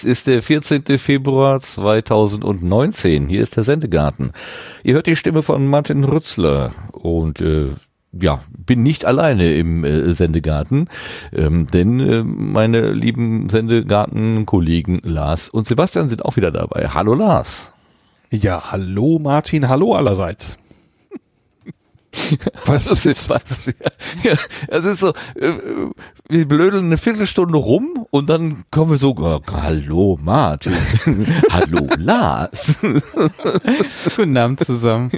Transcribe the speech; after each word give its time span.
Es 0.00 0.04
ist 0.04 0.28
der 0.28 0.40
14. 0.40 0.96
Februar 0.96 1.60
2019. 1.60 3.28
Hier 3.28 3.42
ist 3.42 3.58
der 3.58 3.64
Sendegarten. 3.64 4.32
Ihr 4.82 4.94
hört 4.94 5.06
die 5.06 5.14
Stimme 5.14 5.42
von 5.42 5.66
Martin 5.66 6.04
Rützler 6.04 6.70
und 6.92 7.42
äh, 7.42 7.66
ja, 8.18 8.40
bin 8.56 8.82
nicht 8.82 9.04
alleine 9.04 9.52
im 9.52 9.84
äh, 9.84 10.14
Sendegarten, 10.14 10.88
ähm, 11.34 11.66
denn 11.66 12.00
äh, 12.00 12.22
meine 12.22 12.92
lieben 12.92 13.50
Sendegarten-Kollegen 13.50 15.02
Lars 15.04 15.50
und 15.50 15.68
Sebastian 15.68 16.08
sind 16.08 16.24
auch 16.24 16.36
wieder 16.36 16.50
dabei. 16.50 16.88
Hallo 16.94 17.12
Lars. 17.12 17.70
Ja, 18.30 18.72
hallo 18.72 19.18
Martin, 19.18 19.68
hallo 19.68 19.96
allerseits. 19.96 20.56
Was 22.66 22.88
das 22.88 23.06
ist 23.06 23.30
was? 23.30 23.70
Ja, 24.22 24.34
es 24.68 24.84
ist 24.84 25.00
so, 25.00 25.10
äh, 25.10 25.52
wir 26.28 26.48
blödeln 26.48 26.86
eine 26.86 26.96
Viertelstunde 26.96 27.56
rum 27.56 28.06
und 28.10 28.28
dann 28.28 28.64
kommen 28.70 28.90
wir 28.90 28.96
so, 28.96 29.14
oh, 29.16 29.40
hallo 29.52 30.18
Martin, 30.20 30.74
hallo 31.50 31.86
Lars. 31.98 32.80
Guten 34.16 34.36
Abend 34.36 34.64
zusammen. 34.64 35.10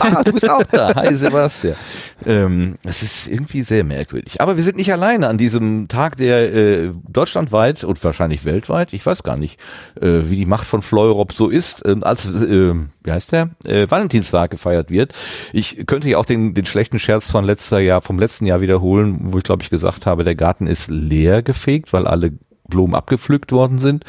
ah, 0.00 0.22
du 0.22 0.32
bist 0.32 0.48
auch 0.48 0.62
da. 0.64 0.94
Hi 0.94 1.14
Sebastian. 1.14 1.76
Ähm, 2.24 2.76
das 2.82 3.02
ist 3.02 3.26
irgendwie 3.28 3.62
sehr 3.62 3.84
merkwürdig. 3.84 4.40
Aber 4.40 4.56
wir 4.56 4.64
sind 4.64 4.76
nicht 4.76 4.92
alleine 4.92 5.28
an 5.28 5.38
diesem 5.38 5.88
Tag, 5.88 6.16
der 6.16 6.54
äh, 6.54 6.90
deutschlandweit 7.08 7.84
und 7.84 8.02
wahrscheinlich 8.02 8.44
weltweit, 8.44 8.92
ich 8.92 9.04
weiß 9.04 9.22
gar 9.22 9.36
nicht, 9.36 9.58
äh, 10.00 10.22
wie 10.24 10.36
die 10.36 10.46
Macht 10.46 10.66
von 10.66 10.80
Fleurop 10.80 11.32
so 11.32 11.48
ist, 11.48 11.84
äh, 11.84 11.96
als, 12.00 12.26
äh, 12.26 12.74
wie 13.02 13.10
heißt 13.10 13.32
der, 13.32 13.50
äh, 13.64 13.90
Valentinstag 13.90 14.50
gefeiert 14.50 14.90
wird. 14.90 15.12
Ich 15.52 15.86
könnte 15.86 16.08
ja 16.08 16.13
auch 16.16 16.24
den, 16.24 16.54
den 16.54 16.64
schlechten 16.64 16.98
Scherz 16.98 17.30
von 17.30 17.44
letzter 17.44 17.78
Jahr, 17.78 18.02
vom 18.02 18.18
letzten 18.18 18.46
Jahr 18.46 18.60
wiederholen, 18.60 19.18
wo 19.32 19.38
ich 19.38 19.44
glaube 19.44 19.62
ich 19.62 19.70
gesagt 19.70 20.06
habe, 20.06 20.24
der 20.24 20.34
Garten 20.34 20.66
ist 20.66 20.90
leer 20.90 21.42
gefegt, 21.42 21.92
weil 21.92 22.06
alle 22.06 22.32
Blumen 22.68 22.94
abgepflückt 22.94 23.52
worden 23.52 23.78
sind. 23.78 24.04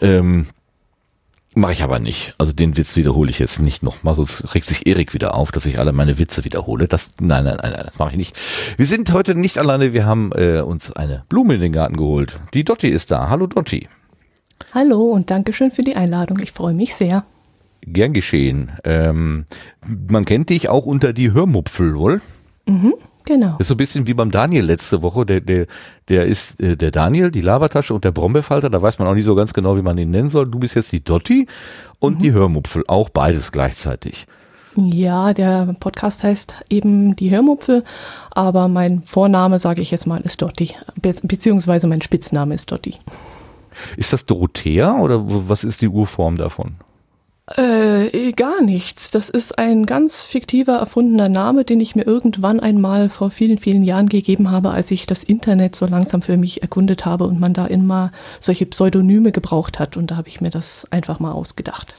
Ähm, 0.00 0.46
Mache 1.56 1.72
ich 1.72 1.84
aber 1.84 2.00
nicht. 2.00 2.32
Also 2.36 2.52
den 2.52 2.76
Witz 2.76 2.96
wiederhole 2.96 3.30
ich 3.30 3.38
jetzt 3.38 3.60
nicht 3.60 3.84
nochmal, 3.84 4.16
sonst 4.16 4.54
regt 4.56 4.68
sich 4.68 4.88
Erik 4.88 5.14
wieder 5.14 5.36
auf, 5.36 5.52
dass 5.52 5.66
ich 5.66 5.78
alle 5.78 5.92
meine 5.92 6.18
Witze 6.18 6.44
wiederhole. 6.44 6.88
Das, 6.88 7.10
nein, 7.20 7.44
nein, 7.44 7.58
nein, 7.62 7.72
nein 7.72 7.84
das 7.84 7.98
mache 7.98 8.10
ich 8.10 8.16
nicht. 8.16 8.36
Wir 8.76 8.86
sind 8.86 9.12
heute 9.12 9.36
nicht 9.36 9.58
alleine, 9.58 9.92
wir 9.92 10.04
haben 10.04 10.32
äh, 10.32 10.62
uns 10.62 10.90
eine 10.90 11.24
Blume 11.28 11.54
in 11.54 11.60
den 11.60 11.72
Garten 11.72 11.96
geholt. 11.96 12.40
Die 12.54 12.64
Dotti 12.64 12.88
ist 12.88 13.12
da. 13.12 13.28
Hallo 13.28 13.46
Dotti. 13.46 13.88
Hallo 14.72 15.12
und 15.12 15.30
Dankeschön 15.30 15.70
für 15.70 15.82
die 15.82 15.94
Einladung. 15.94 16.40
Ich 16.40 16.50
freue 16.50 16.74
mich 16.74 16.96
sehr. 16.96 17.24
Gern 17.86 18.12
geschehen. 18.12 18.72
Ähm, 18.84 19.46
man 20.08 20.24
kennt 20.24 20.50
dich 20.50 20.68
auch 20.68 20.86
unter 20.86 21.12
die 21.12 21.32
Hörmupfel, 21.32 21.96
wohl? 21.96 22.20
Mhm. 22.66 22.94
Genau. 23.26 23.56
Ist 23.58 23.68
so 23.68 23.74
ein 23.74 23.78
bisschen 23.78 24.06
wie 24.06 24.12
beim 24.12 24.30
Daniel 24.30 24.66
letzte 24.66 25.00
Woche. 25.00 25.24
Der, 25.24 25.40
der, 25.40 25.66
der 26.08 26.26
ist 26.26 26.60
äh, 26.60 26.76
der 26.76 26.90
Daniel, 26.90 27.30
die 27.30 27.40
Labertasche 27.40 27.94
und 27.94 28.04
der 28.04 28.12
Brombeerfalter. 28.12 28.68
Da 28.68 28.82
weiß 28.82 28.98
man 28.98 29.08
auch 29.08 29.14
nicht 29.14 29.24
so 29.24 29.34
ganz 29.34 29.54
genau, 29.54 29.76
wie 29.76 29.82
man 29.82 29.96
ihn 29.96 30.10
nennen 30.10 30.28
soll. 30.28 30.46
Du 30.46 30.58
bist 30.58 30.74
jetzt 30.74 30.92
die 30.92 31.02
Dotti 31.02 31.46
und 32.00 32.18
mhm. 32.18 32.22
die 32.22 32.32
Hörmupfel. 32.32 32.84
Auch 32.86 33.08
beides 33.08 33.50
gleichzeitig. 33.50 34.26
Ja, 34.76 35.32
der 35.32 35.74
Podcast 35.78 36.22
heißt 36.22 36.56
eben 36.68 37.14
die 37.16 37.30
Hörmupfel, 37.30 37.84
aber 38.32 38.66
mein 38.66 39.02
Vorname, 39.04 39.58
sage 39.58 39.80
ich 39.80 39.92
jetzt 39.92 40.06
mal, 40.06 40.20
ist 40.20 40.42
Dotti. 40.42 40.74
Be 41.00 41.14
beziehungsweise 41.22 41.86
mein 41.86 42.02
Spitzname 42.02 42.54
ist 42.54 42.72
Dotti. 42.72 42.96
Ist 43.96 44.12
das 44.12 44.26
Dorothea 44.26 44.98
oder 44.98 45.22
was 45.24 45.64
ist 45.64 45.80
die 45.80 45.88
Urform 45.88 46.36
davon? 46.36 46.74
Äh, 47.46 48.32
gar 48.32 48.62
nichts. 48.62 49.10
Das 49.10 49.28
ist 49.28 49.58
ein 49.58 49.84
ganz 49.84 50.22
fiktiver, 50.22 50.78
erfundener 50.78 51.28
Name, 51.28 51.64
den 51.64 51.78
ich 51.78 51.94
mir 51.94 52.06
irgendwann 52.06 52.58
einmal 52.58 53.10
vor 53.10 53.30
vielen, 53.30 53.58
vielen 53.58 53.82
Jahren 53.82 54.08
gegeben 54.08 54.50
habe, 54.50 54.70
als 54.70 54.90
ich 54.90 55.04
das 55.04 55.22
Internet 55.22 55.76
so 55.76 55.84
langsam 55.84 56.22
für 56.22 56.38
mich 56.38 56.62
erkundet 56.62 57.04
habe 57.04 57.24
und 57.24 57.38
man 57.38 57.52
da 57.52 57.66
immer 57.66 58.12
solche 58.40 58.64
Pseudonyme 58.64 59.30
gebraucht 59.30 59.78
hat. 59.78 59.98
Und 59.98 60.10
da 60.10 60.16
habe 60.16 60.28
ich 60.28 60.40
mir 60.40 60.50
das 60.50 60.90
einfach 60.90 61.20
mal 61.20 61.32
ausgedacht. 61.32 61.94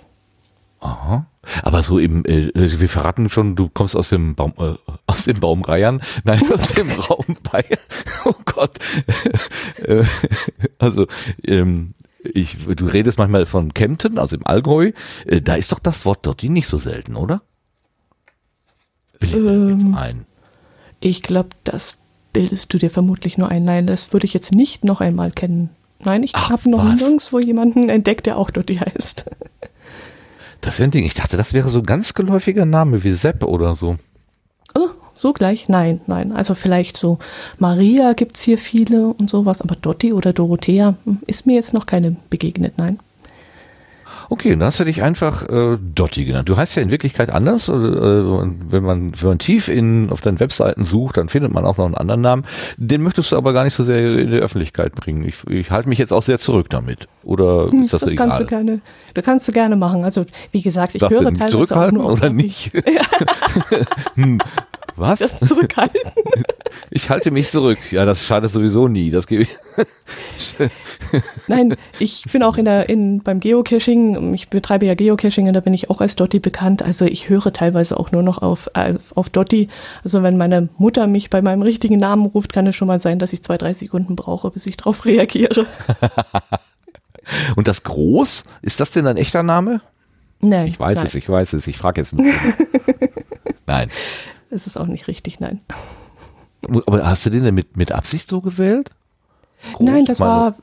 Aha. 0.80 1.28
Aber 1.62 1.84
so 1.84 2.00
eben, 2.00 2.25
äh, 2.25 2.52
wir 2.53 2.90
verraten 2.90 3.30
schon, 3.30 3.56
du 3.56 3.70
kommst 3.70 3.96
aus 3.96 4.09
dem 4.09 4.34
Baum, 4.34 4.53
äh, 4.58 4.74
aus 5.06 5.25
dem 5.25 5.40
Baum 5.40 5.62
Bayern, 5.62 6.02
nein, 6.24 6.41
aus 6.53 6.74
dem 6.74 6.90
Raum 6.90 7.38
Bayern. 7.44 7.80
Oh 8.25 8.34
Gott. 8.46 8.80
Äh, 9.84 10.03
also 10.80 11.06
ähm, 11.44 11.94
ich, 12.34 12.58
du 12.66 12.86
redest 12.86 13.18
manchmal 13.18 13.46
von 13.46 13.74
Kempten, 13.74 14.18
also 14.18 14.36
im 14.36 14.46
Allgäu. 14.46 14.91
Äh, 15.25 15.41
da 15.41 15.56
ist 15.56 15.72
doch 15.72 15.80
das 15.80 16.06
Wort 16.06 16.25
dort 16.25 16.44
nicht 16.44 16.68
so 16.68 16.78
selten, 16.78 17.16
oder? 17.16 17.41
Ähm, 19.22 19.96
ein. 19.96 20.25
Ich 21.00 21.22
glaube, 21.22 21.50
das 21.64 21.97
bildest 22.34 22.74
du 22.74 22.78
dir 22.78 22.90
vermutlich 22.90 23.38
nur 23.38 23.50
ein. 23.50 23.64
Nein, 23.64 23.88
das 23.88 24.12
würde 24.14 24.25
ich 24.25 24.34
jetzt 24.34 24.53
nicht 24.53 24.84
noch 24.84 25.02
einmal 25.02 25.31
kennen. 25.31 25.69
Nein, 26.03 26.24
ich 26.24 26.34
habe 26.34 26.69
noch 26.69 26.85
was? 26.85 27.00
nirgendwo 27.00 27.40
jemanden 27.40 27.90
entdeckt, 27.90 28.25
der 28.25 28.38
auch 28.38 28.52
dort 28.52 28.69
heißt. 28.69 29.25
Das 30.62 30.80
wäre 30.80 30.88
ein 30.88 30.91
Ding. 30.91 31.06
Ich 31.06 31.14
dachte, 31.14 31.38
das 31.38 31.53
wäre 31.53 31.69
so 31.69 31.80
ein 31.80 31.85
ganz 31.85 32.14
geläufiger 32.14 32.66
Name 32.66 33.03
wie 33.03 33.14
Sepp 33.14 33.44
oder 33.44 33.75
so. 33.75 33.97
Oh, 34.75 34.90
so 35.13 35.34
gleich? 35.34 35.69
Nein, 35.69 36.02
nein. 36.06 36.34
Also 36.34 36.53
vielleicht 36.53 36.97
so 36.97 37.18
Maria 37.58 38.13
gibt 38.13 38.36
es 38.36 38.41
hier 38.41 38.58
viele 38.58 39.08
und 39.08 39.30
sowas, 39.30 39.62
aber 39.62 39.75
Dotti 39.75 40.13
oder 40.13 40.34
Dorothea 40.34 40.96
hm, 41.06 41.19
ist 41.25 41.47
mir 41.47 41.56
jetzt 41.56 41.74
noch 41.74 41.86
keine 41.86 42.16
begegnet, 42.30 42.74
nein. 42.78 43.00
Okay, 44.30 44.52
dann 44.52 44.63
hast 44.63 44.80
du 44.80 44.86
dich 44.86 45.02
einfach 45.02 45.47
äh, 45.47 45.78
Dotti 45.78 46.25
genannt. 46.25 46.50
Du 46.50 46.58
heißt 46.58 46.75
ja 46.75 46.81
in 46.81 46.91
Wirklichkeit 46.91 47.30
anders. 47.30 47.69
Äh, 47.69 47.74
wenn, 47.74 48.84
man, 48.84 49.13
wenn 49.19 49.30
man 49.30 49.40
tief 49.40 49.68
in, 49.68 50.09
auf 50.09 50.22
deinen 50.22 50.40
Webseiten 50.40 50.84
sucht, 50.84 51.18
dann 51.18 51.30
findet 51.30 51.53
man 51.53 51.66
auch 51.66 51.78
noch 51.78 51.86
einen 51.86 51.96
anderen 51.96 52.22
Namen. 52.22 52.44
Den 52.78 53.03
möchtest 53.03 53.31
du 53.31 53.38
aber 53.38 53.53
gar 53.53 53.64
nicht 53.64 53.74
so 53.74 53.84
sehr 53.84 54.19
in 54.19 54.31
die 54.31 54.38
Öffentlichkeit 54.38 54.96
bringen. 54.96 55.24
Ich, 55.25 55.46
ich 55.47 55.72
halte 55.72 55.90
mich 55.90 56.00
jetzt 56.00 56.12
auch 56.12 56.24
sehr 56.24 56.40
zurück 56.40 56.69
damit. 56.69 57.08
Oder 57.24 57.72
hm, 57.72 57.84
ist 57.84 57.94
das, 57.94 58.02
das 58.02 58.12
egal? 58.12 58.30
Kannst 58.30 58.41
du, 58.41 58.46
gerne, 58.46 58.81
das 59.14 59.25
kannst 59.25 59.47
du 59.47 59.52
gerne 59.52 59.75
machen. 59.75 60.03
Also 60.03 60.25
wie 60.52 60.62
gesagt, 60.62 60.96
ich 60.96 61.00
Darfst 61.00 61.19
höre 61.19 61.34
teilweise 61.34 61.52
zurückhalten 61.52 61.97
auch 62.00 62.03
nur 62.03 62.14
oder 62.14 62.30
nicht? 62.30 62.72
hm, 64.16 64.40
was? 64.96 65.20
Das 65.20 65.40
zurückhalten. 65.40 66.02
Ich 66.90 67.10
halte 67.10 67.32
mich 67.32 67.52
zurück. 67.52 67.78
Ja, 67.92 68.06
das 68.06 68.26
schadet 68.26 68.52
sowieso 68.52 68.88
nie. 68.88 69.10
Das 69.10 69.28
gebe 69.28 69.44
ich. 69.44 69.50
Nein, 71.48 71.76
ich 72.00 72.24
bin 72.32 72.44
auch 72.44 72.58
in 72.58 72.66
der, 72.66 72.90
in, 72.90 73.22
beim 73.22 73.40
Geocaching. 73.40 74.34
Ich 74.34 74.50
betreibe 74.50 74.86
ja 74.86 74.94
Geocaching 74.94 75.48
und 75.48 75.54
da 75.54 75.62
bin 75.62 75.74
ich 75.74 75.90
auch 75.90 76.02
als 76.02 76.16
Dotti 76.16 76.40
bekannt. 76.40 76.82
Also 76.82 77.06
ich 77.06 77.30
höre 77.30 77.52
teilweise 77.54 77.98
auch 78.00 78.12
nur 78.12 78.24
noch 78.24 78.42
auf, 78.42 78.70
auf 79.16 79.30
Dotti. 79.30 79.70
Also 80.04 80.22
wenn 80.24 80.38
meine 80.38 80.70
Mutter 80.78 81.08
mich 81.08 81.30
bei 81.30 81.42
meinem 81.42 81.62
richtigen 81.62 81.98
Namen 81.98 82.26
ruft, 82.26 82.54
kann 82.54 82.68
es 82.68 82.76
schon 82.76 82.88
mal 82.88 83.00
sein, 83.00 83.20
dass 83.20 83.34
ich 83.34 83.42
zwei, 83.42 83.58
drei 83.58 83.74
Sekunden 83.74 84.16
brauche, 84.16 84.52
bis 84.52 84.66
ich 84.66 84.78
darauf 84.78 85.06
reagiere. 85.06 85.68
und 87.56 87.68
das 87.68 87.84
Groß, 87.84 88.44
ist 88.62 88.80
das 88.80 88.92
denn 88.92 89.08
ein 89.08 89.18
echter 89.18 89.44
Name? 89.44 89.82
Nein. 90.42 90.68
Ich 90.68 90.80
weiß 90.80 91.00
nein. 91.00 91.08
es, 91.08 91.16
ich 91.16 91.28
weiß 91.28 91.54
es. 91.54 91.68
Ich 91.68 91.78
frage 91.78 92.02
jetzt 92.02 92.14
nur. 92.14 92.26
nein. 93.66 93.90
Es 94.56 94.68
ist 94.68 94.78
auch 94.78 94.88
nicht 94.88 95.08
richtig, 95.08 95.40
nein. 95.40 95.62
Aber 96.88 97.06
hast 97.06 97.26
du 97.26 97.30
den 97.30 97.44
denn 97.44 97.54
mit, 97.54 97.78
mit 97.78 97.92
Absicht 97.92 98.30
so 98.30 98.42
gewählt? 98.42 98.90
Groß, 99.74 99.88
nein, 99.88 100.06
das 100.06 100.20
war 100.20 100.56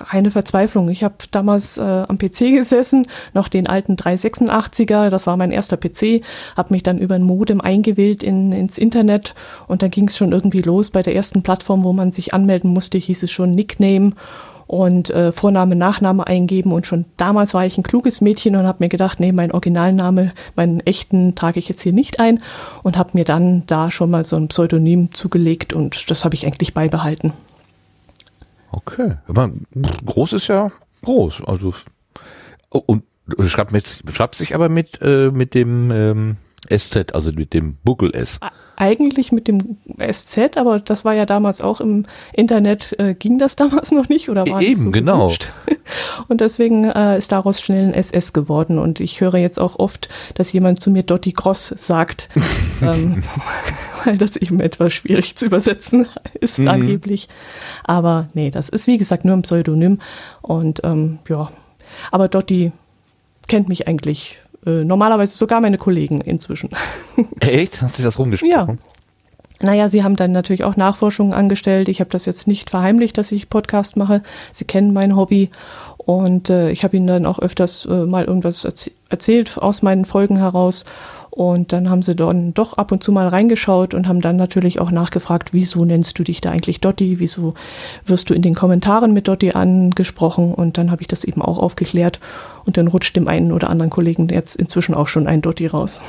reine 0.00 0.30
Verzweiflung. 0.30 0.88
Ich 0.88 1.02
habe 1.02 1.16
damals 1.30 1.78
äh, 1.78 1.82
am 1.82 2.18
PC 2.18 2.52
gesessen, 2.54 3.06
noch 3.34 3.48
den 3.48 3.66
alten 3.66 3.94
386er, 3.94 5.08
das 5.08 5.26
war 5.26 5.36
mein 5.36 5.50
erster 5.50 5.76
PC, 5.76 6.22
habe 6.56 6.74
mich 6.74 6.82
dann 6.82 6.98
über 6.98 7.14
ein 7.14 7.22
Modem 7.22 7.60
eingewählt 7.60 8.22
in, 8.22 8.52
ins 8.52 8.78
Internet 8.78 9.34
und 9.66 9.82
dann 9.82 9.90
ging 9.90 10.08
es 10.08 10.16
schon 10.16 10.32
irgendwie 10.32 10.62
los. 10.62 10.90
Bei 10.90 11.02
der 11.02 11.14
ersten 11.14 11.42
Plattform, 11.42 11.84
wo 11.84 11.92
man 11.92 12.12
sich 12.12 12.34
anmelden 12.34 12.70
musste, 12.70 12.98
hieß 12.98 13.22
es 13.22 13.30
schon 13.30 13.52
Nickname 13.52 14.12
und 14.68 15.10
äh, 15.10 15.32
Vorname, 15.32 15.74
Nachname 15.74 16.26
eingeben. 16.26 16.72
Und 16.72 16.86
schon 16.86 17.06
damals 17.16 17.54
war 17.54 17.66
ich 17.66 17.76
ein 17.76 17.82
kluges 17.82 18.20
Mädchen 18.20 18.54
und 18.54 18.66
habe 18.66 18.84
mir 18.84 18.88
gedacht, 18.88 19.18
nee, 19.18 19.32
mein 19.32 19.50
Originalname, 19.50 20.32
meinen 20.54 20.80
echten 20.80 21.34
trage 21.34 21.58
ich 21.58 21.68
jetzt 21.68 21.82
hier 21.82 21.92
nicht 21.92 22.20
ein 22.20 22.40
und 22.84 22.96
habe 22.96 23.10
mir 23.14 23.24
dann 23.24 23.66
da 23.66 23.90
schon 23.90 24.10
mal 24.10 24.24
so 24.24 24.36
ein 24.36 24.48
Pseudonym 24.48 25.12
zugelegt 25.12 25.72
und 25.72 26.10
das 26.10 26.24
habe 26.24 26.34
ich 26.34 26.46
eigentlich 26.46 26.74
beibehalten. 26.74 27.32
Okay, 28.70 29.16
aber 29.26 29.50
groß 30.04 30.34
ist 30.34 30.48
ja 30.48 30.70
groß. 31.02 31.42
Also 31.46 31.72
und 32.68 33.02
schreibt, 33.46 33.72
mit, 33.72 34.04
schreibt 34.12 34.34
sich 34.34 34.54
aber 34.54 34.68
mit 34.68 35.00
äh, 35.00 35.30
mit 35.30 35.54
dem 35.54 35.90
ähm, 35.90 36.36
SZ, 36.70 37.14
also 37.14 37.32
mit 37.32 37.54
dem 37.54 37.76
Buckel 37.82 38.14
S. 38.14 38.38
Eigentlich 38.80 39.32
mit 39.32 39.48
dem 39.48 39.76
SZ, 39.98 40.56
aber 40.56 40.78
das 40.78 41.04
war 41.04 41.12
ja 41.12 41.26
damals 41.26 41.60
auch 41.60 41.80
im 41.80 42.06
Internet, 42.32 42.94
äh, 43.00 43.14
ging 43.14 43.36
das 43.38 43.56
damals 43.56 43.90
noch 43.90 44.08
nicht 44.08 44.28
oder 44.28 44.46
war 44.46 44.62
Eben, 44.62 44.82
so 44.82 44.90
genau. 44.92 45.26
Gewünscht. 45.26 45.48
Und 46.28 46.40
deswegen 46.40 46.84
äh, 46.84 47.18
ist 47.18 47.32
daraus 47.32 47.60
schnell 47.60 47.88
ein 47.88 47.94
SS 47.94 48.32
geworden. 48.32 48.78
Und 48.78 49.00
ich 49.00 49.20
höre 49.20 49.36
jetzt 49.36 49.58
auch 49.58 49.80
oft, 49.80 50.08
dass 50.34 50.52
jemand 50.52 50.80
zu 50.80 50.90
mir 50.90 51.02
Dotti 51.02 51.32
Cross 51.32 51.74
sagt, 51.76 52.28
ähm, 52.82 53.24
weil 54.04 54.16
das 54.16 54.36
eben 54.36 54.60
etwas 54.60 54.92
schwierig 54.92 55.34
zu 55.34 55.46
übersetzen 55.46 56.06
ist 56.40 56.60
mhm. 56.60 56.68
angeblich. 56.68 57.28
Aber 57.82 58.28
nee, 58.34 58.52
das 58.52 58.68
ist 58.68 58.86
wie 58.86 58.98
gesagt 58.98 59.24
nur 59.24 59.36
ein 59.36 59.42
Pseudonym. 59.42 59.98
Und 60.40 60.82
ähm, 60.84 61.18
ja, 61.28 61.50
aber 62.12 62.28
Dotti 62.28 62.70
kennt 63.48 63.68
mich 63.68 63.88
eigentlich 63.88 64.38
äh, 64.66 64.84
normalerweise 64.84 65.36
sogar 65.36 65.60
meine 65.60 65.78
Kollegen 65.78 66.20
inzwischen. 66.20 66.70
Echt? 67.40 67.82
Hat 67.82 67.94
sich 67.94 68.04
das 68.04 68.18
rumgesprochen? 68.18 68.50
Ja. 68.50 68.76
Naja, 69.60 69.88
sie 69.88 70.04
haben 70.04 70.14
dann 70.14 70.30
natürlich 70.30 70.62
auch 70.62 70.76
Nachforschungen 70.76 71.34
angestellt. 71.34 71.88
Ich 71.88 72.00
habe 72.00 72.10
das 72.10 72.26
jetzt 72.26 72.46
nicht 72.46 72.70
verheimlicht, 72.70 73.18
dass 73.18 73.32
ich 73.32 73.50
Podcast 73.50 73.96
mache. 73.96 74.22
Sie 74.52 74.64
kennen 74.64 74.92
mein 74.92 75.16
Hobby. 75.16 75.50
Und 75.96 76.48
äh, 76.48 76.70
ich 76.70 76.84
habe 76.84 76.96
ihnen 76.96 77.08
dann 77.08 77.26
auch 77.26 77.40
öfters 77.40 77.84
äh, 77.84 78.06
mal 78.06 78.24
irgendwas 78.24 78.64
erz 78.64 78.90
erzählt 79.10 79.58
aus 79.58 79.82
meinen 79.82 80.04
Folgen 80.04 80.36
heraus. 80.36 80.84
Und 81.30 81.72
dann 81.72 81.88
haben 81.88 82.02
sie 82.02 82.14
dann 82.14 82.52
doch 82.54 82.74
ab 82.74 82.92
und 82.92 83.02
zu 83.02 83.12
mal 83.12 83.28
reingeschaut 83.28 83.94
und 83.94 84.08
haben 84.08 84.20
dann 84.20 84.36
natürlich 84.36 84.80
auch 84.80 84.90
nachgefragt, 84.90 85.52
wieso 85.52 85.84
nennst 85.84 86.18
du 86.18 86.24
dich 86.24 86.40
da 86.40 86.50
eigentlich 86.50 86.80
Dotti? 86.80 87.18
Wieso 87.18 87.54
wirst 88.06 88.30
du 88.30 88.34
in 88.34 88.42
den 88.42 88.54
Kommentaren 88.54 89.12
mit 89.12 89.28
Dotti 89.28 89.52
angesprochen? 89.52 90.52
Und 90.54 90.78
dann 90.78 90.90
habe 90.90 91.02
ich 91.02 91.08
das 91.08 91.24
eben 91.24 91.42
auch 91.42 91.58
aufgeklärt. 91.58 92.20
Und 92.68 92.76
dann 92.76 92.88
rutscht 92.88 93.16
dem 93.16 93.28
einen 93.28 93.50
oder 93.52 93.70
anderen 93.70 93.88
Kollegen 93.88 94.28
jetzt 94.28 94.54
inzwischen 94.54 94.94
auch 94.94 95.08
schon 95.08 95.26
ein 95.26 95.40
Dotti 95.40 95.68
raus. 95.68 96.02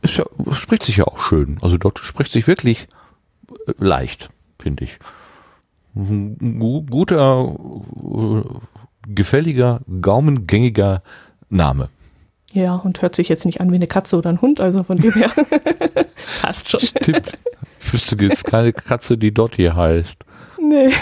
Ist 0.00 0.16
ja, 0.16 0.24
spricht 0.52 0.82
sich 0.82 0.96
ja 0.96 1.04
auch 1.04 1.20
schön. 1.20 1.58
Also 1.60 1.76
dort 1.76 1.98
spricht 1.98 2.32
sich 2.32 2.46
wirklich 2.46 2.88
äh, 3.66 3.72
leicht, 3.76 4.30
finde 4.58 4.84
ich. 4.84 4.98
Guter, 5.94 7.54
äh, 8.02 8.42
gefälliger, 9.06 9.82
gaumengängiger 10.00 11.02
Name. 11.50 11.90
Ja, 12.54 12.76
und 12.76 13.02
hört 13.02 13.14
sich 13.14 13.28
jetzt 13.28 13.44
nicht 13.44 13.60
an 13.60 13.70
wie 13.72 13.76
eine 13.76 13.86
Katze 13.86 14.16
oder 14.16 14.30
ein 14.30 14.40
Hund, 14.40 14.58
also 14.58 14.84
von 14.84 14.96
dem 14.96 15.12
her 15.12 15.30
passt 16.40 16.70
schon. 16.70 16.80
Stimmt. 16.80 17.36
Ich 17.78 17.92
wüsste 17.92 18.16
jetzt 18.24 18.44
keine 18.46 18.72
Katze, 18.72 19.18
die 19.18 19.34
dort 19.34 19.56
hier 19.56 19.76
heißt. 19.76 20.24
Nee, 20.58 20.94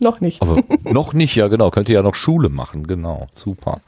noch 0.00 0.20
nicht. 0.20 0.42
Aber 0.42 0.62
noch 0.84 1.12
nicht, 1.12 1.34
ja 1.34 1.48
genau. 1.48 1.70
Könnte 1.70 1.92
ja 1.92 2.02
noch 2.02 2.14
Schule 2.14 2.48
machen, 2.48 2.86
genau. 2.86 3.26
Super. 3.34 3.80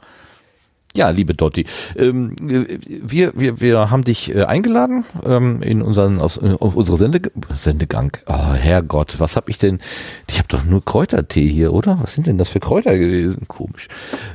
Ja, 0.95 1.11
liebe 1.11 1.35
Dotti, 1.35 1.65
ähm, 1.95 2.35
wir, 2.39 3.33
wir, 3.35 3.61
wir 3.61 3.91
haben 3.91 4.03
dich 4.03 4.33
äh, 4.33 4.45
eingeladen 4.45 5.05
ähm, 5.23 5.61
in 5.61 5.83
unseren 5.83 6.19
aus, 6.19 6.37
äh, 6.37 6.55
auf 6.59 6.75
unsere 6.75 6.97
Sende, 6.97 7.21
Sendegang. 7.53 8.17
Oh, 8.25 8.53
Herrgott, 8.53 9.19
was 9.19 9.35
habe 9.35 9.51
ich 9.51 9.59
denn? 9.59 9.79
Ich 10.27 10.39
habe 10.39 10.47
doch 10.47 10.63
nur 10.63 10.83
Kräutertee 10.83 11.47
hier, 11.47 11.73
oder? 11.73 11.99
Was 12.01 12.15
sind 12.15 12.25
denn 12.25 12.39
das 12.39 12.49
für 12.49 12.59
Kräuter 12.59 12.97
gewesen? 12.97 13.47
Komisch. 13.47 13.87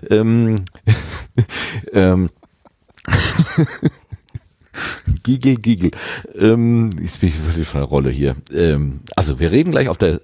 Ähm, 0.08 0.54
ähm, 1.92 2.30
Gigel, 5.24 5.56
Gigel. 5.56 5.90
Ähm, 6.38 6.90
jetzt 7.00 7.20
bin 7.20 7.30
ich 7.30 7.34
völlig 7.34 7.66
von 7.66 7.80
der 7.80 7.88
Rolle 7.88 8.10
hier. 8.10 8.36
Ähm, 8.52 9.00
also 9.16 9.40
wir 9.40 9.50
reden 9.50 9.72
gleich 9.72 9.88
auf 9.88 9.98
der 9.98 10.20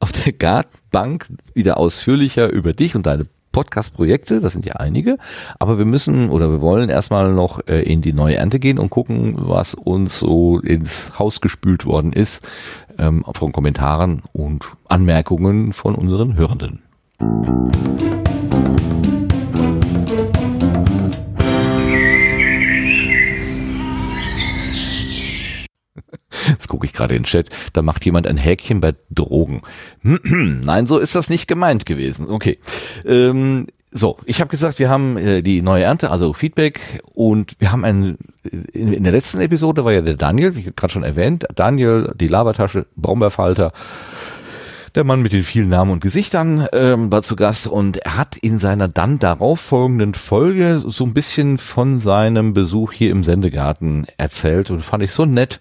auf 0.00 0.12
der 0.12 0.32
Gartbank 0.32 1.26
wieder 1.54 1.78
ausführlicher 1.78 2.50
über 2.50 2.72
dich 2.72 2.94
und 2.94 3.06
deine 3.06 3.26
Podcast-Projekte, 3.52 4.40
das 4.40 4.52
sind 4.52 4.66
ja 4.66 4.74
einige, 4.74 5.18
aber 5.58 5.78
wir 5.78 5.84
müssen 5.84 6.30
oder 6.30 6.50
wir 6.50 6.60
wollen 6.60 6.90
erstmal 6.90 7.32
noch 7.32 7.66
äh, 7.66 7.82
in 7.82 8.02
die 8.02 8.12
neue 8.12 8.36
Ernte 8.36 8.60
gehen 8.60 8.78
und 8.78 8.90
gucken, 8.90 9.34
was 9.36 9.74
uns 9.74 10.18
so 10.18 10.60
ins 10.60 11.18
Haus 11.18 11.40
gespült 11.40 11.86
worden 11.86 12.12
ist 12.12 12.46
ähm, 12.98 13.24
von 13.32 13.52
Kommentaren 13.52 14.22
und 14.32 14.66
Anmerkungen 14.88 15.72
von 15.72 15.94
unseren 15.94 16.36
Hörenden. 16.36 16.82
Jetzt 26.48 26.68
gucke 26.68 26.86
ich 26.86 26.92
gerade 26.92 27.14
in 27.14 27.22
den 27.22 27.26
Chat, 27.26 27.48
da 27.72 27.82
macht 27.82 28.04
jemand 28.04 28.26
ein 28.26 28.36
Häkchen 28.36 28.80
bei 28.80 28.94
Drogen. 29.10 29.62
Nein, 30.02 30.86
so 30.86 30.98
ist 30.98 31.14
das 31.14 31.28
nicht 31.28 31.48
gemeint 31.48 31.86
gewesen. 31.86 32.28
Okay. 32.28 32.58
Ähm, 33.04 33.66
so, 33.90 34.18
ich 34.26 34.40
habe 34.40 34.50
gesagt, 34.50 34.78
wir 34.78 34.90
haben 34.90 35.16
äh, 35.16 35.42
die 35.42 35.62
neue 35.62 35.84
Ernte, 35.84 36.10
also 36.10 36.32
Feedback 36.32 37.00
und 37.14 37.56
wir 37.58 37.72
haben 37.72 37.84
einen, 37.84 38.18
in, 38.72 38.92
in 38.92 39.02
der 39.02 39.12
letzten 39.12 39.40
Episode 39.40 39.84
war 39.84 39.92
ja 39.92 40.02
der 40.02 40.16
Daniel, 40.16 40.54
wie 40.56 40.64
gerade 40.64 40.92
schon 40.92 41.04
erwähnt, 41.04 41.46
Daniel, 41.54 42.12
die 42.20 42.28
Labertasche, 42.28 42.86
Brombeerfalter, 42.96 43.72
der 44.94 45.04
Mann 45.04 45.22
mit 45.22 45.32
den 45.32 45.42
vielen 45.42 45.68
Namen 45.68 45.92
und 45.92 46.00
Gesichtern 46.00 46.66
ähm, 46.72 47.10
war 47.10 47.22
zu 47.22 47.36
Gast 47.36 47.66
und 47.66 47.98
er 47.98 48.16
hat 48.16 48.36
in 48.36 48.58
seiner 48.58 48.88
dann 48.88 49.18
darauf 49.18 49.60
folgenden 49.60 50.14
Folge 50.14 50.82
so 50.84 51.04
ein 51.04 51.14
bisschen 51.14 51.58
von 51.58 51.98
seinem 51.98 52.52
Besuch 52.52 52.92
hier 52.92 53.10
im 53.10 53.24
Sendegarten 53.24 54.06
erzählt 54.16 54.70
und 54.70 54.80
fand 54.80 55.02
ich 55.02 55.12
so 55.12 55.24
nett, 55.24 55.60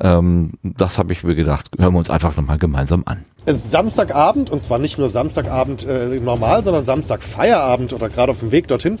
ähm, 0.00 0.52
das 0.62 0.98
habe 0.98 1.12
ich 1.12 1.24
mir 1.24 1.34
gedacht, 1.34 1.70
hören 1.78 1.94
wir 1.94 1.98
uns 1.98 2.10
einfach 2.10 2.36
nochmal 2.36 2.58
gemeinsam 2.58 3.02
an. 3.06 3.24
Samstagabend, 3.46 4.50
und 4.50 4.62
zwar 4.62 4.78
nicht 4.78 4.98
nur 4.98 5.10
Samstagabend 5.10 5.86
äh, 5.86 6.20
normal, 6.20 6.64
sondern 6.64 6.84
Samstagfeierabend 6.84 7.92
oder 7.92 8.08
gerade 8.08 8.30
auf 8.32 8.40
dem 8.40 8.52
Weg 8.52 8.68
dorthin. 8.68 8.98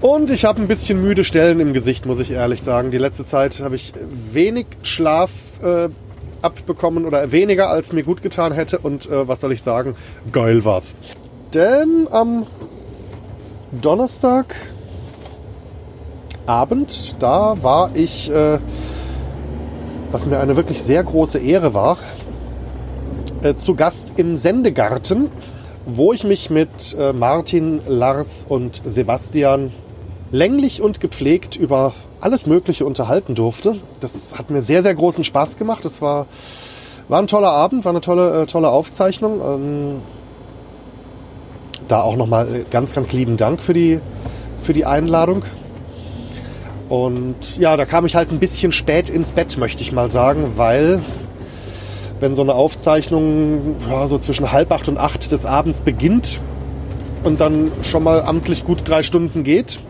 Und 0.00 0.30
ich 0.30 0.44
habe 0.44 0.60
ein 0.60 0.68
bisschen 0.68 1.00
müde 1.00 1.24
Stellen 1.24 1.60
im 1.60 1.72
Gesicht, 1.72 2.04
muss 2.04 2.20
ich 2.20 2.30
ehrlich 2.30 2.62
sagen. 2.62 2.90
Die 2.90 2.98
letzte 2.98 3.24
Zeit 3.24 3.60
habe 3.60 3.76
ich 3.76 3.94
wenig 4.32 4.66
Schlaf 4.82 5.30
äh, 5.62 5.88
abbekommen 6.42 7.06
oder 7.06 7.32
weniger, 7.32 7.70
als 7.70 7.94
mir 7.94 8.02
gut 8.02 8.20
getan 8.20 8.52
hätte. 8.52 8.78
Und 8.78 9.08
äh, 9.10 9.26
was 9.26 9.40
soll 9.40 9.52
ich 9.52 9.62
sagen? 9.62 9.96
Geil 10.30 10.66
war's. 10.66 10.94
Denn 11.54 12.06
am 12.10 12.46
Donnerstag 13.80 14.54
Abend, 16.46 17.16
da 17.20 17.62
war 17.62 17.90
ich, 17.94 18.30
äh, 18.30 18.58
was 20.10 20.26
mir 20.26 20.40
eine 20.40 20.56
wirklich 20.56 20.82
sehr 20.82 21.02
große 21.02 21.38
Ehre 21.38 21.74
war, 21.74 21.98
äh, 23.42 23.54
zu 23.56 23.74
Gast 23.74 24.12
im 24.16 24.36
Sendegarten, 24.36 25.30
wo 25.86 26.12
ich 26.12 26.24
mich 26.24 26.50
mit 26.50 26.96
äh, 26.98 27.12
Martin, 27.12 27.80
Lars 27.86 28.44
und 28.48 28.80
Sebastian 28.84 29.72
länglich 30.32 30.80
und 30.80 31.00
gepflegt 31.00 31.56
über 31.56 31.92
alles 32.20 32.46
Mögliche 32.46 32.86
unterhalten 32.86 33.34
durfte. 33.34 33.76
Das 34.00 34.38
hat 34.38 34.50
mir 34.50 34.62
sehr, 34.62 34.82
sehr 34.82 34.94
großen 34.94 35.24
Spaß 35.24 35.58
gemacht. 35.58 35.84
Das 35.84 36.00
war, 36.00 36.26
war 37.08 37.20
ein 37.20 37.26
toller 37.26 37.50
Abend, 37.50 37.84
war 37.84 37.92
eine 37.92 38.00
tolle, 38.00 38.42
äh, 38.42 38.46
tolle 38.46 38.70
Aufzeichnung. 38.70 39.40
Ähm, 39.40 40.00
da 41.88 42.00
auch 42.00 42.16
nochmal 42.16 42.48
äh, 42.48 42.64
ganz, 42.70 42.94
ganz 42.94 43.12
lieben 43.12 43.36
Dank 43.36 43.60
für 43.60 43.74
die, 43.74 44.00
für 44.58 44.72
die 44.72 44.86
Einladung. 44.86 45.42
Und 46.88 47.58
ja, 47.58 47.76
da 47.76 47.86
kam 47.86 48.04
ich 48.06 48.14
halt 48.14 48.30
ein 48.30 48.38
bisschen 48.38 48.72
spät 48.72 49.08
ins 49.08 49.32
Bett, 49.32 49.56
möchte 49.56 49.82
ich 49.82 49.92
mal 49.92 50.08
sagen, 50.08 50.52
weil 50.56 51.00
wenn 52.20 52.34
so 52.34 52.42
eine 52.42 52.54
Aufzeichnung 52.54 53.76
ja, 53.90 54.06
so 54.06 54.18
zwischen 54.18 54.52
halb 54.52 54.70
acht 54.70 54.88
und 54.88 54.98
acht 54.98 55.32
des 55.32 55.46
Abends 55.46 55.80
beginnt 55.80 56.40
und 57.22 57.40
dann 57.40 57.72
schon 57.82 58.02
mal 58.02 58.22
amtlich 58.22 58.64
gut 58.64 58.88
drei 58.88 59.02
Stunden 59.02 59.44
geht 59.44 59.80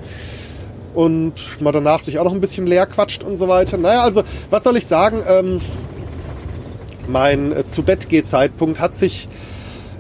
und 0.95 1.61
man 1.61 1.73
danach 1.73 2.01
sich 2.01 2.19
auch 2.19 2.25
noch 2.25 2.33
ein 2.33 2.41
bisschen 2.41 2.67
leer 2.67 2.87
quatscht 2.87 3.23
und 3.23 3.37
so 3.37 3.49
weiter. 3.49 3.77
Naja, 3.77 4.03
also 4.03 4.23
was 4.51 4.65
soll 4.65 4.77
ich 4.77 4.87
sagen? 4.87 5.23
Ähm, 5.29 5.61
mein 7.09 7.53
äh, 7.53 7.65
zu 7.65 7.83
Bett 7.83 8.09
Zeitpunkt 8.27 8.81
hat 8.81 8.95
sich 8.95 9.29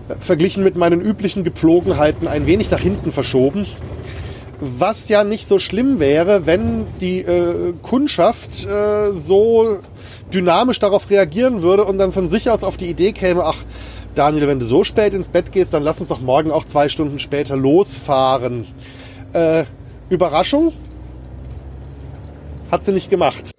äh, 0.08 0.14
verglichen 0.14 0.62
mit 0.62 0.76
meinen 0.76 1.00
üblichen 1.00 1.44
Gepflogenheiten 1.44 2.28
ein 2.28 2.46
wenig 2.46 2.70
nach 2.70 2.80
hinten 2.80 3.12
verschoben. 3.12 3.66
Was 4.66 5.08
ja 5.10 5.24
nicht 5.24 5.46
so 5.46 5.58
schlimm 5.58 6.00
wäre, 6.00 6.46
wenn 6.46 6.86
die 6.98 7.20
äh, 7.20 7.74
Kundschaft 7.82 8.64
äh, 8.64 9.12
so 9.12 9.78
dynamisch 10.32 10.78
darauf 10.78 11.10
reagieren 11.10 11.60
würde 11.60 11.84
und 11.84 11.98
dann 11.98 12.12
von 12.12 12.28
sich 12.28 12.48
aus 12.48 12.64
auf 12.64 12.78
die 12.78 12.88
Idee 12.88 13.12
käme, 13.12 13.44
ach 13.44 13.58
Daniel, 14.14 14.46
wenn 14.46 14.60
du 14.60 14.66
so 14.66 14.82
spät 14.82 15.12
ins 15.12 15.28
Bett 15.28 15.52
gehst, 15.52 15.74
dann 15.74 15.82
lass 15.82 16.00
uns 16.00 16.08
doch 16.08 16.20
morgen 16.20 16.50
auch 16.50 16.64
zwei 16.64 16.88
Stunden 16.88 17.18
später 17.18 17.56
losfahren. 17.56 18.66
Äh, 19.34 19.64
Überraschung? 20.08 20.72
Hat 22.70 22.84
sie 22.84 22.92
nicht 22.92 23.10
gemacht. 23.10 23.50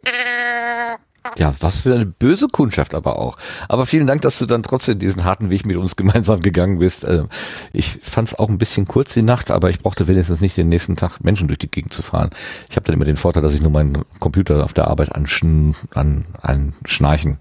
Ja, 1.37 1.53
was 1.59 1.81
für 1.81 1.93
eine 1.93 2.05
böse 2.05 2.47
Kundschaft 2.47 2.93
aber 2.93 3.19
auch. 3.19 3.37
Aber 3.67 3.85
vielen 3.85 4.07
Dank, 4.07 4.21
dass 4.21 4.39
du 4.39 4.45
dann 4.45 4.63
trotzdem 4.63 4.99
diesen 4.99 5.25
harten 5.25 5.49
Weg 5.49 5.65
mit 5.65 5.77
uns 5.77 5.95
gemeinsam 5.95 6.41
gegangen 6.41 6.79
bist. 6.79 7.03
Ähm, 7.03 7.29
ich 7.73 7.99
fand 8.01 8.29
es 8.29 8.39
auch 8.39 8.49
ein 8.49 8.57
bisschen 8.57 8.87
kurz 8.87 9.13
die 9.13 9.21
Nacht, 9.21 9.51
aber 9.51 9.69
ich 9.69 9.79
brauchte 9.79 10.07
wenigstens 10.07 10.41
nicht 10.41 10.57
den 10.57 10.69
nächsten 10.69 10.95
Tag 10.95 11.23
Menschen 11.23 11.47
durch 11.47 11.59
die 11.59 11.69
Gegend 11.69 11.93
zu 11.93 12.03
fahren. 12.03 12.29
Ich 12.69 12.75
habe 12.75 12.85
dann 12.85 12.95
immer 12.95 13.05
den 13.05 13.17
Vorteil, 13.17 13.43
dass 13.43 13.53
ich 13.53 13.61
nur 13.61 13.71
meinen 13.71 14.03
Computer 14.19 14.63
auf 14.63 14.73
der 14.73 14.87
Arbeit 14.87 15.13
anschn 15.13 15.75
an, 15.93 16.25
an 16.41 16.73
Schnarchen 16.85 17.39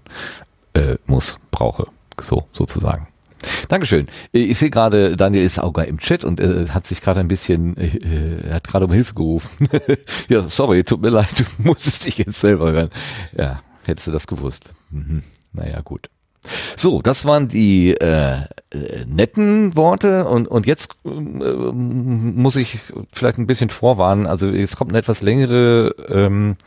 äh, 0.73 0.95
muss, 1.05 1.39
brauche. 1.51 1.87
So, 2.21 2.45
sozusagen. 2.53 3.07
Dankeschön. 3.67 4.07
Ich 4.31 4.57
sehe 4.57 4.69
gerade, 4.69 5.15
Daniel 5.15 5.43
ist 5.43 5.59
auch 5.59 5.77
im 5.77 5.99
Chat 5.99 6.23
und 6.23 6.39
äh, 6.39 6.67
hat 6.69 6.87
sich 6.87 7.01
gerade 7.01 7.19
ein 7.19 7.27
bisschen, 7.27 7.77
äh, 7.77 8.51
hat 8.51 8.67
gerade 8.67 8.85
um 8.85 8.91
Hilfe 8.91 9.13
gerufen. 9.13 9.69
ja, 10.29 10.41
sorry, 10.41 10.83
tut 10.83 11.01
mir 11.01 11.09
leid, 11.09 11.39
du 11.39 11.43
musstest 11.63 12.05
dich 12.05 12.17
jetzt 12.17 12.39
selber 12.39 12.71
hören. 12.71 12.89
Ja, 13.37 13.61
Hättest 13.85 14.07
du 14.07 14.11
das 14.11 14.27
gewusst. 14.27 14.73
Mhm. 14.89 15.23
Naja, 15.53 15.81
gut. 15.81 16.09
So, 16.75 17.01
das 17.01 17.25
waren 17.25 17.47
die 17.47 17.95
äh, 17.95 18.37
äh, 18.75 19.05
netten 19.07 19.75
Worte 19.75 20.25
und, 20.25 20.47
und 20.47 20.65
jetzt 20.65 20.95
äh, 21.05 21.09
muss 21.09 22.55
ich 22.55 22.79
vielleicht 23.13 23.37
ein 23.37 23.47
bisschen 23.47 23.69
vorwarnen. 23.69 24.27
Also 24.27 24.49
jetzt 24.49 24.77
kommt 24.77 24.91
eine 24.91 24.99
etwas 24.99 25.21
längere, 25.21 25.95
ähm, 26.09 26.57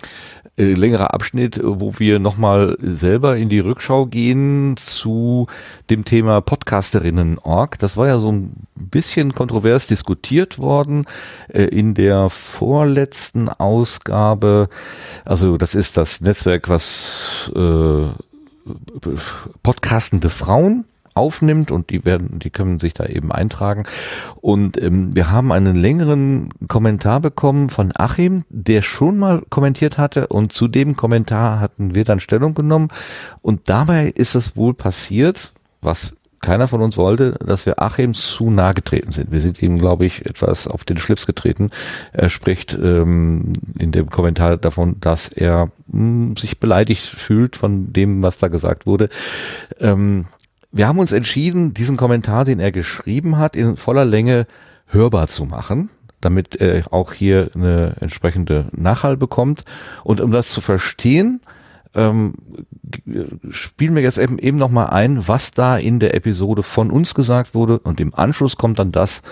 äh, 0.57 0.73
längerer 0.73 1.15
Abschnitt, 1.15 1.61
wo 1.63 1.95
wir 1.99 2.19
nochmal 2.19 2.77
selber 2.81 3.37
in 3.37 3.49
die 3.49 3.61
Rückschau 3.61 4.07
gehen 4.07 4.77
zu 4.77 5.47
dem 5.91 6.05
Thema 6.05 6.41
Podcasterinnen.org. 6.41 7.79
Das 7.79 7.97
war 7.97 8.07
ja 8.07 8.19
so 8.19 8.33
ein 8.33 8.53
bisschen 8.75 9.35
kontrovers 9.35 9.87
diskutiert 9.87 10.59
worden 10.59 11.05
äh, 11.49 11.65
in 11.65 11.95
der 11.95 12.31
vorletzten 12.31 13.49
Ausgabe. 13.49 14.69
Also 15.25 15.57
das 15.57 15.75
ist 15.75 15.97
das 15.97 16.21
Netzwerk, 16.21 16.69
was 16.69 17.51
äh, 17.55 18.07
podcastende 19.63 20.31
Frauen 20.31 20.85
aufnimmt 21.19 21.71
und 21.71 21.91
die 21.91 22.05
werden, 22.05 22.39
die 22.39 22.51
können 22.51 22.79
sich 22.79 22.95
da 22.95 23.05
eben 23.05 23.33
eintragen. 23.33 23.83
Und 24.41 24.81
ähm, 24.81 25.15
wir 25.15 25.31
haben 25.31 25.53
einen 25.53 25.77
längeren 25.77 26.51
Kommentar 26.69 27.21
bekommen 27.21 27.69
von 27.69 27.93
Achim, 27.95 28.45
der 28.49 28.83
schon 28.83 29.19
mal 29.19 29.43
kommentiert 29.51 29.99
hatte 29.99 30.29
und 30.29 30.53
zu 30.53 30.69
dem 30.69 30.97
Kommentar 30.97 31.61
hatten 31.61 31.95
wir 31.95 32.05
dann 32.05 32.21
Stellung 32.21 32.55
genommen. 32.55 32.89
Und 33.43 33.69
dabei 33.69 34.07
ist 34.07 34.35
es 34.37 34.57
wohl 34.57 34.75
passiert, 34.75 35.53
was 35.83 36.15
keiner 36.41 36.69
von 36.69 36.83
uns 36.83 36.97
wollte, 36.97 37.33
dass 37.45 37.67
wir 37.67 37.83
Achim 37.83 38.15
zu 38.15 38.51
nahe 38.51 38.75
getreten 38.75 39.13
sind. 39.13 39.33
Wir 39.33 39.41
sind 39.41 39.61
ihm, 39.63 39.79
glaube 39.79 40.07
ich, 40.07 40.25
etwas 40.27 40.69
auf 40.69 40.85
den 40.85 40.97
Schlips 40.97 41.27
getreten. 41.27 41.71
Er 42.13 42.29
spricht 42.29 42.75
ähm, 42.75 43.53
in 43.79 43.93
dem 43.93 44.09
Kommentar 44.09 44.57
davon, 44.57 45.01
dass 45.01 45.29
er 45.29 45.67
mh, 45.89 45.93
hm, 45.93 46.37
sich 46.37 46.61
beleidigt 46.61 47.03
fühlt 47.03 47.57
von 47.57 47.93
dem, 47.93 48.23
was 48.23 48.39
da 48.39 48.49
gesagt 48.49 48.87
wurde. 48.87 49.09
Ähm, 49.81 50.27
wir 50.71 50.87
haben 50.87 50.99
uns 50.99 51.13
entschieden, 51.13 51.75
diesen 51.75 51.97
Kommentar, 51.97 52.45
den 52.45 52.61
er 52.61 52.73
geschrieben 52.73 53.39
hat, 53.39 53.57
in 53.57 53.77
voller 53.77 54.05
Länge 54.05 54.47
hörbar 54.87 55.29
zu 55.29 55.45
machen, 55.45 55.91
damit 56.21 56.57
er 56.57 56.93
auch 56.93 57.13
hier 57.13 57.51
eine 57.55 57.97
entsprechende 58.01 58.67
Nachhall 58.73 59.17
bekommt. 59.17 59.65
Und 60.05 60.21
um 60.21 60.31
das 60.31 60.49
zu 60.49 60.61
verstehen, 60.61 61.41
ähm, 61.95 62.35
spielen 63.51 63.95
wir 63.95 64.03
jetzt 64.03 64.19
eben, 64.19 64.39
eben 64.39 64.59
nochmal 64.59 64.91
ein, 64.91 65.27
was 65.27 65.51
da 65.53 65.77
in 65.77 65.99
der 65.99 66.15
Episode 66.15 66.63
von 66.63 66.91
uns 66.91 67.15
gesagt 67.15 67.55
wurde 67.55 67.79
und 67.79 68.01
im 68.01 68.15
Anschluss 68.15 68.57
kommt 68.57 68.79
dann 68.79 68.93
das, 68.93 69.23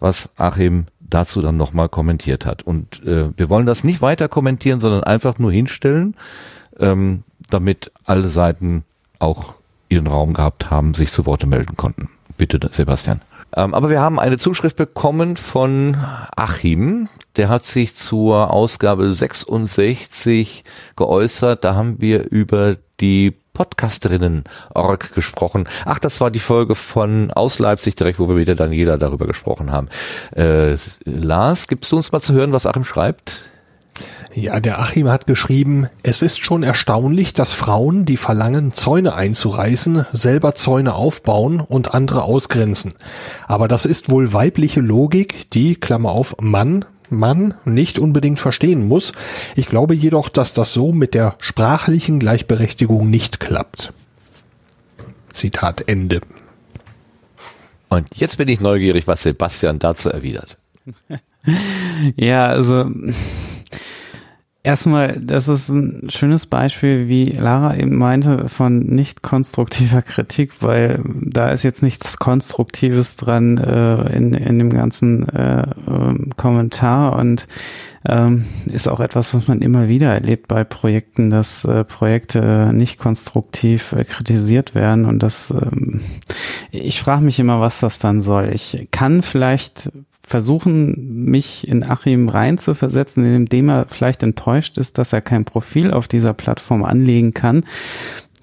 was 0.00 0.32
Achim 0.36 0.86
dazu 1.00 1.40
dann 1.40 1.56
nochmal 1.56 1.88
kommentiert 1.88 2.46
hat. 2.46 2.62
Und 2.62 3.04
äh, 3.04 3.30
wir 3.36 3.50
wollen 3.50 3.66
das 3.66 3.84
nicht 3.84 4.02
weiter 4.02 4.28
kommentieren, 4.28 4.80
sondern 4.80 5.04
einfach 5.04 5.38
nur 5.38 5.52
hinstellen, 5.52 6.16
ähm, 6.78 7.22
damit 7.50 7.92
alle 8.04 8.28
Seiten 8.28 8.84
auch 9.18 9.54
ihren 9.88 10.06
Raum 10.06 10.34
gehabt 10.34 10.70
haben, 10.70 10.94
sich 10.94 11.12
zu 11.12 11.26
Worte 11.26 11.46
melden 11.46 11.76
konnten. 11.76 12.10
Bitte, 12.36 12.58
Sebastian. 12.70 13.20
Ähm, 13.56 13.74
aber 13.74 13.90
wir 13.90 14.00
haben 14.00 14.20
eine 14.20 14.38
Zuschrift 14.38 14.76
bekommen 14.76 15.36
von 15.36 15.96
Achim. 16.36 17.08
Der 17.36 17.48
hat 17.48 17.66
sich 17.66 17.96
zur 17.96 18.52
Ausgabe 18.52 19.12
66 19.12 20.62
geäußert. 20.94 21.64
Da 21.64 21.74
haben 21.74 22.00
wir 22.00 22.30
über 22.30 22.76
die 23.00 23.34
Podcasterinnen-Org 23.54 25.14
gesprochen. 25.14 25.66
Ach, 25.86 25.98
das 25.98 26.20
war 26.20 26.30
die 26.30 26.38
Folge 26.38 26.74
von 26.74 27.30
aus 27.30 27.58
Leipzig 27.58 27.96
direkt, 27.96 28.18
wo 28.18 28.28
wir 28.28 28.34
mit 28.34 28.48
der 28.48 28.54
Daniela 28.54 28.98
darüber 28.98 29.26
gesprochen 29.26 29.72
haben. 29.72 29.88
Äh, 30.34 30.76
Lars, 31.04 31.66
gibst 31.66 31.90
du 31.90 31.96
uns 31.96 32.12
mal 32.12 32.20
zu 32.20 32.34
hören, 32.34 32.52
was 32.52 32.66
Achim 32.66 32.84
schreibt? 32.84 33.40
Ja, 34.38 34.60
der 34.60 34.80
Achim 34.80 35.08
hat 35.08 35.26
geschrieben, 35.26 35.88
es 36.02 36.20
ist 36.20 36.40
schon 36.40 36.62
erstaunlich, 36.62 37.32
dass 37.32 37.54
Frauen, 37.54 38.04
die 38.04 38.18
verlangen, 38.18 38.70
Zäune 38.70 39.14
einzureißen, 39.14 40.04
selber 40.12 40.54
Zäune 40.54 40.94
aufbauen 40.94 41.60
und 41.60 41.94
andere 41.94 42.24
ausgrenzen. 42.24 42.92
Aber 43.46 43.66
das 43.66 43.86
ist 43.86 44.10
wohl 44.10 44.34
weibliche 44.34 44.80
Logik, 44.80 45.50
die, 45.52 45.74
Klammer 45.74 46.10
auf, 46.10 46.36
Mann, 46.38 46.84
Mann 47.08 47.54
nicht 47.64 47.98
unbedingt 47.98 48.38
verstehen 48.38 48.86
muss. 48.86 49.12
Ich 49.54 49.68
glaube 49.68 49.94
jedoch, 49.94 50.28
dass 50.28 50.52
das 50.52 50.74
so 50.74 50.92
mit 50.92 51.14
der 51.14 51.36
sprachlichen 51.38 52.18
Gleichberechtigung 52.18 53.08
nicht 53.08 53.40
klappt. 53.40 53.94
Zitat 55.32 55.88
Ende. 55.88 56.20
Und 57.88 58.06
jetzt 58.16 58.36
bin 58.36 58.48
ich 58.48 58.60
neugierig, 58.60 59.06
was 59.06 59.22
Sebastian 59.22 59.78
dazu 59.78 60.10
erwidert. 60.10 60.58
ja, 62.16 62.48
also 62.48 62.90
Erstmal, 64.66 65.20
das 65.20 65.46
ist 65.46 65.68
ein 65.68 66.10
schönes 66.10 66.46
Beispiel, 66.46 67.06
wie 67.06 67.26
Lara 67.26 67.76
eben 67.76 67.94
meinte, 67.94 68.48
von 68.48 68.80
nicht 68.80 69.22
konstruktiver 69.22 70.02
Kritik, 70.02 70.60
weil 70.60 71.04
da 71.04 71.50
ist 71.50 71.62
jetzt 71.62 71.84
nichts 71.84 72.16
Konstruktives 72.16 73.14
dran 73.14 73.58
äh, 73.58 74.16
in, 74.16 74.34
in 74.34 74.58
dem 74.58 74.70
ganzen 74.70 75.28
äh, 75.28 75.60
äh, 75.60 76.30
Kommentar 76.36 77.14
und 77.14 77.46
ähm, 78.08 78.44
ist 78.68 78.88
auch 78.88 78.98
etwas, 78.98 79.34
was 79.34 79.46
man 79.46 79.62
immer 79.62 79.86
wieder 79.86 80.12
erlebt 80.12 80.48
bei 80.48 80.64
Projekten, 80.64 81.30
dass 81.30 81.64
äh, 81.64 81.84
Projekte 81.84 82.72
nicht 82.72 82.98
konstruktiv 82.98 83.92
äh, 83.92 84.02
kritisiert 84.02 84.74
werden 84.74 85.04
und 85.04 85.22
das, 85.22 85.52
ähm, 85.52 86.00
ich 86.72 87.00
frage 87.00 87.22
mich 87.22 87.38
immer, 87.38 87.60
was 87.60 87.78
das 87.78 88.00
dann 88.00 88.20
soll. 88.20 88.48
Ich 88.52 88.88
kann 88.90 89.22
vielleicht 89.22 89.92
versuchen, 90.26 91.24
mich 91.24 91.66
in 91.68 91.84
Achim 91.84 92.28
reinzuversetzen, 92.28 93.24
indem 93.24 93.68
er 93.68 93.86
vielleicht 93.88 94.24
enttäuscht 94.24 94.76
ist, 94.76 94.98
dass 94.98 95.12
er 95.12 95.22
kein 95.22 95.44
Profil 95.44 95.92
auf 95.92 96.08
dieser 96.08 96.34
Plattform 96.34 96.82
anlegen 96.84 97.32
kann. 97.32 97.64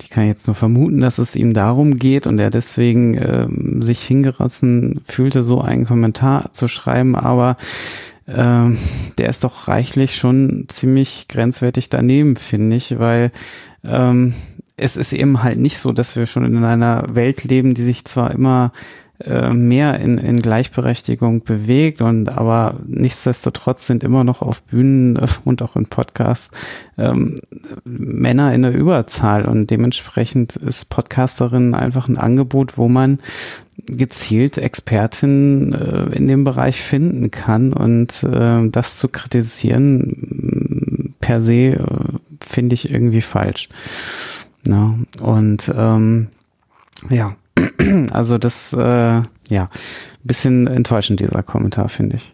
Ich 0.02 0.10
kann 0.10 0.26
jetzt 0.26 0.48
nur 0.48 0.56
vermuten, 0.56 1.02
dass 1.02 1.18
es 1.18 1.36
ihm 1.36 1.54
darum 1.54 1.98
geht 1.98 2.26
und 2.26 2.40
er 2.40 2.50
deswegen 2.50 3.16
ähm, 3.16 3.82
sich 3.82 4.02
hingerissen 4.02 5.02
fühlte, 5.06 5.44
so 5.44 5.62
einen 5.62 5.86
Kommentar 5.86 6.54
zu 6.54 6.70
schreiben, 6.70 7.16
aber 7.16 7.58
ähm, 8.28 8.78
der 9.18 9.30
ist 9.30 9.44
doch 9.44 9.68
reichlich 9.68 10.16
schon 10.16 10.66
ziemlich 10.70 11.28
grenzwertig 11.28 11.90
daneben, 11.90 12.38
finde 12.38 12.78
ich, 12.78 12.98
weil 12.98 13.32
ähm, 13.84 14.34
es 14.78 14.96
ist 14.96 15.12
eben 15.12 15.44
halt 15.44 15.60
nicht 15.60 15.78
so, 15.78 15.92
dass 15.92 16.16
wir 16.16 16.26
schon 16.28 16.46
in 16.46 16.64
einer 16.64 17.06
Welt 17.14 17.44
leben, 17.44 17.74
die 17.74 17.84
sich 17.84 18.06
zwar 18.06 18.32
immer 18.32 18.72
äh, 19.26 19.54
mehr 19.54 20.00
in, 20.00 20.18
in 20.18 20.42
Gleichberechtigung 20.42 21.44
bewegt 21.44 22.02
und 22.02 22.30
aber 22.30 22.80
nichtsdestotrotz 22.86 23.88
sind 23.88 24.04
immer 24.04 24.24
noch 24.24 24.42
auf 24.42 24.62
Bühnen 24.64 25.18
und 25.46 25.62
auch 25.62 25.76
in 25.76 25.88
Podcasts 25.88 26.52
ähm, 26.98 27.40
Männer 27.86 28.54
in 28.54 28.64
der 28.64 28.74
Überzahl 28.74 29.46
und 29.46 29.70
dementsprechend 29.70 30.56
ist 30.56 30.90
Podcasterin 30.90 31.74
einfach 31.74 32.08
ein 32.08 32.18
Angebot, 32.18 32.78
wo 32.78 32.88
man 32.88 33.20
gezielt 33.86 34.58
Expertinnen 34.58 35.74
äh, 35.74 36.16
in 36.16 36.28
dem 36.28 36.44
Bereich 36.44 36.82
finden 36.82 37.32
kann 37.32 37.74
und 37.74 38.24
äh, 38.24 38.70
das 38.70 38.98
zu 38.98 39.08
kritisieren 39.08 41.16
per 41.20 41.42
se 41.42 41.54
äh, 41.54 41.78
finde 42.46 42.74
ich 42.74 42.92
irgendwie 42.92 43.22
falsch. 43.22 43.70
Ja, 44.66 44.98
und 45.22 45.72
ähm, 45.76 46.28
ja, 47.10 47.36
also 48.12 48.38
das, 48.38 48.74
äh, 48.74 48.78
ja, 49.50 49.70
bisschen 50.24 50.68
enttäuschend, 50.68 51.20
dieser 51.20 51.44
Kommentar, 51.44 51.90
finde 51.90 52.18
ich. 52.18 52.34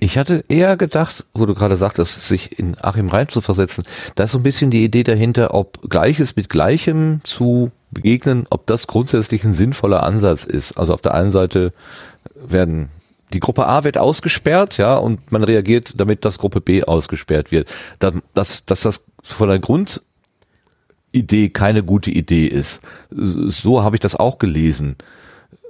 Ich 0.00 0.18
hatte 0.18 0.44
eher 0.48 0.76
gedacht, 0.76 1.24
wo 1.32 1.46
du 1.46 1.54
gerade 1.54 1.76
sagtest, 1.76 2.28
sich 2.28 2.58
in 2.58 2.76
Achim 2.82 3.08
rein 3.08 3.28
zu 3.28 3.40
versetzen, 3.40 3.84
da 4.16 4.24
ist 4.24 4.32
so 4.32 4.38
ein 4.38 4.42
bisschen 4.42 4.70
die 4.70 4.84
Idee 4.84 5.02
dahinter, 5.02 5.54
ob 5.54 5.88
Gleiches 5.88 6.36
mit 6.36 6.50
Gleichem 6.50 7.22
zu 7.24 7.70
begegnen, 7.90 8.44
ob 8.50 8.66
das 8.66 8.86
grundsätzlich 8.86 9.44
ein 9.44 9.54
sinnvoller 9.54 10.02
Ansatz 10.02 10.44
ist. 10.44 10.72
Also 10.72 10.92
auf 10.92 11.00
der 11.00 11.14
einen 11.14 11.30
Seite 11.30 11.72
werden 12.34 12.90
die 13.32 13.40
Gruppe 13.40 13.66
A 13.66 13.84
wird 13.84 13.96
ausgesperrt, 13.98 14.76
ja, 14.76 14.94
und 14.96 15.32
man 15.32 15.42
reagiert 15.42 15.94
damit, 15.96 16.24
dass 16.24 16.38
Gruppe 16.38 16.60
B 16.60 16.84
ausgesperrt 16.84 17.50
wird. 17.50 17.68
Dass, 17.98 18.14
dass, 18.34 18.64
dass 18.64 18.80
das 18.82 19.04
von 19.22 19.48
der 19.48 19.58
Grund 19.58 20.02
Idee 21.14 21.48
keine 21.48 21.82
gute 21.82 22.10
Idee 22.10 22.46
ist. 22.46 22.80
So 23.10 23.82
habe 23.82 23.96
ich 23.96 24.00
das 24.00 24.16
auch 24.16 24.38
gelesen. 24.38 24.96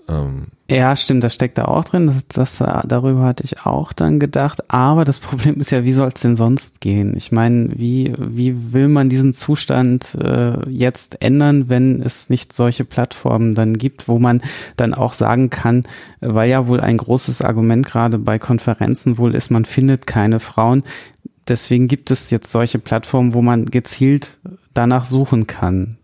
Ähm. 0.08 0.48
Ja, 0.70 0.96
stimmt, 0.96 1.22
das 1.22 1.34
steckt 1.34 1.58
da 1.58 1.66
auch 1.66 1.84
drin. 1.84 2.06
Das, 2.06 2.26
das, 2.58 2.58
darüber 2.86 3.22
hatte 3.22 3.44
ich 3.44 3.66
auch 3.66 3.92
dann 3.92 4.18
gedacht. 4.18 4.70
Aber 4.70 5.04
das 5.04 5.18
Problem 5.18 5.60
ist 5.60 5.70
ja, 5.70 5.84
wie 5.84 5.92
soll 5.92 6.08
es 6.08 6.20
denn 6.20 6.36
sonst 6.36 6.80
gehen? 6.80 7.14
Ich 7.16 7.32
meine, 7.32 7.70
wie, 7.76 8.14
wie 8.18 8.72
will 8.72 8.88
man 8.88 9.10
diesen 9.10 9.34
Zustand 9.34 10.14
äh, 10.14 10.68
jetzt 10.70 11.22
ändern, 11.22 11.68
wenn 11.68 12.00
es 12.00 12.30
nicht 12.30 12.54
solche 12.54 12.84
Plattformen 12.84 13.54
dann 13.54 13.74
gibt, 13.74 14.08
wo 14.08 14.18
man 14.18 14.40
dann 14.76 14.94
auch 14.94 15.12
sagen 15.12 15.50
kann, 15.50 15.84
weil 16.20 16.48
ja 16.48 16.66
wohl 16.66 16.80
ein 16.80 16.96
großes 16.96 17.42
Argument 17.42 17.84
gerade 17.84 18.18
bei 18.18 18.38
Konferenzen 18.38 19.18
wohl 19.18 19.34
ist, 19.34 19.50
man 19.50 19.66
findet 19.66 20.06
keine 20.06 20.40
Frauen. 20.40 20.82
Deswegen 21.46 21.88
gibt 21.88 22.10
es 22.10 22.30
jetzt 22.30 22.50
solche 22.50 22.78
Plattformen, 22.78 23.34
wo 23.34 23.42
man 23.42 23.66
gezielt 23.66 24.38
danach 24.74 25.04
suchen 25.04 25.46
kann. 25.46 25.98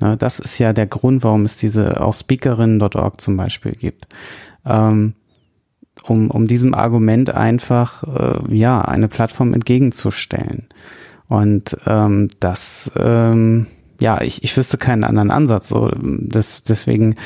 Na, 0.00 0.16
das 0.16 0.38
ist 0.38 0.58
ja 0.58 0.72
der 0.72 0.86
Grund, 0.86 1.24
warum 1.24 1.44
es 1.44 1.56
diese 1.56 2.00
auch 2.00 2.14
Speakerinnen.org 2.14 3.20
zum 3.20 3.36
Beispiel 3.36 3.72
gibt. 3.72 4.06
Ähm, 4.64 5.14
um, 6.04 6.30
um 6.30 6.46
diesem 6.46 6.74
Argument 6.74 7.30
einfach 7.30 8.04
äh, 8.04 8.54
ja 8.54 8.80
eine 8.80 9.08
Plattform 9.08 9.52
entgegenzustellen. 9.54 10.66
Und 11.28 11.76
ähm, 11.86 12.28
das 12.40 12.92
ähm, 12.96 13.66
ja, 14.00 14.20
ich, 14.20 14.44
ich 14.44 14.56
wüsste 14.56 14.78
keinen 14.78 15.04
anderen 15.04 15.30
Ansatz. 15.30 15.68
So, 15.68 15.90
das, 16.00 16.62
deswegen 16.62 17.16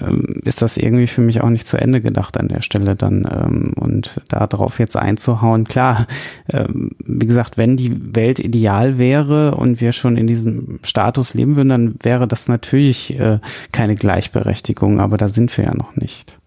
ähm, 0.00 0.40
ist 0.44 0.62
das 0.62 0.76
irgendwie 0.76 1.08
für 1.08 1.20
mich 1.20 1.40
auch 1.40 1.48
nicht 1.48 1.66
zu 1.66 1.76
Ende 1.76 2.00
gedacht 2.00 2.38
an 2.38 2.48
der 2.48 2.62
Stelle 2.62 2.94
dann. 2.94 3.28
Ähm, 3.30 3.72
und 3.74 4.20
darauf 4.28 4.78
jetzt 4.78 4.96
einzuhauen, 4.96 5.64
klar, 5.64 6.06
ähm, 6.48 6.92
wie 7.04 7.26
gesagt, 7.26 7.58
wenn 7.58 7.76
die 7.76 8.14
Welt 8.14 8.38
ideal 8.38 8.96
wäre 8.96 9.56
und 9.56 9.80
wir 9.80 9.92
schon 9.92 10.16
in 10.16 10.26
diesem 10.26 10.78
Status 10.84 11.34
leben 11.34 11.56
würden, 11.56 11.68
dann 11.68 11.94
wäre 12.02 12.28
das 12.28 12.46
natürlich 12.48 13.18
äh, 13.18 13.40
keine 13.72 13.96
Gleichberechtigung, 13.96 15.00
aber 15.00 15.16
da 15.16 15.28
sind 15.28 15.56
wir 15.56 15.64
ja 15.64 15.74
noch 15.74 15.96
nicht. 15.96 16.38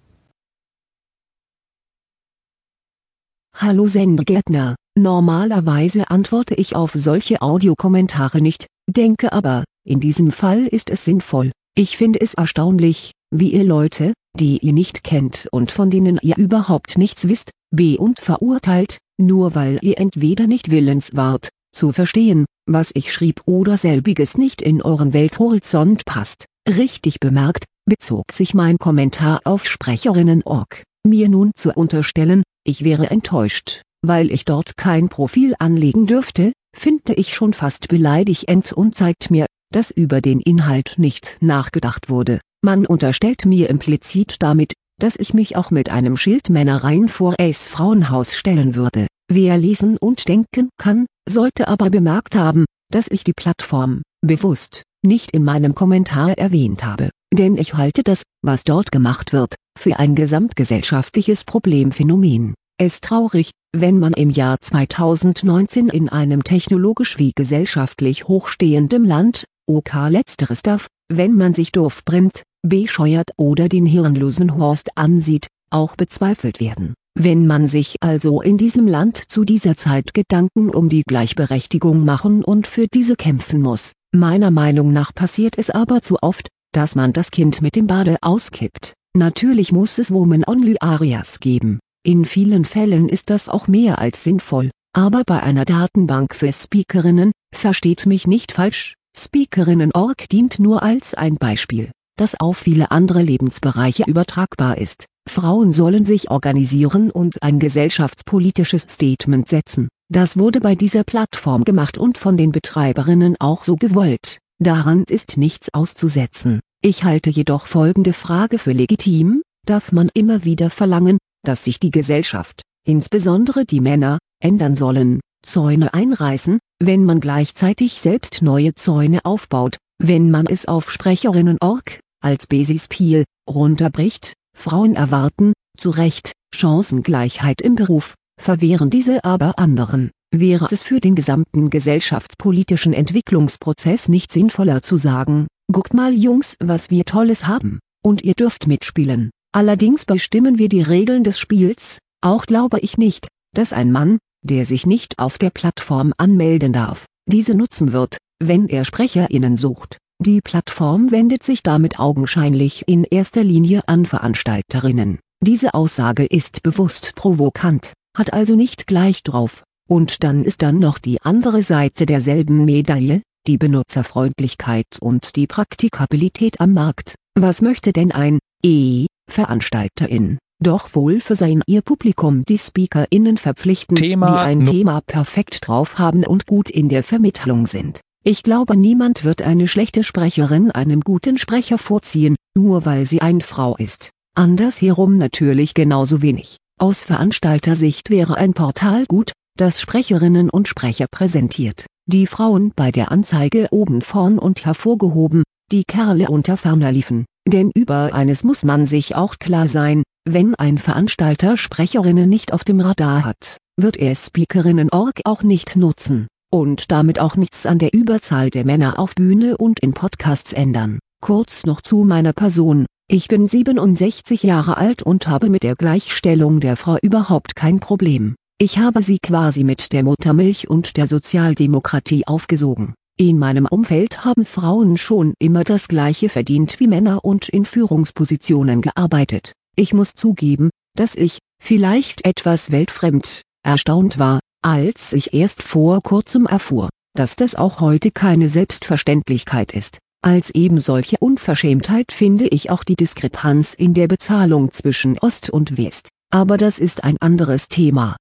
Hallo 3.55 3.85
Sendegärtner, 3.85 4.75
normalerweise 4.97 6.09
antworte 6.09 6.55
ich 6.55 6.75
auf 6.75 6.91
solche 6.93 7.41
Audiokommentare 7.41 8.41
nicht, 8.41 8.65
denke 8.89 9.31
aber, 9.31 9.63
in 9.85 9.99
diesem 9.99 10.31
Fall 10.31 10.67
ist 10.67 10.89
es 10.89 11.05
sinnvoll. 11.05 11.51
Ich 11.75 11.97
finde 11.97 12.21
es 12.21 12.33
erstaunlich, 12.33 13.11
wie 13.31 13.51
ihr 13.53 13.63
Leute, 13.63 14.13
die 14.39 14.59
ihr 14.59 14.73
nicht 14.73 15.03
kennt 15.03 15.47
und 15.51 15.71
von 15.71 15.89
denen 15.89 16.19
ihr 16.21 16.37
überhaupt 16.37 16.97
nichts 16.97 17.27
wisst, 17.27 17.51
be- 17.71 17.97
und 17.97 18.19
verurteilt, 18.19 18.97
nur 19.19 19.55
weil 19.55 19.79
ihr 19.81 19.99
entweder 19.99 20.47
nicht 20.47 20.71
willens 20.71 21.15
wart, 21.15 21.49
zu 21.73 21.91
verstehen, 21.91 22.45
was 22.65 22.91
ich 22.93 23.11
schrieb 23.11 23.41
oder 23.45 23.77
selbiges 23.77 24.37
nicht 24.37 24.61
in 24.61 24.81
euren 24.81 25.13
Welthorizont 25.13 26.05
passt. 26.05 26.45
Richtig 26.67 27.19
bemerkt, 27.19 27.65
bezog 27.85 28.31
sich 28.31 28.53
mein 28.53 28.77
Kommentar 28.77 29.41
auf 29.43 29.65
Sprecherinnen.org. 29.65 30.83
Mir 31.05 31.27
nun 31.27 31.51
zu 31.55 31.73
unterstellen, 31.73 32.43
ich 32.65 32.83
wäre 32.83 33.11
enttäuscht, 33.11 33.81
weil 34.05 34.31
ich 34.31 34.45
dort 34.45 34.77
kein 34.77 35.09
Profil 35.09 35.55
anlegen 35.59 36.05
dürfte, 36.05 36.53
finde 36.75 37.13
ich 37.15 37.33
schon 37.33 37.53
fast 37.53 37.89
beleidigend 37.89 38.71
und 38.71 38.95
zeigt 38.95 39.29
mir, 39.29 39.45
dass 39.73 39.91
über 39.91 40.21
den 40.21 40.39
Inhalt 40.39 40.93
nicht 40.97 41.37
nachgedacht 41.41 42.09
wurde. 42.09 42.39
Man 42.63 42.85
unterstellt 42.85 43.45
mir 43.45 43.69
implizit 43.69 44.37
damit, 44.39 44.73
dass 44.99 45.17
ich 45.17 45.33
mich 45.33 45.57
auch 45.57 45.71
mit 45.71 45.89
einem 45.89 46.15
Schild 46.15 46.49
Männereien 46.49 47.09
vor 47.09 47.35
es 47.37 47.67
Frauenhaus 47.67 48.35
stellen 48.35 48.75
würde. 48.75 49.07
Wer 49.29 49.57
lesen 49.57 49.97
und 49.97 50.27
denken 50.27 50.69
kann, 50.77 51.05
sollte 51.27 51.67
aber 51.67 51.89
bemerkt 51.89 52.35
haben, 52.35 52.65
dass 52.91 53.07
ich 53.09 53.23
die 53.23 53.33
Plattform, 53.33 54.01
bewusst, 54.21 54.83
nicht 55.03 55.31
in 55.31 55.43
meinem 55.43 55.75
Kommentar 55.75 56.37
erwähnt 56.37 56.85
habe, 56.85 57.09
denn 57.33 57.57
ich 57.57 57.73
halte 57.73 58.03
das, 58.03 58.21
was 58.43 58.63
dort 58.63 58.91
gemacht 58.91 59.33
wird, 59.33 59.55
für 59.77 59.97
ein 59.97 60.15
gesamtgesellschaftliches 60.15 61.43
Problemphänomen. 61.43 62.53
Es 62.79 63.01
traurig, 63.01 63.51
wenn 63.75 63.99
man 63.99 64.13
im 64.13 64.29
Jahr 64.29 64.59
2019 64.59 65.89
in 65.89 66.09
einem 66.09 66.43
technologisch 66.43 67.17
wie 67.17 67.31
gesellschaftlich 67.35 68.27
hochstehendem 68.27 69.03
Land, 69.03 69.45
OK 69.67 69.93
letzteres 70.09 70.61
darf, 70.61 70.87
wenn 71.11 71.33
man 71.33 71.53
sich 71.53 71.71
doof 71.71 72.03
brennt, 72.05 72.43
bescheuert 72.67 73.31
oder 73.37 73.69
den 73.69 73.85
hirnlosen 73.85 74.57
Horst 74.57 74.97
ansieht, 74.97 75.47
auch 75.69 75.95
bezweifelt 75.95 76.59
werden. 76.59 76.93
Wenn 77.15 77.45
man 77.45 77.67
sich 77.67 77.97
also 78.01 78.41
in 78.41 78.57
diesem 78.57 78.87
Land 78.87 79.21
zu 79.27 79.45
dieser 79.45 79.75
Zeit 79.75 80.13
Gedanken 80.13 80.69
um 80.69 80.89
die 80.89 81.03
Gleichberechtigung 81.03 82.03
machen 82.03 82.43
und 82.43 82.65
für 82.67 82.87
diese 82.87 83.15
kämpfen 83.15 83.61
muss, 83.61 83.91
meiner 84.11 84.51
Meinung 84.51 84.91
nach 84.91 85.13
passiert 85.13 85.57
es 85.57 85.69
aber 85.69 86.01
zu 86.01 86.17
oft, 86.21 86.49
dass 86.73 86.95
man 86.95 87.13
das 87.13 87.29
Kind 87.29 87.61
mit 87.61 87.75
dem 87.75 87.87
Bade 87.87 88.17
auskippt. 88.21 88.93
Natürlich 89.15 89.71
muss 89.71 89.99
es 89.99 90.11
Woman-Only-Arias 90.11 91.39
geben, 91.39 91.79
in 92.05 92.25
vielen 92.25 92.65
Fällen 92.65 93.07
ist 93.07 93.29
das 93.29 93.47
auch 93.47 93.69
mehr 93.69 93.99
als 93.99 94.25
sinnvoll, 94.25 94.71
aber 94.93 95.23
bei 95.25 95.41
einer 95.41 95.63
Datenbank 95.63 96.35
für 96.35 96.51
Speakerinnen, 96.51 97.31
versteht 97.55 98.05
mich 98.05 98.27
nicht 98.27 98.51
falsch, 98.51 98.95
Speakerinnen.org 99.15 100.27
dient 100.29 100.59
nur 100.59 100.81
als 100.81 101.13
ein 101.13 101.35
Beispiel, 101.35 101.91
das 102.17 102.39
auf 102.39 102.57
viele 102.57 102.91
andere 102.91 103.21
Lebensbereiche 103.21 104.03
übertragbar 104.07 104.77
ist. 104.79 105.05
Frauen 105.29 105.71
sollen 105.71 106.03
sich 106.03 106.31
organisieren 106.31 107.11
und 107.11 107.41
ein 107.43 107.59
gesellschaftspolitisches 107.59 108.81
Statement 108.89 109.47
setzen. 109.47 109.87
Das 110.11 110.37
wurde 110.37 110.59
bei 110.59 110.75
dieser 110.75 111.03
Plattform 111.03 111.63
gemacht 111.63 111.97
und 111.97 112.17
von 112.17 112.37
den 112.37 112.51
Betreiberinnen 112.51 113.35
auch 113.39 113.63
so 113.63 113.75
gewollt. 113.75 114.39
Daran 114.59 115.03
ist 115.03 115.37
nichts 115.37 115.73
auszusetzen. 115.73 116.59
Ich 116.81 117.03
halte 117.03 117.29
jedoch 117.29 117.67
folgende 117.67 118.13
Frage 118.13 118.59
für 118.59 118.73
legitim, 118.73 119.41
darf 119.65 119.91
man 119.91 120.09
immer 120.13 120.43
wieder 120.43 120.69
verlangen, 120.69 121.17
dass 121.43 121.63
sich 121.63 121.79
die 121.79 121.91
Gesellschaft, 121.91 122.61
insbesondere 122.85 123.65
die 123.65 123.79
Männer, 123.79 124.17
ändern 124.41 124.75
sollen, 124.75 125.21
Zäune 125.43 125.93
einreißen, 125.93 126.59
wenn 126.85 127.05
man 127.05 127.19
gleichzeitig 127.19 127.99
selbst 127.99 128.41
neue 128.41 128.75
Zäune 128.75 129.23
aufbaut, 129.23 129.77
wenn 130.01 130.31
man 130.31 130.47
es 130.47 130.65
auf 130.65 130.91
Sprecherinnen.org, 130.91 131.99
als 132.21 132.47
Basispiel, 132.47 133.23
runterbricht, 133.49 134.33
Frauen 134.57 134.95
erwarten, 134.95 135.53
zu 135.77 135.89
Recht, 135.89 136.33
Chancengleichheit 136.53 137.61
im 137.61 137.75
Beruf, 137.75 138.15
verwehren 138.39 138.89
diese 138.89 139.23
aber 139.23 139.59
anderen, 139.59 140.11
wäre 140.33 140.67
es 140.69 140.81
für 140.81 140.99
den 140.99 141.15
gesamten 141.15 141.69
gesellschaftspolitischen 141.69 142.93
Entwicklungsprozess 142.93 144.09
nicht 144.09 144.31
sinnvoller 144.31 144.81
zu 144.81 144.97
sagen, 144.97 145.47
guckt 145.71 145.93
mal 145.93 146.13
Jungs 146.13 146.57
was 146.59 146.89
wir 146.89 147.05
Tolles 147.05 147.47
haben, 147.47 147.79
und 148.03 148.23
ihr 148.23 148.33
dürft 148.33 148.67
mitspielen, 148.67 149.31
allerdings 149.53 150.05
bestimmen 150.05 150.57
wir 150.57 150.69
die 150.69 150.81
Regeln 150.81 151.23
des 151.23 151.39
Spiels, 151.39 151.99
auch 152.21 152.45
glaube 152.45 152.79
ich 152.79 152.97
nicht, 152.97 153.27
dass 153.55 153.73
ein 153.73 153.91
Mann, 153.91 154.17
der 154.43 154.65
sich 154.65 154.85
nicht 154.85 155.19
auf 155.19 155.37
der 155.37 155.49
Plattform 155.49 156.13
anmelden 156.17 156.73
darf, 156.73 157.05
diese 157.25 157.55
nutzen 157.55 157.93
wird, 157.93 158.17
wenn 158.39 158.67
er 158.67 158.85
SprecherInnen 158.85 159.57
sucht. 159.57 159.97
Die 160.19 160.41
Plattform 160.41 161.11
wendet 161.11 161.43
sich 161.43 161.63
damit 161.63 161.99
augenscheinlich 161.99 162.87
in 162.87 163.03
erster 163.03 163.43
Linie 163.43 163.81
an 163.87 164.05
Veranstalterinnen. 164.05 165.19
Diese 165.41 165.73
Aussage 165.73 166.25
ist 166.25 166.63
bewusst 166.63 167.13
provokant, 167.15 167.93
hat 168.17 168.31
also 168.31 168.55
nicht 168.55 168.87
gleich 168.87 169.23
drauf. 169.23 169.63
Und 169.89 170.23
dann 170.23 170.45
ist 170.45 170.61
dann 170.61 170.79
noch 170.79 170.97
die 170.97 171.21
andere 171.21 171.61
Seite 171.61 172.05
derselben 172.05 172.63
Medaille, 172.63 173.21
die 173.47 173.57
Benutzerfreundlichkeit 173.57 174.85
und 175.01 175.35
die 175.35 175.47
Praktikabilität 175.47 176.61
am 176.61 176.73
Markt. 176.73 177.15
Was 177.37 177.61
möchte 177.61 177.91
denn 177.91 178.13
ein 178.13 178.39
E-Veranstalterin? 178.63 180.37
Doch 180.61 180.95
wohl 180.95 181.19
für 181.19 181.35
sein 181.35 181.61
ihr 181.67 181.81
Publikum 181.81 182.43
die 182.45 182.57
SpeakerInnen 182.57 183.37
verpflichten, 183.37 183.95
Thema 183.95 184.27
die 184.27 184.33
ein 184.33 184.65
Thema 184.65 185.01
perfekt 185.01 185.67
drauf 185.67 185.99
haben 185.99 186.25
und 186.25 186.47
gut 186.47 186.69
in 186.69 186.89
der 186.89 187.03
Vermittlung 187.03 187.67
sind. 187.67 188.01
Ich 188.23 188.43
glaube 188.43 188.77
niemand 188.77 189.25
wird 189.25 189.41
eine 189.41 189.67
schlechte 189.67 190.03
Sprecherin 190.03 190.71
einem 190.71 191.01
guten 191.01 191.37
Sprecher 191.37 191.77
vorziehen, 191.77 192.35
nur 192.55 192.85
weil 192.85 193.05
sie 193.05 193.21
eine 193.21 193.41
Frau 193.41 193.75
ist. 193.75 194.11
Andersherum 194.35 195.17
natürlich 195.17 195.73
genauso 195.73 196.21
wenig. 196.21 196.57
Aus 196.79 197.03
Veranstaltersicht 197.03 198.09
wäre 198.09 198.37
ein 198.37 198.53
Portal 198.53 199.05
gut, 199.05 199.33
das 199.57 199.81
Sprecherinnen 199.81 200.49
und 200.49 200.67
Sprecher 200.67 201.07
präsentiert. 201.11 201.85
Die 202.05 202.25
Frauen 202.25 202.71
bei 202.75 202.91
der 202.91 203.11
Anzeige 203.11 203.67
oben 203.71 204.01
vorn 204.01 204.39
und 204.39 204.65
hervorgehoben, 204.65 205.43
die 205.71 205.83
Kerle 205.83 206.29
unter 206.29 206.57
ferner 206.57 206.91
liefen. 206.91 207.25
Denn 207.47 207.71
über 207.75 208.13
eines 208.13 208.43
muss 208.43 208.63
man 208.63 208.85
sich 208.85 209.15
auch 209.15 209.37
klar 209.39 209.67
sein, 209.67 210.03
wenn 210.25 210.55
ein 210.55 210.77
Veranstalter 210.77 211.57
Sprecherinnen 211.57 212.29
nicht 212.29 212.53
auf 212.53 212.63
dem 212.63 212.79
Radar 212.79 213.25
hat, 213.25 213.57
wird 213.77 213.97
er 213.97 214.15
Speakerinnen.org 214.15 215.21
auch 215.25 215.43
nicht 215.43 215.75
nutzen, 215.75 216.27
und 216.53 216.91
damit 216.91 217.19
auch 217.19 217.35
nichts 217.35 217.65
an 217.65 217.79
der 217.79 217.93
Überzahl 217.93 218.49
der 218.49 218.65
Männer 218.65 218.99
auf 218.99 219.15
Bühne 219.15 219.57
und 219.57 219.81
in 219.81 219.93
Podcasts 219.93 220.53
ändern. 220.53 220.99
Kurz 221.21 221.65
noch 221.65 221.81
zu 221.81 222.03
meiner 222.03 222.33
Person, 222.33 222.85
ich 223.09 223.27
bin 223.27 223.47
67 223.47 224.43
Jahre 224.43 224.77
alt 224.77 225.03
und 225.03 225.27
habe 225.27 225.49
mit 225.49 225.63
der 225.63 225.75
Gleichstellung 225.75 226.61
der 226.61 226.77
Frau 226.77 226.97
überhaupt 227.01 227.55
kein 227.55 227.79
Problem. 227.79 228.35
Ich 228.59 228.77
habe 228.77 229.01
sie 229.01 229.19
quasi 229.19 229.65
mit 229.65 229.91
der 229.91 230.03
Muttermilch 230.03 230.69
und 230.69 230.95
der 230.95 231.07
Sozialdemokratie 231.07 232.25
aufgesogen. 232.27 232.93
In 233.17 233.37
meinem 233.37 233.67
Umfeld 233.67 234.25
haben 234.25 234.43
Frauen 234.43 234.97
schon 234.97 235.35
immer 235.37 235.63
das 235.63 235.87
gleiche 235.87 236.29
verdient 236.29 236.79
wie 236.79 236.87
Männer 236.87 237.23
und 237.23 237.47
in 237.47 237.63
Führungspositionen 237.63 238.81
gearbeitet. 238.81 239.53
Ich 239.75 239.93
muss 239.93 240.15
zugeben, 240.15 240.71
dass 240.97 241.15
ich, 241.15 241.37
vielleicht 241.61 242.25
etwas 242.25 242.71
weltfremd, 242.71 243.43
erstaunt 243.63 244.17
war, 244.17 244.39
als 244.63 245.13
ich 245.13 245.33
erst 245.33 245.61
vor 245.61 246.01
kurzem 246.01 246.47
erfuhr, 246.47 246.89
dass 247.15 247.35
das 247.35 247.53
auch 247.53 247.79
heute 247.79 248.09
keine 248.09 248.49
Selbstverständlichkeit 248.49 249.73
ist. 249.73 249.99
Als 250.23 250.49
eben 250.49 250.79
solche 250.79 251.17
Unverschämtheit 251.19 252.11
finde 252.11 252.47
ich 252.47 252.71
auch 252.71 252.83
die 252.83 252.95
Diskrepanz 252.95 253.75
in 253.75 253.93
der 253.93 254.07
Bezahlung 254.07 254.71
zwischen 254.71 255.19
Ost 255.19 255.51
und 255.51 255.77
West. 255.77 256.09
Aber 256.31 256.57
das 256.57 256.79
ist 256.79 257.03
ein 257.03 257.17
anderes 257.19 257.67
Thema. 257.67 258.17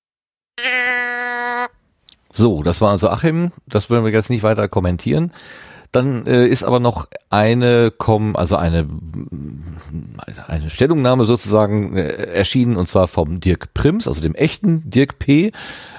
So, 2.32 2.62
das 2.62 2.80
war 2.80 2.90
also 2.90 3.08
Achim. 3.10 3.52
Das 3.68 3.90
wollen 3.90 4.04
wir 4.04 4.10
jetzt 4.10 4.30
nicht 4.30 4.42
weiter 4.42 4.66
kommentieren. 4.68 5.32
Dann 5.92 6.26
äh, 6.26 6.46
ist 6.46 6.64
aber 6.64 6.80
noch 6.80 7.06
eine 7.28 7.90
kommen, 7.90 8.34
also 8.34 8.56
eine 8.56 8.88
eine 10.46 10.70
Stellungnahme 10.70 11.26
sozusagen 11.26 11.94
äh, 11.98 12.08
erschienen 12.08 12.76
und 12.76 12.88
zwar 12.88 13.08
vom 13.08 13.40
Dirk 13.40 13.74
Prims, 13.74 14.08
also 14.08 14.22
dem 14.22 14.34
echten 14.34 14.88
Dirk 14.88 15.18
P. 15.18 15.52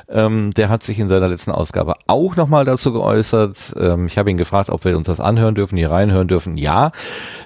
Ähm, 0.10 0.50
der 0.52 0.70
hat 0.70 0.84
sich 0.84 0.98
in 1.00 1.10
seiner 1.10 1.28
letzten 1.28 1.52
Ausgabe 1.52 1.94
auch 2.08 2.36
nochmal 2.36 2.66
dazu 2.66 2.92
geäußert. 2.92 3.76
Ähm, 3.80 4.08
ich 4.08 4.18
habe 4.18 4.32
ihn 4.32 4.38
gefragt, 4.38 4.72
ob 4.72 4.84
wir 4.84 4.98
uns 4.98 5.06
das 5.06 5.20
anhören 5.20 5.54
dürfen, 5.54 5.78
hier 5.78 5.92
reinhören 5.92 6.28
dürfen. 6.28 6.58
Ja. 6.58 6.92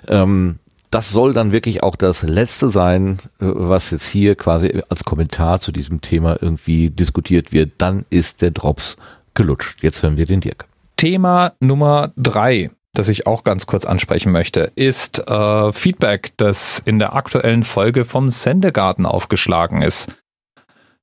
Ähm, 0.07 0.59
das 0.89 1.09
soll 1.09 1.33
dann 1.33 1.51
wirklich 1.51 1.83
auch 1.83 1.95
das 1.95 2.23
Letzte 2.23 2.69
sein, 2.69 3.19
äh, 3.39 3.45
was 3.45 3.91
jetzt 3.91 4.05
hier 4.05 4.35
quasi 4.35 4.81
als 4.89 5.03
Kommentar 5.03 5.59
zu 5.59 5.71
diesem 5.71 6.01
Thema 6.01 6.37
irgendwie 6.41 6.89
diskutiert 6.89 7.51
wird. 7.51 7.73
Dann 7.77 8.05
ist 8.09 8.41
der 8.41 8.51
Drops 8.51 8.97
gelutscht. 9.33 9.83
Jetzt 9.83 10.03
hören 10.03 10.17
wir 10.17 10.25
den 10.25 10.41
Dirk. 10.41 10.65
Thema 10.95 11.53
Nummer 11.59 12.11
drei 12.17 12.71
das 12.97 13.09
ich 13.09 13.27
auch 13.27 13.43
ganz 13.43 13.67
kurz 13.67 13.85
ansprechen 13.85 14.31
möchte, 14.31 14.71
ist 14.75 15.19
äh, 15.27 15.71
Feedback, 15.71 16.31
das 16.37 16.81
in 16.83 16.99
der 16.99 17.15
aktuellen 17.15 17.63
Folge 17.63 18.05
vom 18.05 18.29
Sendegarten 18.29 19.05
aufgeschlagen 19.05 19.81
ist. 19.81 20.07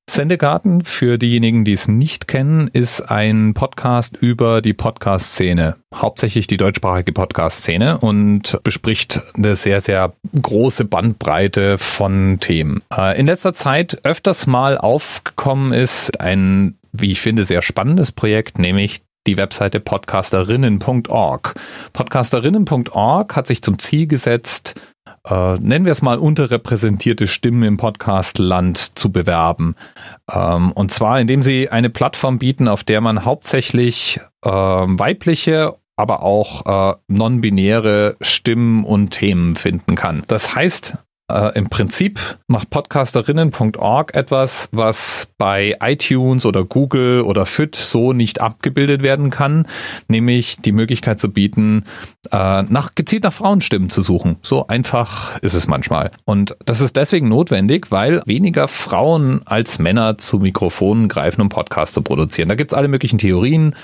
Sendegarten, 0.07 0.83
für 0.83 1.17
diejenigen, 1.17 1.65
die 1.65 1.73
es 1.73 1.87
nicht 1.87 2.27
kennen, 2.27 2.69
ist 2.71 3.01
ein 3.01 3.53
Podcast 3.55 4.15
über 4.17 4.61
die 4.61 4.73
Podcast-Szene. 4.73 5.77
Hauptsächlich 5.93 6.45
die 6.45 6.57
deutschsprachige 6.57 7.11
Podcast-Szene 7.11 7.97
und 7.97 8.59
bespricht 8.63 9.21
eine 9.33 9.55
sehr, 9.55 9.81
sehr 9.81 10.13
große 10.39 10.85
Bandbreite 10.85 11.79
von 11.79 12.37
Themen. 12.39 12.83
Äh, 12.95 13.19
in 13.19 13.25
letzter 13.25 13.53
Zeit 13.53 14.05
öfters 14.05 14.45
mal 14.45 14.77
aufgekommen 14.77 15.73
ist 15.73 16.21
ein, 16.21 16.77
wie 16.91 17.11
ich 17.11 17.19
finde, 17.19 17.43
sehr 17.43 17.63
spannendes 17.63 18.11
Projekt, 18.11 18.59
nämlich 18.59 19.01
die 19.27 19.37
Webseite 19.37 19.79
podcasterinnen.org. 19.79 21.55
Podcasterinnen.org 21.93 23.35
hat 23.35 23.47
sich 23.47 23.63
zum 23.63 23.79
Ziel 23.79 24.05
gesetzt, 24.05 24.75
äh, 25.25 25.55
nennen 25.55 25.85
wir 25.85 25.91
es 25.91 26.01
mal 26.01 26.17
unterrepräsentierte 26.17 27.27
Stimmen 27.27 27.63
im 27.63 27.77
Podcastland 27.77 28.97
zu 28.97 29.11
bewerben. 29.11 29.75
Ähm, 30.31 30.71
und 30.71 30.91
zwar, 30.91 31.19
indem 31.19 31.41
sie 31.41 31.69
eine 31.69 31.89
Plattform 31.89 32.39
bieten, 32.39 32.67
auf 32.67 32.83
der 32.83 33.01
man 33.01 33.25
hauptsächlich 33.25 34.19
äh, 34.43 34.49
weibliche 34.49 35.75
aber 35.97 36.23
auch 36.23 36.65
äh, 36.65 36.95
non-binäre 37.07 38.17
Stimmen 38.19 38.83
und 38.83 39.11
Themen 39.11 39.55
finden 39.55 39.95
kann. 39.95 40.23
Das 40.27 40.53
heißt, 40.53 40.97
äh, 41.31 41.57
Im 41.57 41.69
Prinzip 41.69 42.19
macht 42.47 42.69
podcasterinnen.org 42.69 44.13
etwas, 44.13 44.69
was 44.71 45.27
bei 45.39 45.75
iTunes 45.81 46.45
oder 46.45 46.63
Google 46.63 47.21
oder 47.21 47.47
FIT 47.47 47.75
so 47.75 48.13
nicht 48.13 48.41
abgebildet 48.41 49.01
werden 49.01 49.31
kann, 49.31 49.67
nämlich 50.07 50.57
die 50.57 50.71
Möglichkeit 50.71 51.19
zu 51.19 51.31
bieten, 51.31 51.85
äh, 52.31 52.63
nach, 52.63 52.95
gezielt 52.95 53.23
nach 53.23 53.33
Frauenstimmen 53.33 53.89
zu 53.89 54.01
suchen. 54.01 54.37
So 54.41 54.67
einfach 54.67 55.39
ist 55.41 55.53
es 55.53 55.67
manchmal. 55.67 56.11
Und 56.25 56.55
das 56.65 56.81
ist 56.81 56.95
deswegen 56.95 57.27
notwendig, 57.27 57.91
weil 57.91 58.21
weniger 58.25 58.67
Frauen 58.67 59.41
als 59.45 59.79
Männer 59.79 60.17
zu 60.17 60.39
Mikrofonen 60.39 61.07
greifen, 61.07 61.41
um 61.41 61.49
Podcasts 61.49 61.93
zu 61.93 62.01
produzieren. 62.01 62.49
Da 62.49 62.55
gibt 62.55 62.71
es 62.71 62.77
alle 62.77 62.87
möglichen 62.87 63.17
Theorien. 63.17 63.75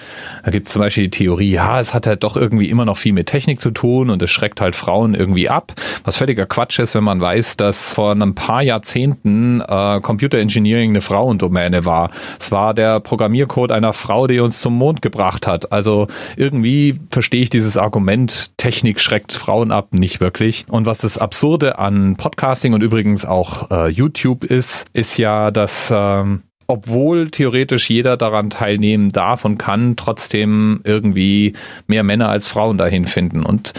Da 0.46 0.52
gibt 0.52 0.68
es 0.68 0.74
zum 0.74 0.82
Beispiel 0.82 1.06
die 1.06 1.10
Theorie, 1.10 1.52
ja, 1.52 1.80
es 1.80 1.94
hat 1.94 2.08
halt 2.08 2.24
doch 2.24 2.38
irgendwie 2.38 2.70
immer 2.70 2.86
noch 2.86 2.98
viel 2.98 3.14
mit 3.14 3.28
Technik 3.28 3.60
zu 3.60 3.72
tun 3.72 4.10
und 4.10 4.22
es 4.22 4.30
schreckt 4.30 4.62
halt 4.62 4.76
Frauen 4.76 5.16
irgendwie 5.16 5.50
ab, 5.50 5.74
was 6.04 6.18
völliger 6.18 6.46
Quatsch 6.46 6.80
ist, 6.80 6.96
wenn 6.96 7.04
man 7.04 7.20
weiß, 7.20 7.42
weiß, 7.42 7.58
dass 7.58 7.94
vor 7.94 8.12
ein 8.12 8.36
paar 8.36 8.62
Jahrzehnten 8.62 9.62
äh, 9.62 10.00
Computer 10.02 10.38
Engineering 10.38 10.92
eine 10.92 11.02
Frauendomäne 11.02 11.86
war. 11.86 12.12
Es 12.40 12.52
war 12.52 12.74
der 12.74 13.00
Programmiercode 13.00 13.72
einer 13.72 13.94
Frau, 13.94 14.28
die 14.28 14.40
uns 14.40 14.60
zum 14.60 14.78
Mond 14.78 15.02
gebracht 15.02 15.48
hat. 15.48 15.72
Also 15.72 16.08
irgendwie 16.36 17.00
verstehe 17.10 17.42
ich 17.42 17.50
dieses 17.50 17.78
Argument, 17.78 18.31
Technik 18.58 19.00
schreckt 19.00 19.34
Frauen 19.34 19.72
ab, 19.72 19.94
nicht 19.94 20.22
wirklich. 20.22 20.66
Und 20.70 20.86
was 20.86 21.00
das 21.00 21.18
Absurde 21.18 21.80
an 21.80 22.16
Podcasting 22.16 22.74
und 22.74 22.82
übrigens 22.82 23.26
auch 23.26 23.72
äh, 23.72 23.90
YouTube 23.90 24.44
ist, 24.44 24.86
ist 24.94 25.18
ja, 25.18 25.52
dass 25.52 25.92
ähm, 25.96 26.44
obwohl 26.72 27.30
theoretisch 27.30 27.90
jeder 27.90 28.16
daran 28.16 28.50
teilnehmen 28.50 29.10
darf 29.10 29.44
und 29.44 29.58
kann, 29.58 29.98
trotzdem 29.98 30.80
irgendwie 30.86 31.54
mehr 31.88 32.04
Männer 32.04 32.30
als 32.30 32.48
Frauen 32.48 32.78
dahin 32.78 33.06
finden. 33.06 33.44
Und 33.44 33.74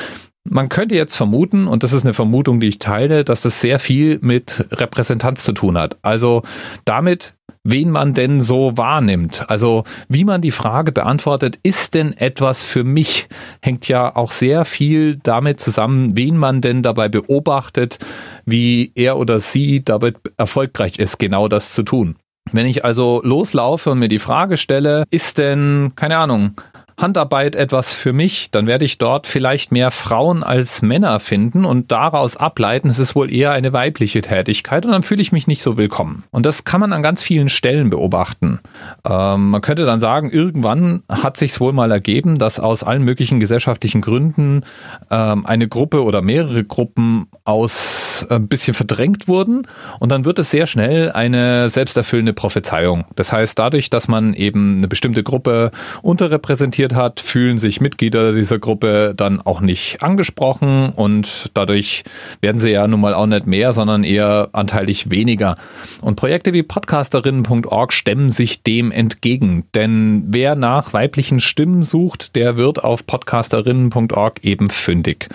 man 0.48 0.68
könnte 0.68 0.94
jetzt 0.94 1.16
vermuten, 1.16 1.68
und 1.68 1.82
das 1.82 1.92
ist 1.92 2.04
eine 2.04 2.14
Vermutung, 2.14 2.60
die 2.60 2.68
ich 2.68 2.78
teile, 2.78 3.24
dass 3.24 3.42
das 3.42 3.60
sehr 3.60 3.78
viel 3.78 4.18
mit 4.22 4.66
Repräsentanz 4.72 5.44
zu 5.44 5.52
tun 5.52 5.78
hat. 5.78 5.96
Also 6.02 6.42
damit, 6.84 7.34
wen 7.64 7.90
man 7.90 8.12
denn 8.12 8.40
so 8.40 8.76
wahrnimmt. 8.76 9.44
Also 9.48 9.84
wie 10.08 10.24
man 10.24 10.40
die 10.40 10.50
Frage 10.50 10.90
beantwortet, 10.90 11.58
ist 11.62 11.94
denn 11.94 12.16
etwas 12.16 12.64
für 12.64 12.82
mich, 12.82 13.28
hängt 13.62 13.86
ja 13.86 14.16
auch 14.16 14.32
sehr 14.32 14.64
viel 14.64 15.16
damit 15.22 15.60
zusammen, 15.60 16.16
wen 16.16 16.36
man 16.36 16.60
denn 16.60 16.82
dabei 16.82 17.08
beobachtet, 17.08 17.98
wie 18.44 18.90
er 18.94 19.18
oder 19.18 19.38
sie 19.38 19.84
damit 19.84 20.16
erfolgreich 20.36 20.98
ist, 20.98 21.18
genau 21.18 21.46
das 21.46 21.72
zu 21.72 21.84
tun. 21.84 22.16
Wenn 22.50 22.66
ich 22.66 22.84
also 22.84 23.20
loslaufe 23.22 23.90
und 23.90 24.00
mir 24.00 24.08
die 24.08 24.18
Frage 24.18 24.56
stelle, 24.56 25.04
ist 25.10 25.38
denn, 25.38 25.92
keine 25.94 26.18
Ahnung, 26.18 26.54
Handarbeit 27.02 27.56
etwas 27.56 27.92
für 27.92 28.12
mich, 28.12 28.50
dann 28.50 28.66
werde 28.66 28.84
ich 28.84 28.98
dort 28.98 29.26
vielleicht 29.26 29.72
mehr 29.72 29.90
Frauen 29.90 30.42
als 30.42 30.80
Männer 30.80 31.20
finden 31.20 31.64
und 31.64 31.92
daraus 31.92 32.36
ableiten, 32.36 32.88
es 32.88 32.98
ist 32.98 33.14
wohl 33.14 33.32
eher 33.32 33.50
eine 33.52 33.72
weibliche 33.72 34.22
Tätigkeit 34.22 34.86
und 34.86 34.92
dann 34.92 35.02
fühle 35.02 35.20
ich 35.20 35.32
mich 35.32 35.46
nicht 35.46 35.62
so 35.62 35.76
willkommen. 35.76 36.24
Und 36.30 36.46
das 36.46 36.64
kann 36.64 36.80
man 36.80 36.92
an 36.92 37.02
ganz 37.02 37.22
vielen 37.22 37.48
Stellen 37.48 37.90
beobachten. 37.90 38.60
Ähm, 39.04 39.50
man 39.50 39.60
könnte 39.60 39.84
dann 39.84 40.00
sagen, 40.00 40.30
irgendwann 40.30 41.02
hat 41.08 41.36
sich 41.36 41.58
wohl 41.60 41.72
mal 41.72 41.90
ergeben, 41.90 42.38
dass 42.38 42.60
aus 42.60 42.84
allen 42.84 43.02
möglichen 43.02 43.40
gesellschaftlichen 43.40 44.00
Gründen 44.00 44.64
ähm, 45.10 45.44
eine 45.44 45.68
Gruppe 45.68 46.04
oder 46.04 46.22
mehrere 46.22 46.64
Gruppen 46.64 47.26
aus 47.44 48.11
äh, 48.22 48.34
ein 48.34 48.48
bisschen 48.48 48.74
verdrängt 48.74 49.28
wurden 49.28 49.66
und 50.00 50.10
dann 50.10 50.24
wird 50.24 50.38
es 50.38 50.50
sehr 50.50 50.66
schnell 50.66 51.12
eine 51.12 51.70
selbsterfüllende 51.70 52.32
Prophezeiung. 52.32 53.04
Das 53.16 53.32
heißt, 53.32 53.58
dadurch, 53.58 53.90
dass 53.90 54.08
man 54.08 54.34
eben 54.34 54.78
eine 54.78 54.88
bestimmte 54.88 55.22
Gruppe 55.22 55.70
unterrepräsentiert 56.02 56.94
hat, 56.94 57.20
fühlen 57.20 57.58
sich 57.58 57.80
Mitglieder 57.80 58.32
dieser 58.32 58.58
Gruppe 58.58 59.14
dann 59.16 59.40
auch 59.40 59.60
nicht 59.60 60.02
angesprochen 60.02 60.90
und 60.90 61.50
dadurch 61.54 62.04
werden 62.40 62.58
sie 62.58 62.70
ja 62.70 62.86
nun 62.88 63.00
mal 63.00 63.14
auch 63.14 63.26
nicht 63.26 63.46
mehr, 63.46 63.72
sondern 63.72 64.04
eher 64.04 64.48
anteilig 64.52 65.10
weniger. 65.10 65.56
Und 66.00 66.16
Projekte 66.16 66.52
wie 66.52 66.62
podcasterinnen.org 66.62 67.92
stemmen 67.92 68.30
sich 68.30 68.62
dem 68.62 68.92
entgegen, 68.92 69.64
denn 69.74 70.24
wer 70.28 70.54
nach 70.54 70.92
weiblichen 70.92 71.40
Stimmen 71.40 71.82
sucht, 71.82 72.36
der 72.36 72.56
wird 72.56 72.82
auf 72.84 73.06
podcasterinnen.org 73.06 74.44
eben 74.44 74.70
fündig. 74.70 75.28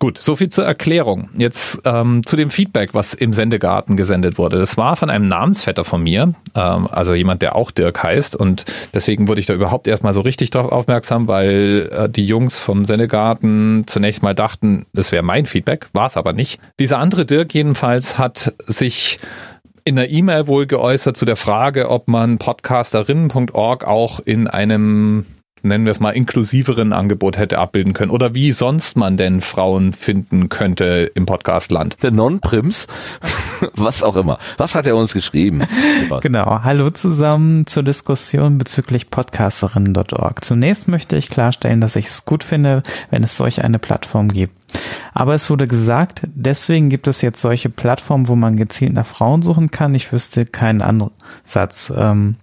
Gut, 0.00 0.18
soviel 0.18 0.48
zur 0.48 0.64
Erklärung. 0.64 1.28
Jetzt 1.36 1.80
ähm, 1.84 2.24
zu 2.24 2.36
dem 2.36 2.50
Feedback, 2.50 2.90
was 2.94 3.14
im 3.14 3.32
Sendegarten 3.32 3.96
gesendet 3.96 4.38
wurde. 4.38 4.58
Das 4.58 4.76
war 4.76 4.94
von 4.94 5.10
einem 5.10 5.26
Namensvetter 5.26 5.84
von 5.84 6.04
mir, 6.04 6.34
ähm, 6.54 6.86
also 6.86 7.14
jemand, 7.14 7.42
der 7.42 7.56
auch 7.56 7.72
Dirk 7.72 8.04
heißt. 8.04 8.36
Und 8.36 8.64
deswegen 8.94 9.26
wurde 9.26 9.40
ich 9.40 9.46
da 9.46 9.54
überhaupt 9.54 9.88
erstmal 9.88 10.12
so 10.12 10.20
richtig 10.20 10.50
drauf 10.50 10.70
aufmerksam, 10.70 11.26
weil 11.26 11.90
äh, 11.92 12.08
die 12.08 12.26
Jungs 12.26 12.60
vom 12.60 12.84
Sendegarten 12.84 13.84
zunächst 13.88 14.22
mal 14.22 14.36
dachten, 14.36 14.86
das 14.92 15.10
wäre 15.10 15.24
mein 15.24 15.46
Feedback, 15.46 15.88
war 15.92 16.06
es 16.06 16.16
aber 16.16 16.32
nicht. 16.32 16.60
Dieser 16.78 16.98
andere 16.98 17.26
Dirk 17.26 17.52
jedenfalls 17.52 18.18
hat 18.18 18.54
sich 18.66 19.18
in 19.82 19.96
der 19.96 20.10
E-Mail 20.10 20.46
wohl 20.46 20.66
geäußert 20.66 21.16
zu 21.16 21.24
der 21.24 21.36
Frage, 21.36 21.90
ob 21.90 22.06
man 22.06 22.38
podcasterinnen.org 22.38 23.84
auch 23.84 24.20
in 24.20 24.46
einem 24.46 25.26
nennen 25.62 25.84
wir 25.84 25.90
es 25.90 26.00
mal, 26.00 26.10
inklusiveren 26.10 26.92
Angebot 26.92 27.38
hätte 27.38 27.58
abbilden 27.58 27.92
können 27.92 28.10
oder 28.10 28.34
wie 28.34 28.52
sonst 28.52 28.96
man 28.96 29.16
denn 29.16 29.40
Frauen 29.40 29.92
finden 29.92 30.48
könnte 30.48 31.10
im 31.14 31.26
Podcastland. 31.26 32.02
Der 32.02 32.10
Non-Prims, 32.10 32.86
was 33.74 34.02
auch 34.02 34.16
immer. 34.16 34.38
Was 34.56 34.74
hat 34.74 34.86
er 34.86 34.96
uns 34.96 35.12
geschrieben? 35.12 35.62
genau. 36.20 36.60
Hallo 36.62 36.90
zusammen 36.90 37.66
zur 37.66 37.82
Diskussion 37.82 38.58
bezüglich 38.58 39.10
podcasterinnen.org. 39.10 40.44
Zunächst 40.44 40.88
möchte 40.88 41.16
ich 41.16 41.28
klarstellen, 41.28 41.80
dass 41.80 41.96
ich 41.96 42.06
es 42.06 42.24
gut 42.24 42.44
finde, 42.44 42.82
wenn 43.10 43.24
es 43.24 43.36
solch 43.36 43.62
eine 43.64 43.78
Plattform 43.78 44.28
gibt. 44.28 44.54
Aber 45.14 45.34
es 45.34 45.50
wurde 45.50 45.66
gesagt, 45.66 46.22
deswegen 46.34 46.90
gibt 46.90 47.08
es 47.08 47.22
jetzt 47.22 47.40
solche 47.40 47.70
Plattformen, 47.70 48.28
wo 48.28 48.36
man 48.36 48.56
gezielt 48.56 48.92
nach 48.92 49.06
Frauen 49.06 49.42
suchen 49.42 49.70
kann. 49.70 49.94
Ich 49.94 50.12
wüsste 50.12 50.46
keinen 50.46 50.82
Ansatz. 50.82 51.92
Ähm, 51.96 52.36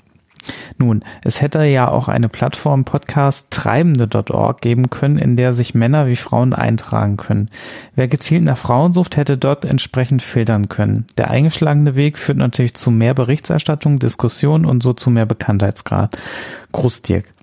nun, 0.78 1.04
es 1.24 1.42
hätte 1.42 1.64
ja 1.64 1.90
auch 1.90 2.08
eine 2.08 2.30
Plattform 2.30 2.86
Podcast 2.86 3.52
treibende.org 3.52 4.62
geben 4.62 4.90
können, 4.90 5.18
in 5.18 5.36
der 5.36 5.54
sich 5.54 5.76
Männer 5.76 6.08
wie 6.08 6.16
Frauen 6.16 6.54
eintragen 6.54 7.18
können. 7.18 7.50
Wer 7.96 8.08
gezielt 8.08 8.44
nach 8.44 8.58
Frauen 8.58 8.94
sucht, 8.94 9.18
hätte 9.18 9.38
dort 9.38 9.66
entsprechend 9.66 10.22
filtern 10.22 10.70
können. 10.70 11.06
Der 11.18 11.30
eingeschlagene 11.30 11.96
Weg 11.96 12.18
führt 12.18 12.38
natürlich 12.38 12.76
zu 12.76 12.92
mehr 12.92 13.14
Berichterstattung, 13.14 14.00
Diskussion 14.00 14.66
und 14.66 14.84
so 14.84 14.94
zu 14.94 15.10
mehr 15.10 15.26
Bekanntheitsgrad. 15.26 16.16
Gruß 16.72 17.02
Dirk. 17.02 17.34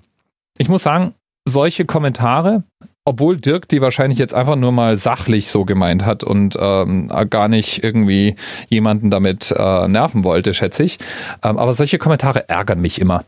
Ich 0.57 0.69
muss 0.69 0.83
sagen, 0.83 1.13
solche 1.45 1.85
Kommentare 1.85 2.63
obwohl 3.05 3.39
Dirk 3.39 3.67
die 3.67 3.81
wahrscheinlich 3.81 4.19
jetzt 4.19 4.33
einfach 4.33 4.55
nur 4.55 4.71
mal 4.71 4.95
sachlich 4.95 5.49
so 5.49 5.65
gemeint 5.65 6.05
hat 6.05 6.23
und 6.23 6.57
ähm, 6.59 7.11
gar 7.29 7.47
nicht 7.47 7.83
irgendwie 7.83 8.35
jemanden 8.69 9.11
damit 9.11 9.53
äh, 9.57 9.87
nerven 9.87 10.23
wollte, 10.23 10.53
schätze 10.53 10.83
ich. 10.83 10.99
Ähm, 11.43 11.57
aber 11.57 11.73
solche 11.73 11.97
Kommentare 11.97 12.47
ärgern 12.49 12.79
mich 12.79 13.01
immer. 13.01 13.23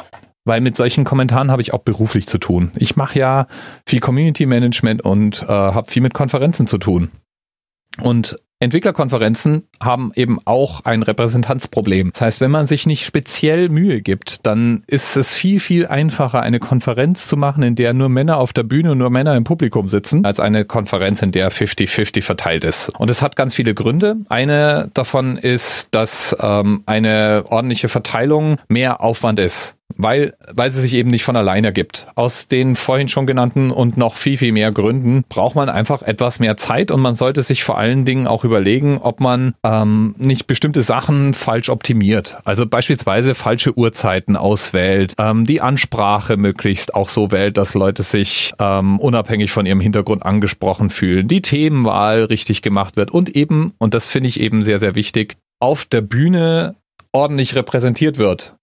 Weil 0.45 0.61
mit 0.61 0.75
solchen 0.75 1.05
Kommentaren 1.05 1.51
habe 1.51 1.61
ich 1.61 1.73
auch 1.73 1.79
beruflich 1.79 2.27
zu 2.27 2.37
tun. 2.37 2.71
Ich 2.77 2.95
mache 2.95 3.17
ja 3.17 3.47
viel 3.87 3.99
Community 3.99 4.45
Management 4.45 5.01
und 5.01 5.43
äh, 5.43 5.47
habe 5.47 5.89
viel 5.89 6.03
mit 6.03 6.13
Konferenzen 6.13 6.67
zu 6.67 6.77
tun. 6.77 7.11
Und 7.99 8.37
Entwicklerkonferenzen 8.59 9.67
haben 9.81 10.11
eben 10.15 10.39
auch 10.45 10.85
ein 10.85 11.03
Repräsentanzproblem. 11.03 12.11
Das 12.13 12.21
heißt, 12.21 12.41
wenn 12.41 12.51
man 12.51 12.65
sich 12.65 12.85
nicht 12.85 13.05
speziell 13.05 13.69
Mühe 13.69 14.01
gibt, 14.01 14.45
dann 14.45 14.83
ist 14.87 15.17
es 15.17 15.35
viel, 15.35 15.59
viel 15.59 15.87
einfacher, 15.87 16.41
eine 16.41 16.59
Konferenz 16.59 17.27
zu 17.27 17.35
machen, 17.35 17.63
in 17.63 17.75
der 17.75 17.93
nur 17.93 18.07
Männer 18.07 18.37
auf 18.37 18.53
der 18.53 18.63
Bühne 18.63 18.93
und 18.93 18.97
nur 18.97 19.09
Männer 19.09 19.35
im 19.35 19.43
Publikum 19.43 19.89
sitzen, 19.89 20.23
als 20.23 20.39
eine 20.39 20.63
Konferenz, 20.63 21.21
in 21.21 21.31
der 21.31 21.51
50-50 21.51 22.21
verteilt 22.21 22.63
ist. 22.63 22.89
Und 22.97 23.09
es 23.09 23.21
hat 23.21 23.35
ganz 23.35 23.53
viele 23.53 23.73
Gründe. 23.73 24.17
Eine 24.29 24.89
davon 24.93 25.37
ist, 25.37 25.89
dass 25.91 26.35
ähm, 26.39 26.83
eine 26.85 27.43
ordentliche 27.49 27.89
Verteilung 27.89 28.57
mehr 28.69 29.01
Aufwand 29.01 29.39
ist 29.39 29.74
weil, 29.97 30.35
weil 30.53 30.71
sie 30.71 30.81
sich 30.81 30.93
eben 30.93 31.09
nicht 31.09 31.23
von 31.23 31.35
alleine 31.35 31.67
ergibt. 31.67 32.07
Aus 32.15 32.47
den 32.47 32.75
vorhin 32.75 33.07
schon 33.07 33.25
genannten 33.25 33.71
und 33.71 33.97
noch 33.97 34.15
viel, 34.15 34.37
viel 34.37 34.51
mehr 34.51 34.71
Gründen 34.71 35.23
braucht 35.29 35.55
man 35.55 35.69
einfach 35.69 36.01
etwas 36.01 36.39
mehr 36.39 36.57
Zeit 36.57 36.91
und 36.91 37.01
man 37.01 37.15
sollte 37.15 37.41
sich 37.43 37.63
vor 37.63 37.77
allen 37.77 38.05
Dingen 38.05 38.27
auch 38.27 38.43
überlegen, 38.43 38.97
ob 38.97 39.19
man 39.19 39.55
ähm, 39.63 40.15
nicht 40.17 40.47
bestimmte 40.47 40.81
Sachen 40.81 41.33
falsch 41.33 41.69
optimiert. 41.69 42.37
Also 42.43 42.65
beispielsweise 42.65 43.35
falsche 43.35 43.77
Uhrzeiten 43.77 44.35
auswählt, 44.35 45.13
ähm, 45.17 45.45
die 45.45 45.61
Ansprache 45.61 46.37
möglichst 46.37 46.93
auch 46.95 47.09
so 47.09 47.31
wählt, 47.31 47.57
dass 47.57 47.73
Leute 47.73 48.03
sich 48.03 48.53
ähm, 48.59 48.99
unabhängig 48.99 49.51
von 49.51 49.65
ihrem 49.65 49.79
Hintergrund 49.79 50.25
angesprochen 50.25 50.89
fühlen, 50.89 51.27
die 51.27 51.41
Themenwahl 51.41 52.25
richtig 52.25 52.61
gemacht 52.61 52.97
wird 52.97 53.11
und 53.11 53.35
eben, 53.35 53.73
und 53.77 53.93
das 53.93 54.07
finde 54.07 54.29
ich 54.29 54.39
eben 54.39 54.63
sehr, 54.63 54.79
sehr 54.79 54.95
wichtig, 54.95 55.37
auf 55.59 55.85
der 55.85 56.01
Bühne 56.01 56.75
ordentlich 57.11 57.55
repräsentiert 57.55 58.17
wird. 58.17 58.55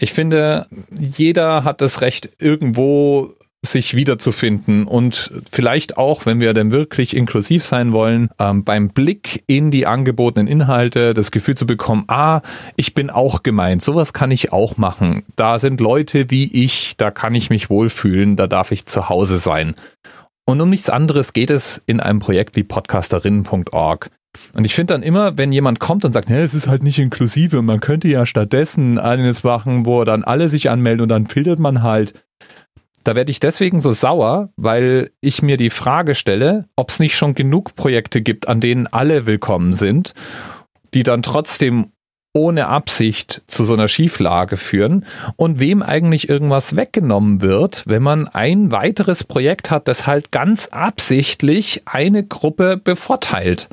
Ich 0.00 0.12
finde, 0.12 0.66
jeder 0.90 1.64
hat 1.64 1.80
das 1.80 2.00
Recht, 2.00 2.30
irgendwo 2.40 3.34
sich 3.60 3.94
wiederzufinden 3.94 4.86
und 4.86 5.32
vielleicht 5.50 5.98
auch, 5.98 6.26
wenn 6.26 6.38
wir 6.38 6.54
denn 6.54 6.70
wirklich 6.70 7.16
inklusiv 7.16 7.64
sein 7.64 7.92
wollen, 7.92 8.30
ähm, 8.38 8.62
beim 8.62 8.90
Blick 8.90 9.42
in 9.48 9.72
die 9.72 9.84
angebotenen 9.84 10.46
Inhalte 10.46 11.12
das 11.12 11.32
Gefühl 11.32 11.56
zu 11.56 11.66
bekommen, 11.66 12.04
ah, 12.06 12.42
ich 12.76 12.94
bin 12.94 13.10
auch 13.10 13.42
gemeint, 13.42 13.82
sowas 13.82 14.12
kann 14.12 14.30
ich 14.30 14.52
auch 14.52 14.76
machen. 14.76 15.24
Da 15.34 15.58
sind 15.58 15.80
Leute 15.80 16.30
wie 16.30 16.52
ich, 16.52 16.96
da 16.96 17.10
kann 17.10 17.34
ich 17.34 17.50
mich 17.50 17.68
wohlfühlen, 17.68 18.36
da 18.36 18.46
darf 18.46 18.70
ich 18.70 18.86
zu 18.86 19.08
Hause 19.08 19.38
sein. 19.38 19.74
Und 20.44 20.60
um 20.60 20.70
nichts 20.70 20.88
anderes 20.88 21.32
geht 21.32 21.50
es 21.50 21.82
in 21.84 22.00
einem 22.00 22.20
Projekt 22.20 22.54
wie 22.54 22.62
podcasterinnen.org. 22.62 24.10
Und 24.54 24.64
ich 24.64 24.74
finde 24.74 24.94
dann 24.94 25.02
immer, 25.02 25.36
wenn 25.36 25.52
jemand 25.52 25.80
kommt 25.80 26.04
und 26.04 26.12
sagt, 26.12 26.30
es 26.30 26.54
ist 26.54 26.68
halt 26.68 26.82
nicht 26.82 26.98
inklusive, 26.98 27.62
man 27.62 27.80
könnte 27.80 28.08
ja 28.08 28.26
stattdessen 28.26 28.98
eines 28.98 29.44
machen, 29.44 29.86
wo 29.86 30.04
dann 30.04 30.24
alle 30.24 30.48
sich 30.48 30.70
anmelden 30.70 31.02
und 31.02 31.08
dann 31.08 31.26
filtert 31.26 31.58
man 31.58 31.82
halt. 31.82 32.14
Da 33.04 33.16
werde 33.16 33.30
ich 33.30 33.40
deswegen 33.40 33.80
so 33.80 33.92
sauer, 33.92 34.50
weil 34.56 35.10
ich 35.20 35.40
mir 35.42 35.56
die 35.56 35.70
Frage 35.70 36.14
stelle, 36.14 36.66
ob 36.76 36.90
es 36.90 37.00
nicht 37.00 37.16
schon 37.16 37.34
genug 37.34 37.74
Projekte 37.74 38.20
gibt, 38.20 38.48
an 38.48 38.60
denen 38.60 38.86
alle 38.86 39.26
willkommen 39.26 39.74
sind, 39.74 40.12
die 40.94 41.04
dann 41.04 41.22
trotzdem 41.22 41.92
ohne 42.34 42.68
Absicht 42.68 43.42
zu 43.46 43.64
so 43.64 43.72
einer 43.72 43.88
Schieflage 43.88 44.56
führen 44.56 45.04
und 45.36 45.60
wem 45.60 45.82
eigentlich 45.82 46.28
irgendwas 46.28 46.76
weggenommen 46.76 47.40
wird, 47.40 47.84
wenn 47.86 48.02
man 48.02 48.28
ein 48.28 48.70
weiteres 48.70 49.24
Projekt 49.24 49.70
hat, 49.70 49.88
das 49.88 50.06
halt 50.06 50.30
ganz 50.30 50.68
absichtlich 50.68 51.82
eine 51.86 52.24
Gruppe 52.24 52.76
bevorteilt. 52.76 53.68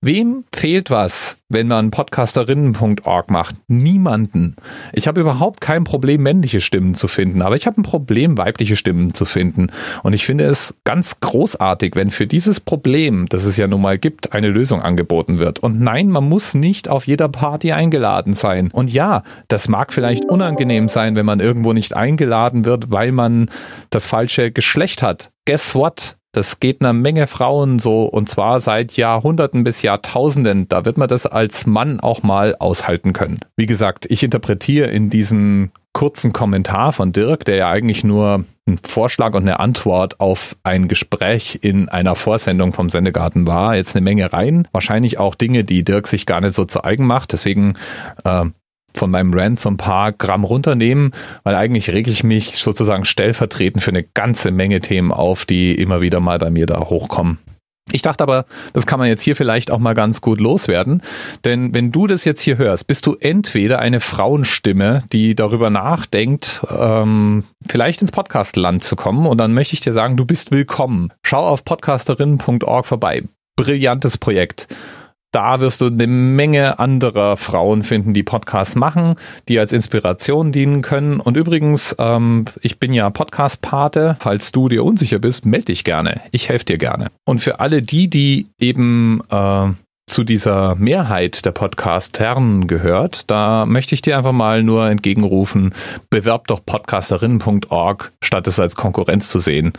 Wem 0.00 0.44
fehlt 0.54 0.92
was, 0.92 1.38
wenn 1.48 1.66
man 1.66 1.90
podcasterinnen.org 1.90 3.32
macht? 3.32 3.56
Niemanden. 3.66 4.54
Ich 4.92 5.08
habe 5.08 5.20
überhaupt 5.20 5.60
kein 5.60 5.82
Problem, 5.82 6.22
männliche 6.22 6.60
Stimmen 6.60 6.94
zu 6.94 7.08
finden, 7.08 7.42
aber 7.42 7.56
ich 7.56 7.66
habe 7.66 7.80
ein 7.80 7.82
Problem, 7.82 8.38
weibliche 8.38 8.76
Stimmen 8.76 9.12
zu 9.12 9.24
finden. 9.24 9.72
Und 10.04 10.12
ich 10.12 10.24
finde 10.24 10.44
es 10.44 10.76
ganz 10.84 11.18
großartig, 11.18 11.96
wenn 11.96 12.10
für 12.10 12.28
dieses 12.28 12.60
Problem, 12.60 13.26
das 13.28 13.44
es 13.44 13.56
ja 13.56 13.66
nun 13.66 13.82
mal 13.82 13.98
gibt, 13.98 14.34
eine 14.34 14.46
Lösung 14.46 14.82
angeboten 14.82 15.40
wird. 15.40 15.58
Und 15.58 15.80
nein, 15.80 16.10
man 16.10 16.28
muss 16.28 16.54
nicht 16.54 16.88
auf 16.88 17.08
jeder 17.08 17.28
Party 17.28 17.72
eingeladen 17.72 18.34
sein. 18.34 18.70
Und 18.72 18.92
ja, 18.92 19.24
das 19.48 19.66
mag 19.66 19.92
vielleicht 19.92 20.26
unangenehm 20.26 20.86
sein, 20.86 21.16
wenn 21.16 21.26
man 21.26 21.40
irgendwo 21.40 21.72
nicht 21.72 21.96
eingeladen 21.96 22.64
wird, 22.64 22.92
weil 22.92 23.10
man 23.10 23.50
das 23.90 24.06
falsche 24.06 24.52
Geschlecht 24.52 25.02
hat. 25.02 25.32
Guess 25.44 25.74
what? 25.74 26.17
Das 26.38 26.60
geht 26.60 26.82
einer 26.82 26.92
Menge 26.92 27.26
Frauen 27.26 27.80
so 27.80 28.04
und 28.04 28.28
zwar 28.28 28.60
seit 28.60 28.92
Jahrhunderten 28.92 29.64
bis 29.64 29.82
Jahrtausenden. 29.82 30.68
Da 30.68 30.84
wird 30.84 30.96
man 30.96 31.08
das 31.08 31.26
als 31.26 31.66
Mann 31.66 31.98
auch 31.98 32.22
mal 32.22 32.54
aushalten 32.60 33.12
können. 33.12 33.40
Wie 33.56 33.66
gesagt, 33.66 34.06
ich 34.08 34.22
interpretiere 34.22 34.86
in 34.86 35.10
diesen 35.10 35.72
kurzen 35.92 36.32
Kommentar 36.32 36.92
von 36.92 37.10
Dirk, 37.10 37.44
der 37.44 37.56
ja 37.56 37.70
eigentlich 37.70 38.04
nur 38.04 38.44
ein 38.68 38.78
Vorschlag 38.78 39.34
und 39.34 39.42
eine 39.42 39.58
Antwort 39.58 40.20
auf 40.20 40.56
ein 40.62 40.86
Gespräch 40.86 41.58
in 41.62 41.88
einer 41.88 42.14
Vorsendung 42.14 42.72
vom 42.72 42.88
Sendegarten 42.88 43.48
war, 43.48 43.74
jetzt 43.74 43.96
eine 43.96 44.04
Menge 44.04 44.32
rein. 44.32 44.68
Wahrscheinlich 44.70 45.18
auch 45.18 45.34
Dinge, 45.34 45.64
die 45.64 45.82
Dirk 45.82 46.06
sich 46.06 46.24
gar 46.24 46.40
nicht 46.40 46.54
so 46.54 46.64
zu 46.64 46.84
eigen 46.84 47.04
macht. 47.04 47.32
Deswegen 47.32 47.74
äh, 48.24 48.44
von 48.98 49.10
meinem 49.10 49.32
Rant 49.32 49.58
so 49.58 49.70
ein 49.70 49.76
paar 49.76 50.12
Gramm 50.12 50.44
runternehmen, 50.44 51.12
weil 51.44 51.54
eigentlich 51.54 51.90
reg 51.90 52.06
ich 52.08 52.24
mich 52.24 52.56
sozusagen 52.56 53.04
stellvertretend 53.04 53.82
für 53.82 53.90
eine 53.90 54.02
ganze 54.02 54.50
Menge 54.50 54.80
Themen 54.80 55.12
auf, 55.12 55.46
die 55.46 55.74
immer 55.74 56.00
wieder 56.00 56.20
mal 56.20 56.38
bei 56.38 56.50
mir 56.50 56.66
da 56.66 56.80
hochkommen. 56.80 57.38
Ich 57.90 58.02
dachte 58.02 58.22
aber, 58.22 58.44
das 58.74 58.86
kann 58.86 58.98
man 58.98 59.08
jetzt 59.08 59.22
hier 59.22 59.34
vielleicht 59.34 59.70
auch 59.70 59.78
mal 59.78 59.94
ganz 59.94 60.20
gut 60.20 60.40
loswerden, 60.40 61.02
denn 61.44 61.72
wenn 61.74 61.90
du 61.90 62.06
das 62.06 62.24
jetzt 62.24 62.40
hier 62.40 62.58
hörst, 62.58 62.86
bist 62.86 63.06
du 63.06 63.14
entweder 63.18 63.78
eine 63.78 64.00
Frauenstimme, 64.00 65.04
die 65.12 65.34
darüber 65.34 65.70
nachdenkt, 65.70 66.60
ähm, 66.70 67.44
vielleicht 67.66 68.02
ins 68.02 68.12
Podcastland 68.12 68.84
zu 68.84 68.94
kommen 68.94 69.26
und 69.26 69.38
dann 69.38 69.54
möchte 69.54 69.74
ich 69.74 69.80
dir 69.80 69.94
sagen, 69.94 70.16
du 70.16 70.26
bist 70.26 70.50
willkommen. 70.50 71.12
Schau 71.22 71.46
auf 71.46 71.64
podcasterinnen.org 71.64 72.84
vorbei. 72.84 73.22
Brillantes 73.56 74.18
Projekt 74.18 74.68
da 75.32 75.60
wirst 75.60 75.80
du 75.80 75.86
eine 75.86 76.06
Menge 76.06 76.78
anderer 76.78 77.36
Frauen 77.36 77.82
finden, 77.82 78.14
die 78.14 78.22
Podcasts 78.22 78.76
machen, 78.76 79.16
die 79.48 79.58
als 79.58 79.72
Inspiration 79.72 80.52
dienen 80.52 80.82
können. 80.82 81.20
Und 81.20 81.36
übrigens, 81.36 81.94
ähm, 81.98 82.46
ich 82.62 82.78
bin 82.78 82.92
ja 82.92 83.10
Podcast-Pate. 83.10 84.16
Falls 84.20 84.52
du 84.52 84.68
dir 84.68 84.84
unsicher 84.84 85.18
bist, 85.18 85.44
melde 85.44 85.66
dich 85.66 85.84
gerne. 85.84 86.22
Ich 86.32 86.48
helfe 86.48 86.64
dir 86.64 86.78
gerne. 86.78 87.08
Und 87.24 87.40
für 87.40 87.60
alle 87.60 87.82
die, 87.82 88.08
die 88.08 88.46
eben 88.58 89.20
äh, 89.30 89.66
zu 90.06 90.24
dieser 90.24 90.74
Mehrheit 90.76 91.44
der 91.44 91.52
Podcast-Herren 91.52 92.66
gehört, 92.66 93.30
da 93.30 93.66
möchte 93.66 93.94
ich 93.94 94.00
dir 94.00 94.16
einfach 94.16 94.32
mal 94.32 94.62
nur 94.62 94.88
entgegenrufen, 94.88 95.74
bewerb 96.08 96.46
doch 96.46 96.64
podcasterinnen.org, 96.64 98.12
statt 98.22 98.46
es 98.46 98.58
als 98.58 98.74
Konkurrenz 98.76 99.28
zu 99.28 99.40
sehen 99.40 99.74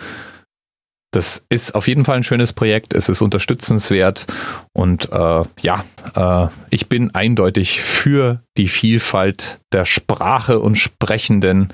das 1.12 1.44
ist 1.50 1.74
auf 1.76 1.88
jeden 1.88 2.06
Fall 2.06 2.18
ein 2.18 2.24
schönes 2.24 2.54
Projekt, 2.54 2.94
es 2.94 3.10
ist 3.10 3.22
unterstützenswert 3.22 4.28
und 4.74 5.12
äh, 5.12 5.44
ja, 5.62 5.84
äh, 6.16 6.48
ich 6.70 6.88
bin 6.88 7.14
eindeutig 7.16 7.82
für 7.82 8.42
die 8.58 8.68
Vielfalt 8.68 9.60
der 9.74 9.86
Sprache 9.86 10.60
und 10.60 10.76
Sprechenden 10.76 11.70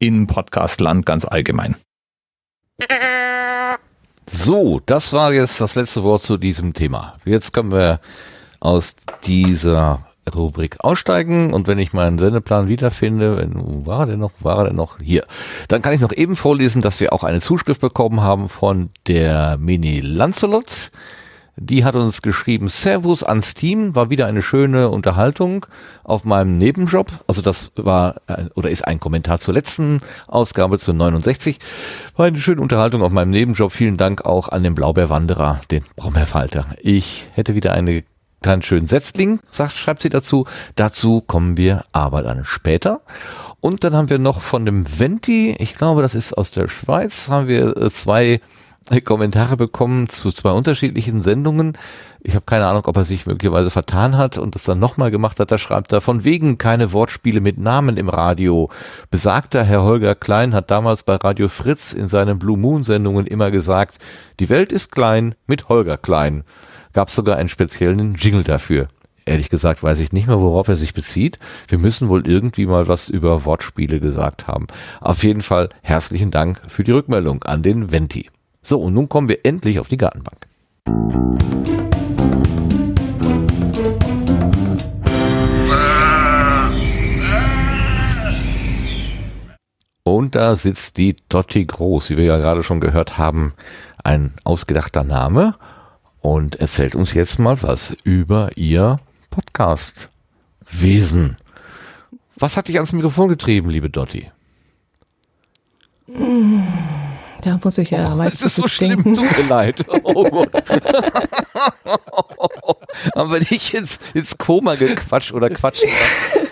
in 0.00 0.26
Podcastland 0.26 1.06
ganz 1.06 1.24
allgemein. 1.24 1.76
So, 4.30 4.80
das 4.86 5.12
war 5.12 5.32
jetzt 5.32 5.60
das 5.60 5.74
letzte 5.76 6.02
Wort 6.02 6.22
zu 6.24 6.36
diesem 6.36 6.72
Thema. 6.72 7.16
Jetzt 7.24 7.52
kommen 7.52 7.70
wir 7.70 8.00
aus 8.58 8.96
dieser 9.24 10.06
Rubrik 10.34 10.76
aussteigen 10.80 11.52
und 11.52 11.66
wenn 11.66 11.78
ich 11.78 11.92
meinen 11.92 12.18
Sendeplan 12.18 12.68
wiederfinde, 12.68 13.38
wenn, 13.38 13.86
war 13.86 14.00
er 14.00 14.06
denn 14.06 14.20
noch, 14.20 14.32
war 14.40 14.58
er 14.58 14.64
denn 14.66 14.76
noch 14.76 14.98
hier, 15.00 15.26
dann 15.68 15.82
kann 15.82 15.92
ich 15.92 16.00
noch 16.00 16.12
eben 16.12 16.36
vorlesen, 16.36 16.82
dass 16.82 17.00
wir 17.00 17.12
auch 17.12 17.24
eine 17.24 17.40
Zuschrift 17.40 17.80
bekommen 17.80 18.20
haben 18.20 18.48
von 18.48 18.90
der 19.06 19.56
Mini 19.58 20.00
Lancelot. 20.00 20.90
Die 21.56 21.84
hat 21.84 21.96
uns 21.96 22.22
geschrieben, 22.22 22.68
Servus 22.68 23.22
ans 23.22 23.52
Team, 23.52 23.94
war 23.94 24.08
wieder 24.08 24.26
eine 24.26 24.40
schöne 24.40 24.88
Unterhaltung 24.88 25.66
auf 26.02 26.24
meinem 26.24 26.56
Nebenjob. 26.56 27.08
Also 27.26 27.42
das 27.42 27.72
war 27.76 28.22
äh, 28.26 28.46
oder 28.54 28.70
ist 28.70 28.86
ein 28.86 29.00
Kommentar 29.00 29.38
zur 29.38 29.52
letzten 29.52 30.00
Ausgabe 30.28 30.78
zu 30.78 30.94
69. 30.94 31.58
War 32.16 32.26
eine 32.26 32.38
schöne 32.38 32.62
Unterhaltung 32.62 33.02
auf 33.02 33.12
meinem 33.12 33.30
Nebenjob. 33.30 33.70
Vielen 33.70 33.98
Dank 33.98 34.24
auch 34.24 34.48
an 34.48 34.62
den 34.62 34.74
Blaubeerwanderer, 34.74 35.60
den 35.70 35.84
Brombeerfalter. 35.94 36.68
Ich 36.80 37.28
hätte 37.34 37.54
wieder 37.54 37.72
eine 37.72 38.02
kleinen 38.42 38.62
schönen 38.62 38.86
Setzling, 38.86 39.40
sagt, 39.50 39.72
schreibt 39.72 40.02
sie 40.02 40.10
dazu. 40.10 40.46
Dazu 40.74 41.20
kommen 41.20 41.56
wir 41.56 41.84
aber 41.92 42.22
dann 42.22 42.44
später. 42.44 43.00
Und 43.60 43.84
dann 43.84 43.94
haben 43.94 44.10
wir 44.10 44.18
noch 44.18 44.40
von 44.40 44.66
dem 44.66 44.98
Venti, 44.98 45.54
ich 45.58 45.74
glaube, 45.74 46.02
das 46.02 46.14
ist 46.14 46.36
aus 46.36 46.50
der 46.50 46.68
Schweiz, 46.68 47.28
haben 47.28 47.48
wir 47.48 47.76
äh, 47.76 47.90
zwei 47.90 48.40
Kommentare 49.04 49.56
bekommen 49.56 50.08
zu 50.08 50.30
zwei 50.30 50.50
unterschiedlichen 50.50 51.22
Sendungen. 51.22 51.78
Ich 52.20 52.34
habe 52.34 52.44
keine 52.44 52.66
Ahnung, 52.66 52.84
ob 52.86 52.96
er 52.96 53.04
sich 53.04 53.26
möglicherweise 53.26 53.70
vertan 53.70 54.16
hat 54.16 54.38
und 54.38 54.56
es 54.56 54.64
dann 54.64 54.78
nochmal 54.78 55.10
gemacht 55.10 55.40
hat. 55.40 55.50
Da 55.50 55.58
schreibt 55.58 55.92
er, 55.92 56.00
von 56.00 56.24
wegen 56.24 56.58
keine 56.58 56.92
Wortspiele 56.92 57.40
mit 57.40 57.58
Namen 57.58 57.96
im 57.96 58.08
Radio. 58.08 58.70
Besagter 59.10 59.64
Herr 59.64 59.82
Holger 59.82 60.14
Klein 60.14 60.54
hat 60.54 60.70
damals 60.70 61.02
bei 61.04 61.16
Radio 61.16 61.48
Fritz 61.48 61.92
in 61.92 62.08
seinen 62.08 62.38
Blue 62.38 62.58
Moon 62.58 62.84
Sendungen 62.84 63.26
immer 63.26 63.50
gesagt, 63.50 63.98
die 64.40 64.48
Welt 64.48 64.72
ist 64.72 64.92
klein 64.92 65.34
mit 65.46 65.68
Holger 65.68 65.98
Klein 65.98 66.44
gab 66.92 67.08
es 67.08 67.14
sogar 67.14 67.36
einen 67.36 67.48
speziellen 67.48 68.14
Jingle 68.14 68.44
dafür. 68.44 68.88
Ehrlich 69.24 69.50
gesagt 69.50 69.82
weiß 69.82 70.00
ich 70.00 70.12
nicht 70.12 70.26
mehr, 70.26 70.40
worauf 70.40 70.68
er 70.68 70.76
sich 70.76 70.94
bezieht. 70.94 71.38
Wir 71.68 71.78
müssen 71.78 72.08
wohl 72.08 72.26
irgendwie 72.26 72.66
mal 72.66 72.88
was 72.88 73.08
über 73.08 73.44
Wortspiele 73.44 74.00
gesagt 74.00 74.48
haben. 74.48 74.66
Auf 75.00 75.22
jeden 75.22 75.42
Fall 75.42 75.68
herzlichen 75.82 76.30
Dank 76.30 76.60
für 76.68 76.82
die 76.82 76.90
Rückmeldung 76.90 77.42
an 77.44 77.62
den 77.62 77.92
Venti. 77.92 78.30
So, 78.62 78.80
und 78.80 78.94
nun 78.94 79.08
kommen 79.08 79.28
wir 79.28 79.44
endlich 79.44 79.78
auf 79.78 79.88
die 79.88 79.96
Gartenbank. 79.96 80.46
Und 90.04 90.34
da 90.34 90.56
sitzt 90.56 90.96
die 90.96 91.16
Dotti 91.28 91.64
Groß, 91.64 92.10
wie 92.10 92.16
wir 92.16 92.24
ja 92.24 92.38
gerade 92.38 92.62
schon 92.62 92.80
gehört 92.80 93.18
haben, 93.18 93.54
ein 94.02 94.32
ausgedachter 94.44 95.04
Name 95.04 95.54
und 96.22 96.56
erzählt 96.56 96.94
uns 96.94 97.12
jetzt 97.14 97.38
mal 97.38 97.60
was 97.62 97.96
über 98.04 98.50
ihr 98.56 99.00
Podcast-Wesen. 99.30 101.36
Was 102.36 102.56
hat 102.56 102.68
dich 102.68 102.76
ans 102.76 102.92
Mikrofon 102.92 103.28
getrieben, 103.28 103.70
liebe 103.70 103.90
Dotti? 103.90 104.30
Da 107.42 107.58
muss 107.62 107.78
ich 107.78 107.90
ja 107.90 108.12
oh, 108.14 108.18
weiter. 108.18 108.34
Es 108.34 108.42
ist 108.42 108.56
so 108.56 108.68
schlimm, 108.68 109.02
tut 109.02 109.16
mir 109.38 109.46
leid. 109.48 109.84
Oh 110.04 110.28
Gott. 110.28 110.50
Haben 113.16 113.32
wir 113.32 113.40
dich 113.40 113.72
ins, 113.74 113.98
ins 114.14 114.36
Koma 114.36 114.74
gequatscht 114.74 115.32
oder 115.32 115.48
quatschen? 115.50 115.88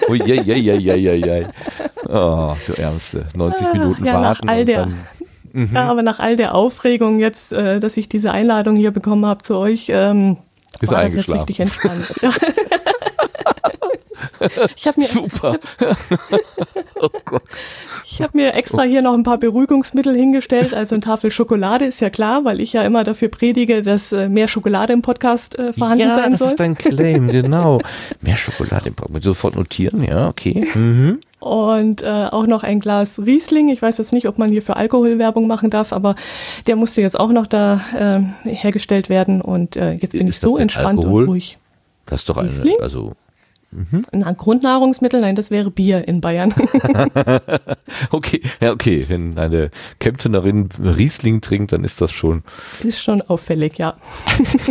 Oh 0.08 0.14
je, 0.14 0.40
je, 0.42 0.54
je, 0.54 0.74
je, 0.76 0.94
je, 0.96 1.14
je. 1.16 1.46
Oh, 2.08 2.56
du 2.66 2.72
Ärmste. 2.74 3.26
90 3.34 3.66
Ah, 3.66 3.72
Minuten 3.74 4.04
ja, 4.06 4.12
nach 4.14 4.22
warten. 4.22 4.48
all 4.48 4.60
und 4.60 4.66
der- 4.66 4.86
dann, 4.86 5.06
Mhm. 5.52 5.70
Ja, 5.74 5.90
aber 5.90 6.02
nach 6.02 6.20
all 6.20 6.36
der 6.36 6.54
Aufregung 6.54 7.18
jetzt, 7.18 7.52
äh, 7.52 7.80
dass 7.80 7.96
ich 7.96 8.08
diese 8.08 8.32
Einladung 8.32 8.76
hier 8.76 8.90
bekommen 8.90 9.26
habe 9.26 9.42
zu 9.42 9.56
euch, 9.56 9.86
ähm, 9.90 10.36
Bist 10.78 10.92
war 10.92 11.02
das 11.02 11.14
jetzt 11.14 11.30
richtig 11.30 11.60
entspannt. 11.60 12.12
Ja. 12.22 12.30
Ich 14.76 14.86
habe 14.86 15.00
mir, 15.00 15.06
Super. 15.06 15.58
oh 17.00 17.08
Gott. 17.24 17.42
ich 18.04 18.22
hab 18.22 18.34
mir 18.34 18.54
extra 18.54 18.82
hier 18.82 19.02
noch 19.02 19.14
ein 19.14 19.22
paar 19.22 19.38
Beruhigungsmittel 19.38 20.14
hingestellt. 20.14 20.72
Also 20.72 20.94
eine 20.94 21.02
Tafel 21.02 21.30
Schokolade 21.30 21.84
ist 21.84 22.00
ja 22.00 22.10
klar, 22.10 22.44
weil 22.44 22.60
ich 22.60 22.72
ja 22.72 22.82
immer 22.82 23.04
dafür 23.04 23.28
predige, 23.28 23.82
dass 23.82 24.12
äh, 24.12 24.28
mehr 24.28 24.48
Schokolade 24.48 24.92
im 24.92 25.02
Podcast 25.02 25.58
äh, 25.58 25.72
vorhanden 25.72 26.06
ja, 26.06 26.16
sein 26.16 26.30
das 26.30 26.38
soll. 26.40 26.48
ist 26.48 26.60
dein 26.60 26.74
Claim, 26.74 27.28
genau. 27.32 27.80
Mehr 28.20 28.36
Schokolade 28.36 28.88
im 28.88 28.94
Programm. 28.94 29.20
Sofort 29.20 29.56
notieren, 29.56 30.02
ja, 30.02 30.28
okay. 30.28 30.66
Mhm. 30.74 31.20
Und 31.40 32.02
äh, 32.02 32.26
auch 32.30 32.46
noch 32.46 32.62
ein 32.62 32.80
Glas 32.80 33.18
Riesling. 33.18 33.70
Ich 33.70 33.80
weiß 33.80 33.96
jetzt 33.96 34.12
nicht, 34.12 34.28
ob 34.28 34.36
man 34.36 34.50
hier 34.50 34.62
für 34.62 34.76
Alkoholwerbung 34.76 35.46
machen 35.46 35.70
darf, 35.70 35.92
aber 35.92 36.14
der 36.66 36.76
musste 36.76 37.00
jetzt 37.00 37.18
auch 37.18 37.32
noch 37.32 37.46
da 37.46 37.80
äh, 38.44 38.48
hergestellt 38.48 39.08
werden. 39.08 39.40
Und 39.40 39.76
äh, 39.76 39.92
jetzt 39.92 40.12
bin 40.12 40.28
Ist 40.28 40.36
ich 40.36 40.40
so 40.40 40.58
entspannt 40.58 40.98
Alkohol? 40.98 41.22
und 41.24 41.28
ruhig. 41.30 41.58
Das 42.04 42.20
ist 42.20 42.28
doch 42.28 42.36
eine, 42.36 42.48
Riesling? 42.48 42.74
also, 42.80 43.14
Na, 44.12 44.32
Grundnahrungsmittel, 44.32 45.20
nein, 45.20 45.34
das 45.36 45.50
wäre 45.50 45.70
Bier 45.70 46.06
in 46.06 46.20
Bayern. 46.20 46.52
okay, 48.10 48.42
ja, 48.60 48.72
okay. 48.72 49.04
Wenn 49.08 49.38
eine 49.38 49.70
Kemptenerin 49.98 50.68
Riesling 50.78 51.40
trinkt, 51.40 51.72
dann 51.72 51.84
ist 51.84 52.00
das 52.00 52.12
schon, 52.12 52.42
Ist 52.82 53.02
schon 53.02 53.22
auffällig, 53.22 53.78
ja. 53.78 53.96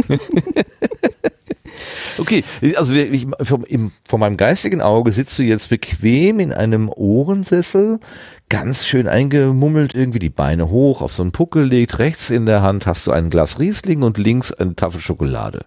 okay. 2.17 2.43
Also, 2.75 2.93
ich, 2.93 3.27
vom, 3.41 3.63
im, 3.63 3.91
von 4.07 4.19
meinem 4.19 4.37
geistigen 4.37 4.81
Auge 4.81 5.11
sitzt 5.11 5.37
du 5.39 5.43
jetzt 5.43 5.69
bequem 5.69 6.39
in 6.39 6.53
einem 6.53 6.89
Ohrensessel, 6.89 7.99
ganz 8.49 8.85
schön 8.85 9.07
eingemummelt, 9.07 9.95
irgendwie 9.95 10.19
die 10.19 10.29
Beine 10.29 10.69
hoch, 10.69 11.01
auf 11.01 11.13
so 11.13 11.23
einen 11.23 11.31
Puckel 11.31 11.63
legt, 11.63 11.99
rechts 11.99 12.29
in 12.29 12.45
der 12.45 12.61
Hand 12.61 12.87
hast 12.87 13.07
du 13.07 13.11
ein 13.11 13.29
Glas 13.29 13.59
Riesling 13.59 14.03
und 14.03 14.17
links 14.17 14.51
eine 14.51 14.75
Tafel 14.75 14.99
Schokolade. 14.99 15.65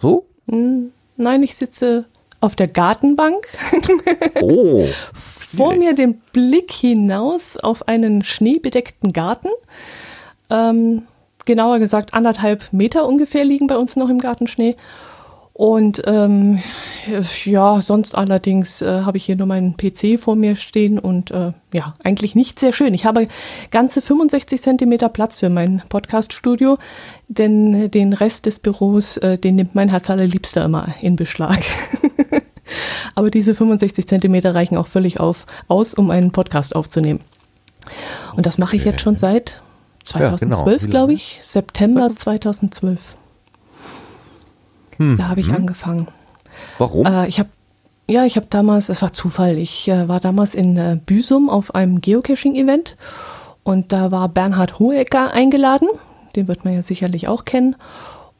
So? 0.00 0.26
Nein, 0.46 1.42
ich 1.42 1.54
sitze 1.54 2.06
auf 2.40 2.56
der 2.56 2.68
Gartenbank, 2.68 3.46
Oh. 4.42 4.86
vor 5.14 5.74
mir 5.76 5.94
den 5.94 6.20
Blick 6.32 6.72
hinaus 6.72 7.56
auf 7.56 7.88
einen 7.88 8.22
schneebedeckten 8.22 9.12
Garten. 9.12 9.48
Ähm, 10.50 11.04
genauer 11.46 11.78
gesagt, 11.78 12.12
anderthalb 12.12 12.72
Meter 12.72 13.06
ungefähr 13.06 13.44
liegen 13.44 13.66
bei 13.66 13.76
uns 13.76 13.96
noch 13.96 14.10
im 14.10 14.18
Garten 14.18 14.46
Schnee. 14.46 14.76
Und 15.56 16.02
ähm, 16.06 16.60
ja, 17.44 17.80
sonst 17.80 18.16
allerdings 18.16 18.82
äh, 18.82 19.02
habe 19.02 19.18
ich 19.18 19.24
hier 19.24 19.36
nur 19.36 19.46
meinen 19.46 19.76
PC 19.76 20.18
vor 20.18 20.34
mir 20.34 20.56
stehen 20.56 20.98
und 20.98 21.30
äh, 21.30 21.52
ja, 21.72 21.94
eigentlich 22.02 22.34
nicht 22.34 22.58
sehr 22.58 22.72
schön. 22.72 22.92
Ich 22.92 23.06
habe 23.06 23.28
ganze 23.70 24.02
65 24.02 24.60
Zentimeter 24.60 25.08
Platz 25.08 25.38
für 25.38 25.50
mein 25.50 25.80
Podcast-Studio, 25.88 26.76
denn 27.28 27.88
den 27.92 28.14
Rest 28.14 28.46
des 28.46 28.58
Büros, 28.58 29.16
äh, 29.18 29.38
den 29.38 29.54
nimmt 29.54 29.76
mein 29.76 29.90
Herz 29.90 30.10
allerliebster 30.10 30.64
immer 30.64 30.88
in 31.00 31.14
Beschlag. 31.14 31.60
Aber 33.14 33.30
diese 33.30 33.54
65 33.54 34.08
Zentimeter 34.08 34.56
reichen 34.56 34.76
auch 34.76 34.88
völlig 34.88 35.20
auf, 35.20 35.46
aus, 35.68 35.94
um 35.94 36.10
einen 36.10 36.32
Podcast 36.32 36.74
aufzunehmen. 36.74 37.20
Und 38.34 38.44
das 38.44 38.58
mache 38.58 38.74
ich 38.74 38.84
jetzt 38.84 39.02
schon 39.02 39.18
seit 39.18 39.62
Ja, 40.14 40.18
genau. 40.18 40.36
2012, 40.36 40.90
glaube 40.90 41.12
ich. 41.12 41.38
September 41.42 42.10
2012. 42.10 43.16
Hm. 44.98 45.16
Da 45.16 45.28
habe 45.28 45.40
ich 45.40 45.52
angefangen. 45.52 46.08
Warum? 46.78 47.06
Äh, 47.06 47.28
ich 47.28 47.38
habe 47.38 47.48
ja, 48.06 48.26
ich 48.26 48.36
habe 48.36 48.46
damals, 48.50 48.90
es 48.90 49.00
war 49.00 49.14
Zufall, 49.14 49.58
ich 49.58 49.88
äh, 49.88 50.08
war 50.08 50.20
damals 50.20 50.54
in 50.54 50.76
äh, 50.76 50.98
Büsum 51.04 51.48
auf 51.48 51.74
einem 51.74 52.02
Geocaching-Event 52.02 52.96
und 53.62 53.92
da 53.92 54.10
war 54.10 54.28
Bernhard 54.28 54.78
Hohecker 54.78 55.32
eingeladen, 55.32 55.88
den 56.36 56.46
wird 56.46 56.66
man 56.66 56.74
ja 56.74 56.82
sicherlich 56.82 57.28
auch 57.28 57.46
kennen. 57.46 57.76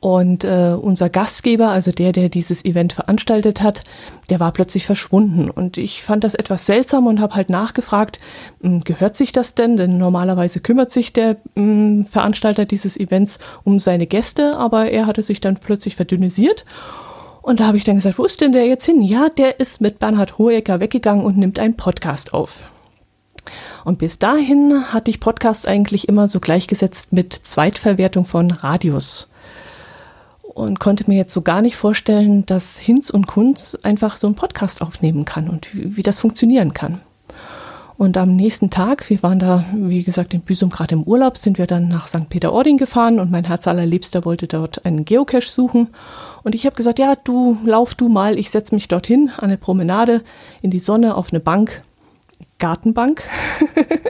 Und 0.05 0.45
äh, 0.45 0.77
unser 0.79 1.09
Gastgeber, 1.09 1.71
also 1.71 1.90
der, 1.90 2.12
der 2.12 2.29
dieses 2.29 2.62
Event 2.62 2.93
veranstaltet 2.93 3.62
hat, 3.62 3.85
der 4.29 4.38
war 4.38 4.53
plötzlich 4.53 4.85
verschwunden. 4.85 5.49
Und 5.49 5.79
ich 5.79 6.03
fand 6.03 6.25
das 6.25 6.35
etwas 6.35 6.67
seltsam 6.67 7.07
und 7.07 7.23
habe 7.23 7.35
halt 7.35 7.49
nachgefragt, 7.49 8.21
hm, 8.61 8.85
gehört 8.85 9.17
sich 9.17 9.33
das 9.33 9.55
denn? 9.55 9.79
Denn 9.79 9.97
normalerweise 9.97 10.61
kümmert 10.61 10.90
sich 10.90 11.14
der 11.14 11.38
hm, 11.57 12.05
Veranstalter 12.05 12.67
dieses 12.67 12.99
Events 12.99 13.38
um 13.62 13.79
seine 13.79 14.07
Gäste, 14.07 14.59
aber 14.59 14.90
er 14.90 15.07
hatte 15.07 15.23
sich 15.23 15.40
dann 15.40 15.55
plötzlich 15.55 15.97
verdünnisiert. 15.97 16.67
Und 17.40 17.61
da 17.61 17.67
habe 17.67 17.79
ich 17.79 17.85
dann 17.85 17.97
gesagt, 17.97 18.19
wo 18.19 18.27
ist 18.27 18.43
denn 18.43 18.53
der 18.53 18.67
jetzt 18.67 18.85
hin? 18.85 19.01
Ja, 19.01 19.31
der 19.31 19.59
ist 19.59 19.81
mit 19.81 20.01
Bernhard 20.01 20.37
Hohecker 20.37 20.81
weggegangen 20.81 21.25
und 21.25 21.38
nimmt 21.38 21.59
einen 21.59 21.79
Podcast 21.79 22.35
auf. 22.35 22.69
Und 23.87 24.01
bis 24.01 24.19
dahin 24.19 24.93
hatte 24.93 25.11
ich 25.11 25.19
Podcast 25.19 25.67
eigentlich 25.67 26.09
immer 26.11 26.29
so 26.29 26.40
gleichgesetzt 26.40 27.14
mit 27.14 27.33
Zweitverwertung 27.33 28.27
von 28.27 28.51
Radios. 28.51 29.31
Und 30.55 30.79
konnte 30.79 31.05
mir 31.09 31.17
jetzt 31.17 31.35
so 31.35 31.43
gar 31.43 31.62
nicht 31.62 31.77
vorstellen, 31.77 32.47
dass 32.47 32.79
Hinz 32.79 33.11
und 33.11 33.27
Kunz 33.27 33.77
einfach 33.83 34.17
so 34.17 34.29
einen 34.29 34.37
Podcast 34.37 34.83
aufnehmen 34.83 35.25
kann 35.25 35.49
und 35.49 35.75
wie, 35.75 35.97
wie 35.97 36.03
das 36.03 36.21
funktionieren 36.21 36.73
kann. 36.73 37.01
Und 37.97 38.17
am 38.17 38.35
nächsten 38.35 38.71
Tag, 38.71 39.09
wir 39.09 39.23
waren 39.23 39.38
da, 39.38 39.64
wie 39.73 40.03
gesagt, 40.03 40.35
in 40.35 40.40
Büsum 40.40 40.69
gerade 40.69 40.97
im 40.97 41.05
Urlaub, 41.05 41.37
sind 41.37 41.59
wir 41.59 41.67
dann 41.69 41.87
nach 41.87 42.09
St. 42.09 42.29
Peter-Ording 42.29 42.77
gefahren 42.77 43.21
und 43.21 43.31
mein 43.31 43.45
Herz 43.45 43.69
allerliebster 43.69 44.25
wollte 44.25 44.49
dort 44.49 44.85
einen 44.85 45.05
Geocache 45.05 45.49
suchen. 45.49 45.88
Und 46.43 46.57
ich 46.57 46.67
habe 46.67 46.75
gesagt, 46.75 46.99
ja, 46.99 47.14
du 47.14 47.57
lauf 47.64 47.95
du 47.95 48.09
mal, 48.09 48.37
ich 48.37 48.51
setze 48.51 48.75
mich 48.75 48.88
dorthin 48.88 49.31
an 49.37 49.45
eine 49.45 49.59
Promenade, 49.59 50.23
in 50.61 50.71
die 50.71 50.81
Sonne, 50.81 51.14
auf 51.14 51.33
eine 51.33 51.38
Bank, 51.38 51.83
Gartenbank. 52.59 53.23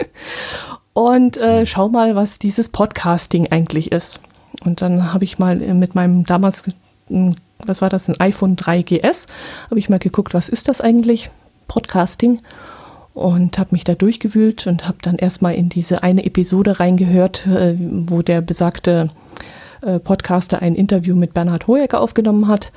und 0.94 1.36
äh, 1.36 1.66
schau 1.66 1.90
mal, 1.90 2.16
was 2.16 2.38
dieses 2.38 2.70
Podcasting 2.70 3.52
eigentlich 3.52 3.92
ist. 3.92 4.18
Und 4.64 4.82
dann 4.82 5.12
habe 5.12 5.24
ich 5.24 5.38
mal 5.38 5.60
äh, 5.62 5.74
mit 5.74 5.94
meinem 5.94 6.24
damals, 6.24 6.64
hm, 7.08 7.36
was 7.58 7.82
war 7.82 7.90
das, 7.90 8.08
ein 8.08 8.20
iPhone 8.20 8.56
3GS, 8.56 9.26
habe 9.70 9.78
ich 9.78 9.88
mal 9.88 9.98
geguckt, 9.98 10.34
was 10.34 10.48
ist 10.48 10.68
das 10.68 10.80
eigentlich, 10.80 11.30
Podcasting 11.68 12.40
und 13.14 13.58
habe 13.58 13.70
mich 13.72 13.84
da 13.84 13.94
durchgewühlt 13.94 14.66
und 14.66 14.86
habe 14.86 14.98
dann 15.00 15.16
erstmal 15.16 15.54
in 15.54 15.68
diese 15.68 16.02
eine 16.02 16.24
Episode 16.24 16.80
reingehört, 16.80 17.46
äh, 17.46 17.76
wo 17.78 18.22
der 18.22 18.40
besagte 18.40 19.10
äh, 19.82 19.98
Podcaster 20.00 20.60
ein 20.60 20.74
Interview 20.74 21.14
mit 21.14 21.32
Bernhard 21.32 21.66
Hohecker 21.66 22.00
aufgenommen 22.00 22.48
hat. 22.48 22.72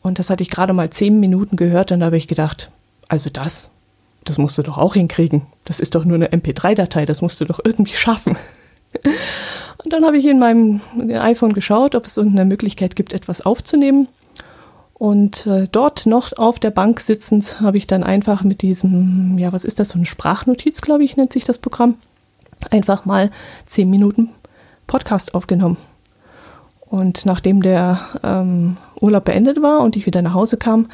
Und 0.00 0.18
das 0.18 0.30
hatte 0.30 0.42
ich 0.42 0.50
gerade 0.50 0.72
mal 0.72 0.90
zehn 0.90 1.20
Minuten 1.20 1.56
gehört 1.56 1.92
und 1.92 2.00
da 2.00 2.06
habe 2.06 2.16
ich 2.16 2.28
gedacht, 2.28 2.70
also 3.08 3.30
das, 3.30 3.70
das 4.24 4.38
musst 4.38 4.56
du 4.58 4.62
doch 4.62 4.78
auch 4.78 4.94
hinkriegen. 4.94 5.42
Das 5.64 5.80
ist 5.80 5.94
doch 5.94 6.04
nur 6.04 6.16
eine 6.16 6.28
MP3-Datei, 6.28 7.04
das 7.04 7.22
musst 7.22 7.40
du 7.40 7.44
doch 7.44 7.60
irgendwie 7.64 7.94
schaffen. 7.94 8.36
Und 9.04 9.92
dann 9.92 10.04
habe 10.04 10.16
ich 10.16 10.26
in 10.26 10.38
meinem 10.38 10.80
iPhone 11.10 11.52
geschaut, 11.52 11.94
ob 11.94 12.06
es 12.06 12.16
irgendeine 12.16 12.48
Möglichkeit 12.48 12.96
gibt, 12.96 13.12
etwas 13.12 13.40
aufzunehmen. 13.40 14.08
Und 14.94 15.46
äh, 15.48 15.66
dort 15.70 16.06
noch 16.06 16.32
auf 16.36 16.60
der 16.60 16.70
Bank 16.70 17.00
sitzend 17.00 17.60
habe 17.60 17.76
ich 17.76 17.88
dann 17.88 18.04
einfach 18.04 18.44
mit 18.44 18.62
diesem, 18.62 19.36
ja, 19.36 19.52
was 19.52 19.64
ist 19.64 19.80
das, 19.80 19.88
so 19.88 19.98
eine 19.98 20.06
Sprachnotiz, 20.06 20.80
glaube 20.80 21.02
ich, 21.02 21.16
nennt 21.16 21.32
sich 21.32 21.42
das 21.42 21.58
Programm, 21.58 21.96
einfach 22.70 23.04
mal 23.04 23.32
zehn 23.66 23.90
Minuten 23.90 24.30
Podcast 24.86 25.34
aufgenommen. 25.34 25.76
Und 26.92 27.26
nachdem 27.26 27.62
der 27.62 28.00
ähm, 28.22 28.76
Urlaub 29.00 29.24
beendet 29.24 29.60
war 29.60 29.80
und 29.80 29.96
ich 29.96 30.06
wieder 30.06 30.22
nach 30.22 30.34
Hause 30.34 30.56
kam, 30.56 30.88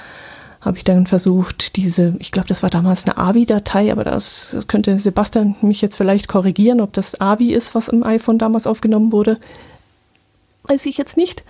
habe 0.61 0.77
ich 0.77 0.85
dann 0.85 1.07
versucht, 1.07 1.77
diese, 1.77 2.15
ich 2.19 2.33
glaube, 2.33 2.49
das 2.49 2.63
war 2.63 2.71
damals 2.71 3.05
eine 3.07 3.17
AVI-Datei, 3.17 3.93
aber 3.93 4.05
das, 4.05 4.51
das 4.53 4.67
könnte 4.67 4.99
Sebastian 4.99 5.55
mich 5.63 5.81
jetzt 5.81 5.97
vielleicht 5.97 6.27
korrigieren, 6.29 6.81
ob 6.81 6.93
das 6.93 7.21
AVI 7.21 7.53
ist, 7.53 7.75
was 7.75 7.89
im 7.89 8.03
iPhone 8.03 8.39
damals 8.39 8.67
aufgenommen 8.67 9.13
wurde. 9.13 9.39
Weiß 10.65 10.85
ich 10.87 10.99
jetzt 10.99 11.17
nicht. 11.17 11.45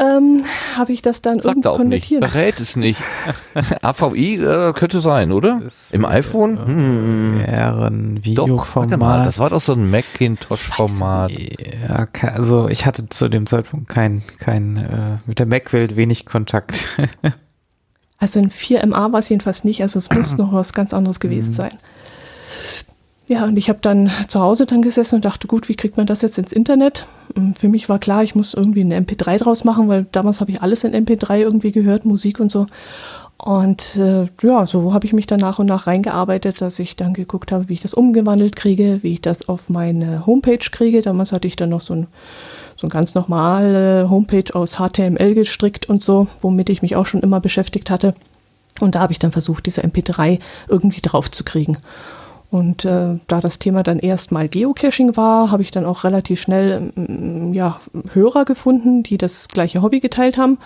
Ähm, 0.00 0.44
habe 0.76 0.92
ich 0.92 1.02
das 1.02 1.22
dann 1.22 1.40
Sagt 1.40 1.46
irgendwie 1.56 1.68
auch 1.68 1.78
nicht. 1.78 2.08
konvertiert. 2.08 2.20
Berät 2.20 2.60
es 2.60 2.76
nicht. 2.76 3.00
AVI 3.82 4.36
äh, 4.36 4.72
könnte 4.72 5.00
sein, 5.00 5.32
oder? 5.32 5.58
Das, 5.60 5.90
Im 5.90 6.04
iPhone? 6.04 6.56
äh, 6.56 6.66
Hm. 6.66 7.40
Wäre 7.44 7.86
ein 7.88 8.14
Doch, 8.14 8.24
Videoformat. 8.24 8.90
warte 8.90 8.96
mal, 8.96 9.24
das 9.24 9.40
war 9.40 9.50
doch 9.50 9.60
so 9.60 9.72
ein 9.72 9.90
Macintosh-Format. 9.90 11.32
Ja, 11.32 12.06
also 12.32 12.68
ich 12.68 12.86
hatte 12.86 13.08
zu 13.08 13.28
dem 13.28 13.46
Zeitpunkt 13.46 13.88
kein, 13.88 14.22
kein 14.38 14.76
äh, 14.76 15.18
mit 15.26 15.40
der 15.40 15.46
Mac-Welt 15.46 15.96
wenig 15.96 16.26
Kontakt. 16.26 16.84
Also 18.18 18.40
ein 18.40 18.50
4MA 18.50 19.12
war 19.12 19.20
es 19.20 19.28
jedenfalls 19.28 19.64
nicht, 19.64 19.80
also 19.82 19.98
es 19.98 20.10
muss 20.10 20.36
noch 20.36 20.52
was 20.52 20.72
ganz 20.72 20.92
anderes 20.92 21.20
gewesen 21.20 21.52
sein. 21.52 21.78
Ja, 23.28 23.44
und 23.44 23.58
ich 23.58 23.68
habe 23.68 23.78
dann 23.82 24.10
zu 24.26 24.40
Hause 24.40 24.64
dann 24.64 24.80
gesessen 24.80 25.16
und 25.16 25.24
dachte, 25.26 25.46
gut, 25.48 25.68
wie 25.68 25.74
kriegt 25.74 25.98
man 25.98 26.06
das 26.06 26.22
jetzt 26.22 26.38
ins 26.38 26.50
Internet? 26.50 27.06
Und 27.34 27.58
für 27.58 27.68
mich 27.68 27.88
war 27.90 27.98
klar, 27.98 28.22
ich 28.22 28.34
muss 28.34 28.54
irgendwie 28.54 28.80
eine 28.80 28.98
MP3 28.98 29.36
draus 29.36 29.64
machen, 29.64 29.86
weil 29.88 30.06
damals 30.12 30.40
habe 30.40 30.50
ich 30.50 30.62
alles 30.62 30.82
in 30.82 30.94
MP3 30.94 31.40
irgendwie 31.40 31.70
gehört, 31.70 32.06
Musik 32.06 32.40
und 32.40 32.50
so. 32.50 32.66
Und 33.36 33.96
äh, 33.96 34.26
ja, 34.42 34.66
so 34.66 34.94
habe 34.94 35.06
ich 35.06 35.12
mich 35.12 35.26
dann 35.26 35.40
nach 35.40 35.58
und 35.58 35.66
nach 35.66 35.86
reingearbeitet, 35.86 36.60
dass 36.60 36.78
ich 36.78 36.96
dann 36.96 37.12
geguckt 37.12 37.52
habe, 37.52 37.68
wie 37.68 37.74
ich 37.74 37.80
das 37.80 37.94
umgewandelt 37.94 38.56
kriege, 38.56 38.98
wie 39.02 39.12
ich 39.12 39.20
das 39.20 39.48
auf 39.48 39.68
meine 39.68 40.26
Homepage 40.26 40.58
kriege. 40.58 41.02
Damals 41.02 41.30
hatte 41.30 41.46
ich 41.46 41.54
dann 41.54 41.68
noch 41.68 41.82
so 41.82 41.94
ein, 41.94 42.06
so 42.78 42.86
ein 42.86 42.90
ganz 42.90 43.14
normale 43.14 44.08
Homepage 44.08 44.54
aus 44.54 44.76
HTML 44.76 45.34
gestrickt 45.34 45.88
und 45.88 46.00
so, 46.00 46.28
womit 46.40 46.70
ich 46.70 46.80
mich 46.80 46.94
auch 46.94 47.06
schon 47.06 47.20
immer 47.20 47.40
beschäftigt 47.40 47.90
hatte. 47.90 48.14
Und 48.78 48.94
da 48.94 49.00
habe 49.00 49.12
ich 49.12 49.18
dann 49.18 49.32
versucht, 49.32 49.66
diese 49.66 49.82
MP3 49.82 50.38
irgendwie 50.68 51.00
drauf 51.00 51.28
zu 51.30 51.42
kriegen. 51.42 51.78
Und 52.50 52.84
äh, 52.84 53.18
da 53.26 53.40
das 53.40 53.58
Thema 53.58 53.82
dann 53.82 53.98
erstmal 53.98 54.48
Geocaching 54.48 55.16
war, 55.16 55.50
habe 55.50 55.62
ich 55.62 55.72
dann 55.72 55.84
auch 55.84 56.04
relativ 56.04 56.40
schnell 56.40 56.92
ähm, 56.96 57.52
ja, 57.52 57.80
Hörer 58.12 58.44
gefunden, 58.44 59.02
die 59.02 59.18
das 59.18 59.48
gleiche 59.48 59.82
Hobby 59.82 59.98
geteilt 59.98 60.38
haben. 60.38 60.58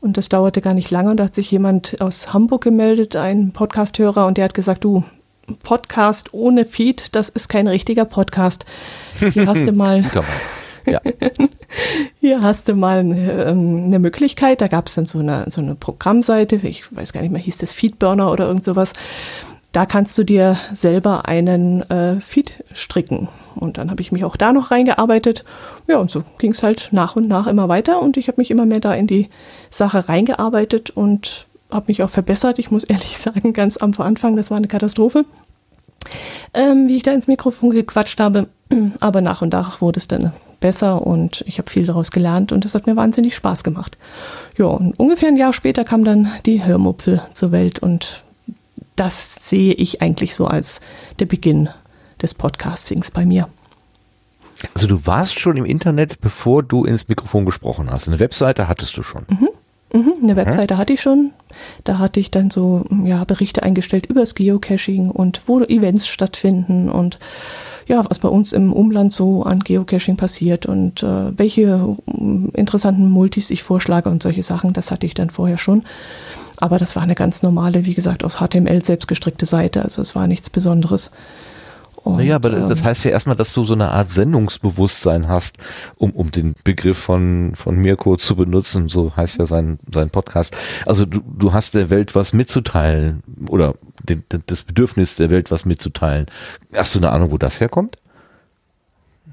Und 0.00 0.16
das 0.16 0.28
dauerte 0.28 0.60
gar 0.60 0.74
nicht 0.74 0.92
lange 0.92 1.10
und 1.10 1.16
da 1.16 1.24
hat 1.24 1.34
sich 1.34 1.50
jemand 1.50 2.00
aus 2.00 2.32
Hamburg 2.32 2.62
gemeldet, 2.62 3.16
ein 3.16 3.50
Podcast-Hörer, 3.50 4.26
und 4.26 4.38
der 4.38 4.44
hat 4.44 4.54
gesagt, 4.54 4.84
du, 4.84 5.02
Podcast 5.64 6.32
ohne 6.32 6.64
Feed, 6.64 7.16
das 7.16 7.28
ist 7.28 7.48
kein 7.48 7.66
richtiger 7.66 8.04
Podcast. 8.04 8.64
Hier 9.14 9.46
hast 9.46 9.66
du 9.66 9.72
mal. 9.72 10.04
Ja. 10.90 11.00
Hier 12.20 12.40
hast 12.40 12.68
du 12.68 12.74
mal 12.74 12.98
eine, 12.98 13.44
ähm, 13.44 13.84
eine 13.86 13.98
Möglichkeit. 13.98 14.60
Da 14.60 14.68
gab 14.68 14.86
es 14.86 14.94
dann 14.94 15.04
so 15.04 15.18
eine, 15.18 15.46
so 15.50 15.60
eine 15.60 15.74
Programmseite, 15.74 16.56
ich 16.56 16.94
weiß 16.94 17.12
gar 17.12 17.22
nicht 17.22 17.32
mehr, 17.32 17.40
hieß 17.40 17.58
das 17.58 17.72
Feedburner 17.72 18.30
oder 18.30 18.46
irgend 18.46 18.64
sowas. 18.64 18.92
Da 19.72 19.84
kannst 19.84 20.16
du 20.16 20.24
dir 20.24 20.58
selber 20.72 21.28
einen 21.28 21.88
äh, 21.90 22.20
Feed 22.20 22.64
stricken. 22.72 23.28
Und 23.54 23.76
dann 23.76 23.90
habe 23.90 24.00
ich 24.00 24.12
mich 24.12 24.24
auch 24.24 24.36
da 24.36 24.52
noch 24.52 24.70
reingearbeitet. 24.70 25.44
Ja, 25.86 25.98
und 25.98 26.10
so 26.10 26.24
ging 26.38 26.52
es 26.52 26.62
halt 26.62 26.88
nach 26.92 27.16
und 27.16 27.28
nach 27.28 27.46
immer 27.46 27.68
weiter. 27.68 28.00
Und 28.00 28.16
ich 28.16 28.28
habe 28.28 28.40
mich 28.40 28.50
immer 28.50 28.64
mehr 28.64 28.80
da 28.80 28.94
in 28.94 29.06
die 29.06 29.28
Sache 29.70 30.08
reingearbeitet 30.08 30.90
und 30.90 31.46
habe 31.70 31.86
mich 31.88 32.02
auch 32.02 32.10
verbessert. 32.10 32.58
Ich 32.58 32.70
muss 32.70 32.84
ehrlich 32.84 33.18
sagen, 33.18 33.52
ganz 33.52 33.76
am 33.76 33.92
Anfang, 33.98 34.36
das 34.36 34.50
war 34.50 34.56
eine 34.56 34.68
Katastrophe, 34.68 35.24
ähm, 36.54 36.88
wie 36.88 36.96
ich 36.96 37.02
da 37.02 37.12
ins 37.12 37.26
Mikrofon 37.26 37.70
gequatscht 37.70 38.20
habe. 38.20 38.48
Aber 39.00 39.20
nach 39.20 39.42
und 39.42 39.52
nach 39.52 39.80
wurde 39.80 39.98
es 39.98 40.08
dann 40.08 40.32
besser 40.60 41.06
und 41.06 41.44
ich 41.46 41.58
habe 41.58 41.70
viel 41.70 41.86
daraus 41.86 42.10
gelernt 42.10 42.52
und 42.52 42.64
es 42.64 42.74
hat 42.74 42.86
mir 42.86 42.96
wahnsinnig 42.96 43.34
Spaß 43.36 43.64
gemacht. 43.64 43.96
Ja, 44.56 44.66
und 44.66 44.98
ungefähr 44.98 45.28
ein 45.28 45.36
Jahr 45.36 45.52
später 45.52 45.84
kam 45.84 46.04
dann 46.04 46.32
die 46.46 46.64
Hörmupfel 46.64 47.22
zur 47.32 47.52
Welt 47.52 47.78
und 47.78 48.22
das 48.96 49.48
sehe 49.48 49.74
ich 49.74 50.02
eigentlich 50.02 50.34
so 50.34 50.46
als 50.46 50.80
der 51.20 51.26
Beginn 51.26 51.68
des 52.20 52.34
Podcastings 52.34 53.10
bei 53.12 53.24
mir. 53.24 53.48
Also 54.74 54.88
du 54.88 55.06
warst 55.06 55.38
schon 55.38 55.56
im 55.56 55.64
Internet, 55.64 56.20
bevor 56.20 56.64
du 56.64 56.84
ins 56.84 57.08
Mikrofon 57.08 57.44
gesprochen 57.44 57.90
hast. 57.90 58.08
Eine 58.08 58.18
Webseite 58.18 58.66
hattest 58.66 58.96
du 58.96 59.04
schon. 59.04 59.24
Mhm. 59.28 59.48
Mhm, 59.92 60.14
eine 60.22 60.36
Webseite 60.36 60.74
mhm. 60.74 60.78
hatte 60.78 60.92
ich 60.92 61.00
schon. 61.00 61.32
Da 61.84 61.98
hatte 61.98 62.20
ich 62.20 62.30
dann 62.30 62.50
so 62.50 62.84
ja, 63.04 63.24
Berichte 63.24 63.62
eingestellt 63.62 64.06
über 64.06 64.20
das 64.20 64.34
Geocaching 64.34 65.10
und 65.10 65.48
wo 65.48 65.60
Events 65.60 66.06
stattfinden 66.06 66.90
und 66.90 67.18
ja, 67.86 68.02
was 68.08 68.18
bei 68.18 68.28
uns 68.28 68.52
im 68.52 68.72
Umland 68.72 69.12
so 69.14 69.44
an 69.44 69.60
Geocaching 69.60 70.16
passiert 70.16 70.66
und 70.66 71.02
äh, 71.02 71.36
welche 71.38 71.96
äh, 72.06 72.58
interessanten 72.58 73.08
Multis 73.08 73.50
ich 73.50 73.62
vorschlage 73.62 74.10
und 74.10 74.22
solche 74.22 74.42
Sachen. 74.42 74.74
Das 74.74 74.90
hatte 74.90 75.06
ich 75.06 75.14
dann 75.14 75.30
vorher 75.30 75.56
schon. 75.56 75.84
Aber 76.58 76.78
das 76.78 76.96
war 76.96 77.02
eine 77.02 77.14
ganz 77.14 77.42
normale, 77.42 77.86
wie 77.86 77.94
gesagt, 77.94 78.24
aus 78.24 78.36
HTML 78.36 78.84
selbst 78.84 79.08
gestrickte 79.08 79.46
Seite. 79.46 79.82
Also 79.82 80.02
es 80.02 80.14
war 80.14 80.26
nichts 80.26 80.50
Besonderes. 80.50 81.10
Und, 82.04 82.16
naja, 82.16 82.36
aber 82.36 82.52
ähm, 82.52 82.68
das 82.68 82.84
heißt 82.84 83.04
ja 83.04 83.10
erstmal, 83.10 83.36
dass 83.36 83.52
du 83.52 83.64
so 83.64 83.74
eine 83.74 83.90
Art 83.90 84.08
Sendungsbewusstsein 84.08 85.28
hast, 85.28 85.56
um, 85.96 86.12
um 86.12 86.30
den 86.30 86.54
Begriff 86.64 86.98
von, 86.98 87.52
von 87.54 87.76
Mirko 87.76 88.16
zu 88.16 88.36
benutzen. 88.36 88.88
So 88.88 89.16
heißt 89.16 89.38
ja 89.38 89.46
sein, 89.46 89.78
sein 89.92 90.10
Podcast. 90.10 90.56
Also 90.86 91.06
du, 91.06 91.20
du 91.20 91.52
hast 91.52 91.74
der 91.74 91.90
Welt 91.90 92.14
was 92.14 92.32
mitzuteilen 92.32 93.22
oder 93.48 93.74
den, 94.02 94.24
das 94.46 94.62
Bedürfnis 94.62 95.16
der 95.16 95.30
Welt 95.30 95.50
was 95.50 95.64
mitzuteilen. 95.64 96.26
Hast 96.74 96.94
du 96.94 97.00
eine 97.00 97.10
Ahnung, 97.10 97.32
wo 97.32 97.38
das 97.38 97.60
herkommt? 97.60 97.96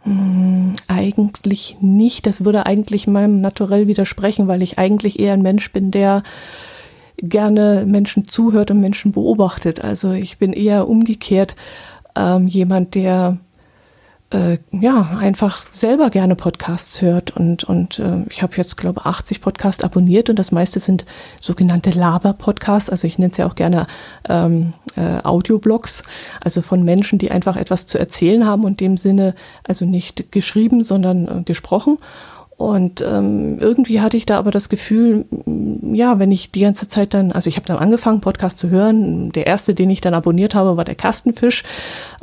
Hm, 0.04 0.74
eigentlich 0.88 1.78
nicht. 1.82 2.26
Das 2.26 2.46
würde 2.46 2.66
eigentlich 2.66 3.08
meinem 3.08 3.42
Naturell 3.42 3.88
widersprechen, 3.88 4.48
weil 4.48 4.62
ich 4.62 4.78
eigentlich 4.78 5.20
eher 5.20 5.34
ein 5.34 5.42
Mensch 5.42 5.72
bin, 5.72 5.92
der 5.92 6.24
gerne 7.18 7.86
Menschen 7.88 8.28
zuhört 8.28 8.72
und 8.72 8.82
Menschen 8.82 9.12
beobachtet. 9.12 9.84
Also 9.84 10.12
ich 10.12 10.38
bin 10.38 10.54
eher 10.54 10.88
umgekehrt 10.88 11.56
ähm, 12.16 12.48
jemand, 12.48 12.96
der 12.96 13.38
äh, 14.32 14.58
ja 14.72 15.18
einfach 15.20 15.64
selber 15.72 16.10
gerne 16.10 16.36
Podcasts 16.36 17.02
hört 17.02 17.36
und 17.36 17.64
und 17.64 18.00
äh, 18.00 18.24
ich 18.30 18.42
habe 18.42 18.56
jetzt 18.58 18.76
glaube 18.76 19.06
80 19.06 19.42
Podcasts 19.42 19.84
abonniert 19.84 20.30
und 20.30 20.38
das 20.38 20.52
meiste 20.52 20.80
sind 20.80 21.06
sogenannte 21.40 21.92
Laber-Podcasts. 21.92 22.90
Also 22.90 23.08
ich 23.08 23.20
nenne 23.20 23.32
es 23.32 23.38
ja 23.38 23.46
auch 23.46 23.56
gerne 23.56 23.86
ähm, 24.28 24.74
äh, 24.96 25.22
Audioblogs, 25.24 26.04
also 26.42 26.62
von 26.62 26.84
Menschen, 26.84 27.20
die 27.20 27.32
einfach 27.32 27.56
etwas 27.56 27.86
zu 27.86 28.00
erzählen 28.00 28.46
haben 28.46 28.64
und 28.64 28.80
dem 28.80 28.98
Sinne 28.98 29.36
also 29.64 29.86
nicht 29.86 30.32
geschrieben, 30.32 30.84
sondern 30.84 31.28
äh, 31.28 31.44
gesprochen. 31.44 31.98
Und 32.58 33.02
ähm, 33.02 33.60
irgendwie 33.60 34.00
hatte 34.00 34.16
ich 34.16 34.26
da 34.26 34.38
aber 34.38 34.52
das 34.52 34.70
Gefühl, 34.70 35.26
ja, 35.92 36.20
wenn 36.20 36.32
ich 36.32 36.52
die 36.52 36.62
ganze 36.62 36.88
Zeit 36.88 37.14
dann, 37.14 37.34
also 37.34 37.50
ich 37.50 37.58
habe 37.58 37.68
dann 37.68 37.78
angefangen, 37.78 38.22
Podcast 38.22 38.58
zu 38.58 38.70
hören. 38.70 39.32
Der 39.34 39.46
erste, 39.46 39.74
den 39.74 39.90
ich 39.90 40.00
dann 40.00 40.14
abonniert 40.14 40.56
habe, 40.56 40.78
war 40.78 40.86
der 40.86 40.96
Kastenfisch, 40.96 41.64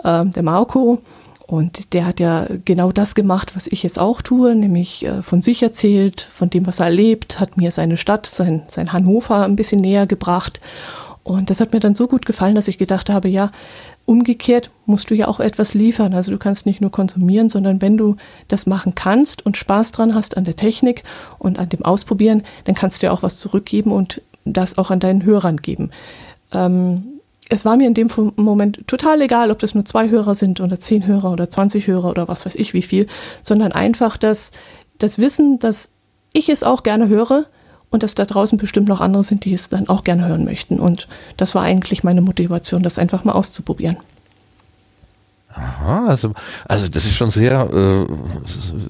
äh, 0.02 0.24
der 0.24 0.42
Marco. 0.42 1.02
Und 1.46 1.92
der 1.92 2.06
hat 2.06 2.18
ja 2.18 2.46
genau 2.64 2.92
das 2.92 3.14
gemacht, 3.14 3.54
was 3.54 3.66
ich 3.66 3.82
jetzt 3.82 3.98
auch 3.98 4.22
tue, 4.22 4.54
nämlich 4.54 5.04
äh, 5.04 5.22
von 5.22 5.42
sich 5.42 5.62
erzählt, 5.62 6.22
von 6.22 6.48
dem, 6.48 6.66
was 6.66 6.80
er 6.80 6.86
erlebt, 6.86 7.38
hat 7.38 7.58
mir 7.58 7.70
seine 7.70 7.98
Stadt, 7.98 8.26
sein, 8.26 8.62
sein 8.68 8.94
Hannover 8.94 9.44
ein 9.44 9.56
bisschen 9.56 9.80
näher 9.80 10.06
gebracht. 10.06 10.60
Und 11.24 11.50
das 11.50 11.60
hat 11.60 11.72
mir 11.74 11.80
dann 11.80 11.94
so 11.94 12.08
gut 12.08 12.24
gefallen, 12.24 12.54
dass 12.54 12.68
ich 12.68 12.78
gedacht 12.78 13.10
habe, 13.10 13.28
ja, 13.28 13.52
umgekehrt 14.04 14.70
musst 14.86 15.10
du 15.10 15.14
ja 15.14 15.28
auch 15.28 15.40
etwas 15.40 15.74
liefern. 15.74 16.14
Also 16.14 16.30
du 16.30 16.38
kannst 16.38 16.66
nicht 16.66 16.80
nur 16.80 16.90
konsumieren, 16.90 17.48
sondern 17.48 17.80
wenn 17.80 17.96
du 17.96 18.16
das 18.48 18.66
machen 18.66 18.94
kannst 18.94 19.44
und 19.44 19.56
Spaß 19.56 19.92
dran 19.92 20.14
hast 20.14 20.36
an 20.36 20.44
der 20.44 20.56
Technik 20.56 21.04
und 21.38 21.58
an 21.58 21.68
dem 21.68 21.84
Ausprobieren, 21.84 22.42
dann 22.64 22.74
kannst 22.74 23.02
du 23.02 23.06
ja 23.06 23.12
auch 23.12 23.22
was 23.22 23.38
zurückgeben 23.38 23.92
und 23.92 24.20
das 24.44 24.78
auch 24.78 24.90
an 24.90 25.00
deinen 25.00 25.24
Hörern 25.24 25.58
geben. 25.58 25.90
Ähm, 26.52 27.04
es 27.48 27.64
war 27.64 27.76
mir 27.76 27.86
in 27.86 27.94
dem 27.94 28.08
Moment 28.36 28.86
total 28.86 29.20
egal, 29.20 29.50
ob 29.50 29.58
das 29.58 29.74
nur 29.74 29.84
zwei 29.84 30.08
Hörer 30.08 30.34
sind 30.34 30.60
oder 30.60 30.78
zehn 30.78 31.06
Hörer 31.06 31.32
oder 31.32 31.50
20 31.50 31.86
Hörer 31.86 32.08
oder 32.08 32.28
was 32.28 32.46
weiß 32.46 32.56
ich 32.56 32.72
wie 32.72 32.82
viel, 32.82 33.06
sondern 33.42 33.72
einfach 33.72 34.16
das, 34.16 34.52
das 34.98 35.18
Wissen, 35.18 35.58
dass 35.58 35.90
ich 36.32 36.48
es 36.48 36.62
auch 36.62 36.82
gerne 36.82 37.08
höre, 37.08 37.46
und 37.92 38.02
dass 38.02 38.16
da 38.16 38.24
draußen 38.24 38.58
bestimmt 38.58 38.88
noch 38.88 39.00
andere 39.00 39.22
sind, 39.22 39.44
die 39.44 39.52
es 39.52 39.68
dann 39.68 39.88
auch 39.88 40.02
gerne 40.02 40.26
hören 40.26 40.44
möchten. 40.44 40.80
Und 40.80 41.06
das 41.36 41.54
war 41.54 41.62
eigentlich 41.62 42.02
meine 42.02 42.22
Motivation, 42.22 42.82
das 42.82 42.98
einfach 42.98 43.22
mal 43.22 43.32
auszuprobieren. 43.32 43.98
Aha, 45.54 46.06
also, 46.06 46.32
also 46.66 46.88
das 46.88 47.04
ist 47.04 47.14
schon 47.14 47.30
sehr 47.30 47.68
äh, 47.70 48.06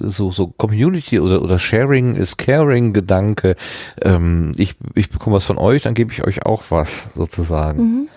so, 0.07 0.31
so 0.31 0.47
Community 0.47 1.19
oder, 1.19 1.41
oder 1.41 1.59
Sharing 1.59 2.15
is 2.15 2.37
Caring 2.37 2.93
Gedanke. 2.93 3.57
Ähm, 4.01 4.53
ich, 4.57 4.75
ich 4.95 5.09
bekomme 5.09 5.35
was 5.35 5.43
von 5.43 5.57
euch, 5.57 5.81
dann 5.81 5.93
gebe 5.93 6.13
ich 6.13 6.23
euch 6.23 6.45
auch 6.45 6.63
was 6.69 7.09
sozusagen. 7.15 7.83
Mhm. 7.83 8.07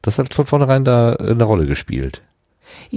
Das 0.00 0.18
hat 0.18 0.32
von 0.32 0.46
vornherein 0.46 0.84
da 0.84 1.12
eine 1.14 1.44
Rolle 1.44 1.66
gespielt. 1.66 2.22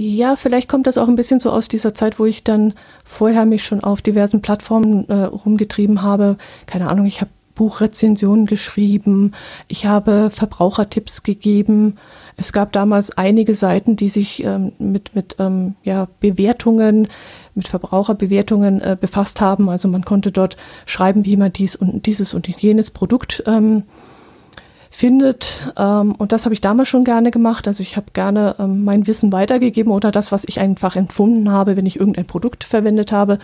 Ja, 0.00 0.36
vielleicht 0.36 0.68
kommt 0.68 0.86
das 0.86 0.96
auch 0.96 1.08
ein 1.08 1.16
bisschen 1.16 1.40
so 1.40 1.50
aus 1.50 1.66
dieser 1.66 1.92
Zeit, 1.92 2.20
wo 2.20 2.24
ich 2.24 2.44
dann 2.44 2.74
vorher 3.02 3.44
mich 3.46 3.64
schon 3.64 3.82
auf 3.82 4.00
diversen 4.00 4.42
Plattformen 4.42 5.08
äh, 5.08 5.24
rumgetrieben 5.24 6.02
habe. 6.02 6.36
Keine 6.66 6.88
Ahnung, 6.88 7.04
ich 7.04 7.20
habe 7.20 7.32
Buchrezensionen 7.56 8.46
geschrieben, 8.46 9.32
ich 9.66 9.86
habe 9.86 10.30
Verbrauchertipps 10.30 11.24
gegeben. 11.24 11.96
Es 12.36 12.52
gab 12.52 12.70
damals 12.70 13.10
einige 13.18 13.56
Seiten, 13.56 13.96
die 13.96 14.08
sich 14.08 14.44
ähm, 14.44 14.70
mit, 14.78 15.16
mit 15.16 15.34
ähm, 15.40 15.74
ja, 15.82 16.06
Bewertungen, 16.20 17.08
mit 17.56 17.66
Verbraucherbewertungen 17.66 18.80
äh, 18.80 18.96
befasst 19.00 19.40
haben. 19.40 19.68
Also 19.68 19.88
man 19.88 20.04
konnte 20.04 20.30
dort 20.30 20.56
schreiben, 20.86 21.24
wie 21.24 21.36
man 21.36 21.52
dies 21.52 21.74
und 21.74 22.06
dieses 22.06 22.34
und 22.34 22.46
jenes 22.46 22.92
Produkt 22.92 23.42
ähm, 23.48 23.82
findet. 24.90 25.72
Ähm, 25.76 26.14
und 26.16 26.32
das 26.32 26.44
habe 26.44 26.54
ich 26.54 26.60
damals 26.60 26.88
schon 26.88 27.04
gerne 27.04 27.30
gemacht. 27.30 27.66
Also 27.68 27.82
ich 27.82 27.96
habe 27.96 28.06
gerne 28.12 28.56
ähm, 28.58 28.84
mein 28.84 29.06
Wissen 29.06 29.32
weitergegeben 29.32 29.92
oder 29.92 30.10
das, 30.10 30.32
was 30.32 30.44
ich 30.46 30.60
einfach 30.60 30.96
empfunden 30.96 31.50
habe, 31.50 31.76
wenn 31.76 31.86
ich 31.86 31.98
irgendein 31.98 32.26
Produkt 32.26 32.64
verwendet 32.64 33.12
habe. 33.12 33.38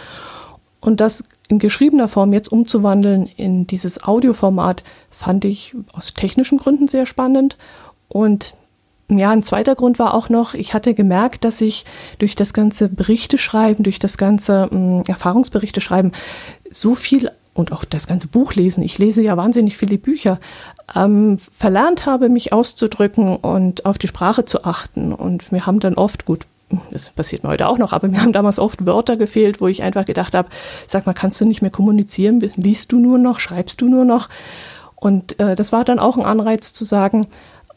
Und 0.80 1.00
das 1.00 1.24
in 1.48 1.58
geschriebener 1.58 2.08
Form 2.08 2.32
jetzt 2.32 2.48
umzuwandeln 2.48 3.26
in 3.26 3.66
dieses 3.66 4.04
Audioformat 4.04 4.82
fand 5.10 5.44
ich 5.44 5.74
aus 5.92 6.12
technischen 6.12 6.58
Gründen 6.58 6.88
sehr 6.88 7.06
spannend. 7.06 7.56
Und 8.08 8.54
ja, 9.08 9.30
ein 9.30 9.42
zweiter 9.42 9.74
Grund 9.74 9.98
war 9.98 10.14
auch 10.14 10.28
noch, 10.28 10.54
ich 10.54 10.72
hatte 10.72 10.94
gemerkt, 10.94 11.44
dass 11.44 11.60
ich 11.60 11.84
durch 12.18 12.34
das 12.34 12.54
ganze 12.54 12.88
Berichte 12.88 13.38
schreiben, 13.38 13.82
durch 13.82 13.98
das 13.98 14.16
ganze 14.16 14.68
äh, 14.72 15.10
Erfahrungsberichte 15.10 15.80
schreiben, 15.80 16.12
so 16.70 16.94
viel 16.94 17.30
und 17.54 17.72
auch 17.72 17.84
das 17.84 18.06
ganze 18.06 18.26
Buch 18.26 18.54
lesen, 18.54 18.82
ich 18.82 18.98
lese 18.98 19.22
ja 19.22 19.36
wahnsinnig 19.36 19.76
viele 19.76 19.96
Bücher, 19.96 20.38
ähm, 20.94 21.38
verlernt 21.38 22.04
habe, 22.04 22.28
mich 22.28 22.52
auszudrücken 22.52 23.36
und 23.36 23.86
auf 23.86 23.96
die 23.96 24.08
Sprache 24.08 24.44
zu 24.44 24.64
achten. 24.64 25.12
Und 25.12 25.52
wir 25.52 25.64
haben 25.64 25.80
dann 25.80 25.94
oft, 25.94 26.24
gut, 26.24 26.46
das 26.90 27.10
passiert 27.10 27.44
mir 27.44 27.50
heute 27.50 27.68
auch 27.68 27.78
noch, 27.78 27.92
aber 27.92 28.08
mir 28.08 28.20
haben 28.20 28.32
damals 28.32 28.58
oft 28.58 28.84
Wörter 28.86 29.16
gefehlt, 29.16 29.60
wo 29.60 29.68
ich 29.68 29.82
einfach 29.82 30.04
gedacht 30.04 30.34
habe, 30.34 30.48
sag 30.88 31.06
mal, 31.06 31.12
kannst 31.12 31.40
du 31.40 31.44
nicht 31.44 31.62
mehr 31.62 31.70
kommunizieren? 31.70 32.40
Liest 32.56 32.90
du 32.92 32.98
nur 32.98 33.18
noch? 33.18 33.38
Schreibst 33.38 33.80
du 33.80 33.88
nur 33.88 34.04
noch? 34.04 34.28
Und 34.96 35.38
äh, 35.38 35.54
das 35.54 35.72
war 35.72 35.84
dann 35.84 35.98
auch 35.98 36.16
ein 36.16 36.24
Anreiz 36.24 36.72
zu 36.72 36.84
sagen, 36.84 37.28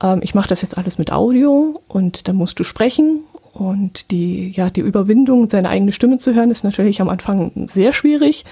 ähm, 0.02 0.22
ich 0.24 0.34
mache 0.34 0.50
das 0.50 0.62
jetzt 0.62 0.78
alles 0.78 0.98
mit 0.98 1.12
Audio 1.12 1.82
und 1.88 2.28
da 2.28 2.34
musst 2.34 2.60
du 2.60 2.64
sprechen. 2.64 3.22
Und 3.54 4.12
die, 4.12 4.52
ja, 4.52 4.70
die 4.70 4.82
Überwindung, 4.82 5.50
seine 5.50 5.70
eigene 5.70 5.92
Stimme 5.92 6.20
zu 6.20 6.36
hören, 6.36 6.52
ist 6.52 6.64
natürlich 6.64 7.02
am 7.02 7.10
Anfang 7.10 7.52
sehr 7.68 7.92
schwierig. 7.92 8.46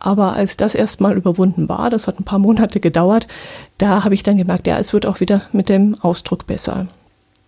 Aber 0.00 0.32
als 0.32 0.56
das 0.56 0.74
erstmal 0.74 1.16
überwunden 1.16 1.68
war, 1.68 1.90
das 1.90 2.08
hat 2.08 2.18
ein 2.18 2.24
paar 2.24 2.38
Monate 2.38 2.80
gedauert, 2.80 3.28
da 3.78 4.02
habe 4.02 4.14
ich 4.14 4.22
dann 4.22 4.36
gemerkt, 4.36 4.66
ja, 4.66 4.78
es 4.78 4.92
wird 4.92 5.06
auch 5.06 5.20
wieder 5.20 5.42
mit 5.52 5.68
dem 5.68 5.96
Ausdruck 6.00 6.46
besser. 6.46 6.86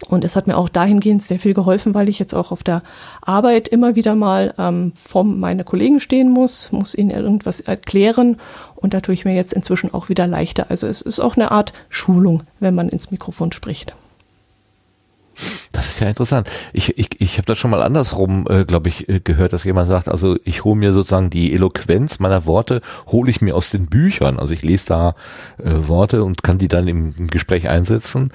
Und 0.09 0.24
es 0.24 0.36
hat 0.36 0.46
mir 0.46 0.57
auch 0.57 0.68
dahingehend 0.68 1.22
sehr 1.22 1.38
viel 1.38 1.55
geholfen, 1.55 1.94
weil 1.94 2.09
ich 2.09 2.18
jetzt 2.18 2.34
auch 2.34 2.50
auf 2.50 2.62
der 2.62 2.82
Arbeit 3.20 3.68
immer 3.68 3.94
wieder 3.94 4.14
mal 4.14 4.53
ähm, 4.59 4.92
vor 4.96 5.24
meine 5.24 5.64
Kollegen 5.64 6.00
stehen 6.00 6.28
muss, 6.28 6.72
muss 6.72 6.94
ihnen 6.94 7.11
irgendwas 7.11 7.61
erklären 7.61 8.38
und 8.74 8.94
da 8.94 9.00
tue 9.00 9.14
ich 9.14 9.24
mir 9.24 9.34
jetzt 9.34 9.53
inzwischen 9.53 9.94
auch 9.94 10.09
wieder 10.09 10.26
leichter. 10.26 10.66
Also 10.70 10.88
es 10.88 11.03
ist 11.03 11.20
auch 11.20 11.36
eine 11.36 11.53
Art 11.53 11.72
Schulung, 11.88 12.42
wenn 12.59 12.74
man 12.74 12.88
ins 12.88 13.11
Mikrofon 13.11 13.53
spricht. 13.53 13.94
Das 15.72 15.89
ist 15.89 16.01
ja 16.01 16.09
interessant. 16.09 16.49
Ich, 16.72 16.99
ich, 16.99 17.20
ich 17.20 17.39
habe 17.39 17.47
das 17.47 17.59
schon 17.59 17.70
mal 17.70 17.83
andersrum, 17.83 18.47
äh, 18.49 18.64
glaube 18.64 18.89
ich, 18.89 19.09
äh, 19.09 19.20
gehört, 19.20 19.53
dass 19.53 19.64
jemand 19.64 19.89
sagt, 19.89 20.09
also 20.09 20.37
ich 20.45 20.64
hole 20.64 20.76
mir 20.76 20.93
sozusagen 20.93 21.30
die 21.30 21.53
Eloquenz 21.53 22.18
meiner 22.18 22.47
Worte, 22.47 22.83
hole 23.07 23.30
ich 23.30 23.41
mir 23.41 23.57
aus 23.57 23.70
den 23.70 23.87
Büchern. 23.87 24.39
Also 24.39 24.55
ich 24.55 24.62
lese 24.62 24.87
da 24.87 25.14
äh, 25.59 25.89
Worte 25.89 26.24
und 26.24 26.43
kann 26.43 26.59
die 26.59 26.68
dann 26.68 26.89
im, 26.89 27.14
im 27.18 27.28
Gespräch 27.28 27.68
einsetzen. 27.68 28.30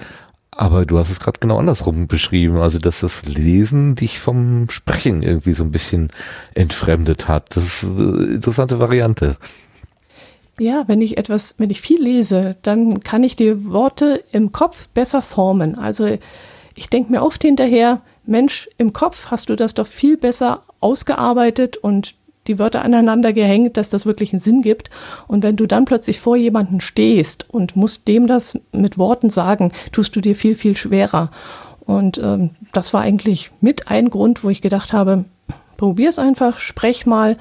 Aber 0.52 0.88
du 0.88 0.98
hast 0.98 1.12
es 1.12 1.20
gerade 1.20 1.40
genau 1.40 1.60
andersrum 1.60 2.08
beschrieben, 2.08 2.58
also 2.58 2.80
dass 2.80 3.02
das 3.02 3.28
Lesen 3.28 3.94
dich 3.94 4.18
vom 4.18 4.68
Sprechen 4.70 5.22
irgendwie 5.22 5.54
so 5.54 5.64
ein 5.64 5.70
bisschen 5.70 6.10
entfremdet 6.56 7.28
hat. 7.28 7.56
Das 7.56 7.84
ist 7.84 7.92
eine 7.92 8.26
interessante 8.34 8.80
Variante. 8.80 9.38
Ja, 10.60 10.86
wenn 10.88 11.02
ich 11.02 11.18
etwas, 11.18 11.60
wenn 11.60 11.70
ich 11.70 11.82
viel 11.82 12.02
lese, 12.02 12.56
dann 12.64 13.02
kann 13.02 13.22
ich 13.22 13.36
die 13.36 13.68
Worte 13.68 14.24
im 14.32 14.52
Kopf 14.52 14.90
besser 14.90 15.22
formen. 15.22 15.78
Also 15.78 16.18
ich 16.78 16.90
denke 16.90 17.12
mir 17.12 17.24
oft 17.24 17.42
hinterher, 17.42 18.02
Mensch, 18.26 18.70
im 18.78 18.94
Kopf 18.94 19.28
hast 19.32 19.50
du 19.50 19.56
das 19.56 19.74
doch 19.74 19.88
viel 19.88 20.16
besser 20.16 20.64
ausgearbeitet 20.80 21.76
und 21.78 22.14
die 22.46 22.60
Wörter 22.60 22.84
aneinander 22.84 23.34
gehängt, 23.34 23.78
dass 23.78 23.90
das 23.90 24.06
wirklich 24.06 24.32
einen 24.32 24.40
Sinn 24.40 24.62
gibt. 24.62 24.90
Und 25.28 25.44
wenn 25.44 25.56
du 25.56 25.66
dann 25.66 25.86
plötzlich 25.86 26.20
vor 26.20 26.38
jemanden 26.38 26.80
stehst 26.80 27.50
und 27.50 27.76
musst 27.76 28.08
dem 28.08 28.28
das 28.28 28.60
mit 28.72 28.98
Worten 28.98 29.30
sagen, 29.30 29.72
tust 29.92 30.16
du 30.16 30.22
dir 30.22 30.36
viel, 30.36 30.56
viel 30.56 30.78
schwerer. 30.78 31.32
Und 31.82 32.20
ähm, 32.20 32.52
das 32.74 32.94
war 32.94 33.02
eigentlich 33.02 33.52
mit 33.60 33.90
ein 33.90 34.10
Grund, 34.10 34.44
wo 34.44 34.50
ich 34.50 34.62
gedacht 34.62 34.94
habe, 34.94 35.26
probier's 35.78 36.20
einfach, 36.20 36.58
sprech 36.58 37.06
mal. 37.06 37.38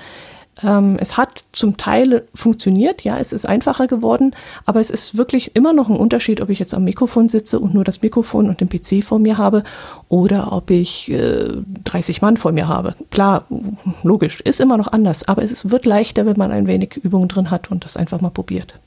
Ähm, 0.62 0.96
es 0.98 1.16
hat 1.16 1.44
zum 1.52 1.76
Teil 1.76 2.26
funktioniert, 2.34 3.02
ja, 3.02 3.18
es 3.18 3.32
ist 3.32 3.46
einfacher 3.46 3.86
geworden, 3.86 4.34
aber 4.64 4.80
es 4.80 4.90
ist 4.90 5.18
wirklich 5.18 5.54
immer 5.54 5.72
noch 5.72 5.88
ein 5.88 5.96
Unterschied, 5.96 6.40
ob 6.40 6.48
ich 6.48 6.58
jetzt 6.58 6.72
am 6.72 6.84
Mikrofon 6.84 7.28
sitze 7.28 7.60
und 7.60 7.74
nur 7.74 7.84
das 7.84 8.02
Mikrofon 8.02 8.48
und 8.48 8.60
den 8.60 8.68
PC 8.68 9.04
vor 9.04 9.18
mir 9.18 9.36
habe 9.36 9.64
oder 10.08 10.52
ob 10.52 10.70
ich 10.70 11.10
äh, 11.10 11.48
30 11.84 12.22
Mann 12.22 12.36
vor 12.36 12.52
mir 12.52 12.68
habe. 12.68 12.94
Klar, 13.10 13.44
logisch, 14.02 14.40
ist 14.40 14.60
immer 14.60 14.78
noch 14.78 14.88
anders, 14.88 15.28
aber 15.28 15.42
es 15.42 15.70
wird 15.70 15.84
leichter, 15.84 16.24
wenn 16.24 16.38
man 16.38 16.52
ein 16.52 16.66
wenig 16.66 16.96
Übung 16.96 17.28
drin 17.28 17.50
hat 17.50 17.70
und 17.70 17.84
das 17.84 17.96
einfach 17.96 18.20
mal 18.20 18.30
probiert. 18.30 18.80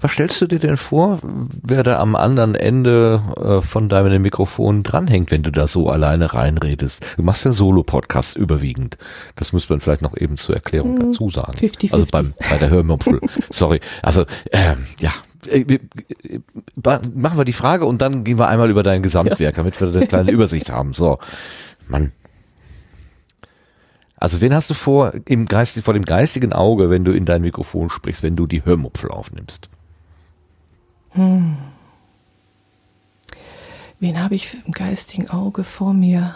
Was 0.00 0.12
stellst 0.12 0.40
du 0.40 0.46
dir 0.46 0.58
denn 0.58 0.76
vor, 0.76 1.20
wer 1.62 1.82
da 1.82 1.98
am 1.98 2.16
anderen 2.16 2.54
Ende 2.54 3.22
äh, 3.36 3.60
von 3.60 3.88
deinem 3.88 4.22
Mikrofon 4.22 4.82
dranhängt, 4.82 5.30
wenn 5.30 5.42
du 5.42 5.50
da 5.50 5.66
so 5.66 5.88
alleine 5.88 6.34
reinredest? 6.34 7.04
Du 7.16 7.22
machst 7.22 7.44
ja 7.44 7.52
Solo-Podcasts 7.52 8.36
überwiegend. 8.36 8.98
Das 9.36 9.52
muss 9.52 9.68
man 9.68 9.80
vielleicht 9.80 10.02
noch 10.02 10.16
eben 10.16 10.36
zur 10.36 10.54
Erklärung 10.54 10.94
mm, 10.94 11.00
dazu 11.00 11.30
sagen. 11.30 11.56
50, 11.56 11.92
also 11.92 12.06
beim, 12.10 12.34
bei 12.50 12.58
der 12.58 12.70
Hörmupfel. 12.70 13.20
Sorry. 13.50 13.80
Also, 14.02 14.24
ähm, 14.52 14.86
ja. 15.00 15.12
Äh, 15.48 15.78
machen 17.14 17.38
wir 17.38 17.44
die 17.44 17.52
Frage 17.52 17.84
und 17.84 18.02
dann 18.02 18.24
gehen 18.24 18.38
wir 18.38 18.48
einmal 18.48 18.70
über 18.70 18.82
dein 18.82 19.02
Gesamtwerk, 19.02 19.54
damit 19.54 19.80
wir 19.80 19.88
eine 19.88 20.06
kleine 20.06 20.30
Übersicht 20.32 20.70
haben. 20.70 20.92
So. 20.92 21.18
Mann, 21.88 22.12
also 24.26 24.40
wen 24.40 24.52
hast 24.52 24.68
du 24.68 24.74
vor, 24.74 25.12
im 25.26 25.46
Geist, 25.46 25.80
vor 25.84 25.94
dem 25.94 26.04
geistigen 26.04 26.52
Auge, 26.52 26.90
wenn 26.90 27.04
du 27.04 27.12
in 27.12 27.24
dein 27.24 27.42
Mikrofon 27.42 27.90
sprichst, 27.90 28.24
wenn 28.24 28.34
du 28.34 28.48
die 28.48 28.64
Hörmupfel 28.64 29.08
aufnimmst? 29.08 29.68
Hm. 31.12 31.56
Wen 34.00 34.20
habe 34.20 34.34
ich 34.34 34.58
im 34.66 34.72
geistigen 34.72 35.30
Auge 35.30 35.62
vor 35.62 35.92
mir? 35.92 36.34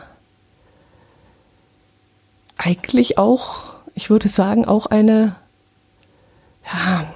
Eigentlich 2.59 3.19
auch, 3.19 3.75
ich 3.97 4.09
würde 4.09 4.29
sagen, 4.29 4.69
auch 4.69 4.87
eine, 4.87 5.35
ja, 6.73 7.13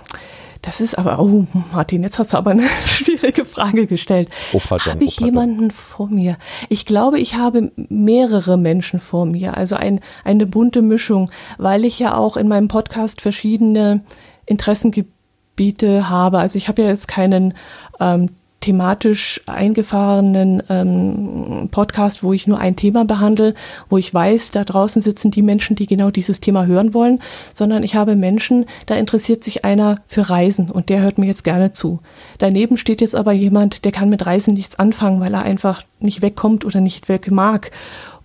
das 0.64 0.80
ist 0.80 0.96
aber, 0.96 1.18
oh 1.18 1.46
Martin, 1.72 2.02
jetzt 2.02 2.18
hast 2.18 2.32
du 2.32 2.38
aber 2.38 2.52
eine 2.52 2.66
schwierige 2.86 3.44
Frage 3.44 3.86
gestellt. 3.86 4.30
Oh, 4.54 4.60
habe 4.70 5.04
ich 5.04 5.20
oh, 5.20 5.26
jemanden 5.26 5.70
vor 5.70 6.08
mir? 6.08 6.38
Ich 6.70 6.86
glaube, 6.86 7.20
ich 7.20 7.34
habe 7.34 7.70
mehrere 7.76 8.56
Menschen 8.56 8.98
vor 8.98 9.26
mir, 9.26 9.58
also 9.58 9.76
ein, 9.76 10.00
eine 10.24 10.46
bunte 10.46 10.80
Mischung, 10.80 11.30
weil 11.58 11.84
ich 11.84 11.98
ja 11.98 12.16
auch 12.16 12.38
in 12.38 12.48
meinem 12.48 12.68
Podcast 12.68 13.20
verschiedene 13.20 14.04
Interessengebiete 14.46 16.08
habe. 16.08 16.38
Also 16.38 16.56
ich 16.56 16.68
habe 16.68 16.80
ja 16.80 16.88
jetzt 16.88 17.08
keinen 17.08 17.52
ähm, 18.00 18.30
thematisch 18.64 19.42
eingefahrenen 19.44 20.62
ähm, 20.70 21.68
Podcast, 21.70 22.22
wo 22.22 22.32
ich 22.32 22.46
nur 22.46 22.58
ein 22.58 22.76
Thema 22.76 23.04
behandle, 23.04 23.54
wo 23.90 23.98
ich 23.98 24.12
weiß, 24.12 24.52
da 24.52 24.64
draußen 24.64 25.02
sitzen 25.02 25.30
die 25.30 25.42
Menschen, 25.42 25.76
die 25.76 25.86
genau 25.86 26.10
dieses 26.10 26.40
Thema 26.40 26.64
hören 26.64 26.94
wollen, 26.94 27.20
sondern 27.52 27.82
ich 27.82 27.94
habe 27.94 28.16
Menschen, 28.16 28.64
da 28.86 28.94
interessiert 28.94 29.44
sich 29.44 29.66
einer 29.66 30.00
für 30.06 30.30
Reisen 30.30 30.70
und 30.70 30.88
der 30.88 31.02
hört 31.02 31.18
mir 31.18 31.26
jetzt 31.26 31.44
gerne 31.44 31.72
zu. 31.72 32.00
Daneben 32.38 32.78
steht 32.78 33.02
jetzt 33.02 33.14
aber 33.14 33.34
jemand, 33.34 33.84
der 33.84 33.92
kann 33.92 34.08
mit 34.08 34.24
Reisen 34.24 34.54
nichts 34.54 34.78
anfangen, 34.78 35.20
weil 35.20 35.34
er 35.34 35.42
einfach 35.42 35.82
nicht 36.00 36.22
wegkommt 36.22 36.64
oder 36.64 36.80
nicht 36.80 37.10
weg 37.10 37.30
mag. 37.30 37.70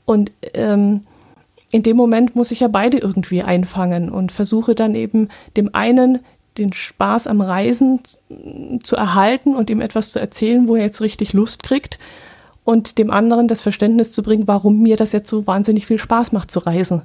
Und 0.05 0.31
ähm, 0.53 1.01
in 1.71 1.83
dem 1.83 1.97
Moment 1.97 2.33
muss 2.33 2.51
ich 2.51 2.61
ja 2.61 2.69
beide 2.69 2.97
irgendwie 2.97 3.43
einfangen 3.43 4.09
und 4.09 4.31
versuche 4.31 4.73
dann 4.73 4.95
eben 4.95 5.27
dem 5.57 5.75
einen 5.75 6.19
den 6.57 6.73
Spaß 6.73 7.27
am 7.27 7.41
Reisen 7.41 8.01
zu 8.83 8.95
erhalten 8.95 9.55
und 9.55 9.69
ihm 9.69 9.81
etwas 9.81 10.11
zu 10.11 10.19
erzählen, 10.19 10.67
wo 10.67 10.75
er 10.75 10.83
jetzt 10.83 11.01
richtig 11.01 11.33
Lust 11.33 11.63
kriegt 11.63 11.99
und 12.63 12.97
dem 12.97 13.11
anderen 13.11 13.47
das 13.47 13.61
Verständnis 13.61 14.11
zu 14.11 14.21
bringen, 14.21 14.47
warum 14.47 14.81
mir 14.81 14.97
das 14.97 15.11
jetzt 15.11 15.29
so 15.29 15.47
wahnsinnig 15.47 15.85
viel 15.85 15.97
Spaß 15.97 16.31
macht 16.31 16.51
zu 16.51 16.59
reisen. 16.59 17.03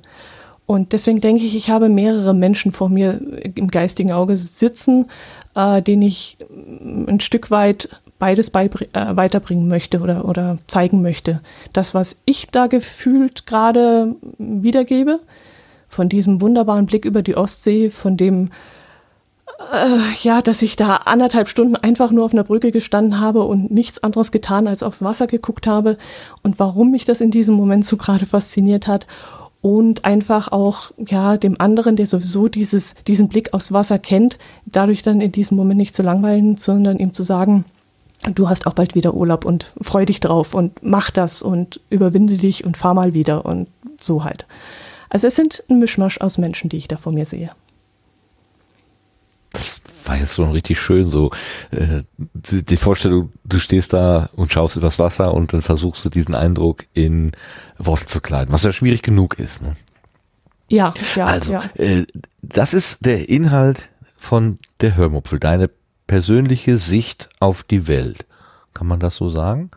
Und 0.67 0.93
deswegen 0.93 1.21
denke 1.21 1.45
ich, 1.45 1.55
ich 1.55 1.69
habe 1.69 1.89
mehrere 1.89 2.35
Menschen 2.35 2.73
vor 2.73 2.89
mir 2.89 3.21
im 3.55 3.69
geistigen 3.69 4.13
Auge 4.13 4.37
sitzen, 4.37 5.07
äh, 5.55 5.83
denen 5.83 6.03
ich 6.03 6.39
ein 7.07 7.21
Stück 7.21 7.51
weit 7.51 7.89
beides 8.19 8.49
äh, 8.49 8.71
weiterbringen 8.93 9.69
möchte 9.69 10.01
oder, 10.01 10.27
oder 10.27 10.59
zeigen 10.67 11.03
möchte. 11.03 11.41
Das, 11.75 11.95
was 11.95 12.21
ich 12.25 12.49
da 12.51 12.67
gefühlt 12.67 13.47
gerade 13.47 14.17
wiedergebe, 14.39 15.21
von 15.89 16.09
diesem 16.09 16.41
wunderbaren 16.41 16.87
Blick 16.87 17.05
über 17.05 17.23
die 17.23 17.37
Ostsee, 17.37 17.91
von 17.91 18.17
dem 18.17 18.51
ja, 20.23 20.43
dass 20.43 20.63
ich 20.63 20.77
da 20.77 20.97
anderthalb 20.97 21.49
Stunden 21.49 21.77
einfach 21.77 22.11
nur 22.11 22.25
auf 22.25 22.33
einer 22.33 22.45
Brücke 22.45 22.71
gestanden 22.71 23.21
habe 23.21 23.43
und 23.43 23.71
nichts 23.71 24.03
anderes 24.03 24.33
getan, 24.33 24.67
als 24.67 24.83
aufs 24.83 25.03
Wasser 25.03 25.27
geguckt 25.27 25.67
habe 25.67 25.97
und 26.43 26.59
warum 26.59 26.91
mich 26.91 27.05
das 27.05 27.21
in 27.21 27.31
diesem 27.31 27.55
Moment 27.55 27.85
so 27.85 27.97
gerade 27.97 28.27
fasziniert 28.27 28.87
hat 28.87 29.07
und 29.61 30.05
einfach 30.05 30.51
auch 30.51 30.91
ja 30.99 31.37
dem 31.37 31.61
anderen, 31.61 31.97
der 31.97 32.07
sowieso 32.07 32.49
dieses 32.49 32.95
diesen 33.07 33.29
Blick 33.29 33.55
aufs 33.55 33.73
Wasser 33.73 33.99
kennt, 33.99 34.39
dadurch 34.67 35.03
dann 35.03 35.21
in 35.21 35.33
diesem 35.33 35.57
Moment 35.57 35.79
nicht 35.79 35.95
zu 35.95 36.03
langweilen, 36.03 36.57
sondern 36.57 36.99
ihm 36.99 37.13
zu 37.13 37.23
sagen, 37.23 37.65
du 38.35 38.49
hast 38.49 38.67
auch 38.67 38.75
bald 38.75 38.95
wieder 38.95 39.15
Urlaub 39.15 39.45
und 39.45 39.73
freu 39.81 40.05
dich 40.05 40.21
drauf 40.21 40.55
und 40.55 40.83
mach 40.83 41.11
das 41.11 41.43
und 41.43 41.81
überwinde 41.91 42.37
dich 42.37 42.65
und 42.65 42.77
fahr 42.77 42.95
mal 42.95 43.15
wieder 43.15 43.45
und 43.45 43.69
so 44.01 44.25
halt. 44.25 44.47
Also 45.11 45.29
es 45.29 45.37
sind 45.37 45.63
ein 45.69 45.79
Mischmasch 45.79 46.21
aus 46.21 46.39
Menschen, 46.39 46.71
die 46.71 46.79
ich 46.79 46.89
da 46.89 46.97
vor 46.97 47.13
mir 47.13 47.27
sehe 47.27 47.51
das 49.55 49.81
war 50.05 50.19
jetzt 50.19 50.35
schon 50.35 50.51
richtig 50.51 50.79
schön 50.81 51.09
so. 51.09 51.31
Äh, 51.71 52.03
die, 52.19 52.63
die, 52.63 52.77
Vorstellung, 52.77 53.33
du 53.45 53.59
stehst 53.59 53.93
da 53.93 54.29
und 54.37 54.53
schaust 54.53 54.77
übers 54.77 54.99
Wasser 54.99 55.33
und 55.33 55.53
dann 55.53 55.63
versuchst 55.63 56.05
du 56.05 56.11
diesen 56.11 56.35
Eindruck 56.35 56.85
in 56.93 57.33
Worte 57.79 58.07
zu 58.07 58.21
kleiden, 58.21 58.53
was 58.53 58.65
ja 58.65 58.73
schwierig 58.73 59.03
genug 59.03 59.39
ist. 59.39 59.63
Ne? 59.63 59.75
Ja, 60.69 60.93
ja. 61.15 61.27
Also, 61.27 61.53
ja. 61.53 61.63
Äh, 61.77 62.05
das 62.43 62.75
ist 62.75 63.07
der 63.07 63.29
Inhalt 63.29 63.91
von 64.17 64.59
der 64.81 64.97
Hörmupfel, 64.97 65.39
deine 65.39 65.71
persönliche 66.07 66.79
Sicht 66.79 67.29
auf 67.41 67.63
die 67.63 67.87
Welt. 67.87 68.27
Kann 68.75 68.87
man 68.87 69.01
das 69.01 69.17
so 69.17 69.29
sagen? 69.29 69.71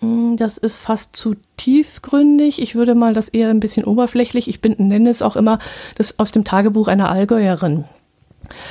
Mm, 0.00 0.36
das 0.36 0.56
ist 0.56 0.76
fast 0.76 1.14
zu 1.14 1.36
tiefgründig. 1.56 2.60
Ich 2.60 2.74
würde 2.74 2.94
mal 2.94 3.12
das 3.12 3.28
eher 3.28 3.50
ein 3.50 3.60
bisschen 3.60 3.84
oberflächlich. 3.84 4.48
Ich 4.48 4.60
bin, 4.60 4.74
nenne 4.78 5.10
es 5.10 5.22
auch 5.22 5.36
immer 5.36 5.58
das 5.96 6.18
aus 6.18 6.32
dem 6.32 6.44
Tagebuch 6.44 6.88
einer 6.88 7.10
Allgäuerin 7.10 7.84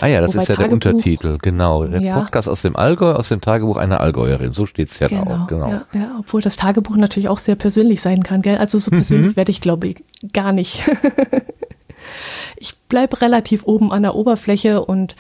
Ah 0.02 0.08
ja, 0.08 0.22
das 0.22 0.32
Wobei 0.32 0.44
ist 0.44 0.50
ja 0.50 0.56
Tagebuch, 0.56 0.80
der 0.80 0.92
Untertitel, 0.94 1.38
genau. 1.42 1.86
Der 1.86 2.02
ja. 2.02 2.20
Podcast 2.20 2.50
aus 2.50 2.62
dem 2.62 2.76
Allgäu, 2.76 3.14
aus 3.14 3.30
dem 3.30 3.42
Tagebuch 3.42 3.78
einer 3.78 4.02
Allgäuerin, 4.02 4.54
so 4.54 4.66
steht 4.66 4.92
es 4.92 5.00
ja 5.00 5.08
genau, 5.08 5.26
da 5.26 5.44
auch. 5.44 5.48
Genau. 5.48 5.70
Ja, 5.70 5.86
ja, 5.94 6.16
obwohl 6.20 6.42
das 6.42 6.58
Tagebuch 6.58 6.96
natürlich 6.96 7.30
auch 7.30 7.38
sehr 7.38 7.56
persönlich 7.56 8.02
sein 8.02 8.24
kann, 8.24 8.42
gell? 8.42 8.58
Also 8.58 8.78
so 8.80 8.92
persönlich 8.92 9.32
mhm. 9.32 9.36
werde 9.36 9.52
ich, 9.52 9.62
glaube 9.62 9.88
ich, 9.88 10.04
gar 10.34 10.52
nicht. 10.52 10.84
ich 12.58 12.78
bleibe 12.90 13.22
relativ 13.22 13.66
oben 13.66 13.92
an 13.92 14.04
der 14.04 14.16
Oberfläche 14.16 14.84
und 14.84 15.16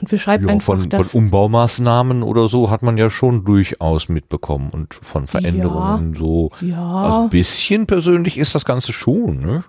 und 0.00 0.08
beschreibt 0.08 0.44
ja, 0.44 0.50
einfach, 0.50 0.78
von, 0.78 0.88
dass 0.88 1.12
von 1.12 1.24
Umbaumaßnahmen 1.24 2.22
oder 2.22 2.48
so 2.48 2.70
hat 2.70 2.82
man 2.82 2.98
ja 2.98 3.10
schon 3.10 3.44
durchaus 3.44 4.08
mitbekommen 4.08 4.70
und 4.70 4.94
von 4.94 5.26
Veränderungen 5.26 6.14
ja, 6.14 6.18
so. 6.18 6.50
Ja. 6.60 6.94
Also 7.02 7.22
ein 7.22 7.30
bisschen 7.30 7.86
persönlich 7.86 8.38
ist 8.38 8.54
das 8.54 8.64
Ganze 8.64 8.92
schon, 8.92 9.40
ne? 9.40 9.64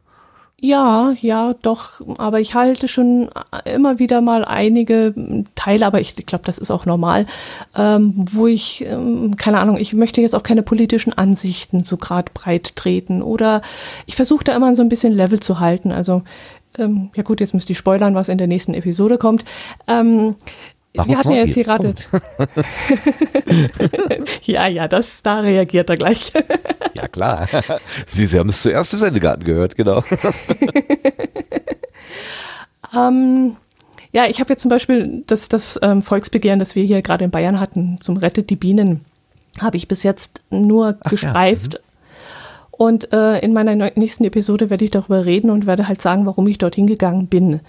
Ja, 0.62 1.16
ja, 1.22 1.54
doch, 1.62 2.02
aber 2.18 2.42
ich 2.42 2.54
halte 2.54 2.90
schon 2.90 3.30
immer 3.64 3.98
wieder 3.98 4.20
mal 4.20 4.44
einige 4.44 5.46
Teile, 5.56 5.86
aber 5.86 6.02
ich 6.02 6.16
glaube, 6.18 6.44
das 6.46 6.58
ist 6.58 6.70
auch 6.70 6.86
normal, 6.86 7.28
ähm, 7.78 8.14
wo 8.16 8.46
ich, 8.46 8.84
ähm, 8.86 9.38
keine 9.38 9.60
Ahnung, 9.60 9.78
ich 9.78 9.94
möchte 9.94 10.20
jetzt 10.20 10.36
auch 10.36 10.44
keine 10.44 10.62
politischen 10.62 11.14
Ansichten 11.14 11.86
so 11.86 11.96
grad 11.96 12.34
breit 12.34 12.76
treten 12.76 13.22
oder 13.22 13.62
ich 14.06 14.18
versuche 14.18 14.44
da 14.44 14.54
immer 14.56 14.76
so 14.76 14.82
ein 14.82 14.90
bisschen 14.90 15.14
Level 15.14 15.40
zu 15.40 15.62
halten. 15.62 15.94
Also, 15.94 16.24
ähm, 16.78 17.10
ja 17.16 17.24
gut, 17.24 17.40
jetzt 17.40 17.54
müsste 17.54 17.72
ich 17.72 17.78
spoilern, 17.78 18.16
was 18.16 18.28
in 18.28 18.38
der 18.38 18.48
nächsten 18.48 18.74
Episode 18.74 19.18
kommt. 19.18 19.46
Ähm, 19.88 20.36
wir 21.08 21.18
hatten 21.18 21.32
ja 21.32 21.44
jetzt 21.44 21.54
hier 21.54 21.64
gerade. 21.64 21.94
ja, 24.44 24.68
ja, 24.68 24.88
das, 24.88 25.22
da 25.22 25.40
reagiert 25.40 25.90
er 25.90 25.96
gleich. 25.96 26.34
ja, 26.96 27.08
klar. 27.08 27.48
Sie, 28.08 28.26
Sie 28.26 28.40
haben 28.40 28.50
es 28.50 28.62
zuerst 28.62 28.94
im 28.94 29.00
Sendegarten 29.00 29.44
gehört, 29.44 29.76
genau. 29.76 30.04
ähm, 32.96 33.56
ja, 34.12 34.26
ich 34.26 34.40
habe 34.40 34.52
jetzt 34.52 34.62
zum 34.62 34.70
Beispiel 34.70 35.24
das, 35.28 35.50
das 35.50 35.80
ähm, 35.82 36.02
Volksbegehren, 36.02 36.60
das 36.60 36.76
wir 36.76 36.84
hier 36.84 37.02
gerade 37.02 37.26
in 37.26 37.32
Bayern 37.32 37.60
hatten, 37.60 38.00
zum 38.02 38.18
Rettet 38.18 38.50
die 38.50 38.56
Bienen, 38.56 39.06
habe 39.62 39.78
ich 39.78 39.88
bis 39.88 40.04
jetzt 40.04 40.42
nur 40.50 40.98
Ach, 41.02 41.10
gestreift. 41.10 41.76
Ja. 41.76 41.80
Mhm. 41.80 41.86
Und 42.72 43.12
äh, 43.12 43.40
in 43.40 43.52
meiner 43.52 43.76
nächsten 43.76 44.24
Episode 44.24 44.70
werde 44.70 44.86
ich 44.86 44.92
darüber 44.92 45.26
reden 45.26 45.50
und 45.50 45.66
werde 45.66 45.90
halt 45.90 46.02
sagen, 46.02 46.26
warum 46.26 46.48
ich 46.48 46.60
dorthin 46.60 46.88
gegangen 46.88 47.28
bin. 47.28 47.60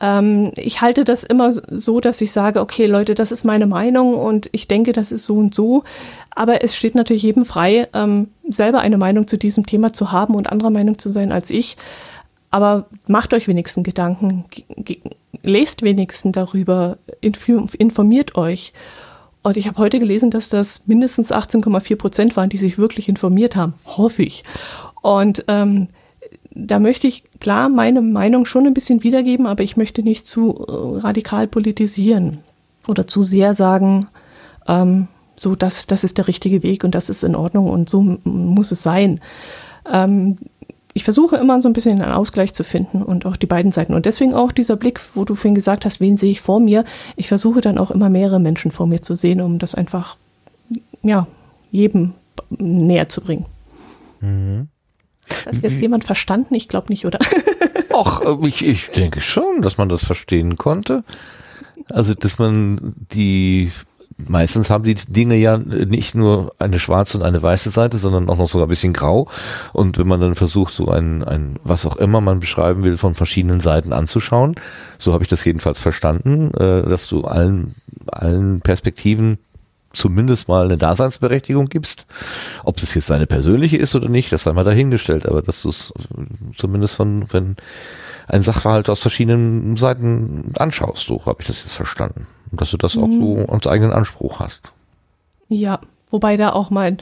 Ähm, 0.00 0.52
ich 0.56 0.80
halte 0.80 1.04
das 1.04 1.24
immer 1.24 1.52
so, 1.52 2.00
dass 2.00 2.20
ich 2.20 2.32
sage, 2.32 2.60
okay 2.60 2.86
Leute, 2.86 3.14
das 3.14 3.32
ist 3.32 3.44
meine 3.44 3.66
Meinung 3.66 4.14
und 4.14 4.48
ich 4.52 4.66
denke, 4.66 4.92
das 4.92 5.12
ist 5.12 5.24
so 5.24 5.36
und 5.36 5.54
so. 5.54 5.84
Aber 6.30 6.64
es 6.64 6.76
steht 6.76 6.94
natürlich 6.94 7.22
jedem 7.22 7.44
frei, 7.44 7.88
ähm, 7.92 8.28
selber 8.48 8.80
eine 8.80 8.98
Meinung 8.98 9.28
zu 9.28 9.36
diesem 9.36 9.66
Thema 9.66 9.92
zu 9.92 10.12
haben 10.12 10.34
und 10.34 10.50
anderer 10.50 10.70
Meinung 10.70 10.98
zu 10.98 11.10
sein 11.10 11.32
als 11.32 11.50
ich. 11.50 11.76
Aber 12.50 12.86
macht 13.06 13.32
euch 13.34 13.46
wenigstens 13.46 13.84
Gedanken, 13.84 14.44
lest 15.42 15.82
wenigstens 15.82 16.32
darüber, 16.32 16.98
informiert 17.20 18.34
euch. 18.36 18.72
Und 19.42 19.56
ich 19.56 19.66
habe 19.66 19.78
heute 19.78 19.98
gelesen, 19.98 20.30
dass 20.30 20.48
das 20.48 20.86
mindestens 20.86 21.32
18,4 21.32 21.96
Prozent 21.96 22.36
waren, 22.36 22.50
die 22.50 22.58
sich 22.58 22.76
wirklich 22.76 23.08
informiert 23.08 23.56
haben. 23.56 23.74
Hoffe 23.86 24.22
ich. 24.22 24.44
Und 25.00 25.44
ähm, 25.48 25.88
da 26.52 26.78
möchte 26.78 27.06
ich 27.06 27.24
klar 27.40 27.68
meine 27.68 28.02
Meinung 28.02 28.44
schon 28.44 28.66
ein 28.66 28.74
bisschen 28.74 29.02
wiedergeben, 29.02 29.46
aber 29.46 29.62
ich 29.62 29.76
möchte 29.76 30.02
nicht 30.02 30.26
zu 30.26 30.66
äh, 30.66 30.98
radikal 31.00 31.46
politisieren 31.46 32.38
oder 32.88 33.06
zu 33.06 33.22
sehr 33.22 33.54
sagen, 33.54 34.06
ähm, 34.66 35.08
so 35.36 35.54
das, 35.54 35.86
das 35.86 36.04
ist 36.04 36.18
der 36.18 36.28
richtige 36.28 36.62
Weg 36.62 36.84
und 36.84 36.94
das 36.94 37.08
ist 37.08 37.24
in 37.24 37.34
Ordnung 37.34 37.70
und 37.70 37.88
so 37.88 38.18
muss 38.24 38.72
es 38.72 38.82
sein. 38.82 39.20
Ähm, 39.90 40.38
ich 40.92 41.04
versuche 41.04 41.36
immer 41.36 41.60
so 41.62 41.68
ein 41.68 41.72
bisschen 41.72 42.02
einen 42.02 42.12
Ausgleich 42.12 42.52
zu 42.52 42.64
finden 42.64 43.02
und 43.02 43.24
auch 43.24 43.36
die 43.36 43.46
beiden 43.46 43.70
Seiten. 43.70 43.94
Und 43.94 44.06
deswegen 44.06 44.34
auch 44.34 44.50
dieser 44.50 44.76
Blick, 44.76 45.00
wo 45.14 45.24
du 45.24 45.36
vorhin 45.36 45.54
gesagt 45.54 45.84
hast, 45.84 46.00
wen 46.00 46.16
sehe 46.16 46.32
ich 46.32 46.40
vor 46.40 46.58
mir. 46.58 46.84
Ich 47.16 47.28
versuche 47.28 47.60
dann 47.60 47.78
auch 47.78 47.92
immer 47.92 48.08
mehrere 48.08 48.40
Menschen 48.40 48.72
vor 48.72 48.88
mir 48.88 49.00
zu 49.00 49.14
sehen, 49.14 49.40
um 49.40 49.60
das 49.60 49.76
einfach, 49.76 50.16
ja, 51.02 51.28
jedem 51.70 52.14
näher 52.50 53.08
zu 53.08 53.20
bringen. 53.20 53.46
Mhm. 54.20 54.68
Hat 55.46 55.62
jetzt 55.62 55.80
jemand 55.80 56.04
verstanden? 56.04 56.54
Ich 56.54 56.68
glaube 56.68 56.88
nicht, 56.88 57.06
oder? 57.06 57.18
Ach, 57.94 58.20
äh, 58.22 58.46
ich, 58.46 58.64
ich 58.64 58.90
denke 58.90 59.20
schon, 59.20 59.62
dass 59.62 59.78
man 59.78 59.88
das 59.88 60.04
verstehen 60.04 60.56
konnte. 60.56 61.04
Also, 61.88 62.14
dass 62.14 62.38
man 62.38 62.94
die 63.12 63.72
meistens 64.28 64.70
haben 64.70 64.84
die 64.84 64.94
Dinge 64.94 65.36
ja 65.36 65.56
nicht 65.58 66.14
nur 66.14 66.52
eine 66.58 66.78
schwarze 66.78 67.18
und 67.18 67.24
eine 67.24 67.42
weiße 67.42 67.70
Seite, 67.70 67.96
sondern 67.96 68.28
auch 68.28 68.36
noch 68.36 68.48
sogar 68.48 68.66
ein 68.66 68.70
bisschen 68.70 68.92
grau. 68.92 69.28
Und 69.72 69.98
wenn 69.98 70.08
man 70.08 70.20
dann 70.20 70.34
versucht, 70.34 70.74
so 70.74 70.88
ein, 70.88 71.24
ein 71.24 71.58
was 71.64 71.86
auch 71.86 71.96
immer 71.96 72.20
man 72.20 72.40
beschreiben 72.40 72.84
will, 72.84 72.96
von 72.96 73.14
verschiedenen 73.14 73.60
Seiten 73.60 73.92
anzuschauen, 73.92 74.56
so 74.98 75.12
habe 75.12 75.24
ich 75.24 75.30
das 75.30 75.44
jedenfalls 75.44 75.80
verstanden, 75.80 76.52
äh, 76.54 76.82
dass 76.88 77.08
du 77.08 77.22
allen, 77.22 77.74
allen 78.06 78.60
Perspektiven 78.60 79.38
zumindest 79.92 80.48
mal 80.48 80.64
eine 80.64 80.78
Daseinsberechtigung 80.78 81.68
gibst. 81.68 82.06
Ob 82.64 82.76
das 82.78 82.94
jetzt 82.94 83.10
deine 83.10 83.26
persönliche 83.26 83.76
ist 83.76 83.94
oder 83.94 84.08
nicht, 84.08 84.32
das 84.32 84.44
sei 84.44 84.52
mal 84.52 84.64
dahingestellt, 84.64 85.26
aber 85.26 85.42
dass 85.42 85.62
du 85.62 85.68
es 85.68 85.92
zumindest 86.56 86.94
von, 86.94 87.24
wenn 87.32 87.56
ein 88.28 88.42
Sachverhalt 88.42 88.88
aus 88.88 89.00
verschiedenen 89.00 89.76
Seiten 89.76 90.52
anschaust, 90.58 91.06
so 91.06 91.24
habe 91.26 91.38
ich 91.40 91.48
das 91.48 91.64
jetzt 91.64 91.72
verstanden. 91.72 92.26
Und 92.50 92.60
dass 92.60 92.70
du 92.70 92.76
das 92.76 92.94
mhm. 92.94 93.02
auch 93.02 93.10
so 93.10 93.52
als 93.52 93.66
eigenen 93.66 93.92
Anspruch 93.92 94.40
hast. 94.40 94.72
Ja, 95.48 95.80
wobei 96.10 96.36
da 96.36 96.52
auch 96.52 96.70
mein, 96.70 96.98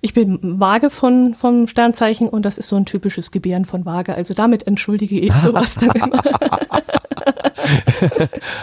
ich 0.00 0.14
bin 0.14 0.38
vage 0.42 0.90
von, 0.90 1.34
vom 1.34 1.66
Sternzeichen 1.66 2.28
und 2.28 2.44
das 2.44 2.58
ist 2.58 2.68
so 2.68 2.76
ein 2.76 2.86
typisches 2.86 3.30
Gebären 3.30 3.64
von 3.64 3.84
vage. 3.84 4.14
Also 4.14 4.34
damit 4.34 4.66
entschuldige 4.66 5.20
ich 5.20 5.32
sowas 5.34 5.74
dann 5.74 5.90
immer. 5.90 6.20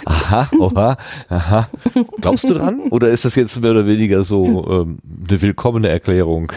aha, 0.06 0.50
oha, 0.60 0.98
aha. 1.30 1.70
Glaubst 2.22 2.46
du 2.46 2.54
dran? 2.54 2.82
Oder 2.90 3.10
ist 3.10 3.26
das 3.26 3.36
jetzt 3.36 3.60
mehr 3.62 3.72
oder 3.72 3.86
weniger 3.86 4.24
so 4.24 4.66
ähm, 4.70 5.00
eine 5.28 5.42
willkommene 5.42 5.90
Erklärung? 5.90 6.52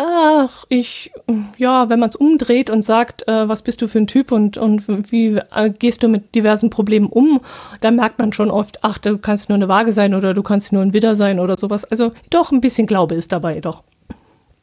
Ach, 0.00 0.64
ich, 0.68 1.10
ja, 1.56 1.88
wenn 1.88 1.98
man 1.98 2.10
es 2.10 2.14
umdreht 2.14 2.70
und 2.70 2.84
sagt, 2.84 3.26
äh, 3.26 3.48
was 3.48 3.62
bist 3.62 3.82
du 3.82 3.88
für 3.88 3.98
ein 3.98 4.06
Typ 4.06 4.30
und, 4.30 4.56
und 4.56 4.86
wie 5.10 5.40
äh, 5.52 5.70
gehst 5.70 6.04
du 6.04 6.08
mit 6.08 6.36
diversen 6.36 6.70
Problemen 6.70 7.08
um, 7.08 7.40
dann 7.80 7.96
merkt 7.96 8.20
man 8.20 8.32
schon 8.32 8.48
oft, 8.48 8.84
ach, 8.84 8.98
du 8.98 9.18
kannst 9.18 9.48
nur 9.48 9.56
eine 9.56 9.66
Waage 9.66 9.92
sein 9.92 10.14
oder 10.14 10.34
du 10.34 10.44
kannst 10.44 10.72
nur 10.72 10.82
ein 10.82 10.92
Widder 10.92 11.16
sein 11.16 11.40
oder 11.40 11.58
sowas. 11.58 11.84
Also 11.84 12.12
doch, 12.30 12.52
ein 12.52 12.60
bisschen 12.60 12.86
Glaube 12.86 13.16
ist 13.16 13.32
dabei, 13.32 13.60
doch. 13.60 13.82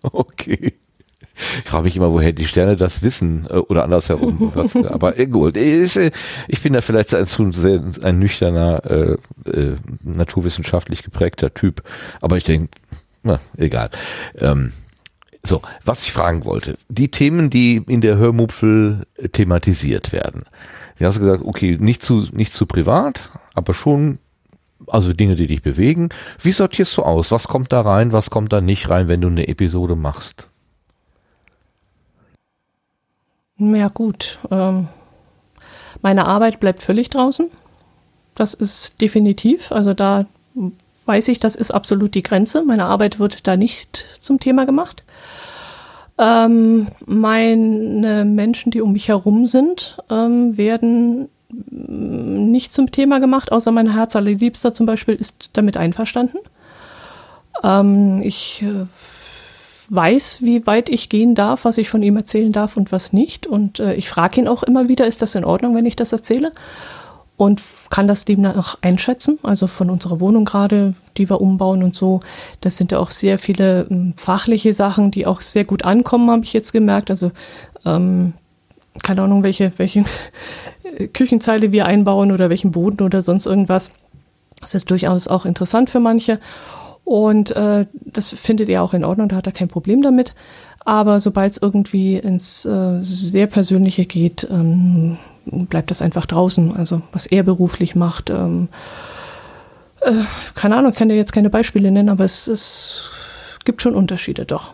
Okay. 0.04 0.76
Ich 1.36 1.70
frage 1.70 1.84
mich 1.84 1.98
immer, 1.98 2.14
woher 2.14 2.32
die 2.32 2.48
Sterne 2.48 2.78
das 2.78 3.04
wissen 3.04 3.46
äh, 3.50 3.56
oder 3.56 3.84
andersherum. 3.84 4.52
Was, 4.56 4.78
aber 4.78 5.20
äh, 5.20 5.28
gut, 5.28 5.58
ich, 5.58 5.98
äh, 5.98 6.12
ich 6.48 6.62
bin 6.62 6.72
da 6.72 6.80
vielleicht 6.80 7.14
ein 7.14 7.26
zu 7.26 7.52
sehr 7.52 7.84
ein 8.04 8.20
nüchterner, 8.20 8.86
äh, 8.86 9.50
äh, 9.50 9.76
naturwissenschaftlich 10.02 11.04
geprägter 11.04 11.54
Typ. 11.54 11.84
Aber 12.22 12.38
ich 12.38 12.46
denke, 12.46 12.70
na, 13.24 13.42
egal. 13.58 13.90
Ähm, 14.40 14.72
so, 15.46 15.62
was 15.84 16.04
ich 16.04 16.14
fragen 16.14 16.46
wollte. 16.46 16.78
Die 16.89 17.10
Themen, 17.10 17.50
die 17.50 17.78
in 17.88 18.02
der 18.02 18.18
Hörmupfel 18.18 19.06
thematisiert 19.32 20.12
werden. 20.12 20.43
Du 20.98 21.06
hast 21.06 21.20
gesagt, 21.20 21.43
okay, 21.43 21.78
nicht 21.80 22.02
zu, 22.02 22.28
nicht 22.32 22.54
zu 22.54 22.66
privat, 22.66 23.30
aber 23.54 23.74
schon 23.74 24.20
also 24.88 25.14
Dinge, 25.14 25.36
die 25.36 25.48
dich 25.48 25.62
bewegen. 25.62 26.10
Wie 26.41 26.52
sortierst 26.52 26.98
du 26.98 27.04
aus? 27.04 27.32
Was 27.32 27.48
kommt 27.48 27.72
da 27.72 27.82
rein, 27.82 28.12
was 28.12 28.30
kommt 28.30 28.54
da 28.54 28.62
nicht 28.62 28.89
rein, 28.89 29.08
wenn 29.08 29.22
du 29.22 29.28
eine 29.28 29.48
Episode 29.48 29.96
machst? 29.96 30.48
Ja 33.58 33.88
gut, 33.88 34.39
ähm, 34.52 34.89
meine 36.02 36.26
Arbeit 36.26 36.60
bleibt 36.60 36.82
völlig 36.82 37.10
draußen. 37.10 37.50
Das 38.36 38.54
ist 38.54 39.00
definitiv. 39.02 39.72
Also 39.72 39.93
da 39.93 40.26
weiß 41.06 41.30
ich, 41.30 41.39
das 41.39 41.56
ist 41.56 41.72
absolut 41.72 42.16
die 42.16 42.24
Grenze. 42.24 42.64
Meine 42.64 42.86
Arbeit 42.86 43.18
wird 43.18 43.48
da 43.48 43.56
nicht 43.56 44.06
zum 44.20 44.39
Thema 44.39 44.66
gemacht. 44.66 45.04
Ähm, 46.18 46.88
meine 47.05 48.24
Menschen, 48.26 48.72
die 48.72 48.82
um 48.82 48.93
mich 48.93 49.09
herum 49.09 49.47
sind, 49.47 49.97
ähm, 50.09 50.57
werden 50.57 51.30
nicht 51.49 52.74
zum 52.74 52.91
Thema 52.91 53.20
gemacht, 53.20 53.51
außer 53.51 53.72
mein 53.72 53.91
Herz 53.93 54.16
allerliebster 54.16 54.74
zum 54.74 54.86
Beispiel 54.86 55.16
ist 55.16 55.49
damit 55.53 55.78
einverstanden. 55.78 56.38
Ähm, 57.63 58.22
ich 58.24 58.63
äh, 58.63 58.86
weiß, 59.89 60.41
wie 60.41 60.66
weit 60.66 60.89
ich 60.89 61.09
gehen 61.09 61.36
darf, 61.36 61.66
was 61.66 61.78
ich 61.78 61.89
von 61.89 62.01
ihm 62.01 62.16
erzählen 62.16 62.51
darf 62.51 62.78
und 62.78 62.91
was 62.91 63.13
nicht. 63.13 63.47
Und 63.47 63.80
äh, 63.80 63.93
ich 63.93 64.09
frage 64.09 64.39
ihn 64.39 64.47
auch 64.47 64.63
immer 64.63 64.88
wieder, 64.88 65.07
ist 65.07 65.22
das 65.22 65.36
in 65.36 65.45
Ordnung, 65.45 65.76
wenn 65.76 65.86
ich 65.86 65.95
das 65.95 66.11
erzähle? 66.11 66.51
Und 67.38 67.62
kann 67.90 68.08
das 68.08 68.24
demnach 68.24 68.78
einschätzen. 68.82 69.40
Also 69.44 69.68
von 69.68 69.90
unserer 69.90 70.22
Wohnung 70.22 70.46
gerade, 70.46 70.94
die 71.18 71.30
wir 71.30 71.42
umbauen 71.42 71.84
und 71.84 71.94
so. 71.94 72.22
Das 72.62 72.78
sind 72.78 72.94
ja 72.94 73.00
auch 73.00 73.10
sehr 73.10 73.38
viele 73.38 73.88
ähm, 73.90 74.14
fachliche 74.16 74.74
Sachen, 74.74 75.12
die 75.12 75.26
auch 75.26 75.42
sehr 75.42 75.66
gut 75.66 75.84
ankommen, 75.84 76.32
habe 76.32 76.44
ich 76.44 76.54
jetzt 76.54 76.72
gemerkt. 76.72 77.10
Also 77.10 77.32
ähm, 77.84 78.34
keine 79.04 79.24
Ahnung, 79.24 79.44
welche, 79.44 79.74
welche 79.78 80.06
Küchenzeile 81.14 81.72
wir 81.74 81.86
einbauen 81.86 82.32
oder 82.32 82.50
welchen 82.50 82.72
Boden 82.72 83.02
oder 83.02 83.22
sonst 83.22 83.46
irgendwas. 83.46 83.92
Das 84.62 84.74
ist 84.74 84.90
durchaus 84.90 85.28
auch 85.28 85.46
interessant 85.46 85.90
für 85.90 86.00
manche. 86.00 86.40
Und 87.04 87.52
äh, 87.52 87.86
das 88.06 88.30
findet 88.30 88.70
er 88.70 88.82
auch 88.82 88.94
in 88.94 89.04
Ordnung, 89.04 89.30
da 89.30 89.36
hat 89.36 89.46
er 89.46 89.54
kein 89.54 89.68
Problem 89.68 90.02
damit. 90.02 90.34
Aber 90.86 91.20
sobald 91.20 91.52
es 91.52 91.62
irgendwie 91.62 92.16
ins 92.16 92.66
äh, 92.66 93.02
sehr 93.02 93.48
Persönliche 93.48 94.06
geht, 94.06 94.48
ähm, 94.50 95.18
bleibt 95.46 95.91
das 95.91 96.02
einfach 96.02 96.26
draußen. 96.26 96.76
Also 96.76 97.02
was 97.12 97.26
er 97.26 97.43
beruflich 97.43 97.96
macht. 97.96 98.30
Ähm, 98.30 98.70
äh, 100.02 100.24
keine 100.54 100.78
Ahnung, 100.78 100.93
kann 100.93 101.10
dir 101.10 101.16
jetzt 101.16 101.34
keine 101.34 101.50
Beispiele 101.50 101.91
nennen, 101.91 102.10
aber 102.10 102.24
es, 102.24 102.48
es 102.48 103.10
gibt 103.64 103.82
schon 103.82 103.96
Unterschiede 103.96 104.46
doch. 104.46 104.74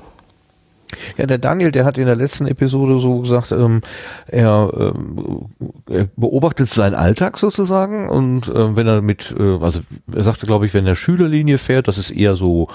Ja, 1.18 1.26
der 1.26 1.38
Daniel, 1.38 1.72
der 1.72 1.86
hat 1.86 1.98
in 1.98 2.06
der 2.06 2.16
letzten 2.16 2.48
Episode 2.48 3.00
so 3.00 3.20
gesagt, 3.20 3.52
ähm, 3.52 3.82
er, 4.28 4.72
ähm, 4.78 5.46
er 5.90 6.08
beobachtet 6.16 6.70
seinen 6.70 6.96
Alltag 6.96 7.38
sozusagen 7.38 8.10
und 8.10 8.50
äh, 8.50 8.76
wenn 8.76 8.88
er 8.88 9.02
mit, 9.02 9.34
äh, 9.40 9.58
also 9.62 9.82
er 10.14 10.24
sagte, 10.24 10.46
glaube 10.46 10.66
ich, 10.66 10.74
wenn 10.74 10.88
er 10.88 10.96
Schülerlinie 10.96 11.58
fährt, 11.58 11.88
das 11.88 11.98
ist 11.98 12.12
eher 12.12 12.36
so 12.36 12.68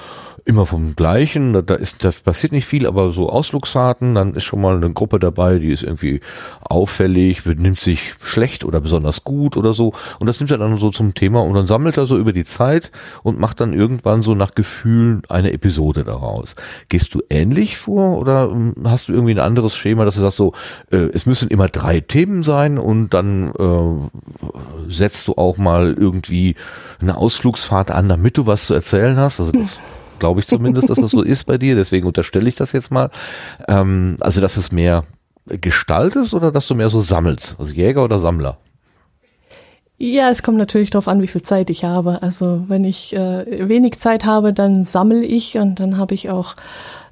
immer 0.46 0.64
vom 0.64 0.94
Gleichen. 0.94 1.66
Da, 1.66 1.74
ist, 1.74 2.04
da 2.04 2.10
passiert 2.24 2.52
nicht 2.52 2.66
viel, 2.66 2.86
aber 2.86 3.10
so 3.10 3.28
Ausflugsfahrten, 3.28 4.14
dann 4.14 4.34
ist 4.34 4.44
schon 4.44 4.60
mal 4.60 4.76
eine 4.76 4.92
Gruppe 4.92 5.18
dabei, 5.18 5.58
die 5.58 5.72
ist 5.72 5.82
irgendwie 5.82 6.20
auffällig, 6.60 7.44
nimmt 7.44 7.80
sich 7.80 8.14
schlecht 8.22 8.64
oder 8.64 8.80
besonders 8.80 9.24
gut 9.24 9.56
oder 9.56 9.74
so. 9.74 9.92
Und 10.20 10.28
das 10.28 10.38
nimmt 10.38 10.52
er 10.52 10.58
dann 10.58 10.78
so 10.78 10.90
zum 10.90 11.14
Thema 11.14 11.42
und 11.42 11.54
dann 11.54 11.66
sammelt 11.66 11.96
er 11.96 12.06
so 12.06 12.16
über 12.16 12.32
die 12.32 12.44
Zeit 12.44 12.92
und 13.24 13.40
macht 13.40 13.60
dann 13.60 13.72
irgendwann 13.72 14.22
so 14.22 14.34
nach 14.36 14.54
Gefühl 14.54 15.20
eine 15.28 15.52
Episode 15.52 16.04
daraus. 16.04 16.54
Gehst 16.88 17.12
du 17.14 17.22
ähnlich 17.28 17.76
vor 17.76 18.16
oder 18.18 18.48
ähm, 18.50 18.74
hast 18.84 19.08
du 19.08 19.12
irgendwie 19.12 19.34
ein 19.34 19.40
anderes 19.40 19.74
Schema, 19.74 20.04
dass 20.04 20.14
du 20.14 20.20
sagst 20.20 20.36
so, 20.36 20.52
äh, 20.92 21.08
es 21.12 21.26
müssen 21.26 21.48
immer 21.48 21.66
drei 21.66 21.98
Themen 22.00 22.44
sein 22.44 22.78
und 22.78 23.14
dann 23.14 23.50
äh, 23.58 24.92
setzt 24.92 25.26
du 25.26 25.34
auch 25.34 25.56
mal 25.56 25.96
irgendwie 25.98 26.54
eine 27.00 27.16
Ausflugsfahrt 27.16 27.90
an, 27.90 28.08
damit 28.08 28.38
du 28.38 28.46
was 28.46 28.66
zu 28.66 28.74
erzählen 28.74 29.16
hast? 29.16 29.40
Also 29.40 29.50
das 29.50 29.80
glaube 30.18 30.40
ich 30.40 30.46
zumindest, 30.46 30.90
dass 30.90 30.98
das 30.98 31.10
so 31.10 31.22
ist 31.22 31.44
bei 31.44 31.58
dir, 31.58 31.74
deswegen 31.74 32.06
unterstelle 32.06 32.48
ich 32.48 32.54
das 32.54 32.72
jetzt 32.72 32.90
mal. 32.90 33.10
Ähm, 33.68 34.16
also, 34.20 34.40
dass 34.40 34.56
es 34.56 34.72
mehr 34.72 35.04
Gestalt 35.46 36.16
ist 36.16 36.34
oder 36.34 36.50
dass 36.50 36.66
du 36.66 36.74
mehr 36.74 36.88
so 36.88 37.00
sammelst? 37.00 37.56
Also 37.58 37.72
Jäger 37.72 38.04
oder 38.04 38.18
Sammler? 38.18 38.58
Ja, 39.98 40.28
es 40.28 40.42
kommt 40.42 40.58
natürlich 40.58 40.90
darauf 40.90 41.08
an, 41.08 41.22
wie 41.22 41.26
viel 41.26 41.42
Zeit 41.42 41.70
ich 41.70 41.84
habe. 41.84 42.20
Also 42.20 42.64
wenn 42.68 42.84
ich 42.84 43.16
äh, 43.16 43.66
wenig 43.66 43.98
Zeit 43.98 44.26
habe, 44.26 44.52
dann 44.52 44.84
sammle 44.84 45.24
ich 45.24 45.56
und 45.56 45.80
dann 45.80 45.96
habe 45.96 46.14
ich 46.14 46.28
auch 46.28 46.54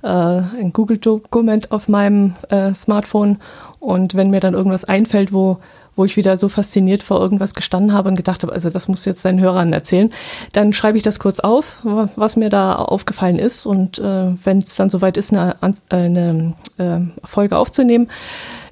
äh, 0.02 0.08
ein 0.08 0.72
Google-Dokument 0.74 1.70
auf 1.70 1.88
meinem 1.88 2.34
äh, 2.50 2.74
Smartphone. 2.74 3.38
Und 3.80 4.14
wenn 4.14 4.28
mir 4.28 4.40
dann 4.40 4.52
irgendwas 4.52 4.84
einfällt, 4.84 5.32
wo 5.32 5.58
wo 5.96 6.04
ich 6.04 6.16
wieder 6.16 6.38
so 6.38 6.48
fasziniert 6.48 7.02
vor 7.02 7.20
irgendwas 7.20 7.54
gestanden 7.54 7.92
habe 7.92 8.08
und 8.08 8.16
gedacht 8.16 8.42
habe, 8.42 8.52
also 8.52 8.70
das 8.70 8.88
muss 8.88 9.04
jetzt 9.04 9.24
deinen 9.24 9.40
Hörern 9.40 9.72
erzählen, 9.72 10.10
dann 10.52 10.72
schreibe 10.72 10.96
ich 10.96 11.04
das 11.04 11.18
kurz 11.18 11.40
auf, 11.40 11.80
was 11.84 12.36
mir 12.36 12.50
da 12.50 12.74
aufgefallen 12.74 13.38
ist. 13.38 13.66
Und 13.66 13.98
äh, 13.98 14.32
wenn 14.44 14.58
es 14.58 14.76
dann 14.76 14.90
soweit 14.90 15.16
ist, 15.16 15.32
eine, 15.32 15.56
eine 15.88 16.54
äh, 16.78 17.26
Folge 17.26 17.56
aufzunehmen, 17.56 18.08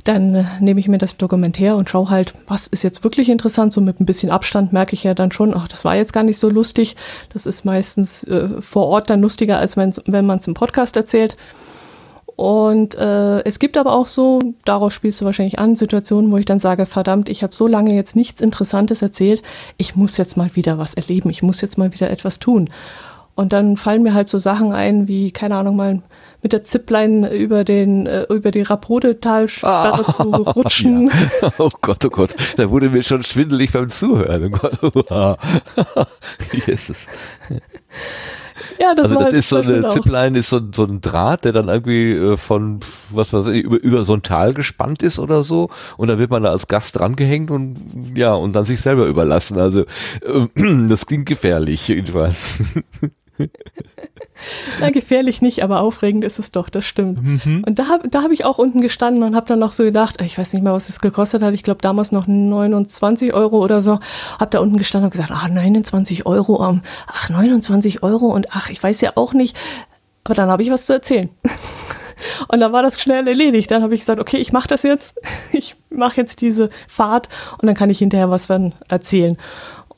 dann 0.05 0.49
nehme 0.61 0.81
ich 0.81 0.89
mir 0.89 0.99
das 0.99 1.17
Dokument 1.17 1.59
her 1.59 1.77
und 1.77 1.89
schaue 1.89 2.11
halt, 2.11 2.35
was 2.49 2.67
ist 2.67 2.83
jetzt 2.83 3.05
wirklich 3.05 3.29
interessant. 3.29 3.73
So 3.73 3.81
mit 3.81 4.01
ein 4.01 4.07
bisschen 4.07 4.31
Abstand 4.31 4.73
merke 4.73 4.95
ich 4.95 5.05
ja 5.05 5.15
dann 5.15 5.31
schon, 5.31 5.55
ach, 5.55 5.69
das 5.69 5.85
war 5.85 5.95
jetzt 5.97 6.13
gar 6.13 6.25
nicht 6.25 6.39
so 6.39 6.49
lustig. 6.49 6.97
Das 7.33 7.47
ist 7.47 7.65
meistens 7.65 8.25
äh, 8.25 8.49
vor 8.61 8.89
Ort 8.89 9.11
dann 9.11 9.23
lustiger, 9.23 9.59
als 9.59 9.77
wenn 9.77 10.27
man 10.27 10.39
es 10.39 10.47
im 10.47 10.55
Podcast 10.55 10.97
erzählt. 10.97 11.37
Und 12.37 12.95
äh, 12.95 13.41
es 13.45 13.59
gibt 13.59 13.77
aber 13.77 13.93
auch 13.93 14.07
so, 14.07 14.39
daraus 14.65 14.95
spielst 14.95 15.21
du 15.21 15.25
wahrscheinlich 15.25 15.59
an, 15.59 15.77
Situationen, 15.77 16.33
wo 16.33 16.39
ich 16.39 16.47
dann 16.47 16.61
sage, 16.61 16.87
verdammt, 16.87 17.29
ich 17.29 17.43
habe 17.43 17.55
so 17.55 17.67
lange 17.67 17.95
jetzt 17.95 18.17
nichts 18.17 18.41
Interessantes 18.41 19.03
erzählt, 19.03 19.43
ich 19.77 19.97
muss 19.97 20.17
jetzt 20.17 20.37
mal 20.37 20.55
wieder 20.57 20.79
was 20.79 20.95
erleben, 20.95 21.31
ich 21.31 21.43
muss 21.43 21.61
jetzt 21.61 21.79
mal 21.79 21.93
wieder 21.93 22.11
etwas 22.11 22.39
tun. 22.39 22.71
Und 23.35 23.53
dann 23.53 23.77
fallen 23.77 24.03
mir 24.03 24.13
halt 24.13 24.29
so 24.29 24.39
Sachen 24.39 24.75
ein, 24.75 25.09
wie, 25.09 25.31
keine 25.31 25.57
Ahnung, 25.57 25.77
mal 25.77 26.03
mit 26.43 26.53
der 26.53 26.65
Zipline 26.65 27.33
über 27.33 27.65
den, 27.65 28.07
äh, 28.07 28.25
über 28.25 28.51
die 28.51 28.63
Rapodetalsperre 28.63 30.05
ah, 30.07 30.13
zu 30.13 30.23
rutschen. 30.25 31.11
Ja. 31.41 31.53
Oh 31.59 31.71
Gott, 31.81 32.05
oh 32.05 32.11
Gott, 32.11 32.35
da 32.57 32.69
wurde 32.71 32.91
mir 32.91 33.03
schon 33.03 33.23
schwindelig 33.23 33.73
beim 33.73 33.89
Zuhören. 33.91 34.53
Oh 35.09 35.35
Jesus. 36.67 37.07
Ja, 38.79 38.95
das 38.95 39.13
also 39.13 39.19
das 39.21 39.33
ist 39.33 39.49
so 39.49 39.57
eine 39.57 39.89
Zipline 39.89 40.39
ist 40.39 40.51
so, 40.51 40.61
so 40.73 40.85
ein 40.85 41.01
Draht, 41.01 41.45
der 41.45 41.53
dann 41.53 41.69
irgendwie 41.69 42.13
äh, 42.13 42.37
von 42.37 42.81
was 43.11 43.33
weiß 43.33 43.47
ich 43.47 43.65
über, 43.65 43.81
über 43.81 44.05
so 44.05 44.15
ein 44.15 44.23
Tal 44.23 44.55
gespannt 44.55 45.03
ist 45.03 45.19
oder 45.19 45.45
so 45.45 45.71
und 45.97 46.09
dann 46.09 46.19
wird 46.19 46.31
man 46.31 46.43
da 46.43 46.51
als 46.51 46.69
Gast 46.69 46.99
drangehängt 46.99 47.51
und 47.51 47.77
ja 48.15 48.35
und 48.35 48.53
dann 48.53 48.65
sich 48.65 48.81
selber 48.81 49.07
überlassen. 49.07 49.59
Also 49.59 49.83
äh, 50.23 50.49
das 50.89 51.07
klingt 51.07 51.27
gefährlich 51.27 51.89
jedenfalls. 51.89 52.63
Na, 54.81 54.91
gefährlich 54.91 55.43
nicht, 55.43 55.63
aber 55.63 55.81
aufregend 55.81 56.25
ist 56.25 56.39
es 56.39 56.53
doch, 56.53 56.69
das 56.69 56.85
stimmt. 56.85 57.23
Mhm. 57.23 57.65
Und 57.67 57.79
da, 57.79 57.99
da 58.09 58.23
habe 58.23 58.35
ich 58.35 58.45
auch 58.45 58.59
unten 58.59 58.81
gestanden 58.81 59.23
und 59.23 59.37
habe 59.37 59.47
dann 59.47 59.59
noch 59.59 59.73
so 59.73 59.85
gedacht, 59.85 60.21
ich 60.21 60.37
weiß 60.37 60.53
nicht 60.53 60.63
mal, 60.63 60.73
was 60.73 60.89
es 60.89 61.01
gekostet 61.01 61.43
hat, 61.43 61.55
ich 61.55 61.63
glaube 61.63 61.81
damals 61.81 62.13
noch 62.13 62.27
29 62.27 63.33
Euro 63.33 63.59
oder 63.59 63.81
so, 63.81 63.99
habe 64.39 64.51
da 64.51 64.61
unten 64.61 64.77
gestanden 64.77 65.07
und 65.07 65.13
gesagt, 65.13 65.31
ach, 65.33 65.49
29 65.49 66.27
Euro, 66.27 66.81
ach, 67.07 67.29
29 67.29 68.03
Euro 68.03 68.27
und 68.27 68.49
ach, 68.51 68.71
ich 68.71 68.83
weiß 68.83 69.01
ja 69.01 69.13
auch 69.17 69.33
nicht, 69.33 69.57
aber 70.25 70.35
dann 70.35 70.51
habe 70.51 70.63
ich 70.63 70.71
was 70.71 70.87
zu 70.87 70.93
erzählen. 70.93 71.31
Und 72.49 72.61
dann 72.61 72.73
war 72.73 72.83
das 72.83 73.01
schnell 73.01 73.27
erledigt. 73.27 73.71
Dann 73.71 73.83
habe 73.83 73.95
ich 73.95 74.01
gesagt, 74.01 74.21
okay, 74.21 74.37
ich 74.37 74.53
mache 74.53 74.69
das 74.69 74.83
jetzt. 74.83 75.21
Ich 75.55 75.77
mache 75.91 76.17
jetzt 76.17 76.41
diese 76.41 76.71
Fahrt 76.89 77.29
und 77.59 77.67
dann 77.67 77.75
kann 77.75 77.91
ich 77.91 77.99
hinterher 77.99 78.31
was 78.31 78.47
von 78.47 78.73
erzählen. 78.89 79.37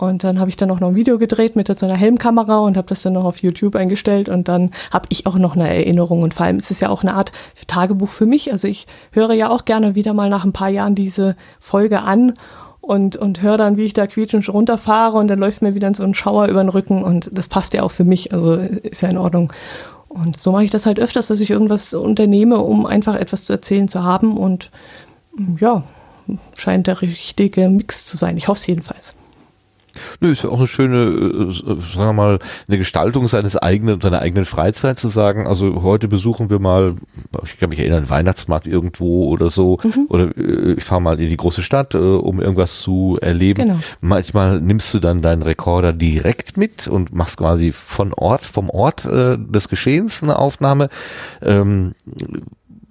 Und 0.05 0.25
dann 0.25 0.39
habe 0.39 0.51
ich 0.51 0.57
dann 0.57 0.71
auch 0.71 0.81
noch 0.81 0.89
ein 0.89 0.95
Video 0.95 1.19
gedreht 1.19 1.57
mit 1.57 1.69
so 1.75 1.87
einer 1.87 1.97
Helmkamera 1.97 2.59
und 2.59 2.77
habe 2.77 2.89
das 2.89 3.03
dann 3.03 3.15
noch 3.15 3.25
auf 3.25 3.43
YouTube 3.43 3.77
eingestellt. 3.77 4.29
Und 4.29 4.49
dann 4.49 4.71
habe 4.93 5.07
ich 5.11 5.27
auch 5.27 5.37
noch 5.37 5.57
eine 5.57 5.69
Erinnerung. 5.69 6.23
Und 6.23 6.35
vor 6.35 6.47
allem 6.47 6.59
ist 6.59 6.71
es 6.71 6.81
ja 6.81 6.89
auch 6.89 7.03
eine 7.03 7.15
Art 7.15 7.33
Tagebuch 7.67 8.11
für 8.11 8.27
mich. 8.27 8.53
Also 8.53 8.69
ich 8.69 8.87
höre 9.13 9.33
ja 9.33 9.51
auch 9.51 9.65
gerne 9.65 9.95
wieder 9.95 10.15
mal 10.15 10.31
nach 10.31 10.45
ein 10.45 10.53
paar 10.53 10.69
Jahren 10.69 10.95
diese 10.95 11.37
Folge 11.59 12.03
an 12.03 12.35
und, 12.81 13.17
und 13.17 13.43
höre 13.43 13.57
dann, 13.57 13.77
wie 13.77 13.85
ich 13.85 13.95
da 13.95 14.07
quietschend 14.07 14.49
runterfahre 14.53 15.17
und 15.17 15.29
dann 15.29 15.39
läuft 15.39 15.63
mir 15.63 15.75
wieder 15.75 15.93
so 15.95 16.05
ein 16.05 16.15
Schauer 16.15 16.47
über 16.47 16.63
den 16.63 16.69
Rücken 16.69 17.03
und 17.03 17.31
das 17.33 17.49
passt 17.49 17.73
ja 17.73 17.83
auch 17.83 17.91
für 17.91 18.05
mich, 18.05 18.33
also 18.33 18.55
ist 18.55 19.01
ja 19.01 19.09
in 19.09 19.19
Ordnung. 19.19 19.53
Und 20.09 20.39
so 20.39 20.53
mache 20.53 20.65
ich 20.65 20.71
das 20.71 20.87
halt 20.87 21.01
öfters, 21.01 21.29
dass 21.29 21.41
ich 21.41 21.51
irgendwas 21.51 21.93
unternehme, 21.95 22.59
um 22.59 22.87
einfach 22.87 23.17
etwas 23.17 23.47
zu 23.47 23.53
erzählen 23.53 23.89
zu 23.89 24.05
haben 24.05 24.37
und 24.37 24.71
ja, 25.59 25.83
scheint 26.57 26.87
der 26.87 27.03
richtige 27.03 27.69
Mix 27.69 28.05
zu 28.05 28.17
sein. 28.17 28.37
Ich 28.37 28.49
hoffe 28.49 28.59
es 28.59 28.67
jedenfalls. 28.67 29.15
Nö, 30.20 30.30
ist 30.30 30.45
ja 30.45 30.51
auch 30.51 30.59
eine 30.59 30.66
schöne, 30.66 30.97
äh, 30.97 31.53
sagen 31.53 31.80
wir 31.97 32.12
mal, 32.12 32.38
eine 32.68 32.78
Gestaltung 32.78 33.26
seines 33.26 33.57
eigenen, 33.57 34.01
seiner 34.01 34.20
eigenen 34.20 34.45
Freizeit 34.45 34.99
zu 34.99 35.09
sagen, 35.09 35.47
also 35.47 35.82
heute 35.82 36.09
besuchen 36.09 36.51
wir 36.51 36.59
mal, 36.59 36.95
ich 37.45 37.59
kann 37.59 37.70
mich 37.70 37.78
erinnern, 37.78 37.99
einen 37.99 38.11
Weihnachtsmarkt 38.11 38.66
irgendwo 38.66 39.28
oder 39.28 39.51
so, 39.51 39.78
mhm. 39.82 40.07
oder 40.09 40.36
äh, 40.36 40.74
ich 40.74 40.84
fahre 40.84 41.01
mal 41.01 41.20
in 41.20 41.28
die 41.28 41.36
große 41.36 41.62
Stadt, 41.62 41.95
äh, 41.95 41.99
um 41.99 42.40
irgendwas 42.40 42.80
zu 42.80 43.18
erleben. 43.20 43.68
Genau. 43.68 43.80
Manchmal 44.01 44.61
nimmst 44.61 44.92
du 44.95 44.99
dann 44.99 45.22
deinen 45.22 45.42
Rekorder 45.42 45.92
direkt 45.92 46.57
mit 46.57 46.88
und 46.88 47.14
machst 47.14 47.38
quasi 47.38 47.72
von 47.72 48.12
Ort, 48.14 48.42
vom 48.42 48.70
Ort 48.70 49.05
äh, 49.05 49.36
des 49.38 49.68
Geschehens 49.68 50.22
eine 50.22 50.38
Aufnahme. 50.38 50.88
Ähm, 51.42 51.95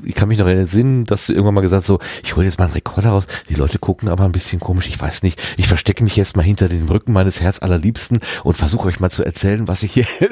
ich 0.06 0.16
kann 0.16 0.28
mich 0.28 0.38
noch 0.38 0.48
erinnern, 0.48 1.06
dass 1.06 1.28
du 1.28 1.34
irgendwann 1.34 1.54
mal 1.56 1.62
gesagt 1.62 1.82
hast, 1.82 1.88
so, 1.88 2.00
ich 2.24 2.36
hole 2.36 2.46
jetzt 2.46 2.60
mal 2.60 2.66
einen 2.66 2.74
Rekorder 2.74 3.10
raus, 3.10 3.26
die 3.50 3.56
Leute 3.56 3.80
gucken 3.80 4.10
aber 4.10 4.26
ein 4.26 4.32
bisschen 4.32 4.60
komisch, 4.60 4.88
ich 4.88 5.00
weiß 5.00 5.24
nicht, 5.24 5.42
ich 5.58 5.68
verstecke 5.68 6.04
mich 6.04 6.16
jetzt 6.16 6.36
mal 6.36 6.44
hinter 6.44 6.70
dem 6.70 6.88
Rücken 6.88 7.14
meines 7.14 7.42
Herz 7.42 7.60
allerliebsten 7.60 8.20
und 8.44 8.58
versuche 8.58 8.88
euch 8.88 9.00
mal 9.00 9.10
zu 9.10 9.24
erzählen, 9.24 9.68
was 9.68 9.84
ich 9.84 9.94
hier 9.94 10.06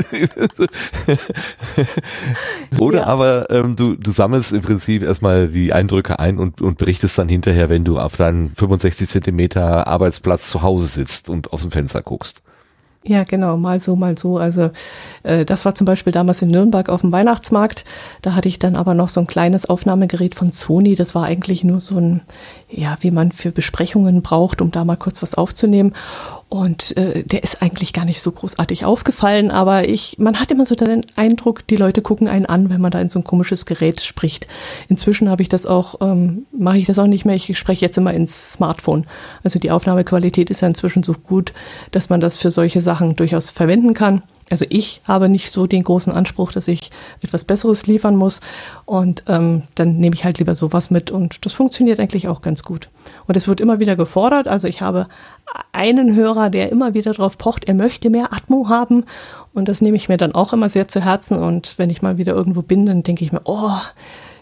Oder 2.78 2.99
ja. 2.99 3.07
aber 3.07 3.49
ähm, 3.49 3.76
du, 3.76 3.95
du 3.95 4.11
sammelst 4.11 4.53
im 4.53 4.61
Prinzip 4.61 5.03
erstmal 5.03 5.47
die 5.47 5.74
Eindrücke 5.74 6.19
ein 6.19 6.38
und, 6.38 6.61
und 6.61 6.78
berichtest 6.78 7.17
dann 7.17 7.30
hinterher, 7.30 7.69
wenn 7.69 7.84
du 7.84 7.99
auf 7.99 8.15
deinen 8.17 8.53
65 8.55 9.09
Zentimeter 9.09 9.88
Arbeitsplatz 9.88 10.49
zu 10.49 10.61
Hause 10.61 10.88
sitzt 10.88 11.30
und 11.30 11.51
aus 11.53 11.61
dem 11.61 11.72
Fenster 11.72 12.01
guckst. 12.01 12.41
Ja, 13.04 13.24
genau, 13.24 13.58
mal 13.58 13.80
so, 13.80 13.95
mal 13.95 14.16
so. 14.16 14.38
Also 14.38 14.70
äh, 15.24 15.43
das 15.43 15.66
war 15.66 15.74
zum 15.74 15.86
Beispiel 15.86 16.14
damals 16.14 16.43
in 16.43 16.49
Nürnberg 16.52 16.88
auf 16.89 17.02
dem 17.02 17.12
Weihnachtsmarkt. 17.12 17.84
Da 18.22 18.36
hatte 18.36 18.47
ich 18.47 18.60
dann 18.60 18.76
aber 18.76 18.93
noch 18.93 19.10
so 19.10 19.20
ein 19.20 19.26
kleines 19.28 19.66
Aufnahmegerät 19.66 20.36
von 20.36 20.52
Sony. 20.52 20.93
Das 20.93 21.16
war 21.16 21.24
eigentlich 21.24 21.64
nur 21.64 21.80
so 21.80 21.97
ein, 21.97 22.22
ja, 22.70 22.97
wie 23.02 23.10
man 23.10 23.32
für 23.32 23.52
Besprechungen 23.52 24.22
braucht, 24.22 24.62
um 24.62 24.70
da 24.70 24.86
mal 24.86 24.97
kurz 24.97 25.24
was 25.24 25.34
aufzunehmen. 25.34 25.93
Und 26.52 26.97
äh, 26.97 27.24
der 27.24 27.45
ist 27.45 27.62
eigentlich 27.62 27.93
gar 27.93 28.04
nicht 28.04 28.22
so 28.22 28.30
großartig 28.30 28.84
aufgefallen, 28.84 29.52
aber 29.52 29.88
ich, 29.88 30.18
man 30.20 30.38
hat 30.38 30.52
immer 30.52 30.66
so 30.66 30.76
den 30.76 31.06
Eindruck, 31.16 31.66
die 31.68 31.78
Leute 31.78 32.02
gucken 32.02 32.28
einen 32.28 32.45
an, 32.45 32.70
wenn 32.70 32.82
man 32.82 32.91
da 32.91 32.99
in 32.99 33.08
so 33.08 33.20
ein 33.20 33.24
komisches 33.24 33.66
Gerät 33.66 34.02
spricht. 34.02 34.47
Inzwischen 34.89 35.30
habe 35.30 35.41
ich 35.43 35.47
das 35.47 35.66
auch, 35.66 36.02
ähm, 36.02 36.45
mache 36.52 36.78
ich 36.78 36.86
das 36.86 36.99
auch 36.99 37.08
nicht 37.08 37.24
mehr. 37.24 37.36
Ich 37.36 37.58
spreche 37.58 37.86
jetzt 37.86 37.97
immer 37.97 38.14
ins 38.14 38.52
Smartphone. 38.52 39.06
Also 39.45 39.60
die 39.60 39.72
Aufnahmequalität 39.72 40.49
ist 40.49 40.60
ja 40.60 40.68
inzwischen 40.68 41.04
so 41.04 41.14
gut, 41.14 41.54
dass 41.91 42.10
man 42.10 42.20
das 42.20 42.36
für 42.36 42.52
solche 42.52 42.82
Sachen 42.82 43.16
durchaus 43.16 43.49
verwenden 43.49 43.93
kann. 43.93 44.22
Also 44.49 44.66
ich 44.68 45.02
habe 45.08 45.30
nicht 45.30 45.49
so 45.49 45.66
den 45.66 45.84
großen 45.84 46.12
Anspruch, 46.12 46.52
dass 46.52 46.68
ich 46.68 46.91
etwas 47.24 47.45
Besseres 47.45 47.88
liefern 47.88 48.18
muss. 48.18 48.41
Und 48.86 49.24
ähm, 49.28 49.64
dann 49.76 49.97
nehme 49.97 50.14
ich 50.14 50.26
halt 50.26 50.39
lieber 50.39 50.56
sowas 50.56 50.91
mit. 50.91 51.10
Und 51.10 51.45
das 51.45 51.54
funktioniert 51.54 52.02
eigentlich 52.02 52.28
auch 52.28 52.41
ganz 52.41 52.64
gut. 52.64 52.89
Und 53.28 53.38
es 53.38 53.47
wird 53.47 53.62
immer 53.62 53.80
wieder 53.80 53.95
gefordert. 53.95 54.49
Also 54.49 54.68
ich 54.68 54.82
habe 54.82 55.08
einen 55.72 56.16
Hörer, 56.16 56.49
der 56.49 56.72
immer 56.72 56.93
wieder 56.93 57.14
darauf 57.14 57.38
pocht, 57.38 57.66
er 57.66 57.74
möchte 57.74 58.10
mehr 58.10 58.34
Atmo 58.34 58.70
haben. 58.70 59.06
Und 59.54 59.68
das 59.68 59.82
nehme 59.82 59.97
ich 59.97 60.10
mir 60.10 60.18
dann 60.18 60.34
auch 60.34 60.54
immer 60.54 60.70
sehr 60.70 60.88
zu 60.88 61.02
Herzen. 61.02 61.38
Und 61.38 61.78
wenn 61.78 61.89
ich 61.89 62.02
mal 62.02 62.18
wieder 62.18 62.34
irgendwo 62.34 62.62
bin, 62.62 62.86
dann 62.86 63.04
denke 63.04 63.24
ich 63.24 63.32
mir, 63.32 63.41
oh, 63.45 63.78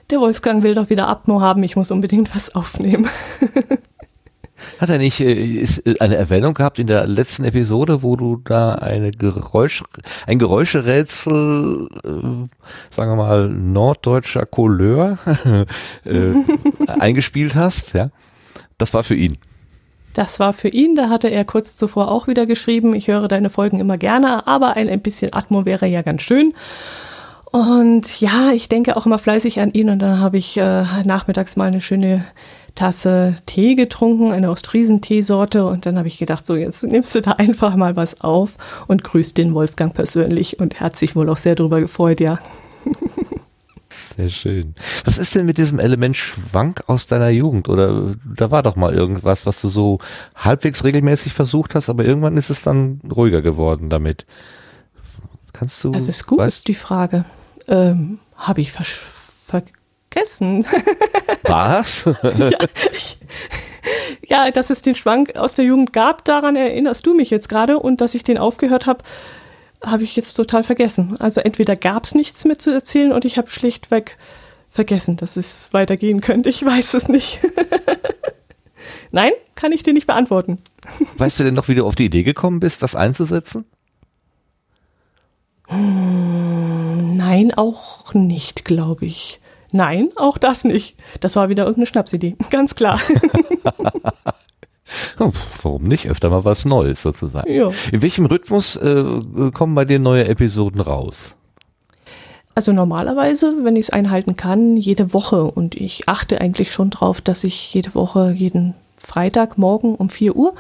der 0.10 0.20
Wolfgang 0.20 0.64
will 0.64 0.76
doch 0.76 0.90
wieder 0.90 1.08
Atmo 1.08 1.42
haben, 1.42 1.64
ich 1.64 1.76
muss 1.76 1.92
unbedingt 1.92 2.34
was 2.36 2.56
aufnehmen. 2.56 3.08
Hat 4.80 4.90
er 4.90 4.98
nicht 4.98 5.20
äh, 5.20 5.64
äh, 5.64 6.00
eine 6.00 6.16
Erwähnung 6.16 6.54
gehabt 6.54 6.80
in 6.80 6.88
der 6.88 7.08
letzten 7.08 7.44
Episode, 7.46 8.04
wo 8.04 8.16
du 8.16 8.42
da 8.44 8.76
eine 8.76 9.12
Geräusch, 9.12 9.84
ein 10.28 10.40
Geräuscherätsel, 10.40 11.90
äh, 12.04 12.10
sagen 12.90 13.12
wir 13.12 13.16
mal, 13.16 13.50
norddeutscher 13.50 14.46
Couleur 14.46 15.18
äh, 16.06 16.34
eingespielt 16.88 17.56
hast, 17.56 17.94
ja? 17.94 18.10
Das 18.78 18.94
war 18.94 19.04
für 19.04 19.16
ihn. 19.16 19.38
Das 20.20 20.38
war 20.38 20.52
für 20.52 20.68
ihn, 20.68 20.96
da 20.96 21.08
hatte 21.08 21.30
er 21.30 21.46
kurz 21.46 21.78
zuvor 21.78 22.12
auch 22.12 22.28
wieder 22.28 22.46
geschrieben, 22.46 22.94
ich 22.94 23.08
höre 23.08 23.30
deine 23.30 23.50
Folgen 23.50 23.80
immer 23.80 23.98
gerne, 23.98 24.48
aber 24.48 24.76
ein, 24.76 24.90
ein 24.90 25.00
bisschen 25.00 25.32
Atmo 25.32 25.64
wäre 25.64 25.86
ja 25.86 26.02
ganz 26.02 26.24
schön. 26.24 26.54
Und 27.46 28.20
ja, 28.20 28.52
ich 28.52 28.68
denke 28.68 28.98
auch 28.98 29.06
immer 29.06 29.18
fleißig 29.18 29.62
an 29.62 29.72
ihn 29.72 29.90
und 29.90 30.00
dann 30.00 30.20
habe 30.20 30.36
ich 30.36 30.58
äh, 30.58 30.84
nachmittags 31.06 31.56
mal 31.56 31.70
eine 31.70 31.80
schöne 31.80 32.26
Tasse 32.76 33.36
Tee 33.46 33.76
getrunken, 33.76 34.34
eine 34.34 34.50
Ostfriesen-Teesorte 34.50 35.66
und 35.66 35.86
dann 35.86 35.98
habe 35.98 36.10
ich 36.10 36.18
gedacht, 36.18 36.46
so 36.46 36.58
jetzt 36.58 36.84
nimmst 36.84 37.16
du 37.16 37.22
da 37.22 37.32
einfach 37.32 37.78
mal 37.78 37.96
was 37.96 38.20
auf 38.20 38.58
und 38.90 39.06
grüßt 39.06 39.38
den 39.38 39.54
Wolfgang 39.54 39.94
persönlich 39.94 40.60
und 40.60 40.74
er 40.74 40.80
hat 40.82 40.98
sich 40.98 41.16
wohl 41.16 41.30
auch 41.30 41.38
sehr 41.38 41.56
darüber 41.56 41.80
gefreut, 41.80 42.20
ja. 42.20 42.40
Sehr 43.92 44.30
schön. 44.30 44.76
Was 45.06 45.18
ist 45.18 45.34
denn 45.36 45.46
mit 45.46 45.58
diesem 45.58 45.80
Element 45.80 46.16
Schwank 46.16 46.84
aus 46.88 47.08
deiner 47.08 47.30
Jugend? 47.30 47.70
Oder 47.70 48.16
da 48.24 48.52
war 48.52 48.62
doch 48.62 48.76
mal 48.76 48.94
irgendwas, 48.94 49.46
was 49.46 49.62
du 49.62 49.68
so 49.68 50.00
halbwegs 50.36 50.84
regelmäßig 50.84 51.34
versucht 51.34 51.74
hast, 51.76 51.90
aber 51.90 52.06
irgendwann 52.06 52.38
ist 52.38 52.50
es 52.50 52.62
dann 52.62 53.02
ruhiger 53.10 53.42
geworden 53.42 53.90
damit. 53.90 54.26
Kannst 55.54 55.84
du? 55.84 55.92
Das 55.92 56.08
ist 56.08 56.28
gut, 56.28 56.40
weißt? 56.40 56.68
die 56.68 56.76
Frage. 56.76 57.26
Ähm, 57.68 58.20
Habe 58.36 58.62
ich 58.62 58.72
ver 58.72 58.86
vergessen. 58.86 60.66
Was? 61.44 62.06
ja, 62.24 62.60
ich, 62.92 63.18
ja, 64.28 64.52
dass 64.52 64.70
es 64.70 64.82
den 64.82 64.96
Schwank 64.96 65.36
aus 65.36 65.56
der 65.56 65.66
Jugend 65.66 65.94
gab, 65.94 66.24
daran 66.26 66.56
erinnerst 66.56 67.06
du 67.06 67.16
mich 67.16 67.30
jetzt 67.30 67.50
gerade 67.50 67.80
und 67.80 68.02
dass 68.02 68.14
ich 68.14 68.24
den 68.24 68.38
aufgehört 68.38 68.86
habe, 68.86 69.04
habe 69.84 70.04
ich 70.04 70.16
jetzt 70.16 70.34
total 70.34 70.64
vergessen. 70.64 71.18
Also 71.20 71.42
entweder 71.42 71.76
gab 71.76 72.04
es 72.04 72.16
nichts 72.16 72.46
mehr 72.46 72.60
zu 72.60 72.72
erzählen 72.72 73.12
und 73.12 73.26
ich 73.26 73.38
habe 73.38 73.50
schlichtweg 73.50 74.18
vergessen, 74.70 75.18
dass 75.18 75.38
es 75.38 75.74
weitergehen 75.74 76.22
könnte. 76.22 76.50
Ich 76.50 76.64
weiß 76.64 76.94
es 76.94 77.08
nicht. 77.08 77.40
Nein, 79.12 79.32
kann 79.56 79.72
ich 79.72 79.84
dir 79.84 79.94
nicht 79.94 80.08
beantworten. 80.08 80.60
Weißt 81.18 81.40
du 81.40 81.44
denn 81.44 81.56
noch, 81.56 81.68
wie 81.68 81.76
du 81.76 81.86
auf 81.86 81.96
die 81.96 82.06
Idee 82.06 82.24
gekommen 82.24 82.60
bist, 82.60 82.84
das 82.84 82.96
einzusetzen? 82.96 83.66
Hm, 85.68 87.12
nein, 87.12 87.54
auch 87.54 88.14
nicht, 88.14 88.66
glaube 88.66 89.06
ich. 89.06 89.40
Nein, 89.72 90.10
auch 90.16 90.38
das 90.38 90.64
nicht. 90.64 90.96
Das 91.20 91.36
war 91.36 91.50
wieder 91.50 91.64
irgendeine 91.64 91.86
Schnapsidee, 91.88 92.36
ganz 92.50 92.76
klar. 92.76 93.00
Warum 95.62 95.84
nicht? 95.84 96.10
Öfter 96.10 96.30
mal 96.30 96.46
was 96.46 96.66
Neues 96.66 97.02
sozusagen. 97.02 97.52
Ja. 97.52 97.70
In 97.92 98.02
welchem 98.02 98.26
Rhythmus 98.26 98.76
äh, 98.76 99.04
kommen 99.54 99.76
bei 99.76 99.86
dir 99.86 100.00
neue 100.00 100.28
Episoden 100.28 100.82
raus? 100.82 101.36
Also 102.56 102.74
normalerweise, 102.74 103.56
wenn 103.64 103.76
ich 103.76 103.86
es 103.86 103.90
einhalten 103.90 104.36
kann, 104.36 104.76
jede 104.76 105.14
Woche. 105.14 105.44
Und 105.46 105.76
ich 105.76 106.10
achte 106.10 106.42
eigentlich 106.42 106.72
schon 106.72 106.90
drauf, 106.90 107.22
dass 107.22 107.44
ich 107.44 107.74
jede 107.74 107.96
Woche, 107.96 108.32
jeden 108.32 108.74
Freitagmorgen 109.02 109.96
um 109.96 110.10
4 110.10 110.36
Uhr, 110.36 110.54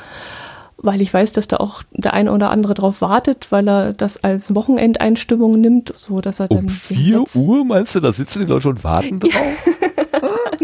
weil 0.77 1.01
ich 1.01 1.13
weiß, 1.13 1.33
dass 1.33 1.47
da 1.47 1.57
auch 1.57 1.83
der 1.91 2.13
eine 2.13 2.31
oder 2.31 2.51
andere 2.51 2.73
drauf 2.73 3.01
wartet, 3.01 3.51
weil 3.51 3.67
er 3.67 3.93
das 3.93 4.23
als 4.23 4.55
Wochenendeinstimmung 4.55 5.59
nimmt, 5.59 5.91
so 5.95 6.21
dass 6.21 6.39
er 6.39 6.47
dann. 6.47 6.59
Um 6.59 6.69
4 6.69 7.23
Uhr 7.35 7.65
meinst 7.65 7.95
du, 7.95 7.99
da 7.99 8.13
sitzen 8.13 8.39
die 8.39 8.45
Leute 8.45 8.69
und 8.69 8.83
warten 8.83 9.19
drauf? 9.19 9.33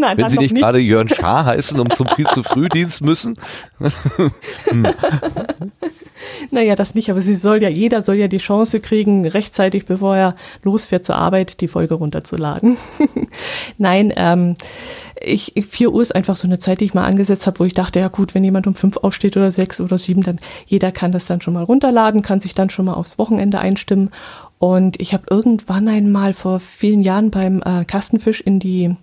Nein, 0.06 0.18
Wenn 0.18 0.28
sie 0.28 0.38
nicht, 0.38 0.52
nicht 0.52 0.62
gerade 0.62 0.78
Jörn 0.78 1.08
Schaar 1.08 1.46
heißen 1.46 1.80
und 1.80 1.96
zum 1.96 2.06
viel 2.14 2.26
zu 2.28 2.44
früh 2.44 2.68
Dienst 2.68 3.02
müssen. 3.02 3.36
hm. 3.78 4.86
Naja, 6.50 6.76
das 6.76 6.94
nicht, 6.94 7.10
aber 7.10 7.20
sie 7.20 7.34
soll 7.34 7.62
ja, 7.62 7.68
jeder 7.68 8.02
soll 8.02 8.16
ja 8.16 8.28
die 8.28 8.38
Chance 8.38 8.80
kriegen, 8.80 9.26
rechtzeitig, 9.26 9.86
bevor 9.86 10.16
er 10.16 10.36
losfährt 10.62 11.04
zur 11.04 11.16
Arbeit, 11.16 11.60
die 11.60 11.68
Folge 11.68 11.94
runterzuladen. 11.94 12.76
Nein, 13.78 14.12
ähm, 14.16 14.54
ich, 15.20 15.54
4 15.56 15.92
Uhr 15.92 16.02
ist 16.02 16.14
einfach 16.14 16.36
so 16.36 16.46
eine 16.46 16.58
Zeit, 16.58 16.80
die 16.80 16.84
ich 16.84 16.94
mal 16.94 17.04
angesetzt 17.04 17.46
habe, 17.46 17.58
wo 17.60 17.64
ich 17.64 17.72
dachte, 17.72 18.00
ja 18.00 18.08
gut, 18.08 18.34
wenn 18.34 18.44
jemand 18.44 18.66
um 18.66 18.74
5 18.74 18.98
aufsteht 18.98 19.36
oder 19.36 19.50
6 19.50 19.80
oder 19.80 19.98
7, 19.98 20.22
dann 20.22 20.38
jeder 20.66 20.92
kann 20.92 21.12
das 21.12 21.26
dann 21.26 21.40
schon 21.40 21.54
mal 21.54 21.64
runterladen, 21.64 22.22
kann 22.22 22.40
sich 22.40 22.54
dann 22.54 22.70
schon 22.70 22.84
mal 22.84 22.94
aufs 22.94 23.18
Wochenende 23.18 23.58
einstimmen 23.58 24.10
und 24.58 25.00
ich 25.00 25.12
habe 25.12 25.24
irgendwann 25.30 25.88
einmal 25.88 26.32
vor 26.32 26.60
vielen 26.60 27.02
Jahren 27.02 27.30
beim 27.30 27.62
äh, 27.62 27.84
Kastenfisch 27.84 28.40
in 28.40 28.58
die, 28.58 28.94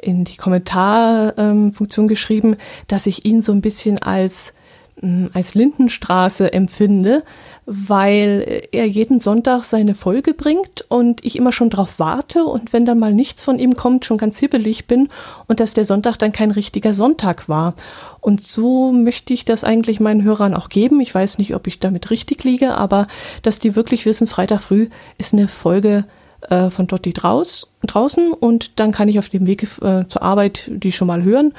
in 0.00 0.24
die 0.24 0.36
Kommentarfunktion 0.36 2.04
ähm, 2.04 2.08
geschrieben, 2.08 2.56
dass 2.86 3.06
ich 3.06 3.24
ihn 3.24 3.42
so 3.42 3.52
ein 3.52 3.60
bisschen 3.60 3.98
als 3.98 4.54
hm, 5.00 5.30
als 5.32 5.54
Lindenstraße 5.54 6.52
empfinde, 6.52 7.22
weil 7.70 8.62
er 8.72 8.86
jeden 8.86 9.20
Sonntag 9.20 9.64
seine 9.64 9.94
Folge 9.94 10.32
bringt 10.32 10.86
und 10.88 11.22
ich 11.22 11.36
immer 11.36 11.52
schon 11.52 11.68
drauf 11.68 11.98
warte 11.98 12.44
und 12.44 12.72
wenn 12.72 12.86
dann 12.86 12.98
mal 12.98 13.12
nichts 13.12 13.42
von 13.42 13.58
ihm 13.58 13.76
kommt, 13.76 14.06
schon 14.06 14.16
ganz 14.16 14.38
hibbelig 14.38 14.86
bin 14.86 15.10
und 15.48 15.60
dass 15.60 15.74
der 15.74 15.84
Sonntag 15.84 16.16
dann 16.16 16.32
kein 16.32 16.50
richtiger 16.50 16.94
Sonntag 16.94 17.46
war. 17.46 17.74
Und 18.20 18.40
so 18.40 18.90
möchte 18.90 19.34
ich 19.34 19.44
das 19.44 19.64
eigentlich 19.64 20.00
meinen 20.00 20.22
Hörern 20.22 20.54
auch 20.54 20.70
geben. 20.70 21.02
Ich 21.02 21.14
weiß 21.14 21.36
nicht, 21.36 21.54
ob 21.54 21.66
ich 21.66 21.78
damit 21.78 22.10
richtig 22.10 22.42
liege, 22.42 22.74
aber 22.74 23.06
dass 23.42 23.58
die 23.58 23.76
wirklich 23.76 24.06
wissen, 24.06 24.26
Freitag 24.26 24.62
früh 24.62 24.88
ist 25.18 25.34
eine 25.34 25.46
Folge 25.46 26.06
äh, 26.48 26.70
von 26.70 26.86
Dotti 26.86 27.12
draus, 27.12 27.74
draußen 27.86 28.32
und 28.32 28.80
dann 28.80 28.92
kann 28.92 29.08
ich 29.08 29.18
auf 29.18 29.28
dem 29.28 29.44
Weg 29.44 29.64
äh, 29.82 30.08
zur 30.08 30.22
Arbeit 30.22 30.70
die 30.72 30.92
schon 30.92 31.08
mal 31.08 31.22
hören 31.22 31.52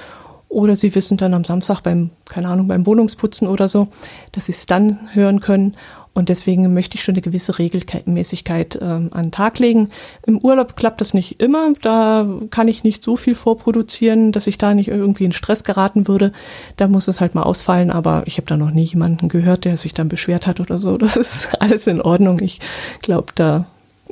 oder 0.49 0.75
sie 0.75 0.93
wissen 0.95 1.15
dann 1.15 1.35
am 1.35 1.43
Samstag 1.43 1.81
beim, 1.81 2.09
keine 2.25 2.49
Ahnung, 2.49 2.67
beim 2.67 2.85
Wohnungsputzen 2.85 3.47
oder 3.47 3.69
so, 3.69 3.87
dass 4.31 4.47
sie 4.47 4.51
es 4.51 4.65
dann 4.65 5.13
hören 5.13 5.39
können. 5.41 5.77
Und 6.13 6.29
deswegen 6.29 6.73
möchte 6.73 6.95
ich 6.95 7.03
schon 7.03 7.15
eine 7.15 7.21
gewisse 7.21 7.59
Regelmäßigkeit 7.59 8.75
äh, 8.75 8.83
an 8.83 9.11
den 9.11 9.31
Tag 9.31 9.59
legen. 9.59 9.89
Im 10.25 10.39
Urlaub 10.39 10.75
klappt 10.75 11.01
das 11.01 11.13
nicht 11.13 11.39
immer. 11.39 11.73
Da 11.81 12.27
kann 12.49 12.67
ich 12.67 12.83
nicht 12.83 13.03
so 13.03 13.15
viel 13.15 13.35
vorproduzieren, 13.35 14.31
dass 14.31 14.47
ich 14.47 14.57
da 14.57 14.73
nicht 14.73 14.89
irgendwie 14.89 15.25
in 15.25 15.31
Stress 15.31 15.63
geraten 15.63 16.07
würde. 16.07 16.33
Da 16.77 16.87
muss 16.87 17.07
es 17.07 17.21
halt 17.21 17.35
mal 17.35 17.43
ausfallen. 17.43 17.91
Aber 17.91 18.23
ich 18.25 18.37
habe 18.37 18.47
da 18.47 18.57
noch 18.57 18.71
nie 18.71 18.83
jemanden 18.83 19.29
gehört, 19.29 19.65
der 19.65 19.77
sich 19.77 19.93
dann 19.93 20.09
beschwert 20.09 20.47
hat 20.47 20.59
oder 20.59 20.79
so. 20.79 20.97
Das 21.09 21.17
ist 21.17 21.49
alles 21.59 21.87
in 21.87 22.01
Ordnung. 22.01 22.39
Ich 22.41 22.59
glaube, 23.01 23.31
da, 23.33 23.65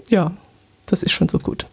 ja, 0.10 0.32
das 0.86 1.04
ist 1.04 1.12
schon 1.12 1.30
so 1.30 1.38
gut. 1.38 1.68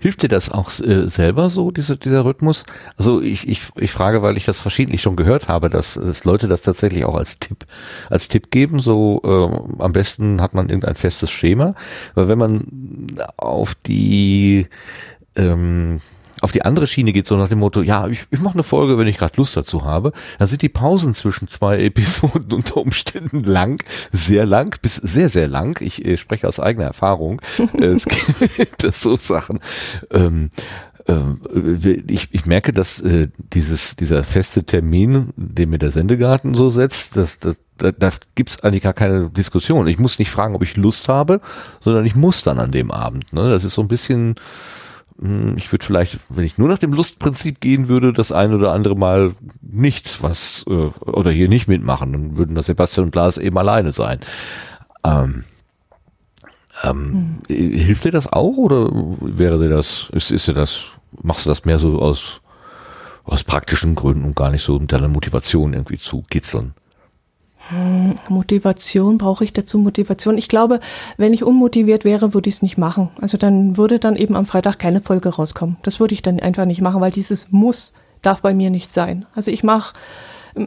Hilft 0.00 0.22
dir 0.22 0.28
das 0.28 0.50
auch 0.50 0.70
äh, 0.80 1.08
selber 1.08 1.50
so, 1.50 1.70
diese, 1.70 1.96
dieser 1.96 2.24
Rhythmus? 2.24 2.64
Also 2.96 3.20
ich, 3.20 3.48
ich, 3.48 3.62
ich 3.76 3.90
frage, 3.90 4.22
weil 4.22 4.36
ich 4.36 4.44
das 4.44 4.60
verschiedentlich 4.60 5.02
schon 5.02 5.16
gehört 5.16 5.48
habe, 5.48 5.68
dass, 5.68 5.94
dass 5.94 6.24
Leute 6.24 6.46
das 6.46 6.60
tatsächlich 6.60 7.04
auch 7.04 7.16
als 7.16 7.38
Tipp, 7.38 7.64
als 8.08 8.28
Tipp 8.28 8.50
geben. 8.50 8.78
So 8.78 9.20
äh, 9.24 9.82
am 9.82 9.92
besten 9.92 10.40
hat 10.40 10.54
man 10.54 10.68
irgendein 10.68 10.94
festes 10.94 11.30
Schema. 11.30 11.74
Weil 12.14 12.28
wenn 12.28 12.38
man 12.38 12.66
auf 13.36 13.74
die 13.74 14.68
ähm, 15.34 16.00
auf 16.46 16.52
die 16.52 16.62
andere 16.62 16.86
Schiene 16.86 17.12
geht, 17.12 17.26
so 17.26 17.36
nach 17.36 17.48
dem 17.48 17.58
Motto, 17.58 17.82
ja, 17.82 18.06
ich, 18.06 18.24
ich 18.30 18.38
mache 18.38 18.54
eine 18.54 18.62
Folge, 18.62 18.98
wenn 18.98 19.08
ich 19.08 19.18
gerade 19.18 19.36
Lust 19.36 19.56
dazu 19.56 19.84
habe, 19.84 20.12
dann 20.38 20.46
sind 20.46 20.62
die 20.62 20.68
Pausen 20.68 21.12
zwischen 21.12 21.48
zwei 21.48 21.78
Episoden 21.82 22.52
unter 22.52 22.76
Umständen 22.76 23.42
lang, 23.42 23.82
sehr 24.12 24.46
lang, 24.46 24.76
bis 24.80 24.94
sehr, 24.94 25.28
sehr 25.28 25.48
lang. 25.48 25.76
Ich 25.80 26.04
äh, 26.04 26.16
spreche 26.16 26.46
aus 26.46 26.60
eigener 26.60 26.86
Erfahrung. 26.86 27.42
Es 27.80 28.04
gibt 28.04 28.82
so 28.92 29.16
Sachen. 29.16 29.58
Ähm, 30.12 30.50
äh, 31.08 32.02
ich, 32.06 32.28
ich 32.30 32.46
merke, 32.46 32.72
dass 32.72 33.00
äh, 33.00 33.26
dieses, 33.36 33.96
dieser 33.96 34.22
feste 34.22 34.62
Termin, 34.62 35.32
den 35.34 35.70
mir 35.70 35.78
der 35.78 35.90
Sendegarten 35.90 36.54
so 36.54 36.70
setzt, 36.70 37.16
das, 37.16 37.40
das, 37.40 37.56
da, 37.76 37.90
da 37.90 38.12
gibt's 38.36 38.62
eigentlich 38.62 38.84
gar 38.84 38.92
keine 38.92 39.30
Diskussion. 39.30 39.88
Ich 39.88 39.98
muss 39.98 40.20
nicht 40.20 40.30
fragen, 40.30 40.54
ob 40.54 40.62
ich 40.62 40.76
Lust 40.76 41.08
habe, 41.08 41.40
sondern 41.80 42.06
ich 42.06 42.14
muss 42.14 42.44
dann 42.44 42.60
an 42.60 42.70
dem 42.70 42.92
Abend. 42.92 43.32
Ne? 43.32 43.50
Das 43.50 43.64
ist 43.64 43.74
so 43.74 43.82
ein 43.82 43.88
bisschen 43.88 44.36
ich 45.56 45.72
würde 45.72 45.84
vielleicht, 45.84 46.18
wenn 46.28 46.44
ich 46.44 46.58
nur 46.58 46.68
nach 46.68 46.78
dem 46.78 46.92
Lustprinzip 46.92 47.60
gehen 47.60 47.88
würde, 47.88 48.12
das 48.12 48.32
ein 48.32 48.52
oder 48.52 48.72
andere 48.72 48.96
Mal 48.96 49.32
nichts, 49.62 50.22
was 50.22 50.64
äh, 50.68 50.90
oder 51.06 51.30
hier 51.30 51.48
nicht 51.48 51.68
mitmachen, 51.68 52.12
dann 52.12 52.36
würden 52.36 52.54
das 52.54 52.66
Sebastian 52.66 53.06
und 53.06 53.14
Lars 53.14 53.38
eben 53.38 53.56
alleine 53.56 53.92
sein. 53.92 54.20
Ähm, 55.04 55.44
ähm, 56.82 57.40
hm. 57.48 57.56
Hilft 57.56 58.04
dir 58.04 58.10
das 58.10 58.30
auch 58.30 58.56
oder 58.58 58.90
wäre 59.20 59.58
dir 59.58 59.70
das, 59.70 60.10
ist, 60.12 60.30
ist 60.30 60.48
dir 60.48 60.54
das, 60.54 60.84
machst 61.22 61.46
du 61.46 61.48
das 61.48 61.64
mehr 61.64 61.78
so 61.78 61.98
aus, 61.98 62.42
aus 63.24 63.42
praktischen 63.42 63.94
Gründen 63.94 64.24
und 64.24 64.36
gar 64.36 64.50
nicht 64.50 64.62
so 64.62 64.78
mit 64.78 64.92
deiner 64.92 65.08
Motivation 65.08 65.72
irgendwie 65.72 65.98
zu 65.98 66.24
kitzeln? 66.28 66.74
Hm, 67.68 68.14
Motivation, 68.28 69.18
brauche 69.18 69.44
ich 69.44 69.52
dazu 69.52 69.78
Motivation? 69.78 70.38
Ich 70.38 70.48
glaube, 70.48 70.80
wenn 71.16 71.32
ich 71.32 71.42
unmotiviert 71.42 72.04
wäre, 72.04 72.32
würde 72.34 72.48
ich 72.48 72.56
es 72.56 72.62
nicht 72.62 72.78
machen. 72.78 73.08
Also 73.20 73.38
dann 73.38 73.76
würde 73.76 73.98
dann 73.98 74.16
eben 74.16 74.36
am 74.36 74.46
Freitag 74.46 74.78
keine 74.78 75.00
Folge 75.00 75.30
rauskommen. 75.30 75.76
Das 75.82 75.98
würde 75.98 76.14
ich 76.14 76.22
dann 76.22 76.38
einfach 76.38 76.64
nicht 76.64 76.80
machen, 76.80 77.00
weil 77.00 77.10
dieses 77.10 77.50
Muss 77.50 77.92
darf 78.22 78.42
bei 78.42 78.54
mir 78.54 78.70
nicht 78.70 78.92
sein. 78.92 79.26
Also 79.34 79.50
ich 79.50 79.64
mache, 79.64 79.94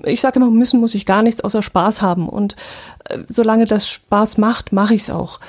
ich 0.03 0.21
sage 0.21 0.39
immer, 0.39 0.49
müssen 0.49 0.79
muss 0.79 0.95
ich 0.95 1.05
gar 1.05 1.21
nichts 1.21 1.41
außer 1.41 1.61
Spaß 1.61 2.01
haben. 2.01 2.27
Und 2.27 2.55
äh, 3.05 3.19
solange 3.27 3.65
das 3.65 3.87
Spaß 3.87 4.37
macht, 4.37 4.73
mache 4.73 4.93
ich 4.93 5.03
es 5.03 5.09
auch. 5.09 5.39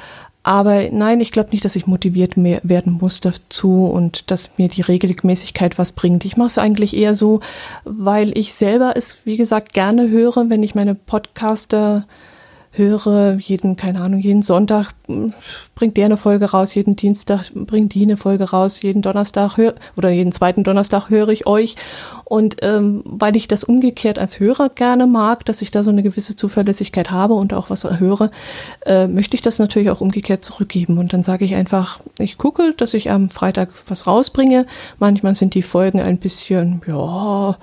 Aber 0.43 0.89
nein, 0.91 1.21
ich 1.21 1.33
glaube 1.33 1.51
nicht, 1.51 1.65
dass 1.65 1.77
ich 1.77 1.87
motiviert 1.87 2.37
werden 2.37 2.95
muss 2.95 3.21
dazu 3.21 3.85
und 3.85 4.31
dass 4.31 4.57
mir 4.57 4.69
die 4.69 4.81
Regelmäßigkeit 4.81 5.77
was 5.77 5.93
bringt. 5.93 6.25
Ich 6.25 6.39
mache 6.39 6.49
es 6.49 6.59
eigentlich 6.59 6.97
eher 6.97 7.15
so, 7.15 7.41
weil 7.85 8.37
ich 8.39 8.55
selber 8.55 8.95
es, 8.97 9.19
wie 9.25 9.37
gesagt, 9.37 9.75
gerne 9.75 10.09
höre, 10.09 10.49
wenn 10.49 10.63
ich 10.63 10.75
meine 10.75 10.95
Podcaster 10.95 12.07
höre, 12.73 13.35
jeden, 13.41 13.77
keine 13.77 14.01
Ahnung, 14.01 14.21
jeden 14.21 14.43
Sonntag 14.43 14.93
hm, 15.07 15.33
bringt 15.75 15.97
der 15.97 16.07
eine 16.07 16.17
Folge 16.17 16.51
raus, 16.51 16.75
jeden 16.75 16.95
Dienstag 16.95 17.51
bringt 17.55 17.95
die 17.95 18.03
eine 18.03 18.17
Folge 18.17 18.51
raus, 18.51 18.81
jeden 18.81 19.03
Donnerstag 19.03 19.57
hör, 19.57 19.75
oder 19.97 20.11
jeden 20.11 20.31
zweiten 20.31 20.63
Donnerstag 20.63 21.11
höre 21.11 21.29
ich 21.31 21.47
euch. 21.47 21.75
Und 22.25 22.59
ähm, 22.63 23.03
weil 23.05 23.35
ich 23.35 23.49
das 23.49 23.65
umgekehrt 23.65 24.19
als 24.21 24.39
Hörer 24.39 24.69
gerne 24.69 25.09
mag, 25.09 25.45
dass 25.47 25.63
ich 25.63 25.73
da 25.73 25.83
so 25.83 25.91
eine 25.91 26.05
gewisse 26.05 26.37
Zuverlässigkeit 26.37 27.11
habe 27.11 27.35
und 27.35 27.53
auch 27.53 27.71
was 27.71 27.85
höre, 27.85 28.31
äh, 28.87 29.09
möchte 29.09 29.35
ich 29.35 29.43
das 29.43 29.59
natürlich 29.59 29.91
auch 29.91 30.01
umgekehrt 30.01 30.45
zurückgeben. 30.45 30.99
Und 30.99 31.13
dann 31.13 31.25
sage 31.25 31.45
ich 31.45 31.57
einfach, 31.57 32.01
ich 32.19 32.37
gucke, 32.37 32.73
dass 32.77 32.95
ich 32.95 33.11
am 33.11 33.31
Freitag 33.31 33.71
was 33.89 34.07
rausbringe. 34.07 34.67
Manchmal 35.01 35.35
sind 35.35 35.55
die 35.55 35.63
Folgen 35.63 36.01
ein 36.01 36.19
bisschen, 36.19 36.83
ja, 36.87 37.59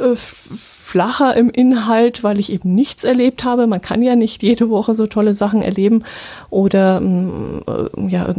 äh, 0.00 0.14
flacher 0.14 1.36
im 1.36 1.50
Inhalt, 1.50 2.24
weil 2.24 2.38
ich 2.38 2.52
eben 2.52 2.74
nichts 2.74 3.04
erlebt 3.04 3.44
habe. 3.44 3.66
Man 3.66 3.80
kann 3.80 4.02
ja 4.02 4.16
nicht 4.16 4.42
jede 4.42 4.70
Woche 4.70 4.94
so 4.94 5.06
tolle 5.06 5.34
Sachen 5.34 5.62
erleben. 5.62 6.04
Oder 6.50 7.00
mm, 7.00 7.62
äh, 7.66 8.08
ja, 8.08 8.34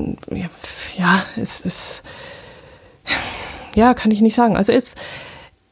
ja, 0.97 1.23
es 1.35 1.61
ist 1.61 2.03
ja, 3.75 3.93
kann 3.93 4.11
ich 4.11 4.21
nicht 4.21 4.35
sagen. 4.35 4.57
Also 4.57 4.71
jetzt, 4.71 4.99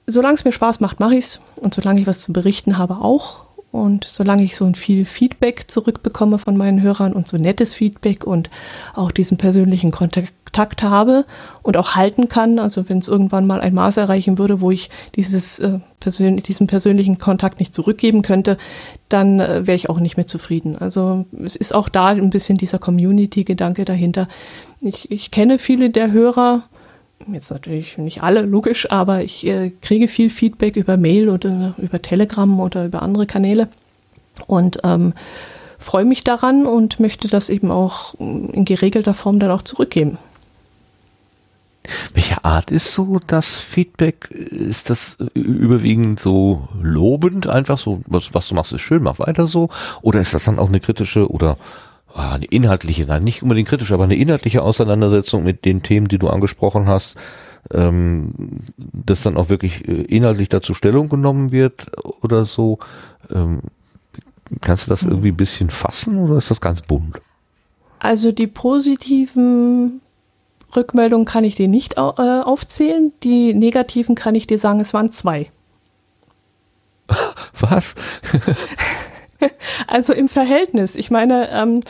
solange 0.05 0.35
es 0.35 0.45
mir 0.45 0.51
Spaß 0.51 0.79
macht, 0.79 0.99
mache 0.99 1.15
ich 1.15 1.25
es. 1.25 1.41
Und 1.55 1.73
solange 1.73 2.01
ich 2.01 2.07
was 2.07 2.19
zu 2.19 2.33
berichten 2.33 2.77
habe, 2.77 2.95
auch. 2.95 3.43
Und 3.71 4.05
solange 4.05 4.43
ich 4.43 4.55
so 4.55 4.65
ein 4.65 4.75
viel 4.75 5.05
Feedback 5.05 5.65
zurückbekomme 5.69 6.39
von 6.39 6.55
meinen 6.55 6.81
Hörern 6.81 7.13
und 7.13 7.27
so 7.27 7.37
nettes 7.37 7.73
Feedback 7.73 8.23
und 8.23 8.49
auch 8.95 9.11
diesen 9.11 9.37
persönlichen 9.37 9.91
Kontakt 9.91 10.33
habe 10.83 11.25
und 11.61 11.77
auch 11.77 11.95
halten 11.95 12.29
kann, 12.29 12.59
also 12.59 12.89
wenn 12.89 12.99
es 12.99 13.07
irgendwann 13.07 13.47
mal 13.47 13.59
ein 13.59 13.73
Maß 13.73 13.97
erreichen 13.97 14.37
würde, 14.37 14.61
wo 14.61 14.71
ich 14.71 14.89
dieses, 15.15 15.59
äh, 15.59 15.79
persön 15.99 16.37
diesen 16.37 16.67
persönlichen 16.67 17.17
Kontakt 17.17 17.59
nicht 17.59 17.73
zurückgeben 17.73 18.21
könnte, 18.21 18.57
dann 19.09 19.39
äh, 19.39 19.67
wäre 19.67 19.75
ich 19.75 19.89
auch 19.89 19.99
nicht 19.99 20.17
mehr 20.17 20.27
zufrieden. 20.27 20.77
Also 20.77 21.25
es 21.43 21.55
ist 21.55 21.73
auch 21.73 21.89
da 21.89 22.07
ein 22.07 22.29
bisschen 22.29 22.57
dieser 22.57 22.79
Community-Gedanke 22.79 23.85
dahinter. 23.85 24.27
Ich, 24.81 25.11
ich 25.11 25.31
kenne 25.31 25.57
viele 25.57 25.89
der 25.89 26.11
Hörer, 26.11 26.63
jetzt 27.31 27.51
natürlich 27.51 27.97
nicht 27.97 28.23
alle, 28.23 28.41
logisch, 28.41 28.89
aber 28.91 29.23
ich 29.23 29.45
äh, 29.45 29.71
kriege 29.81 30.07
viel 30.07 30.29
Feedback 30.29 30.75
über 30.75 30.97
Mail 30.97 31.29
oder 31.29 31.73
über 31.77 32.01
Telegram 32.01 32.59
oder 32.59 32.85
über 32.85 33.01
andere 33.01 33.25
Kanäle 33.25 33.69
und 34.45 34.79
ähm, 34.83 35.13
freue 35.77 36.05
mich 36.05 36.23
daran 36.23 36.65
und 36.65 36.99
möchte 36.99 37.27
das 37.27 37.49
eben 37.49 37.71
auch 37.71 38.13
in 38.19 38.65
geregelter 38.65 39.13
Form 39.13 39.39
dann 39.39 39.51
auch 39.51 39.61
zurückgeben. 39.61 40.17
Welche 42.13 42.43
Art 42.43 42.71
ist 42.71 42.93
so 42.93 43.19
das 43.25 43.55
Feedback? 43.55 44.29
Ist 44.31 44.89
das 44.89 45.17
überwiegend 45.33 46.19
so 46.19 46.67
lobend, 46.81 47.47
einfach 47.47 47.77
so, 47.77 48.01
was, 48.07 48.33
was 48.33 48.47
du 48.47 48.55
machst, 48.55 48.73
ist 48.73 48.81
schön, 48.81 49.03
mach 49.03 49.19
weiter 49.19 49.47
so? 49.47 49.69
Oder 50.01 50.19
ist 50.19 50.33
das 50.33 50.45
dann 50.45 50.59
auch 50.59 50.67
eine 50.67 50.79
kritische 50.79 51.29
oder 51.29 51.57
Ah, 52.17 52.33
eine 52.33 52.45
inhaltliche, 52.45 53.05
nein, 53.05 53.23
nicht 53.23 53.43
unbedingt 53.43 53.69
kritisch, 53.69 53.91
aber 53.91 54.05
eine 54.05 54.15
inhaltliche 54.15 54.63
Auseinandersetzung 54.63 55.43
mit 55.43 55.65
den 55.65 55.83
Themen, 55.83 56.07
die 56.07 56.17
du 56.17 56.29
angesprochen 56.29 56.87
hast, 56.87 57.15
ähm, 57.71 58.31
dass 58.75 59.21
dann 59.21 59.37
auch 59.37 59.49
wirklich 59.49 59.87
äh, 59.87 60.01
inhaltlich 60.01 60.49
dazu 60.49 60.73
Stellung 60.73 61.09
genommen 61.09 61.51
wird 61.51 61.91
oder 62.23 62.45
so. 62.45 62.79
Ähm, 63.31 63.61
kannst 64.61 64.87
du 64.87 64.89
das 64.89 65.03
hm. 65.03 65.11
irgendwie 65.11 65.29
ein 65.29 65.37
bisschen 65.37 65.69
fassen 65.69 66.17
oder 66.17 66.39
ist 66.39 66.49
das 66.49 66.59
ganz 66.59 66.81
bunt? 66.81 67.21
Also 67.99 68.31
die 68.31 68.47
positiven 68.47 70.01
Rückmeldungen 70.77 71.25
kann 71.25 71.43
ich 71.43 71.55
dir 71.55 71.67
nicht 71.67 71.97
äh, 71.97 72.01
aufzählen. 72.01 73.11
Die 73.23 73.53
negativen 73.53 74.15
kann 74.15 74.35
ich 74.35 74.47
dir 74.47 74.59
sagen, 74.59 74.79
es 74.79 74.93
waren 74.93 75.11
zwei. 75.11 75.51
Was? 77.59 77.95
also 79.87 80.13
im 80.13 80.29
Verhältnis. 80.29 80.95
Ich 80.95 81.11
meine, 81.11 81.49
ähm, 81.51 81.81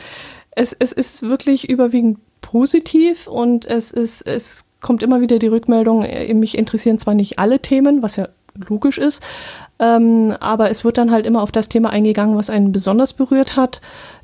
es, 0.52 0.72
es 0.72 0.92
ist 0.92 1.22
wirklich 1.22 1.68
überwiegend 1.68 2.18
positiv 2.40 3.26
und 3.28 3.66
es 3.66 3.90
ist, 3.92 4.26
es 4.26 4.64
kommt 4.80 5.02
immer 5.02 5.20
wieder 5.20 5.38
die 5.38 5.48
Rückmeldung, 5.48 6.02
äh, 6.02 6.32
mich 6.34 6.56
interessieren 6.56 6.98
zwar 6.98 7.14
nicht 7.14 7.38
alle 7.38 7.60
Themen, 7.60 8.02
was 8.02 8.16
ja 8.16 8.28
logisch 8.68 8.98
ist, 8.98 9.22
ähm, 9.78 10.34
aber 10.40 10.70
es 10.70 10.84
wird 10.84 10.98
dann 10.98 11.10
halt 11.12 11.26
immer 11.26 11.42
auf 11.42 11.52
das 11.52 11.68
Thema 11.68 11.90
eingegangen, 11.90 12.36
was 12.36 12.50
einen 12.50 12.72
besonders 12.72 13.12
berührt 13.12 13.56
hat. 13.56 13.80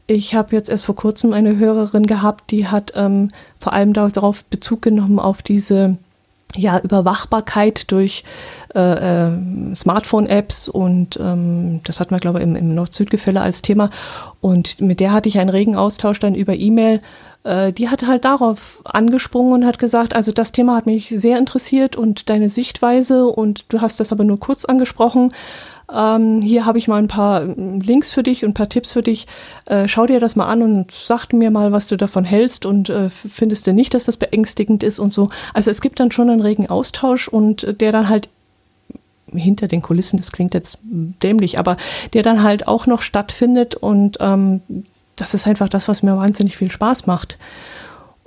Ich 0.06 0.34
habe 0.34 0.54
jetzt 0.54 0.68
erst 0.68 0.84
vor 0.84 0.96
kurzem 0.96 1.32
eine 1.32 1.56
Hörerin 1.56 2.06
gehabt, 2.06 2.50
die 2.50 2.66
hat 2.66 2.92
ähm, 2.94 3.28
vor 3.58 3.72
allem 3.72 3.94
darauf 3.94 4.44
Bezug 4.44 4.82
genommen 4.82 5.18
auf 5.18 5.42
diese 5.42 5.96
ja, 6.56 6.78
Überwachbarkeit 6.78 7.90
durch 7.90 8.22
äh, 8.74 8.80
äh, 9.28 9.74
Smartphone-Apps 9.74 10.68
und 10.68 11.18
ähm, 11.20 11.80
das 11.84 12.00
hatten 12.00 12.14
wir, 12.14 12.20
glaube 12.20 12.38
ich, 12.38 12.44
im, 12.44 12.54
im 12.54 12.74
Nord-Süd-Gefälle 12.74 13.40
als 13.40 13.62
Thema. 13.62 13.90
Und 14.40 14.80
mit 14.80 15.00
der 15.00 15.12
hatte 15.12 15.28
ich 15.28 15.38
einen 15.38 15.50
regen 15.50 15.74
Austausch 15.74 16.20
dann 16.20 16.34
über 16.34 16.54
E-Mail. 16.54 17.00
Äh, 17.44 17.72
die 17.72 17.88
hat 17.88 18.06
halt 18.06 18.24
darauf 18.24 18.80
angesprungen 18.84 19.52
und 19.52 19.66
hat 19.66 19.78
gesagt, 19.78 20.16
also 20.16 20.32
das 20.32 20.50
Thema 20.50 20.74
hat 20.76 20.86
mich 20.86 21.10
sehr 21.10 21.38
interessiert 21.38 21.94
und 21.94 22.30
deine 22.30 22.50
Sichtweise 22.50 23.26
und 23.26 23.66
du 23.68 23.80
hast 23.80 24.00
das 24.00 24.12
aber 24.12 24.24
nur 24.24 24.40
kurz 24.40 24.64
angesprochen. 24.64 25.32
Ähm, 25.92 26.40
hier 26.40 26.64
habe 26.64 26.78
ich 26.78 26.88
mal 26.88 26.96
ein 26.96 27.08
paar 27.08 27.42
ähm, 27.42 27.80
Links 27.80 28.10
für 28.10 28.22
dich 28.22 28.44
und 28.44 28.50
ein 28.50 28.54
paar 28.54 28.70
Tipps 28.70 28.92
für 28.92 29.02
dich. 29.02 29.26
Äh, 29.66 29.86
schau 29.88 30.06
dir 30.06 30.20
das 30.20 30.36
mal 30.36 30.46
an 30.46 30.62
und 30.62 30.90
sag 30.90 31.32
mir 31.34 31.50
mal, 31.50 31.70
was 31.70 31.86
du 31.86 31.96
davon 31.96 32.24
hältst 32.24 32.64
und 32.64 32.88
äh, 32.88 33.10
findest 33.10 33.66
du 33.66 33.74
nicht, 33.74 33.92
dass 33.92 34.04
das 34.04 34.16
beängstigend 34.16 34.82
ist 34.82 34.98
und 34.98 35.12
so. 35.12 35.28
Also 35.52 35.70
es 35.70 35.82
gibt 35.82 36.00
dann 36.00 36.10
schon 36.10 36.30
einen 36.30 36.40
regen 36.40 36.70
Austausch 36.70 37.28
und 37.28 37.64
äh, 37.64 37.74
der 37.74 37.92
dann 37.92 38.08
halt 38.08 38.30
hinter 39.30 39.68
den 39.68 39.82
Kulissen, 39.82 40.16
das 40.16 40.32
klingt 40.32 40.54
jetzt 40.54 40.78
dämlich, 40.82 41.58
aber 41.58 41.76
der 42.12 42.22
dann 42.22 42.42
halt 42.42 42.68
auch 42.68 42.86
noch 42.86 43.02
stattfindet 43.02 43.74
und 43.74 44.18
ähm, 44.20 44.62
das 45.16 45.34
ist 45.34 45.46
einfach 45.46 45.68
das, 45.68 45.88
was 45.88 46.02
mir 46.02 46.16
wahnsinnig 46.16 46.56
viel 46.56 46.70
Spaß 46.70 47.06
macht. 47.06 47.38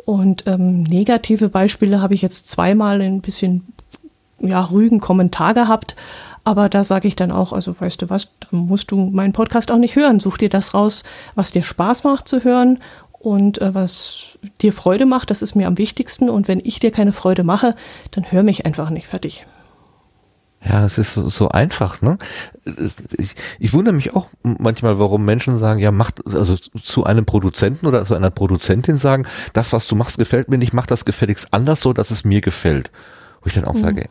Und 0.05 0.47
ähm, 0.47 0.83
negative 0.83 1.49
Beispiele 1.49 2.01
habe 2.01 2.13
ich 2.13 2.21
jetzt 2.21 2.49
zweimal 2.49 3.01
ein 3.01 3.21
bisschen 3.21 3.73
ja, 4.39 4.63
rügen 4.63 4.99
Kommentar 4.99 5.53
gehabt, 5.53 5.95
aber 6.43 6.69
da 6.69 6.85
sage 6.85 7.09
ich 7.09 7.17
dann 7.17 7.31
auch, 7.31 7.51
also 7.51 7.77
weißt 7.77 8.01
du 8.01 8.09
was, 8.09 8.29
da 8.39 8.47
musst 8.51 8.91
du 8.91 8.95
meinen 8.95 9.33
Podcast 9.33 9.69
auch 9.69 9.77
nicht 9.77 9.97
hören. 9.97 10.21
Such 10.21 10.37
dir 10.37 10.47
das 10.47 10.73
raus, 10.73 11.03
was 11.35 11.51
dir 11.51 11.61
Spaß 11.61 12.05
macht 12.05 12.27
zu 12.29 12.45
hören 12.45 12.79
und 13.19 13.59
äh, 13.61 13.75
was 13.75 14.39
dir 14.61 14.71
Freude 14.71 15.05
macht. 15.05 15.29
Das 15.29 15.41
ist 15.41 15.55
mir 15.55 15.67
am 15.67 15.77
wichtigsten. 15.77 16.29
Und 16.29 16.47
wenn 16.47 16.61
ich 16.63 16.79
dir 16.79 16.91
keine 16.91 17.11
Freude 17.11 17.43
mache, 17.43 17.75
dann 18.11 18.31
hör 18.31 18.43
mich 18.43 18.65
einfach 18.65 18.89
nicht 18.91 19.07
fertig. 19.07 19.45
Ja, 20.67 20.85
es 20.85 20.97
ist 20.97 21.13
so, 21.13 21.29
so 21.29 21.49
einfach, 21.49 22.01
ne? 22.01 22.17
Ich, 23.17 23.35
ich 23.59 23.73
wundere 23.73 23.93
mich 23.95 24.15
auch 24.15 24.27
manchmal, 24.43 24.99
warum 24.99 25.23
Menschen 25.23 25.57
sagen, 25.57 25.79
ja, 25.79 25.91
macht, 25.91 26.25
also 26.25 26.57
zu 26.57 27.05
einem 27.05 27.25
Produzenten 27.25 27.85
oder 27.85 28.03
zu 28.03 28.15
einer 28.15 28.31
Produzentin 28.31 28.97
sagen, 28.97 29.25
das, 29.53 29.71
was 29.71 29.87
du 29.87 29.95
machst, 29.95 30.17
gefällt 30.17 30.49
mir 30.49 30.57
nicht, 30.57 30.73
mach 30.73 30.85
das 30.85 31.05
gefälligst 31.05 31.53
anders 31.53 31.81
so, 31.81 31.93
dass 31.93 32.11
es 32.11 32.25
mir 32.25 32.41
gefällt. 32.41 32.91
Wo 33.41 33.47
ich 33.47 33.53
dann 33.53 33.65
auch 33.65 33.75
mhm. 33.75 33.81
sage, 33.81 34.09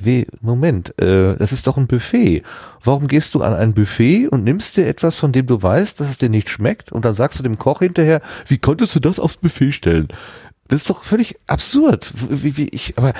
wie, 0.00 0.26
Moment, 0.40 1.00
äh, 1.00 1.36
das 1.36 1.52
ist 1.52 1.66
doch 1.66 1.76
ein 1.76 1.86
Buffet. 1.86 2.42
Warum 2.82 3.08
gehst 3.08 3.34
du 3.34 3.42
an 3.42 3.54
ein 3.54 3.74
Buffet 3.74 4.28
und 4.28 4.44
nimmst 4.44 4.76
dir 4.76 4.86
etwas, 4.86 5.16
von 5.16 5.32
dem 5.32 5.46
du 5.46 5.62
weißt, 5.62 5.98
dass 5.98 6.10
es 6.10 6.18
dir 6.18 6.28
nicht 6.28 6.50
schmeckt 6.50 6.92
und 6.92 7.04
dann 7.04 7.14
sagst 7.14 7.38
du 7.38 7.42
dem 7.42 7.58
Koch 7.58 7.80
hinterher, 7.80 8.20
wie 8.46 8.58
konntest 8.58 8.94
du 8.94 9.00
das 9.00 9.18
aufs 9.18 9.38
Buffet 9.38 9.72
stellen? 9.72 10.08
Das 10.68 10.80
ist 10.80 10.90
doch 10.90 11.04
völlig 11.04 11.36
absurd. 11.46 12.12
Wie, 12.28 12.56
wie 12.56 12.68
ich, 12.68 12.98
aber 12.98 13.12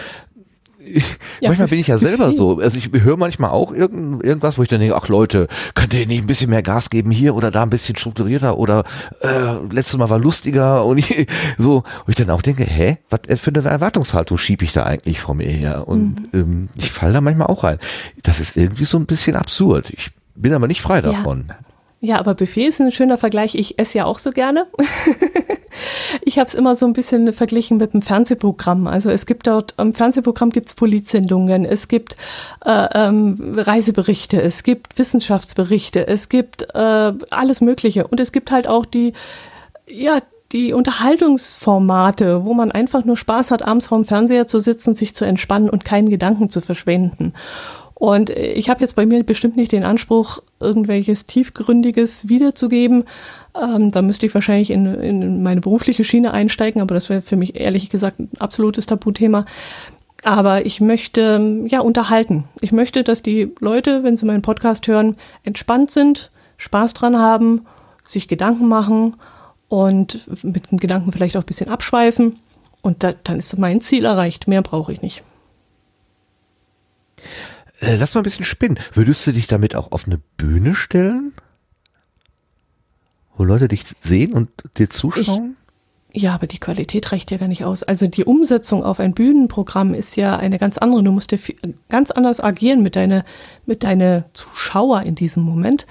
ich, 0.95 1.19
ja, 1.41 1.49
manchmal 1.49 1.69
bin 1.69 1.79
ich 1.79 1.89
ja 1.89 1.99
selber 1.99 2.33
so. 2.33 2.59
Also 2.59 2.79
ich 2.79 2.91
höre 2.93 3.17
manchmal 3.17 3.51
auch 3.51 3.73
irgend, 3.73 4.23
irgendwas, 4.23 4.59
wo 4.59 4.63
ich 4.63 4.69
dann 4.69 4.81
denke, 4.81 4.97
ach 4.97 5.09
Leute, 5.09 5.49
könnt 5.75 5.95
ihr 5.95 6.07
nicht 6.07 6.23
ein 6.23 6.27
bisschen 6.27 6.51
mehr 6.51 6.63
Gas 6.63 6.91
geben 6.91 7.11
hier 7.11 7.35
oder 7.35 7.51
da 7.51 7.63
ein 7.63 7.71
bisschen 7.71 7.97
strukturierter 7.97 8.59
oder 8.59 8.85
äh, 9.21 9.55
letztes 9.71 9.97
Mal 9.97 10.11
war 10.11 10.19
lustiger 10.19 10.85
und 10.85 10.99
ich, 10.99 11.27
so, 11.59 11.83
wo 12.05 12.09
ich 12.09 12.17
dann 12.17 12.31
auch 12.31 12.43
denke, 12.43 12.65
hä, 12.65 12.99
was 13.11 13.41
für 13.41 13.51
eine 13.51 13.69
Erwartungshaltung 13.69 14.39
schiebe 14.39 14.65
ich 14.65 14.73
da 14.73 14.85
eigentlich 14.85 15.21
vor 15.21 15.35
mir 15.35 15.49
her? 15.49 15.89
Und 15.89 16.33
mhm. 16.33 16.41
ähm, 16.41 16.69
ich 16.79 16.91
falle 16.91 17.13
da 17.13 17.21
manchmal 17.21 17.49
auch 17.49 17.65
rein. 17.65 17.79
Das 18.23 18.41
ist 18.41 18.57
irgendwie 18.57 18.85
so 18.85 18.99
ein 18.99 19.07
bisschen 19.07 19.37
absurd. 19.37 19.91
Ich 19.91 20.11
bin 20.35 20.53
aber 20.55 20.69
nicht 20.69 20.83
frei 20.83 21.01
davon. 21.01 21.47
Ja. 21.49 21.57
Ja, 22.01 22.19
aber 22.19 22.35
Buffet 22.35 22.67
ist 22.67 22.81
ein 22.81 22.93
schöner 22.93 23.17
Vergleich. 23.17 23.55
Ich 23.55 23.79
esse 23.79 23.99
ja 23.99 24.05
auch 24.05 24.19
so 24.19 24.31
gerne. 24.31 24.67
ich 26.23 26.39
habe 26.39 26.49
es 26.49 26.55
immer 26.55 26.77
so 26.77 26.87
ein 26.87 26.93
bisschen 26.93 27.33
verglichen 27.33 27.79
mit 27.79 27.95
dem 27.95 28.03
Fernsehprogramm. 28.03 28.87
Also 28.87 29.11
es 29.11 29.25
gibt 29.25 29.47
dort, 29.47 29.75
im 29.79 29.95
Fernsehprogramm 29.95 30.51
gibt 30.51 30.69
es 30.69 30.75
Polizsendungen, 30.75 31.65
es 31.65 31.89
gibt 31.89 32.17
äh, 32.65 32.89
ähm, 32.93 33.55
Reiseberichte, 33.57 34.41
es 34.41 34.63
gibt 34.63 34.99
Wissenschaftsberichte, 34.99 36.07
es 36.07 36.29
gibt 36.29 36.69
äh, 36.75 37.13
alles 37.31 37.61
Mögliche. 37.63 38.07
Und 38.07 38.21
es 38.21 38.31
gibt 38.31 38.51
halt 38.51 38.67
auch 38.67 38.85
die, 38.85 39.15
ja, 39.89 40.21
die 40.53 40.75
Unterhaltungsformate, 40.75 42.45
wo 42.45 42.55
man 42.55 42.71
einfach 42.71 43.05
nur 43.05 43.17
Spaß 43.17 43.51
hat, 43.51 43.63
abends 43.63 43.87
vorm 43.87 44.05
Fernseher 44.05 44.47
zu 44.47 44.61
sitzen, 44.61 44.95
sich 44.95 45.15
zu 45.15 45.25
entspannen 45.25 45.71
und 45.71 45.85
keinen 45.85 46.11
Gedanken 46.11 46.51
zu 46.51 46.61
verschwenden. 46.61 47.33
Und 47.99 48.29
ich 48.29 48.69
habe 48.69 48.83
jetzt 48.83 48.95
bei 48.95 49.07
mir 49.07 49.25
bestimmt 49.25 49.57
nicht 49.57 49.73
den 49.73 49.83
Anspruch, 49.83 50.43
irgendwelches 50.61 51.25
tiefgründiges 51.25 52.29
wiederzugeben. 52.29 53.05
Ähm, 53.59 53.91
da 53.91 54.03
müsste 54.03 54.27
ich 54.27 54.35
wahrscheinlich 54.35 54.71
in, 54.71 54.85
in 55.01 55.43
meine 55.43 55.63
berufliche 55.63 56.05
Schiene 56.05 56.33
einsteigen, 56.33 56.83
aber 56.83 56.95
das 56.95 57.09
wäre 57.09 57.23
für 57.23 57.37
mich 57.37 57.59
ehrlich 57.59 57.89
gesagt 57.89 58.21
ein 58.21 58.29
absolutes 58.39 58.85
Tabuthema. 58.85 59.47
Aber 60.25 60.67
ich 60.67 60.83
möchte 60.83 61.65
ja 61.69 61.81
unterhalten. 61.81 62.45
Ich 62.61 62.71
möchte, 62.71 63.03
dass 63.03 63.23
die 63.23 63.55
Leute, 63.61 64.03
wenn 64.03 64.19
sie 64.19 64.27
meinen 64.27 64.43
Podcast 64.43 64.87
hören, 64.89 65.17
entspannt 65.43 65.91
sind, 65.91 66.31
Spaß 66.59 66.93
dran 66.93 67.17
haben, 67.17 67.65
sich 68.05 68.29
Gedanken 68.29 68.69
machen 68.69 69.17
und 69.69 70.45
mit 70.45 70.71
dem 70.71 70.79
Gedanken 70.79 71.13
vielleicht 71.13 71.39
auch 71.39 71.45
ein 71.45 71.47
bisschen 71.47 71.71
abschweifen. 71.71 72.41
Und 72.83 73.03
da, 73.03 73.15
dann 73.25 73.39
ist 73.39 73.59
mein 73.59 73.81
Ziel 73.81 74.05
erreicht. 74.05 74.49
Mehr 74.49 74.61
brauche 74.61 74.93
ich 74.93 75.01
nicht. 75.01 75.23
Äh, 77.81 77.97
lass 77.97 78.15
mal 78.15 78.21
ein 78.21 78.25
bisschen 78.25 78.45
spinnen. 78.45 78.79
Würdest 78.95 79.27
du 79.27 79.33
dich 79.33 79.47
damit 79.47 79.75
auch 79.75 79.93
auf 79.93 80.07
eine 80.07 80.21
Bühne 80.37 80.75
stellen? 80.75 81.33
Wo 83.37 83.45
Leute 83.45 83.69
dich 83.69 83.85
sehen 84.01 84.33
und 84.33 84.49
dir 84.79 84.89
zuschauen? 84.89 85.57
Ich, 86.13 86.23
ja, 86.23 86.35
aber 86.35 86.47
die 86.47 86.59
Qualität 86.59 87.13
reicht 87.13 87.31
ja 87.31 87.37
gar 87.37 87.49
nicht 87.49 87.65
aus. 87.65 87.83
Also 87.83 88.07
die 88.07 88.25
Umsetzung 88.25 88.83
auf 88.83 89.01
ein 89.01 89.13
Bühnenprogramm 89.13 89.93
ist 89.93 90.17
ja 90.17 90.37
eine 90.37 90.59
ganz 90.59 90.79
andere. 90.79 91.03
Du 91.03 91.13
musst 91.13 91.33
ja 91.33 91.39
ganz 91.91 92.11
anders 92.11 92.41
agieren 92.41 92.83
mit 92.83 92.97
deinen 92.97 93.23
mit 93.67 93.83
deine 93.83 94.25
Zuschauer 94.33 95.03
in 95.03 95.15
diesem 95.15 95.43
Moment. 95.43 95.87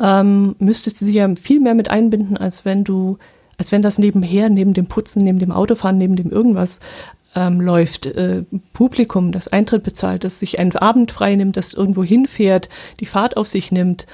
Ähm, 0.00 0.56
müsstest 0.58 1.00
du 1.00 1.04
sie 1.04 1.12
ja 1.12 1.32
viel 1.36 1.60
mehr 1.60 1.74
mit 1.74 1.88
einbinden, 1.88 2.36
als 2.36 2.64
wenn 2.64 2.82
du, 2.82 3.18
als 3.58 3.70
wenn 3.70 3.82
das 3.82 3.98
nebenher, 3.98 4.48
neben 4.48 4.74
dem 4.74 4.86
Putzen, 4.86 5.22
neben 5.22 5.38
dem 5.38 5.52
Autofahren, 5.52 5.98
neben 5.98 6.16
dem 6.16 6.30
irgendwas 6.30 6.80
ähm, 7.34 7.60
läuft, 7.60 8.06
äh, 8.06 8.44
Publikum 8.72 9.32
das 9.32 9.48
Eintritt 9.48 9.82
bezahlt, 9.82 10.24
das 10.24 10.40
sich 10.40 10.58
einen 10.58 10.76
Abend 10.76 11.12
frei 11.12 11.34
nimmt, 11.34 11.56
das 11.56 11.74
irgendwo 11.74 12.04
hinfährt, 12.04 12.68
die 13.00 13.06
Fahrt 13.06 13.36
auf 13.36 13.48
sich 13.48 13.72
nimmt, 13.72 14.06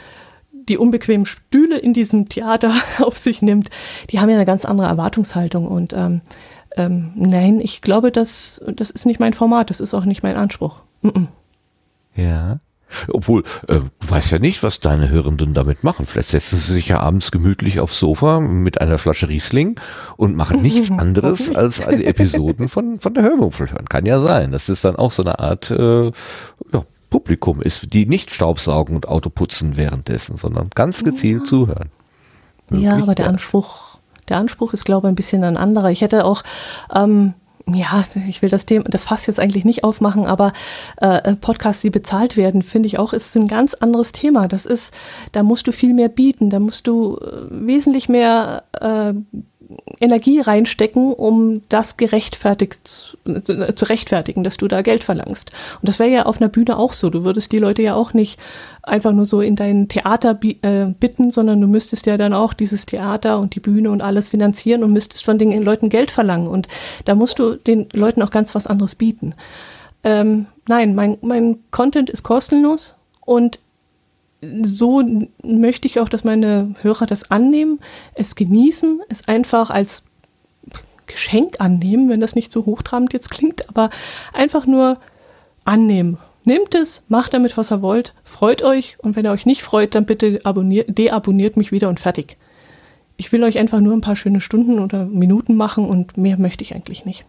die 0.53 0.79
unbequemen 0.79 1.27
Stühle 1.27 1.79
in 1.79 1.93
diesem 1.93 2.29
Theater 2.29 2.73
auf 3.01 3.17
sich 3.17 3.43
nimmt, 3.43 3.71
die 4.11 4.21
haben 4.21 4.29
ja 4.29 4.37
eine 4.37 4.47
ganz 4.47 4.65
andere 4.65 4.89
Erwartungshaltung 4.89 5.67
und 5.67 5.93
ähm, 5.93 6.21
ähm, 6.77 7.13
nein, 7.17 7.61
ich 7.61 7.83
glaube, 7.83 8.13
das, 8.13 8.63
das 8.75 8.91
ist 8.91 9.07
nicht 9.07 9.21
mein 9.21 9.33
Format, 9.33 9.71
das 9.71 9.81
ist 9.81 9.95
auch 9.95 10.05
nicht 10.05 10.23
mein 10.23 10.37
Anspruch. 10.37 10.83
Mm 11.03 11.09
-mm. 11.09 11.27
Ja. 12.15 12.59
Obwohl, 13.13 13.43
äh, 13.69 13.81
du 13.81 13.91
weißt 14.01 14.31
ja 14.31 14.39
nicht, 14.39 14.63
was 14.63 14.81
deine 14.81 15.09
Hörenden 15.09 15.55
damit 15.55 15.85
machen. 15.85 16.07
Vielleicht 16.07 16.31
setzen 16.31 16.57
sie 16.57 16.75
sich 16.75 16.89
ja 16.89 17.01
abends 17.01 17.31
gemütlich 17.31 17.81
aufs 17.81 17.99
Sofa 17.99 18.41
mit 18.41 18.81
einer 18.81 18.99
Flasche 18.99 19.29
Riesling 19.29 19.79
und 20.17 20.37
machen 20.37 20.63
nichts 20.63 20.91
anderes 20.97 21.55
als 21.55 21.81
alle 21.81 22.05
Episoden 22.05 22.69
von, 22.69 23.01
von 23.01 23.15
der 23.15 23.23
Hörmumpfel 23.25 23.71
hören. 23.71 23.89
Kann 23.89 24.07
ja 24.07 24.21
sein. 24.21 24.53
Das 24.53 24.69
ist 24.69 24.85
dann 24.85 24.97
auch 24.97 25.13
so 25.13 25.23
eine 25.23 25.39
Art 25.39 25.71
äh, 25.71 26.07
ja, 26.07 26.85
Publikum 27.11 27.63
ist, 27.63 27.93
die 27.93 28.07
nicht 28.07 28.31
Staubsaugen 28.31 28.95
und 28.95 29.09
Auto 29.09 29.31
putzen 29.31 29.77
währenddessen, 29.77 30.37
sondern 30.37 30.71
ganz 30.75 31.05
gezielt 31.05 31.43
ja. 31.43 31.45
zuhören. 31.45 31.91
Möglich 32.71 32.87
ja, 32.87 32.97
aber 32.97 33.15
der 33.15 33.29
Anspruch, 33.29 33.99
der 34.29 34.37
Anspruch 34.37 34.75
ist, 34.75 34.85
glaube 34.85 35.09
ich, 35.09 35.13
ein 35.13 35.15
bisschen 35.15 35.45
ein 35.45 35.57
anderer. 35.57 35.91
Ich 35.91 36.03
hätte 36.03 36.25
auch 36.25 36.43
ähm, 36.95 37.35
ja, 37.75 38.05
ich 38.29 38.43
will 38.43 38.49
das 38.49 38.67
Thema, 38.67 38.85
das 38.89 39.05
Fass 39.05 39.27
jetzt 39.27 39.41
eigentlich 39.41 39.65
nicht 39.65 39.85
aufmachen, 39.85 40.27
aber 40.27 40.53
äh, 40.99 41.35
Podcasts, 41.37 41.83
die 41.83 41.91
bezahlt 41.91 42.37
werden, 42.37 42.63
finde 42.63 42.87
ich 42.87 42.99
auch, 42.99 43.13
ist 43.13 43.37
ein 43.37 43.49
ganz 43.49 43.75
anderes 43.75 44.13
Thema. 44.13 44.49
Das 44.49 44.67
ist, 44.67 44.95
da 45.33 45.43
musst 45.43 45.67
du 45.67 45.73
viel 45.73 45.95
mehr 45.95 46.09
bieten, 46.09 46.51
da 46.51 46.61
musst 46.61 46.87
du 46.87 47.17
äh, 47.17 47.47
wesentlich 47.51 48.09
mehr 48.09 48.65
äh, 48.81 49.15
Energie 50.01 50.41
reinstecken, 50.41 51.13
um 51.13 51.63
das 51.69 51.97
gerechtfertigt 51.97 52.87
zu, 52.87 53.17
zu 53.45 53.85
rechtfertigen, 53.85 54.45
dass 54.45 54.57
du 54.57 54.69
da 54.69 54.83
Geld 54.83 55.05
verlangst. 55.05 55.51
Und 55.81 55.89
das 55.89 55.99
wäre 55.99 56.11
ja 56.11 56.27
auf 56.27 56.41
einer 56.41 56.49
Bühne 56.49 56.79
auch 56.79 56.93
so. 56.93 57.11
Du 57.11 57.25
würdest 57.25 57.53
die 57.53 57.59
Leute 57.59 57.83
ja 57.83 57.95
auch 57.95 58.15
nicht 58.15 58.39
einfach 58.83 59.13
nur 59.13 59.27
so 59.27 59.41
in 59.41 59.57
dein 59.57 59.89
Theater 59.89 60.39
äh, 60.43 60.87
bitten, 60.87 61.31
sondern 61.31 61.61
du 61.61 61.67
müsstest 61.67 62.07
ja 62.07 62.17
dann 62.17 62.33
auch 62.33 62.55
dieses 62.55 62.87
Theater 62.87 63.39
und 63.39 63.55
die 63.55 63.61
Bühne 63.61 63.91
und 63.91 64.01
alles 64.01 64.31
finanzieren 64.31 64.83
und 64.83 64.93
müsstest 64.93 65.25
von 65.25 65.39
den 65.39 65.63
Leuten 65.63 65.89
Geld 65.89 66.11
verlangen. 66.11 66.47
Und 66.47 66.69
da 67.05 67.15
musst 67.15 67.39
du 67.39 67.57
den 67.57 67.89
Leuten 67.93 68.23
auch 68.23 68.31
ganz 68.31 68.55
was 68.55 68.67
anderes 68.67 68.95
bieten. 68.95 69.35
Ähm, 70.05 70.47
nein, 70.69 70.95
mein, 70.95 71.19
mein 71.21 71.59
Content 71.71 72.09
ist 72.09 72.23
kostenlos 72.23 72.97
und 73.21 73.61
so 74.41 75.03
möchte 75.43 75.87
ich 75.87 76.01
auch, 76.01 76.09
dass 76.09 76.25
meine 76.25 76.75
Hörer 76.83 77.07
das 77.07 77.31
annehmen, 77.31 77.81
es 78.15 78.35
genießen, 78.35 79.01
es 79.09 79.27
einfach 79.27 79.71
als 79.71 80.05
Geschenk 81.07 81.57
annehmen, 81.59 82.09
wenn 82.09 82.21
das 82.21 82.35
nicht 82.35 82.53
so 82.53 82.67
hochtrabend 82.67 83.13
jetzt 83.13 83.31
klingt, 83.31 83.69
aber 83.69 83.91
einfach 84.33 84.67
nur 84.67 84.99
annehmen. 85.65 86.19
Nehmt 86.45 86.75
es, 86.75 87.05
macht 87.09 87.35
damit, 87.35 87.57
was 87.57 87.73
ihr 87.73 87.83
wollt, 87.83 88.15
freut 88.23 88.63
euch 88.63 88.97
und 89.01 89.17
wenn 89.17 89.25
ihr 89.25 89.33
euch 89.33 89.45
nicht 89.45 89.63
freut, 89.63 89.95
dann 89.95 90.07
bitte 90.07 90.41
abonniert, 90.45 90.97
deabonniert 90.97 91.57
mich 91.57 91.73
wieder 91.73 91.89
und 91.89 92.01
fertig. 92.01 92.37
Ich 93.17 93.33
will 93.33 93.43
euch 93.43 93.59
einfach 93.59 93.81
nur 93.81 93.95
ein 93.95 94.01
paar 94.01 94.17
schöne 94.17 94.41
Stunden 94.41 94.79
oder 94.79 95.05
Minuten 95.05 95.57
machen 95.57 95.85
und 95.85 96.17
mehr 96.17 96.39
möchte 96.39 96.63
ich 96.63 96.75
eigentlich 96.75 97.05
nicht. 97.05 97.27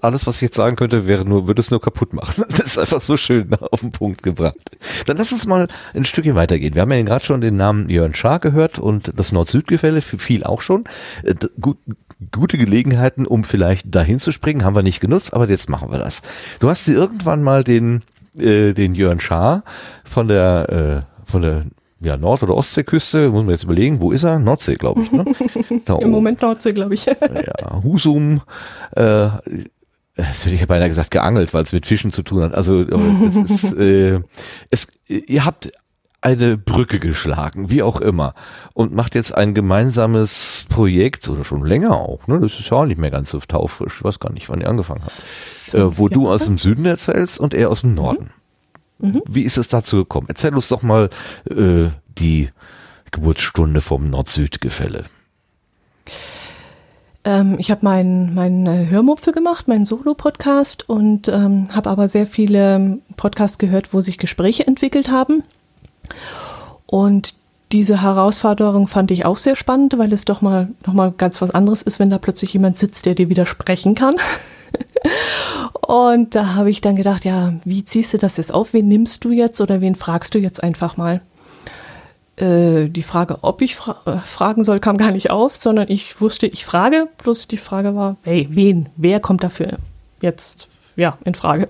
Alles, 0.00 0.26
was 0.26 0.36
ich 0.36 0.42
jetzt 0.42 0.56
sagen 0.56 0.76
könnte, 0.76 1.06
wäre 1.06 1.24
nur, 1.24 1.46
würde 1.46 1.60
es 1.60 1.70
nur 1.70 1.80
kaputt 1.80 2.12
machen. 2.12 2.44
Das 2.54 2.66
ist 2.66 2.78
einfach 2.78 3.00
so 3.00 3.16
schön 3.16 3.52
auf 3.70 3.80
den 3.80 3.92
Punkt 3.92 4.22
gebracht. 4.22 4.56
Dann 5.06 5.16
lass 5.16 5.32
uns 5.32 5.46
mal 5.46 5.68
ein 5.92 6.04
Stückchen 6.04 6.34
weitergehen. 6.34 6.74
Wir 6.74 6.82
haben 6.82 6.92
ja 6.92 7.02
gerade 7.02 7.24
schon 7.24 7.40
den 7.40 7.56
Namen 7.56 7.90
Jörn 7.90 8.14
Schaar 8.14 8.38
gehört 8.38 8.78
und 8.78 9.12
das 9.16 9.32
Nord-Süd-Gefälle 9.32 10.00
fiel 10.00 10.44
auch 10.44 10.62
schon. 10.62 10.84
Äh, 11.22 11.34
gut, 11.60 11.78
gute 12.32 12.58
Gelegenheiten, 12.58 13.26
um 13.26 13.44
vielleicht 13.44 13.94
dahin 13.94 14.18
zu 14.18 14.32
springen, 14.32 14.64
haben 14.64 14.76
wir 14.76 14.82
nicht 14.82 15.00
genutzt, 15.00 15.34
aber 15.34 15.48
jetzt 15.48 15.68
machen 15.68 15.90
wir 15.90 15.98
das. 15.98 16.22
Du 16.60 16.68
hast 16.68 16.86
dir 16.86 16.94
irgendwann 16.94 17.42
mal 17.42 17.64
den, 17.64 18.02
äh, 18.38 18.72
den 18.72 18.94
Jörn 18.94 19.20
Schaar 19.20 19.64
von 20.04 20.28
der, 20.28 21.04
äh, 21.26 21.30
von 21.30 21.42
der 21.42 21.64
ja, 22.04 22.16
Nord- 22.16 22.42
oder 22.42 22.54
Ostseeküste, 22.54 23.30
muss 23.30 23.44
man 23.44 23.52
jetzt 23.52 23.64
überlegen, 23.64 24.00
wo 24.00 24.12
ist 24.12 24.24
er? 24.24 24.38
Nordsee, 24.38 24.74
glaube 24.74 25.02
ich. 25.02 25.12
Ne? 25.12 25.24
Im 26.00 26.10
Moment 26.10 26.42
Nordsee, 26.42 26.72
glaube 26.72 26.94
ich. 26.94 27.06
ja, 27.06 27.16
Husum, 27.82 28.42
äh, 28.94 29.28
das 30.16 30.44
hätte 30.44 30.54
ich 30.54 30.60
ja 30.60 30.66
beinahe 30.66 30.88
gesagt, 30.88 31.10
geangelt, 31.10 31.54
weil 31.54 31.62
es 31.62 31.72
mit 31.72 31.86
Fischen 31.86 32.12
zu 32.12 32.22
tun 32.22 32.42
hat. 32.42 32.54
Also 32.54 32.82
es 32.82 33.36
ist, 33.36 33.72
äh, 33.78 34.20
es, 34.70 34.88
ihr 35.06 35.44
habt 35.44 35.72
eine 36.20 36.56
Brücke 36.56 37.00
geschlagen, 37.00 37.68
wie 37.68 37.82
auch 37.82 38.00
immer, 38.00 38.34
und 38.72 38.94
macht 38.94 39.14
jetzt 39.14 39.34
ein 39.34 39.52
gemeinsames 39.52 40.64
Projekt, 40.70 41.28
oder 41.28 41.44
schon 41.44 41.66
länger 41.66 41.96
auch, 41.96 42.26
ne? 42.28 42.40
Das 42.40 42.58
ist 42.58 42.70
ja 42.70 42.78
auch 42.78 42.86
nicht 42.86 42.98
mehr 42.98 43.10
ganz 43.10 43.30
so 43.30 43.40
taufrisch, 43.40 43.98
ich 43.98 44.04
weiß 44.04 44.20
gar 44.20 44.32
nicht, 44.32 44.48
wann 44.48 44.62
ihr 44.62 44.68
angefangen 44.68 45.02
habt. 45.04 45.74
Äh, 45.74 45.98
wo 45.98 46.08
du 46.08 46.30
aus 46.30 46.46
dem 46.46 46.56
Süden 46.56 46.86
erzählst 46.86 47.38
und 47.38 47.52
er 47.52 47.68
aus 47.68 47.82
dem 47.82 47.94
Norden. 47.94 48.30
Mhm. 48.98 49.08
mhm. 49.08 49.22
Wie 49.28 49.42
ist 49.42 49.58
es 49.58 49.68
dazu 49.68 49.96
gekommen? 49.96 50.26
Erzähl 50.28 50.54
uns 50.54 50.68
doch 50.68 50.82
mal 50.82 51.10
äh, 51.50 51.90
die 52.16 52.48
Geburtsstunde 53.10 53.82
vom 53.82 54.08
Nord-Süd-Gefälle. 54.08 55.04
Ähm, 57.24 57.56
ich 57.58 57.70
habe 57.70 57.84
meinen 57.84 58.34
mein 58.34 58.66
äh, 58.66 58.86
Hörmupfel 58.88 59.32
gemacht, 59.32 59.68
meinen 59.68 59.84
Solo-Podcast 59.84 60.88
und 60.88 61.28
ähm, 61.28 61.68
habe 61.74 61.90
aber 61.90 62.08
sehr 62.08 62.26
viele 62.26 62.98
Podcasts 63.16 63.58
gehört, 63.58 63.92
wo 63.92 64.00
sich 64.00 64.18
Gespräche 64.18 64.66
entwickelt 64.66 65.10
haben. 65.10 65.42
Und 66.86 67.34
diese 67.72 68.02
Herausforderung 68.02 68.86
fand 68.86 69.10
ich 69.10 69.24
auch 69.24 69.36
sehr 69.36 69.56
spannend, 69.56 69.98
weil 69.98 70.12
es 70.12 70.24
doch 70.24 70.42
mal 70.42 70.68
noch 70.86 70.92
mal 70.92 71.10
ganz 71.10 71.40
was 71.42 71.50
anderes 71.50 71.82
ist, 71.82 71.98
wenn 71.98 72.10
da 72.10 72.18
plötzlich 72.18 72.52
jemand 72.52 72.78
sitzt, 72.78 73.06
der 73.06 73.14
dir 73.14 73.28
widersprechen 73.28 73.94
kann. 73.94 74.16
und 75.86 76.34
da 76.34 76.54
habe 76.54 76.70
ich 76.70 76.82
dann 76.82 76.94
gedacht, 76.94 77.24
ja, 77.24 77.54
wie 77.64 77.84
ziehst 77.84 78.12
du 78.12 78.18
das 78.18 78.36
jetzt 78.36 78.52
auf? 78.52 78.74
Wen 78.74 78.86
nimmst 78.86 79.24
du 79.24 79.30
jetzt 79.30 79.60
oder 79.60 79.80
wen 79.80 79.94
fragst 79.94 80.34
du 80.34 80.38
jetzt 80.38 80.62
einfach 80.62 80.96
mal? 80.96 81.20
Äh, 82.36 82.88
die 82.88 83.02
Frage, 83.04 83.38
ob 83.42 83.62
ich 83.62 83.76
fra 83.76 83.96
äh, 84.06 84.18
fragen 84.18 84.64
soll, 84.64 84.80
kam 84.80 84.96
gar 84.96 85.12
nicht 85.12 85.30
auf, 85.30 85.54
sondern 85.56 85.88
ich 85.88 86.20
wusste, 86.20 86.46
ich 86.46 86.64
frage, 86.64 87.08
plus 87.18 87.46
die 87.46 87.58
Frage 87.58 87.94
war, 87.94 88.16
hey, 88.22 88.48
wen, 88.50 88.88
wer 88.96 89.20
kommt 89.20 89.44
dafür 89.44 89.78
jetzt, 90.20 90.68
ja, 90.96 91.16
in 91.24 91.34
Frage? 91.34 91.68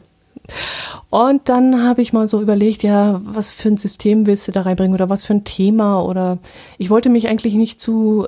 Und 1.11 1.49
dann 1.49 1.83
habe 1.83 2.01
ich 2.01 2.13
mal 2.13 2.29
so 2.29 2.41
überlegt, 2.41 2.83
ja, 2.83 3.21
was 3.25 3.51
für 3.51 3.69
ein 3.69 3.77
System 3.77 4.27
willst 4.27 4.49
du 4.49 4.53
da 4.53 4.63
reinbringen 4.63 4.95
oder 4.95 5.11
was 5.11 5.25
für 5.25 5.35
ein 5.35 5.45
Thema 5.45 6.03
oder 6.03 6.39
ich 6.79 6.91
wollte 6.91 7.09
mich 7.11 7.29
eigentlich 7.29 7.55
nicht 7.55 7.79
zu 7.81 8.27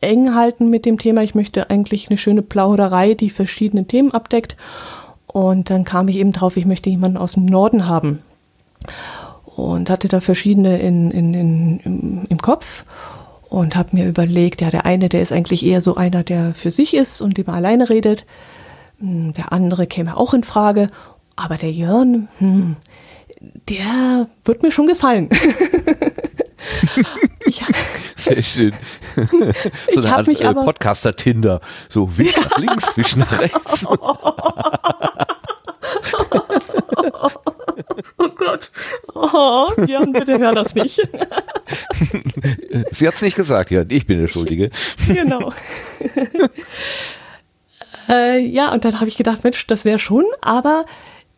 eng 0.00 0.34
halten 0.34 0.70
mit 0.70 0.86
dem 0.86 0.98
Thema. 0.98 1.22
Ich 1.22 1.34
möchte 1.34 1.70
eigentlich 1.70 2.08
eine 2.08 2.18
schöne 2.18 2.42
Plauderei, 2.42 3.14
die 3.14 3.30
verschiedene 3.30 3.86
Themen 3.86 4.12
abdeckt. 4.12 4.56
Und 5.26 5.70
dann 5.70 5.84
kam 5.84 6.08
ich 6.08 6.16
eben 6.16 6.32
drauf, 6.32 6.56
ich 6.56 6.66
möchte 6.66 6.90
jemanden 6.90 7.16
aus 7.16 7.32
dem 7.32 7.46
Norden 7.46 7.86
haben 7.86 8.22
und 9.56 9.88
hatte 9.88 10.08
da 10.08 10.20
verschiedene 10.20 10.78
in, 10.78 11.10
in, 11.10 11.34
in, 11.34 11.80
im, 11.80 12.24
im 12.28 12.42
Kopf 12.42 12.84
und 13.48 13.74
habe 13.74 13.90
mir 13.92 14.06
überlegt, 14.06 14.60
ja, 14.60 14.70
der 14.70 14.84
eine, 14.84 15.08
der 15.08 15.22
ist 15.22 15.32
eigentlich 15.32 15.64
eher 15.64 15.80
so 15.80 15.96
einer, 15.96 16.22
der 16.22 16.52
für 16.52 16.70
sich 16.70 16.94
ist 16.94 17.22
und 17.22 17.38
immer 17.38 17.54
alleine 17.54 17.88
redet. 17.88 18.26
Hm, 19.00 19.32
der 19.32 19.52
andere 19.52 19.86
käme 19.86 20.16
auch 20.16 20.34
in 20.34 20.44
Frage, 20.44 20.88
aber 21.36 21.56
der 21.56 21.72
Jörn, 21.72 22.28
hm, 22.38 22.76
der 23.68 24.28
wird 24.44 24.62
mir 24.62 24.70
schon 24.70 24.86
gefallen. 24.86 25.30
ich, 27.46 27.62
Sehr 28.16 28.42
schön. 28.42 28.74
so 29.92 30.00
eine 30.00 30.16
Art 30.16 30.28
äh, 30.28 30.54
Podcaster-Tinder. 30.54 31.60
So 31.88 32.18
wisch 32.18 32.36
nach 32.50 32.58
links, 32.58 32.96
wisch 32.96 33.16
nach 33.16 33.38
rechts. 33.38 33.86
Björn, 39.86 40.12
bitte 40.12 40.38
hör 40.38 40.52
das 40.52 40.74
nicht. 40.74 41.00
Sie 42.90 43.06
hat 43.06 43.14
es 43.14 43.22
nicht 43.22 43.36
gesagt, 43.36 43.70
ja, 43.70 43.84
ich 43.88 44.06
bin 44.06 44.20
der 44.20 44.28
Schuldige. 44.28 44.70
genau. 45.08 45.52
äh, 48.08 48.38
ja, 48.40 48.72
und 48.72 48.84
dann 48.84 48.98
habe 49.00 49.08
ich 49.08 49.16
gedacht, 49.16 49.44
Mensch, 49.44 49.66
das 49.66 49.84
wäre 49.84 49.98
schon, 49.98 50.24
aber 50.40 50.84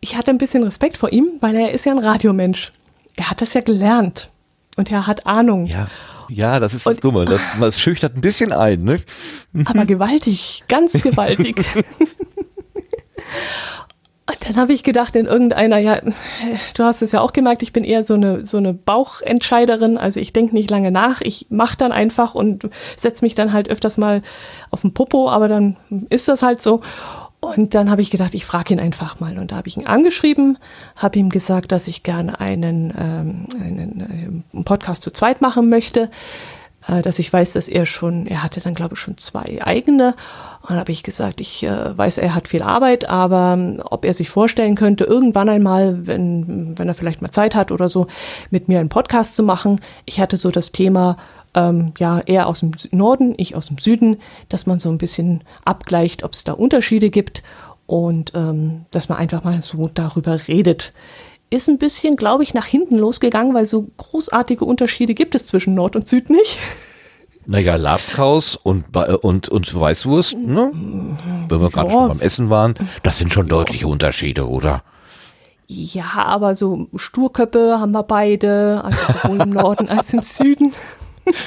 ich 0.01 0.15
hatte 0.15 0.31
ein 0.31 0.37
bisschen 0.37 0.63
Respekt 0.63 0.97
vor 0.97 1.11
ihm, 1.11 1.31
weil 1.41 1.55
er 1.55 1.71
ist 1.71 1.85
ja 1.85 1.91
ein 1.91 1.99
Radiomensch. 1.99 2.71
Er 3.15 3.29
hat 3.29 3.41
das 3.41 3.53
ja 3.53 3.61
gelernt 3.61 4.29
und 4.75 4.91
er 4.91 5.07
hat 5.07 5.25
Ahnung. 5.25 5.65
Ja. 5.65 5.87
Ja, 6.31 6.59
das 6.59 6.75
ist 6.75 6.85
das 6.85 6.93
und, 6.93 7.03
Dumme. 7.03 7.25
Das, 7.25 7.41
das 7.59 7.79
schüchtert 7.79 8.15
ein 8.15 8.21
bisschen 8.21 8.51
ein, 8.51 8.83
ne? 8.83 9.01
Aber 9.65 9.85
gewaltig, 9.85 10.63
ganz 10.67 10.93
gewaltig. 10.93 11.65
Und 14.29 14.47
dann 14.47 14.57
habe 14.57 14.73
ich 14.73 14.83
gedacht 14.83 15.15
in 15.15 15.25
irgendeiner, 15.25 15.79
ja, 15.79 16.01
du 16.75 16.83
hast 16.83 17.01
es 17.01 17.11
ja 17.11 17.19
auch 17.19 17.33
gemerkt, 17.33 17.63
ich 17.63 17.73
bin 17.73 17.83
eher 17.83 18.03
so 18.03 18.13
eine, 18.13 18.45
so 18.45 18.57
eine 18.57 18.73
Bauchentscheiderin. 18.73 19.97
Also 19.97 20.19
ich 20.19 20.33
denke 20.33 20.53
nicht 20.53 20.69
lange 20.69 20.91
nach, 20.91 21.21
ich 21.21 21.47
mache 21.49 21.77
dann 21.77 21.91
einfach 21.91 22.35
und 22.35 22.69
setze 22.95 23.25
mich 23.25 23.33
dann 23.33 23.53
halt 23.53 23.69
öfters 23.69 23.97
mal 23.97 24.21
auf 24.69 24.81
den 24.81 24.93
Popo, 24.93 25.31
aber 25.31 25.47
dann 25.47 25.77
ist 26.09 26.27
das 26.27 26.43
halt 26.43 26.61
so. 26.61 26.81
Und 27.39 27.73
dann 27.73 27.89
habe 27.89 28.03
ich 28.03 28.11
gedacht, 28.11 28.35
ich 28.35 28.45
frage 28.45 28.75
ihn 28.75 28.79
einfach 28.79 29.19
mal. 29.19 29.39
Und 29.39 29.51
da 29.51 29.55
habe 29.55 29.67
ich 29.67 29.77
ihn 29.77 29.87
angeschrieben, 29.87 30.59
habe 30.95 31.17
ihm 31.17 31.29
gesagt, 31.29 31.71
dass 31.71 31.87
ich 31.87 32.03
gerne 32.03 32.39
einen, 32.39 32.93
ähm, 32.95 33.45
einen, 33.59 34.43
einen 34.53 34.63
Podcast 34.63 35.01
zu 35.01 35.09
zweit 35.09 35.41
machen 35.41 35.69
möchte 35.69 36.11
äh, 36.87 37.01
dass 37.01 37.19
ich 37.19 37.31
weiß, 37.31 37.53
dass 37.53 37.67
er 37.67 37.85
schon, 37.85 38.25
er 38.25 38.43
hatte 38.43 38.61
dann 38.61 38.73
glaube 38.73 38.95
ich 38.95 38.99
schon 38.99 39.17
zwei 39.17 39.59
eigene. 39.63 40.15
Und 40.69 40.73
dann 40.73 40.81
habe 40.81 40.91
ich 40.91 41.01
gesagt, 41.01 41.41
ich 41.41 41.63
äh, 41.63 41.97
weiß, 41.97 42.19
er 42.19 42.35
hat 42.35 42.47
viel 42.47 42.61
Arbeit, 42.61 43.09
aber 43.09 43.55
ähm, 43.57 43.81
ob 43.83 44.05
er 44.05 44.13
sich 44.13 44.29
vorstellen 44.29 44.75
könnte, 44.75 45.03
irgendwann 45.03 45.49
einmal, 45.49 46.05
wenn, 46.05 46.77
wenn 46.77 46.87
er 46.87 46.93
vielleicht 46.93 47.23
mal 47.23 47.31
Zeit 47.31 47.55
hat 47.55 47.71
oder 47.71 47.89
so, 47.89 48.05
mit 48.51 48.67
mir 48.67 48.79
einen 48.79 48.87
Podcast 48.89 49.35
zu 49.35 49.41
machen. 49.41 49.81
Ich 50.05 50.19
hatte 50.19 50.37
so 50.37 50.51
das 50.51 50.71
Thema, 50.71 51.17
ähm, 51.55 51.93
ja, 51.97 52.19
er 52.19 52.45
aus 52.45 52.59
dem 52.59 52.73
Norden, 52.91 53.33
ich 53.37 53.55
aus 53.55 53.69
dem 53.69 53.79
Süden, 53.79 54.17
dass 54.47 54.67
man 54.67 54.77
so 54.77 54.89
ein 54.89 54.99
bisschen 54.99 55.43
abgleicht, 55.65 56.21
ob 56.21 56.33
es 56.33 56.43
da 56.43 56.51
Unterschiede 56.51 57.09
gibt 57.09 57.41
und 57.87 58.33
ähm, 58.35 58.85
dass 58.91 59.09
man 59.09 59.17
einfach 59.17 59.43
mal 59.43 59.63
so 59.63 59.89
darüber 59.91 60.47
redet 60.47 60.93
ist 61.51 61.67
ein 61.67 61.79
bisschen, 61.79 62.15
glaube 62.15 62.43
ich, 62.43 62.53
nach 62.53 62.67
hinten 62.67 62.95
losgegangen, 62.95 63.55
weil 63.55 63.65
so 63.65 63.87
großartige 63.97 64.63
Unterschiede 64.65 65.15
gibt 65.15 65.33
es 65.33 65.47
zwischen 65.47 65.73
Nord 65.73 65.95
und 65.95 66.07
Süd 66.07 66.29
nicht. 66.29 66.59
Naja, 67.49 67.77
Labskaus 67.77 68.55
und, 68.55 68.95
und, 68.95 69.49
und 69.49 69.79
Weißwurst, 69.79 70.37
ne? 70.37 70.71
wenn 71.49 71.61
wir 71.61 71.69
gerade 71.69 71.89
schon 71.89 72.07
beim 72.07 72.19
Essen 72.21 72.51
waren, 72.51 72.75
das 73.01 73.17
sind 73.17 73.33
schon 73.33 73.47
deutliche 73.47 73.87
Unterschiede, 73.87 74.47
oder? 74.47 74.83
Ja, 75.67 76.25
aber 76.25 76.53
so 76.53 76.87
Sturköppe 76.95 77.77
haben 77.79 77.91
wir 77.91 78.03
beide, 78.03 78.83
also 78.83 79.13
sowohl 79.13 79.41
im 79.41 79.49
Norden 79.49 79.89
als 79.97 80.13
im 80.13 80.21
Süden. 80.21 80.73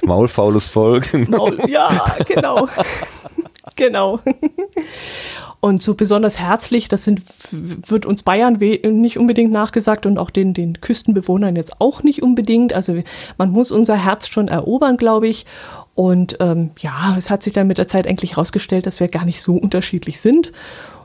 Maulfaules 0.04 0.68
Volk. 0.68 1.12
Maul, 1.28 1.58
ja, 1.68 2.04
genau. 2.26 2.68
genau. 3.76 4.20
Und 5.64 5.80
so 5.80 5.94
besonders 5.94 6.40
herzlich, 6.40 6.88
das 6.88 7.04
sind, 7.04 7.22
wird 7.88 8.04
uns 8.04 8.24
Bayern 8.24 8.54
nicht 8.54 9.16
unbedingt 9.16 9.52
nachgesagt 9.52 10.06
und 10.06 10.18
auch 10.18 10.30
den, 10.30 10.54
den 10.54 10.80
Küstenbewohnern 10.80 11.54
jetzt 11.54 11.80
auch 11.80 12.02
nicht 12.02 12.20
unbedingt. 12.20 12.72
Also 12.72 13.00
man 13.38 13.50
muss 13.50 13.70
unser 13.70 13.94
Herz 13.94 14.26
schon 14.26 14.48
erobern, 14.48 14.96
glaube 14.96 15.28
ich. 15.28 15.46
Und 15.94 16.38
ähm, 16.40 16.70
ja, 16.78 17.14
es 17.18 17.30
hat 17.30 17.42
sich 17.42 17.52
dann 17.52 17.66
mit 17.66 17.78
der 17.78 17.88
Zeit 17.88 18.06
eigentlich 18.06 18.32
herausgestellt, 18.32 18.86
dass 18.86 19.00
wir 19.00 19.08
gar 19.08 19.24
nicht 19.24 19.42
so 19.42 19.54
unterschiedlich 19.54 20.20
sind. 20.20 20.52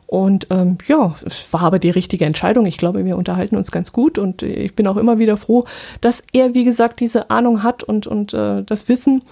Und 0.06 0.48
ähm, 0.52 0.78
ja, 0.88 1.16
es 1.26 1.52
war 1.52 1.64
aber 1.64 1.80
die 1.80 1.90
richtige 1.90 2.24
Entscheidung. 2.24 2.66
Ich 2.66 2.78
glaube, 2.78 3.04
wir 3.04 3.18
unterhalten 3.18 3.58
uns 3.58 3.72
ganz 3.72 3.92
gut 3.92 4.18
und 4.18 4.42
ich 4.42 4.74
bin 4.74 4.88
auch 4.88 4.96
immer 4.96 5.20
wieder 5.20 5.36
froh, 5.36 5.66
dass 6.00 6.24
er, 6.32 6.54
wie 6.54 6.64
gesagt, 6.64 7.02
diese 7.02 7.30
Ahnung 7.30 7.62
hat 7.62 7.84
und, 7.84 8.08
und 8.08 8.34
äh, 8.34 8.64
das 8.64 8.88
Wissen 8.88 9.24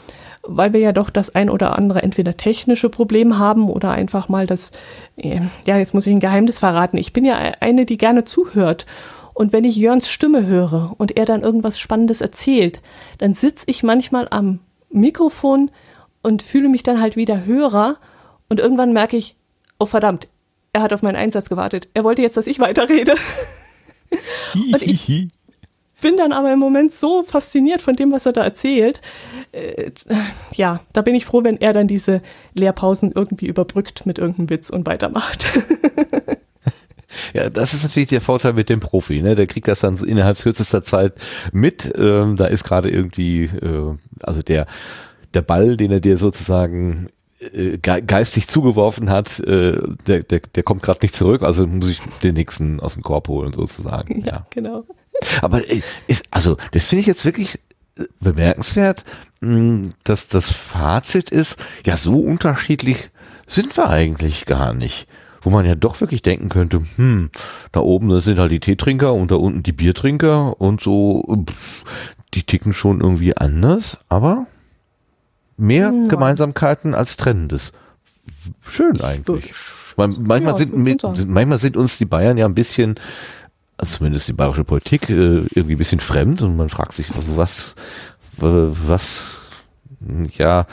weil 0.48 0.74
wir 0.74 0.80
ja 0.80 0.92
doch 0.92 1.10
das 1.10 1.34
ein 1.34 1.50
oder 1.50 1.78
andere 1.78 2.04
entweder 2.04 2.38
technische 2.38 2.90
Problem 2.90 3.38
haben 3.38 3.70
oder 3.70 3.92
einfach 3.92 4.30
mal 4.30 4.48
das, 4.48 4.72
äh, 5.18 5.42
ja, 5.66 5.78
jetzt 5.78 5.94
muss 5.94 6.08
ich 6.08 6.14
ein 6.14 6.20
Geheimnis 6.20 6.60
verraten. 6.60 6.98
Ich 6.98 7.14
bin 7.14 7.26
ja 7.26 7.36
eine, 7.60 7.86
die 7.86 7.98
gerne 7.98 8.24
zuhört. 8.26 8.86
Und 9.34 9.52
wenn 9.52 9.66
ich 9.66 9.76
Jörns 9.76 10.10
Stimme 10.10 10.46
höre 10.46 10.94
und 10.98 11.18
er 11.18 11.26
dann 11.26 11.42
irgendwas 11.42 11.78
Spannendes 11.78 12.22
erzählt, 12.22 12.82
dann 13.18 13.34
sitze 13.34 13.66
ich 13.68 13.84
manchmal 13.84 14.28
am 14.30 14.60
Mikrofon 14.90 15.72
und 16.22 16.42
fühle 16.42 16.70
mich 16.70 16.84
dann 16.84 17.02
halt 17.02 17.16
wieder 17.16 17.46
Hörer 17.46 17.98
und 18.50 18.60
irgendwann 18.60 18.94
merke 18.94 19.18
ich, 19.18 19.36
oh 19.80 19.86
verdammt, 19.86 20.28
er 20.74 20.82
hat 20.82 20.94
auf 20.94 21.02
meinen 21.02 21.16
Einsatz 21.16 21.50
gewartet. 21.50 21.90
Er 21.94 22.04
wollte 22.04 22.22
jetzt, 22.22 22.38
dass 22.38 22.48
ich 22.48 22.60
weiterrede. 22.60 23.16
und 24.56 24.82
ich, 24.82 25.28
bin 26.02 26.18
dann 26.18 26.34
aber 26.34 26.54
im 26.54 26.60
Moment 26.60 26.94
so 26.94 27.24
fasziniert 27.24 27.82
von 27.82 27.96
dem, 27.96 28.12
was 28.12 28.26
er 28.26 28.34
da 28.34 28.44
erzählt. 28.44 29.02
Äh, 29.52 29.92
ja, 30.54 30.82
da 30.94 31.02
bin 31.02 31.16
ich 31.16 31.26
froh, 31.26 31.44
wenn 31.44 31.60
er 31.60 31.74
dann 31.74 31.88
diese 31.88 32.22
Lehrpausen 32.54 33.12
irgendwie 33.14 33.48
überbrückt 33.48 34.06
mit 34.06 34.20
irgendeinem 34.20 34.50
Witz 34.50 34.70
und 34.70 34.86
weitermacht. 34.86 35.46
Ja, 37.34 37.50
das 37.50 37.74
ist 37.74 37.84
natürlich 37.84 38.10
der 38.10 38.22
Vorteil 38.22 38.54
mit 38.54 38.70
dem 38.70 38.80
Profi, 38.80 39.22
ne? 39.22 39.36
Der 39.36 39.48
kriegt 39.48 39.68
das 39.68 39.82
dann 39.82 39.96
innerhalb 39.98 40.38
kürzester 40.38 40.84
Zeit 40.84 41.14
mit. 41.52 41.94
Ähm, 41.98 42.36
da 42.36 42.46
ist 42.46 42.64
gerade 42.64 42.90
irgendwie, 42.90 43.46
äh, 43.46 43.96
also 44.22 44.42
der, 44.42 44.68
der 45.34 45.42
Ball, 45.42 45.78
den 45.78 45.92
er 45.92 46.00
dir 46.00 46.18
sozusagen 46.18 47.10
äh, 47.54 47.78
geistig 47.78 48.48
zugeworfen 48.48 49.10
hat, 49.10 49.40
äh, 49.40 49.78
der, 50.08 50.24
der, 50.24 50.40
der 50.40 50.64
kommt 50.64 50.82
gerade 50.82 51.00
nicht 51.02 51.16
zurück, 51.16 51.44
also 51.44 51.68
muss 51.68 51.90
ich 51.90 52.00
den 52.24 52.36
nächsten 52.36 52.80
aus 52.80 52.94
dem 52.94 53.04
Korb 53.04 53.28
holen 53.28 53.54
sozusagen. 53.54 54.22
Ja, 54.22 54.28
ja. 54.28 54.48
genau. 54.50 54.86
Aber 55.42 55.70
äh, 55.70 55.82
ist, 56.08 56.26
also, 56.32 56.58
das 56.72 56.86
finde 56.86 57.02
ich 57.02 57.08
jetzt 57.08 57.26
wirklich 57.26 57.60
äh, 57.98 58.06
bemerkenswert, 58.20 59.04
hm, 59.42 59.90
dass 60.04 60.28
das 60.28 60.52
Fazit 60.52 61.30
ist, 61.30 61.60
ja, 61.86 61.98
so 61.98 62.20
unterschiedlich 62.20 63.10
sind 63.48 63.76
wir 63.78 63.90
eigentlich 63.90 64.46
gar 64.46 64.74
nicht. 64.74 65.08
Wo 65.46 65.52
man 65.52 65.66
ja 65.66 65.76
doch 65.76 66.02
wirklich 66.02 66.24
denken 66.24 66.50
könnte, 66.50 66.82
hm, 66.96 67.30
da 67.72 67.80
oben 67.80 68.20
sind 68.22 68.40
halt 68.40 68.52
die 68.52 68.60
Teetrinker 68.60 69.14
und 69.14 69.30
da 69.30 69.36
unten 69.36 69.62
die 69.62 69.74
Biertrinker 69.74 70.60
und 70.60 70.82
so, 70.82 71.24
pff, 71.48 71.84
die 72.34 72.42
ticken 72.44 72.74
schon 72.74 73.00
irgendwie 73.00 73.38
anders, 73.38 74.00
aber 74.10 74.48
mehr 75.56 75.94
ja. 75.94 76.08
Gemeinsamkeiten 76.08 76.96
als 76.96 77.16
Trennendes. 77.16 77.74
Schön 78.68 79.00
eigentlich. 79.02 79.54
Manchmal, 79.98 80.42
ja, 80.42 80.56
sind, 80.56 81.28
manchmal 81.30 81.60
sind 81.60 81.78
uns 81.78 82.00
die 82.00 82.06
Bayern 82.06 82.38
ja 82.38 82.46
ein 82.46 82.56
bisschen 82.56 82.96
also 83.78 83.98
zumindest 83.98 84.28
die 84.28 84.34
bayerische 84.34 84.64
Politik, 84.64 85.10
äh, 85.10 85.14
irgendwie 85.54 85.76
ein 85.76 85.78
bisschen 85.78 86.00
fremd 86.00 86.42
und 86.42 86.56
man 86.56 86.70
fragt 86.70 86.94
sich, 86.94 87.08
was, 87.36 87.76
was, 88.38 89.42
ja, 90.38 90.66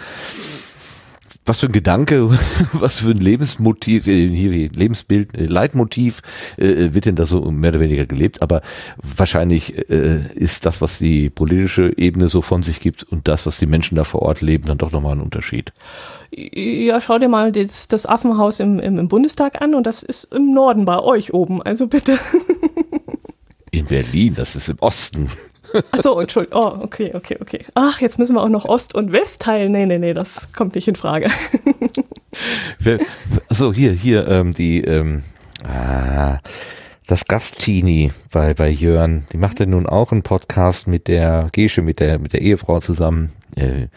was 1.45 1.61
für 1.61 1.67
ein 1.67 1.73
Gedanke, 1.73 2.31
was 2.73 3.01
für 3.01 3.11
ein 3.11 3.19
Lebensmotiv, 3.19 4.07
äh, 4.07 4.29
hier 4.29 4.71
Lebensbild, 4.71 5.37
äh, 5.37 5.47
Leitmotiv 5.47 6.23
äh, 6.57 6.95
wird 6.95 7.07
denn 7.07 7.17
da 7.17 7.25
so 7.25 7.51
mehr 7.51 7.71
oder 7.71 7.81
weniger 7.81 8.07
gelebt, 8.07 8.43
aber 8.43 8.63
wahrscheinlich 8.97 9.91
äh, 9.91 10.21
ist 10.35 10.67
das, 10.67 10.81
was 10.81 10.99
die 10.99 11.31
politische 11.31 11.93
Ebene 11.97 12.29
so 12.29 12.43
von 12.43 12.63
sich 12.63 12.81
gibt 12.81 13.03
und 13.05 13.29
das, 13.29 13.47
was 13.47 13.59
die 13.59 13.67
Menschen 13.67 13.97
da 13.97 14.05
vor 14.05 14.23
Ort 14.23 14.41
leben, 14.41 14.67
dann 14.67 14.79
doch 14.79 14.93
nochmal 14.93 15.17
ein 15.17 15.21
Unterschied. 15.21 15.73
Ja, 16.35 17.01
schau 17.01 17.19
dir 17.19 17.29
mal 17.29 17.53
das, 17.53 17.89
das 17.89 18.07
Affenhaus 18.07 18.61
im, 18.61 18.79
im, 18.79 18.99
im 18.99 19.09
Bundestag 19.09 19.61
an 19.61 19.75
und 19.75 19.87
das 19.87 20.03
ist 20.03 20.33
im 20.33 20.55
Norden 20.55 20.85
bei 20.85 20.99
euch 20.99 21.35
oben, 21.35 21.63
also 21.63 21.89
bitte. 21.89 22.19
In 23.71 23.87
Berlin, 23.87 24.35
das 24.35 24.55
ist 24.55 24.69
im 24.69 24.79
Osten. 24.81 25.31
Achso, 25.91 26.21
Entschuldigung. 26.21 26.61
Oh, 26.61 26.83
okay, 26.83 27.13
okay, 27.15 27.37
okay. 27.41 27.65
Ach, 27.75 28.01
jetzt 28.01 28.19
müssen 28.19 28.35
wir 28.35 28.43
auch 28.43 28.49
noch 28.49 28.65
Ost 28.65 28.95
und 28.95 29.13
West 29.13 29.43
teilen. 29.43 29.73
Nee, 29.73 29.87
nee, 29.87 29.99
nee, 29.99 30.15
das 30.15 30.53
kommt 30.53 30.75
nicht 30.75 30.89
in 30.89 30.97
Frage. 30.97 31.31
Achso, 33.49 33.73
hier, 33.73 33.93
hier, 33.93 34.29
ähm, 34.29 34.53
die, 34.53 34.83
ähm, 34.83 35.23
ah, 35.67 36.39
das 37.07 37.27
Gastini 37.27 38.11
bei, 38.31 38.55
bei 38.55 38.71
Jörn, 38.71 39.27
die 39.33 39.37
macht 39.37 39.61
ja 39.61 39.67
nun 39.67 39.87
auch 39.87 40.13
einen 40.13 40.23
Podcast 40.23 40.87
mit 40.87 41.09
der 41.09 41.49
Gesche, 41.53 41.83
mit 41.83 42.01
der, 42.01 42.19
mit 42.19 42.33
der 42.33 42.43
Ehefrau 42.43 42.81
zusammen. 42.81 43.31
Äh, 43.57 43.89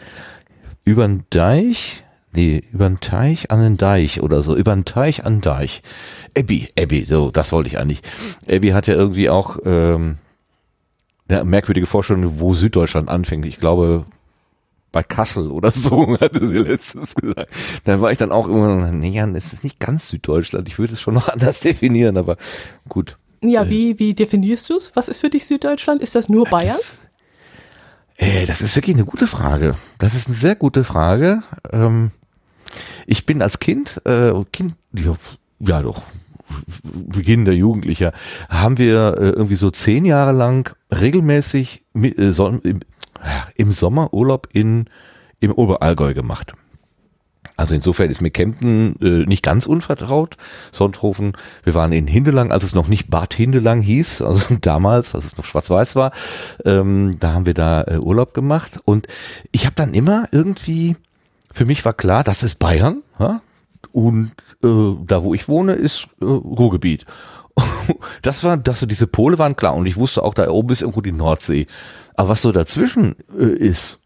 übern 0.84 1.24
Deich? 1.30 2.04
Nee, 2.34 2.62
übern 2.70 3.00
Teich 3.00 3.50
an 3.50 3.60
den 3.60 3.76
Deich 3.78 4.20
oder 4.20 4.42
so. 4.42 4.54
Übern 4.54 4.84
Teich 4.84 5.24
an 5.24 5.40
Deich. 5.40 5.82
Abby, 6.36 6.68
Abby, 6.78 7.04
so, 7.04 7.30
das 7.30 7.52
wollte 7.52 7.68
ich 7.68 7.78
eigentlich. 7.78 8.02
Abby 8.50 8.68
hat 8.68 8.86
ja 8.86 8.94
irgendwie 8.94 9.30
auch 9.30 9.56
ähm, 9.64 10.18
eine 11.28 11.44
merkwürdige 11.44 11.86
Vorstellung, 11.86 12.40
wo 12.40 12.54
Süddeutschland 12.54 13.08
anfängt. 13.08 13.46
Ich 13.46 13.58
glaube, 13.58 14.06
bei 14.92 15.02
Kassel 15.02 15.50
oder 15.50 15.70
so, 15.70 16.18
hatte 16.20 16.46
sie 16.46 16.58
letztens 16.58 17.14
gesagt. 17.14 17.50
Da 17.84 18.00
war 18.00 18.12
ich 18.12 18.18
dann 18.18 18.32
auch 18.32 18.48
immer, 18.48 18.90
nee, 18.92 19.22
das 19.32 19.52
ist 19.52 19.64
nicht 19.64 19.78
ganz 19.78 20.08
Süddeutschland. 20.08 20.68
Ich 20.68 20.78
würde 20.78 20.94
es 20.94 21.00
schon 21.00 21.14
noch 21.14 21.28
anders 21.32 21.60
definieren, 21.60 22.16
aber 22.16 22.36
gut. 22.88 23.18
Ja, 23.42 23.64
äh, 23.64 23.70
wie, 23.70 23.98
wie 23.98 24.14
definierst 24.14 24.70
du 24.70 24.76
es? 24.76 24.92
Was 24.94 25.08
ist 25.08 25.20
für 25.20 25.30
dich 25.30 25.46
Süddeutschland? 25.46 26.00
Ist 26.00 26.14
das 26.14 26.28
nur 26.28 26.44
Bayern? 26.46 26.76
Das, 26.76 27.06
äh, 28.16 28.46
das 28.46 28.62
ist 28.62 28.76
wirklich 28.76 28.96
eine 28.96 29.04
gute 29.04 29.26
Frage. 29.26 29.74
Das 29.98 30.14
ist 30.14 30.28
eine 30.28 30.36
sehr 30.36 30.54
gute 30.54 30.84
Frage. 30.84 31.42
Ähm, 31.70 32.10
ich 33.06 33.26
bin 33.26 33.42
als 33.42 33.58
Kind, 33.58 34.00
äh, 34.06 34.32
Kind, 34.52 34.76
ja, 34.94 35.14
ja 35.60 35.82
doch, 35.82 36.02
Beginn 36.82 37.44
der 37.44 37.54
Jugendlicher, 37.54 38.12
haben 38.48 38.78
wir 38.78 39.16
äh, 39.18 39.30
irgendwie 39.30 39.56
so 39.56 39.70
zehn 39.70 40.04
Jahre 40.04 40.32
lang 40.32 40.74
regelmäßig 40.92 41.82
mit, 41.92 42.18
äh, 42.18 42.32
so, 42.32 42.48
im, 42.48 42.80
im 43.56 43.72
Sommer 43.72 44.12
Urlaub 44.12 44.48
in, 44.52 44.86
im 45.40 45.52
Oberallgäu 45.52 46.14
gemacht. 46.14 46.54
Also 47.56 47.74
insofern 47.74 48.10
ist 48.10 48.20
mir 48.20 48.30
Kempten 48.30 48.96
äh, 49.00 49.26
nicht 49.26 49.42
ganz 49.42 49.66
unvertraut. 49.66 50.36
Sonthofen, 50.72 51.32
wir 51.64 51.74
waren 51.74 51.92
in 51.92 52.06
Hindelang, 52.06 52.52
als 52.52 52.64
es 52.64 52.74
noch 52.74 52.88
nicht 52.88 53.10
Bad 53.10 53.32
Hindelang 53.32 53.80
hieß, 53.80 54.20
also 54.22 54.56
damals, 54.60 55.14
als 55.14 55.24
es 55.24 55.38
noch 55.38 55.44
schwarz-weiß 55.44 55.96
war, 55.96 56.12
ähm, 56.64 57.16
da 57.18 57.32
haben 57.32 57.46
wir 57.46 57.54
da 57.54 57.82
äh, 57.84 57.98
Urlaub 57.98 58.34
gemacht 58.34 58.80
und 58.84 59.06
ich 59.52 59.64
habe 59.64 59.74
dann 59.74 59.94
immer 59.94 60.28
irgendwie, 60.32 60.96
für 61.50 61.64
mich 61.64 61.84
war 61.84 61.94
klar, 61.94 62.24
das 62.24 62.42
ist 62.42 62.58
Bayern 62.58 63.02
ja? 63.18 63.40
Und 63.96 64.32
äh, 64.62 64.94
da, 65.06 65.24
wo 65.24 65.32
ich 65.32 65.48
wohne, 65.48 65.72
ist 65.72 66.06
äh, 66.20 66.26
Ruhrgebiet. 66.26 67.06
das 68.22 68.44
war, 68.44 68.58
dass 68.58 68.80
so 68.80 68.86
diese 68.86 69.06
Pole 69.06 69.38
waren 69.38 69.56
klar 69.56 69.74
und 69.74 69.86
ich 69.86 69.96
wusste 69.96 70.22
auch, 70.22 70.34
da 70.34 70.50
oben 70.50 70.68
ist 70.68 70.82
irgendwo 70.82 71.00
die 71.00 71.12
Nordsee. 71.12 71.66
Aber 72.14 72.28
was 72.28 72.42
so 72.42 72.52
dazwischen 72.52 73.16
äh, 73.34 73.46
ist, 73.46 73.98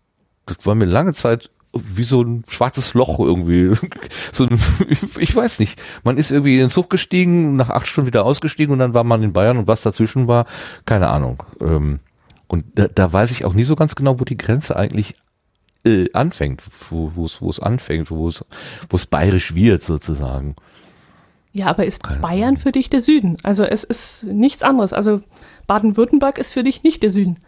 das 0.47 0.59
war 0.65 0.77
mir 0.77 0.85
lange 0.85 1.13
Zeit 1.13 1.51
wie 1.73 2.05
so 2.05 2.23
ein 2.23 2.45
schwarzes 2.47 2.95
Loch 2.95 3.19
irgendwie. 3.19 3.73
so 4.33 4.45
ein, 4.45 4.61
ich 5.19 5.35
weiß 5.35 5.59
nicht. 5.59 5.77
Man 6.05 6.19
ist 6.19 6.31
irgendwie 6.31 6.55
in 6.55 6.61
den 6.61 6.71
Zug 6.71 6.89
gestiegen, 6.89 7.57
nach 7.57 7.71
acht 7.71 7.89
Stunden 7.89 8.07
wieder 8.07 8.25
ausgestiegen 8.25 8.73
und 8.73 8.79
dann 8.79 8.95
war 8.95 9.03
man 9.03 9.25
in 9.25 9.33
Bayern 9.33 9.59
und 9.59 9.67
was 9.67 9.83
dazwischen 9.83 10.29
war, 10.29 10.47
keine 10.87 11.09
Ahnung. 11.09 11.43
Ähm, 11.61 11.99
und 12.47 12.65
da, 12.77 12.87
da 12.87 13.13
weiß 13.13 13.33
ich 13.33 13.45
auch 13.45 13.55
nie 13.55 13.65
so 13.65 13.75
ganz 13.75 13.97
genau, 13.97 14.21
wo 14.21 14.25
die 14.25 14.39
Grenze 14.39 14.77
eigentlich 14.77 15.17
äh, 15.85 16.07
anfängt, 16.13 16.63
wo 16.91 17.25
es 17.25 17.61
anfängt, 17.61 18.11
wo 18.11 18.29
es 18.29 19.07
bayerisch 19.07 19.55
wird 19.55 19.83
sozusagen. 19.83 20.57
Ja, 21.53 21.67
aber 21.67 21.85
ist 21.85 22.03
Keine 22.03 22.21
Bayern 22.21 22.49
Ahnung. 22.49 22.57
für 22.59 22.73
dich 22.73 22.91
der 22.91 23.01
Süden? 23.01 23.37
Also 23.43 23.65
es 23.65 23.83
ist 23.83 24.25
nichts 24.25 24.63
anderes. 24.63 24.93
Also 24.93 25.21
Baden-Württemberg 25.67 26.39
ist 26.39 26.53
für 26.53 26.63
dich 26.63 26.83
nicht 26.83 27.03
der 27.03 27.11
Süden. 27.11 27.39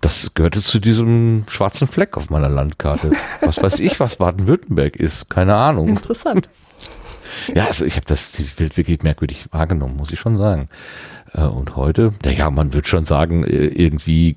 Das 0.00 0.32
gehörte 0.34 0.62
zu 0.62 0.78
diesem 0.78 1.44
schwarzen 1.48 1.88
Fleck 1.88 2.16
auf 2.16 2.30
meiner 2.30 2.48
Landkarte. 2.48 3.10
Was 3.40 3.60
weiß 3.60 3.80
ich, 3.80 3.98
was 4.00 4.16
Baden-Württemberg 4.16 4.96
ist? 4.96 5.28
Keine 5.28 5.54
Ahnung. 5.54 5.88
Interessant. 5.88 6.48
Ja, 7.54 7.66
also 7.66 7.84
ich 7.84 7.96
habe 7.96 8.06
das 8.06 8.32
Welt 8.58 8.76
wirklich 8.76 9.02
merkwürdig 9.02 9.46
wahrgenommen, 9.52 9.96
muss 9.96 10.10
ich 10.10 10.18
schon 10.18 10.38
sagen. 10.38 10.68
Äh, 11.32 11.42
und 11.42 11.76
heute, 11.76 12.12
naja, 12.24 12.50
man 12.50 12.72
wird 12.74 12.88
schon 12.88 13.04
sagen, 13.06 13.44
äh, 13.44 13.66
irgendwie, 13.66 14.36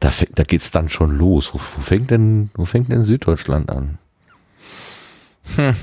da, 0.00 0.10
da 0.34 0.44
geht's 0.44 0.70
dann 0.70 0.88
schon 0.88 1.16
los. 1.16 1.54
Wo, 1.54 1.58
wo 1.58 1.80
fängt 1.82 2.10
denn, 2.10 2.50
wo 2.54 2.64
fängt 2.64 2.90
denn 2.92 3.04
Süddeutschland 3.04 3.70
an? 3.70 3.98
Hm. 5.56 5.74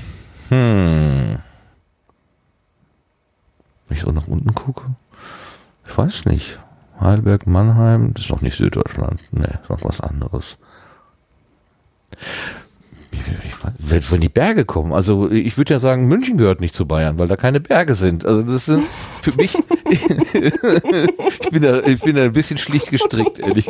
Hm. 0.48 1.38
Wenn 3.88 3.96
ich 3.96 4.02
so 4.02 4.10
nach 4.10 4.26
unten 4.26 4.54
gucke, 4.54 4.84
ich 5.86 5.96
weiß 5.96 6.24
nicht. 6.26 6.58
Heidelberg, 7.00 7.46
Mannheim, 7.46 8.14
das 8.14 8.24
ist 8.24 8.30
noch 8.30 8.42
nicht 8.42 8.56
Süddeutschland. 8.56 9.22
Nee, 9.32 9.58
ist 9.62 9.70
noch 9.70 9.82
was 9.82 10.00
anderes. 10.00 10.58
Wenn 13.78 14.02
von 14.02 14.20
die 14.20 14.28
Berge 14.28 14.64
kommen. 14.64 14.92
Also 14.92 15.30
ich 15.30 15.56
würde 15.56 15.74
ja 15.74 15.78
sagen, 15.78 16.06
München 16.06 16.38
gehört 16.38 16.60
nicht 16.60 16.74
zu 16.74 16.86
Bayern, 16.86 17.18
weil 17.18 17.28
da 17.28 17.36
keine 17.36 17.60
Berge 17.60 17.94
sind. 17.94 18.24
Also 18.24 18.42
das 18.42 18.66
sind 18.66 18.84
für 19.22 19.32
mich. 19.34 19.54
ich, 19.90 21.50
bin 21.50 21.62
da, 21.62 21.82
ich 21.82 22.00
bin 22.00 22.16
da 22.16 22.22
ein 22.22 22.32
bisschen 22.32 22.58
schlicht 22.58 22.90
gestrickt, 22.90 23.38
ehrlich. 23.38 23.68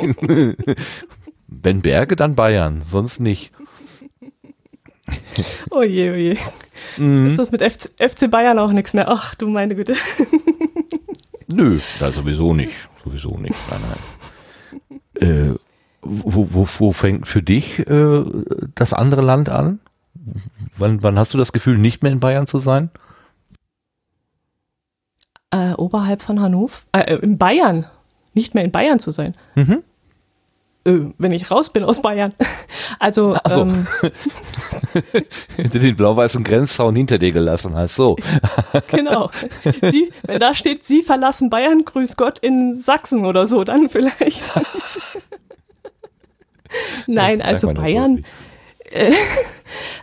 Wenn 1.48 1.82
Berge, 1.82 2.16
dann 2.16 2.35
Bayern, 2.35 2.82
sonst 2.82 3.20
nicht. 3.20 3.52
Oh 5.70 5.82
je, 5.82 6.10
oh 6.10 6.14
je. 6.14 6.36
Mhm. 6.97 7.31
Ist 7.31 7.39
das 7.39 7.51
mit 7.51 7.62
FC, 7.62 7.90
FC 7.98 8.31
Bayern 8.31 8.59
auch 8.59 8.73
nichts 8.73 8.94
mehr? 8.94 9.09
Ach 9.09 9.35
du 9.35 9.48
meine 9.48 9.74
Güte. 9.74 9.94
Nö, 11.52 11.78
da 11.98 12.12
sowieso 12.12 12.55
nicht. 12.55 12.73
Sowieso 13.05 13.36
nicht. 13.36 13.55
Nein, 13.70 13.81
nein. 13.89 15.52
Äh, 15.55 15.55
wo, 16.03 16.49
wo, 16.51 16.66
wo 16.79 16.93
fängt 16.93 17.27
für 17.27 17.43
dich 17.43 17.87
äh, 17.87 18.24
das 18.74 18.93
andere 18.93 19.23
Land 19.23 19.49
an? 19.49 19.81
Wann, 20.77 21.03
wann 21.03 21.19
hast 21.19 21.33
du 21.35 21.39
das 21.39 21.53
Gefühl, 21.53 21.79
nicht 21.79 22.03
mehr 22.03 22.12
in 22.12 22.20
Bayern 22.20 22.47
zu 22.47 22.59
sein? 22.59 22.91
Äh, 25.51 25.73
oberhalb 25.74 26.23
von 26.23 26.41
Hannover? 26.41 26.83
Äh, 26.93 27.16
in 27.16 27.39
Bayern. 27.39 27.87
Nicht 28.35 28.55
mehr 28.55 28.65
in 28.65 28.73
Bayern 28.73 28.99
zu 28.99 29.11
sein. 29.11 29.35
Mhm 29.55 29.83
äh, 30.85 30.99
wenn 31.19 31.33
ich 31.33 31.51
raus 31.51 31.70
bin 31.70 31.85
aus 31.85 32.03
Bayern. 32.03 32.35
Also 32.99 33.35
Ach 33.43 33.51
so. 33.51 33.62
ähm, 33.62 33.87
den 35.57 35.97
blau-weißen 35.97 36.45
Grenzzaun 36.45 36.95
hinter 36.95 37.19
dir 37.19 37.33
gelassen 37.33 37.74
hast. 37.74 37.97
So. 37.97 38.16
genau. 38.89 39.31
Sie, 39.65 40.12
wenn 40.23 40.39
da 40.39 40.55
steht, 40.55 40.85
Sie 40.85 41.03
verlassen 41.03 41.51
Bayern, 41.51 41.85
grüß 41.85 42.16
Gott 42.16 42.39
in 42.39 42.74
Sachsen 42.74 43.24
oder 43.24 43.49
so, 43.49 43.65
dann 43.65 43.89
vielleicht. 43.89 44.53
Nein, 47.07 47.43
also 47.43 47.73
Bayern. 47.73 48.24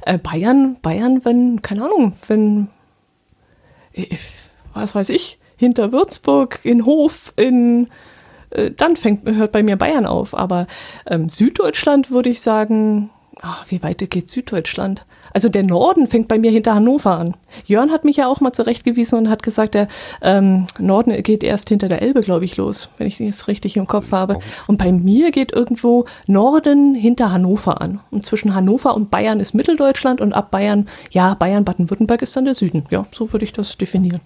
Äh, 0.01 0.17
Bayern, 0.17 0.77
Bayern, 0.81 1.23
wenn, 1.25 1.61
keine 1.61 1.83
Ahnung, 1.83 2.13
wenn, 2.27 2.69
was 4.73 4.95
weiß 4.95 5.09
ich, 5.09 5.37
hinter 5.57 5.91
Würzburg, 5.91 6.61
in 6.63 6.85
Hof, 6.85 7.33
in 7.35 7.87
äh, 8.51 8.71
dann 8.71 8.95
fängt, 8.95 9.29
hört 9.29 9.51
bei 9.51 9.63
mir 9.63 9.75
Bayern 9.75 10.05
auf. 10.05 10.35
Aber 10.35 10.67
ähm, 11.05 11.29
Süddeutschland 11.29 12.11
würde 12.11 12.29
ich 12.29 12.41
sagen, 12.41 13.09
ach, 13.41 13.65
wie 13.69 13.83
weit 13.83 14.09
geht 14.09 14.29
Süddeutschland? 14.29 15.05
Also 15.33 15.49
der 15.49 15.63
Norden 15.63 16.07
fängt 16.07 16.27
bei 16.27 16.39
mir 16.39 16.51
hinter 16.51 16.75
Hannover 16.75 17.17
an. 17.17 17.35
Jörn 17.65 17.91
hat 17.91 18.05
mich 18.05 18.17
ja 18.17 18.27
auch 18.27 18.41
mal 18.41 18.53
zurechtgewiesen 18.53 19.17
und 19.17 19.29
hat 19.29 19.43
gesagt, 19.43 19.73
der 19.73 19.87
ähm, 20.21 20.67
Norden 20.77 21.21
geht 21.23 21.43
erst 21.43 21.69
hinter 21.69 21.87
der 21.87 22.01
Elbe, 22.01 22.21
glaube 22.21 22.45
ich, 22.45 22.57
los, 22.57 22.89
wenn 22.97 23.07
ich 23.07 23.17
das 23.17 23.47
richtig 23.47 23.77
im 23.77 23.87
Kopf 23.87 24.11
habe. 24.11 24.39
Und 24.67 24.77
bei 24.77 24.91
mir 24.91 25.31
geht 25.31 25.51
irgendwo 25.51 26.05
Norden 26.27 26.95
hinter 26.95 27.31
Hannover 27.31 27.81
an. 27.81 27.99
Und 28.11 28.23
zwischen 28.25 28.55
Hannover 28.55 28.95
und 28.95 29.11
Bayern 29.11 29.39
ist 29.39 29.53
Mitteldeutschland 29.53 30.21
und 30.21 30.33
ab 30.33 30.51
Bayern, 30.51 30.87
ja, 31.11 31.33
Bayern, 31.33 31.65
Baden-Württemberg 31.65 32.21
ist 32.21 32.35
dann 32.35 32.45
der 32.45 32.53
Süden. 32.53 32.83
Ja, 32.89 33.05
so 33.11 33.31
würde 33.33 33.45
ich 33.45 33.53
das 33.53 33.77
definieren. 33.77 34.21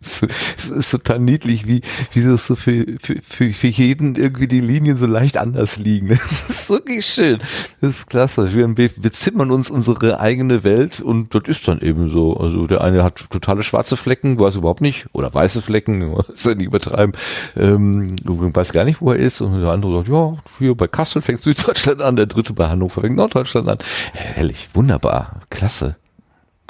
Es 0.00 0.70
ist 0.70 0.90
total 0.90 1.18
niedlich, 1.18 1.66
wie, 1.66 1.82
wie 2.12 2.22
das 2.22 2.46
so 2.46 2.56
für, 2.56 2.84
für, 3.00 3.52
für 3.52 3.66
jeden 3.66 4.16
irgendwie 4.16 4.46
die 4.46 4.60
Linien 4.60 4.96
so 4.96 5.06
leicht 5.06 5.36
anders 5.36 5.78
liegen. 5.78 6.08
Das 6.22 6.48
ist 6.48 6.70
wirklich 6.70 7.06
schön. 7.06 7.40
Das 7.80 7.90
ist 7.90 8.06
klasse. 8.06 8.52
Wir, 8.52 8.76
wir 8.76 9.12
zimmern 9.12 9.50
uns 9.50 9.70
unsere 9.70 10.20
eigene 10.20 10.62
Welt 10.64 11.00
und 11.00 11.34
das 11.34 11.42
ist 11.46 11.66
dann 11.66 11.80
eben 11.80 12.10
so. 12.10 12.36
Also 12.36 12.66
der 12.66 12.82
eine 12.82 13.02
hat 13.02 13.26
totale 13.30 13.62
schwarze 13.62 13.96
Flecken, 13.96 14.38
weiß 14.38 14.56
überhaupt 14.56 14.80
nicht, 14.80 15.06
oder 15.12 15.32
weiße 15.32 15.62
Flecken, 15.62 16.16
ist 16.32 16.46
ja 16.46 16.54
nicht 16.54 16.66
übertreiben, 16.66 17.14
ähm, 17.56 18.08
weiß 18.24 18.72
gar 18.72 18.84
nicht, 18.84 19.00
wo 19.00 19.10
er 19.10 19.18
ist. 19.18 19.40
Und 19.40 19.60
der 19.60 19.70
andere 19.70 19.96
sagt, 19.98 20.08
ja, 20.08 20.36
hier 20.58 20.74
bei 20.74 20.88
Kassel 20.88 21.22
fängt 21.22 21.42
Süddeutschland 21.42 22.02
an, 22.02 22.16
der 22.16 22.26
dritte 22.26 22.52
bei 22.52 22.68
Hannover 22.68 23.00
fängt 23.00 23.16
Norddeutschland 23.16 23.68
an. 23.68 23.78
Herrlich, 24.12 24.68
wunderbar, 24.74 25.40
klasse. 25.50 25.96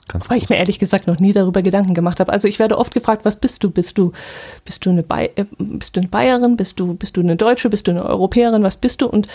Ganz 0.08 0.28
Weil 0.28 0.38
ich 0.38 0.48
mir 0.48 0.56
ehrlich 0.56 0.78
gesagt 0.78 1.06
noch 1.06 1.18
nie 1.20 1.32
darüber 1.32 1.62
Gedanken 1.62 1.94
gemacht 1.94 2.20
habe. 2.20 2.32
Also 2.32 2.48
ich 2.48 2.58
werde 2.58 2.76
oft 2.76 2.92
gefragt, 2.92 3.24
was 3.24 3.36
bist 3.36 3.62
du? 3.62 3.70
Bist 3.70 3.96
du, 3.98 4.12
bist 4.64 4.84
du 4.84 4.90
eine, 4.90 5.02
Bay 5.02 5.30
äh, 5.36 5.44
bist 5.58 5.96
du 5.96 6.00
eine 6.00 6.08
Bayerin? 6.08 6.56
Bist 6.56 6.80
du, 6.80 6.94
bist 6.94 7.16
du 7.16 7.20
eine 7.20 7.36
Deutsche? 7.36 7.70
Bist 7.70 7.86
du 7.86 7.92
eine 7.92 8.04
Europäerin? 8.04 8.62
Was 8.62 8.76
bist 8.76 9.00
du? 9.00 9.06
Und 9.06 9.28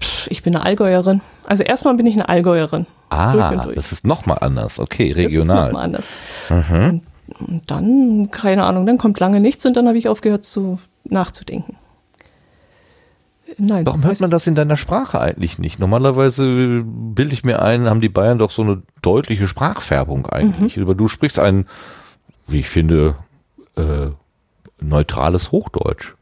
pff, 0.00 0.28
ich 0.30 0.42
bin 0.42 0.54
eine 0.54 0.64
Allgäuerin. 0.64 1.22
Also 1.44 1.62
erstmal 1.62 1.94
bin 1.94 2.06
ich 2.06 2.14
eine 2.14 2.28
Allgäuerin. 2.28 2.86
Ah, 3.08 3.32
durch 3.50 3.62
durch. 3.62 3.74
das 3.76 3.92
ist 3.92 4.06
nochmal 4.06 4.38
anders. 4.40 4.78
Okay, 4.78 5.12
regional. 5.12 5.56
Das 5.56 5.66
ist 5.66 5.72
nochmal 5.72 5.84
anders. 5.84 6.08
Mhm. 6.50 7.02
Und, 7.40 7.48
und 7.48 7.70
dann, 7.70 8.30
keine 8.30 8.64
Ahnung, 8.64 8.86
dann 8.86 8.98
kommt 8.98 9.18
lange 9.18 9.40
nichts 9.40 9.64
und 9.66 9.76
dann 9.76 9.88
habe 9.88 9.98
ich 9.98 10.08
aufgehört 10.08 10.44
zu 10.44 10.78
nachzudenken. 11.04 11.76
Nein. 13.58 13.86
Warum 13.86 14.04
hört 14.04 14.20
man 14.20 14.30
das 14.30 14.46
in 14.46 14.54
deiner 14.54 14.76
Sprache 14.76 15.20
eigentlich 15.20 15.58
nicht? 15.58 15.78
Normalerweise 15.78 16.82
bilde 16.84 17.32
ich 17.32 17.44
mir 17.44 17.62
ein, 17.62 17.88
haben 17.88 18.00
die 18.00 18.08
Bayern 18.08 18.38
doch 18.38 18.50
so 18.50 18.62
eine 18.62 18.82
deutliche 19.00 19.46
Sprachfärbung 19.46 20.26
eigentlich. 20.26 20.76
Mhm. 20.76 20.82
Aber 20.82 20.94
du 20.94 21.08
sprichst 21.08 21.38
ein, 21.38 21.66
wie 22.46 22.60
ich 22.60 22.68
finde, 22.68 23.16
äh, 23.76 24.08
neutrales 24.80 25.52
Hochdeutsch. 25.52 26.14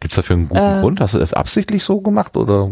Gibt 0.00 0.12
es 0.12 0.16
dafür 0.16 0.36
einen 0.36 0.48
guten 0.48 0.60
äh, 0.60 0.80
Grund? 0.80 1.00
Hast 1.00 1.14
du 1.14 1.18
das 1.18 1.32
absichtlich 1.32 1.82
so 1.82 2.00
gemacht 2.00 2.36
oder? 2.36 2.70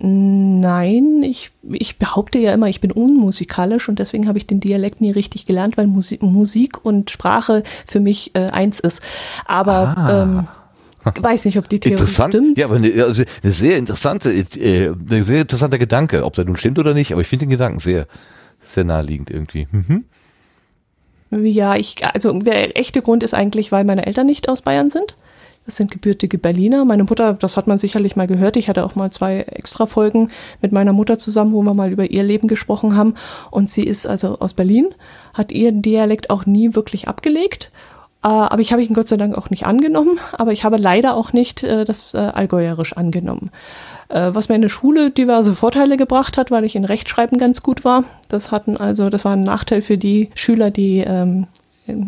Nein, 0.00 1.24
ich, 1.24 1.50
ich 1.72 1.98
behaupte 1.98 2.38
ja 2.38 2.54
immer, 2.54 2.68
ich 2.68 2.80
bin 2.80 2.92
unmusikalisch 2.92 3.88
und 3.88 3.98
deswegen 3.98 4.28
habe 4.28 4.38
ich 4.38 4.46
den 4.46 4.60
Dialekt 4.60 5.00
nie 5.00 5.10
richtig 5.10 5.44
gelernt, 5.44 5.76
weil 5.76 5.88
Musik, 5.88 6.22
Musik 6.22 6.84
und 6.84 7.10
Sprache 7.10 7.64
für 7.84 7.98
mich 7.98 8.32
äh, 8.36 8.46
eins 8.46 8.78
ist. 8.78 9.02
Aber 9.44 9.96
ah. 9.96 10.22
ähm, 10.22 10.48
weiß 11.04 11.44
nicht, 11.44 11.58
ob 11.58 11.68
die 11.68 11.80
Theorie 11.80 11.94
Interessant. 11.94 12.34
stimmt. 12.34 12.58
Ja, 12.58 12.66
aber 12.66 12.76
eine, 12.76 13.04
also 13.04 13.22
eine 13.42 13.52
sehr 13.52 13.76
interessante, 13.76 14.30
äh, 14.30 14.88
ein 14.88 15.22
sehr 15.22 15.42
interessanter 15.42 15.78
Gedanke, 15.78 16.24
ob 16.24 16.34
der 16.34 16.44
nun 16.44 16.56
stimmt 16.56 16.78
oder 16.78 16.94
nicht, 16.94 17.12
aber 17.12 17.20
ich 17.20 17.28
finde 17.28 17.46
den 17.46 17.50
Gedanken 17.50 17.78
sehr, 17.78 18.06
sehr 18.60 18.84
naheliegend 18.84 19.30
irgendwie. 19.30 19.68
Mhm. 19.70 20.04
Ja, 21.30 21.76
ich, 21.76 21.96
also 22.04 22.38
der 22.38 22.76
echte 22.76 23.02
Grund 23.02 23.22
ist 23.22 23.34
eigentlich, 23.34 23.70
weil 23.70 23.84
meine 23.84 24.06
Eltern 24.06 24.26
nicht 24.26 24.48
aus 24.48 24.62
Bayern 24.62 24.90
sind. 24.90 25.16
Das 25.66 25.76
sind 25.76 25.90
gebürtige 25.90 26.38
Berliner. 26.38 26.86
Meine 26.86 27.04
Mutter, 27.04 27.34
das 27.34 27.58
hat 27.58 27.66
man 27.66 27.76
sicherlich 27.76 28.16
mal 28.16 28.26
gehört. 28.26 28.56
Ich 28.56 28.70
hatte 28.70 28.86
auch 28.86 28.94
mal 28.94 29.10
zwei 29.10 29.40
extra 29.40 29.84
Folgen 29.84 30.30
mit 30.62 30.72
meiner 30.72 30.94
Mutter 30.94 31.18
zusammen, 31.18 31.52
wo 31.52 31.60
wir 31.60 31.74
mal 31.74 31.92
über 31.92 32.10
ihr 32.10 32.22
Leben 32.22 32.48
gesprochen 32.48 32.96
haben. 32.96 33.12
Und 33.50 33.70
sie 33.70 33.82
ist 33.82 34.06
also 34.06 34.38
aus 34.38 34.54
Berlin, 34.54 34.94
hat 35.34 35.52
ihren 35.52 35.82
Dialekt 35.82 36.30
auch 36.30 36.46
nie 36.46 36.74
wirklich 36.74 37.06
abgelegt. 37.06 37.70
Äh, 38.22 38.28
aber 38.28 38.60
ich 38.60 38.72
habe 38.72 38.82
ihn 38.82 38.94
Gott 38.94 39.08
sei 39.08 39.16
Dank 39.16 39.36
auch 39.36 39.50
nicht 39.50 39.66
angenommen. 39.66 40.18
Aber 40.32 40.52
ich 40.52 40.64
habe 40.64 40.76
leider 40.76 41.14
auch 41.14 41.32
nicht 41.32 41.62
äh, 41.62 41.84
das 41.84 42.14
äh, 42.14 42.18
Allgäuerisch 42.18 42.94
angenommen. 42.94 43.50
Äh, 44.08 44.30
was 44.32 44.48
mir 44.48 44.56
in 44.56 44.62
der 44.62 44.68
Schule 44.68 45.10
diverse 45.10 45.54
Vorteile 45.54 45.96
gebracht 45.96 46.38
hat, 46.38 46.50
weil 46.50 46.64
ich 46.64 46.76
in 46.76 46.84
Rechtschreiben 46.84 47.38
ganz 47.38 47.62
gut 47.62 47.84
war. 47.84 48.04
Das 48.28 48.50
hatten 48.50 48.76
also, 48.76 49.10
das 49.10 49.24
war 49.24 49.32
ein 49.32 49.42
Nachteil 49.42 49.82
für 49.82 49.98
die 49.98 50.30
Schüler, 50.34 50.70
die 50.70 50.98
ähm, 50.98 51.46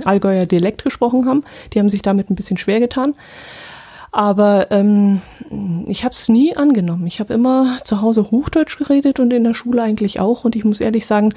Allgäuer 0.05 0.47
Dialekt 0.47 0.85
gesprochen 0.85 1.28
haben. 1.28 1.45
Die 1.73 1.78
haben 1.78 1.89
sich 1.89 2.03
damit 2.03 2.31
ein 2.31 2.35
bisschen 2.35 2.57
schwer 2.57 2.81
getan. 2.81 3.15
Aber 4.12 4.73
ähm, 4.73 5.20
ich 5.87 6.05
habe 6.05 6.12
es 6.12 6.28
nie 6.28 6.57
angenommen. 6.57 7.07
Ich 7.07 7.20
habe 7.20 7.32
immer 7.32 7.78
zu 7.85 8.03
Hause 8.03 8.31
Hochdeutsch 8.31 8.77
geredet 8.77 9.20
und 9.20 9.32
in 9.32 9.45
der 9.45 9.55
Schule 9.55 9.82
eigentlich 9.82 10.19
auch. 10.19 10.45
Und 10.45 10.57
ich 10.57 10.65
muss 10.65 10.81
ehrlich 10.81 11.07
sagen, 11.07 11.32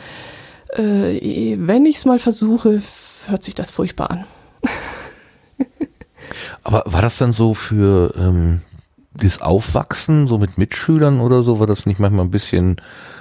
äh, 0.76 1.56
wenn 1.60 1.86
ich 1.86 1.98
es 1.98 2.06
mal 2.06 2.18
versuche, 2.18 2.82
hört 3.28 3.44
sich 3.44 3.54
das 3.54 3.70
furchtbar 3.70 4.10
an. 4.10 4.26
Aber 6.64 6.84
war 6.86 7.02
das 7.02 7.18
dann 7.18 7.34
so 7.34 7.54
für 7.54 8.14
ähm, 8.18 8.62
das 9.14 9.42
Aufwachsen, 9.42 10.28
so 10.28 10.38
mit 10.38 10.58
Mitschülern 10.58 11.20
oder 11.20 11.44
so, 11.44 11.60
war 11.60 11.68
das 11.68 11.86
nicht 11.86 12.00
manchmal 12.00 12.26
ein 12.26 12.32
bisschen 12.32 12.78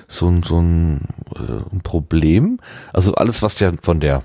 so, 0.09 0.29
ein 0.29 0.43
so 0.43 0.59
ein, 0.59 1.09
äh, 1.35 1.75
ein 1.75 1.81
Problem? 1.83 2.61
Also 2.93 3.15
alles, 3.15 3.43
was 3.43 3.59
ja 3.61 3.73
von 3.83 4.01
der 4.01 4.23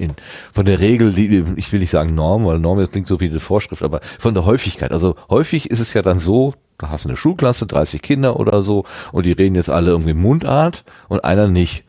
in, 0.00 0.12
von 0.52 0.64
der 0.64 0.80
Regel, 0.80 1.12
die, 1.12 1.44
ich 1.56 1.70
will 1.72 1.80
nicht 1.80 1.90
sagen 1.90 2.14
Norm, 2.14 2.46
weil 2.46 2.58
Norm 2.58 2.80
jetzt 2.80 2.92
klingt 2.92 3.06
so 3.06 3.20
wie 3.20 3.28
eine 3.28 3.40
Vorschrift, 3.40 3.82
aber 3.82 4.00
von 4.18 4.34
der 4.34 4.46
Häufigkeit. 4.46 4.92
Also 4.92 5.14
häufig 5.28 5.70
ist 5.70 5.80
es 5.80 5.92
ja 5.92 6.02
dann 6.02 6.18
so, 6.18 6.54
da 6.78 6.88
hast 6.88 7.04
du 7.04 7.10
eine 7.10 7.16
Schulklasse, 7.16 7.66
30 7.66 8.00
Kinder 8.00 8.40
oder 8.40 8.62
so, 8.62 8.84
und 9.12 9.26
die 9.26 9.32
reden 9.32 9.54
jetzt 9.54 9.68
alle 9.68 9.90
irgendwie 9.90 10.14
Mundart 10.14 10.84
und 11.08 11.22
einer 11.22 11.48
nicht. 11.48 11.84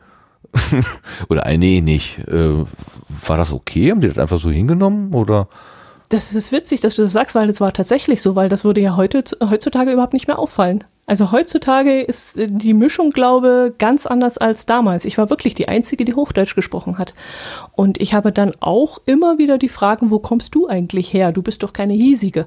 oder 1.30 1.46
ein 1.46 1.60
Nee 1.60 1.82
nicht. 1.82 2.20
Äh, 2.28 2.66
war 3.26 3.38
das 3.38 3.52
okay? 3.52 3.92
Haben 3.92 4.02
die 4.02 4.08
das 4.08 4.18
einfach 4.18 4.40
so 4.40 4.50
hingenommen 4.50 5.14
oder? 5.14 5.48
Das 6.10 6.34
ist 6.34 6.52
witzig, 6.52 6.82
dass 6.82 6.96
du 6.96 7.04
das 7.04 7.14
sagst, 7.14 7.36
weil 7.36 7.50
es 7.50 7.62
war 7.62 7.72
tatsächlich 7.72 8.22
so, 8.22 8.36
weil 8.36 8.50
das 8.50 8.66
würde 8.66 8.82
ja 8.82 8.98
heute, 8.98 9.24
heutzutage 9.50 9.94
überhaupt 9.94 10.12
nicht 10.12 10.28
mehr 10.28 10.40
auffallen. 10.40 10.84
Also 11.06 11.32
heutzutage 11.32 12.02
ist 12.02 12.34
die 12.36 12.74
Mischung, 12.74 13.12
glaube 13.12 13.74
ganz 13.78 14.06
anders 14.06 14.38
als 14.38 14.66
damals. 14.66 15.06
Ich 15.06 15.18
war 15.18 15.30
wirklich 15.30 15.56
die 15.56 15.68
Einzige, 15.68 16.04
die 16.04 16.14
Hochdeutsch 16.14 16.56
gesprochen 16.56 16.98
hat. 16.98 17.14
Und 17.74 18.00
ich 18.02 18.14
habe 18.14 18.32
dann 18.32 18.52
auch 18.60 18.98
immer 19.06 19.38
wieder 19.38 19.58
die 19.58 19.70
Fragen, 19.70 20.12
wo 20.12 20.20
kommst 20.20 20.54
du 20.54 20.68
eigentlich 20.68 21.14
her? 21.14 21.32
Du 21.32 21.42
bist 21.42 21.64
doch 21.64 21.74
keine 21.74 21.94
hiesige. 21.94 22.46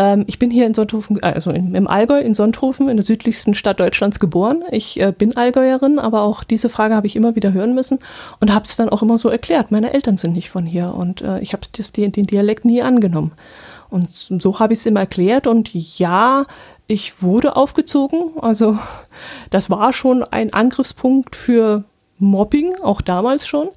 Ähm, 0.00 0.24
ich 0.26 0.38
bin 0.38 0.50
hier 0.50 0.66
in 0.66 0.72
Sonthofen, 0.72 1.22
also 1.22 1.50
im 1.50 1.86
Allgäu 1.86 2.20
in 2.20 2.32
Sonthofen, 2.32 2.88
in 2.88 2.96
der 2.96 3.04
südlichsten 3.04 3.54
Stadt 3.54 3.80
Deutschlands 3.80 4.18
geboren. 4.18 4.64
Ich 4.70 4.98
äh, 4.98 5.12
bin 5.12 5.36
Allgäuerin, 5.36 5.98
aber 5.98 6.22
auch 6.22 6.42
diese 6.42 6.70
Frage 6.70 6.96
habe 6.96 7.06
ich 7.06 7.16
immer 7.16 7.36
wieder 7.36 7.52
hören 7.52 7.74
müssen 7.74 7.98
und 8.40 8.54
habe 8.54 8.64
es 8.64 8.76
dann 8.76 8.88
auch 8.88 9.02
immer 9.02 9.18
so 9.18 9.28
erklärt. 9.28 9.70
Meine 9.70 9.92
Eltern 9.92 10.16
sind 10.16 10.32
nicht 10.32 10.48
von 10.48 10.64
hier 10.64 10.94
und 10.94 11.20
äh, 11.20 11.40
ich 11.40 11.52
habe 11.52 11.66
den 11.76 12.26
Dialekt 12.26 12.64
nie 12.64 12.80
angenommen. 12.80 13.32
Und 13.90 14.08
so 14.14 14.58
habe 14.58 14.72
ich 14.72 14.78
es 14.78 14.86
immer 14.86 15.00
erklärt 15.00 15.46
und 15.46 15.74
ja, 15.74 16.46
ich 16.86 17.22
wurde 17.22 17.56
aufgezogen. 17.56 18.30
Also 18.40 18.78
das 19.50 19.68
war 19.68 19.92
schon 19.92 20.22
ein 20.22 20.54
Angriffspunkt 20.54 21.36
für 21.36 21.84
Mobbing, 22.20 22.74
auch 22.82 23.00
damals 23.00 23.46
schon. 23.46 23.68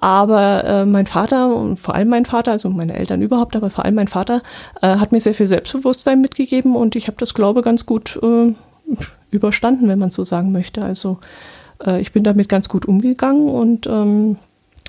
Aber 0.00 0.64
äh, 0.64 0.86
mein 0.86 1.06
Vater 1.06 1.54
und 1.54 1.78
vor 1.78 1.94
allem 1.94 2.08
mein 2.08 2.24
Vater, 2.24 2.52
also 2.52 2.68
meine 2.70 2.94
Eltern 2.94 3.22
überhaupt, 3.22 3.56
aber 3.56 3.70
vor 3.70 3.84
allem 3.84 3.94
mein 3.94 4.08
Vater, 4.08 4.42
äh, 4.82 4.96
hat 4.96 5.12
mir 5.12 5.20
sehr 5.20 5.34
viel 5.34 5.46
Selbstbewusstsein 5.46 6.20
mitgegeben 6.20 6.76
und 6.76 6.96
ich 6.96 7.06
habe 7.06 7.16
das, 7.18 7.34
glaube 7.34 7.62
ganz 7.62 7.86
gut 7.86 8.18
äh, 8.22 8.54
überstanden, 9.30 9.88
wenn 9.88 9.98
man 9.98 10.10
so 10.10 10.24
sagen 10.24 10.52
möchte. 10.52 10.84
Also 10.84 11.18
äh, 11.84 12.00
ich 12.00 12.12
bin 12.12 12.24
damit 12.24 12.48
ganz 12.48 12.68
gut 12.68 12.86
umgegangen 12.86 13.48
und 13.48 13.86
ähm, 13.86 14.38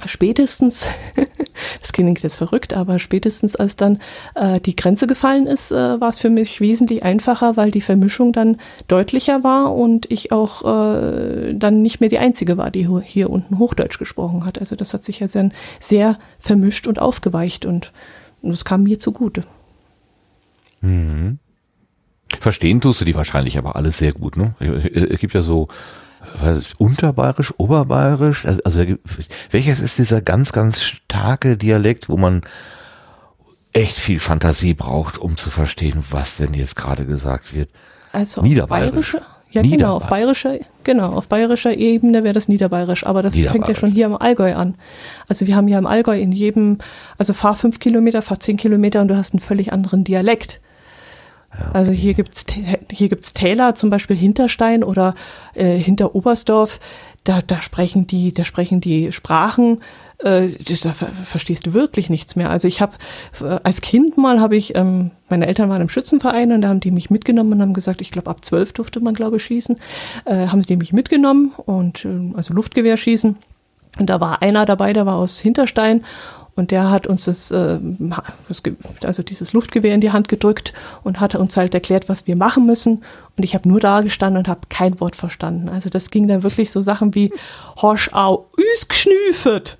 spätestens, 0.05 0.89
das 1.81 1.93
klingt 1.93 2.21
jetzt 2.21 2.35
verrückt, 2.35 2.73
aber 2.73 2.99
spätestens 2.99 3.55
als 3.55 3.75
dann 3.75 3.99
äh, 4.35 4.59
die 4.59 4.75
Grenze 4.75 5.07
gefallen 5.07 5.47
ist, 5.47 5.71
äh, 5.71 5.99
war 5.99 6.09
es 6.09 6.19
für 6.19 6.29
mich 6.29 6.59
wesentlich 6.59 7.03
einfacher, 7.03 7.55
weil 7.55 7.71
die 7.71 7.81
Vermischung 7.81 8.33
dann 8.33 8.57
deutlicher 8.87 9.43
war 9.43 9.73
und 9.73 10.11
ich 10.11 10.31
auch 10.31 10.63
äh, 10.63 11.53
dann 11.53 11.81
nicht 11.81 12.01
mehr 12.01 12.09
die 12.09 12.19
Einzige 12.19 12.57
war, 12.57 12.71
die 12.71 12.87
hier 13.03 13.29
unten 13.29 13.57
Hochdeutsch 13.57 13.97
gesprochen 13.97 14.45
hat. 14.45 14.59
Also 14.59 14.75
das 14.75 14.93
hat 14.93 15.03
sich 15.03 15.19
ja 15.19 15.27
sehr, 15.27 15.49
sehr 15.79 16.19
vermischt 16.39 16.87
und 16.87 16.99
aufgeweicht 16.99 17.65
und 17.65 17.93
das 18.41 18.65
kam 18.65 18.83
mir 18.83 18.99
zugute. 18.99 19.43
Mhm. 20.81 21.39
Verstehen 22.39 22.81
tust 22.81 23.01
du 23.01 23.05
die 23.05 23.15
wahrscheinlich 23.15 23.57
aber 23.57 23.75
alles 23.75 23.97
sehr 23.97 24.11
gut, 24.11 24.35
ne? 24.35 24.55
Es 24.59 25.19
gibt 25.19 25.33
ja 25.33 25.41
so 25.41 25.67
was 26.39 26.57
ist, 26.57 26.79
unterbayerisch, 26.79 27.53
oberbayerisch? 27.57 28.45
Also, 28.45 28.61
also 28.63 28.85
welches 29.51 29.79
ist 29.79 29.97
dieser 29.97 30.21
ganz, 30.21 30.51
ganz 30.51 30.81
starke 30.81 31.57
Dialekt, 31.57 32.09
wo 32.09 32.17
man 32.17 32.41
echt 33.73 33.97
viel 33.97 34.19
Fantasie 34.19 34.73
braucht, 34.73 35.17
um 35.17 35.37
zu 35.37 35.49
verstehen, 35.49 36.03
was 36.09 36.37
denn 36.37 36.53
jetzt 36.53 36.75
gerade 36.75 37.05
gesagt 37.05 37.53
wird? 37.53 37.69
Also 38.11 38.41
Niederbayerisch. 38.41 39.17
Ja, 39.51 39.61
genau, 39.61 39.95
auf 39.95 40.07
bayerischer, 40.07 40.59
genau, 40.83 41.13
auf 41.13 41.29
bayerischer 41.29 41.77
Ebene 41.77 42.25
wäre 42.25 42.33
das 42.33 42.49
Niederbayerisch, 42.49 43.05
aber 43.05 43.23
das 43.23 43.37
fängt 43.37 43.69
ja 43.69 43.75
schon 43.75 43.91
hier 43.91 44.05
im 44.05 44.17
Allgäu 44.17 44.53
an. 44.53 44.75
Also 45.29 45.47
wir 45.47 45.55
haben 45.55 45.69
ja 45.69 45.77
im 45.77 45.85
Allgäu 45.85 46.19
in 46.19 46.33
jedem, 46.33 46.79
also 47.17 47.31
fahr 47.31 47.55
fünf 47.55 47.79
Kilometer, 47.79 48.21
fahr 48.21 48.39
zehn 48.41 48.57
Kilometer 48.57 48.99
und 48.99 49.07
du 49.07 49.15
hast 49.15 49.33
einen 49.33 49.39
völlig 49.39 49.71
anderen 49.71 50.03
Dialekt. 50.03 50.59
Also 51.73 51.91
hier 51.91 52.13
gibt's 52.13 52.45
hier 52.91 53.09
gibt's 53.09 53.33
Täler, 53.33 53.75
zum 53.75 53.89
Beispiel 53.89 54.15
Hinterstein 54.15 54.83
oder 54.83 55.15
äh, 55.53 55.77
hinter 55.77 56.15
Oberstdorf. 56.15 56.79
Da, 57.23 57.41
da 57.41 57.61
sprechen 57.61 58.05
die, 58.05 58.33
da 58.33 58.43
sprechen 58.43 58.81
die 58.81 59.11
Sprachen. 59.11 59.81
Äh, 60.19 60.49
da 60.83 60.93
ver 60.93 61.07
verstehst 61.07 61.67
du 61.67 61.73
wirklich 61.73 62.09
nichts 62.09 62.35
mehr. 62.35 62.49
Also 62.49 62.67
ich 62.67 62.81
habe 62.81 62.93
äh, 63.41 63.59
als 63.63 63.81
Kind 63.81 64.17
mal 64.17 64.39
habe 64.39 64.55
ich, 64.55 64.75
ähm, 64.75 65.11
meine 65.27 65.47
Eltern 65.47 65.69
waren 65.69 65.81
im 65.81 65.89
Schützenverein 65.89 66.51
und 66.51 66.61
da 66.61 66.69
haben 66.69 66.79
die 66.79 66.91
mich 66.91 67.09
mitgenommen 67.09 67.53
und 67.53 67.61
haben 67.61 67.73
gesagt, 67.73 67.99
ich 68.01 68.11
glaube 68.11 68.29
ab 68.29 68.45
zwölf 68.45 68.71
durfte 68.73 68.99
man 68.99 69.13
glaube 69.13 69.37
ich 69.37 69.43
schießen, 69.43 69.75
äh, 70.25 70.47
haben 70.47 70.61
sie 70.61 70.77
mich 70.77 70.93
mitgenommen 70.93 71.51
und 71.57 72.05
äh, 72.05 72.33
also 72.35 72.53
Luftgewehr 72.53 72.95
schießen. 72.95 73.37
Und 73.97 74.09
da 74.09 74.19
war 74.19 74.41
einer 74.41 74.65
dabei, 74.65 74.93
der 74.93 75.05
war 75.05 75.15
aus 75.15 75.39
Hinterstein 75.39 76.03
und 76.55 76.71
der 76.71 76.89
hat 76.89 77.05
uns 77.05 77.25
das, 77.25 77.51
äh, 77.51 77.79
also 79.03 79.23
dieses 79.23 79.51
Luftgewehr 79.51 79.93
in 79.93 79.99
die 79.99 80.11
Hand 80.11 80.29
gedrückt 80.29 80.73
und 81.03 81.19
hat 81.19 81.35
uns 81.35 81.57
halt 81.57 81.73
erklärt, 81.73 82.07
was 82.07 82.27
wir 82.27 82.37
machen 82.37 82.65
müssen. 82.65 83.03
Und 83.35 83.43
ich 83.43 83.55
habe 83.55 83.67
nur 83.67 83.81
da 83.81 84.01
gestanden 84.01 84.37
und 84.37 84.47
habe 84.47 84.61
kein 84.69 85.01
Wort 85.01 85.17
verstanden. 85.17 85.67
Also 85.67 85.89
das 85.89 86.11
ging 86.11 86.29
dann 86.29 86.43
wirklich 86.43 86.71
so 86.71 86.79
Sachen 86.79 87.13
wie 87.13 87.29
Horsch 87.81 88.09
au 88.13 88.47
üs 88.57 88.87
gschnüfet. 88.87 89.77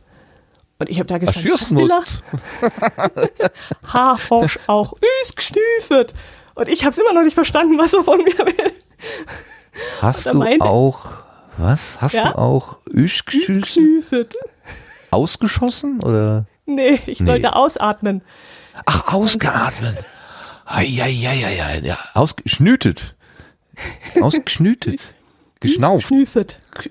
Und 0.77 0.89
ich 0.89 0.99
habe 0.99 1.07
da 1.07 1.17
gestanden, 1.17 1.53
ha, 3.93 4.17
Horsch 4.29 4.59
auch 4.67 4.93
üs 5.21 5.35
gschnüfet. 5.35 6.13
Und 6.55 6.67
ich 6.67 6.83
habe 6.83 6.91
es 6.91 6.97
immer 6.97 7.13
noch 7.13 7.23
nicht 7.23 7.35
verstanden, 7.35 7.77
was 7.77 7.93
er 7.93 8.03
von 8.03 8.17
mir 8.17 8.37
will. 8.37 8.73
Hast 10.01 10.25
du 10.25 10.43
auch, 10.59 11.07
was? 11.57 12.01
Hast 12.01 12.15
ja? 12.15 12.31
du 12.31 12.37
auch 12.37 12.79
üs 12.93 13.23
gschnüfet? 13.23 14.35
Ausgeschossen 15.11 16.03
oder? 16.03 16.45
Nee, 16.65 16.99
ich 17.05 17.19
nee. 17.19 17.25
sollte 17.25 17.55
ausatmen. 17.55 18.21
Ach, 18.85 19.13
ausgeatmet. 19.13 19.97
Eieieiei, 20.65 21.79
ja, 21.83 21.97
ausgeschnütet. 22.13 23.15
Ausgeschnütet. 24.19 25.13
Geschnauft. 25.59 26.09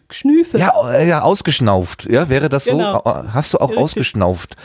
Geschnüfet. 0.09 0.60
Ja, 0.60 0.90
äh, 0.90 1.09
ja, 1.09 1.22
ausgeschnauft. 1.22 2.06
Ja, 2.10 2.28
wäre 2.28 2.48
das 2.48 2.64
genau. 2.64 3.02
so? 3.05 3.32
Hast 3.32 3.52
du 3.52 3.59
auch 3.59 3.68
Richtig. 3.68 3.84
ausgeschnauft? 3.84 4.56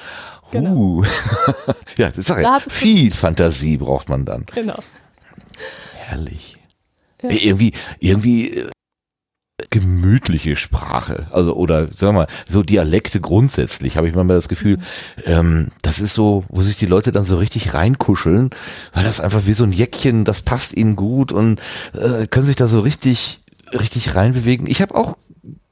Genau. 0.52 0.74
Uh. 0.74 1.04
ja, 1.98 2.10
das 2.10 2.18
ist 2.18 2.30
ja 2.30 2.60
viel 2.68 3.12
Fantasie 3.12 3.78
braucht 3.78 4.10
man 4.10 4.26
dann. 4.26 4.46
Genau. 4.54 4.80
Herrlich. 5.96 6.58
Ja. 7.22 7.30
Irgendwie, 7.30 7.74
irgendwie 8.00 8.50
äh, 8.52 8.70
gemütliche 9.70 10.56
Sprache, 10.56 11.28
also 11.32 11.56
oder 11.56 11.88
sagen 11.92 12.16
wir 12.16 12.22
mal 12.22 12.28
so 12.48 12.64
Dialekte 12.64 13.20
grundsätzlich 13.22 13.98
habe 13.98 14.08
ich 14.08 14.16
manchmal 14.16 14.38
das 14.38 14.50
Gefühl, 14.50 14.78
mhm. 14.78 15.24
ähm, 15.26 15.68
das 15.82 16.00
ist 16.00 16.14
so, 16.14 16.44
wo 16.50 16.62
sich 16.62 16.78
die 16.78 16.86
Leute 16.86 17.12
dann 17.12 17.24
so 17.24 17.38
richtig 17.38 17.74
reinkuscheln, 17.74 18.50
weil 18.94 19.04
das 19.04 19.20
einfach 19.20 19.46
wie 19.46 19.54
so 19.54 19.64
ein 19.64 19.72
Jäckchen, 19.72 20.26
das 20.26 20.42
passt 20.42 20.76
ihnen 20.76 20.96
gut 20.96 21.32
und 21.32 21.60
äh, 21.94 22.28
können 22.28 22.46
sich 22.46 22.56
da 22.56 22.68
so 22.68 22.80
richtig 22.80 23.42
richtig 23.74 24.16
reinbewegen. 24.16 24.68
Ich 24.68 24.82
habe 24.82 24.96
auch 24.96 25.16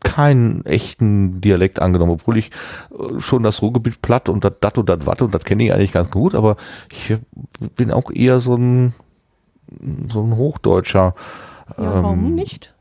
keinen 0.03 0.65
echten 0.65 1.41
Dialekt 1.41 1.81
angenommen, 1.81 2.11
obwohl 2.11 2.37
ich 2.37 2.51
äh, 2.91 3.19
schon 3.19 3.43
das 3.43 3.61
Ruhrgebiet 3.61 4.01
platt 4.01 4.29
und 4.29 4.43
das 4.43 4.53
dat 4.59 4.77
und 4.77 4.89
das 4.89 5.05
wat 5.05 5.21
und 5.21 5.33
das 5.33 5.43
kenne 5.43 5.65
ich 5.65 5.73
eigentlich 5.73 5.91
ganz 5.91 6.11
gut, 6.11 6.35
aber 6.35 6.55
ich 6.91 7.17
bin 7.75 7.91
auch 7.91 8.11
eher 8.11 8.39
so 8.39 8.55
ein 8.55 8.93
so 10.09 10.23
ein 10.23 10.35
Hochdeutscher. 10.35 11.13
Ja, 11.77 12.03
warum 12.03 12.19
ähm, 12.19 12.35
nicht? 12.35 12.73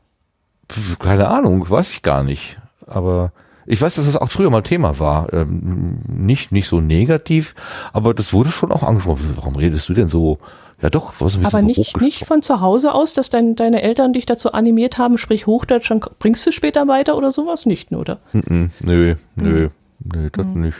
Keine 0.99 1.27
Ahnung, 1.27 1.69
weiß 1.69 1.91
ich 1.91 2.01
gar 2.01 2.23
nicht. 2.23 2.57
Aber 2.85 3.31
Ich 3.69 3.81
weiß, 3.81 3.95
dass 3.95 4.07
es 4.07 4.15
auch 4.15 4.31
früher 4.31 4.49
mal 4.49 4.61
Thema 4.61 4.97
war. 4.97 5.31
Ähm, 5.33 5.99
nicht, 6.07 6.53
nicht 6.53 6.69
so 6.69 6.79
negativ, 6.79 7.53
aber 7.91 8.13
das 8.13 8.31
wurde 8.31 8.49
schon 8.49 8.71
auch 8.71 8.81
angesprochen. 8.81 9.33
Warum 9.35 9.55
redest 9.57 9.89
du 9.89 9.93
denn 9.93 10.07
so? 10.07 10.39
Ja 10.81 10.89
doch, 10.91 11.15
was 11.19 11.37
Aber 11.43 11.63
nicht, 11.63 11.99
nicht 11.99 12.25
von 12.25 12.43
zu 12.43 12.61
Hause 12.61 12.93
aus, 12.93 13.13
dass 13.13 13.31
dein, 13.31 13.55
deine 13.55 13.81
Eltern 13.81 14.13
dich 14.13 14.27
dazu 14.27 14.51
animiert 14.51 14.99
haben, 14.99 15.17
sprich 15.17 15.47
Hochdeutsch, 15.47 15.89
dann 15.89 16.01
bringst 16.19 16.45
du 16.45 16.51
später 16.51 16.87
weiter 16.87 17.17
oder 17.17 17.31
sowas 17.31 17.65
nicht, 17.65 17.91
oder? 17.91 18.19
Mm 18.31 18.39
-mm, 18.39 18.69
nö, 18.81 19.15
nö, 19.35 19.69
nö, 20.03 20.29
das 20.31 20.45
mhm. 20.45 20.61
nicht. 20.61 20.77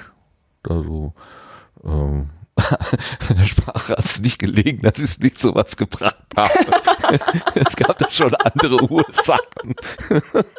Also, 0.70 1.14
ähm, 1.84 2.28
der 3.30 3.46
Sprache 3.46 3.94
hat 3.94 4.06
es 4.06 4.22
nicht 4.22 4.40
gelegen, 4.40 4.82
dass 4.82 5.00
ich 5.00 5.20
nicht 5.20 5.40
so 5.40 5.54
was 5.56 5.78
gebracht 5.78 6.26
habe. 6.36 6.52
es 7.56 7.76
gab 7.76 7.98
da 7.98 8.10
schon 8.10 8.34
andere 8.36 8.82
Ursachen. 8.90 9.76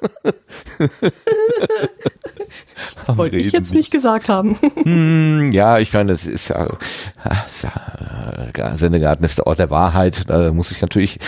das 3.07 3.17
wollte 3.17 3.37
ich 3.37 3.53
jetzt 3.53 3.75
nicht 3.75 3.91
gesagt 3.91 4.29
haben. 4.29 4.57
Hm, 4.83 5.51
ja, 5.53 5.79
ich 5.79 5.93
meine, 5.93 6.13
das 6.13 6.27
ist 6.27 6.49
ja, 6.49 6.69
ja 7.25 8.77
Sendegarten 8.77 9.25
ist 9.25 9.39
der 9.39 9.47
Ort 9.47 9.59
der 9.59 9.71
Wahrheit. 9.71 10.29
Da 10.29 10.53
muss 10.53 10.71
ich 10.71 10.81
natürlich 10.81 11.19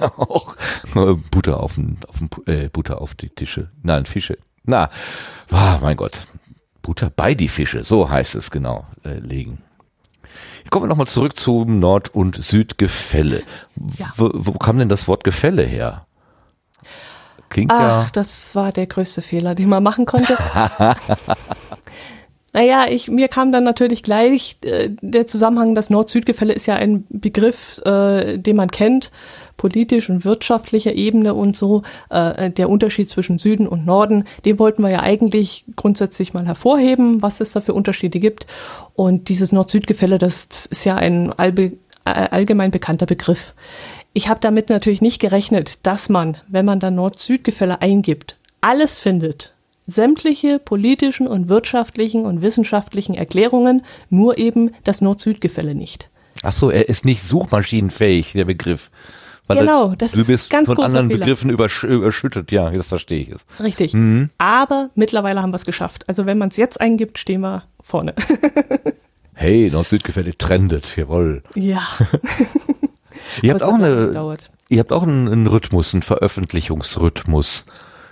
auch 0.00 0.56
Butter 1.30 1.60
auf, 1.60 1.74
den, 1.74 1.98
auf 2.06 2.18
den, 2.18 2.30
äh, 2.46 2.68
Butter 2.68 3.00
auf 3.00 3.14
die 3.14 3.30
Tische, 3.30 3.70
nein, 3.82 4.06
Fische. 4.06 4.38
Na, 4.64 4.88
oh, 5.52 5.78
mein 5.80 5.96
Gott. 5.96 6.26
Butter 6.82 7.10
bei 7.10 7.34
die 7.34 7.48
Fische, 7.48 7.82
so 7.82 8.08
heißt 8.08 8.36
es 8.36 8.50
genau, 8.50 8.86
äh, 9.04 9.18
legen. 9.18 9.62
Kommen 10.70 10.84
wir 10.84 10.88
nochmal 10.88 11.06
zurück 11.06 11.36
zum 11.36 11.78
Nord- 11.78 12.14
und 12.14 12.42
Südgefälle. 12.42 13.42
Ja. 13.98 14.12
Wo, 14.16 14.30
wo 14.34 14.52
kam 14.52 14.78
denn 14.78 14.88
das 14.88 15.08
Wort 15.08 15.24
Gefälle 15.24 15.62
her? 15.62 16.06
Klingt 17.48 17.70
Ach, 17.72 18.04
ja. 18.04 18.06
das 18.12 18.54
war 18.54 18.72
der 18.72 18.86
größte 18.86 19.22
Fehler, 19.22 19.54
den 19.54 19.68
man 19.68 19.82
machen 19.82 20.04
konnte. 20.04 20.36
naja, 22.52 22.86
ich, 22.88 23.08
mir 23.08 23.28
kam 23.28 23.52
dann 23.52 23.64
natürlich 23.64 24.02
gleich 24.02 24.58
äh, 24.62 24.90
der 25.00 25.26
Zusammenhang, 25.26 25.74
das 25.74 25.90
Nord-Süd-Gefälle 25.90 26.52
ist 26.52 26.66
ja 26.66 26.74
ein 26.74 27.04
Begriff, 27.08 27.80
äh, 27.84 28.38
den 28.38 28.56
man 28.56 28.70
kennt 28.70 29.12
politisch 29.56 30.10
und 30.10 30.24
wirtschaftlicher 30.24 30.94
Ebene 30.94 31.34
und 31.34 31.56
so, 31.56 31.82
äh, 32.10 32.50
der 32.50 32.68
Unterschied 32.68 33.08
zwischen 33.08 33.38
Süden 33.38 33.66
und 33.66 33.86
Norden, 33.86 34.24
den 34.44 34.58
wollten 34.58 34.82
wir 34.82 34.90
ja 34.90 35.00
eigentlich 35.00 35.64
grundsätzlich 35.76 36.34
mal 36.34 36.46
hervorheben, 36.46 37.22
was 37.22 37.40
es 37.40 37.52
da 37.52 37.60
für 37.60 37.74
Unterschiede 37.74 38.20
gibt. 38.20 38.46
Und 38.94 39.28
dieses 39.28 39.52
Nord-Süd-Gefälle, 39.52 40.18
das, 40.18 40.48
das, 40.48 40.66
ist 40.66 40.84
ja 40.84 40.96
ein 40.96 41.32
allbe, 41.32 41.72
äh, 42.04 42.10
allgemein 42.10 42.70
bekannter 42.70 43.06
Begriff. 43.06 43.54
Ich 44.12 44.28
habe 44.28 44.40
damit 44.40 44.70
natürlich 44.70 45.02
nicht 45.02 45.20
gerechnet, 45.20 45.86
dass 45.86 46.08
man, 46.08 46.38
wenn 46.48 46.64
man 46.64 46.80
dann 46.80 46.94
Nord-Süd-Gefälle 46.94 47.82
eingibt, 47.82 48.36
alles 48.60 48.98
findet, 48.98 49.54
sämtliche 49.86 50.58
politischen 50.58 51.26
und 51.28 51.48
wirtschaftlichen 51.48 52.24
und 52.24 52.42
wissenschaftlichen 52.42 53.14
Erklärungen, 53.14 53.82
nur 54.10 54.38
eben 54.38 54.72
das 54.84 55.00
Nord-Süd-Gefälle 55.00 55.74
nicht. 55.74 56.10
Ach 56.42 56.52
so, 56.52 56.70
er 56.70 56.88
ist 56.88 57.04
nicht 57.04 57.22
suchmaschinenfähig, 57.22 58.32
der 58.32 58.44
Begriff. 58.44 58.90
Weil 59.46 59.58
genau, 59.58 59.94
das 59.94 60.12
du 60.12 60.24
bist 60.24 60.50
ganz 60.50 60.66
von 60.66 60.78
anderen 60.78 61.08
Fehler. 61.08 61.20
Begriffen 61.20 61.50
übersch 61.50 61.84
überschüttet. 61.84 62.50
Ja, 62.50 62.70
jetzt 62.70 62.88
verstehe 62.88 63.20
ich 63.20 63.28
es. 63.28 63.46
Richtig. 63.62 63.94
Mhm. 63.94 64.30
Aber 64.38 64.90
mittlerweile 64.94 65.40
haben 65.40 65.52
wir 65.52 65.56
es 65.56 65.64
geschafft. 65.64 66.08
Also 66.08 66.26
wenn 66.26 66.38
man 66.38 66.48
es 66.48 66.56
jetzt 66.56 66.80
eingibt, 66.80 67.18
stehen 67.18 67.42
wir 67.42 67.62
vorne. 67.80 68.14
hey, 69.34 69.70
Nord-Süd-Gefälle 69.70 70.36
trendet, 70.36 70.96
jawohl. 70.96 71.42
Ja. 71.54 71.82
ihr 73.42 73.52
habt 73.52 73.62
auch 73.62 73.74
eine, 73.74 74.36
ihr 74.68 74.80
habt 74.80 74.92
auch 74.92 75.04
einen, 75.04 75.28
einen 75.28 75.46
Rhythmus, 75.46 75.94
einen 75.94 76.02
Veröffentlichungsrhythmus. 76.02 77.66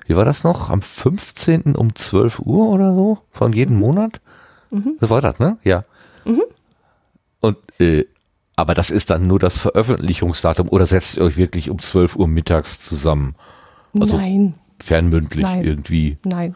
Wie 0.07 0.15
war 0.15 0.25
das 0.25 0.45
noch? 0.45 0.71
Am 0.71 0.83
15. 0.83 1.75
um 1.75 1.95
12 1.95 2.41
Uhr 2.41 2.69
oder 2.69 2.95
so? 2.95 3.19
Von 3.33 3.53
jedem 3.53 3.79
Monat? 3.79 4.21
Mhm. 4.71 4.99
So 5.01 5.11
war 5.11 5.21
das, 5.21 5.39
ne? 5.41 5.59
Ja. 5.65 5.85
Mhm. 6.25 6.43
Und 7.41 7.57
äh, 7.81 8.05
aber 8.57 8.75
das 8.75 8.91
ist 8.91 9.11
dann 9.11 9.27
nur 9.27 9.39
das 9.39 9.59
Veröffentlichungsdatum 9.59 10.69
oder 10.69 10.87
setzt 10.87 11.17
ihr 11.17 11.25
euch 11.25 11.37
wirklich 11.37 11.71
um 11.71 11.81
12 11.81 12.17
Uhr 12.17 12.29
mittags 12.29 12.81
zusammen? 12.81 13.35
Also 13.99 14.17
Nein. 14.17 14.55
Fernmündlich 14.81 15.45
Nein. 15.45 15.65
irgendwie? 15.65 16.19
Nein. 16.25 16.55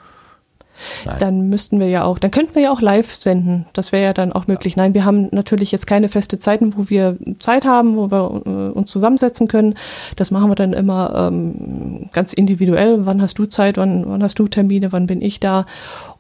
Nein. 1.05 1.17
Dann 1.19 1.49
müssten 1.49 1.81
wir 1.81 1.89
ja 1.89 2.05
auch, 2.05 2.19
dann 2.19 2.31
könnten 2.31 2.55
wir 2.55 2.63
ja 2.63 2.71
auch 2.71 2.81
live 2.81 3.15
senden. 3.15 3.67
Das 3.73 3.93
wäre 3.93 4.05
ja 4.05 4.13
dann 4.13 4.33
auch 4.33 4.47
möglich. 4.47 4.77
Nein, 4.77 4.95
wir 4.95 5.05
haben 5.05 5.29
natürlich 5.33 5.73
jetzt 5.73 5.87
keine 5.87 6.09
feste 6.09 6.39
Zeiten, 6.39 6.77
wo 6.77 6.89
wir 6.89 7.17
Zeit 7.41 7.65
haben, 7.65 7.97
wo 7.97 8.11
wir 8.11 8.43
äh, 8.47 8.79
uns 8.79 8.91
zusammensetzen 8.91 9.49
können. 9.49 9.75
Das 10.17 10.31
machen 10.31 10.51
wir 10.51 10.55
dann 10.55 10.73
immer 10.73 11.29
ähm, 11.29 12.11
ganz 12.13 12.33
individuell. 12.33 13.07
Wann 13.07 13.23
hast 13.23 13.39
du 13.39 13.47
Zeit? 13.47 13.77
Wann, 13.77 14.05
wann 14.07 14.23
hast 14.23 14.39
du 14.39 14.49
Termine? 14.49 14.93
Wann 14.93 15.07
bin 15.07 15.21
ich 15.21 15.41
da? 15.41 15.67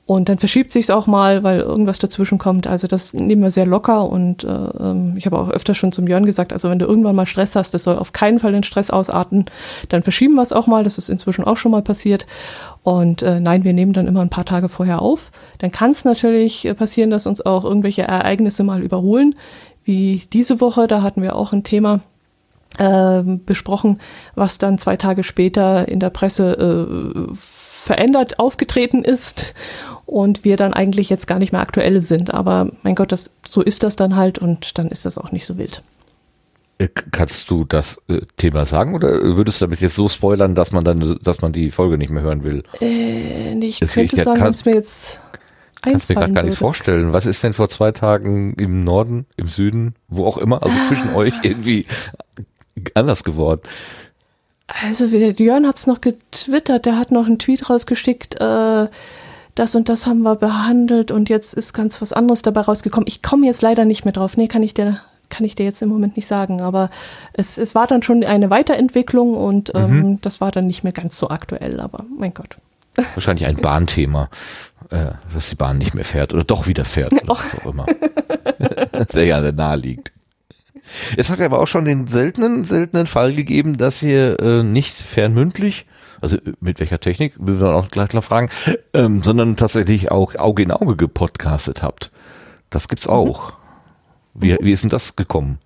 Und 0.09 0.31
dann 0.31 0.39
verschiebt 0.39 0.73
sich 0.73 0.91
auch 0.91 1.07
mal, 1.07 1.43
weil 1.43 1.61
irgendwas 1.61 1.99
dazwischen 1.99 2.39
kommt. 2.39 2.67
Also 2.67 2.87
das 2.89 3.13
nehmen 3.13 3.43
wir 3.43 3.51
sehr 3.51 3.67
locker 3.67 4.09
und 4.09 4.43
äh, 4.43 4.49
ähm, 4.49 5.13
ich 5.19 5.27
habe 5.27 5.39
auch 5.39 5.51
öfter 5.51 5.75
schon 5.75 5.93
zum 5.93 6.07
Jörn 6.07 6.25
gesagt, 6.25 6.55
also 6.55 6.71
wenn 6.71 6.79
du 6.79 6.87
irgendwann 6.87 7.15
mal 7.15 7.27
Stress 7.27 7.55
hast, 7.55 7.75
das 7.75 7.85
soll 7.85 7.99
auf 7.99 8.13
keinen 8.13 8.39
Fall 8.39 8.53
den 8.53 8.63
Stress 8.63 8.89
ausarten, 8.89 9.45
dann 9.91 10.03
verschieben 10.03 10.35
wir 10.37 10.41
es 10.41 10.55
auch 10.55 10.67
mal. 10.67 10.83
Das 10.83 10.97
ist 10.97 11.11
inzwischen 11.11 11.45
auch 11.45 11.59
schon 11.59 11.73
mal 11.73 11.83
passiert. 11.83 12.27
Und 12.83 13.21
äh, 13.21 13.39
nein, 13.39 13.65
wir 13.65 13.75
nehmen 13.75 13.93
dann 13.93 14.07
immer 14.07 14.23
ein 14.23 14.31
paar 14.31 14.47
Tage 14.47 14.71
vorher 14.71 15.03
auf. 15.03 15.31
Dann 15.59 15.73
kann 15.73 15.91
es 15.91 16.07
natürlich 16.07 16.65
äh, 16.65 16.73
passieren, 16.73 17.11
dass 17.11 17.27
uns 17.27 17.45
auch 17.45 17.67
irgendwelche 17.67 18.05
Ereignisse 18.05 18.65
mal 18.65 18.83
überholen. 18.83 19.35
Wie 19.85 20.23
diese 20.33 20.63
Woche, 20.63 20.87
da 20.87 21.03
hatten 21.03 21.21
wir 21.21 21.37
auch 21.37 21.53
ein 21.53 21.65
Thema, 21.65 22.01
äh, 22.79 23.23
besprochen, 23.45 24.01
was 24.35 24.57
dann 24.57 24.79
zwei 24.79 24.97
Tage 24.97 25.23
später 25.23 25.87
in 25.87 26.01
der 26.01 26.11
Presse 26.11 26.97
äh, 26.97 27.35
verändert 27.35 28.39
aufgetreten 28.39 29.05
ist 29.05 29.55
und 30.09 30.45
wir 30.45 30.57
dann 30.57 30.73
eigentlich 30.73 31.11
jetzt 31.11 31.27
gar 31.27 31.39
nicht 31.39 31.53
mehr 31.53 31.61
aktuell 31.61 32.01
sind. 32.01 32.33
Aber 32.33 32.71
mein 32.83 32.95
Gott, 32.95 33.13
das, 33.13 33.31
so 33.47 33.61
ist 33.61 33.83
das 33.83 33.95
dann 33.95 34.17
halt 34.17 34.39
und 34.39 34.79
dann 34.79 34.89
ist 34.89 35.05
das 35.05 35.19
auch 35.19 35.33
nicht 35.33 35.45
so 35.45 35.59
wild. 35.59 35.83
Äh, 36.79 36.89
kannst 37.11 37.51
du 37.51 37.65
das 37.65 38.01
äh, 38.09 38.21
Thema 38.39 38.65
sagen 38.65 38.95
oder 38.95 39.09
würdest 39.37 39.61
du 39.61 39.67
damit 39.67 39.81
jetzt 39.81 39.97
so 39.97 40.09
spoilern, 40.09 40.55
dass 40.55 40.73
man 40.73 40.85
dann, 40.85 41.19
dass 41.23 41.43
man 41.43 41.53
die 41.53 41.71
Folge 41.71 41.99
nicht 41.99 42.11
mehr 42.11 42.23
hören 42.23 42.43
will? 42.43 42.65
Äh, 42.81 43.53
ich 43.59 43.81
das 43.81 43.93
könnte 43.93 44.17
ich, 44.17 44.23
sagen, 44.23 44.39
kann, 44.39 44.55
mir 44.65 44.75
jetzt 44.75 45.21
Kannst 45.83 46.09
mir 46.09 46.15
gerade 46.17 46.33
gar 46.33 46.43
nicht 46.43 46.59
vorstellen. 46.59 47.13
Was 47.13 47.27
ist 47.27 47.45
denn 47.45 47.53
vor 47.53 47.69
zwei 47.69 47.93
Tagen 47.93 48.55
im 48.55 48.85
Norden, 48.85 49.27
im 49.37 49.47
Süden, 49.47 49.95
wo 50.09 50.27
auch 50.27 50.39
immer, 50.39 50.63
also 50.63 50.75
zwischen 50.89 51.15
euch 51.15 51.35
irgendwie 51.43 51.87
anders 52.95 53.25
geworden? 53.25 53.61
Also 54.67 55.05
Jörn 55.07 55.67
hat 55.67 55.77
es 55.77 55.87
noch 55.87 56.01
getwittert, 56.01 56.87
der 56.87 56.99
hat 56.99 57.11
noch 57.11 57.27
einen 57.27 57.39
Tweet 57.39 57.71
rausgeschickt, 57.71 58.41
äh, 58.41 58.89
das 59.59 59.75
und 59.75 59.89
das 59.89 60.07
haben 60.07 60.23
wir 60.23 60.37
behandelt 60.37 61.11
und 61.11 61.29
jetzt 61.29 61.55
ist 61.55 61.73
ganz 61.73 62.01
was 62.01 62.13
anderes 62.13 62.43
dabei 62.43 62.63
rausgekommen. 62.63 63.07
Ich 63.07 63.23
komme 63.23 63.47
jetzt 63.47 63.63
leider 63.63 63.85
nicht 63.85 64.05
mehr 64.05 64.13
drauf. 64.13 64.37
Nee, 64.37 64.49
kann 64.49 64.63
ich 64.63 64.75
dir, 64.75 65.01
kann 65.29 65.45
ich 65.45 65.55
dir 65.55 65.65
jetzt 65.65 65.83
im 65.83 65.89
Moment 65.89 66.17
nicht 66.17 66.27
sagen. 66.27 66.61
Aber 66.63 66.91
es, 67.33 67.59
es 67.59 67.75
war 67.75 67.87
dann 67.87 68.03
schon 68.03 68.23
eine 68.25 68.51
Weiterentwicklung 68.51 69.35
und 69.35 69.73
ähm, 69.75 69.91
mhm. 69.91 70.21
das 70.21 70.41
war 70.41 70.51
dann 70.51 70.67
nicht 70.67 70.85
mehr 70.85 70.93
ganz 70.93 71.19
so 71.19 71.31
aktuell, 71.31 71.81
aber 71.81 72.05
mein 72.17 72.35
Gott. 72.35 72.57
Wahrscheinlich 73.15 73.47
ein 73.47 73.57
Bahnthema, 73.57 74.29
äh, 74.91 75.13
dass 75.35 75.51
die 75.51 75.57
Bahn 75.57 75.79
nicht 75.79 75.95
mehr 75.95 76.05
fährt 76.05 76.33
oder 76.33 76.45
doch 76.45 76.67
wieder 76.67 76.85
fährt 76.85 77.13
oder 77.13 77.29
was 77.29 77.59
auch 77.61 77.73
immer. 77.73 77.87
wäre 79.15 79.27
ja 79.27 79.53
naheliegend. 79.53 80.13
Es 81.17 81.31
hat 81.31 81.41
aber 81.41 81.61
auch 81.61 81.67
schon 81.67 81.85
den 81.85 82.07
seltenen, 82.07 82.65
seltenen 82.65 83.07
Fall 83.07 83.35
gegeben, 83.35 83.77
dass 83.77 84.03
ihr 84.03 84.41
äh, 84.41 84.63
nicht 84.63 84.97
fernmündlich, 84.97 85.87
also 86.20 86.36
äh, 86.36 86.53
mit 86.61 86.81
welcher 86.81 87.01
Technik, 87.01 87.35
will 87.39 87.61
wir 87.61 87.74
auch 87.74 87.89
gleich 87.89 88.12
noch 88.12 88.24
fragen, 88.24 88.51
ähm, 88.95 89.23
sondern 89.23 89.57
tatsächlich 89.57 90.11
auch 90.11 90.35
Auge 90.36 90.62
in 90.62 90.70
Auge 90.70 90.97
gepodcastet 90.97 91.82
habt. 91.82 92.11
Das 92.70 92.89
gibt's 92.89 93.07
mhm. 93.07 93.15
auch. 93.15 93.51
Mhm. 93.51 94.43
Wie, 94.43 94.57
wie 94.61 94.73
ist 94.73 94.82
denn 94.82 94.90
das 94.90 95.16
gekommen? 95.16 95.59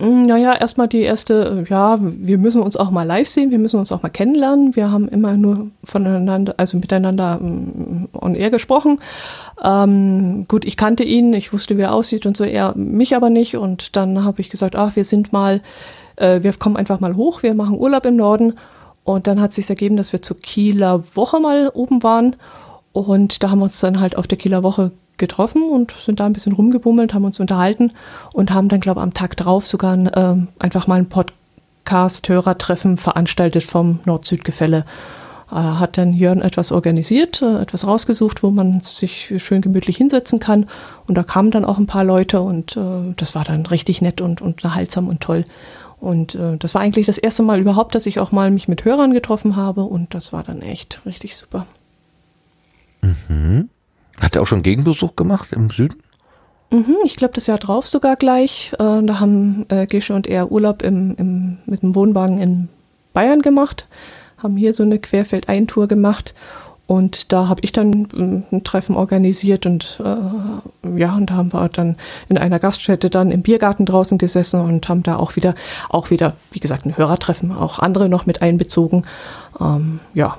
Mm, 0.00 0.22
naja, 0.22 0.54
erstmal 0.54 0.86
die 0.86 1.00
erste, 1.00 1.64
ja, 1.68 1.96
wir 2.00 2.38
müssen 2.38 2.62
uns 2.62 2.76
auch 2.76 2.90
mal 2.90 3.02
live 3.02 3.28
sehen, 3.28 3.50
wir 3.50 3.58
müssen 3.58 3.80
uns 3.80 3.90
auch 3.90 4.02
mal 4.02 4.10
kennenlernen. 4.10 4.76
Wir 4.76 4.92
haben 4.92 5.08
immer 5.08 5.36
nur 5.36 5.70
voneinander, 5.82 6.54
also 6.56 6.78
miteinander 6.78 7.40
um, 7.40 8.04
mm, 8.04 8.08
on 8.12 8.34
air 8.36 8.50
gesprochen. 8.50 9.00
Ähm, 9.62 10.46
gut, 10.46 10.64
ich 10.64 10.76
kannte 10.76 11.02
ihn, 11.02 11.32
ich 11.32 11.52
wusste, 11.52 11.76
wie 11.76 11.82
er 11.82 11.92
aussieht 11.94 12.26
und 12.26 12.36
so, 12.36 12.44
er 12.44 12.74
mich 12.76 13.16
aber 13.16 13.28
nicht. 13.28 13.56
Und 13.56 13.96
dann 13.96 14.24
habe 14.24 14.40
ich 14.40 14.50
gesagt, 14.50 14.76
ach, 14.76 14.94
wir 14.94 15.04
sind 15.04 15.32
mal, 15.32 15.62
äh, 16.16 16.42
wir 16.42 16.52
kommen 16.52 16.76
einfach 16.76 17.00
mal 17.00 17.16
hoch, 17.16 17.42
wir 17.42 17.54
machen 17.54 17.76
Urlaub 17.76 18.06
im 18.06 18.16
Norden. 18.16 18.54
Und 19.08 19.26
dann 19.26 19.40
hat 19.40 19.54
sich 19.54 19.70
ergeben, 19.70 19.96
dass 19.96 20.12
wir 20.12 20.20
zur 20.20 20.38
Kieler 20.38 21.02
Woche 21.16 21.40
mal 21.40 21.70
oben 21.72 22.02
waren. 22.02 22.36
Und 22.92 23.42
da 23.42 23.48
haben 23.48 23.60
wir 23.60 23.64
uns 23.64 23.80
dann 23.80 24.00
halt 24.00 24.16
auf 24.18 24.26
der 24.26 24.36
Kieler 24.36 24.62
Woche 24.62 24.92
getroffen 25.16 25.62
und 25.62 25.92
sind 25.92 26.20
da 26.20 26.26
ein 26.26 26.34
bisschen 26.34 26.52
rumgebummelt, 26.52 27.14
haben 27.14 27.24
uns 27.24 27.40
unterhalten 27.40 27.92
und 28.34 28.52
haben 28.52 28.68
dann, 28.68 28.80
glaube 28.80 29.00
ich, 29.00 29.04
am 29.04 29.14
Tag 29.14 29.34
drauf 29.38 29.66
sogar 29.66 29.96
äh, 29.96 30.36
einfach 30.58 30.86
mal 30.86 30.98
ein 30.98 31.08
Podcast-Hörertreffen 31.08 32.98
veranstaltet 32.98 33.64
vom 33.64 34.00
Nord-Süd-Gefälle. 34.04 34.84
Äh, 35.50 35.54
hat 35.54 35.96
dann 35.96 36.12
Jörn 36.12 36.42
etwas 36.42 36.70
organisiert, 36.70 37.40
äh, 37.40 37.62
etwas 37.62 37.86
rausgesucht, 37.86 38.42
wo 38.42 38.50
man 38.50 38.80
sich 38.80 39.32
schön 39.38 39.62
gemütlich 39.62 39.96
hinsetzen 39.96 40.38
kann. 40.38 40.66
Und 41.06 41.16
da 41.16 41.22
kamen 41.22 41.50
dann 41.50 41.64
auch 41.64 41.78
ein 41.78 41.86
paar 41.86 42.04
Leute 42.04 42.42
und 42.42 42.76
äh, 42.76 43.14
das 43.16 43.34
war 43.34 43.44
dann 43.44 43.64
richtig 43.64 44.02
nett 44.02 44.20
und, 44.20 44.42
und 44.42 44.62
unterhaltsam 44.62 45.08
und 45.08 45.20
toll. 45.20 45.44
Und 46.00 46.34
äh, 46.34 46.56
das 46.56 46.74
war 46.74 46.82
eigentlich 46.82 47.06
das 47.06 47.18
erste 47.18 47.42
Mal 47.42 47.60
überhaupt, 47.60 47.94
dass 47.94 48.06
ich 48.06 48.20
auch 48.20 48.32
mal 48.32 48.50
mich 48.50 48.68
mit 48.68 48.84
Hörern 48.84 49.12
getroffen 49.12 49.56
habe 49.56 49.82
und 49.82 50.14
das 50.14 50.32
war 50.32 50.44
dann 50.44 50.62
echt 50.62 51.00
richtig 51.06 51.36
super. 51.36 51.66
Mhm. 53.00 53.68
Hat 54.20 54.36
er 54.36 54.42
auch 54.42 54.46
schon 54.46 54.62
Gegenbesuch 54.62 55.16
gemacht 55.16 55.52
im 55.52 55.70
Süden? 55.70 56.02
Mhm, 56.70 56.96
ich 57.04 57.16
glaube, 57.16 57.34
das 57.34 57.46
Jahr 57.46 57.58
drauf 57.58 57.86
sogar 57.86 58.16
gleich. 58.16 58.72
Äh, 58.74 59.02
da 59.02 59.20
haben 59.20 59.66
äh, 59.68 59.86
Gesche 59.86 60.14
und 60.14 60.26
er 60.26 60.52
Urlaub 60.52 60.82
im, 60.82 61.14
im, 61.16 61.58
mit 61.66 61.82
dem 61.82 61.94
Wohnwagen 61.94 62.38
in 62.38 62.68
Bayern 63.12 63.42
gemacht, 63.42 63.86
haben 64.42 64.56
hier 64.56 64.74
so 64.74 64.82
eine 64.82 64.98
Querfeldeintour 64.98 65.88
gemacht 65.88 66.34
und 66.88 67.34
da 67.34 67.48
habe 67.48 67.60
ich 67.62 67.72
dann 67.72 68.08
ähm, 68.16 68.44
ein 68.50 68.64
Treffen 68.64 68.96
organisiert 68.96 69.66
und 69.66 70.02
äh, 70.02 70.98
ja, 70.98 71.14
und 71.14 71.26
da 71.28 71.34
haben 71.34 71.52
wir 71.52 71.68
dann 71.68 71.96
in 72.30 72.38
einer 72.38 72.58
Gaststätte 72.58 73.10
dann 73.10 73.30
im 73.30 73.42
Biergarten 73.42 73.84
draußen 73.84 74.16
gesessen 74.16 74.62
und 74.62 74.88
haben 74.88 75.02
da 75.02 75.16
auch 75.16 75.36
wieder, 75.36 75.54
auch 75.90 76.10
wieder, 76.10 76.32
wie 76.50 76.60
gesagt, 76.60 76.86
ein 76.86 76.96
Hörertreffen, 76.96 77.52
auch 77.52 77.78
andere 77.78 78.08
noch 78.08 78.24
mit 78.24 78.40
einbezogen. 78.40 79.02
Ähm, 79.60 80.00
ja, 80.14 80.38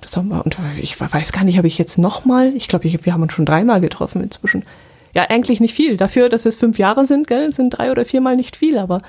das 0.00 0.16
haben 0.16 0.28
wir. 0.28 0.42
Und 0.42 0.56
ich 0.80 0.98
weiß 0.98 1.32
gar 1.32 1.44
nicht, 1.44 1.58
habe 1.58 1.68
ich 1.68 1.76
jetzt 1.76 1.98
nochmal, 1.98 2.54
ich 2.54 2.68
glaube, 2.68 2.84
wir 2.90 3.12
haben 3.12 3.22
uns 3.22 3.34
schon 3.34 3.44
dreimal 3.44 3.82
getroffen 3.82 4.22
inzwischen. 4.22 4.62
Ja, 5.16 5.22
eigentlich 5.30 5.60
nicht 5.60 5.72
viel. 5.72 5.96
Dafür, 5.96 6.28
dass 6.28 6.44
es 6.44 6.56
fünf 6.56 6.76
Jahre 6.76 7.06
sind, 7.06 7.26
gell, 7.26 7.50
sind 7.50 7.70
drei 7.70 7.90
oder 7.90 8.04
viermal 8.04 8.36
nicht 8.36 8.54
viel, 8.54 8.76
aber. 8.76 9.00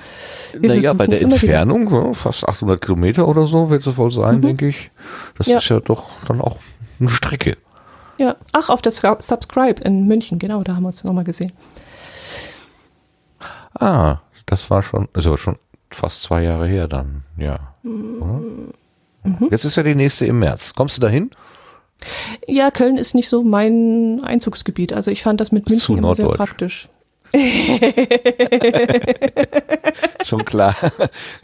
Naja, 0.58 0.94
bei 0.94 1.06
der 1.06 1.20
Entfernung, 1.20 1.92
ja, 1.92 2.14
fast 2.14 2.48
800 2.48 2.80
Kilometer 2.80 3.28
oder 3.28 3.44
so 3.44 3.68
wird 3.68 3.86
es 3.86 3.94
wohl 3.98 4.10
sein, 4.10 4.36
mhm. 4.36 4.40
denke 4.40 4.68
ich. 4.68 4.90
Das 5.36 5.48
ja. 5.48 5.58
ist 5.58 5.68
ja 5.68 5.80
doch 5.80 6.08
dann 6.26 6.40
auch 6.40 6.56
eine 6.98 7.10
Strecke. 7.10 7.58
Ja, 8.16 8.36
ach, 8.52 8.70
auf 8.70 8.80
der 8.80 8.92
Subscribe 8.92 9.82
in 9.84 10.06
München, 10.06 10.38
genau, 10.38 10.62
da 10.62 10.76
haben 10.76 10.84
wir 10.84 10.88
uns 10.88 11.04
nochmal 11.04 11.24
gesehen. 11.24 11.52
Ah, 13.78 14.20
das 14.46 14.70
war 14.70 14.82
schon, 14.82 15.08
also 15.12 15.36
schon 15.36 15.58
fast 15.90 16.22
zwei 16.22 16.42
Jahre 16.42 16.66
her 16.66 16.88
dann, 16.88 17.24
ja. 17.36 17.74
Mhm. 17.82 18.72
Jetzt 19.50 19.66
ist 19.66 19.76
ja 19.76 19.82
die 19.82 19.94
nächste 19.94 20.24
im 20.24 20.38
März. 20.38 20.72
Kommst 20.74 20.96
du 20.96 21.02
dahin? 21.02 21.32
Ja, 22.46 22.70
Köln 22.70 22.96
ist 22.96 23.14
nicht 23.14 23.28
so 23.28 23.42
mein 23.42 24.22
Einzugsgebiet. 24.22 24.92
Also 24.92 25.10
ich 25.10 25.22
fand 25.22 25.40
das 25.40 25.52
mit 25.52 25.68
München 25.68 25.84
Zu 25.84 25.96
immer 25.96 26.14
sehr 26.14 26.28
praktisch. 26.28 26.88
Schon 30.24 30.44
klar. 30.44 30.74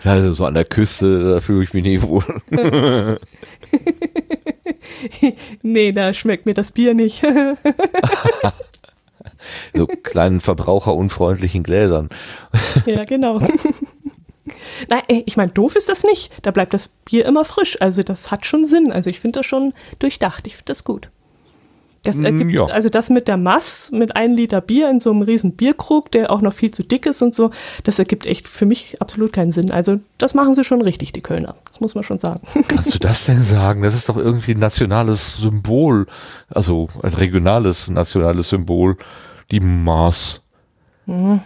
Also 0.02 0.35
so 0.35 0.47
an 0.47 0.55
der 0.55 0.64
Küste, 0.64 1.35
da 1.35 1.40
fühle 1.40 1.64
ich 1.64 1.74
mich 1.74 1.85
nicht 1.85 2.02
wohl. 2.02 2.24
nee, 5.62 5.93
da 5.93 6.14
schmeckt 6.14 6.47
mir 6.47 6.55
das 6.55 6.72
Bier 6.72 6.94
nicht. 6.94 7.22
so 9.74 9.86
kleinen 9.86 10.40
verbraucherunfreundlichen 10.40 11.62
Gläsern. 11.62 12.09
ja, 12.86 13.05
genau. 13.05 13.40
Nein, 14.89 15.03
ich 15.09 15.36
meine, 15.36 15.51
doof 15.51 15.77
ist 15.77 15.89
das 15.89 16.05
nicht. 16.05 16.32
Da 16.43 16.51
bleibt 16.51 16.74
das 16.74 16.89
Bier 17.05 17.24
immer 17.24 17.45
frisch. 17.45 17.81
Also 17.81 18.03
das 18.03 18.31
hat 18.31 18.47
schon 18.47 18.65
Sinn. 18.65 18.93
Also 18.93 19.11
ich 19.11 19.20
finde 19.20 19.41
das 19.41 19.47
schon 19.47 19.73
durchdacht. 19.99 20.47
Ich 20.47 20.57
finde 20.57 20.70
das 20.70 20.85
gut. 20.85 21.11
Das 22.05 22.19
mm, 22.19 22.24
ergibt, 22.24 22.53
ja. 22.53 22.66
Also 22.66 22.89
das 22.91 23.11
mit 23.11 23.28
der 23.28 23.36
Mass, 23.36 23.91
mit 23.91 24.15
einem 24.15 24.36
Liter 24.36 24.61
Bier 24.61 24.91
in 24.91 25.01
so 25.01 25.11
einem 25.11 25.23
riesen 25.23 25.57
Bierkrug, 25.57 26.12
der 26.12 26.31
auch 26.31 26.43
noch 26.43 26.53
viel 26.53 26.70
zu 26.70 26.85
dick 26.85 27.07
ist 27.07 27.23
und 27.23 27.35
so, 27.35 27.51
das 27.82 27.99
ergibt 27.99 28.27
echt 28.27 28.47
für 28.47 28.66
mich 28.66 29.01
absolut 29.01 29.32
keinen 29.32 29.53
Sinn. 29.53 29.70
Also 29.70 29.99
das 30.19 30.35
machen 30.35 30.55
sie 30.55 30.65
schon 30.65 30.82
richtig, 30.82 31.12
die 31.12 31.23
Kölner. 31.23 31.57
Das 31.66 31.81
muss 31.81 31.95
man 31.95 32.05
schon 32.05 32.19
sagen. 32.19 32.41
Kannst 32.69 32.95
du 32.95 32.99
das 32.99 33.24
denn 33.24 33.43
sagen? 33.43 33.82
Das 33.82 33.95
ist 33.95 34.09
doch 34.09 34.19
irgendwie 34.19 34.53
ein 34.53 34.59
nationales 34.59 35.39
Symbol, 35.39 36.07
also 36.49 36.89
ein 37.03 37.15
regionales 37.15 37.89
nationales 37.89 38.51
Symbol, 38.51 38.99
die 39.51 39.61
Maß. 39.61 40.43
Mhm. 41.07 41.41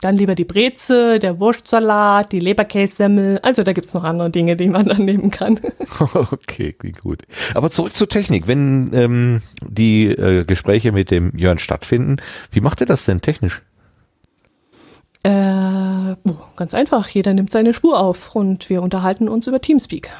Dann 0.00 0.16
lieber 0.16 0.34
die 0.34 0.44
Breze, 0.44 1.18
der 1.18 1.40
Wurstsalat, 1.40 2.30
die 2.32 2.40
Leberkässemmel. 2.40 3.38
Also 3.42 3.62
da 3.62 3.72
gibt's 3.72 3.94
noch 3.94 4.04
andere 4.04 4.30
Dinge, 4.30 4.56
die 4.56 4.68
man 4.68 4.84
dann 4.88 5.04
nehmen 5.04 5.30
kann. 5.30 5.58
okay, 6.00 6.72
klingt 6.72 7.00
gut. 7.00 7.22
Aber 7.54 7.70
zurück 7.70 7.96
zur 7.96 8.08
Technik. 8.08 8.46
Wenn 8.46 8.92
ähm, 8.92 9.42
die 9.62 10.08
äh, 10.08 10.44
Gespräche 10.44 10.92
mit 10.92 11.10
dem 11.10 11.36
Jörn 11.36 11.58
stattfinden, 11.58 12.16
wie 12.50 12.60
macht 12.60 12.80
er 12.80 12.86
das 12.86 13.06
denn 13.06 13.22
technisch? 13.22 13.62
Äh, 15.22 16.14
oh, 16.24 16.36
ganz 16.56 16.74
einfach. 16.74 17.08
Jeder 17.08 17.32
nimmt 17.32 17.50
seine 17.50 17.72
Spur 17.72 17.98
auf 17.98 18.34
und 18.36 18.68
wir 18.68 18.82
unterhalten 18.82 19.28
uns 19.28 19.46
über 19.46 19.60
Teamspeak. 19.60 20.10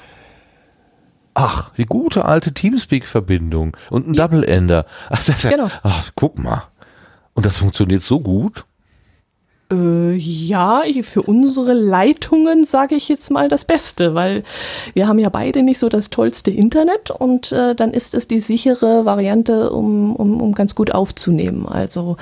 Ach, 1.35 1.70
die 1.74 1.85
gute 1.85 2.24
alte 2.24 2.55
Teamspeak-Verbindung 2.55 3.77
und 3.90 4.09
ein 4.09 4.15
ja. 4.15 4.27
Double-Ender. 4.27 4.86
Ach, 5.11 5.16
das 5.16 5.28
ist 5.28 5.44
ja, 5.44 5.51
genau. 5.51 5.70
ach, 5.82 6.11
guck 6.15 6.39
mal. 6.39 6.62
Und 7.35 7.44
das 7.44 7.59
funktioniert 7.59 8.03
so 8.03 8.20
gut? 8.20 8.65
Äh, 9.70 10.14
ja, 10.14 10.82
für 11.02 11.22
unsere 11.22 11.72
Leitungen 11.72 12.64
sage 12.64 12.94
ich 12.94 13.09
jetzt 13.09 13.30
mal 13.30 13.48
das 13.48 13.64
Beste, 13.64 14.14
weil 14.14 14.44
wir 14.94 15.09
haben 15.09 15.18
ja 15.18 15.28
beide 15.28 15.64
nicht 15.64 15.80
so 15.80 15.88
das 15.88 16.09
tollste 16.10 16.52
Internet 16.52 17.10
und 17.10 17.51
äh, 17.51 17.74
dann 17.74 17.93
ist 17.93 18.14
es 18.14 18.28
die 18.28 18.38
sichere 18.38 19.05
Variante, 19.05 19.70
um, 19.70 20.14
um, 20.14 20.40
um 20.40 20.52
ganz 20.52 20.76
gut 20.76 20.94
aufzunehmen. 20.94 21.66
Also 21.66 22.16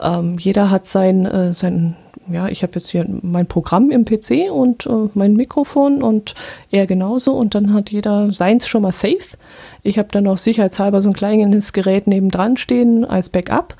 ähm, 0.00 0.38
jeder 0.38 0.70
hat 0.70 0.86
sein, 0.86 1.26
äh, 1.26 1.52
sein 1.52 1.96
ja, 2.32 2.48
ich 2.48 2.62
habe 2.62 2.72
jetzt 2.76 2.90
hier 2.90 3.06
mein 3.22 3.46
Programm 3.46 3.90
im 3.90 4.04
PC 4.04 4.50
und 4.50 4.86
äh, 4.86 5.08
mein 5.14 5.34
Mikrofon 5.34 6.02
und 6.02 6.34
er 6.70 6.86
genauso 6.86 7.34
und 7.34 7.54
dann 7.54 7.72
hat 7.74 7.90
jeder 7.90 8.32
seins 8.32 8.66
schon 8.66 8.82
mal 8.82 8.92
safe. 8.92 9.36
Ich 9.82 9.98
habe 9.98 10.08
dann 10.10 10.26
auch 10.26 10.38
sicherheitshalber 10.38 11.02
so 11.02 11.10
ein 11.10 11.14
kleines 11.14 11.72
Gerät 11.72 12.06
nebendran 12.06 12.56
stehen 12.56 13.04
als 13.04 13.28
Backup 13.28 13.76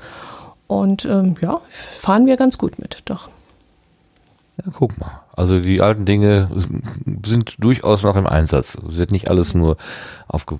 und 0.67 1.05
ähm, 1.05 1.35
ja, 1.41 1.61
fahren 1.69 2.25
wir 2.25 2.37
ganz 2.37 2.57
gut 2.57 2.79
mit, 2.79 3.01
doch. 3.05 3.29
Ja, 4.57 4.71
guck 4.73 4.97
mal. 4.97 5.21
Also 5.35 5.59
die 5.59 5.81
alten 5.81 6.05
Dinge 6.05 6.49
sind 7.23 7.55
durchaus 7.59 8.01
noch 8.01 8.15
im 8.15 8.25
Einsatz. 8.25 8.75
Es 8.89 8.97
wird 8.97 9.11
nicht 9.11 9.29
alles 9.29 9.53
nur 9.53 9.77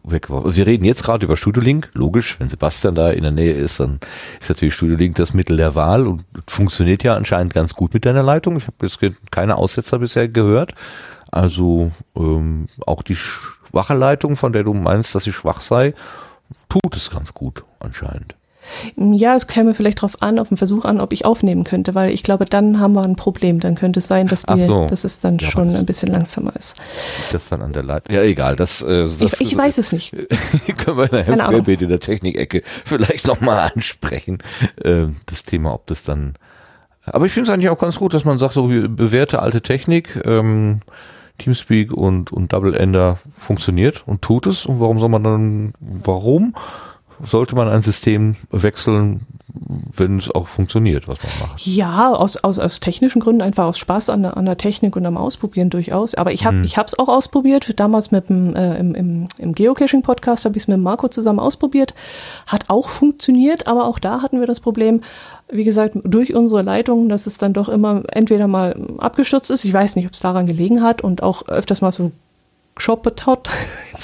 weggeworfen. 0.03 0.55
Wir 0.55 0.67
reden 0.67 0.85
jetzt 0.85 1.03
gerade 1.03 1.25
über 1.25 1.35
Studiolink. 1.35 1.89
Logisch, 1.93 2.39
wenn 2.39 2.47
Sebastian 2.47 2.93
da 2.93 3.09
in 3.09 3.23
der 3.23 3.31
Nähe 3.31 3.53
ist, 3.53 3.79
dann 3.79 3.99
ist 4.39 4.49
natürlich 4.49 4.75
Studiolink 4.75 5.15
das 5.15 5.33
Mittel 5.33 5.57
der 5.57 5.73
Wahl 5.73 6.05
und 6.05 6.23
funktioniert 6.45 7.03
ja 7.03 7.15
anscheinend 7.15 7.55
ganz 7.55 7.73
gut 7.73 7.95
mit 7.95 8.05
deiner 8.05 8.21
Leitung. 8.21 8.57
Ich 8.57 8.67
habe 8.67 8.75
jetzt 8.83 8.99
keine 9.31 9.55
Aussetzer 9.55 9.97
bisher 9.97 10.27
gehört. 10.27 10.75
Also 11.31 11.91
ähm, 12.15 12.67
auch 12.85 13.01
die 13.01 13.15
schwache 13.15 13.95
Leitung, 13.95 14.35
von 14.35 14.53
der 14.53 14.63
du 14.63 14.75
meinst, 14.75 15.15
dass 15.15 15.23
sie 15.23 15.33
schwach 15.33 15.61
sei, 15.61 15.95
tut 16.69 16.95
es 16.95 17.09
ganz 17.09 17.33
gut 17.33 17.63
anscheinend. 17.79 18.35
Ja, 18.95 19.35
es 19.35 19.47
käme 19.47 19.73
vielleicht 19.73 19.99
darauf 19.99 20.21
an, 20.21 20.39
auf 20.39 20.49
den 20.49 20.57
Versuch 20.57 20.85
an, 20.85 20.99
ob 20.99 21.13
ich 21.13 21.25
aufnehmen 21.25 21.63
könnte, 21.63 21.95
weil 21.95 22.11
ich 22.11 22.23
glaube, 22.23 22.45
dann 22.45 22.79
haben 22.79 22.93
wir 22.93 23.03
ein 23.03 23.15
Problem. 23.15 23.59
Dann 23.59 23.75
könnte 23.75 23.99
es 23.99 24.07
sein, 24.07 24.27
dass, 24.27 24.43
die, 24.43 24.59
so. 24.61 24.87
dass 24.87 25.03
es 25.03 25.19
dann 25.19 25.37
ja, 25.37 25.49
schon 25.49 25.75
ein 25.75 25.85
bisschen 25.85 26.11
langsamer 26.11 26.55
ist. 26.55 26.75
Das 27.31 27.47
dann 27.49 27.61
an 27.61 27.73
der 27.73 27.83
Leitung. 27.83 28.13
Ja, 28.15 28.21
egal. 28.21 28.55
Das, 28.55 28.81
äh, 28.81 29.03
das 29.19 29.39
ich, 29.39 29.51
ich 29.51 29.57
weiß 29.57 29.77
es 29.77 29.91
nicht. 29.91 30.11
können 30.77 30.97
wir 30.97 31.09
nachher 31.11 31.67
in 31.67 31.89
der 31.89 31.99
Technikecke 31.99 32.63
vielleicht 32.85 33.27
nochmal 33.27 33.71
ansprechen. 33.73 34.39
Äh, 34.83 35.07
das 35.25 35.43
Thema, 35.43 35.73
ob 35.73 35.87
das 35.87 36.03
dann. 36.03 36.33
Aber 37.05 37.25
ich 37.25 37.31
finde 37.31 37.49
es 37.49 37.53
eigentlich 37.53 37.69
auch 37.69 37.79
ganz 37.79 37.97
gut, 37.97 38.13
dass 38.13 38.25
man 38.25 38.37
sagt, 38.39 38.53
so 38.53 38.67
bewährte 38.67 39.41
alte 39.41 39.61
Technik. 39.61 40.21
Ähm, 40.25 40.81
Teamspeak 41.37 41.91
und, 41.91 42.31
und 42.31 42.53
Double 42.53 42.73
Ender 42.73 43.19
funktioniert 43.37 44.03
und 44.05 44.21
tut 44.21 44.47
es. 44.47 44.65
Und 44.65 44.79
warum 44.79 44.99
soll 44.99 45.09
man 45.09 45.23
dann, 45.23 45.73
warum? 45.79 46.55
Sollte 47.23 47.55
man 47.55 47.67
ein 47.67 47.81
System 47.81 48.35
wechseln, 48.51 49.25
wenn 49.95 50.17
es 50.17 50.29
auch 50.29 50.47
funktioniert, 50.47 51.07
was 51.07 51.17
man 51.23 51.49
macht. 51.49 51.65
Ja, 51.65 52.13
aus, 52.13 52.37
aus, 52.37 52.59
aus 52.59 52.79
technischen 52.79 53.19
Gründen, 53.19 53.41
einfach 53.41 53.65
aus 53.65 53.77
Spaß 53.77 54.09
an 54.09 54.23
der, 54.23 54.37
an 54.37 54.45
der 54.45 54.57
Technik 54.57 54.95
und 54.95 55.05
am 55.05 55.17
Ausprobieren 55.17 55.69
durchaus. 55.69 56.15
Aber 56.15 56.31
ich 56.31 56.45
habe 56.45 56.63
es 56.63 56.75
hm. 56.75 56.83
auch 56.97 57.09
ausprobiert, 57.09 57.79
damals 57.79 58.11
mit 58.11 58.29
dem, 58.29 58.55
äh, 58.55 58.77
im, 58.77 58.93
im, 58.93 59.27
im 59.37 59.53
Geocaching-Podcast 59.53 60.45
habe 60.45 60.57
ich 60.57 60.63
es 60.63 60.67
mit 60.67 60.79
Marco 60.79 61.07
zusammen 61.07 61.39
ausprobiert. 61.39 61.93
Hat 62.45 62.65
auch 62.67 62.87
funktioniert, 62.87 63.67
aber 63.67 63.85
auch 63.85 63.99
da 63.99 64.21
hatten 64.21 64.39
wir 64.39 64.47
das 64.47 64.59
Problem, 64.59 65.01
wie 65.49 65.63
gesagt, 65.63 65.95
durch 66.03 66.35
unsere 66.35 66.61
Leitung, 66.61 67.09
dass 67.09 67.25
es 67.25 67.37
dann 67.37 67.53
doch 67.53 67.69
immer 67.69 68.03
entweder 68.09 68.47
mal 68.47 68.75
abgestürzt 68.97 69.49
ist. 69.49 69.65
Ich 69.65 69.73
weiß 69.73 69.95
nicht, 69.95 70.05
ob 70.05 70.13
es 70.13 70.19
daran 70.19 70.47
gelegen 70.47 70.83
hat 70.83 71.01
und 71.01 71.23
auch 71.23 71.47
öfters 71.47 71.81
mal 71.81 71.91
so 71.91 72.11
geschoppet 72.77 73.25
hat. 73.25 73.49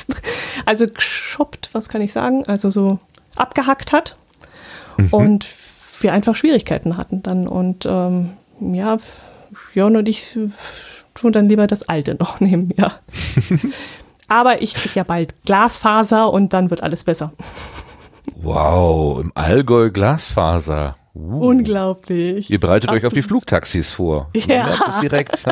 also 0.66 0.86
geschoppt, 0.88 1.70
was 1.74 1.90
kann 1.90 2.02
ich 2.02 2.12
sagen? 2.12 2.46
Also 2.48 2.70
so 2.70 3.00
abgehackt 3.36 3.92
hat. 3.92 4.18
Mhm. 4.98 5.08
Und 5.12 5.48
wir 6.02 6.14
einfach 6.14 6.36
Schwierigkeiten 6.36 6.98
hatten 6.98 7.24
dann. 7.24 7.48
Und 7.48 7.86
ähm, 7.86 8.32
ja, 8.60 8.98
Jörn 9.74 9.98
und 9.98 10.08
ich 10.08 10.38
tun 11.14 11.32
dann 11.32 11.48
lieber 11.48 11.68
das 11.68 11.88
alte 11.88 12.16
noch 12.20 12.40
nehmen, 12.40 12.72
ja. 12.76 12.94
Aber 14.28 14.62
ich 14.62 14.74
kriege 14.74 14.96
ja 14.96 15.04
bald 15.04 15.44
Glasfaser 15.46 16.32
und 16.32 16.54
dann 16.54 16.70
wird 16.70 16.82
alles 16.82 17.04
besser. 17.04 17.34
Wow, 18.36 19.20
im 19.20 19.32
Allgäu 19.36 19.92
Glasfaser. 19.92 20.96
Uh. 21.14 21.50
Unglaublich. 21.50 22.50
Ihr 22.50 22.60
bereitet 22.60 22.90
Absolut. 22.90 23.04
euch 23.04 23.08
auf 23.08 23.14
die 23.14 23.22
Flugtaxis 23.22 23.92
vor. 23.92 24.30
Ja. 24.34 25.00
direkt. 25.02 25.46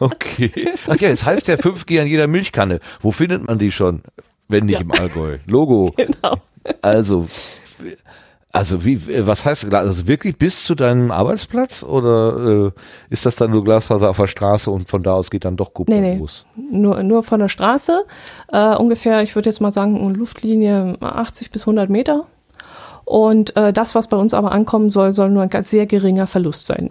Okay. 0.00 0.50
Ach 0.86 0.96
ja, 0.96 1.08
es 1.08 1.24
heißt 1.24 1.48
ja 1.48 1.54
5G 1.56 2.00
an 2.00 2.06
jeder 2.06 2.26
Milchkanne. 2.26 2.80
Wo 3.00 3.12
findet 3.12 3.46
man 3.46 3.58
die 3.58 3.70
schon? 3.70 4.02
Wenn 4.48 4.66
nicht 4.66 4.76
ja. 4.76 4.80
im 4.80 4.92
Allgäu. 4.92 5.38
Logo. 5.46 5.92
Genau. 5.96 6.36
Also, 6.82 7.26
Also 8.50 8.82
wie, 8.84 9.26
was 9.26 9.44
heißt, 9.44 9.72
also 9.74 10.08
wirklich 10.08 10.38
bis 10.38 10.64
zu 10.64 10.74
deinem 10.74 11.10
Arbeitsplatz 11.10 11.82
oder 11.82 12.68
äh, 12.68 12.80
ist 13.10 13.26
das 13.26 13.36
dann 13.36 13.50
nur 13.50 13.62
Glasfaser 13.62 14.08
auf 14.08 14.16
der 14.16 14.26
Straße 14.26 14.70
und 14.70 14.88
von 14.88 15.02
da 15.02 15.12
aus 15.12 15.30
geht 15.30 15.44
dann 15.44 15.56
doch 15.56 15.74
Kupfer 15.74 15.92
nee, 15.92 16.14
nee. 16.14 16.18
los? 16.18 16.46
Nur, 16.56 17.02
nur 17.02 17.22
von 17.22 17.40
der 17.40 17.50
Straße, 17.50 18.04
äh, 18.50 18.74
ungefähr, 18.74 19.22
ich 19.22 19.34
würde 19.34 19.50
jetzt 19.50 19.60
mal 19.60 19.70
sagen, 19.70 20.00
eine 20.00 20.14
Luftlinie 20.14 20.96
80 21.00 21.50
bis 21.50 21.62
100 21.62 21.90
Meter. 21.90 22.24
Und 23.04 23.54
äh, 23.54 23.72
das, 23.72 23.94
was 23.94 24.08
bei 24.08 24.16
uns 24.16 24.32
aber 24.32 24.52
ankommen 24.52 24.88
soll, 24.88 25.12
soll 25.12 25.28
nur 25.28 25.42
ein 25.42 25.50
ganz 25.50 25.70
sehr 25.70 25.84
geringer 25.84 26.26
Verlust 26.26 26.66
sein. 26.66 26.90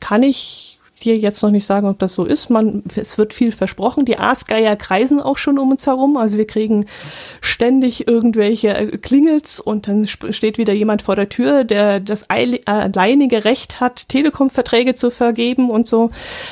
Kann 0.00 0.22
ich 0.22 0.73
dir 1.02 1.14
jetzt 1.14 1.42
noch 1.42 1.50
nicht 1.50 1.66
sagen, 1.66 1.86
ob 1.86 1.98
das 1.98 2.14
so 2.14 2.24
ist. 2.24 2.50
Man, 2.50 2.82
es 2.94 3.18
wird 3.18 3.34
viel 3.34 3.52
versprochen. 3.52 4.04
Die 4.04 4.18
Aasgeier 4.18 4.76
kreisen 4.76 5.20
auch 5.20 5.38
schon 5.38 5.58
um 5.58 5.70
uns 5.70 5.86
herum. 5.86 6.16
Also 6.16 6.36
wir 6.36 6.46
kriegen 6.46 6.86
ständig 7.40 8.06
irgendwelche 8.06 8.68
äh, 8.68 8.98
Klingels 8.98 9.60
und 9.60 9.88
dann 9.88 10.06
steht 10.06 10.58
wieder 10.58 10.72
jemand 10.72 11.02
vor 11.02 11.16
der 11.16 11.28
Tür, 11.28 11.64
der 11.64 12.00
das 12.00 12.28
alleinige 12.30 13.44
Recht 13.44 13.80
hat, 13.80 14.08
Telekom-Verträge 14.08 14.94
zu 14.94 15.10
vergeben 15.10 15.70
und 15.70 15.86
so. 15.86 16.10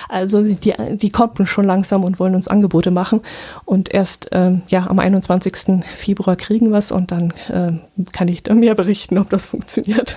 Also 0.09 0.43
die, 0.43 0.75
die 0.97 1.11
kommen 1.11 1.47
schon 1.47 1.65
langsam 1.65 2.05
und 2.05 2.19
wollen 2.19 2.35
uns 2.35 2.49
Angebote 2.49 2.91
machen. 2.91 3.21
Und 3.65 3.93
erst 3.93 4.29
ähm, 4.33 4.63
ja, 4.69 4.87
am 4.89 4.99
21. 4.99 5.85
Februar 5.95 6.37
kriegen 6.37 6.71
wir 6.71 6.79
es 6.79 6.93
und 6.93 7.13
dann 7.13 7.33
ähm, 7.51 7.81
kann 8.13 8.29
ich 8.29 8.43
mehr 8.45 8.75
berichten, 8.75 9.19
ob 9.19 9.31
das 9.31 9.47
funktioniert. 9.47 10.17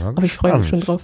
Ja, 0.00 0.08
Aber 0.08 0.24
ich 0.24 0.32
freue 0.32 0.58
mich 0.58 0.68
schon 0.68 0.80
drauf. 0.80 1.02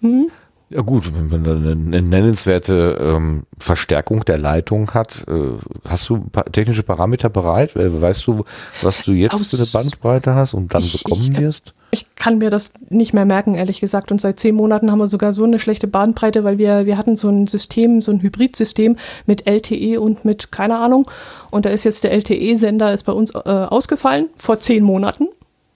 Hm? 0.00 0.30
Ja 0.68 0.80
gut, 0.80 1.14
wenn 1.14 1.28
man 1.28 1.46
eine, 1.46 1.72
eine 1.72 2.02
nennenswerte 2.02 2.98
ähm, 3.00 3.44
Verstärkung 3.56 4.24
der 4.24 4.36
Leitung 4.36 4.92
hat, 4.94 5.24
äh, 5.28 5.58
hast 5.88 6.08
du 6.08 6.18
pa 6.18 6.42
technische 6.42 6.82
Parameter 6.82 7.28
bereit? 7.28 7.76
Äh, 7.76 8.00
weißt 8.00 8.26
du, 8.26 8.44
was 8.82 9.02
du 9.02 9.12
jetzt 9.12 9.34
Aus 9.34 9.50
für 9.50 9.58
eine 9.58 9.66
Bandbreite 9.66 10.34
hast 10.34 10.54
und 10.54 10.74
dann 10.74 10.82
ich, 10.82 11.04
bekommen 11.04 11.30
ich 11.30 11.38
wirst? 11.38 11.72
Ich 11.92 12.16
kann 12.16 12.38
mir 12.38 12.50
das 12.50 12.72
nicht 12.88 13.14
mehr 13.14 13.26
merken, 13.26 13.54
ehrlich 13.54 13.78
gesagt. 13.78 14.10
Und 14.10 14.20
seit 14.20 14.40
zehn 14.40 14.56
Monaten 14.56 14.90
haben 14.90 14.98
wir 14.98 15.06
sogar 15.06 15.32
so 15.32 15.44
eine 15.44 15.60
schlechte 15.60 15.86
Bandbreite, 15.86 16.42
weil 16.42 16.58
wir, 16.58 16.84
wir 16.84 16.98
hatten 16.98 17.14
so 17.14 17.28
ein 17.28 17.46
System, 17.46 18.02
so 18.02 18.10
ein 18.10 18.20
Hybridsystem 18.20 18.96
mit 19.24 19.46
LTE 19.46 20.00
und 20.00 20.24
mit 20.24 20.50
keine 20.50 20.78
Ahnung. 20.78 21.08
Und 21.52 21.64
da 21.64 21.70
ist 21.70 21.84
jetzt 21.84 22.02
der 22.02 22.10
LTE-Sender 22.10 22.92
ist 22.92 23.04
bei 23.04 23.12
uns 23.12 23.32
äh, 23.36 23.38
ausgefallen 23.38 24.30
vor 24.34 24.58
zehn 24.58 24.82
Monaten. 24.82 25.28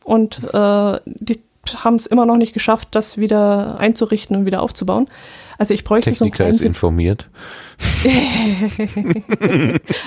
Und 0.02 0.42
äh, 0.52 0.98
die 1.04 1.40
haben 1.76 1.96
es 1.96 2.06
immer 2.06 2.26
noch 2.26 2.36
nicht 2.36 2.52
geschafft, 2.52 2.88
das 2.92 3.18
wieder 3.18 3.78
einzurichten 3.78 4.36
und 4.36 4.46
wieder 4.46 4.62
aufzubauen. 4.62 5.08
Also 5.58 5.74
ich 5.74 5.84
bräuchte 5.84 6.10
Techniker 6.10 6.38
so 6.38 6.44
einen 6.44 6.54
ist 6.54 6.62
informiert. 6.62 7.28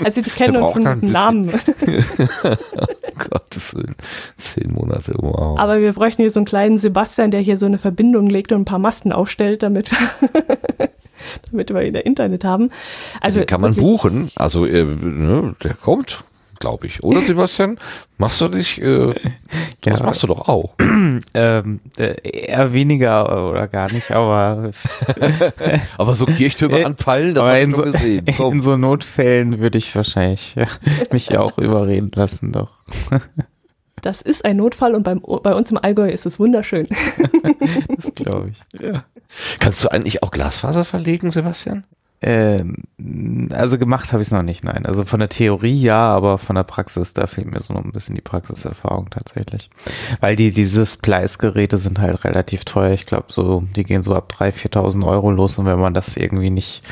also 0.03 0.21
die 0.23 0.29
kennen 0.31 0.55
schon 0.73 0.83
mit 0.83 1.03
Namen. 1.03 1.49
Gottes 3.29 3.75
Willen. 3.75 3.95
Zehn 4.37 4.73
Monate, 4.73 5.13
wow. 5.17 5.59
Aber 5.59 5.79
wir 5.79 5.93
bräuchten 5.93 6.23
hier 6.23 6.31
so 6.31 6.39
einen 6.39 6.47
kleinen 6.47 6.79
Sebastian, 6.79 7.29
der 7.29 7.41
hier 7.41 7.59
so 7.59 7.67
eine 7.67 7.77
Verbindung 7.77 8.25
legt 8.27 8.51
und 8.51 8.61
ein 8.61 8.65
paar 8.65 8.79
Masten 8.79 9.11
aufstellt, 9.11 9.61
damit 9.61 9.91
damit 11.51 11.69
wir 11.71 11.81
wieder 11.81 12.03
Internet 12.03 12.43
haben. 12.43 12.71
Also 13.21 13.39
Den 13.39 13.45
kann 13.45 13.61
man 13.61 13.75
buchen. 13.75 14.31
Also 14.35 14.65
äh, 14.65 14.83
ne, 14.83 15.55
der 15.63 15.75
kommt 15.75 16.23
glaube 16.63 16.87
ich. 16.87 17.03
Oder 17.03 17.19
Sebastian? 17.19 17.77
Machst 18.17 18.39
du 18.39 18.47
dich, 18.47 18.81
äh, 18.81 19.13
das 19.81 19.99
ja, 19.99 20.05
machst 20.05 20.23
du 20.23 20.27
doch 20.27 20.47
auch. 20.47 20.75
ähm, 21.33 21.81
äh, 21.97 22.15
eher 22.23 22.71
weniger 22.71 23.49
oder 23.49 23.67
gar 23.67 23.91
nicht, 23.91 24.11
aber 24.11 24.71
aber 25.97 26.15
so 26.15 26.25
Kirchtürme 26.25 26.85
anpeilen, 26.85 27.35
das 27.35 27.43
habe 27.43 27.59
ich 27.59 27.75
so, 27.75 27.83
gesehen. 27.83 28.25
Komm. 28.37 28.53
In 28.53 28.61
so 28.61 28.77
Notfällen 28.77 29.59
würde 29.59 29.77
ich 29.77 29.93
wahrscheinlich 29.93 30.55
ja, 30.55 30.67
mich 31.11 31.27
ja 31.27 31.41
auch 31.41 31.57
überreden 31.57 32.11
lassen, 32.15 32.53
doch. 32.53 32.71
Das 34.01 34.21
ist 34.21 34.43
ein 34.43 34.57
Notfall 34.57 34.95
und 34.95 35.03
beim, 35.03 35.21
bei 35.21 35.53
uns 35.53 35.71
im 35.71 35.77
Allgäu 35.77 36.09
ist 36.09 36.25
es 36.25 36.37
wunderschön. 36.37 36.89
das 37.87 38.13
glaube 38.15 38.51
ich. 38.51 38.81
Ja. 38.81 39.05
Kannst 39.59 39.81
du 39.81 39.87
eigentlich 39.89 40.23
auch 40.23 40.31
Glasfaser 40.31 40.83
verlegen, 40.83 41.31
Sebastian? 41.31 41.85
Ähm, 42.25 42.75
also 43.51 43.77
gemacht 43.77 44.13
habe 44.13 44.23
ich 44.23 44.29
es 44.29 44.31
noch 44.31 44.43
nicht, 44.43 44.63
nein. 44.63 44.85
Also 44.85 45.03
von 45.03 45.19
der 45.19 45.27
Theorie 45.27 45.79
ja, 45.79 46.07
aber 46.07 46.37
von 46.37 46.55
der 46.55 46.63
Praxis, 46.63 47.13
da 47.13 47.27
fehlt 47.27 47.51
mir 47.51 47.59
so 47.59 47.73
noch 47.73 47.83
ein 47.83 47.91
bisschen 47.91 48.15
die 48.15 48.21
Praxiserfahrung 48.21 49.09
tatsächlich. 49.09 49.69
Weil 50.21 50.37
die, 50.37 50.51
diese 50.51 50.85
Splice-Geräte 50.85 51.77
sind 51.77 51.99
halt 51.99 52.23
relativ 52.23 52.63
teuer. 52.63 52.93
Ich 52.93 53.05
glaube, 53.05 53.25
so, 53.27 53.65
die 53.75 53.83
gehen 53.83 54.03
so 54.03 54.15
ab 54.15 54.33
3.000, 54.39 54.73
4.000 54.73 55.05
Euro 55.05 55.31
los 55.31 55.57
und 55.57 55.65
wenn 55.65 55.79
man 55.79 55.93
das 55.93 56.15
irgendwie 56.15 56.49
nicht, 56.49 56.83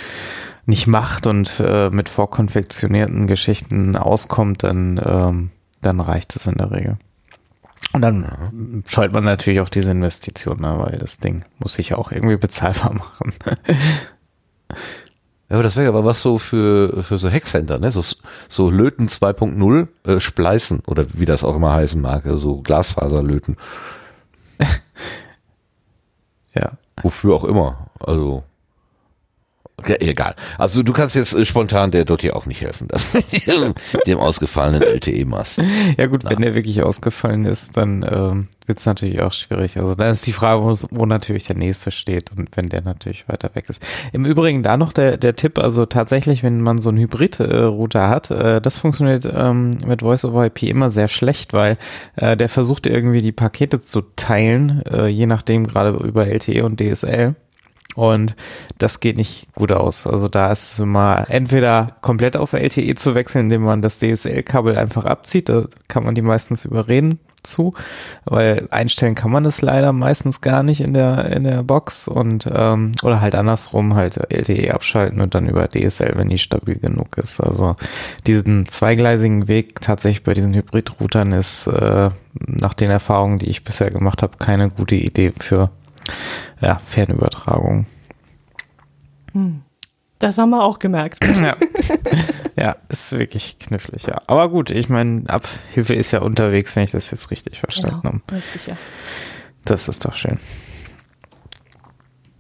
nicht 0.66 0.86
macht 0.88 1.28
und 1.28 1.64
äh, 1.66 1.90
mit 1.90 2.10
vorkonfektionierten 2.10 3.26
Geschichten 3.28 3.96
auskommt, 3.96 4.64
dann, 4.64 5.00
ähm, 5.04 5.52
dann 5.82 6.02
reicht 6.02 6.36
es 6.36 6.46
in 6.46 6.56
der 6.56 6.72
Regel. 6.72 6.98
Und 7.94 8.02
dann 8.02 8.84
scheut 8.86 9.14
man 9.14 9.24
natürlich 9.24 9.62
auch 9.62 9.70
diese 9.70 9.92
Investition, 9.92 10.60
ne, 10.60 10.76
weil 10.78 10.98
das 10.98 11.20
Ding 11.20 11.46
muss 11.60 11.74
sich 11.74 11.94
auch 11.94 12.12
irgendwie 12.12 12.38
bezahlbar 12.38 12.94
machen. 12.96 13.34
Ja, 15.52 15.56
aber 15.56 15.64
das 15.64 15.76
wäre 15.76 15.90
aber 15.90 16.06
was 16.06 16.22
so 16.22 16.38
für, 16.38 17.04
für 17.04 17.18
so 17.18 17.30
Hackcenter, 17.30 17.78
ne? 17.78 17.92
So, 17.92 18.02
so 18.48 18.70
Löten 18.70 19.10
2.0, 19.10 19.88
äh, 20.06 20.22
Spleißen 20.22 20.80
oder 20.88 21.06
wie 21.12 21.26
das 21.26 21.44
auch 21.44 21.58
immer 21.58 21.74
heißen 21.74 22.02
mag, 22.02 22.26
also 22.26 22.38
so 22.38 22.62
Glasfaserlöten. 22.62 23.58
ja. 26.56 26.72
Wofür 27.02 27.36
auch 27.36 27.44
immer. 27.44 27.90
Also 28.00 28.44
egal. 29.88 30.36
Also 30.58 30.84
du 30.84 30.94
kannst 30.94 31.16
jetzt 31.16 31.34
äh, 31.34 31.46
spontan 31.46 31.92
der 31.92 32.06
dort 32.06 32.22
hier 32.22 32.36
auch 32.36 32.46
nicht 32.46 32.62
helfen, 32.62 32.88
dem, 33.48 33.74
dem 34.08 34.20
ausgefallenen 34.20 34.82
LTE-Mast. 34.82 35.62
Ja 35.98 36.08
gut, 36.08 36.22
Na. 36.24 36.32
wenn 36.32 36.42
der 36.42 36.56
wirklich 36.56 36.82
ausgefallen 36.82 37.46
ist, 37.46 37.78
dann 37.78 38.06
ähm, 38.10 38.48
wird 38.66 38.80
es 38.80 38.86
natürlich 38.86 39.22
auch 39.22 39.34
schwierig. 39.34 39.78
Also 39.78 39.96
dann 39.96 40.12
ist 40.12 40.26
die 40.28 40.34
Frage, 40.34 40.64
wo, 40.64 40.76
wo, 40.92 41.06
natürlich 41.06 41.46
der 41.46 41.58
nächste 41.58 41.92
steht 41.92 42.32
und 42.36 42.56
wenn 42.56 42.70
der 42.70 42.82
natürlich 42.84 43.28
weiter 43.28 43.50
weg 43.54 43.66
ist. 43.68 43.86
Im 44.14 44.26
Übrigen 44.26 44.64
da 44.64 44.78
noch 44.78 44.94
der, 44.94 45.18
der 45.18 45.36
Tipp, 45.36 45.60
also 45.60 45.86
tatsächlich, 45.86 46.44
wenn 46.44 46.62
man 46.62 46.80
so 46.80 46.90
einen 46.90 47.00
Hybrid-Router 47.00 48.10
hat, 48.10 48.32
äh, 48.32 48.62
das 48.62 48.78
funktioniert 48.78 49.28
ähm, 49.32 49.72
mit 49.86 50.02
Voice 50.02 50.26
over 50.26 50.46
IP 50.46 50.64
immer 50.64 50.90
sehr 50.90 51.08
schlecht, 51.08 51.54
weil 51.54 51.78
äh, 52.16 52.38
der 52.38 52.50
versucht 52.50 52.86
irgendwie 52.86 53.22
die 53.22 53.32
Pakete 53.34 53.82
zu 53.82 54.02
teilen, 54.16 54.84
äh, 54.86 55.08
je 55.08 55.26
nachdem 55.26 55.68
gerade 55.68 55.92
über 55.92 56.28
LTE 56.28 56.64
und 56.64 56.80
DSL. 56.80 57.36
Und 57.96 58.36
das 58.78 59.00
geht 59.00 59.18
nicht 59.18 59.54
gut 59.54 59.72
aus. 59.72 60.08
Also 60.08 60.28
da 60.28 60.52
ist 60.52 60.74
es 60.74 60.86
mal 60.86 61.26
entweder 61.28 61.96
komplett 62.02 62.38
auf 62.38 62.54
LTE 62.54 62.96
zu 62.96 63.16
wechseln, 63.16 63.46
indem 63.46 63.64
man 63.64 63.82
das 63.82 64.00
DSL-Kabel 64.00 64.78
einfach 64.78 65.06
abzieht. 65.06 65.50
Da 65.50 65.66
kann 65.88 66.04
man 66.04 66.16
die 66.16 66.22
meistens 66.22 66.66
überreden 66.66 67.20
zu, 67.44 67.74
weil 68.26 68.68
einstellen 68.72 69.16
kann 69.16 69.32
man 69.32 69.44
das 69.44 69.62
leider 69.62 69.94
meistens 69.94 70.42
gar 70.42 70.64
nicht 70.64 70.82
in 70.82 70.94
der 70.94 71.32
in 71.32 71.44
der 71.44 71.64
Box 71.64 72.08
und 72.08 72.48
ähm, 72.54 72.92
oder 73.04 73.20
halt 73.20 73.36
andersrum 73.36 73.96
halt 73.96 74.32
LTE 74.32 74.74
abschalten 74.74 75.22
und 75.22 75.34
dann 75.34 75.48
über 75.48 75.68
DSL, 75.68 76.14
wenn 76.16 76.30
die 76.30 76.38
stabil 76.38 76.78
genug 76.78 77.18
ist. 77.18 77.42
Also 77.42 77.76
diesen 78.28 78.68
zweigleisigen 78.68 79.48
Weg 79.48 79.82
tatsächlich 79.82 80.24
bei 80.24 80.34
diesen 80.34 80.54
Hybrid-Routern 80.54 81.32
ist 81.32 81.68
äh, 81.68 82.10
nach 82.34 82.74
den 82.74 82.90
Erfahrungen, 82.90 83.40
die 83.40 83.50
ich 83.50 83.64
bisher 83.64 83.90
gemacht 83.90 84.22
habe, 84.22 84.38
keine 84.38 84.70
gute 84.70 84.96
Idee 84.96 85.34
für 85.38 85.72
ja, 86.62 86.78
Fernübertragung. 86.78 87.86
Hm. 89.34 89.62
Das 90.20 90.38
haben 90.38 90.52
wir 90.52 90.64
auch 90.64 90.78
gemerkt. 90.78 91.26
ja. 91.42 91.56
ja, 92.56 92.76
ist 92.90 93.12
wirklich 93.14 93.58
knifflig, 93.58 94.04
ja. 94.06 94.20
Aber 94.28 94.50
gut, 94.50 94.70
ich 94.70 94.88
meine, 94.88 95.28
Abhilfe 95.28 95.96
ist 95.96 96.12
ja 96.12 96.22
unterwegs, 96.22 96.76
wenn 96.76 96.84
ich 96.84 96.92
das 96.92 97.10
jetzt 97.10 97.32
richtig 97.32 97.60
verstanden 97.60 98.02
genau, 98.02 98.14
habe. 98.14 98.36
Richtig, 98.36 98.68
ja. 98.68 98.78
Das 99.66 99.88
ist 99.88 100.06
doch 100.06 100.16
schön. 100.16 100.40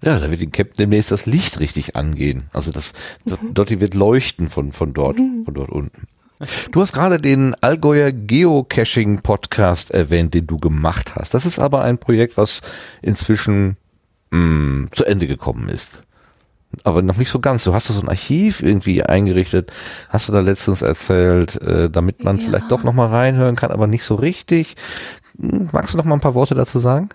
Ja, 0.03 0.19
da 0.19 0.30
wird 0.31 0.41
den 0.41 0.52
Captain 0.52 0.77
demnächst 0.77 1.11
das 1.11 1.26
Licht 1.26 1.60
richtig 1.60 1.95
angehen. 1.95 2.43
Also 2.53 2.72
das, 2.72 2.93
mhm. 3.26 3.53
dort 3.53 3.69
wird 3.69 3.93
leuchten 3.93 4.49
von, 4.49 4.73
von 4.73 4.93
dort, 4.93 5.18
mhm. 5.18 5.45
von 5.45 5.53
dort 5.53 5.69
unten. 5.69 6.07
Du 6.72 6.81
hast 6.81 6.93
gerade 6.93 7.19
den 7.19 7.53
Allgäuer 7.61 8.11
Geocaching 8.11 9.22
Podcast 9.22 9.91
erwähnt, 9.91 10.34
den 10.34 10.48
du 10.48 10.57
gemacht 10.57 11.15
hast. 11.15 11.35
Das 11.35 11.45
ist 11.45 11.60
aber 11.60 11.84
ein 11.84 11.99
Projekt, 11.99 12.38
was 12.38 12.61
inzwischen 13.03 13.77
mh, 14.32 14.40
mm, 14.40 14.90
zu 14.91 15.06
Ende 15.06 15.28
gekommen 15.28 15.70
ist. 15.70 16.03
Aber 16.84 17.02
noch 17.02 17.18
nicht 17.18 17.30
so 17.30 17.40
ganz. 17.40 17.66
Du 17.66 17.74
hast 17.74 17.88
so 17.88 18.02
ein 18.02 18.10
Archiv 18.10 18.64
irgendwie 18.64 19.03
eingerichtet, 19.03 19.72
hast 20.10 20.30
du 20.30 20.34
da 20.34 20.40
letztens 20.40 20.82
erzählt, 20.82 21.62
äh, 21.62 21.90
damit 21.90 22.24
man 22.24 22.38
ja. 22.38 22.45
vielleicht 22.45 22.72
doch 22.72 22.84
noch 22.84 22.94
mal 22.94 23.08
reinhören 23.08 23.56
kann, 23.56 23.72
aber 23.72 23.88
nicht 23.88 24.06
so 24.06 24.16
richtig. 24.16 24.76
Hm, 25.40 25.70
magst 25.72 25.94
du 25.94 25.98
noch 25.98 26.06
mal 26.06 26.16
ein 26.16 26.22
paar 26.22 26.36
Worte 26.36 26.56
dazu 26.56 26.80
sagen? 26.80 27.10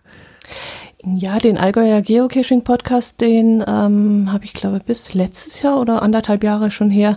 Ja, 1.05 1.39
den 1.39 1.57
Allgäuer 1.57 2.03
Geocaching 2.03 2.65
Podcast, 2.65 3.21
den 3.21 3.63
ähm, 3.67 4.33
habe 4.33 4.45
ich 4.45 4.53
glaube 4.53 4.81
bis 4.85 5.15
letztes 5.15 5.63
Jahr 5.63 5.81
oder 5.81 6.03
anderthalb 6.03 6.43
Jahre 6.43 6.71
schon 6.71 6.91
her 6.91 7.17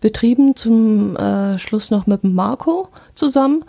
betrieben. 0.00 0.56
Zum 0.56 1.16
äh, 1.16 1.58
Schluss 1.58 1.90
noch 1.90 2.06
mit 2.06 2.22
Marco 2.22 2.88
zusammen. 3.14 3.64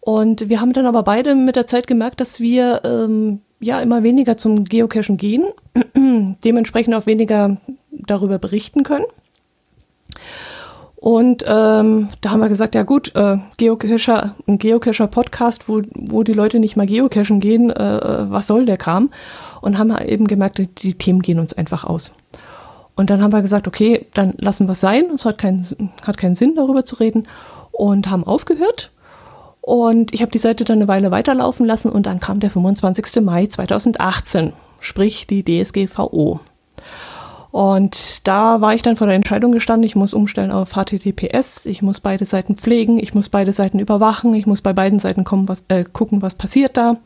Und 0.00 0.50
wir 0.50 0.60
haben 0.60 0.74
dann 0.74 0.84
aber 0.84 1.02
beide 1.02 1.34
mit 1.34 1.56
der 1.56 1.66
Zeit 1.66 1.86
gemerkt, 1.86 2.20
dass 2.20 2.38
wir 2.38 2.82
ähm, 2.84 3.40
ja 3.64 3.80
immer 3.80 4.02
weniger 4.02 4.36
zum 4.36 4.64
Geocachen 4.64 5.16
gehen, 5.16 5.44
dementsprechend 6.44 6.94
auch 6.94 7.06
weniger 7.06 7.56
darüber 7.90 8.38
berichten 8.38 8.82
können. 8.82 9.06
Und 10.96 11.44
ähm, 11.46 12.08
da 12.22 12.30
haben 12.30 12.40
wir 12.40 12.48
gesagt, 12.48 12.74
ja 12.74 12.82
gut, 12.82 13.14
äh, 13.14 13.36
Geocacher, 13.58 14.34
ein 14.46 14.56
Geocacher-Podcast, 14.56 15.68
wo, 15.68 15.82
wo 15.94 16.22
die 16.22 16.32
Leute 16.32 16.58
nicht 16.60 16.76
mal 16.76 16.86
geocachen 16.86 17.40
gehen, 17.40 17.68
äh, 17.70 18.30
was 18.30 18.46
soll 18.46 18.64
der 18.64 18.78
Kram? 18.78 19.10
Und 19.60 19.76
haben 19.76 19.94
eben 19.98 20.26
gemerkt, 20.26 20.62
die 20.82 20.94
Themen 20.94 21.20
gehen 21.20 21.38
uns 21.38 21.52
einfach 21.52 21.84
aus. 21.84 22.14
Und 22.96 23.10
dann 23.10 23.22
haben 23.22 23.32
wir 23.32 23.42
gesagt, 23.42 23.68
okay, 23.68 24.06
dann 24.14 24.32
lassen 24.38 24.66
wir 24.66 24.72
es 24.72 24.80
sein. 24.80 25.10
Es 25.14 25.26
hat 25.26 25.36
keinen, 25.36 25.66
hat 26.06 26.16
keinen 26.16 26.36
Sinn, 26.36 26.54
darüber 26.54 26.86
zu 26.86 26.96
reden. 26.96 27.24
Und 27.72 28.08
haben 28.08 28.24
aufgehört. 28.24 28.90
Und 29.66 30.12
ich 30.12 30.20
habe 30.20 30.30
die 30.30 30.38
Seite 30.38 30.64
dann 30.64 30.76
eine 30.76 30.88
Weile 30.88 31.10
weiterlaufen 31.10 31.64
lassen 31.64 31.90
und 31.90 32.04
dann 32.04 32.20
kam 32.20 32.38
der 32.38 32.50
25. 32.50 33.22
Mai 33.22 33.46
2018, 33.46 34.52
sprich 34.78 35.26
die 35.26 35.42
DSGVO. 35.42 36.40
Und 37.50 38.28
da 38.28 38.60
war 38.60 38.74
ich 38.74 38.82
dann 38.82 38.96
vor 38.96 39.06
der 39.06 39.16
Entscheidung 39.16 39.52
gestanden, 39.52 39.86
ich 39.86 39.96
muss 39.96 40.12
umstellen 40.12 40.50
auf 40.50 40.72
HTTPS, 40.72 41.64
ich 41.64 41.80
muss 41.80 42.00
beide 42.00 42.26
Seiten 42.26 42.56
pflegen, 42.56 42.98
ich 42.98 43.14
muss 43.14 43.30
beide 43.30 43.52
Seiten 43.52 43.78
überwachen, 43.78 44.34
ich 44.34 44.44
muss 44.44 44.60
bei 44.60 44.74
beiden 44.74 44.98
Seiten 44.98 45.24
kommen, 45.24 45.48
was, 45.48 45.64
äh, 45.68 45.82
gucken, 45.84 46.20
was 46.20 46.34
passiert 46.34 46.76
da. 46.76 46.98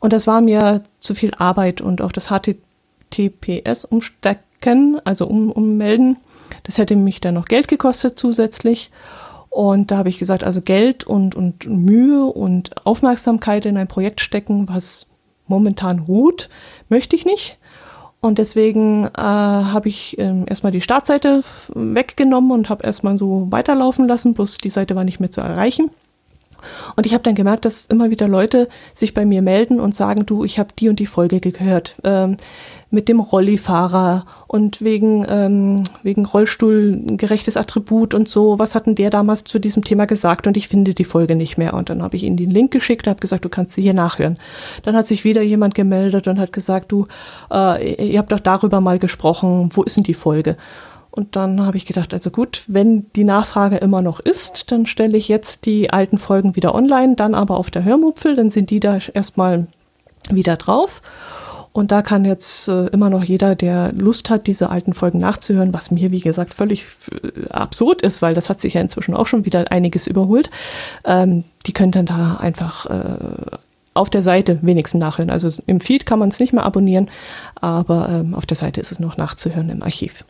Und 0.00 0.12
das 0.12 0.26
war 0.26 0.42
mir 0.42 0.82
zu 0.98 1.14
viel 1.14 1.32
Arbeit 1.38 1.80
und 1.80 2.02
auch 2.02 2.12
das 2.12 2.28
HTTPS 2.28 3.86
umstecken, 3.86 5.00
also 5.04 5.26
um, 5.26 5.50
ummelden, 5.50 6.18
das 6.64 6.76
hätte 6.76 6.94
mich 6.94 7.22
dann 7.22 7.34
noch 7.34 7.46
Geld 7.46 7.68
gekostet 7.68 8.18
zusätzlich. 8.18 8.90
Und 9.50 9.90
da 9.90 9.98
habe 9.98 10.08
ich 10.08 10.18
gesagt, 10.18 10.44
also 10.44 10.62
Geld 10.62 11.04
und, 11.04 11.34
und 11.34 11.66
Mühe 11.66 12.24
und 12.24 12.86
Aufmerksamkeit 12.86 13.66
in 13.66 13.76
ein 13.76 13.88
Projekt 13.88 14.20
stecken, 14.20 14.68
was 14.68 15.06
momentan 15.48 15.98
ruht, 15.98 16.48
möchte 16.88 17.16
ich 17.16 17.26
nicht. 17.26 17.58
Und 18.20 18.38
deswegen 18.38 19.06
äh, 19.06 19.10
habe 19.20 19.88
ich 19.88 20.18
äh, 20.18 20.44
erstmal 20.46 20.72
die 20.72 20.82
Startseite 20.82 21.42
weggenommen 21.74 22.52
und 22.52 22.68
habe 22.68 22.84
erstmal 22.84 23.18
so 23.18 23.48
weiterlaufen 23.50 24.06
lassen, 24.06 24.34
bloß 24.34 24.58
die 24.58 24.70
Seite 24.70 24.94
war 24.94 25.04
nicht 25.04 25.20
mehr 25.20 25.30
zu 25.30 25.40
erreichen. 25.40 25.90
Und 26.94 27.06
ich 27.06 27.14
habe 27.14 27.24
dann 27.24 27.34
gemerkt, 27.34 27.64
dass 27.64 27.86
immer 27.86 28.10
wieder 28.10 28.28
Leute 28.28 28.68
sich 28.94 29.14
bei 29.14 29.24
mir 29.24 29.40
melden 29.40 29.80
und 29.80 29.94
sagen, 29.94 30.26
du, 30.26 30.44
ich 30.44 30.58
habe 30.58 30.70
die 30.78 30.90
und 30.90 31.00
die 31.00 31.06
Folge 31.06 31.40
gehört. 31.40 31.96
Ähm, 32.04 32.36
mit 32.90 33.08
dem 33.08 33.20
Rollifahrer 33.20 34.26
und 34.48 34.82
wegen, 34.82 35.24
ähm, 35.28 35.82
wegen 36.02 36.26
Rollstuhl 36.26 37.16
gerechtes 37.16 37.56
Attribut 37.56 38.14
und 38.14 38.28
so. 38.28 38.58
Was 38.58 38.74
hatten 38.74 38.96
der 38.96 39.10
damals 39.10 39.44
zu 39.44 39.60
diesem 39.60 39.84
Thema 39.84 40.06
gesagt? 40.06 40.46
Und 40.46 40.56
ich 40.56 40.66
finde 40.66 40.92
die 40.92 41.04
Folge 41.04 41.36
nicht 41.36 41.56
mehr. 41.56 41.74
Und 41.74 41.88
dann 41.88 42.02
habe 42.02 42.16
ich 42.16 42.24
ihnen 42.24 42.36
den 42.36 42.50
Link 42.50 42.72
geschickt 42.72 43.06
und 43.06 43.10
habe 43.10 43.20
gesagt, 43.20 43.44
du 43.44 43.48
kannst 43.48 43.74
sie 43.74 43.82
hier 43.82 43.94
nachhören. 43.94 44.38
Dann 44.82 44.96
hat 44.96 45.06
sich 45.06 45.24
wieder 45.24 45.42
jemand 45.42 45.74
gemeldet 45.74 46.26
und 46.26 46.40
hat 46.40 46.52
gesagt, 46.52 46.90
du, 46.90 47.06
äh, 47.52 48.10
ihr 48.10 48.18
habt 48.18 48.32
doch 48.32 48.40
darüber 48.40 48.80
mal 48.80 48.98
gesprochen. 48.98 49.70
Wo 49.72 49.84
ist 49.84 49.96
denn 49.96 50.04
die 50.04 50.14
Folge? 50.14 50.56
Und 51.12 51.36
dann 51.36 51.64
habe 51.66 51.76
ich 51.76 51.86
gedacht, 51.86 52.14
also 52.14 52.30
gut, 52.30 52.64
wenn 52.68 53.06
die 53.14 53.24
Nachfrage 53.24 53.76
immer 53.76 54.00
noch 54.02 54.20
ist, 54.20 54.70
dann 54.70 54.86
stelle 54.86 55.16
ich 55.16 55.28
jetzt 55.28 55.66
die 55.66 55.92
alten 55.92 56.18
Folgen 56.18 56.54
wieder 56.54 56.74
online, 56.74 57.16
dann 57.16 57.34
aber 57.34 57.56
auf 57.56 57.70
der 57.70 57.84
Hörmupfel, 57.84 58.36
dann 58.36 58.50
sind 58.50 58.70
die 58.70 58.80
da 58.80 58.98
erstmal 59.12 59.66
wieder 60.30 60.56
drauf. 60.56 61.02
Und 61.72 61.92
da 61.92 62.02
kann 62.02 62.24
jetzt 62.24 62.66
äh, 62.66 62.86
immer 62.86 63.10
noch 63.10 63.22
jeder, 63.22 63.54
der 63.54 63.92
Lust 63.92 64.28
hat, 64.28 64.48
diese 64.48 64.70
alten 64.70 64.92
Folgen 64.92 65.18
nachzuhören, 65.18 65.72
was 65.72 65.92
mir, 65.92 66.10
wie 66.10 66.20
gesagt, 66.20 66.52
völlig 66.52 66.84
äh, 67.12 67.48
absurd 67.50 68.02
ist, 68.02 68.22
weil 68.22 68.34
das 68.34 68.48
hat 68.48 68.60
sich 68.60 68.74
ja 68.74 68.80
inzwischen 68.80 69.14
auch 69.14 69.26
schon 69.26 69.44
wieder 69.44 69.70
einiges 69.70 70.08
überholt, 70.08 70.50
ähm, 71.04 71.44
die 71.66 71.72
können 71.72 71.92
dann 71.92 72.06
da 72.06 72.38
einfach 72.40 72.86
äh, 72.86 73.56
auf 73.94 74.10
der 74.10 74.22
Seite 74.22 74.58
wenigstens 74.62 75.00
nachhören. 75.00 75.30
Also 75.30 75.62
im 75.66 75.80
Feed 75.80 76.06
kann 76.06 76.18
man 76.18 76.30
es 76.30 76.40
nicht 76.40 76.52
mehr 76.52 76.64
abonnieren, 76.64 77.08
aber 77.54 78.08
ähm, 78.08 78.34
auf 78.34 78.46
der 78.46 78.56
Seite 78.56 78.80
ist 78.80 78.90
es 78.90 78.98
noch 78.98 79.16
nachzuhören 79.16 79.68
im 79.68 79.82
Archiv. 79.82 80.24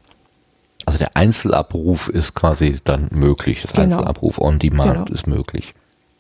Also 0.87 0.99
der 0.99 1.17
Einzelabruf 1.17 2.09
ist 2.09 2.35
quasi 2.35 2.79
dann 2.85 3.09
möglich. 3.13 3.63
Das 3.63 3.73
genau. 3.73 3.97
Einzelabruf 3.97 4.39
on 4.39 4.59
Demand 4.59 4.93
genau. 4.93 5.05
ist 5.07 5.27
möglich. 5.27 5.73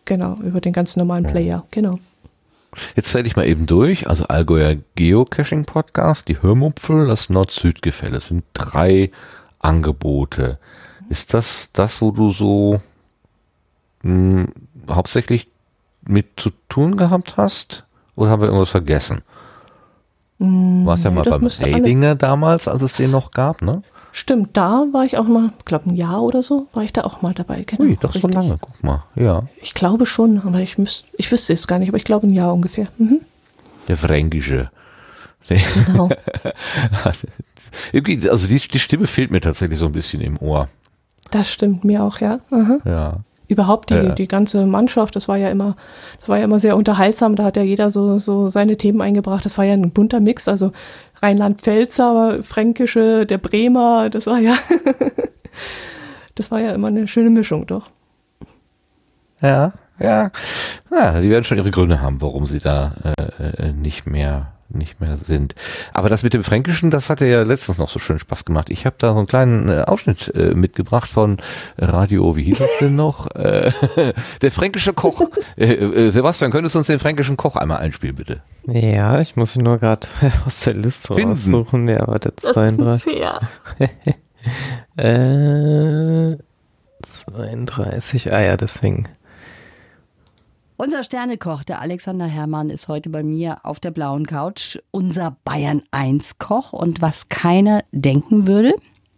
Genau, 0.04 0.34
über 0.42 0.60
den 0.60 0.72
ganz 0.72 0.96
normalen 0.96 1.24
Player, 1.24 1.46
ja. 1.46 1.64
genau. 1.70 1.98
Jetzt 2.94 3.10
zähle 3.10 3.26
ich 3.26 3.36
mal 3.36 3.46
eben 3.46 3.66
durch. 3.66 4.08
Also 4.08 4.26
Allgäuer 4.26 4.76
Geocaching 4.94 5.64
Podcast, 5.64 6.28
die 6.28 6.40
Hörmupfel, 6.40 7.06
das 7.06 7.30
Nord-Süd-Gefälle. 7.30 8.14
Das 8.14 8.26
sind 8.26 8.44
drei 8.54 9.10
Angebote. 9.58 10.58
Ist 11.08 11.34
das 11.34 11.70
das, 11.72 12.00
wo 12.00 12.12
du 12.12 12.30
so 12.30 12.80
mh, 14.02 14.44
hm, 14.44 14.48
hauptsächlich 14.88 15.48
mit 16.06 16.40
zu 16.40 16.50
tun 16.68 16.96
gehabt 16.96 17.36
hast? 17.36 17.84
Oder 18.16 18.30
haben 18.30 18.42
wir 18.42 18.46
irgendwas 18.48 18.70
vergessen? 18.70 19.22
Mm, 20.38 20.86
Warst 20.86 21.04
ja 21.04 21.10
mal 21.10 21.24
beim 21.24 21.46
Redinger 21.46 22.14
damals, 22.14 22.68
als 22.68 22.82
es 22.82 22.94
den 22.94 23.10
noch 23.10 23.30
gab, 23.30 23.62
ne? 23.62 23.82
Stimmt, 24.12 24.56
da 24.56 24.86
war 24.92 25.04
ich 25.04 25.16
auch 25.16 25.26
mal, 25.26 25.52
ich 25.58 25.64
glaube 25.64 25.90
ein 25.90 25.94
Jahr 25.94 26.22
oder 26.22 26.42
so, 26.42 26.66
war 26.72 26.82
ich 26.82 26.92
da 26.92 27.02
auch 27.04 27.22
mal 27.22 27.32
dabei. 27.34 27.62
Genau, 27.64 27.82
Ui, 27.82 27.96
doch 28.00 28.14
richtig. 28.14 28.22
so 28.22 28.28
lange, 28.28 28.58
guck 28.60 28.82
mal, 28.82 29.04
ja. 29.14 29.44
Ich 29.60 29.74
glaube 29.74 30.06
schon, 30.06 30.42
aber 30.44 30.60
ich, 30.60 30.78
müsst, 30.78 31.06
ich 31.16 31.30
wüsste 31.30 31.52
es 31.52 31.66
gar 31.66 31.78
nicht, 31.78 31.88
aber 31.88 31.98
ich 31.98 32.04
glaube 32.04 32.26
ein 32.26 32.32
Jahr 32.32 32.52
ungefähr. 32.52 32.88
Mhm. 32.98 33.20
Der 33.88 33.96
Fränkische. 33.96 34.70
Genau. 35.48 36.10
also 37.04 37.26
die, 38.48 38.60
die 38.60 38.78
Stimme 38.78 39.06
fehlt 39.06 39.30
mir 39.30 39.40
tatsächlich 39.40 39.78
so 39.78 39.86
ein 39.86 39.92
bisschen 39.92 40.20
im 40.20 40.36
Ohr. 40.38 40.68
Das 41.30 41.50
stimmt 41.50 41.84
mir 41.84 42.02
auch, 42.02 42.20
ja. 42.20 42.40
Aha. 42.50 42.78
Ja 42.84 43.20
überhaupt 43.50 43.90
die, 43.90 43.94
ja. 43.94 44.14
die 44.14 44.28
ganze 44.28 44.64
Mannschaft, 44.64 45.16
das 45.16 45.26
war 45.26 45.36
ja 45.36 45.50
immer, 45.50 45.76
das 46.20 46.28
war 46.28 46.38
ja 46.38 46.44
immer 46.44 46.60
sehr 46.60 46.76
unterhaltsam, 46.76 47.34
da 47.34 47.42
hat 47.42 47.56
ja 47.56 47.64
jeder 47.64 47.90
so, 47.90 48.20
so 48.20 48.48
seine 48.48 48.76
Themen 48.76 49.00
eingebracht. 49.00 49.44
Das 49.44 49.58
war 49.58 49.64
ja 49.64 49.72
ein 49.72 49.90
bunter 49.90 50.20
Mix, 50.20 50.46
also 50.46 50.70
Rheinland-Pfälzer, 51.22 52.42
Fränkische, 52.42 53.26
der 53.26 53.38
Bremer, 53.38 54.10
das 54.10 54.26
war 54.26 54.38
ja, 54.38 54.56
das 56.34 56.50
war 56.50 56.60
ja 56.60 56.72
immer 56.72 56.88
eine 56.88 57.08
schöne 57.08 57.30
Mischung, 57.30 57.66
doch. 57.66 57.90
Ja, 59.40 59.72
ja. 59.98 60.30
Ja, 60.90 61.20
die 61.20 61.30
werden 61.30 61.44
schon 61.44 61.58
ihre 61.58 61.70
Gründe 61.70 62.00
haben, 62.00 62.20
warum 62.20 62.46
sie 62.46 62.58
da 62.58 62.94
äh, 63.18 63.68
äh 63.68 63.72
nicht 63.72 64.06
mehr 64.06 64.52
nicht 64.74 65.00
mehr 65.00 65.16
sind. 65.16 65.54
Aber 65.92 66.08
das 66.08 66.22
mit 66.22 66.34
dem 66.34 66.44
Fränkischen, 66.44 66.90
das 66.90 67.10
hat 67.10 67.20
ja 67.20 67.42
letztens 67.42 67.78
noch 67.78 67.88
so 67.88 67.98
schön 67.98 68.18
Spaß 68.18 68.44
gemacht. 68.44 68.70
Ich 68.70 68.86
habe 68.86 68.96
da 68.98 69.12
so 69.12 69.18
einen 69.18 69.26
kleinen 69.26 69.68
äh, 69.68 69.82
Ausschnitt 69.82 70.32
äh, 70.34 70.54
mitgebracht 70.54 71.10
von 71.10 71.38
Radio, 71.78 72.36
wie 72.36 72.44
hieß 72.44 72.58
das 72.58 72.70
denn 72.80 72.96
noch? 72.96 73.28
Äh, 73.40 73.72
der 74.42 74.52
fränkische 74.52 74.92
Koch. 74.92 75.22
Äh, 75.56 75.74
äh, 75.74 76.10
Sebastian, 76.10 76.50
könntest 76.50 76.74
du 76.74 76.78
uns 76.78 76.86
den 76.86 76.98
fränkischen 76.98 77.36
Koch 77.36 77.56
einmal 77.56 77.78
einspielen, 77.78 78.16
bitte? 78.16 78.42
Ja, 78.66 79.20
ich 79.20 79.36
muss 79.36 79.56
ihn 79.56 79.64
nur 79.64 79.78
gerade 79.78 80.06
aus 80.46 80.60
der 80.60 80.74
Liste 80.74 81.14
Finden. 81.14 81.30
raussuchen. 81.30 81.88
Ja, 81.88 82.06
warte, 82.06 82.34
32. 82.36 83.14
äh, 84.96 86.36
32, 87.02 88.32
ah 88.32 88.40
ja, 88.40 88.56
deswegen. 88.56 89.08
Unser 90.82 91.04
Sternekoch, 91.04 91.62
der 91.62 91.82
Alexander 91.82 92.24
Herrmann, 92.24 92.70
ist 92.70 92.88
heute 92.88 93.10
bei 93.10 93.22
mir 93.22 93.58
auf 93.64 93.80
der 93.80 93.90
blauen 93.90 94.24
Couch. 94.24 94.78
Unser 94.90 95.36
Bayern 95.44 95.82
1 95.90 96.38
Koch. 96.38 96.72
Und 96.72 97.02
was 97.02 97.28
keiner 97.28 97.84
denken 97.92 98.46
würde, 98.46 98.74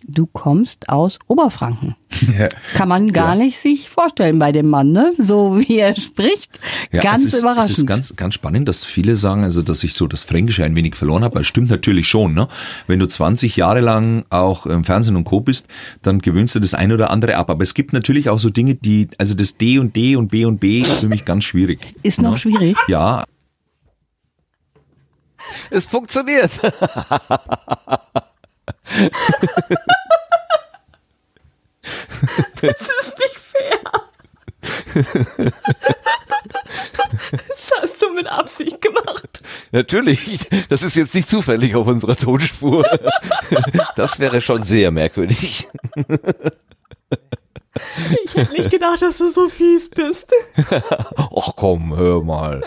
du 0.07 0.27
kommst 0.27 0.89
aus 0.89 1.19
Oberfranken. 1.27 1.97
Ja. 2.39 2.49
Kann 2.75 2.89
man 2.89 3.13
gar 3.13 3.37
ja. 3.37 3.45
nicht 3.45 3.59
sich 3.59 3.89
vorstellen 3.89 4.39
bei 4.39 4.53
dem 4.53 4.69
Mann, 4.69 4.93
ne? 4.93 5.13
So 5.19 5.59
wie 5.59 5.79
er 5.79 5.97
spricht. 5.97 6.59
Ja, 6.91 7.01
ganz 7.01 7.25
es 7.25 7.35
ist, 7.35 7.41
überraschend. 7.41 7.71
Es 7.71 7.79
ist 7.79 7.87
ganz, 7.87 8.15
ganz 8.17 8.35
spannend, 8.35 8.69
dass 8.69 8.85
viele 8.85 9.17
sagen, 9.17 9.45
also, 9.45 9.63
dass 9.63 9.83
ich 9.83 9.95
so 9.95 10.07
das 10.07 10.25
Fränkische 10.25 10.65
ein 10.65 10.77
wenig 10.77 10.95
verloren 10.95 11.25
habe. 11.25 11.39
Das 11.39 11.47
stimmt 11.47 11.71
natürlich 11.71 12.09
schon, 12.09 12.35
ne? 12.35 12.49
Wenn 12.87 12.99
du 12.99 13.07
20 13.07 13.57
Jahre 13.57 13.81
lang 13.81 14.25
auch 14.31 14.67
im 14.67 14.85
Fernsehen 14.85 15.17
und 15.17 15.25
Co. 15.25 15.41
bist, 15.41 15.69
dann 16.03 16.21
gewöhnst 16.21 16.55
du 16.55 16.61
das 16.61 16.75
eine 16.75 16.95
oder 16.95 17.11
andere 17.11 17.37
ab. 17.37 17.51
Aber 17.51 17.63
es 17.63 17.75
gibt 17.75 17.93
natürlich 17.93 18.29
auch 18.29 18.39
so 18.39 18.51
Dinge, 18.51 18.75
die, 18.75 19.09
also 19.19 19.35
das 19.35 19.57
D 19.57 19.79
und 19.79 19.97
D 19.97 20.17
und 20.17 20.29
B 20.29 20.45
und 20.45 20.59
B 20.59 20.81
ist 20.81 21.01
für 21.01 21.09
mich 21.09 21.25
ganz 21.25 21.45
schwierig. 21.45 21.81
Ist 22.03 22.21
ne? 22.21 22.29
noch 22.29 22.37
schwierig? 22.37 22.77
Ja. 22.89 23.25
Es 25.71 25.87
funktioniert. 25.87 26.51
Das 32.61 32.81
ist 33.01 33.19
nicht 33.19 33.39
fair. 33.39 33.81
Das 37.49 37.71
hast 37.81 38.03
du 38.03 38.13
mit 38.15 38.27
Absicht 38.27 38.81
gemacht. 38.81 39.43
Natürlich, 39.73 40.49
das 40.69 40.83
ist 40.83 40.97
jetzt 40.97 41.15
nicht 41.15 41.29
zufällig 41.29 41.75
auf 41.75 41.87
unserer 41.87 42.17
Tonspur. 42.17 42.85
Das 43.97 44.19
wäre 44.21 44.41
schon 44.41 44.63
sehr 44.63 44.91
merkwürdig. 44.91 45.69
Ich 48.25 48.35
hätte 48.35 48.53
nicht 48.53 48.71
gedacht, 48.71 49.03
dass 49.03 49.19
du 49.19 49.29
so 49.29 49.49
fies 49.49 49.89
bist. 49.89 50.33
Ach 51.17 51.53
komm, 51.57 51.97
hör 51.97 52.23
mal. 52.23 52.63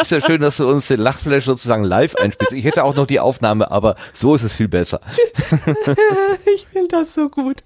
ist 0.00 0.10
ja 0.10 0.20
schön, 0.20 0.40
dass 0.40 0.56
du 0.56 0.68
uns 0.68 0.88
den 0.88 1.00
Lachflash 1.00 1.44
sozusagen 1.44 1.84
live 1.84 2.16
einspielst. 2.16 2.52
Ich 2.52 2.64
hätte 2.64 2.84
auch 2.84 2.94
noch 2.94 3.06
die 3.06 3.20
Aufnahme, 3.20 3.70
aber 3.70 3.96
so 4.12 4.34
ist 4.34 4.42
es 4.42 4.56
viel 4.56 4.68
besser. 4.68 5.00
ich 6.54 6.66
finde 6.72 6.88
das 6.88 7.14
so 7.14 7.28
gut. 7.28 7.62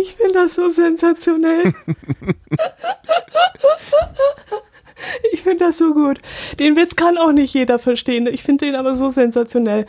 Ich 0.00 0.14
finde 0.14 0.34
das 0.34 0.54
so 0.54 0.68
sensationell. 0.68 1.74
Ich 5.32 5.42
finde 5.42 5.66
das 5.66 5.78
so 5.78 5.94
gut. 5.94 6.20
Den 6.58 6.76
Witz 6.76 6.96
kann 6.96 7.18
auch 7.18 7.32
nicht 7.32 7.54
jeder 7.54 7.78
verstehen. 7.78 8.26
Ich 8.26 8.42
finde 8.42 8.66
den 8.66 8.74
aber 8.74 8.94
so 8.94 9.08
sensationell. 9.08 9.86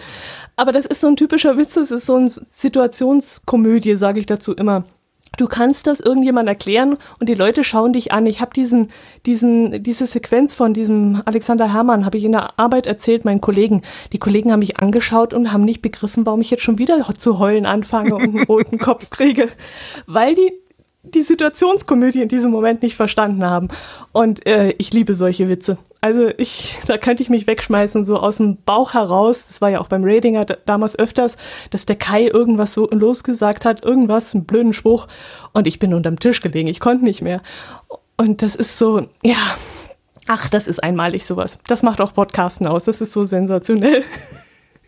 Aber 0.55 0.71
das 0.71 0.85
ist 0.85 1.01
so 1.01 1.07
ein 1.07 1.15
typischer 1.15 1.57
Witz, 1.57 1.73
das 1.73 1.91
ist 1.91 2.05
so 2.05 2.15
eine 2.15 2.29
Situationskomödie, 2.29 3.95
sage 3.95 4.19
ich 4.19 4.25
dazu 4.25 4.53
immer. 4.53 4.85
Du 5.37 5.47
kannst 5.47 5.87
das 5.87 6.01
irgendjemand 6.01 6.49
erklären 6.49 6.97
und 7.19 7.29
die 7.29 7.35
Leute 7.35 7.63
schauen 7.63 7.93
dich 7.93 8.11
an. 8.11 8.25
Ich 8.25 8.41
habe 8.41 8.51
diesen, 8.53 8.89
diesen, 9.25 9.81
diese 9.81 10.05
Sequenz 10.05 10.53
von 10.53 10.73
diesem 10.73 11.21
Alexander 11.23 11.71
Herrmann 11.73 12.05
habe 12.05 12.17
ich 12.17 12.25
in 12.25 12.33
der 12.33 12.59
Arbeit 12.59 12.85
erzählt 12.85 13.23
meinen 13.23 13.39
Kollegen. 13.39 13.81
Die 14.11 14.19
Kollegen 14.19 14.51
haben 14.51 14.59
mich 14.59 14.79
angeschaut 14.79 15.33
und 15.33 15.53
haben 15.53 15.63
nicht 15.63 15.81
begriffen, 15.81 16.25
warum 16.25 16.41
ich 16.41 16.51
jetzt 16.51 16.63
schon 16.63 16.79
wieder 16.79 17.07
zu 17.17 17.39
heulen 17.39 17.65
anfange 17.65 18.13
und 18.13 18.23
einen 18.23 18.43
roten 18.43 18.77
Kopf 18.77 19.09
kriege, 19.09 19.47
weil 20.05 20.35
die 20.35 20.51
die 21.03 21.21
Situationskomödie 21.21 22.21
in 22.21 22.27
diesem 22.27 22.51
Moment 22.51 22.83
nicht 22.83 22.95
verstanden 22.95 23.45
haben. 23.45 23.69
Und 24.11 24.45
äh, 24.45 24.73
ich 24.77 24.93
liebe 24.93 25.15
solche 25.15 25.49
Witze. 25.49 25.77
Also 25.99 26.29
ich, 26.37 26.77
da 26.87 26.97
könnte 26.97 27.23
ich 27.23 27.29
mich 27.29 27.47
wegschmeißen, 27.47 28.05
so 28.05 28.17
aus 28.17 28.37
dem 28.37 28.57
Bauch 28.57 28.93
heraus. 28.93 29.47
Das 29.47 29.61
war 29.61 29.69
ja 29.69 29.79
auch 29.81 29.87
beim 29.87 30.03
Radinger 30.03 30.45
damals 30.45 30.97
öfters, 30.97 31.37
dass 31.69 31.85
der 31.85 31.95
Kai 31.95 32.27
irgendwas 32.27 32.73
so 32.73 32.87
losgesagt 32.89 33.65
hat, 33.65 33.83
irgendwas, 33.83 34.33
einen 34.33 34.45
blöden 34.45 34.73
Spruch. 34.73 35.07
Und 35.53 35.67
ich 35.67 35.79
bin 35.79 35.93
unterm 35.93 36.19
Tisch 36.19 36.41
gelegen, 36.41 36.67
ich 36.67 36.79
konnte 36.79 37.03
nicht 37.03 37.21
mehr. 37.21 37.41
Und 38.17 38.41
das 38.41 38.55
ist 38.55 38.77
so, 38.77 39.07
ja, 39.23 39.55
ach, 40.27 40.49
das 40.49 40.67
ist 40.67 40.83
einmalig 40.83 41.25
sowas. 41.25 41.59
Das 41.67 41.83
macht 41.83 42.01
auch 42.01 42.13
Podcasten 42.13 42.67
aus. 42.67 42.85
Das 42.85 43.01
ist 43.01 43.13
so 43.13 43.25
sensationell. 43.25 44.03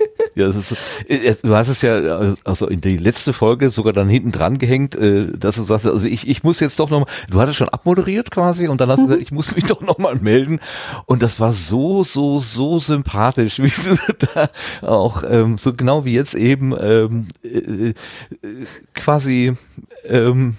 Ja, 0.35 0.47
das 0.47 0.55
ist, 0.55 0.75
äh, 1.07 1.35
du 1.43 1.53
hast 1.53 1.67
es 1.67 1.83
ja 1.83 2.33
also 2.43 2.67
in 2.67 2.81
die 2.81 2.97
letzte 2.97 3.33
Folge 3.33 3.69
sogar 3.69 3.93
dann 3.93 4.09
hinten 4.09 4.31
dran 4.31 4.57
gehängt, 4.57 4.95
äh, 4.95 5.27
dass 5.37 5.57
du 5.57 5.63
sagst, 5.63 5.85
also 5.85 6.07
ich, 6.07 6.27
ich 6.27 6.43
muss 6.43 6.59
jetzt 6.59 6.79
doch 6.79 6.89
nochmal, 6.89 7.07
du 7.29 7.39
hattest 7.39 7.59
schon 7.59 7.69
abmoderiert 7.69 8.31
quasi 8.31 8.67
und 8.67 8.81
dann 8.81 8.89
hast 8.89 8.97
du 8.97 9.03
gesagt, 9.03 9.19
mhm. 9.19 9.25
ich 9.25 9.31
muss 9.31 9.55
mich 9.55 9.63
doch 9.67 9.81
nochmal 9.81 10.15
melden 10.15 10.59
und 11.05 11.21
das 11.21 11.39
war 11.39 11.51
so, 11.51 12.03
so, 12.03 12.39
so 12.39 12.79
sympathisch, 12.79 13.59
wie 13.59 13.69
du 13.69 14.25
da 14.33 14.49
auch 14.81 15.23
ähm, 15.27 15.59
so 15.59 15.73
genau 15.73 16.03
wie 16.03 16.13
jetzt 16.13 16.33
eben 16.33 16.73
ähm, 16.79 17.27
äh, 17.43 17.89
äh 17.89 17.93
quasi 18.95 19.53
ähm, 20.05 20.55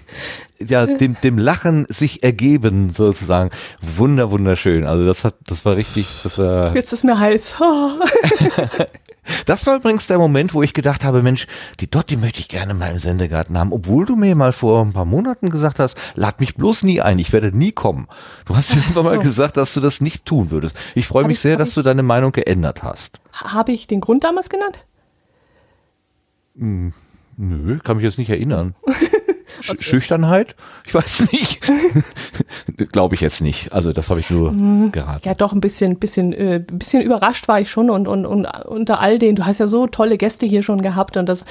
ja 0.59 0.85
dem, 0.85 1.17
dem 1.21 1.37
Lachen 1.37 1.85
sich 1.89 2.23
ergeben 2.23 2.93
sozusagen. 2.93 3.49
Wunder, 3.81 4.31
wunderschön. 4.31 4.85
Also 4.85 5.05
das 5.05 5.23
hat, 5.23 5.35
das 5.47 5.65
war 5.65 5.75
richtig, 5.75 6.07
das 6.23 6.37
war. 6.37 6.75
Jetzt 6.75 6.93
ist 6.93 7.03
mir 7.03 7.19
heiß. 7.19 7.55
Das 9.45 9.65
war 9.65 9.75
übrigens 9.75 10.07
der 10.07 10.17
Moment, 10.17 10.53
wo 10.53 10.63
ich 10.63 10.73
gedacht 10.73 11.03
habe, 11.03 11.21
Mensch, 11.21 11.47
die 11.79 11.89
Dotti 11.89 12.17
möchte 12.17 12.39
ich 12.39 12.47
gerne 12.47 12.73
mal 12.73 12.91
im 12.91 12.99
Sendegarten 12.99 13.57
haben, 13.57 13.73
obwohl 13.73 14.05
du 14.05 14.15
mir 14.15 14.35
mal 14.35 14.53
vor 14.53 14.81
ein 14.83 14.93
paar 14.93 15.05
Monaten 15.05 15.49
gesagt 15.49 15.79
hast, 15.79 15.97
lad 16.15 16.39
mich 16.39 16.55
bloß 16.55 16.83
nie 16.83 17.01
ein, 17.01 17.19
ich 17.19 17.33
werde 17.33 17.55
nie 17.55 17.71
kommen. 17.71 18.07
Du 18.45 18.55
hast 18.55 18.75
irgendwann 18.75 19.05
so. 19.05 19.11
mal 19.11 19.19
gesagt, 19.19 19.57
dass 19.57 19.73
du 19.73 19.81
das 19.81 20.01
nicht 20.01 20.25
tun 20.25 20.51
würdest. 20.51 20.77
Ich 20.93 21.07
freue 21.07 21.25
mich 21.25 21.35
ich, 21.35 21.41
sehr, 21.41 21.57
dass 21.57 21.73
du 21.73 21.81
deine 21.81 22.03
Meinung 22.03 22.31
geändert 22.31 22.83
hast. 22.83 23.19
Habe 23.33 23.71
ich 23.71 23.87
den 23.87 24.01
Grund 24.01 24.23
damals 24.23 24.49
genannt? 24.49 24.85
Hm, 26.57 26.93
nö, 27.37 27.79
kann 27.79 27.97
mich 27.97 28.03
jetzt 28.03 28.17
nicht 28.17 28.29
erinnern. 28.29 28.75
Okay. 29.59 29.81
Schüchternheit? 29.81 30.55
Ich 30.85 30.93
weiß 30.93 31.31
nicht. 31.31 31.61
Glaube 32.91 33.15
ich 33.15 33.21
jetzt 33.21 33.41
nicht. 33.41 33.71
Also 33.71 33.91
das 33.91 34.09
habe 34.09 34.19
ich 34.19 34.29
nur 34.29 34.51
mhm. 34.51 34.91
geraten. 34.91 35.27
Ja, 35.27 35.33
doch 35.33 35.53
ein 35.53 35.61
bisschen, 35.61 35.97
bisschen, 35.97 36.33
äh, 36.33 36.63
bisschen 36.65 37.01
überrascht 37.01 37.47
war 37.47 37.59
ich 37.59 37.69
schon 37.69 37.89
und, 37.89 38.07
und, 38.07 38.25
und 38.25 38.45
unter 38.45 38.99
all 38.99 39.19
den, 39.19 39.35
du 39.35 39.45
hast 39.45 39.59
ja 39.59 39.67
so 39.67 39.87
tolle 39.87 40.17
Gäste 40.17 40.45
hier 40.45 40.63
schon 40.63 40.81
gehabt 40.81 41.17
und 41.17 41.27
das 41.27 41.45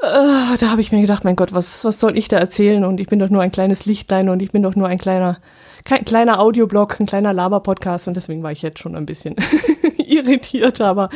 äh, 0.00 0.56
da 0.58 0.70
habe 0.70 0.80
ich 0.80 0.92
mir 0.92 1.00
gedacht, 1.00 1.24
mein 1.24 1.34
Gott, 1.34 1.52
was, 1.52 1.84
was 1.84 1.98
soll 1.98 2.16
ich 2.16 2.28
da 2.28 2.38
erzählen? 2.38 2.84
Und 2.84 3.00
ich 3.00 3.08
bin 3.08 3.18
doch 3.18 3.30
nur 3.30 3.42
ein 3.42 3.50
kleines 3.50 3.84
Lichtlein 3.84 4.28
und 4.28 4.40
ich 4.40 4.52
bin 4.52 4.62
doch 4.62 4.76
nur 4.76 4.86
ein 4.86 4.98
kleiner, 4.98 5.38
kein 5.84 6.04
kleiner 6.04 6.38
Audioblog, 6.40 7.00
ein 7.00 7.06
kleiner 7.06 7.32
Laber-Podcast 7.32 8.06
und 8.06 8.16
deswegen 8.16 8.42
war 8.44 8.52
ich 8.52 8.62
jetzt 8.62 8.78
schon 8.78 8.94
ein 8.94 9.06
bisschen 9.06 9.34
irritiert, 9.96 10.80
aber 10.80 11.10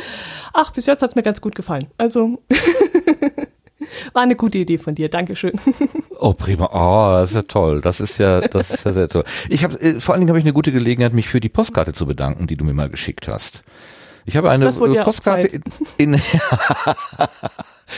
ach, 0.53 0.71
bis 0.71 0.85
jetzt 0.85 1.01
hat 1.01 1.11
es 1.11 1.15
mir 1.15 1.23
ganz 1.23 1.39
gut 1.39 1.55
gefallen. 1.55 1.87
Also 1.97 2.39
War 4.13 4.23
eine 4.23 4.35
gute 4.35 4.57
Idee 4.57 4.77
von 4.77 4.95
dir, 4.95 5.09
Dankeschön. 5.09 5.53
Oh, 6.19 6.33
prima. 6.33 6.69
Oh, 6.71 7.19
das 7.19 7.31
ist 7.31 7.35
ja 7.35 7.41
toll. 7.41 7.81
Das 7.81 7.99
ist 7.99 8.17
ja, 8.17 8.39
das 8.39 8.71
ist 8.71 8.85
ja 8.85 8.93
sehr 8.93 9.09
toll. 9.09 9.25
Ich 9.49 9.65
habe, 9.65 9.79
äh, 9.81 9.99
vor 9.99 10.13
allen 10.13 10.21
Dingen 10.21 10.29
habe 10.29 10.39
ich 10.39 10.45
eine 10.45 10.53
gute 10.53 10.71
Gelegenheit, 10.71 11.11
mich 11.11 11.27
für 11.27 11.41
die 11.41 11.49
Postkarte 11.49 11.91
zu 11.91 12.05
bedanken, 12.05 12.47
die 12.47 12.55
du 12.55 12.63
mir 12.63 12.73
mal 12.73 12.89
geschickt 12.89 13.27
hast. 13.27 13.63
Ich 14.25 14.37
habe 14.37 14.49
eine 14.49 14.69
Postkarte 14.71 15.47
in, 15.47 15.63
in 15.97 16.21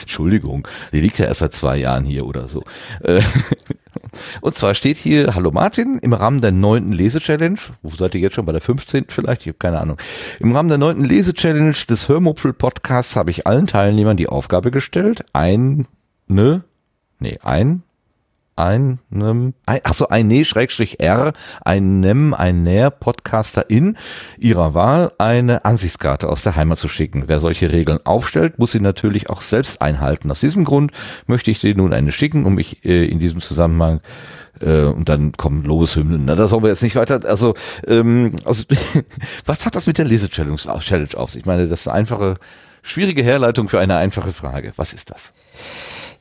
Entschuldigung, 0.02 0.68
die 0.92 1.00
liegt 1.00 1.18
ja 1.18 1.26
erst 1.26 1.40
seit 1.40 1.54
zwei 1.54 1.78
Jahren 1.78 2.06
hier 2.06 2.26
oder 2.26 2.48
so. 2.48 2.64
Äh, 3.02 3.22
und 4.42 4.56
zwar 4.56 4.76
steht 4.76 4.98
hier, 4.98 5.36
hallo 5.36 5.52
Martin, 5.52 6.00
im 6.00 6.14
Rahmen 6.14 6.42
der 6.42 6.52
neunten 6.52 6.92
Lese-Challenge, 6.92 7.60
wo 7.82 7.96
seid 7.96 8.16
ihr 8.16 8.22
jetzt 8.22 8.36
schon 8.36 8.46
bei 8.46 8.52
der 8.52 8.62
15. 8.62 9.06
vielleicht? 9.10 9.42
Ich 9.42 9.48
habe 9.48 9.58
keine 9.58 9.80
Ahnung. 9.80 9.98
Im 10.40 10.56
Rahmen 10.56 10.70
der 10.70 10.78
neunten 10.78 11.06
Lese-Challenge 11.06 11.76
des 11.90 12.10
Hörmupfel-Podcasts 12.10 13.16
habe 13.16 13.32
ich 13.32 13.48
allen 13.48 13.68
Teilnehmern 13.68 14.18
die 14.18 14.30
Aufgabe 14.30 14.72
gestellt, 14.72 15.26
ein, 15.34 15.88
ne, 16.28 16.64
nee, 17.20 17.40
ein 17.42 17.84
einem, 18.56 19.00
ein, 19.66 19.82
ach 19.84 19.94
so, 19.94 20.08
ein 20.10 20.28
Ne, 20.28 20.46
Schrägstrich 20.46 21.00
R, 21.00 21.34
einem, 21.64 22.34
ein 22.34 22.64
Näher 22.64 22.90
Podcaster 22.90 23.70
in 23.70 23.98
ihrer 24.38 24.74
Wahl 24.74 25.12
eine 25.18 25.66
Ansichtskarte 25.66 26.30
aus 26.30 26.44
der 26.44 26.56
Heimat 26.56 26.80
zu 26.80 26.88
schicken. 26.88 27.24
Wer 27.28 27.40
solche 27.40 27.72
Regeln 27.72 28.00
aufstellt, 28.06 28.58
muss 28.60 28.72
sie 28.72 28.80
natürlich 28.80 29.30
auch 29.30 29.42
selbst 29.42 29.82
einhalten. 29.82 30.32
Aus 30.32 30.40
diesem 30.40 30.64
Grund 30.64 30.92
möchte 31.28 31.52
ich 31.52 31.60
dir 31.60 31.76
nun 31.76 31.94
eine 31.94 32.12
schicken, 32.12 32.46
um 32.46 32.56
mich 32.56 32.86
äh, 32.86 33.06
in 33.06 33.20
diesem 33.20 33.42
Zusammenhang 33.42 34.00
äh, 34.62 34.84
und 34.84 35.10
dann 35.10 35.34
kommen 35.34 35.64
Lobeshymnen. 35.64 36.26
Na, 36.26 36.36
das 36.36 36.50
sollen 36.50 36.64
wir 36.64 36.70
jetzt 36.70 36.84
nicht 36.84 36.96
weiter. 36.96 37.20
Also, 37.26 37.56
ähm, 37.88 38.36
also 38.46 38.64
was 39.46 39.66
hat 39.66 39.76
das 39.76 39.88
mit 39.88 39.98
der 39.98 40.06
Lese-Challenge 40.06 40.62
auf 40.66 40.84
sich? 41.30 41.42
Ich 41.42 41.46
meine, 41.46 41.68
das 41.68 41.82
ist 41.82 41.88
eine 41.88 41.98
einfache, 41.98 42.36
schwierige 42.82 43.24
Herleitung 43.24 43.68
für 43.68 43.80
eine 43.80 43.98
einfache 43.98 44.32
Frage. 44.32 44.72
Was 44.78 44.94
ist 44.94 45.12
das? 45.12 45.34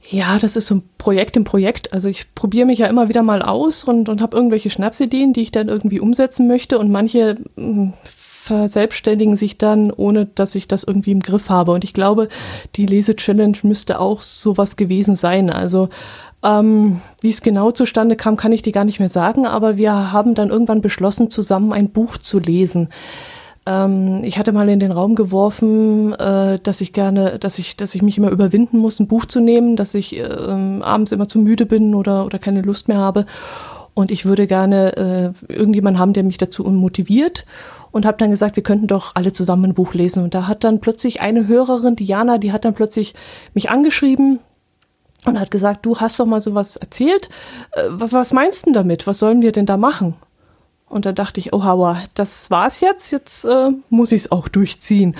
Ja, 0.06 0.38
das 0.38 0.56
ist 0.56 0.66
so 0.66 0.76
ein 0.76 0.82
Projekt 0.98 1.36
im 1.36 1.44
Projekt. 1.44 1.92
Also 1.94 2.08
ich 2.08 2.34
probiere 2.34 2.66
mich 2.66 2.78
ja 2.78 2.88
immer 2.88 3.08
wieder 3.08 3.22
mal 3.22 3.40
aus 3.40 3.84
und, 3.84 4.08
und 4.10 4.20
habe 4.20 4.36
irgendwelche 4.36 4.68
Schnapsideen, 4.68 5.32
die 5.32 5.42
ich 5.42 5.50
dann 5.50 5.68
irgendwie 5.68 5.98
umsetzen 5.98 6.46
möchte. 6.46 6.78
Und 6.78 6.90
manche 6.90 7.36
hm, 7.56 7.94
verselbstständigen 8.02 9.36
sich 9.36 9.56
dann, 9.56 9.90
ohne 9.90 10.26
dass 10.26 10.54
ich 10.54 10.68
das 10.68 10.84
irgendwie 10.84 11.12
im 11.12 11.20
Griff 11.20 11.48
habe. 11.48 11.72
Und 11.72 11.84
ich 11.84 11.94
glaube, 11.94 12.28
die 12.76 12.84
Lese-Challenge 12.84 13.56
müsste 13.62 13.98
auch 13.98 14.20
sowas 14.20 14.76
gewesen 14.76 15.14
sein. 15.14 15.48
Also 15.48 15.88
ähm, 16.42 17.00
wie 17.22 17.30
es 17.30 17.40
genau 17.40 17.70
zustande 17.70 18.16
kam, 18.16 18.36
kann 18.36 18.52
ich 18.52 18.60
dir 18.60 18.72
gar 18.72 18.84
nicht 18.84 19.00
mehr 19.00 19.08
sagen. 19.08 19.46
Aber 19.46 19.78
wir 19.78 20.12
haben 20.12 20.34
dann 20.34 20.50
irgendwann 20.50 20.82
beschlossen, 20.82 21.30
zusammen 21.30 21.72
ein 21.72 21.88
Buch 21.88 22.18
zu 22.18 22.38
lesen. 22.38 22.90
Ähm, 23.66 24.22
ich 24.22 24.38
hatte 24.38 24.52
mal 24.52 24.68
in 24.68 24.80
den 24.80 24.92
Raum 24.92 25.14
geworfen, 25.14 26.12
äh, 26.14 26.58
dass 26.58 26.80
ich 26.80 26.92
gerne, 26.92 27.38
dass 27.38 27.58
ich, 27.58 27.76
dass 27.76 27.94
ich 27.94 28.02
mich 28.02 28.18
immer 28.18 28.30
überwinden 28.30 28.78
muss, 28.78 29.00
ein 29.00 29.08
Buch 29.08 29.24
zu 29.24 29.40
nehmen, 29.40 29.76
dass 29.76 29.94
ich 29.94 30.16
äh, 30.16 30.22
abends 30.22 31.12
immer 31.12 31.28
zu 31.28 31.38
müde 31.38 31.66
bin 31.66 31.94
oder, 31.94 32.26
oder 32.26 32.38
keine 32.38 32.62
Lust 32.62 32.88
mehr 32.88 32.98
habe. 32.98 33.26
Und 33.94 34.10
ich 34.10 34.26
würde 34.26 34.46
gerne 34.46 35.34
äh, 35.48 35.52
irgendjemanden 35.52 36.00
haben, 36.00 36.12
der 36.12 36.24
mich 36.24 36.38
dazu 36.38 36.64
motiviert. 36.64 37.46
Und 37.92 38.06
habe 38.06 38.16
dann 38.16 38.30
gesagt, 38.30 38.56
wir 38.56 38.64
könnten 38.64 38.88
doch 38.88 39.12
alle 39.14 39.32
zusammen 39.32 39.66
ein 39.66 39.74
Buch 39.74 39.94
lesen. 39.94 40.24
Und 40.24 40.34
da 40.34 40.48
hat 40.48 40.64
dann 40.64 40.80
plötzlich 40.80 41.20
eine 41.20 41.46
Hörerin, 41.46 41.94
Diana, 41.94 42.38
die 42.38 42.50
hat 42.50 42.64
dann 42.64 42.74
plötzlich 42.74 43.14
mich 43.54 43.70
angeschrieben, 43.70 44.40
und 45.24 45.40
hat 45.40 45.50
gesagt, 45.50 45.86
du 45.86 45.98
hast 45.98 46.20
doch 46.20 46.26
mal 46.26 46.40
sowas 46.40 46.76
erzählt. 46.76 47.28
Äh, 47.72 47.84
was 47.88 48.32
meinst 48.32 48.66
du 48.66 48.72
damit? 48.72 49.06
Was 49.06 49.18
sollen 49.18 49.42
wir 49.42 49.52
denn 49.52 49.66
da 49.66 49.76
machen? 49.76 50.14
Und 50.94 51.06
da 51.06 51.12
dachte 51.12 51.40
ich, 51.40 51.52
oh 51.52 51.64
Hauer, 51.64 51.98
das 52.14 52.52
war's 52.52 52.78
jetzt, 52.78 53.10
jetzt 53.10 53.44
äh, 53.46 53.70
muss 53.90 54.12
ich 54.12 54.22
es 54.22 54.30
auch 54.30 54.46
durchziehen. 54.46 55.16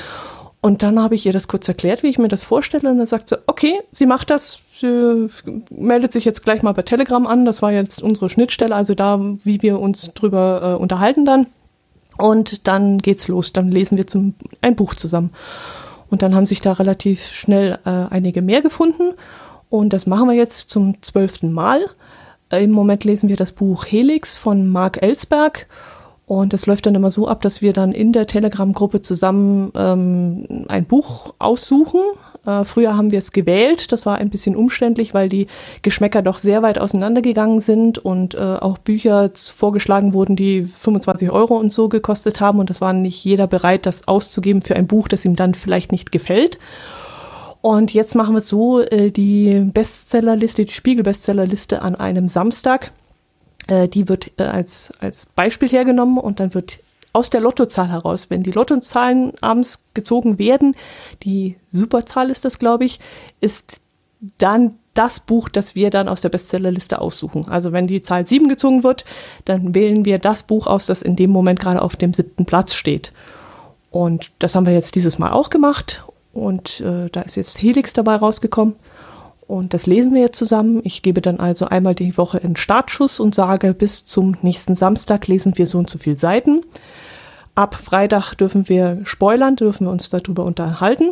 Und 0.60 0.84
dann 0.84 1.02
habe 1.02 1.16
ich 1.16 1.26
ihr 1.26 1.32
das 1.32 1.48
kurz 1.48 1.66
erklärt, 1.66 2.05
wie 2.05 2.06
ich 2.06 2.16
mir 2.16 2.28
das 2.28 2.44
vorstelle. 2.44 2.88
Und 2.88 2.98
dann 2.98 3.06
sagt 3.06 3.28
sie, 3.28 3.38
okay, 3.48 3.80
sie 3.90 4.06
macht 4.06 4.30
das, 4.30 4.60
sie 4.72 5.28
meldet 5.70 6.12
sich 6.12 6.24
jetzt 6.24 6.44
gleich 6.44 6.62
mal 6.62 6.74
bei 6.74 6.82
Telegram 6.82 7.26
an. 7.26 7.44
Das 7.44 7.60
war 7.60 7.72
jetzt 7.72 8.05
unsere 8.05 8.30
Schnittstelle, 8.30 8.72
also 8.72 8.94
da, 8.94 9.18
wie 9.42 9.62
wir 9.62 9.80
uns 9.80 10.14
drüber 10.14 10.76
äh, 10.76 10.80
unterhalten 10.80 11.24
dann. 11.24 11.48
Und 12.18 12.68
dann 12.68 12.98
geht's 12.98 13.26
los, 13.26 13.52
dann 13.52 13.72
lesen 13.72 13.98
wir 13.98 14.06
zum, 14.06 14.36
ein 14.60 14.76
Buch 14.76 14.94
zusammen. 14.94 15.32
Und 16.09 16.22
dann 16.22 16.36
haben 16.36 16.46
sich 16.46 16.60
da 16.60 16.74
relativ 16.74 17.26
schnell 17.32 17.80
äh, 17.84 17.90
einige 17.90 18.42
mehr 18.42 18.62
gefunden. 18.62 19.14
Und 19.70 19.92
das 19.92 20.06
machen 20.06 20.28
wir 20.28 20.36
jetzt 20.36 20.70
zum 20.70 21.02
zwölften 21.02 21.51
Mal. 21.51 21.84
Im 22.60 22.70
Moment 22.70 23.05
lesen 23.05 23.28
wir 23.28 23.36
das 23.36 23.52
Buch 23.52 23.85
Helix 23.86 24.36
von 24.36 24.68
Mark 24.68 25.02
Ellsberg. 25.02 25.66
Und 26.26 26.55
das 26.55 26.66
läuft 26.66 26.86
dann 26.86 26.94
immer 26.94 27.10
so 27.10 27.28
ab, 27.28 27.43
dass 27.43 27.60
wir 27.60 27.74
dann 27.74 27.93
in 27.93 28.12
der 28.12 28.26
Telegram-Gruppe 28.26 29.02
zusammen 29.02 29.72
ähm, 29.74 30.64
ein 30.68 30.86
Buch 30.86 31.35
aussuchen. 31.39 32.01
Äh, 32.47 32.64
früher 32.64 32.97
haben 32.97 33.10
wir 33.10 33.18
es 33.18 33.32
gewählt. 33.32 33.93
Das 33.93 34.06
war 34.06 34.16
ein 34.16 34.31
bisschen 34.31 34.56
umständlich, 34.56 35.12
weil 35.12 35.28
die 35.28 35.48
Geschmäcker 35.82 36.22
doch 36.22 36.39
sehr 36.39 36.62
weit 36.62 36.78
auseinandergegangen 36.78 37.60
sind 37.60 37.98
und 37.98 38.35
äh, 38.35 38.39
auch 38.39 38.78
Bücher 38.78 39.31
vorgeschlagen 39.35 40.14
wurden, 40.14 40.35
die 40.35 40.62
25 40.62 41.31
Euro 41.31 41.56
und 41.56 41.72
so 41.72 41.90
gekostet 41.90 42.40
haben. 42.40 42.59
Und 42.59 42.70
das 42.70 42.81
war 42.81 42.94
nicht 42.94 43.22
jeder 43.22 43.47
bereit, 43.47 43.85
das 43.85 44.09
auszugeben 44.09 44.62
für 44.62 44.76
ein 44.76 44.86
Buch, 44.86 45.09
das 45.09 45.26
ihm 45.26 45.36
dann 45.36 45.52
vielleicht 45.52 45.93
nicht 45.93 46.10
gefällt. 46.10 46.59
Und 47.65 47.95
jetzt 47.95 48.15
machen 48.15 48.35
wir 48.35 48.43
so, 48.43 48.82
äh, 48.82 49.11
die 49.11 49.59
Bestsellerliste, 49.73 50.66
die 50.66 50.74
Spiegel-Bestsellerliste 50.74 51.81
an 51.81 51.95
einem 51.95 52.28
Samstag, 52.28 52.93
äh, 53.69 53.89
die 53.89 54.07
wird 54.07 54.32
äh, 54.39 54.43
als, 54.43 54.93
als 54.99 55.24
Beispiel 55.24 55.70
hergenommen 55.70 56.19
und 56.19 56.41
dann 56.41 56.53
wird 56.53 56.81
aus 57.15 57.31
der 57.31 57.41
Lottozahl 57.41 57.89
heraus. 57.89 58.28
Wenn 58.28 58.43
die 58.43 58.51
Lottozahlen 58.51 59.32
abends 59.41 59.82
gezogen 59.95 60.39
werden, 60.39 60.77
die 61.23 61.57
Superzahl 61.70 62.28
ist 62.28 62.45
das, 62.45 62.59
glaube 62.59 62.85
ich, 62.85 63.01
ist 63.41 63.81
dann 64.36 64.74
das 64.93 65.20
Buch, 65.20 65.49
das 65.49 65.74
wir 65.74 65.89
dann 65.89 66.11
aus 66.11 66.20
der 66.20 66.28
Bestsellerliste 66.28 67.01
aussuchen. 67.01 67.49
Also 67.49 67.73
wenn 67.73 67.86
die 67.86 68.03
Zahl 68.03 68.27
7 68.27 68.47
gezogen 68.47 68.85
wird, 68.85 69.07
dann 69.47 69.74
wählen 69.74 70.05
wir 70.05 70.19
das 70.19 70.43
Buch 70.43 70.66
aus, 70.66 70.85
das 70.85 71.01
in 71.01 71.16
dem 71.16 71.31
Moment 71.31 71.61
gerade 71.61 71.81
auf 71.81 71.97
dem 71.97 72.12
siebten 72.12 72.45
Platz 72.45 72.74
steht. 72.74 73.11
Und 73.91 74.32
das 74.39 74.55
haben 74.55 74.66
wir 74.66 74.74
jetzt 74.74 74.97
dieses 74.97 75.19
Mal 75.19 75.31
auch 75.31 75.49
gemacht. 75.49 76.05
Und 76.35 76.81
äh, 76.81 77.09
da 77.11 77.23
ist 77.23 77.36
jetzt 77.36 77.62
Helix 77.62 77.93
dabei 77.93 78.16
rausgekommen. 78.16 78.74
Und 79.47 79.74
das 79.74 79.86
lesen 79.86 80.15
wir 80.15 80.23
jetzt 80.23 80.39
zusammen. 80.39 80.81
Ich 80.85 81.02
gebe 81.02 81.20
dann 81.20 81.39
also 81.39 81.66
einmal 81.66 81.94
die 81.94 82.16
Woche 82.16 82.43
einen 82.43 82.56
Startschuss 82.56 83.20
und 83.20 83.35
sage, 83.35 83.74
bis 83.74 84.06
zum 84.06 84.36
nächsten 84.43 84.74
Samstag 84.74 85.27
lesen 85.27 85.59
wir 85.59 85.66
so 85.66 85.78
und 85.78 85.90
so 85.90 85.98
viele 85.98 86.16
Seiten. 86.16 86.62
Ab 87.55 87.74
Freitag 87.74 88.35
dürfen 88.35 88.69
wir 88.69 89.01
spoilern, 89.05 89.56
dürfen 89.56 89.86
wir 89.86 89.93
uns 89.93 90.09
darüber 90.09 90.44
unterhalten. 90.44 91.11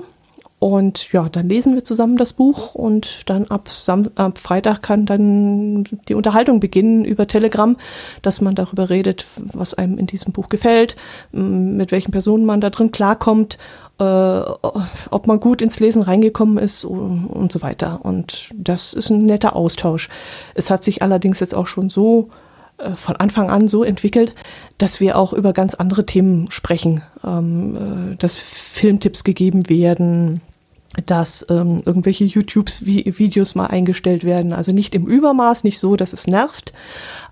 Und 0.62 1.10
ja, 1.10 1.28
dann 1.28 1.48
lesen 1.48 1.74
wir 1.74 1.82
zusammen 1.82 2.16
das 2.16 2.32
Buch 2.32 2.76
und 2.76 3.28
dann 3.28 3.48
ab, 3.48 3.68
Sam 3.68 4.04
ab 4.14 4.38
Freitag 4.38 4.80
kann 4.80 5.06
dann 5.06 5.82
die 6.08 6.14
Unterhaltung 6.14 6.60
beginnen 6.60 7.04
über 7.04 7.26
Telegram, 7.26 7.76
dass 8.22 8.40
man 8.40 8.54
darüber 8.54 8.88
redet, 8.88 9.26
was 9.36 9.74
einem 9.74 9.98
in 9.98 10.06
diesem 10.06 10.32
Buch 10.32 10.48
gefällt, 10.48 10.94
mit 11.32 11.90
welchen 11.90 12.12
Personen 12.12 12.44
man 12.44 12.60
da 12.60 12.70
drin 12.70 12.92
klarkommt, 12.92 13.58
ob 14.02 15.26
man 15.26 15.40
gut 15.40 15.62
ins 15.62 15.80
Lesen 15.80 16.02
reingekommen 16.02 16.58
ist 16.58 16.84
und, 16.84 17.26
und 17.26 17.52
so 17.52 17.62
weiter. 17.62 18.00
Und 18.04 18.50
das 18.54 18.92
ist 18.92 19.10
ein 19.10 19.26
netter 19.26 19.54
Austausch. 19.56 20.08
Es 20.54 20.70
hat 20.70 20.84
sich 20.84 21.02
allerdings 21.02 21.40
jetzt 21.40 21.54
auch 21.54 21.66
schon 21.66 21.88
so 21.88 22.30
äh, 22.78 22.94
von 22.94 23.16
Anfang 23.16 23.50
an 23.50 23.68
so 23.68 23.84
entwickelt, 23.84 24.34
dass 24.78 25.00
wir 25.00 25.16
auch 25.16 25.32
über 25.32 25.52
ganz 25.52 25.74
andere 25.74 26.06
Themen 26.06 26.50
sprechen, 26.50 27.02
ähm, 27.24 28.12
äh, 28.12 28.16
dass 28.16 28.36
Filmtipps 28.36 29.24
gegeben 29.24 29.68
werden, 29.68 30.40
dass 31.06 31.46
ähm, 31.48 31.82
irgendwelche 31.86 32.24
YouTube-Videos 32.24 33.54
mal 33.54 33.66
eingestellt 33.66 34.24
werden. 34.24 34.52
Also 34.52 34.72
nicht 34.72 34.94
im 34.94 35.06
Übermaß, 35.06 35.64
nicht 35.64 35.78
so, 35.78 35.96
dass 35.96 36.12
es 36.12 36.26
nervt, 36.26 36.72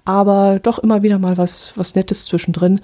aber 0.04 0.60
doch 0.62 0.78
immer 0.78 1.02
wieder 1.02 1.18
mal 1.18 1.36
was, 1.36 1.72
was 1.76 1.94
Nettes 1.94 2.24
zwischendrin. 2.24 2.80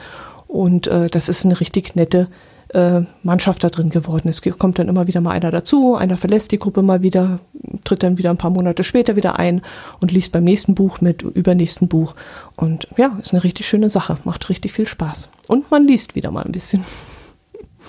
Und 0.47 0.87
äh, 0.87 1.09
das 1.09 1.29
ist 1.29 1.45
eine 1.45 1.61
richtig 1.61 1.97
nette 1.97 2.29
äh, 2.77 3.03
Mannschaft 3.23 3.65
da 3.65 3.71
drin 3.71 3.89
geworden. 3.89 4.29
Es 4.29 4.43
kommt 4.59 4.79
dann 4.79 4.89
immer 4.89 5.07
wieder 5.07 5.23
mal 5.23 5.31
einer 5.31 5.51
dazu, 5.51 5.97
einer 5.97 6.19
verlässt 6.19 6.53
die 6.53 6.59
Gruppe 6.59 6.83
mal 6.83 7.03
wieder, 7.03 7.39
tritt 7.85 8.03
dann 8.03 8.19
wieder 8.19 8.31
ein 8.31 8.37
paar 8.37 8.51
Monate 8.51 8.85
später 8.85 9.17
wieder 9.17 9.39
ein 9.39 9.63
und 10.01 10.13
liest 10.13 10.33
beim 10.33 10.45
nächsten 10.45 10.75
Buch 10.75 11.01
mit, 11.01 11.23
übernächsten 11.23 11.89
Buch. 11.89 12.15
Und 12.55 12.87
ja, 12.99 13.17
ist 13.21 13.33
eine 13.33 13.43
richtig 13.43 13.67
schöne 13.67 13.89
Sache, 13.89 14.19
macht 14.25 14.49
richtig 14.51 14.73
viel 14.73 14.87
Spaß. 14.87 15.31
Und 15.49 15.71
man 15.71 15.87
liest 15.87 16.15
wieder 16.15 16.31
mal 16.31 16.45
ein 16.45 16.53
bisschen. 16.53 16.85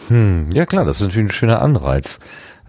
Hm, 0.08 0.50
ja 0.54 0.66
klar, 0.66 0.86
das 0.86 0.98
ist 0.98 1.04
natürlich 1.04 1.28
ein 1.28 1.34
schöner 1.34 1.62
Anreiz. 1.62 2.20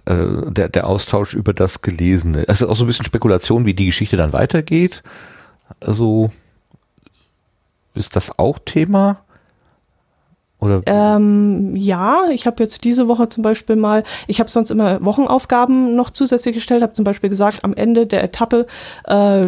Äh, 0.06 0.50
der, 0.50 0.68
der 0.68 0.88
Austausch 0.88 1.34
über 1.34 1.52
das 1.52 1.82
Gelesene. 1.82 2.48
Es 2.48 2.60
ist 2.60 2.68
auch 2.68 2.76
so 2.76 2.84
ein 2.84 2.88
bisschen 2.88 3.04
Spekulation, 3.04 3.64
wie 3.64 3.74
die 3.74 3.86
Geschichte 3.86 4.16
dann 4.16 4.32
weitergeht. 4.32 5.04
Also 5.80 6.32
ist 7.94 8.16
das 8.16 8.38
auch 8.38 8.58
Thema? 8.64 9.20
Oder? 10.60 10.82
Ähm, 10.86 11.76
ja, 11.76 12.24
ich 12.32 12.46
habe 12.46 12.60
jetzt 12.64 12.82
diese 12.82 13.06
Woche 13.06 13.28
zum 13.28 13.44
Beispiel 13.44 13.76
mal, 13.76 14.02
ich 14.26 14.40
habe 14.40 14.50
sonst 14.50 14.70
immer 14.70 15.04
Wochenaufgaben 15.04 15.94
noch 15.94 16.10
zusätzlich 16.10 16.54
gestellt, 16.54 16.82
habe 16.82 16.94
zum 16.94 17.04
Beispiel 17.04 17.30
gesagt, 17.30 17.60
am 17.62 17.74
Ende 17.74 18.06
der 18.06 18.24
Etappe 18.24 18.66
äh, 19.04 19.46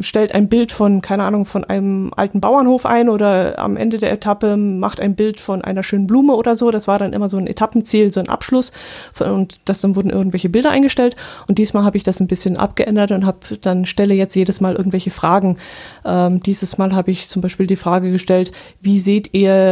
stellt 0.00 0.34
ein 0.34 0.48
Bild 0.48 0.72
von, 0.72 1.00
keine 1.00 1.22
Ahnung, 1.22 1.44
von 1.44 1.62
einem 1.62 2.12
alten 2.16 2.40
Bauernhof 2.40 2.86
ein 2.86 3.08
oder 3.08 3.56
am 3.60 3.76
Ende 3.76 3.98
der 3.98 4.10
Etappe 4.10 4.56
macht 4.56 4.98
ein 4.98 5.14
Bild 5.14 5.38
von 5.38 5.62
einer 5.62 5.84
schönen 5.84 6.08
Blume 6.08 6.34
oder 6.34 6.56
so. 6.56 6.72
Das 6.72 6.88
war 6.88 6.98
dann 6.98 7.12
immer 7.12 7.28
so 7.28 7.36
ein 7.36 7.46
Etappenziel, 7.46 8.12
so 8.12 8.18
ein 8.18 8.28
Abschluss 8.28 8.72
und 9.20 9.60
das 9.64 9.80
dann 9.80 9.94
wurden 9.94 10.10
irgendwelche 10.10 10.48
Bilder 10.48 10.70
eingestellt 10.70 11.14
und 11.46 11.58
diesmal 11.58 11.84
habe 11.84 11.96
ich 11.96 12.02
das 12.02 12.18
ein 12.18 12.26
bisschen 12.26 12.56
abgeändert 12.56 13.12
und 13.12 13.24
habe 13.24 13.38
dann 13.60 13.86
stelle 13.86 14.14
jetzt 14.14 14.34
jedes 14.34 14.60
Mal 14.60 14.74
irgendwelche 14.74 15.12
Fragen. 15.12 15.56
Ähm, 16.04 16.40
dieses 16.42 16.78
Mal 16.78 16.96
habe 16.96 17.12
ich 17.12 17.28
zum 17.28 17.42
Beispiel 17.42 17.68
die 17.68 17.76
Frage 17.76 18.10
gestellt, 18.10 18.50
wie 18.80 18.98
seht 18.98 19.34
ihr 19.34 19.67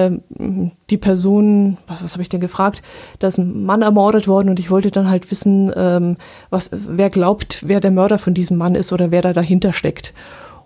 die 0.91 0.97
Person, 0.97 1.79
was, 1.87 2.03
was 2.03 2.13
habe 2.13 2.23
ich 2.23 2.29
denn 2.29 2.41
gefragt, 2.41 2.83
da 3.19 3.29
ist 3.29 3.39
ein 3.39 3.65
Mann 3.65 3.83
ermordet 3.83 4.29
worden 4.29 4.49
und 4.49 4.59
ich 4.59 4.71
wollte 4.71 4.91
dann 4.91 5.11
halt 5.11 5.31
wissen, 5.31 5.73
ähm, 5.77 6.17
was, 6.51 6.71
wer 6.73 7.11
glaubt, 7.11 7.65
wer 7.67 7.81
der 7.81 7.91
Mörder 7.91 8.19
von 8.19 8.35
diesem 8.35 8.57
Mann 8.57 8.75
ist 8.75 8.93
oder 8.93 9.11
wer 9.11 9.23
da 9.23 9.33
dahinter 9.33 9.73
steckt. 9.73 10.13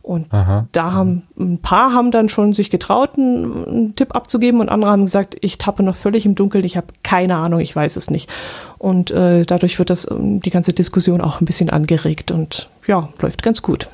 Und 0.03 0.33
Aha. 0.33 0.67
da 0.73 0.93
haben 0.93 1.23
ein 1.39 1.59
paar 1.59 1.93
haben 1.93 2.11
dann 2.11 2.31
schon 2.31 2.55
sich 2.55 2.71
getraut, 2.71 3.11
einen, 3.17 3.67
einen, 3.67 3.97
Tipp 3.97 4.15
abzugeben 4.15 4.61
und 4.61 4.71
andere 4.71 4.91
haben 4.91 5.05
gesagt, 5.05 5.37
ich 5.41 5.59
tappe 5.59 5.83
noch 5.83 5.95
völlig 5.95 6.25
im 6.25 6.35
Dunkeln, 6.35 6.65
ich 6.65 6.77
habe 6.77 6.87
keine 7.03 7.37
Ahnung, 7.37 7.61
ich 7.61 7.77
weiß 7.77 7.97
es 7.97 8.11
nicht. 8.11 8.31
Und 8.79 9.11
äh, 9.11 9.45
dadurch 9.45 9.79
wird 9.79 9.91
das 9.91 10.11
ähm, 10.11 10.41
die 10.41 10.51
ganze 10.51 10.73
Diskussion 10.73 11.21
auch 11.21 11.41
ein 11.41 11.45
bisschen 11.45 11.69
angeregt 11.69 12.31
und 12.31 12.71
ja, 12.87 13.09
läuft 13.21 13.43
ganz 13.43 13.61
gut. 13.61 13.89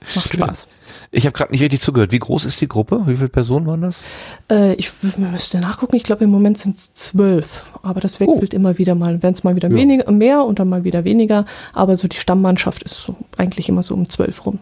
Macht 0.00 0.32
Schön. 0.32 0.42
Spaß. 0.42 0.68
Ich 1.14 1.26
habe 1.26 1.34
gerade 1.34 1.52
nicht 1.52 1.60
richtig 1.60 1.82
zugehört. 1.82 2.10
Wie 2.10 2.18
groß 2.18 2.46
ist 2.46 2.58
die 2.62 2.68
Gruppe? 2.68 3.02
Wie 3.04 3.16
viele 3.16 3.28
Personen 3.28 3.66
waren 3.66 3.82
das? 3.82 4.02
Äh, 4.50 4.72
ich 4.74 4.90
müsste 5.18 5.60
nachgucken. 5.60 5.94
Ich 5.94 6.04
glaube, 6.04 6.24
im 6.24 6.30
Moment 6.30 6.56
sind 6.56 6.74
es 6.74 6.94
zwölf. 6.94 7.66
Aber 7.82 8.00
das 8.00 8.18
wechselt 8.18 8.54
oh. 8.54 8.56
immer 8.56 8.78
wieder 8.78 8.94
mal. 8.94 9.22
Wenn 9.22 9.34
es 9.34 9.44
mal 9.44 9.54
wieder 9.54 9.68
ja. 9.68 9.74
weniger, 9.74 10.10
mehr 10.10 10.42
und 10.42 10.58
dann 10.58 10.70
mal 10.70 10.84
wieder 10.84 11.04
weniger. 11.04 11.44
Aber 11.74 11.98
so 11.98 12.08
die 12.08 12.16
Stammmannschaft 12.16 12.82
ist 12.82 13.02
so 13.02 13.14
eigentlich 13.36 13.68
immer 13.68 13.82
so 13.82 13.92
um 13.92 14.08
zwölf 14.08 14.46
rum. 14.46 14.58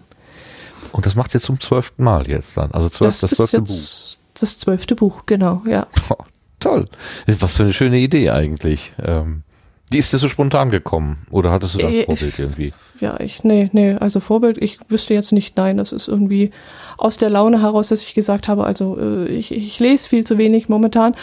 Und 0.91 1.07
das 1.07 1.15
macht 1.15 1.35
jetzt 1.35 1.47
zum 1.47 1.61
zwölften 1.61 2.03
Mal 2.03 2.29
jetzt 2.29 2.57
dann. 2.57 2.73
Also 2.73 2.89
zwölf, 2.89 3.13
das, 3.13 3.31
das 3.31 3.31
zwölfte 3.31 3.63
Buch. 3.63 4.19
Das 4.41 4.59
zwölfte 4.59 4.95
Buch, 4.97 5.23
genau, 5.27 5.63
ja. 5.69 5.87
Oh, 6.11 6.17
toll. 6.59 6.87
Was 7.27 7.57
für 7.57 7.63
eine 7.63 7.73
schöne 7.73 7.99
Idee 7.99 8.31
eigentlich. 8.31 8.93
Ähm, 9.01 9.45
die 9.93 9.99
ist 9.99 10.13
dir 10.13 10.19
so 10.19 10.29
spontan 10.29 10.71
gekommen? 10.71 11.27
Oder 11.31 11.53
hattest 11.53 11.75
du 11.75 11.79
das 11.79 11.93
äh, 11.93 12.05
Vorbild 12.07 12.39
irgendwie? 12.39 12.73
Ja, 13.01 13.19
ich, 13.19 13.45
nee, 13.45 13.71
nee, 13.73 13.95
also 13.95 14.21
Vorbild, 14.21 14.59
ich 14.59 14.79
wüsste 14.89 15.15
jetzt 15.15 15.33
nicht, 15.33 15.57
nein, 15.57 15.77
das 15.77 15.93
ist 15.93 16.09
irgendwie 16.09 16.51
aus 16.99 17.17
der 17.17 17.31
Laune 17.31 17.63
heraus, 17.63 17.89
dass 17.89 18.03
ich 18.03 18.15
gesagt 18.15 18.47
habe, 18.47 18.65
also 18.65 18.99
äh, 18.99 19.27
ich, 19.27 19.53
ich 19.53 19.81
lese 19.81 20.09
viel 20.09 20.25
zu 20.27 20.37
wenig 20.39 20.69
momentan 20.69 21.15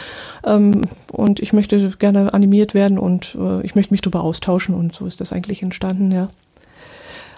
ähm, 0.43 0.87
und 1.11 1.39
ich 1.39 1.53
möchte 1.53 1.91
gerne 1.99 2.33
animiert 2.33 2.73
werden 2.73 2.97
und 2.97 3.37
äh, 3.39 3.61
ich 3.65 3.75
möchte 3.75 3.93
mich 3.93 4.01
darüber 4.01 4.21
austauschen 4.21 4.73
und 4.73 4.93
so 4.93 5.05
ist 5.05 5.21
das 5.21 5.33
eigentlich 5.33 5.61
entstanden, 5.61 6.11
ja 6.11 6.29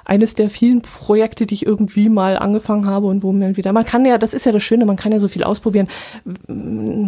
eines 0.09 0.33
der 0.33 0.49
vielen 0.49 0.81
Projekte, 0.81 1.45
die 1.45 1.53
ich 1.53 1.65
irgendwie 1.67 2.09
mal 2.09 2.37
angefangen 2.37 2.87
habe 2.87 3.05
und 3.05 3.21
wo 3.21 3.31
man 3.31 3.57
wieder, 3.57 3.71
man 3.73 3.85
kann 3.85 4.05
ja, 4.05 4.17
das 4.17 4.33
ist 4.33 4.45
ja 4.45 4.51
das 4.51 4.63
Schöne, 4.63 4.87
man 4.87 4.95
kann 4.95 5.11
ja 5.11 5.19
so 5.19 5.27
viel 5.27 5.43
ausprobieren. 5.43 5.87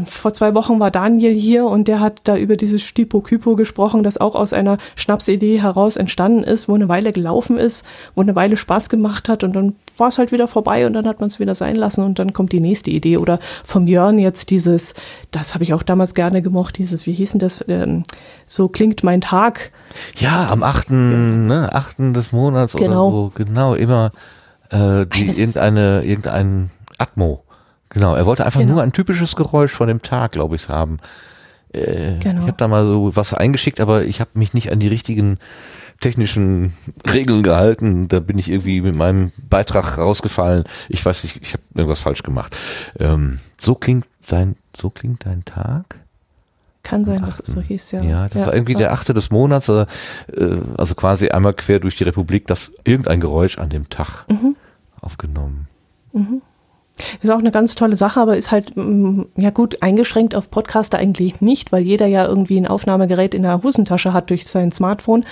Vor 0.05 0.33
zwei 0.33 0.53
Wochen 0.53 0.79
war 0.79 0.91
Daniel 0.91 1.33
hier 1.33 1.65
und 1.65 1.87
der 1.87 1.99
hat 1.99 2.21
da 2.25 2.37
über 2.37 2.57
dieses 2.57 2.83
Stipo-Kypo 2.83 3.55
gesprochen, 3.55 4.03
das 4.03 4.19
auch 4.19 4.35
aus 4.35 4.53
einer 4.53 4.77
Schnapsidee 4.95 5.59
heraus 5.59 5.97
entstanden 5.97 6.43
ist, 6.43 6.69
wo 6.69 6.75
eine 6.75 6.89
Weile 6.89 7.11
gelaufen 7.11 7.57
ist, 7.57 7.83
wo 8.13 8.21
eine 8.21 8.35
Weile 8.35 8.55
Spaß 8.55 8.87
gemacht 8.87 9.29
hat 9.29 9.43
und 9.43 9.55
dann 9.55 9.73
war 10.01 10.09
es 10.09 10.17
halt 10.17 10.33
wieder 10.33 10.49
vorbei 10.49 10.85
und 10.85 10.93
dann 10.93 11.07
hat 11.07 11.21
man 11.21 11.29
es 11.29 11.39
wieder 11.39 11.55
sein 11.55 11.77
lassen 11.77 12.03
und 12.03 12.19
dann 12.19 12.33
kommt 12.33 12.51
die 12.51 12.59
nächste 12.59 12.91
Idee. 12.91 13.17
Oder 13.17 13.39
vom 13.63 13.87
Jörn 13.87 14.19
jetzt 14.19 14.49
dieses, 14.49 14.93
das 15.31 15.53
habe 15.53 15.63
ich 15.63 15.73
auch 15.73 15.83
damals 15.83 16.13
gerne 16.13 16.41
gemocht, 16.41 16.77
dieses, 16.77 17.05
wie 17.05 17.13
hieß 17.13 17.31
denn 17.31 17.39
das, 17.39 17.63
ähm, 17.69 18.03
so 18.45 18.67
klingt 18.67 19.03
mein 19.03 19.21
Tag. 19.21 19.71
Ja, 20.17 20.49
am 20.49 20.63
8. 20.63 20.89
Ja. 20.89 20.95
Ne, 20.95 21.73
8. 21.73 22.13
des 22.13 22.33
Monats 22.33 22.73
genau. 22.73 23.07
oder 23.07 23.11
so, 23.11 23.31
genau, 23.35 23.75
immer 23.75 24.11
äh, 24.71 25.05
die, 25.05 25.27
irgendeine, 25.27 26.03
irgendein 26.03 26.71
Atmo. 26.97 27.43
Genau, 27.89 28.15
er 28.15 28.25
wollte 28.25 28.45
einfach 28.45 28.59
genau. 28.59 28.73
nur 28.73 28.83
ein 28.83 28.93
typisches 28.93 29.35
Geräusch 29.35 29.71
von 29.71 29.87
dem 29.87 30.01
Tag, 30.01 30.31
glaube 30.31 30.55
ich, 30.55 30.67
haben. 30.67 30.97
Äh, 31.73 32.19
genau. 32.19 32.41
Ich 32.41 32.47
habe 32.47 32.57
da 32.57 32.67
mal 32.67 32.85
so 32.85 33.15
was 33.15 33.33
eingeschickt, 33.33 33.79
aber 33.79 34.03
ich 34.03 34.19
habe 34.19 34.31
mich 34.33 34.53
nicht 34.53 34.71
an 34.71 34.79
die 34.79 34.87
richtigen 34.87 35.37
technischen 36.01 36.73
Regeln 37.11 37.43
gehalten. 37.43 38.09
Da 38.09 38.19
bin 38.19 38.37
ich 38.37 38.49
irgendwie 38.49 38.81
mit 38.81 38.95
meinem 38.95 39.31
Beitrag 39.49 39.97
rausgefallen. 39.97 40.65
Ich 40.89 41.05
weiß 41.05 41.23
nicht, 41.23 41.39
ich 41.41 41.53
habe 41.53 41.63
irgendwas 41.73 42.01
falsch 42.01 42.23
gemacht. 42.23 42.55
Ähm, 42.99 43.39
so 43.59 43.75
klingt 43.75 44.05
dein, 44.27 44.57
so 44.75 44.89
klingt 44.89 45.25
dein 45.25 45.45
Tag? 45.45 45.99
Kann 46.83 47.05
sein, 47.05 47.21
dass 47.21 47.39
es 47.39 47.51
so 47.51 47.61
hieß, 47.61 47.91
ja. 47.91 48.01
Ja, 48.01 48.27
das 48.27 48.41
ja, 48.41 48.47
war 48.47 48.53
irgendwie 48.55 48.73
ja. 48.73 48.79
der 48.79 48.93
achte 48.93 49.13
des 49.13 49.29
Monats, 49.29 49.69
äh, 49.69 49.85
also 50.77 50.95
quasi 50.95 51.29
einmal 51.29 51.53
quer 51.53 51.79
durch 51.79 51.95
die 51.95 52.03
Republik, 52.03 52.47
dass 52.47 52.71
irgendein 52.83 53.21
Geräusch 53.21 53.59
an 53.59 53.69
dem 53.69 53.87
Tag 53.89 54.25
mhm. 54.27 54.55
aufgenommen. 54.99 55.67
Mhm. 56.11 56.41
Ist 57.21 57.29
auch 57.31 57.39
eine 57.39 57.51
ganz 57.51 57.75
tolle 57.75 57.95
Sache, 57.95 58.19
aber 58.19 58.37
ist 58.37 58.51
halt, 58.51 58.75
mm, 58.75 59.23
ja 59.37 59.49
gut, 59.49 59.81
eingeschränkt 59.81 60.35
auf 60.35 60.51
Podcaster 60.51 60.97
eigentlich 60.97 61.41
nicht, 61.41 61.71
weil 61.71 61.83
jeder 61.83 62.07
ja 62.07 62.25
irgendwie 62.25 62.57
ein 62.57 62.67
Aufnahmegerät 62.67 63.33
in 63.33 63.43
der 63.43 63.63
Hosentasche 63.63 64.13
hat 64.13 64.29
durch 64.29 64.47
sein 64.47 64.71
Smartphone. 64.71 65.25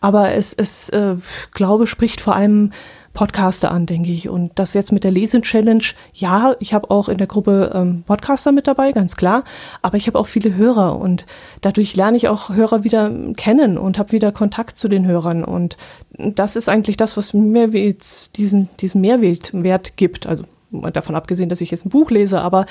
Aber 0.00 0.32
es, 0.32 0.54
es 0.54 0.88
äh, 0.90 1.16
glaube, 1.52 1.86
spricht 1.86 2.20
vor 2.20 2.34
allem 2.34 2.70
Podcaster 3.18 3.72
an, 3.72 3.84
denke 3.84 4.12
ich. 4.12 4.28
Und 4.28 4.52
das 4.60 4.74
jetzt 4.74 4.92
mit 4.92 5.02
der 5.02 5.10
Lesen-Challenge, 5.10 5.82
ja, 6.14 6.54
ich 6.60 6.72
habe 6.72 6.88
auch 6.90 7.08
in 7.08 7.18
der 7.18 7.26
Gruppe 7.26 7.72
ähm, 7.74 8.04
Podcaster 8.06 8.52
mit 8.52 8.68
dabei, 8.68 8.92
ganz 8.92 9.16
klar, 9.16 9.42
aber 9.82 9.96
ich 9.96 10.06
habe 10.06 10.16
auch 10.16 10.28
viele 10.28 10.54
Hörer 10.54 10.96
und 11.00 11.26
dadurch 11.60 11.96
lerne 11.96 12.16
ich 12.16 12.28
auch 12.28 12.50
Hörer 12.50 12.84
wieder 12.84 13.10
kennen 13.36 13.76
und 13.76 13.98
habe 13.98 14.12
wieder 14.12 14.30
Kontakt 14.30 14.78
zu 14.78 14.86
den 14.86 15.04
Hörern. 15.04 15.42
Und 15.42 15.76
das 16.16 16.54
ist 16.54 16.68
eigentlich 16.68 16.96
das, 16.96 17.16
was 17.16 17.34
mir 17.34 17.66
jetzt 17.70 18.36
diesen, 18.36 18.68
diesen 18.78 19.00
Mehrwert 19.00 19.96
gibt. 19.96 20.28
Also 20.28 20.44
davon 20.70 21.14
abgesehen, 21.14 21.48
dass 21.48 21.60
ich 21.60 21.70
jetzt 21.70 21.86
ein 21.86 21.90
Buch 21.90 22.10
lese, 22.10 22.40
aber 22.40 22.66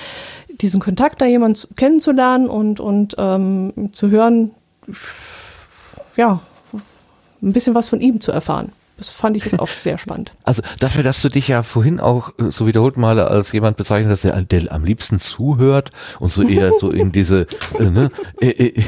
diesen 0.62 0.80
Kontakt 0.80 1.22
da 1.22 1.26
jemand 1.26 1.68
kennenzulernen 1.76 2.48
und, 2.48 2.80
und 2.80 3.16
ähm, 3.18 3.90
zu 3.94 4.10
hören, 4.10 4.52
ja, 6.16 6.42
ein 7.42 7.54
bisschen 7.54 7.76
was 7.76 7.88
von 7.88 8.02
ihm 8.02 8.20
zu 8.20 8.32
erfahren. 8.32 8.72
Das 8.98 9.10
fand 9.10 9.38
ich 9.38 9.46
jetzt 9.46 9.60
auch 9.60 9.68
sehr 9.68 9.98
spannend. 9.98 10.34
Also 10.44 10.64
dafür, 10.80 11.04
dass 11.04 11.22
du 11.22 11.30
dich 11.30 11.48
ja 11.48 11.62
vorhin 11.62 12.00
auch 12.00 12.32
äh, 12.40 12.52
so 12.52 12.68
wiederholt 12.68 12.98
mal 12.98 13.20
als 13.20 13.52
jemand 13.52 13.78
bezeichnet 13.78 14.12
hast, 14.12 14.24
der, 14.24 14.42
der 14.42 14.72
am 14.72 14.84
liebsten 14.84 15.20
zuhört 15.20 15.92
und 16.20 16.32
so 16.32 16.42
eher 16.44 16.72
so 16.80 16.90
in 16.90 17.12
diese, 17.12 17.48
äh, 17.80 17.84
ne, 17.84 18.10
äh, 18.42 18.48
äh, 18.48 18.84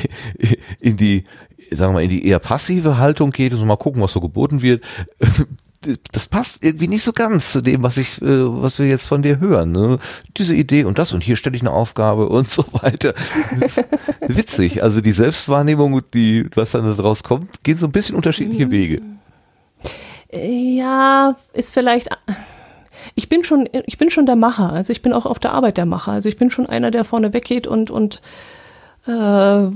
in 0.79 0.97
die, 0.97 1.25
sagen 1.71 1.91
wir 1.91 1.95
mal, 1.95 2.03
in 2.03 2.09
die 2.09 2.25
eher 2.25 2.39
passive 2.39 2.97
Haltung 2.97 3.31
geht 3.31 3.53
und 3.53 3.59
so 3.59 3.65
mal 3.65 3.77
gucken, 3.77 4.01
was 4.01 4.11
so 4.11 4.19
geboten 4.19 4.61
wird. 4.61 4.83
Das 6.11 6.27
passt 6.27 6.63
irgendwie 6.63 6.89
nicht 6.89 7.03
so 7.03 7.13
ganz 7.13 7.53
zu 7.53 7.61
dem, 7.61 7.83
was 7.83 7.97
ich, 7.97 8.19
was 8.21 8.79
wir 8.79 8.87
jetzt 8.87 9.07
von 9.07 9.21
dir 9.21 9.39
hören. 9.39 9.71
Ne? 9.71 9.99
Diese 10.35 10.53
Idee 10.53 10.83
und 10.83 10.99
das 10.99 11.13
und 11.13 11.23
hier 11.23 11.37
stelle 11.37 11.55
ich 11.55 11.61
eine 11.61 11.71
Aufgabe 11.71 12.27
und 12.29 12.49
so 12.49 12.65
weiter. 12.71 13.13
witzig. 14.27 14.83
Also 14.83 14.99
die 15.01 15.13
Selbstwahrnehmung, 15.13 16.01
die, 16.13 16.49
was 16.55 16.71
dann 16.71 16.85
daraus 16.95 17.23
kommt, 17.23 17.63
gehen 17.63 17.77
so 17.77 17.87
ein 17.87 17.91
bisschen 17.91 18.15
unterschiedliche 18.15 18.65
mhm. 18.65 18.71
Wege. 18.71 19.01
Ja, 20.31 21.35
ist 21.53 21.73
vielleicht. 21.73 22.09
Ich 23.15 23.29
bin 23.29 23.43
schon, 23.43 23.67
ich 23.85 23.97
bin 23.97 24.09
schon 24.09 24.25
der 24.25 24.35
Macher. 24.35 24.71
Also 24.71 24.91
ich 24.91 25.01
bin 25.01 25.13
auch 25.13 25.25
auf 25.25 25.39
der 25.39 25.53
Arbeit 25.53 25.77
der 25.77 25.85
Macher. 25.85 26.11
Also 26.11 26.29
ich 26.29 26.37
bin 26.37 26.51
schon 26.51 26.67
einer, 26.67 26.91
der 26.91 27.03
vorne 27.03 27.33
weggeht 27.33 27.67
und 27.67 27.89
und 27.89 28.21
äh, 29.07 29.69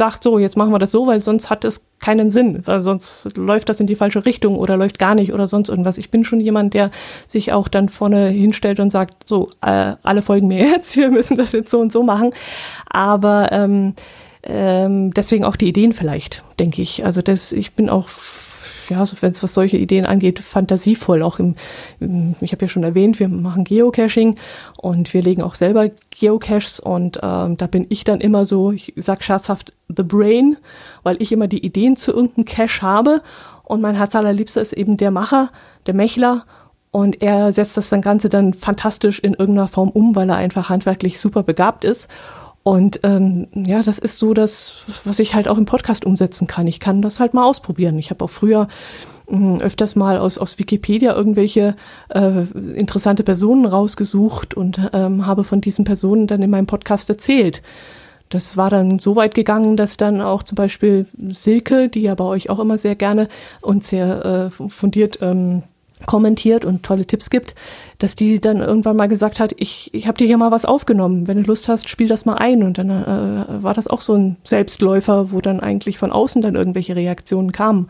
sagt 0.00 0.24
so, 0.24 0.38
jetzt 0.38 0.56
machen 0.56 0.72
wir 0.72 0.78
das 0.78 0.92
so, 0.92 1.06
weil 1.06 1.22
sonst 1.22 1.50
hat 1.50 1.62
es 1.62 1.84
keinen 1.98 2.30
Sinn, 2.30 2.62
weil 2.64 2.80
sonst 2.80 3.36
läuft 3.36 3.68
das 3.68 3.80
in 3.80 3.86
die 3.86 3.96
falsche 3.96 4.24
Richtung 4.24 4.56
oder 4.56 4.78
läuft 4.78 4.98
gar 4.98 5.14
nicht 5.14 5.34
oder 5.34 5.46
sonst 5.46 5.68
irgendwas. 5.68 5.98
Ich 5.98 6.10
bin 6.10 6.24
schon 6.24 6.40
jemand, 6.40 6.72
der 6.72 6.90
sich 7.26 7.52
auch 7.52 7.68
dann 7.68 7.90
vorne 7.90 8.28
hinstellt 8.28 8.80
und 8.80 8.90
sagt, 8.90 9.28
so, 9.28 9.50
äh, 9.60 9.96
alle 10.02 10.22
folgen 10.22 10.48
mir 10.48 10.64
jetzt, 10.70 10.96
wir 10.96 11.10
müssen 11.10 11.36
das 11.36 11.52
jetzt 11.52 11.70
so 11.70 11.80
und 11.80 11.92
so 11.92 12.02
machen. 12.02 12.30
Aber 12.86 13.52
ähm, 13.52 13.92
ähm, 14.42 15.12
deswegen 15.12 15.44
auch 15.44 15.56
die 15.56 15.68
Ideen 15.68 15.92
vielleicht, 15.92 16.44
denke 16.58 16.80
ich. 16.80 17.04
Also 17.04 17.20
das, 17.20 17.52
ich 17.52 17.72
bin 17.72 17.90
auch 17.90 18.08
ja, 18.90 19.06
so 19.06 19.16
wenn 19.20 19.32
es 19.32 19.42
was 19.42 19.54
solche 19.54 19.76
Ideen 19.76 20.04
angeht, 20.04 20.40
fantasievoll. 20.40 21.22
Auch 21.22 21.38
im, 21.38 21.54
im 22.00 22.34
ich 22.40 22.52
habe 22.52 22.64
ja 22.64 22.68
schon 22.68 22.82
erwähnt, 22.82 23.20
wir 23.20 23.28
machen 23.28 23.64
Geocaching 23.64 24.36
und 24.76 25.14
wir 25.14 25.22
legen 25.22 25.42
auch 25.42 25.54
selber 25.54 25.88
Geocaches 26.10 26.80
und 26.80 27.20
ähm, 27.22 27.56
da 27.56 27.66
bin 27.66 27.86
ich 27.88 28.04
dann 28.04 28.20
immer 28.20 28.44
so, 28.44 28.72
ich 28.72 28.92
sag 28.96 29.22
scherzhaft, 29.22 29.72
the 29.88 30.02
brain, 30.02 30.56
weil 31.02 31.20
ich 31.22 31.32
immer 31.32 31.48
die 31.48 31.64
Ideen 31.64 31.96
zu 31.96 32.12
irgendeinem 32.12 32.44
Cache 32.44 32.82
habe 32.82 33.22
und 33.64 33.80
mein 33.80 33.94
Herz 33.94 34.14
allerliebster 34.14 34.60
ist 34.60 34.72
eben 34.72 34.96
der 34.96 35.10
Macher, 35.10 35.50
der 35.86 35.94
Mechler 35.94 36.44
und 36.90 37.22
er 37.22 37.52
setzt 37.52 37.76
das 37.76 37.88
dann 37.88 38.00
Ganze 38.00 38.28
dann 38.28 38.52
fantastisch 38.52 39.20
in 39.20 39.34
irgendeiner 39.34 39.68
Form 39.68 39.90
um, 39.90 40.16
weil 40.16 40.28
er 40.28 40.36
einfach 40.36 40.68
handwerklich 40.68 41.20
super 41.20 41.44
begabt 41.44 41.84
ist. 41.84 42.08
Und 42.62 43.00
ähm, 43.04 43.48
ja, 43.54 43.82
das 43.82 43.98
ist 43.98 44.18
so 44.18 44.34
das, 44.34 44.74
was 45.04 45.18
ich 45.18 45.34
halt 45.34 45.48
auch 45.48 45.56
im 45.56 45.64
Podcast 45.64 46.04
umsetzen 46.04 46.46
kann. 46.46 46.66
Ich 46.66 46.78
kann 46.78 47.00
das 47.00 47.18
halt 47.18 47.32
mal 47.32 47.44
ausprobieren. 47.44 47.98
Ich 47.98 48.10
habe 48.10 48.24
auch 48.24 48.30
früher 48.30 48.68
mh, 49.28 49.38
hm, 49.38 49.60
öfters 49.60 49.96
mal 49.96 50.18
aus, 50.18 50.36
aus 50.36 50.58
Wikipedia 50.58 51.14
irgendwelche 51.14 51.74
äh, 52.10 52.42
interessante 52.74 53.22
Personen 53.22 53.64
rausgesucht 53.64 54.54
und 54.54 54.80
ähm, 54.92 55.26
habe 55.26 55.44
von 55.44 55.60
diesen 55.62 55.84
Personen 55.84 56.26
dann 56.26 56.42
in 56.42 56.50
meinem 56.50 56.66
Podcast 56.66 57.08
erzählt. 57.08 57.62
Das 58.28 58.56
war 58.56 58.70
dann 58.70 59.00
so 59.00 59.16
weit 59.16 59.34
gegangen, 59.34 59.76
dass 59.76 59.96
dann 59.96 60.20
auch 60.20 60.42
zum 60.42 60.54
Beispiel 60.54 61.06
Silke, 61.32 61.88
die 61.88 62.02
ja 62.02 62.14
bei 62.14 62.24
euch 62.24 62.48
auch 62.48 62.60
immer 62.60 62.78
sehr 62.78 62.94
gerne 62.94 63.28
und 63.60 63.84
sehr 63.84 64.24
äh, 64.24 64.50
fundiert 64.50 65.18
ähm, 65.20 65.64
kommentiert 66.06 66.64
und 66.64 66.82
tolle 66.82 67.06
Tipps 67.06 67.30
gibt, 67.30 67.54
dass 67.98 68.16
die 68.16 68.40
dann 68.40 68.58
irgendwann 68.58 68.96
mal 68.96 69.08
gesagt 69.08 69.40
hat, 69.40 69.54
ich, 69.56 69.90
ich 69.92 70.06
habe 70.06 70.18
dir 70.18 70.26
hier 70.26 70.38
mal 70.38 70.50
was 70.50 70.64
aufgenommen, 70.64 71.26
wenn 71.26 71.42
du 71.42 71.48
Lust 71.48 71.68
hast, 71.68 71.88
spiel 71.88 72.08
das 72.08 72.24
mal 72.24 72.36
ein. 72.36 72.62
Und 72.62 72.78
dann 72.78 72.90
äh, 72.90 73.62
war 73.62 73.74
das 73.74 73.86
auch 73.86 74.00
so 74.00 74.14
ein 74.14 74.36
Selbstläufer, 74.44 75.32
wo 75.32 75.40
dann 75.40 75.60
eigentlich 75.60 75.98
von 75.98 76.12
außen 76.12 76.42
dann 76.42 76.54
irgendwelche 76.54 76.96
Reaktionen 76.96 77.52
kamen. 77.52 77.88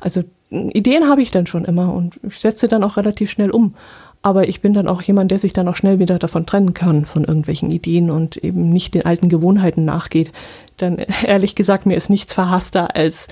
Also 0.00 0.22
Ideen 0.50 1.08
habe 1.08 1.22
ich 1.22 1.30
dann 1.30 1.46
schon 1.46 1.64
immer 1.64 1.92
und 1.92 2.20
ich 2.22 2.38
setze 2.38 2.68
dann 2.68 2.84
auch 2.84 2.96
relativ 2.96 3.30
schnell 3.30 3.50
um. 3.50 3.74
Aber 4.22 4.48
ich 4.48 4.62
bin 4.62 4.72
dann 4.72 4.88
auch 4.88 5.02
jemand, 5.02 5.30
der 5.30 5.38
sich 5.38 5.52
dann 5.52 5.68
auch 5.68 5.76
schnell 5.76 5.98
wieder 5.98 6.18
davon 6.18 6.46
trennen 6.46 6.72
kann, 6.72 7.04
von 7.04 7.24
irgendwelchen 7.24 7.70
Ideen 7.70 8.10
und 8.10 8.38
eben 8.38 8.70
nicht 8.70 8.94
den 8.94 9.04
alten 9.04 9.28
Gewohnheiten 9.28 9.84
nachgeht. 9.84 10.32
Dann 10.78 10.96
ehrlich 11.26 11.54
gesagt, 11.54 11.84
mir 11.84 11.96
ist 11.96 12.08
nichts 12.08 12.32
verhasster 12.32 12.96
als 12.96 13.28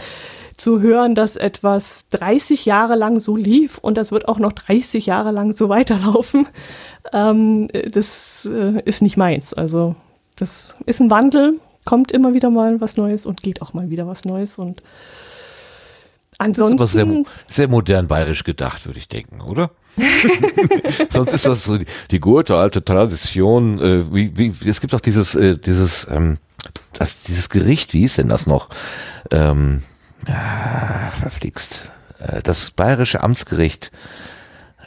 zu 0.63 0.81
hören, 0.81 1.17
dass 1.17 1.35
etwas 1.35 2.09
30 2.11 2.67
Jahre 2.67 2.95
lang 2.95 3.19
so 3.19 3.35
lief 3.35 3.79
und 3.79 3.97
das 3.97 4.13
wird 4.13 4.29
auch 4.29 4.39
noch 4.39 4.53
30 4.53 5.07
Jahre 5.07 5.33
lang 5.33 5.53
so 5.53 5.69
weiterlaufen, 5.69 6.47
ähm, 7.13 7.67
das 7.91 8.49
äh, 8.51 8.81
ist 8.85 9.03
nicht 9.03 9.17
meins. 9.17 9.53
Also 9.55 9.97
das 10.37 10.77
ist 10.87 11.01
ein 11.01 11.11
Wandel, 11.11 11.59
kommt 11.85 12.13
immer 12.13 12.33
wieder 12.33 12.49
mal 12.49 12.81
was 12.81 12.97
Neues 12.97 13.27
und 13.27 13.43
geht 13.43 13.61
auch 13.61 13.75
mal 13.75 13.91
wieder 13.91 14.07
was 14.07 14.25
Neues 14.25 14.57
und 14.57 14.83
ansonsten. 16.39 16.77
Das 16.77 16.95
ist 16.95 17.01
aber 17.01 17.13
sehr, 17.13 17.25
sehr 17.49 17.69
modern 17.69 18.07
bayerisch 18.07 18.45
gedacht, 18.45 18.87
würde 18.87 19.01
ich 19.01 19.09
denken, 19.09 19.41
oder? 19.41 19.73
Sonst 21.11 21.33
ist 21.33 21.45
das 21.45 21.65
so 21.65 21.77
die, 21.77 21.87
die 22.13 22.21
gute 22.21 22.57
alte 22.57 22.85
Tradition. 22.85 23.81
Äh, 23.81 24.15
wie, 24.15 24.39
wie, 24.39 24.69
es 24.69 24.81
gibt 24.81 24.95
auch 24.95 25.01
dieses, 25.01 25.35
äh, 25.35 25.59
dieses, 25.59 26.07
ähm, 26.09 26.39
das, 26.93 27.25
dieses 27.25 27.51
Gericht, 27.51 27.95
wie 27.95 28.01
hieß 28.01 28.17
denn 28.17 28.29
das 28.29 28.47
noch? 28.47 28.69
Ähm, 29.33 29.83
Ah, 30.29 31.11
verflixt. 31.11 31.91
Äh, 32.19 32.43
das 32.43 32.71
bayerische 32.71 33.23
Amtsgericht. 33.23 33.91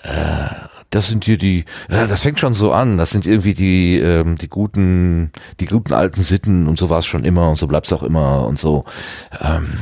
Äh, 0.04 0.50
das 0.92 1.08
sind 1.08 1.26
hier 1.26 1.38
die, 1.38 1.66
das 1.90 2.22
fängt 2.22 2.40
schon 2.40 2.54
so 2.54 2.72
an. 2.72 2.98
Das 2.98 3.10
sind 3.10 3.28
irgendwie 3.28 3.54
die, 3.54 4.00
ähm, 4.00 4.38
die 4.38 4.48
guten, 4.48 5.32
die 5.60 5.66
guten 5.66 5.94
alten 5.94 6.22
Sitten 6.22 6.68
und 6.68 6.80
so 6.80 6.90
war 6.90 7.00
es 7.00 7.06
schon 7.06 7.26
immer 7.26 7.50
und 7.50 7.58
so 7.58 7.68
bleibt 7.68 7.88
es 7.88 7.94
auch 7.94 8.04
immer 8.04 8.48
und 8.48 8.60
so. 8.60 8.86
Ähm. 9.42 9.80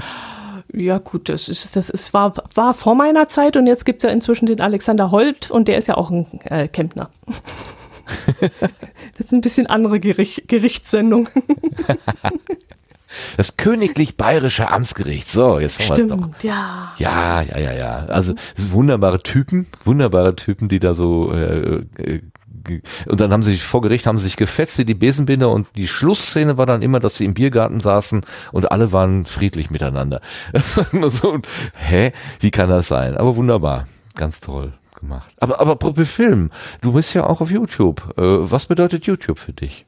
Ja, 0.73 0.97
gut, 0.97 1.29
das 1.29 1.49
ist, 1.49 1.75
das 1.75 1.91
ist, 1.91 2.15
war, 2.15 2.33
war 2.55 2.73
vor 2.73 2.95
meiner 2.95 3.27
Zeit 3.27 3.57
und 3.57 3.67
jetzt 3.67 3.85
gibt 3.85 3.99
es 3.99 4.07
ja 4.07 4.09
inzwischen 4.09 4.47
den 4.47 4.59
Alexander 4.59 5.11
Holt 5.11 5.51
und 5.51 5.67
der 5.67 5.77
ist 5.77 5.87
ja 5.87 5.97
auch 5.97 6.09
ein 6.09 6.25
äh, 6.45 6.67
Kempner. 6.67 7.11
das 8.39 9.27
ist 9.27 9.33
ein 9.33 9.41
bisschen 9.41 9.67
andere 9.67 9.99
Gericht, 9.99 10.47
Gerichtssendung. 10.47 11.29
Das 13.37 13.57
königlich 13.57 14.17
bayerische 14.17 14.69
Amtsgericht. 14.69 15.29
So, 15.29 15.59
jetzt 15.59 15.79
haben 15.79 15.97
wir 15.97 16.05
es 16.05 16.11
doch. 16.11 16.43
Ja. 16.43 16.93
Ja, 16.97 17.41
ja, 17.41 17.57
ja, 17.57 17.73
ja. 17.73 18.05
Also 18.05 18.33
es 18.55 18.63
sind 18.63 18.73
wunderbare 18.73 19.21
Typen, 19.21 19.67
wunderbare 19.83 20.35
Typen, 20.35 20.67
die 20.69 20.79
da 20.79 20.93
so 20.93 21.31
äh, 21.31 21.83
äh, 21.97 22.21
und 23.07 23.19
dann 23.19 23.33
haben 23.33 23.43
sie 23.43 23.51
sich 23.51 23.63
vor 23.63 23.81
Gericht 23.81 24.07
haben 24.07 24.17
sie 24.17 24.25
sich 24.25 24.37
gefetzt 24.37 24.77
wie 24.77 24.85
die 24.85 24.93
Besenbinder 24.93 25.49
und 25.49 25.67
die 25.75 25.87
Schlussszene 25.87 26.57
war 26.57 26.65
dann 26.65 26.81
immer, 26.81 26.99
dass 26.99 27.17
sie 27.17 27.25
im 27.25 27.33
Biergarten 27.33 27.79
saßen 27.79 28.25
und 28.51 28.71
alle 28.71 28.91
waren 28.91 29.25
friedlich 29.25 29.69
miteinander. 29.69 30.21
Das 30.53 30.77
war 30.77 30.85
immer 30.93 31.09
so, 31.09 31.39
hä, 31.73 32.13
wie 32.39 32.51
kann 32.51 32.69
das 32.69 32.87
sein? 32.87 33.17
Aber 33.17 33.35
wunderbar, 33.35 33.87
ganz 34.15 34.39
toll 34.39 34.73
gemacht. 34.99 35.33
Aber 35.39 35.59
aber 35.59 35.73
apropos 35.73 36.09
Film, 36.09 36.51
du 36.81 36.93
bist 36.93 37.13
ja 37.13 37.25
auch 37.25 37.41
auf 37.41 37.51
YouTube. 37.51 38.13
Äh, 38.17 38.21
was 38.51 38.65
bedeutet 38.67 39.05
YouTube 39.05 39.39
für 39.39 39.53
dich? 39.53 39.85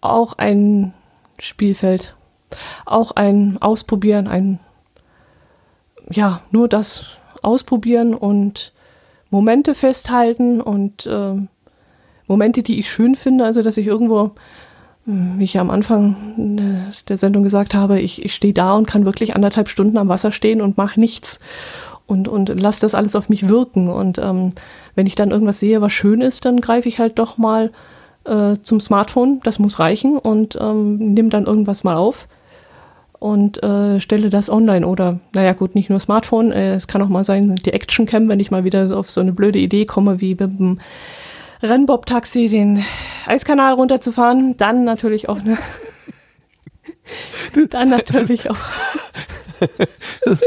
Auch 0.00 0.34
ein 0.34 0.92
Spielfeld. 1.38 2.14
Auch 2.86 3.12
ein 3.12 3.58
Ausprobieren, 3.60 4.26
ein, 4.26 4.58
ja, 6.10 6.40
nur 6.50 6.68
das 6.68 7.04
Ausprobieren 7.42 8.14
und 8.14 8.72
Momente 9.30 9.74
festhalten 9.74 10.60
und 10.60 11.06
äh, 11.06 11.34
Momente, 12.26 12.62
die 12.62 12.78
ich 12.78 12.90
schön 12.90 13.14
finde, 13.14 13.44
also 13.44 13.62
dass 13.62 13.76
ich 13.76 13.86
irgendwo, 13.86 14.32
hm, 15.04 15.38
wie 15.38 15.44
ich 15.44 15.58
am 15.58 15.70
Anfang 15.70 16.92
der 17.08 17.16
Sendung 17.16 17.42
gesagt 17.42 17.74
habe, 17.74 18.00
ich, 18.00 18.24
ich 18.24 18.34
stehe 18.34 18.54
da 18.54 18.74
und 18.74 18.86
kann 18.86 19.04
wirklich 19.04 19.36
anderthalb 19.36 19.68
Stunden 19.68 19.98
am 19.98 20.08
Wasser 20.08 20.32
stehen 20.32 20.60
und 20.60 20.76
mache 20.76 20.98
nichts 20.98 21.40
und, 22.06 22.26
und 22.26 22.48
lasse 22.60 22.80
das 22.80 22.94
alles 22.94 23.14
auf 23.14 23.28
mich 23.28 23.48
wirken. 23.48 23.88
Und 23.88 24.18
ähm, 24.18 24.52
wenn 24.94 25.06
ich 25.06 25.14
dann 25.14 25.30
irgendwas 25.30 25.60
sehe, 25.60 25.80
was 25.82 25.92
schön 25.92 26.20
ist, 26.22 26.44
dann 26.46 26.60
greife 26.60 26.88
ich 26.88 26.98
halt 26.98 27.18
doch 27.18 27.36
mal 27.36 27.70
äh, 28.28 28.62
zum 28.62 28.80
Smartphone, 28.80 29.40
das 29.42 29.58
muss 29.58 29.78
reichen 29.78 30.18
und 30.18 30.56
ähm, 30.60 31.14
nimm 31.14 31.30
dann 31.30 31.46
irgendwas 31.46 31.84
mal 31.84 31.96
auf 31.96 32.28
und 33.18 33.62
äh, 33.62 34.00
stelle 34.00 34.30
das 34.30 34.50
online 34.50 34.86
oder, 34.86 35.18
naja 35.32 35.52
gut, 35.52 35.74
nicht 35.74 35.90
nur 35.90 36.00
Smartphone, 36.00 36.52
äh, 36.52 36.74
es 36.74 36.86
kann 36.86 37.02
auch 37.02 37.08
mal 37.08 37.24
sein, 37.24 37.56
die 37.56 37.72
Actioncam, 37.72 38.28
wenn 38.28 38.40
ich 38.40 38.50
mal 38.50 38.64
wieder 38.64 38.86
so 38.86 38.96
auf 38.96 39.10
so 39.10 39.20
eine 39.20 39.32
blöde 39.32 39.58
Idee 39.58 39.86
komme, 39.86 40.20
wie 40.20 40.30
mit 40.30 40.40
dem 40.40 40.80
Rennbob-Taxi 41.62 42.46
den 42.48 42.84
Eiskanal 43.26 43.72
runterzufahren, 43.72 44.56
dann 44.56 44.84
natürlich 44.84 45.28
auch 45.28 45.40
eine 45.40 45.58
dann 47.70 47.88
natürlich 47.88 48.50
auch 48.50 48.58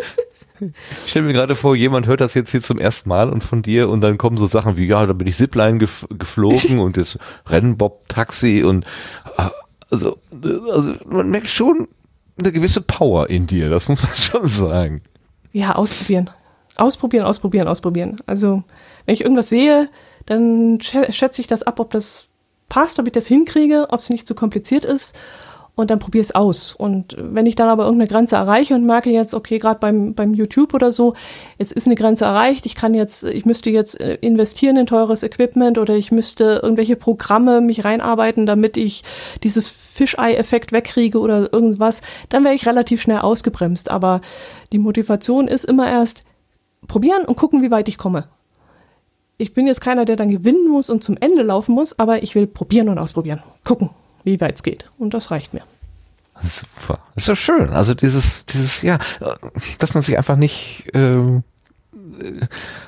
Ich 1.05 1.11
stelle 1.11 1.25
mir 1.25 1.33
gerade 1.33 1.55
vor, 1.55 1.75
jemand 1.75 2.07
hört 2.07 2.21
das 2.21 2.33
jetzt 2.33 2.51
hier 2.51 2.61
zum 2.61 2.77
ersten 2.77 3.09
Mal 3.09 3.29
und 3.29 3.43
von 3.43 3.61
dir 3.61 3.89
und 3.89 4.01
dann 4.01 4.17
kommen 4.17 4.37
so 4.37 4.45
Sachen 4.45 4.77
wie, 4.77 4.85
ja, 4.85 5.05
da 5.05 5.13
bin 5.13 5.27
ich 5.27 5.35
Zipline 5.35 5.79
gef 5.79 6.07
geflogen 6.09 6.79
und 6.79 6.97
das 6.97 7.17
Rennbob-Taxi 7.47 8.63
und 8.63 8.85
äh, 9.37 9.49
also, 9.89 10.17
also 10.71 10.93
man 11.05 11.29
merkt 11.29 11.49
schon 11.49 11.87
eine 12.39 12.51
gewisse 12.51 12.81
Power 12.81 13.29
in 13.29 13.47
dir, 13.47 13.69
das 13.69 13.89
muss 13.89 14.03
man 14.03 14.11
schon 14.15 14.47
sagen. 14.47 15.01
Ja, 15.51 15.75
ausprobieren. 15.75 16.29
Ausprobieren, 16.77 17.25
ausprobieren, 17.25 17.67
ausprobieren. 17.67 18.17
Also, 18.25 18.63
wenn 19.05 19.13
ich 19.13 19.21
irgendwas 19.21 19.49
sehe, 19.49 19.89
dann 20.25 20.79
schätze 20.81 21.41
ich 21.41 21.47
das 21.47 21.63
ab, 21.63 21.79
ob 21.79 21.91
das 21.91 22.27
passt, 22.69 22.99
ob 22.99 23.07
ich 23.07 23.11
das 23.11 23.27
hinkriege, 23.27 23.87
ob 23.89 23.99
es 23.99 24.09
nicht 24.09 24.25
zu 24.25 24.33
kompliziert 24.33 24.85
ist 24.85 25.15
und 25.75 25.89
dann 25.89 25.99
probiere 25.99 26.21
es 26.21 26.35
aus. 26.35 26.73
Und 26.73 27.15
wenn 27.17 27.45
ich 27.45 27.55
dann 27.55 27.69
aber 27.69 27.83
irgendeine 27.83 28.09
Grenze 28.09 28.35
erreiche 28.35 28.75
und 28.75 28.85
merke 28.85 29.09
jetzt, 29.09 29.33
okay, 29.33 29.57
gerade 29.57 29.79
beim, 29.79 30.13
beim 30.13 30.33
YouTube 30.33 30.73
oder 30.73 30.91
so, 30.91 31.13
jetzt 31.57 31.71
ist 31.71 31.87
eine 31.87 31.95
Grenze 31.95 32.25
erreicht, 32.25 32.65
ich 32.65 32.75
kann 32.75 32.93
jetzt, 32.93 33.23
ich 33.23 33.45
müsste 33.45 33.69
jetzt 33.69 33.99
äh, 33.99 34.15
investieren 34.15 34.77
in 34.77 34.85
teures 34.85 35.23
Equipment 35.23 35.77
oder 35.77 35.95
ich 35.95 36.11
müsste 36.11 36.59
irgendwelche 36.61 36.95
Programme 36.95 37.61
mich 37.61 37.85
reinarbeiten, 37.85 38.45
damit 38.45 38.77
ich 38.77 39.03
dieses 39.43 39.69
Fischei-Effekt 39.69 40.71
wegkriege 40.71 41.19
oder 41.19 41.51
irgendwas, 41.51 42.01
dann 42.29 42.43
wäre 42.43 42.55
ich 42.55 42.67
relativ 42.67 43.01
schnell 43.01 43.19
ausgebremst. 43.19 43.89
Aber 43.89 44.21
die 44.71 44.79
Motivation 44.79 45.47
ist 45.47 45.65
immer 45.65 45.89
erst 45.89 46.23
probieren 46.87 47.23
und 47.25 47.37
gucken, 47.37 47.61
wie 47.61 47.71
weit 47.71 47.87
ich 47.87 47.97
komme. 47.97 48.25
Ich 49.37 49.53
bin 49.53 49.65
jetzt 49.65 49.81
keiner, 49.81 50.05
der 50.05 50.17
dann 50.17 50.29
gewinnen 50.29 50.67
muss 50.67 50.89
und 50.89 51.03
zum 51.03 51.17
Ende 51.19 51.41
laufen 51.41 51.73
muss, 51.73 51.97
aber 51.97 52.21
ich 52.21 52.35
will 52.35 52.45
probieren 52.45 52.89
und 52.89 52.99
ausprobieren. 52.99 53.41
Gucken, 53.63 53.89
wie 54.23 54.39
weit 54.41 54.55
es 54.55 54.63
geht. 54.63 54.89
Und 54.97 55.13
das 55.13 55.31
reicht 55.31 55.53
mir. 55.53 55.63
Super. 56.41 56.99
Ist 57.15 57.29
doch 57.29 57.35
schön. 57.35 57.69
Also 57.69 57.93
dieses, 57.93 58.45
dieses, 58.45 58.81
ja, 58.81 58.97
dass 59.79 59.93
man 59.93 60.03
sich 60.03 60.17
einfach 60.17 60.35
nicht, 60.35 60.87
ähm, 60.93 61.43
äh, 62.19 62.45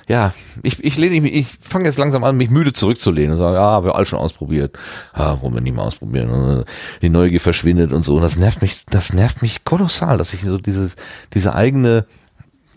ja, 0.08 0.34
ich, 0.64 0.84
ich 0.84 0.98
lehne 0.98 1.22
mich, 1.22 1.34
ich 1.34 1.48
fange 1.60 1.86
jetzt 1.86 1.98
langsam 1.98 2.24
an, 2.24 2.36
mich 2.36 2.50
müde 2.50 2.74
zurückzulehnen 2.74 3.34
und 3.34 3.38
sagen, 3.38 3.56
ja, 3.56 3.62
haben 3.62 3.86
wir 3.86 3.96
alles 3.96 4.10
schon 4.10 4.20
ausprobiert. 4.20 4.76
Ja, 5.16 5.42
wollen 5.42 5.54
wir 5.54 5.62
nicht 5.62 5.76
mal 5.76 5.84
ausprobieren. 5.84 6.66
Die 7.02 7.10
Neugier 7.10 7.40
verschwindet 7.40 7.94
und 7.94 8.04
so. 8.04 8.16
Und 8.16 8.24
das 8.24 8.38
nervt 8.38 8.62
mich, 8.62 8.86
das 8.90 9.14
nervt 9.14 9.42
mich 9.42 9.64
kolossal, 9.66 10.18
dass 10.18 10.34
ich 10.34 10.42
so 10.42 10.58
dieses, 10.58 10.96
diese 11.34 11.54
eigene, 11.54 12.06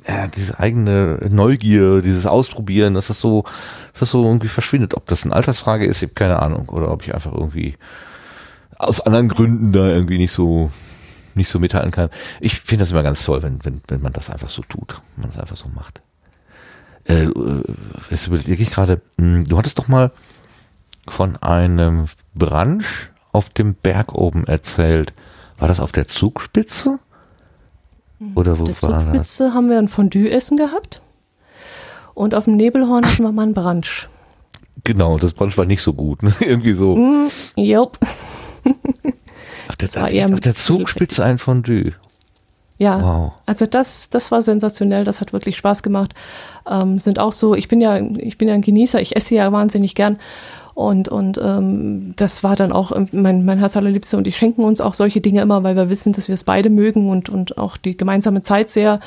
ja, 0.07 0.29
diese 0.29 0.61
eigene 0.61 1.21
Neugier, 1.31 2.03
dieses 2.03 2.27
Ausprobieren, 2.27 2.95
dass 2.95 3.09
das 3.09 3.21
so, 3.21 3.45
dass 3.93 4.01
das 4.01 4.11
so 4.11 4.25
irgendwie 4.25 4.49
verschwindet. 4.49 4.95
Ob 4.95 5.07
das 5.07 5.25
eine 5.25 5.35
Altersfrage 5.35 5.87
ist, 5.87 6.03
ich 6.03 6.11
habe 6.11 6.15
keine 6.15 6.41
Ahnung. 6.41 6.69
Oder 6.69 6.91
ob 6.93 7.03
ich 7.03 7.15
einfach 7.15 7.33
irgendwie 7.33 7.77
aus 8.79 9.01
anderen 9.01 9.29
Gründen 9.29 9.73
da 9.73 9.89
irgendwie 9.89 10.19
nicht 10.19 10.33
so 10.33 10.71
nicht 11.35 11.49
so 11.51 11.59
mithalten 11.59 11.91
kann. 11.91 12.09
Ich 12.41 12.61
finde 12.61 12.83
das 12.83 12.93
immer 12.93 13.03
ganz 13.03 13.25
toll, 13.25 13.43
wenn, 13.43 13.65
wenn, 13.65 13.83
wenn 13.89 14.01
man 14.01 14.13
das 14.13 14.31
einfach 14.31 14.49
so 14.49 14.63
tut, 14.63 15.01
wenn 15.15 15.23
man 15.23 15.31
das 15.33 15.41
einfach 15.41 15.57
so 15.57 15.69
macht. 15.69 16.01
Äh, 17.05 17.25
äh 17.25 17.63
jetzt 18.11 18.27
überlege 18.27 18.63
ich 18.63 18.71
gerade, 18.71 19.03
hm, 19.19 19.45
du 19.45 19.59
hattest 19.59 19.79
doch 19.79 19.89
mal 19.89 20.13
von 21.07 21.37
einem 21.37 22.07
Branch 22.35 22.85
auf 23.33 23.51
dem 23.51 23.75
Berg 23.75 24.15
oben 24.15 24.47
erzählt. 24.47 25.13
War 25.59 25.69
das 25.69 25.81
auf 25.81 25.93
der 25.93 26.09
Zugspitze? 26.09 26.99
Oder 28.35 28.59
wo 28.59 28.65
auf 28.65 28.79
der 28.79 28.91
war 28.91 29.01
Zugspitze 29.01 29.45
das? 29.45 29.55
haben 29.55 29.69
wir 29.69 29.79
ein 29.79 29.89
Fondue-Essen 29.89 30.57
gehabt. 30.57 31.03
Und 32.15 32.35
auf 32.35 32.45
dem 32.45 32.57
Nebelhorn 32.57 33.05
hatten 33.05 33.23
wir 33.23 33.33
mal 33.33 33.43
einen 33.43 33.55
Brunch. 33.55 34.09
Genau, 34.85 35.19
das 35.19 35.35
Brunch 35.35 35.59
war 35.59 35.67
nicht 35.67 35.83
so 35.83 35.93
gut. 35.93 36.23
Ne? 36.23 36.33
Irgendwie 36.41 36.73
so. 36.73 36.97
Mm, 36.97 37.29
jop. 37.57 37.99
Auf, 39.69 39.77
der, 39.77 40.33
auf 40.33 40.41
der 40.41 40.55
Zugspitze 40.55 41.25
ein 41.25 41.39
Fondue. 41.39 41.93
Ja, 42.79 43.03
wow. 43.03 43.33
also 43.47 43.65
das, 43.65 44.11
das 44.11 44.31
war 44.31 44.43
sensationell, 44.43 45.05
das 45.05 45.23
hat 45.23 45.33
wirklich 45.33 45.57
Spaß 45.57 45.83
gemacht. 45.83 46.15
Ähm, 46.71 46.99
sind 46.99 47.19
auch 47.19 47.33
so, 47.33 47.55
ich 47.55 47.69
bin 47.69 47.81
ja, 47.81 47.99
ich 47.99 48.37
bin 48.37 48.49
ja 48.49 48.55
ein 48.55 48.61
Genießer, 48.61 49.01
ich 49.01 49.17
esse 49.17 49.35
ja 49.35 49.51
wahnsinnig 49.51 49.95
gern. 49.95 50.19
Und, 50.75 51.09
und 51.09 51.41
ähm, 51.43 52.13
das 52.17 52.45
war 52.45 52.55
dann 52.55 52.73
auch 52.73 52.93
mein, 53.13 53.47
mein 53.47 53.59
Herz 53.59 53.79
allerliebste 53.79 54.19
und 54.19 54.27
ich 54.27 54.37
schenken 54.37 54.63
uns 54.63 54.83
auch 54.83 54.93
solche 54.93 55.23
Dinge 55.23 55.41
immer, 55.41 55.63
weil 55.63 55.75
wir 55.75 55.89
wissen, 55.89 56.13
dass 56.13 56.29
wir 56.29 56.35
es 56.35 56.45
beide 56.45 56.69
mögen 56.69 57.09
und, 57.09 57.31
und 57.31 57.57
auch 57.57 57.79
die 57.79 57.97
gemeinsame 57.97 58.43
Zeit 58.43 58.69
sehr 58.69 59.01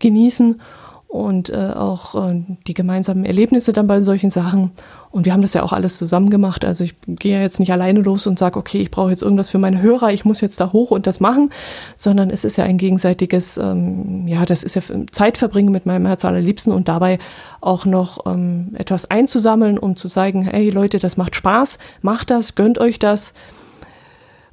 genießen 0.00 0.60
und 1.06 1.50
äh, 1.50 1.74
auch 1.76 2.16
äh, 2.16 2.42
die 2.66 2.74
gemeinsamen 2.74 3.24
Erlebnisse 3.24 3.72
dann 3.72 3.86
bei 3.86 4.00
solchen 4.00 4.30
Sachen. 4.30 4.72
Und 5.12 5.26
wir 5.26 5.34
haben 5.34 5.42
das 5.42 5.52
ja 5.52 5.62
auch 5.62 5.74
alles 5.74 5.98
zusammen 5.98 6.30
gemacht. 6.30 6.64
Also 6.64 6.84
ich 6.84 6.94
gehe 7.06 7.36
ja 7.36 7.42
jetzt 7.42 7.60
nicht 7.60 7.70
alleine 7.70 8.00
los 8.00 8.26
und 8.26 8.38
sage, 8.38 8.58
okay, 8.58 8.78
ich 8.80 8.90
brauche 8.90 9.10
jetzt 9.10 9.22
irgendwas 9.22 9.50
für 9.50 9.58
meine 9.58 9.82
Hörer, 9.82 10.10
ich 10.10 10.24
muss 10.24 10.40
jetzt 10.40 10.58
da 10.58 10.72
hoch 10.72 10.90
und 10.90 11.06
das 11.06 11.20
machen, 11.20 11.50
sondern 11.96 12.30
es 12.30 12.44
ist 12.44 12.56
ja 12.56 12.64
ein 12.64 12.78
gegenseitiges, 12.78 13.58
ähm, 13.58 14.26
ja, 14.26 14.46
das 14.46 14.62
ist 14.64 14.74
ja 14.74 14.82
Zeitverbringen 15.10 15.70
mit 15.70 15.84
meinem 15.84 16.06
Herz 16.06 16.24
allerliebsten 16.24 16.72
und 16.72 16.88
dabei 16.88 17.18
auch 17.60 17.84
noch 17.84 18.24
ähm, 18.24 18.70
etwas 18.74 19.10
einzusammeln, 19.10 19.78
um 19.78 19.96
zu 19.96 20.08
zeigen, 20.08 20.44
hey 20.44 20.70
Leute, 20.70 20.98
das 20.98 21.18
macht 21.18 21.36
Spaß, 21.36 21.78
macht 22.00 22.30
das, 22.30 22.54
gönnt 22.54 22.78
euch 22.78 22.98
das. 22.98 23.34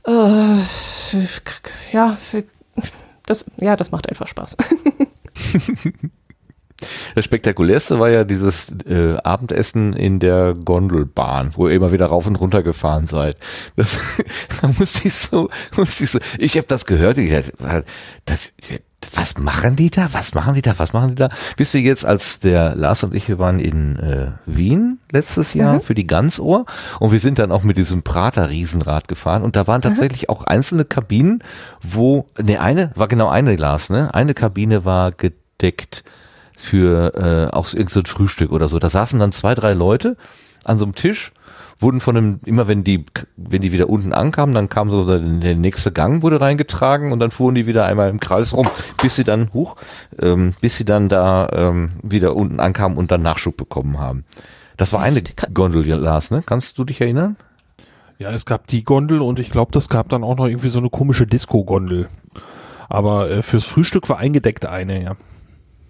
Äh, 0.06 0.58
ja, 1.94 2.18
das, 3.26 3.46
ja, 3.58 3.76
das 3.78 3.92
macht 3.92 4.10
einfach 4.10 4.28
Spaß. 4.28 4.58
Das 7.16 7.26
spektakulärste 7.26 8.00
war 8.00 8.10
ja 8.10 8.24
dieses 8.24 8.72
äh, 8.88 9.18
Abendessen 9.18 9.94
in 9.94 10.20
der 10.20 10.54
Gondelbahn, 10.54 11.52
wo 11.56 11.68
ihr 11.68 11.76
immer 11.76 11.92
wieder 11.92 12.08
rauf 12.08 12.28
und 12.28 12.36
runter 12.36 12.64
gefahren 12.64 13.08
seid. 13.08 13.38
Das, 13.76 14.00
da 14.62 14.70
musste 14.78 15.08
ich 15.08 15.14
so, 15.14 15.50
musste 15.76 16.04
ich 16.04 16.12
so, 16.12 16.20
ich 16.38 16.58
habe 16.58 16.68
das 16.68 16.86
gehört, 16.86 17.18
ich, 17.18 17.32
das, 18.26 18.54
was 19.14 19.38
machen 19.38 19.76
die 19.76 19.90
da? 19.90 20.10
Was 20.12 20.34
machen 20.34 20.54
die 20.54 20.62
da? 20.62 20.78
Was 20.78 20.94
machen 20.94 21.10
die 21.10 21.16
da? 21.16 21.30
Bis 21.56 21.74
wir 21.74 21.82
jetzt, 21.82 22.06
als 22.06 22.40
der 22.40 22.76
Lars 22.76 23.04
und 23.04 23.16
ich, 23.16 23.28
wir 23.28 23.40
waren 23.40 23.60
in 23.60 23.98
äh, 23.98 24.32
Wien 24.46 25.00
letztes 25.12 25.54
Jahr 25.54 25.76
mhm. 25.76 25.82
für 25.82 25.96
die 25.96 26.06
Ganzohr 26.06 26.66
und 27.00 27.12
wir 27.12 27.20
sind 27.20 27.40
dann 27.40 27.52
auch 27.52 27.64
mit 27.64 27.78
diesem 27.78 28.04
Prater 28.04 28.50
Riesenrad 28.50 29.08
gefahren 29.08 29.44
und 29.44 29.56
da 29.56 29.68
waren 29.68 29.82
tatsächlich 29.82 30.24
mhm. 30.24 30.30
auch 30.30 30.44
einzelne 30.44 30.86
Kabinen, 30.86 31.44
wo, 31.82 32.28
ne, 32.42 32.60
eine, 32.60 32.92
war 32.96 33.08
genau 33.08 33.30
eine 33.30 33.56
Lars, 33.56 33.90
ne? 33.90 34.14
Eine 34.14 34.34
Kabine 34.34 34.86
war 34.86 35.12
gedeckt 35.12 36.04
für 36.60 37.14
äh, 37.16 37.56
auch 37.56 37.74
irgendein 37.74 38.06
so 38.06 38.14
Frühstück 38.14 38.52
oder 38.52 38.68
so. 38.68 38.80
Da 38.80 38.90
saßen 38.90 39.18
dann 39.20 39.32
zwei, 39.32 39.56
drei 39.56 39.74
Leute 39.74 40.18
an 40.66 40.78
so 40.78 40.84
einem 40.84 40.94
Tisch, 40.94 41.32
wurden 41.80 42.02
von 42.02 42.18
einem, 42.18 42.40
immer 42.44 42.68
wenn 42.68 42.84
die, 42.84 43.06
wenn 43.38 43.62
die 43.62 43.72
wieder 43.72 43.90
unten 43.90 44.12
ankamen, 44.12 44.54
dann 44.54 44.68
kam 44.68 44.90
so 44.90 45.06
der, 45.06 45.20
der 45.20 45.56
nächste 45.56 45.94
Gang 45.94 46.22
wurde 46.22 46.42
reingetragen 46.42 47.14
und 47.14 47.20
dann 47.20 47.32
fuhren 47.32 47.56
die 47.56 47.66
wieder 47.66 47.86
einmal 47.86 48.10
im 48.10 48.20
Kreis 48.20 48.54
rum, 48.54 48.68
bis 49.02 49.16
sie 49.16 49.24
dann, 49.24 49.54
hoch, 49.54 49.78
ähm, 50.22 50.54
bis 50.60 50.76
sie 50.76 50.86
dann 50.86 51.08
da 51.08 51.50
ähm, 51.54 51.92
wieder 52.04 52.36
unten 52.36 52.60
ankamen 52.60 52.98
und 52.98 53.10
dann 53.10 53.22
Nachschub 53.22 53.56
bekommen 53.56 53.98
haben. 53.98 54.26
Das 54.76 54.92
war 54.92 55.02
eine 55.02 55.24
Gondel, 55.54 55.86
Lars, 55.86 56.30
ne? 56.32 56.44
Kannst 56.46 56.78
du 56.78 56.84
dich 56.84 57.00
erinnern? 57.00 57.38
Ja, 58.18 58.32
es 58.32 58.46
gab 58.46 58.68
die 58.68 58.84
Gondel 58.84 59.22
und 59.22 59.40
ich 59.40 59.50
glaube, 59.50 59.72
das 59.72 59.88
gab 59.88 60.10
dann 60.10 60.26
auch 60.26 60.36
noch 60.36 60.48
irgendwie 60.48 60.70
so 60.70 60.80
eine 60.80 60.90
komische 60.90 61.26
Disco-Gondel. 61.26 62.10
Aber 62.90 63.30
äh, 63.30 63.42
fürs 63.42 63.66
Frühstück 63.66 64.10
war 64.10 64.18
eingedeckt 64.18 64.66
eine, 64.66 65.02
ja. 65.02 65.16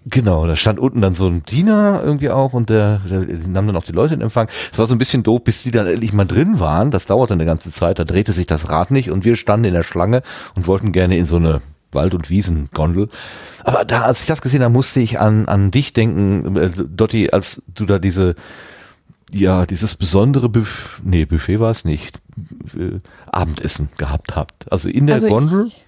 Genau, 0.06 0.46
da 0.46 0.56
stand 0.56 0.78
unten 0.78 1.02
dann 1.02 1.14
so 1.14 1.26
ein 1.26 1.42
Diener 1.44 2.00
irgendwie 2.02 2.30
auch 2.30 2.54
und 2.54 2.70
der, 2.70 3.00
der, 3.00 3.20
nahm 3.20 3.66
dann 3.66 3.76
auch 3.76 3.84
die 3.84 3.92
Leute 3.92 4.14
in 4.14 4.22
Empfang. 4.22 4.48
Es 4.72 4.78
war 4.78 4.86
so 4.86 4.94
ein 4.94 4.98
bisschen 4.98 5.22
doof, 5.22 5.44
bis 5.44 5.62
die 5.62 5.70
dann 5.70 5.86
endlich 5.86 6.14
mal 6.14 6.24
drin 6.24 6.58
waren. 6.58 6.90
Das 6.90 7.04
dauerte 7.04 7.34
eine 7.34 7.44
ganze 7.44 7.70
Zeit, 7.70 7.98
da 7.98 8.04
drehte 8.04 8.32
sich 8.32 8.46
das 8.46 8.70
Rad 8.70 8.90
nicht 8.90 9.10
und 9.10 9.26
wir 9.26 9.36
standen 9.36 9.66
in 9.66 9.74
der 9.74 9.82
Schlange 9.82 10.22
und 10.54 10.66
wollten 10.66 10.92
gerne 10.92 11.18
in 11.18 11.26
so 11.26 11.36
eine 11.36 11.60
Wald- 11.92 12.14
und 12.14 12.30
Wiesengondel. 12.30 13.08
Aber 13.62 13.84
da, 13.84 14.02
als 14.02 14.22
ich 14.22 14.26
das 14.26 14.40
gesehen 14.40 14.62
habe, 14.62 14.72
musste 14.72 15.00
ich 15.00 15.20
an, 15.20 15.46
an 15.48 15.70
dich 15.70 15.92
denken, 15.92 16.56
äh, 16.56 16.70
Dotti, 16.70 17.30
als 17.30 17.62
du 17.74 17.84
da 17.84 17.98
diese, 17.98 18.36
ja, 19.32 19.66
dieses 19.66 19.96
besondere 19.96 20.48
Buffet, 20.48 21.02
nee, 21.02 21.26
Buffet 21.26 21.60
war 21.60 21.70
es 21.70 21.84
nicht, 21.84 22.20
äh, 22.74 23.00
Abendessen 23.30 23.90
gehabt 23.98 24.34
habt. 24.34 24.72
Also 24.72 24.88
in 24.88 25.06
der 25.06 25.16
also 25.16 25.28
Gondel. 25.28 25.66
Ich 25.66 25.84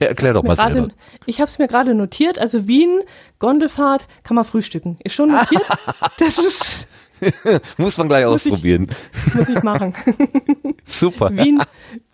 ja, 0.00 0.08
erklär 0.08 0.32
doch 0.32 0.42
mal 0.42 0.54
grade. 0.54 0.88
Ich 1.26 1.40
habe 1.40 1.48
es 1.48 1.58
mir 1.58 1.66
gerade 1.66 1.94
notiert. 1.94 2.38
Also 2.38 2.68
Wien, 2.68 3.00
Gondelfahrt, 3.38 4.06
kann 4.22 4.34
man 4.36 4.44
frühstücken. 4.44 4.98
Ist 5.02 5.14
schon 5.14 5.30
notiert. 5.30 5.66
das 6.18 6.38
ist... 6.38 6.88
muss 7.78 7.98
man 7.98 8.06
gleich 8.06 8.24
muss 8.24 8.46
ausprobieren. 8.46 8.86
Ich, 9.26 9.34
muss 9.34 9.48
ich 9.48 9.62
machen. 9.64 9.92
Super. 10.84 11.30
Wien, 11.32 11.60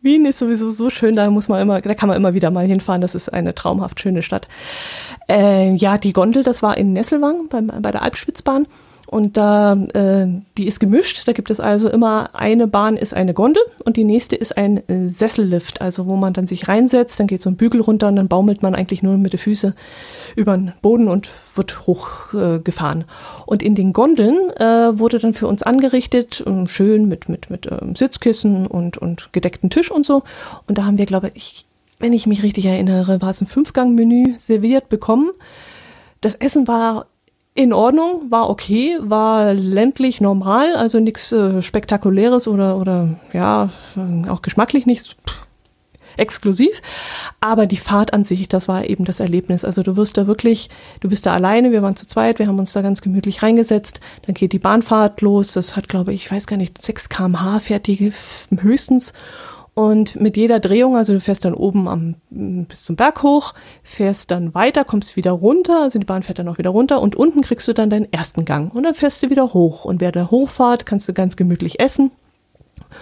Wien 0.01 0.25
ist 0.25 0.39
sowieso 0.39 0.71
so 0.71 0.89
schön, 0.89 1.15
da 1.15 1.31
muss 1.31 1.49
man 1.49 1.61
immer, 1.61 1.83
da 1.83 1.95
kann 1.95 2.09
man 2.09 2.17
immer 2.17 2.33
wieder 2.33 2.51
mal 2.51 2.67
hinfahren. 2.67 3.03
Das 3.03 3.15
ist 3.15 3.31
eine 3.31 3.55
traumhaft 3.55 4.01
schöne 4.01 4.23
Stadt. 4.23 4.49
Äh, 5.29 5.75
ja, 5.75 5.99
die 5.99 6.15
Gondel, 6.15 6.43
das 6.43 6.63
war 6.63 6.79
in 6.79 6.95
Nesselwang 6.95 7.49
bei, 7.51 7.61
bei 7.61 7.93
der 7.93 8.01
Alpspitzbahn. 8.01 8.67
Und 9.15 9.37
da, 9.37 9.75
äh, 9.75 10.27
die 10.59 10.67
ist 10.67 10.81
gemischt. 10.81 11.29
Da 11.29 11.33
gibt 11.33 11.53
es 11.53 11.61
also 11.61 11.89
immer 11.89 12.31
eine 12.33 12.67
Bahn 12.67 12.97
ist 12.97 13.15
eine 13.15 13.33
Gondel 13.33 13.63
und 13.85 13.97
die 13.97 14.03
nächste 14.03 14.35
ist 14.35 14.57
ein 14.57 14.89
äh, 14.89 15.09
Sessellift, 15.09 15.81
also 15.81 16.07
wo 16.07 16.17
man 16.17 16.33
dann 16.33 16.49
sich 16.49 16.67
reinsetzt, 16.67 17.21
dann 17.21 17.29
geht 17.29 17.41
so 17.41 17.49
ein 17.49 17.55
Bügel 17.55 17.81
runter 17.81 18.09
und 18.09 18.17
dann 18.17 18.27
baumelt 18.27 18.65
man 18.65 18.75
eigentlich 18.75 19.05
nur 19.05 19.17
mit 19.17 19.33
den 19.33 19.39
Füßen 19.39 19.73
über 20.35 20.57
den 20.57 20.73
Boden 20.83 21.07
und 21.07 21.29
wird 21.55 21.87
hochgefahren. 21.87 23.03
Äh, 23.03 23.05
und 23.47 23.63
in 23.63 23.77
den 23.77 23.93
Gondeln 23.93 24.51
äh, 24.57 24.99
wurde 24.99 25.21
dann 25.21 25.33
für 25.33 25.47
uns 25.47 25.63
angerichtet, 25.63 26.43
ähm, 26.45 26.67
schön 26.67 27.07
mit, 27.07 27.29
mit, 27.29 27.51
mit 27.51 27.71
ähm, 27.71 27.95
Sitzkissen 27.95 28.67
und, 28.67 28.99
und 28.99 29.33
gedeckten 29.33 29.71
Tisch 29.71 29.93
und 29.93 30.05
so. 30.05 30.25
Und 30.67 30.77
da 30.77 30.87
haben 30.87 30.99
wir, 30.99 31.07
glaube 31.07 31.31
ich, 31.35 31.67
wenn 32.01 32.13
ich 32.13 32.27
mich 32.27 32.43
richtig 32.43 32.67
erinnere, 32.67 33.23
war 33.23 33.31
es 33.31 33.41
ein 33.41 33.47
Fünfgang-Menü 33.47 34.35
serviert 34.39 34.89
bekommen. 34.89 35.31
Das 36.21 36.35
Essen 36.35 36.67
war 36.67 37.07
in 37.55 37.73
Ordnung, 37.73 38.31
war 38.31 38.51
okay, 38.51 38.99
war 39.01 39.55
ländlich 39.55 40.21
normal, 40.21 40.75
also 40.75 40.99
nichts 40.99 41.31
äh, 41.31 41.63
Spektakuläres 41.63 42.49
oder, 42.49 42.77
oder 42.79 43.11
ja, 43.33 43.71
auch 44.29 44.43
geschmacklich 44.43 44.87
nichts 44.87 45.15
exklusiv. 46.17 46.83
Aber 47.41 47.67
die 47.67 47.77
Fahrt 47.77 48.13
an 48.13 48.25
sich, 48.25 48.49
das 48.49 48.69
war 48.69 48.85
eben 48.85 49.05
das 49.05 49.21
Erlebnis. 49.21 49.65
Also 49.65 49.83
du 49.83 49.97
wirst 49.97 50.17
da 50.17 50.27
wirklich, 50.27 50.69
du 51.01 51.09
bist 51.09 51.27
da 51.27 51.35
alleine, 51.35 51.73
wir 51.73 51.83
waren 51.83 51.97
zu 51.97 52.07
zweit, 52.07 52.39
wir 52.39 52.47
haben 52.47 52.59
uns 52.59 52.73
da 52.73 52.83
ganz 52.83 53.01
gemütlich 53.01 53.43
reingesetzt. 53.43 54.01
Dann 54.27 54.35
geht 54.35 54.53
die 54.53 54.59
Bahnfahrt 54.59 55.21
los. 55.21 55.53
Das 55.53 55.77
hat, 55.77 55.89
glaube 55.89 56.13
ich, 56.13 56.25
ich 56.25 56.33
weiß 56.33 56.47
gar 56.47 56.57
nicht, 56.57 56.83
6 56.83 57.09
kmh 57.09 57.61
fährt 57.61 57.87
die 57.87 58.13
höchstens. 58.57 59.13
Und 59.75 60.21
mit 60.21 60.37
jeder 60.37 60.61
Drehung, 60.61 60.97
also 60.97 61.13
du 61.13 61.21
fährst 61.21 61.45
dann 61.45 61.55
oben 61.55 61.89
am, 61.89 62.15
bis 62.31 62.85
zum 62.85 62.95
Berg 62.95 63.25
hoch, 63.25 63.55
fährst 63.83 64.31
dann 64.31 64.55
weiter, 64.55 64.85
kommst 64.85 65.17
wieder 65.17 65.33
runter, 65.33 65.83
also 65.83 65.99
die 65.99 66.05
Bahn 66.05 66.23
fährt 66.23 66.39
dann 66.39 66.49
auch 66.49 66.59
wieder 66.59 66.71
runter 66.71 67.01
und 67.01 67.17
unten 67.17 67.41
kriegst 67.41 67.67
du 67.67 67.73
dann 67.73 67.91
deinen 67.91 68.13
ersten 68.13 68.45
Gang 68.45 68.73
und 68.73 68.85
dann 68.85 68.95
fährst 68.95 69.25
du 69.25 69.31
wieder 69.31 69.53
hoch. 69.53 69.85
Und 69.85 70.01
während 70.01 70.15
der 70.15 70.31
Hochfahrt 70.31 70.87
kannst 70.87 71.09
du 71.09 71.13
ganz 71.13 71.35
gemütlich 71.35 71.81
essen. 71.81 72.13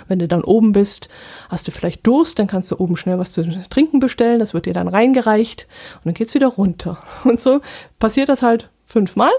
Wenn 0.08 0.18
du 0.18 0.28
dann 0.28 0.42
oben 0.42 0.72
bist, 0.72 1.10
hast 1.50 1.68
du 1.68 1.72
vielleicht 1.72 2.06
Durst, 2.06 2.38
dann 2.38 2.46
kannst 2.46 2.70
du 2.70 2.78
oben 2.78 2.96
schnell 2.96 3.18
was 3.18 3.32
zu 3.32 3.42
trinken 3.68 4.00
bestellen, 4.00 4.38
das 4.38 4.54
wird 4.54 4.64
dir 4.64 4.72
dann 4.72 4.88
reingereicht 4.88 5.66
und 5.96 6.06
dann 6.06 6.14
geht's 6.14 6.34
wieder 6.34 6.48
runter. 6.48 6.98
Und 7.24 7.40
so 7.40 7.60
passiert 7.98 8.30
das 8.30 8.40
halt 8.40 8.70
fünfmal 8.86 9.32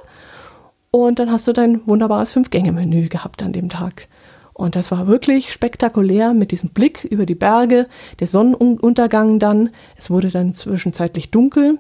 und 0.92 1.18
dann 1.18 1.32
hast 1.32 1.48
du 1.48 1.54
dein 1.54 1.82
wunderbares 1.88 2.32
Fünf-Gänge-Menü 2.34 3.08
gehabt 3.08 3.42
an 3.42 3.52
dem 3.52 3.70
Tag. 3.70 4.08
Und 4.54 4.76
das 4.76 4.92
war 4.92 5.08
wirklich 5.08 5.52
spektakulär 5.52 6.34
mit 6.34 6.52
diesem 6.52 6.70
Blick 6.70 7.04
über 7.06 7.26
die 7.26 7.36
Berge, 7.36 7.88
der 8.20 8.28
Sonnenuntergang 8.28 9.40
dann. 9.40 9.72
Es 9.96 10.12
wurde 10.12 10.30
dann 10.30 10.54
zwischenzeitlich 10.54 11.32
dunkel. 11.32 11.80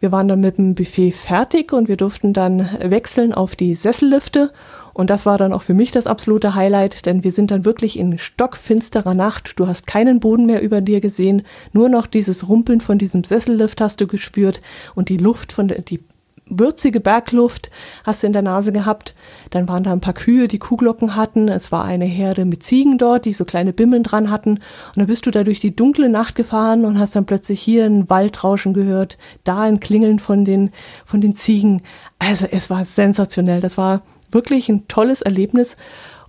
Wir 0.00 0.10
waren 0.10 0.28
dann 0.28 0.40
mit 0.40 0.58
dem 0.58 0.74
Buffet 0.74 1.12
fertig 1.12 1.72
und 1.72 1.88
wir 1.88 1.96
durften 1.96 2.32
dann 2.32 2.68
wechseln 2.80 3.32
auf 3.32 3.56
die 3.56 3.74
Sessellifte. 3.74 4.52
Und 4.94 5.10
das 5.10 5.26
war 5.26 5.38
dann 5.38 5.52
auch 5.52 5.62
für 5.62 5.74
mich 5.74 5.90
das 5.90 6.06
absolute 6.06 6.54
Highlight, 6.54 7.04
denn 7.04 7.24
wir 7.24 7.32
sind 7.32 7.50
dann 7.50 7.64
wirklich 7.64 7.98
in 7.98 8.16
stockfinsterer 8.18 9.14
Nacht. 9.14 9.54
Du 9.56 9.66
hast 9.66 9.86
keinen 9.86 10.20
Boden 10.20 10.46
mehr 10.46 10.62
über 10.62 10.80
dir 10.80 11.00
gesehen, 11.00 11.42
nur 11.72 11.88
noch 11.88 12.06
dieses 12.06 12.48
Rumpeln 12.48 12.80
von 12.80 12.96
diesem 12.96 13.24
Sessellift 13.24 13.80
hast 13.80 14.00
du 14.00 14.06
gespürt 14.06 14.60
und 14.94 15.08
die 15.08 15.16
Luft 15.16 15.52
von 15.52 15.68
der, 15.68 15.82
die 15.82 16.00
würzige 16.46 17.00
Bergluft 17.00 17.70
hast 18.04 18.22
du 18.22 18.26
in 18.26 18.32
der 18.32 18.42
Nase 18.42 18.72
gehabt. 18.72 19.14
Dann 19.50 19.68
waren 19.68 19.82
da 19.82 19.92
ein 19.92 20.00
paar 20.00 20.14
Kühe, 20.14 20.48
die 20.48 20.58
Kuhglocken 20.58 21.16
hatten. 21.16 21.48
Es 21.48 21.72
war 21.72 21.84
eine 21.84 22.04
Herde 22.04 22.44
mit 22.44 22.62
Ziegen 22.62 22.98
dort, 22.98 23.24
die 23.24 23.32
so 23.32 23.44
kleine 23.44 23.72
Bimmeln 23.72 24.02
dran 24.02 24.30
hatten. 24.30 24.50
Und 24.50 24.96
dann 24.96 25.06
bist 25.06 25.26
du 25.26 25.30
da 25.30 25.44
durch 25.44 25.60
die 25.60 25.74
dunkle 25.74 26.08
Nacht 26.08 26.34
gefahren 26.34 26.84
und 26.84 26.98
hast 26.98 27.16
dann 27.16 27.26
plötzlich 27.26 27.60
hier 27.60 27.86
ein 27.86 28.08
Waldrauschen 28.10 28.74
gehört, 28.74 29.18
da 29.44 29.62
ein 29.62 29.80
Klingeln 29.80 30.18
von 30.18 30.44
den, 30.44 30.70
von 31.04 31.20
den 31.20 31.34
Ziegen. 31.34 31.82
Also 32.18 32.46
es 32.50 32.70
war 32.70 32.84
sensationell. 32.84 33.60
Das 33.60 33.78
war 33.78 34.02
wirklich 34.30 34.68
ein 34.68 34.86
tolles 34.88 35.22
Erlebnis 35.22 35.76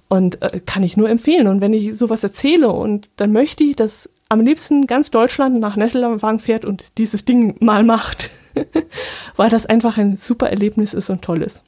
und 0.08 0.42
äh, 0.42 0.62
kann 0.66 0.84
ich 0.84 0.98
nur 0.98 1.10
empfehlen. 1.10 1.48
Und 1.48 1.62
wenn 1.62 1.74
ich 1.74 1.98
sowas 1.98 2.24
erzähle 2.24 2.70
und 2.70 3.10
dann 3.18 3.32
möchte 3.32 3.64
ich, 3.64 3.76
dass 3.76 4.10
am 4.30 4.42
liebsten 4.42 4.88
ganz 4.88 5.12
Deutschland 5.12 5.60
nach 5.60 5.76
Nesselwagen 5.76 6.40
fährt 6.40 6.66
und 6.66 6.98
dieses 6.98 7.26
Ding 7.26 7.56
mal 7.60 7.84
macht. 7.84 8.30
weil 9.36 9.50
das 9.50 9.66
einfach 9.66 9.98
ein 9.98 10.18
super 10.18 10.50
Erlebnis 10.50 10.94
ist 10.94 11.10
und 11.10 11.22
toll 11.22 11.42
ist. 11.42 11.64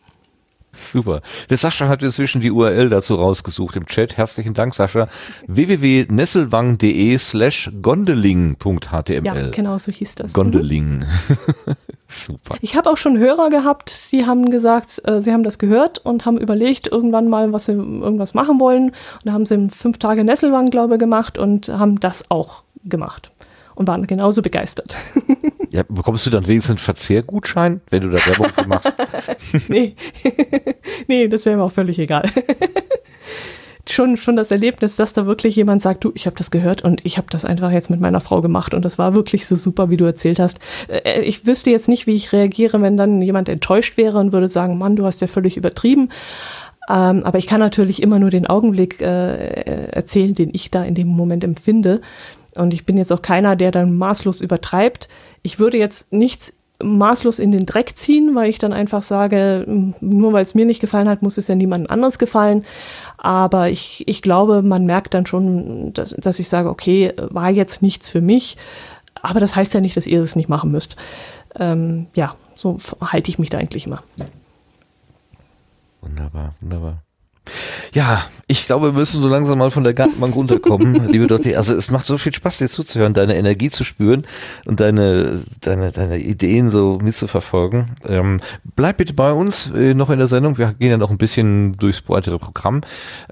Super. 0.77 1.21
Der 1.49 1.57
Sascha 1.57 1.87
hat 1.87 2.03
inzwischen 2.03 2.39
die 2.39 2.51
URL 2.51 2.89
dazu 2.89 3.15
rausgesucht 3.15 3.75
im 3.77 3.87
Chat. 3.87 4.15
Herzlichen 4.15 4.53
Dank, 4.53 4.75
Sascha. 4.75 5.07
www.nesselwang.de 5.47 7.17
slash 7.17 7.71
gondeling.html. 7.81 9.25
Ja, 9.25 9.49
genau 9.49 9.79
so 9.79 9.91
hieß 9.91 10.15
das. 10.15 10.33
Gondeling. 10.33 11.03
Super. 12.07 12.57
Ich 12.61 12.75
habe 12.75 12.89
auch 12.91 12.97
schon 12.97 13.17
Hörer 13.17 13.49
gehabt, 13.49 14.11
die 14.11 14.25
haben 14.25 14.49
gesagt, 14.49 15.01
äh, 15.05 15.21
sie 15.21 15.33
haben 15.33 15.43
das 15.43 15.57
gehört 15.57 15.99
und 15.99 16.25
haben 16.25 16.37
überlegt, 16.37 16.87
irgendwann 16.87 17.27
mal, 17.27 17.51
was 17.53 17.65
sie 17.65 17.73
irgendwas 17.73 18.33
machen 18.33 18.59
wollen. 18.59 18.89
Und 18.89 19.25
da 19.25 19.33
haben 19.33 19.45
sie 19.45 19.69
fünf 19.69 19.97
Tage 19.97 20.23
Nesselwang, 20.23 20.69
glaube 20.69 20.95
ich, 20.95 20.99
gemacht 20.99 21.37
und 21.37 21.69
haben 21.69 21.99
das 21.99 22.29
auch 22.29 22.63
gemacht 22.85 23.31
und 23.75 23.87
waren 23.87 24.05
genauso 24.05 24.41
begeistert. 24.41 24.95
Ja, 25.77 25.83
bekommst 25.87 26.25
du 26.25 26.31
dann 26.31 26.47
wenigstens 26.47 26.71
einen 26.71 26.79
Verzehrgutschein, 26.79 27.81
wenn 27.91 28.01
du 28.01 28.09
da 28.09 28.17
Werbung 28.25 28.47
für 28.47 28.67
machst? 28.67 28.91
nee. 29.67 29.95
nee, 31.07 31.27
das 31.27 31.45
wäre 31.45 31.55
mir 31.55 31.61
auch 31.61 31.71
völlig 31.71 31.99
egal. 31.99 32.27
schon, 33.87 34.17
schon 34.17 34.35
das 34.35 34.49
Erlebnis, 34.49 34.95
dass 34.95 35.13
da 35.13 35.27
wirklich 35.27 35.55
jemand 35.55 35.83
sagt, 35.83 36.03
du, 36.03 36.11
ich 36.15 36.25
habe 36.25 36.35
das 36.35 36.49
gehört 36.49 36.83
und 36.83 37.05
ich 37.05 37.19
habe 37.19 37.27
das 37.29 37.45
einfach 37.45 37.69
jetzt 37.69 37.91
mit 37.91 37.99
meiner 37.99 38.21
Frau 38.21 38.41
gemacht 38.41 38.73
und 38.73 38.85
das 38.85 38.97
war 38.97 39.13
wirklich 39.13 39.45
so 39.45 39.55
super, 39.55 39.91
wie 39.91 39.97
du 39.97 40.05
erzählt 40.05 40.39
hast. 40.39 40.57
Äh, 40.87 41.21
ich 41.21 41.45
wüsste 41.45 41.69
jetzt 41.69 41.87
nicht, 41.87 42.07
wie 42.07 42.15
ich 42.15 42.33
reagiere, 42.33 42.81
wenn 42.81 42.97
dann 42.97 43.21
jemand 43.21 43.47
enttäuscht 43.47 43.97
wäre 43.97 44.17
und 44.17 44.31
würde 44.31 44.47
sagen, 44.47 44.79
Mann, 44.79 44.95
du 44.95 45.05
hast 45.05 45.21
ja 45.21 45.27
völlig 45.27 45.57
übertrieben. 45.57 46.09
Ähm, 46.89 47.23
aber 47.23 47.37
ich 47.37 47.45
kann 47.45 47.59
natürlich 47.59 48.01
immer 48.01 48.17
nur 48.17 48.31
den 48.31 48.47
Augenblick 48.47 48.99
äh, 48.99 49.91
erzählen, 49.91 50.33
den 50.33 50.49
ich 50.53 50.71
da 50.71 50.83
in 50.83 50.95
dem 50.95 51.09
Moment 51.09 51.43
empfinde. 51.43 52.01
Und 52.57 52.73
ich 52.73 52.85
bin 52.85 52.97
jetzt 52.97 53.11
auch 53.11 53.21
keiner, 53.21 53.55
der 53.55 53.71
dann 53.71 53.97
maßlos 53.97 54.41
übertreibt. 54.41 55.07
Ich 55.43 55.59
würde 55.59 55.77
jetzt 55.77 56.11
nichts 56.11 56.53
maßlos 56.83 57.39
in 57.39 57.51
den 57.51 57.65
Dreck 57.65 57.97
ziehen, 57.97 58.35
weil 58.35 58.49
ich 58.49 58.59
dann 58.59 58.73
einfach 58.73 59.01
sage, 59.01 59.65
nur 59.99 60.33
weil 60.33 60.43
es 60.43 60.53
mir 60.53 60.65
nicht 60.65 60.79
gefallen 60.79 61.09
hat, 61.09 61.21
muss 61.21 61.37
es 61.37 61.47
ja 61.47 61.55
niemand 61.55 61.89
anderes 61.89 62.19
gefallen. 62.19 62.65
Aber 63.17 63.69
ich, 63.69 64.07
ich 64.07 64.21
glaube, 64.21 64.61
man 64.61 64.85
merkt 64.85 65.13
dann 65.13 65.25
schon, 65.25 65.93
dass, 65.93 66.11
dass 66.11 66.39
ich 66.39 66.49
sage, 66.49 66.69
okay, 66.69 67.13
war 67.17 67.49
jetzt 67.49 67.81
nichts 67.81 68.09
für 68.09 68.21
mich. 68.21 68.57
Aber 69.21 69.39
das 69.39 69.55
heißt 69.55 69.73
ja 69.73 69.81
nicht, 69.81 69.97
dass 69.97 70.05
ihr 70.05 70.21
das 70.21 70.35
nicht 70.35 70.49
machen 70.49 70.71
müsst. 70.71 70.95
Ähm, 71.55 72.07
ja, 72.13 72.35
so 72.55 72.77
halte 73.01 73.29
ich 73.29 73.39
mich 73.39 73.49
da 73.49 73.57
eigentlich 73.57 73.87
immer. 73.87 74.03
Wunderbar, 76.01 76.53
wunderbar. 76.61 77.06
Ja, 77.93 78.25
ich 78.47 78.65
glaube, 78.65 78.87
wir 78.87 78.93
müssen 78.93 79.21
so 79.21 79.27
langsam 79.27 79.59
mal 79.59 79.71
von 79.71 79.83
der 79.83 79.93
Gartenbank 79.93 80.35
runterkommen, 80.35 81.07
liebe 81.11 81.27
Dotti. 81.27 81.55
Also 81.55 81.73
es 81.75 81.91
macht 81.91 82.07
so 82.07 82.17
viel 82.17 82.33
Spaß, 82.33 82.59
dir 82.59 82.69
zuzuhören, 82.69 83.13
deine 83.13 83.35
Energie 83.35 83.69
zu 83.69 83.83
spüren 83.83 84.25
und 84.65 84.79
deine, 84.79 85.41
deine, 85.61 85.91
deine 85.91 86.19
Ideen 86.19 86.69
so 86.69 86.99
mitzuverfolgen. 87.01 87.91
Ähm, 88.07 88.39
bleib 88.75 88.97
bitte 88.97 89.13
bei 89.13 89.31
uns 89.33 89.71
äh, 89.75 89.93
noch 89.93 90.09
in 90.09 90.19
der 90.19 90.27
Sendung. 90.27 90.57
Wir 90.57 90.73
gehen 90.73 90.91
ja 90.91 90.97
noch 90.97 91.11
ein 91.11 91.17
bisschen 91.17 91.77
durchs 91.77 92.03
weitere 92.07 92.39
Programm. 92.39 92.81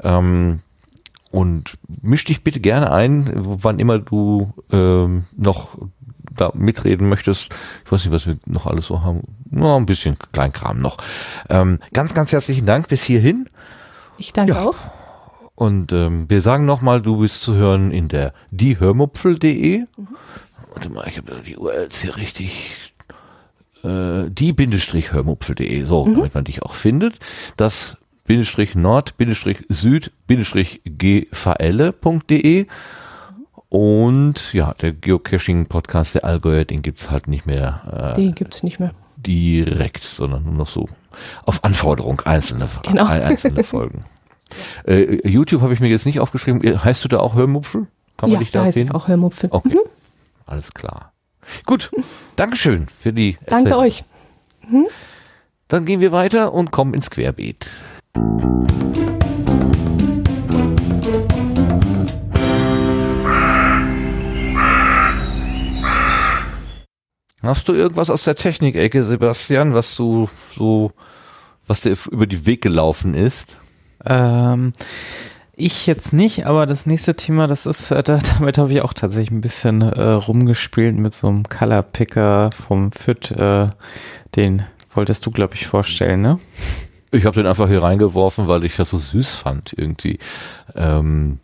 Ähm, 0.04 0.60
und 1.32 1.78
misch 2.02 2.24
dich 2.24 2.44
bitte 2.44 2.62
gerne 2.62 2.92
ein, 2.92 3.30
wann 3.36 3.80
immer 3.80 4.00
du 4.00 4.54
ähm, 4.72 5.26
noch 5.36 5.78
da 6.34 6.52
mitreden 6.54 7.10
möchtest. 7.10 7.50
Ich 7.84 7.92
weiß 7.92 8.06
nicht, 8.06 8.14
was 8.14 8.28
wir 8.28 8.38
noch 8.46 8.66
alles 8.66 8.88
so 8.88 9.02
haben. 9.02 9.22
Nur 9.50 9.76
ein 9.76 9.86
bisschen 9.86 10.18
Kleinkram 10.32 10.80
noch. 10.80 10.98
Ähm, 11.50 11.80
ganz, 11.94 12.14
ganz 12.14 12.32
herzlichen 12.32 12.66
Dank 12.66 12.88
bis 12.88 13.04
hierhin. 13.04 13.50
Ich 14.18 14.34
danke 14.34 14.54
ja. 14.54 14.62
auch. 14.64 14.76
Und 15.56 15.94
ähm, 15.94 16.30
wir 16.30 16.42
sagen 16.42 16.66
nochmal, 16.66 17.02
du 17.02 17.20
bist 17.20 17.42
zu 17.42 17.56
hören 17.56 17.92
in 17.92 18.08
der 18.10 18.34
diehörmupfel.de. 18.52 19.80
Mhm. 19.80 19.88
Warte 20.74 20.90
mal, 20.90 21.08
ich 21.08 21.18
habe 21.18 21.42
die 21.46 21.56
URL 21.56 21.88
hier 21.92 22.18
richtig. 22.18 22.94
Äh, 23.84 24.30
die-hörmupfel.de, 24.30 25.84
so, 25.84 26.06
mhm. 26.06 26.16
damit 26.16 26.34
man 26.34 26.44
dich 26.44 26.64
auch 26.64 26.74
findet. 26.74 27.20
Das 27.56 27.98
Bindestrich 28.26 28.76
Nord, 28.76 29.16
Bindestrich 29.18 29.64
Süd, 29.70 30.12
Bindestrich 30.28 30.82
gvl.de. 30.84 32.66
Und 33.70 34.54
ja, 34.54 34.74
der 34.74 34.92
Geocaching-Podcast, 34.94 36.16
der 36.16 36.26
Allgäuer, 36.26 36.66
den 36.66 36.82
gibt's 36.82 37.12
halt 37.12 37.28
nicht 37.28 37.46
mehr. 37.46 38.14
Äh, 38.16 38.20
den 38.20 38.36
gibt's 38.36 38.64
nicht 38.64 38.80
mehr. 38.80 38.92
Direkt, 39.26 40.04
sondern 40.04 40.44
nur 40.44 40.54
noch 40.54 40.68
so 40.68 40.88
auf 41.46 41.64
Anforderung 41.64 42.22
einzelne, 42.22 42.68
genau. 42.84 43.06
einzelne 43.08 43.64
Folgen. 43.64 44.06
Äh, 44.86 45.28
YouTube 45.28 45.62
habe 45.62 45.74
ich 45.74 45.80
mir 45.80 45.88
jetzt 45.88 46.06
nicht 46.06 46.20
aufgeschrieben. 46.20 46.84
Heißt 46.84 47.04
du 47.04 47.08
da 47.08 47.20
auch 47.20 47.36
Hörmupfel? 47.36 47.88
Kann 48.18 48.30
man 48.30 48.34
ja, 48.34 48.40
dich 48.40 48.52
da, 48.52 48.60
da 48.60 48.66
heißt 48.66 48.94
auch 48.94 49.08
Hörmupfel. 49.08 49.50
Okay, 49.52 49.70
mhm. 49.70 49.80
alles 50.46 50.74
klar. 50.74 51.12
Gut, 51.66 51.92
Dankeschön 52.36 52.88
für 53.00 53.14
die 53.14 53.38
Erzählung. 53.42 53.64
Danke 53.64 53.78
euch. 53.78 54.04
Mhm. 54.68 54.88
Dann 55.68 55.86
gehen 55.86 56.02
wir 56.02 56.12
weiter 56.12 56.54
und 56.54 56.72
kommen 56.72 56.94
ins 56.94 57.10
Querbeet. 57.10 57.68
Hast 67.48 67.68
du 67.68 67.74
irgendwas 67.74 68.10
aus 68.10 68.24
der 68.24 68.36
Technikecke, 68.36 69.04
Sebastian, 69.04 69.74
was 69.74 69.96
du 69.96 70.30
so, 70.56 70.92
was 71.68 71.82
dir 71.82 71.96
über 72.12 72.26
die 72.26 72.46
Weg 72.46 72.62
gelaufen 72.62 73.14
ist? 73.14 73.58
Ähm, 74.06 74.74
ich 75.56 75.88
jetzt 75.88 76.12
nicht, 76.12 76.46
aber 76.46 76.66
das 76.66 76.86
nächste 76.86 77.16
Thema, 77.16 77.48
das 77.48 77.66
ist, 77.66 77.92
äh, 77.92 78.04
damit 78.04 78.58
habe 78.58 78.72
ich 78.72 78.82
auch 78.82 78.94
tatsächlich 78.94 79.32
ein 79.32 79.42
bisschen 79.42 79.82
äh, 79.82 80.02
rumgespielt 80.02 80.98
mit 80.98 81.14
so 81.14 81.28
einem 81.28 81.44
Color 81.44 81.84
Picker 81.84 82.50
vom 82.52 82.92
FIT. 82.92 83.32
Äh, 83.32 83.70
den 84.36 84.64
wolltest 84.94 85.26
du, 85.26 85.32
glaube 85.32 85.56
ich, 85.56 85.68
vorstellen, 85.68 86.22
ne? 86.22 86.40
Ich 87.12 87.26
habe 87.26 87.36
den 87.36 87.48
einfach 87.48 87.70
hier 87.70 87.84
reingeworfen, 87.84 88.48
weil 88.48 88.66
ich 88.66 88.76
das 88.76 88.90
so 88.90 88.98
süß 88.98 89.36
fand 89.36 89.74
irgendwie. 89.78 90.20
Ähm, 90.76 91.40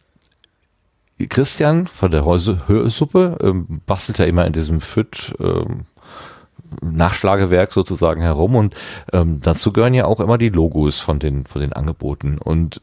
Christian 1.29 1.87
von 1.87 2.11
der 2.11 2.25
Hörsuppe 2.25 3.37
ähm, 3.41 3.81
bastelt 3.85 4.17
ja 4.17 4.25
immer 4.25 4.45
in 4.45 4.53
diesem 4.53 4.81
FIT 4.81 5.35
ähm, 5.39 5.85
Nachschlagewerk 6.81 7.71
sozusagen 7.71 8.21
herum. 8.21 8.55
Und 8.55 8.75
ähm, 9.13 9.39
dazu 9.41 9.73
gehören 9.73 9.93
ja 9.93 10.05
auch 10.05 10.19
immer 10.19 10.37
die 10.37 10.49
Logos 10.49 10.99
von 10.99 11.19
den 11.19 11.45
von 11.45 11.61
den 11.61 11.73
Angeboten. 11.73 12.37
Und 12.37 12.81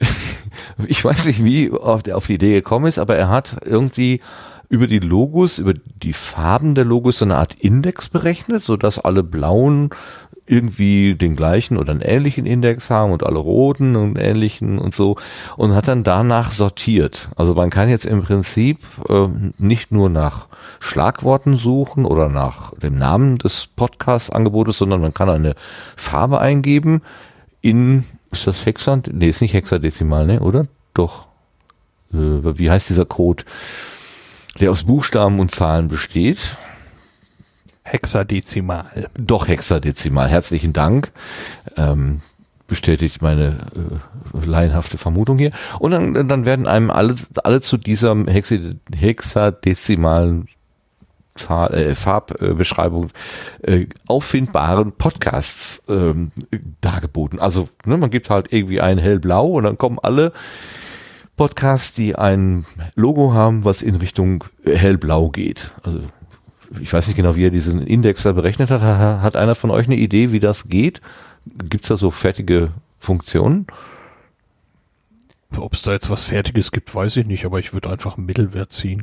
ich 0.86 1.04
weiß 1.04 1.26
nicht 1.26 1.44
wie 1.44 1.70
auf, 1.70 2.06
auf 2.08 2.26
die 2.26 2.34
Idee 2.34 2.54
gekommen 2.54 2.86
ist, 2.86 2.98
aber 2.98 3.16
er 3.16 3.28
hat 3.28 3.56
irgendwie 3.64 4.20
über 4.70 4.86
die 4.86 5.00
Logos, 5.00 5.58
über 5.58 5.74
die 5.74 6.12
Farben 6.12 6.76
der 6.76 6.84
Logos 6.84 7.18
so 7.18 7.24
eine 7.24 7.36
Art 7.36 7.54
Index 7.54 8.08
berechnet, 8.08 8.62
sodass 8.62 9.00
alle 9.00 9.24
blauen 9.24 9.90
irgendwie 10.50 11.14
den 11.14 11.36
gleichen 11.36 11.76
oder 11.76 11.92
einen 11.92 12.00
ähnlichen 12.00 12.44
Index 12.44 12.90
haben 12.90 13.12
und 13.12 13.24
alle 13.24 13.38
roten 13.38 13.94
und 13.94 14.18
ähnlichen 14.18 14.78
und 14.78 14.94
so 14.94 15.16
und 15.56 15.74
hat 15.74 15.86
dann 15.86 16.02
danach 16.02 16.50
sortiert. 16.50 17.30
Also 17.36 17.54
man 17.54 17.70
kann 17.70 17.88
jetzt 17.88 18.04
im 18.04 18.22
Prinzip 18.22 18.78
äh, 19.08 19.28
nicht 19.58 19.92
nur 19.92 20.10
nach 20.10 20.48
Schlagworten 20.80 21.56
suchen 21.56 22.04
oder 22.04 22.28
nach 22.28 22.72
dem 22.74 22.98
Namen 22.98 23.38
des 23.38 23.68
Podcast-Angebotes, 23.68 24.78
sondern 24.78 25.00
man 25.00 25.14
kann 25.14 25.30
eine 25.30 25.54
Farbe 25.96 26.40
eingeben 26.40 27.02
in, 27.60 28.04
ist 28.32 28.46
das 28.46 28.66
Hexad? 28.66 29.10
Nee, 29.12 29.28
ist 29.28 29.42
nicht 29.42 29.54
Hexadezimal, 29.54 30.26
ne, 30.26 30.40
oder? 30.40 30.66
Doch. 30.94 31.26
Äh, 32.12 32.58
wie 32.58 32.70
heißt 32.70 32.90
dieser 32.90 33.04
Code? 33.04 33.44
Der 34.58 34.72
aus 34.72 34.84
Buchstaben 34.84 35.38
und 35.38 35.52
Zahlen 35.52 35.86
besteht. 35.86 36.56
Hexadezimal. 37.82 39.08
Doch 39.18 39.48
Hexadezimal. 39.48 40.28
Herzlichen 40.28 40.72
Dank. 40.72 41.12
Ähm, 41.76 42.20
bestätigt 42.66 43.20
meine 43.20 43.66
äh, 43.74 44.46
laienhafte 44.46 44.96
Vermutung 44.96 45.38
hier. 45.38 45.50
Und 45.78 45.90
dann, 45.90 46.28
dann 46.28 46.46
werden 46.46 46.66
einem 46.66 46.90
alle, 46.90 47.16
alle 47.42 47.60
zu 47.60 47.76
dieser 47.76 48.16
Hexe, 48.26 48.76
hexadezimalen 48.94 50.46
Zahl, 51.34 51.74
äh, 51.74 51.94
Farbbeschreibung 51.94 53.10
äh, 53.62 53.86
auffindbaren 54.06 54.92
Podcasts 54.92 55.82
ähm, 55.88 56.32
dargeboten. 56.80 57.40
Also 57.40 57.68
ne, 57.84 57.96
man 57.96 58.10
gibt 58.10 58.30
halt 58.30 58.52
irgendwie 58.52 58.80
ein 58.80 58.98
hellblau 58.98 59.48
und 59.48 59.64
dann 59.64 59.78
kommen 59.78 59.98
alle 60.00 60.32
Podcasts, 61.36 61.92
die 61.92 62.16
ein 62.16 62.66
Logo 62.94 63.32
haben, 63.32 63.64
was 63.64 63.82
in 63.82 63.96
Richtung 63.96 64.44
hellblau 64.64 65.30
geht. 65.30 65.72
Also 65.82 66.00
ich 66.78 66.92
weiß 66.92 67.08
nicht 67.08 67.16
genau, 67.16 67.34
wie 67.36 67.46
er 67.46 67.50
diesen 67.50 67.82
Index 67.82 68.22
da 68.22 68.32
berechnet 68.32 68.70
hat. 68.70 68.82
Hat 68.82 69.36
einer 69.36 69.54
von 69.54 69.70
euch 69.70 69.86
eine 69.86 69.96
Idee, 69.96 70.30
wie 70.30 70.40
das 70.40 70.68
geht? 70.68 71.00
Gibt 71.46 71.84
es 71.84 71.88
da 71.88 71.96
so 71.96 72.10
fertige 72.10 72.72
Funktionen? 72.98 73.66
Ob 75.56 75.74
es 75.74 75.82
da 75.82 75.92
jetzt 75.92 76.10
was 76.10 76.22
Fertiges 76.22 76.70
gibt, 76.70 76.94
weiß 76.94 77.16
ich 77.16 77.26
nicht, 77.26 77.44
aber 77.44 77.58
ich 77.58 77.72
würde 77.72 77.90
einfach 77.90 78.16
einen 78.16 78.26
Mittelwert 78.26 78.72
ziehen. 78.72 79.02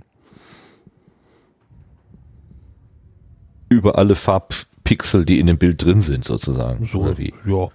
Über 3.67 3.97
alle 3.97 4.15
Farbpixel, 4.15 5.25
die 5.25 5.39
in 5.39 5.47
dem 5.47 5.57
Bild 5.57 5.83
drin 5.83 6.01
sind, 6.01 6.23
sozusagen. 6.23 6.85
So, 6.85 7.13
ja. 7.45 7.67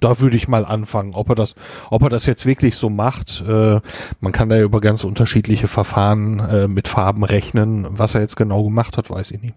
Da 0.00 0.18
würde 0.18 0.36
ich 0.36 0.48
mal 0.48 0.64
anfangen, 0.64 1.14
ob 1.14 1.28
er 1.28 1.34
das, 1.34 1.54
ob 1.90 2.02
er 2.02 2.08
das 2.08 2.26
jetzt 2.26 2.46
wirklich 2.46 2.76
so 2.76 2.90
macht. 2.90 3.44
Äh, 3.46 3.80
man 4.20 4.32
kann 4.32 4.48
da 4.48 4.56
ja 4.56 4.62
über 4.62 4.80
ganz 4.80 5.04
unterschiedliche 5.04 5.68
Verfahren 5.68 6.40
äh, 6.40 6.68
mit 6.68 6.88
Farben 6.88 7.24
rechnen. 7.24 7.86
Was 7.90 8.14
er 8.14 8.22
jetzt 8.22 8.36
genau 8.36 8.64
gemacht 8.64 8.96
hat, 8.96 9.10
weiß 9.10 9.30
ich 9.30 9.40
nicht. 9.40 9.54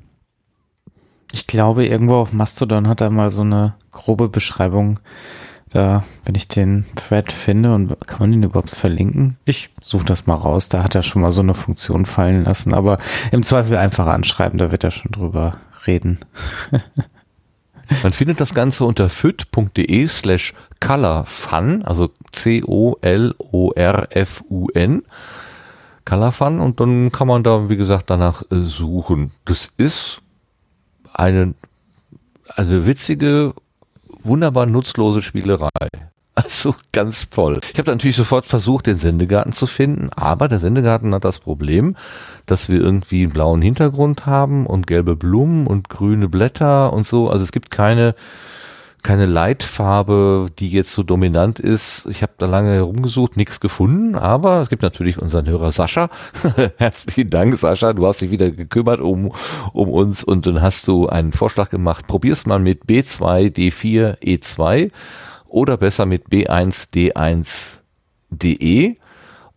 Ich 1.32 1.48
glaube, 1.48 1.86
irgendwo 1.86 2.16
auf 2.16 2.32
Mastodon 2.32 2.88
hat 2.88 3.02
er 3.02 3.10
mal 3.10 3.32
so 3.32 3.42
eine 3.42 3.74
grobe 3.92 4.30
Beschreibung. 4.30 5.00
Da, 5.72 6.04
wenn 6.24 6.36
ich 6.36 6.48
den 6.48 6.86
Thread 6.96 7.32
finde 7.32 7.74
und 7.74 8.00
kann 8.06 8.20
man 8.20 8.34
ihn 8.34 8.44
überhaupt 8.44 8.70
verlinken? 8.70 9.38
Ich 9.44 9.72
suche 9.82 10.06
das 10.06 10.28
mal 10.28 10.36
raus. 10.36 10.70
Da 10.70 10.84
hat 10.84 10.94
er 10.94 11.02
schon 11.02 11.24
mal 11.24 11.32
so 11.32 11.42
eine 11.42 11.56
Funktion 11.56 12.06
fallen 12.06 12.44
lassen. 12.44 12.76
Aber 12.76 13.00
im 13.32 13.42
Zweifel 13.42 13.78
einfach 13.78 14.06
anschreiben, 14.06 14.60
da 14.60 14.72
wird 14.72 14.84
er 14.84 14.92
schon 14.92 15.12
drüber 15.12 15.58
reden. 15.88 16.20
Man 18.02 18.12
findet 18.12 18.40
das 18.40 18.54
Ganze 18.54 18.86
unter 18.86 19.10
fyt.de 19.10 20.08
slash 20.08 20.54
colorfun, 20.80 21.84
also 21.84 22.12
C-O-L-O-R-F-U-N. 22.32 23.04
Colorfun 26.06 26.60
und 26.60 26.80
dann 26.80 27.12
kann 27.12 27.28
man 27.28 27.44
da, 27.44 27.70
wie 27.70 27.78
gesagt, 27.78 28.10
danach 28.10 28.44
äh, 28.52 28.62
suchen. 28.64 29.32
Das 29.46 29.70
ist 29.78 30.22
eine, 31.14 31.54
eine 32.56 32.86
witzige, 32.86 33.54
wunderbar 34.24 34.66
nutzlose 34.66 35.22
Spielerei. 35.22 35.70
Also 36.36 36.74
ganz 36.92 37.30
toll. 37.30 37.60
Ich 37.72 37.78
habe 37.78 37.92
natürlich 37.92 38.16
sofort 38.16 38.48
versucht, 38.48 38.88
den 38.88 38.98
Sendegarten 38.98 39.54
zu 39.54 39.68
finden, 39.68 40.10
aber 40.16 40.48
der 40.48 40.58
Sendegarten 40.58 41.14
hat 41.14 41.26
das 41.26 41.38
Problem, 41.38 41.96
dass 42.46 42.70
wir 42.70 42.82
irgendwie 42.82 43.24
einen 43.24 43.34
blauen 43.34 43.62
Hintergrund 43.62 44.26
haben 44.26 44.66
und 44.66 44.88
gelbe 44.88 45.16
Blumen 45.16 45.68
und 45.68 45.90
grüne 45.90 46.30
Blätter 46.30 46.94
und 46.94 47.08
so. 47.08 47.30
Also 47.30 47.44
es 47.44 47.52
gibt 47.52 47.72
keine 47.72 48.16
keine 49.04 49.26
Leitfarbe, 49.26 50.48
die 50.58 50.70
jetzt 50.70 50.94
so 50.94 51.04
dominant 51.04 51.60
ist. 51.60 52.06
Ich 52.10 52.24
habe 52.24 52.32
da 52.38 52.46
lange 52.46 52.74
herumgesucht, 52.74 53.36
nichts 53.36 53.60
gefunden, 53.60 54.16
aber 54.16 54.62
es 54.62 54.70
gibt 54.70 54.82
natürlich 54.82 55.22
unseren 55.22 55.46
Hörer 55.46 55.72
Sascha. 55.72 56.10
Herzlichen 56.78 57.30
Dank, 57.30 57.58
Sascha. 57.58 57.92
Du 57.92 58.08
hast 58.08 58.22
dich 58.22 58.32
wieder 58.32 58.50
gekümmert 58.50 59.02
um, 59.02 59.34
um 59.74 59.90
uns 59.90 60.24
und 60.24 60.48
dann 60.48 60.62
hast 60.62 60.88
du 60.88 61.08
einen 61.08 61.34
Vorschlag 61.34 61.70
gemacht. 61.70 62.08
Probier's 62.08 62.46
mal 62.46 62.60
mit 62.60 62.86
B2, 62.86 63.54
D4, 63.54 64.20
E2 64.20 64.90
oder 65.48 65.76
besser 65.76 66.06
mit 66.06 66.30
B1D1DE. 66.30 68.96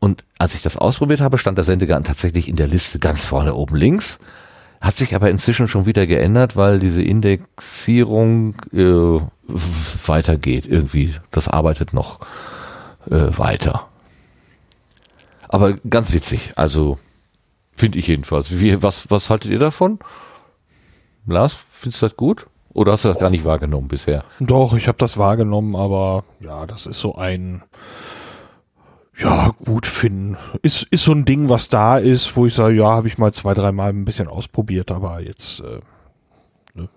Und 0.06 0.22
als 0.38 0.54
ich 0.54 0.62
das 0.62 0.76
ausprobiert 0.76 1.20
habe, 1.20 1.36
stand 1.36 1.58
der 1.58 1.64
Sendegarten 1.64 2.04
tatsächlich 2.04 2.48
in 2.48 2.54
der 2.54 2.68
Liste 2.68 3.00
ganz 3.00 3.26
vorne 3.26 3.56
oben 3.56 3.74
links. 3.74 4.20
Hat 4.80 4.94
sich 4.94 5.16
aber 5.16 5.30
inzwischen 5.30 5.66
schon 5.66 5.84
wieder 5.84 6.06
geändert, 6.06 6.54
weil 6.54 6.78
diese 6.78 7.02
Indexierung 7.02 8.54
äh, 8.72 9.18
weitergeht 10.06 10.68
irgendwie. 10.68 11.16
Das 11.32 11.48
arbeitet 11.48 11.92
noch 11.92 12.20
äh, 13.10 13.36
weiter. 13.36 13.88
Aber 15.48 15.72
ganz 15.72 16.12
witzig, 16.12 16.52
also 16.54 17.00
finde 17.74 17.98
ich 17.98 18.06
jedenfalls. 18.06 18.60
Wie, 18.60 18.80
was, 18.84 19.10
was 19.10 19.28
haltet 19.28 19.50
ihr 19.50 19.58
davon? 19.58 19.98
Lars, 21.26 21.56
findest 21.72 22.02
du 22.02 22.06
das 22.06 22.16
gut? 22.16 22.46
Oder 22.72 22.92
hast 22.92 23.04
du 23.04 23.08
das 23.08 23.18
gar 23.18 23.30
nicht 23.30 23.44
wahrgenommen 23.44 23.88
bisher? 23.88 24.22
Doch, 24.38 24.74
ich 24.74 24.86
habe 24.86 24.98
das 24.98 25.18
wahrgenommen, 25.18 25.74
aber 25.74 26.22
ja, 26.38 26.64
das 26.64 26.86
ist 26.86 27.00
so 27.00 27.16
ein 27.16 27.64
ja, 29.18 29.54
gut 29.64 29.86
finden. 29.86 30.36
Ist, 30.62 30.82
ist 30.84 31.04
so 31.04 31.12
ein 31.12 31.24
Ding, 31.24 31.48
was 31.48 31.68
da 31.68 31.98
ist, 31.98 32.36
wo 32.36 32.46
ich 32.46 32.54
sage, 32.54 32.76
ja, 32.76 32.86
habe 32.86 33.08
ich 33.08 33.18
mal 33.18 33.32
zwei, 33.32 33.54
dreimal 33.54 33.90
ein 33.90 34.04
bisschen 34.04 34.28
ausprobiert, 34.28 34.90
aber 34.90 35.20
jetzt 35.20 35.60
äh, 35.60 35.80
ne, 36.74 36.88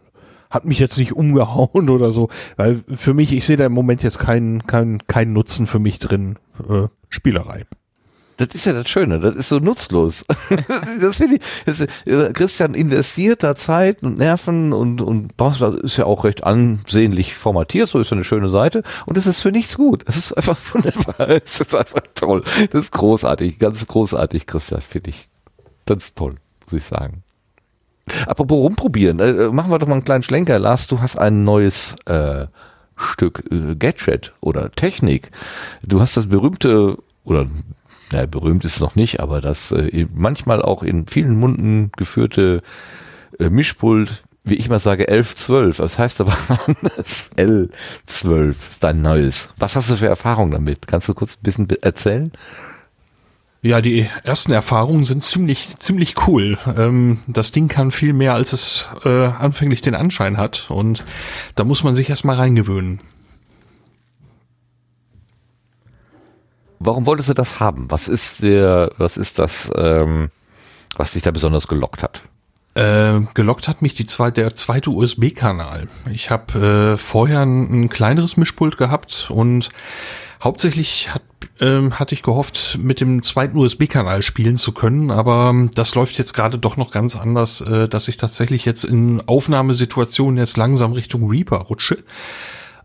hat 0.50 0.66
mich 0.66 0.80
jetzt 0.80 0.98
nicht 0.98 1.14
umgehauen 1.16 1.90
oder 1.90 2.12
so. 2.12 2.30
Weil 2.58 2.84
für 2.94 3.14
mich, 3.14 3.34
ich 3.34 3.46
sehe 3.46 3.58
da 3.58 3.66
im 3.66 3.74
Moment 3.74 4.04
jetzt 4.04 4.20
keinen 4.20 4.66
keinen 4.68 5.06
keinen 5.08 5.34
Nutzen 5.34 5.68
für 5.68 5.80
mich 5.80 6.00
drin. 6.00 6.38
Äh, 6.68 6.88
Spielerei. 7.10 7.66
Das 8.40 8.48
ist 8.54 8.66
ja 8.66 8.72
das 8.72 8.88
Schöne, 8.88 9.20
das 9.20 9.36
ist 9.36 9.50
so 9.50 9.60
nutzlos. 9.60 10.24
das 11.02 11.18
finde 11.18 11.36
ich, 11.36 11.42
das, 11.66 11.82
äh, 11.82 12.32
Christian 12.34 12.74
investiert 12.74 13.44
da 13.44 13.54
Zeit 13.54 14.02
und 14.02 14.18
Nerven 14.18 14.72
und, 14.72 15.02
und 15.02 15.34
ist 15.84 15.98
ja 15.98 16.06
auch 16.06 16.24
recht 16.24 16.46
ansehnlich 16.46 17.36
formatiert, 17.36 17.90
so 17.90 18.00
ist 18.00 18.12
ja 18.12 18.16
eine 18.16 18.24
schöne 18.24 18.50
Seite 18.50 18.84
und 19.06 19.18
es 19.18 19.28
ist 19.28 19.42
für 19.42 19.52
nichts 19.52 19.76
gut. 19.76 20.06
Es 20.08 20.16
ist 20.16 20.32
einfach 20.34 20.58
wunderbar, 20.74 21.30
es 21.44 21.60
ist 21.60 21.76
einfach 21.76 22.02
toll. 22.16 22.42
Das 22.72 22.86
ist 22.86 22.92
großartig, 22.94 23.60
ganz 23.60 23.86
großartig, 23.86 24.48
Christian, 24.48 24.82
finde 24.82 25.10
ich. 25.10 25.28
Ganz 25.86 26.14
toll, 26.14 26.36
muss 26.66 26.82
ich 26.82 26.84
sagen. 26.84 27.24
Apropos 28.26 28.58
rumprobieren, 28.58 29.20
äh, 29.20 29.50
machen 29.50 29.70
wir 29.70 29.80
doch 29.80 29.88
mal 29.88 29.96
einen 29.96 30.06
kleinen 30.06 30.24
Schlenker. 30.24 30.60
Lars, 30.60 30.88
du 30.88 31.02
hast 31.02 31.18
ein 31.18 31.44
neues 31.44 31.98
äh, 32.06 32.48
Stück 32.96 33.44
äh, 33.52 33.76
Gadget 33.76 34.32
oder 34.40 34.72
Technik. 34.72 35.30
Du 35.84 36.00
hast 36.00 36.16
das 36.16 36.28
berühmte 36.28 36.98
oder 37.26 37.48
naja, 38.12 38.26
berühmt 38.26 38.66
ist 38.66 38.76
es 38.76 38.80
noch 38.80 38.96
nicht, 38.96 39.20
aber 39.20 39.42
das 39.42 39.72
äh, 39.72 40.08
manchmal 40.14 40.62
auch 40.62 40.84
in 40.84 41.08
vielen 41.08 41.36
Munden 41.40 41.92
geführte 41.96 42.62
äh, 43.40 43.50
Mischpult, 43.50 44.24
wie 44.44 44.56
ich 44.56 44.70
mal 44.70 44.80
sage, 44.80 45.08
1112. 45.08 45.78
Das 45.78 46.00
heißt 46.00 46.22
aber 46.22 46.36
anders. 46.68 47.32
L12 47.38 48.56
ist 48.68 48.84
dein 48.84 49.02
neues. 49.02 49.50
Was 49.58 49.76
hast 49.76 49.90
du 49.90 49.96
für 49.96 50.08
Erfahrungen 50.08 50.52
damit? 50.52 50.88
Kannst 50.88 51.08
du 51.08 51.14
kurz 51.14 51.36
ein 51.36 51.44
bisschen 51.44 51.70
erzählen? 51.82 52.32
Ja, 53.62 53.82
die 53.82 54.08
ersten 54.24 54.54
Erfahrungen 54.54 55.04
sind 55.04 55.24
ziemlich, 55.24 55.78
ziemlich 55.80 56.16
cool. 56.28 56.58
Ähm, 56.78 57.20
das 57.28 57.52
Ding 57.52 57.68
kann 57.68 57.92
viel 57.92 58.14
mehr, 58.14 58.34
als 58.34 58.54
es 58.54 58.88
äh, 59.04 59.26
anfänglich 59.26 59.82
den 59.82 59.96
Anschein 59.96 60.38
hat. 60.38 60.68
Und 60.70 61.04
da 61.56 61.66
muss 61.66 61.84
man 61.84 61.94
sich 61.94 62.10
erstmal 62.10 62.38
reingewöhnen. 62.38 63.02
Warum 66.80 67.06
wolltest 67.06 67.30
du 67.30 67.34
das 67.34 67.60
haben? 67.60 67.92
Was 67.92 68.08
ist 68.08 68.42
der, 68.42 68.92
was 68.98 69.18
ist 69.18 69.38
das, 69.38 69.72
ähm, 69.76 70.30
was 70.96 71.12
dich 71.12 71.24
da 71.24 71.32
besonders 71.32 71.68
gelockt 71.68 72.04
hat? 72.04 72.24
Äh, 72.76 73.22
gelockt 73.34 73.68
hat 73.68 73.82
mich 73.82 73.96
die 73.96 74.06
zweite, 74.06 74.42
der 74.42 74.56
zweite 74.56 74.92
USB-Kanal. 74.92 75.90
Ich 76.12 76.30
habe 76.30 76.94
äh, 76.94 76.98
vorher 76.98 77.42
ein, 77.42 77.84
ein, 77.84 77.90
kleineres 77.90 78.38
Mischpult 78.38 78.78
gehabt 78.78 79.28
und 79.30 79.70
hauptsächlich 80.42 81.14
hat, 81.14 81.24
äh, 81.60 81.92
hatte 81.92 82.16
ich 82.16 82.24
gehofft, 82.24 82.78
mit 82.82 83.02
dem 83.02 83.24
zweiten 83.24 83.58
USB-Kanal 83.58 84.22
spielen 84.22 84.56
zu 84.56 84.72
können, 84.72 85.12
aber 85.12 85.54
das 85.74 85.96
läuft 85.96 86.18
jetzt 86.18 86.34
gerade 86.34 86.58
doch 86.58 86.78
noch 86.78 86.92
ganz 86.92 87.18
anders, 87.18 87.60
äh, 87.60 87.90
dass 87.90 88.08
ich 88.08 88.16
tatsächlich 88.16 88.64
jetzt 88.64 88.86
in 88.86 89.22
Aufnahmesituationen 89.28 90.38
jetzt 90.38 90.56
langsam 90.56 90.94
Richtung 90.94 91.30
Reaper 91.30 91.58
rutsche. 91.58 91.98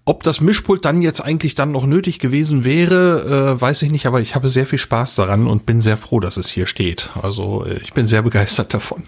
Ob 0.06 0.22
das 0.22 0.40
Mischpult 0.43 0.85
dann 0.85 1.01
jetzt 1.01 1.20
eigentlich 1.22 1.55
dann 1.55 1.72
noch 1.72 1.86
nötig 1.86 2.18
gewesen 2.18 2.64
wäre, 2.64 3.56
äh, 3.56 3.60
weiß 3.60 3.81
ich 3.82 3.90
nicht, 3.90 4.06
aber 4.06 4.20
ich 4.20 4.35
habe 4.35 4.51
sehr 4.51 4.66
viel 4.66 4.78
Spaß 4.78 5.14
daran 5.14 5.47
und 5.47 5.64
bin 5.64 5.81
sehr 5.81 5.97
froh, 5.97 6.20
dass 6.20 6.36
es 6.36 6.51
hier 6.51 6.66
steht. 6.66 7.10
Also 7.22 7.64
äh, 7.64 7.78
ich 7.82 7.94
bin 7.94 8.06
sehr 8.06 8.20
begeistert 8.20 8.74
davon. 8.74 9.05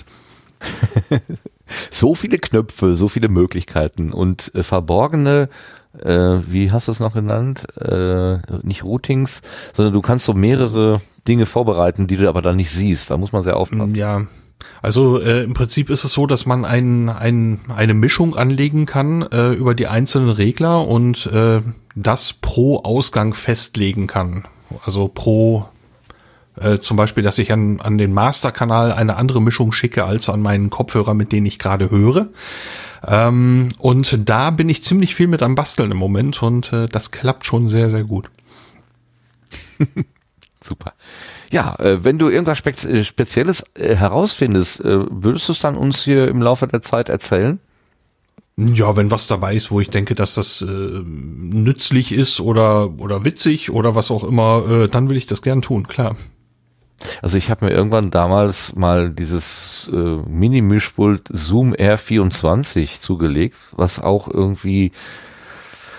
so 1.90 2.14
viele 2.14 2.38
Knöpfe, 2.38 2.96
so 2.96 3.08
viele 3.08 3.28
Möglichkeiten 3.28 4.10
und 4.10 4.54
äh, 4.54 4.62
verborgene, 4.62 5.50
äh, 6.02 6.40
wie 6.46 6.72
hast 6.72 6.88
du 6.88 6.92
es 6.92 7.00
noch 7.00 7.12
genannt? 7.12 7.66
Äh, 7.78 8.38
nicht 8.62 8.84
Routings, 8.84 9.42
sondern 9.74 9.92
du 9.92 10.00
kannst 10.00 10.24
so 10.24 10.32
mehrere 10.32 11.02
Dinge 11.28 11.44
vorbereiten, 11.44 12.06
die 12.06 12.16
du 12.16 12.28
aber 12.28 12.40
dann 12.42 12.56
nicht 12.56 12.70
siehst. 12.70 13.10
Da 13.10 13.18
muss 13.18 13.32
man 13.32 13.42
sehr 13.42 13.56
aufpassen. 13.56 13.94
Ja, 13.94 14.26
also 14.82 15.20
äh, 15.20 15.42
im 15.42 15.54
Prinzip 15.54 15.90
ist 15.90 16.04
es 16.04 16.12
so, 16.12 16.26
dass 16.26 16.46
man 16.46 16.64
ein, 16.64 17.08
ein, 17.08 17.60
eine 17.74 17.94
Mischung 17.94 18.36
anlegen 18.36 18.86
kann 18.86 19.22
äh, 19.22 19.52
über 19.52 19.74
die 19.74 19.86
einzelnen 19.86 20.30
Regler 20.30 20.86
und 20.86 21.26
äh, 21.26 21.60
das 21.94 22.32
pro 22.32 22.78
Ausgang 22.78 23.34
festlegen 23.34 24.06
kann. 24.06 24.44
Also 24.84 25.08
pro 25.08 25.68
äh, 26.56 26.78
zum 26.78 26.96
Beispiel, 26.96 27.22
dass 27.22 27.38
ich 27.38 27.52
an, 27.52 27.80
an 27.80 27.98
den 27.98 28.12
Masterkanal 28.12 28.92
eine 28.92 29.16
andere 29.16 29.42
Mischung 29.42 29.72
schicke 29.72 30.04
als 30.04 30.28
an 30.28 30.40
meinen 30.40 30.70
Kopfhörer, 30.70 31.14
mit 31.14 31.32
denen 31.32 31.46
ich 31.46 31.58
gerade 31.58 31.90
höre. 31.90 32.28
Ähm, 33.06 33.68
und 33.78 34.28
da 34.28 34.50
bin 34.50 34.68
ich 34.68 34.82
ziemlich 34.82 35.14
viel 35.14 35.26
mit 35.26 35.42
am 35.42 35.54
Basteln 35.54 35.90
im 35.90 35.98
Moment 35.98 36.42
und 36.42 36.72
äh, 36.72 36.88
das 36.88 37.10
klappt 37.10 37.44
schon 37.46 37.68
sehr, 37.68 37.90
sehr 37.90 38.04
gut. 38.04 38.30
Super. 40.64 40.94
Ja, 41.50 41.76
äh, 41.78 42.04
wenn 42.04 42.18
du 42.18 42.28
irgendwas 42.28 42.58
Spe 42.58 42.70
äh, 42.70 43.04
Spezielles 43.04 43.64
äh, 43.74 43.94
herausfindest, 43.94 44.80
äh, 44.80 45.06
würdest 45.10 45.48
du 45.48 45.52
es 45.52 45.60
dann 45.60 45.76
uns 45.76 46.02
hier 46.02 46.28
im 46.28 46.42
Laufe 46.42 46.66
der 46.66 46.82
Zeit 46.82 47.08
erzählen? 47.08 47.60
Ja, 48.56 48.96
wenn 48.96 49.10
was 49.10 49.26
dabei 49.26 49.54
ist, 49.54 49.70
wo 49.70 49.80
ich 49.80 49.90
denke, 49.90 50.14
dass 50.14 50.32
das 50.32 50.64
nützlich 50.66 52.10
ist 52.10 52.40
oder 52.40 52.98
oder 52.98 53.22
witzig 53.22 53.70
oder 53.70 53.94
was 53.94 54.10
auch 54.10 54.24
immer, 54.24 54.88
dann 54.88 55.10
will 55.10 55.18
ich 55.18 55.26
das 55.26 55.42
gern 55.42 55.60
tun, 55.60 55.86
klar. 55.88 56.16
Also 57.22 57.36
ich 57.36 57.50
habe 57.50 57.66
mir 57.66 57.72
irgendwann 57.72 58.10
damals 58.10 58.74
mal 58.74 59.10
dieses 59.10 59.90
äh, 59.92 59.96
Mini-Mischpult 59.96 61.28
Zoom 61.32 61.74
R24 61.74 63.00
zugelegt, 63.00 63.56
was 63.72 64.00
auch 64.00 64.28
irgendwie 64.28 64.92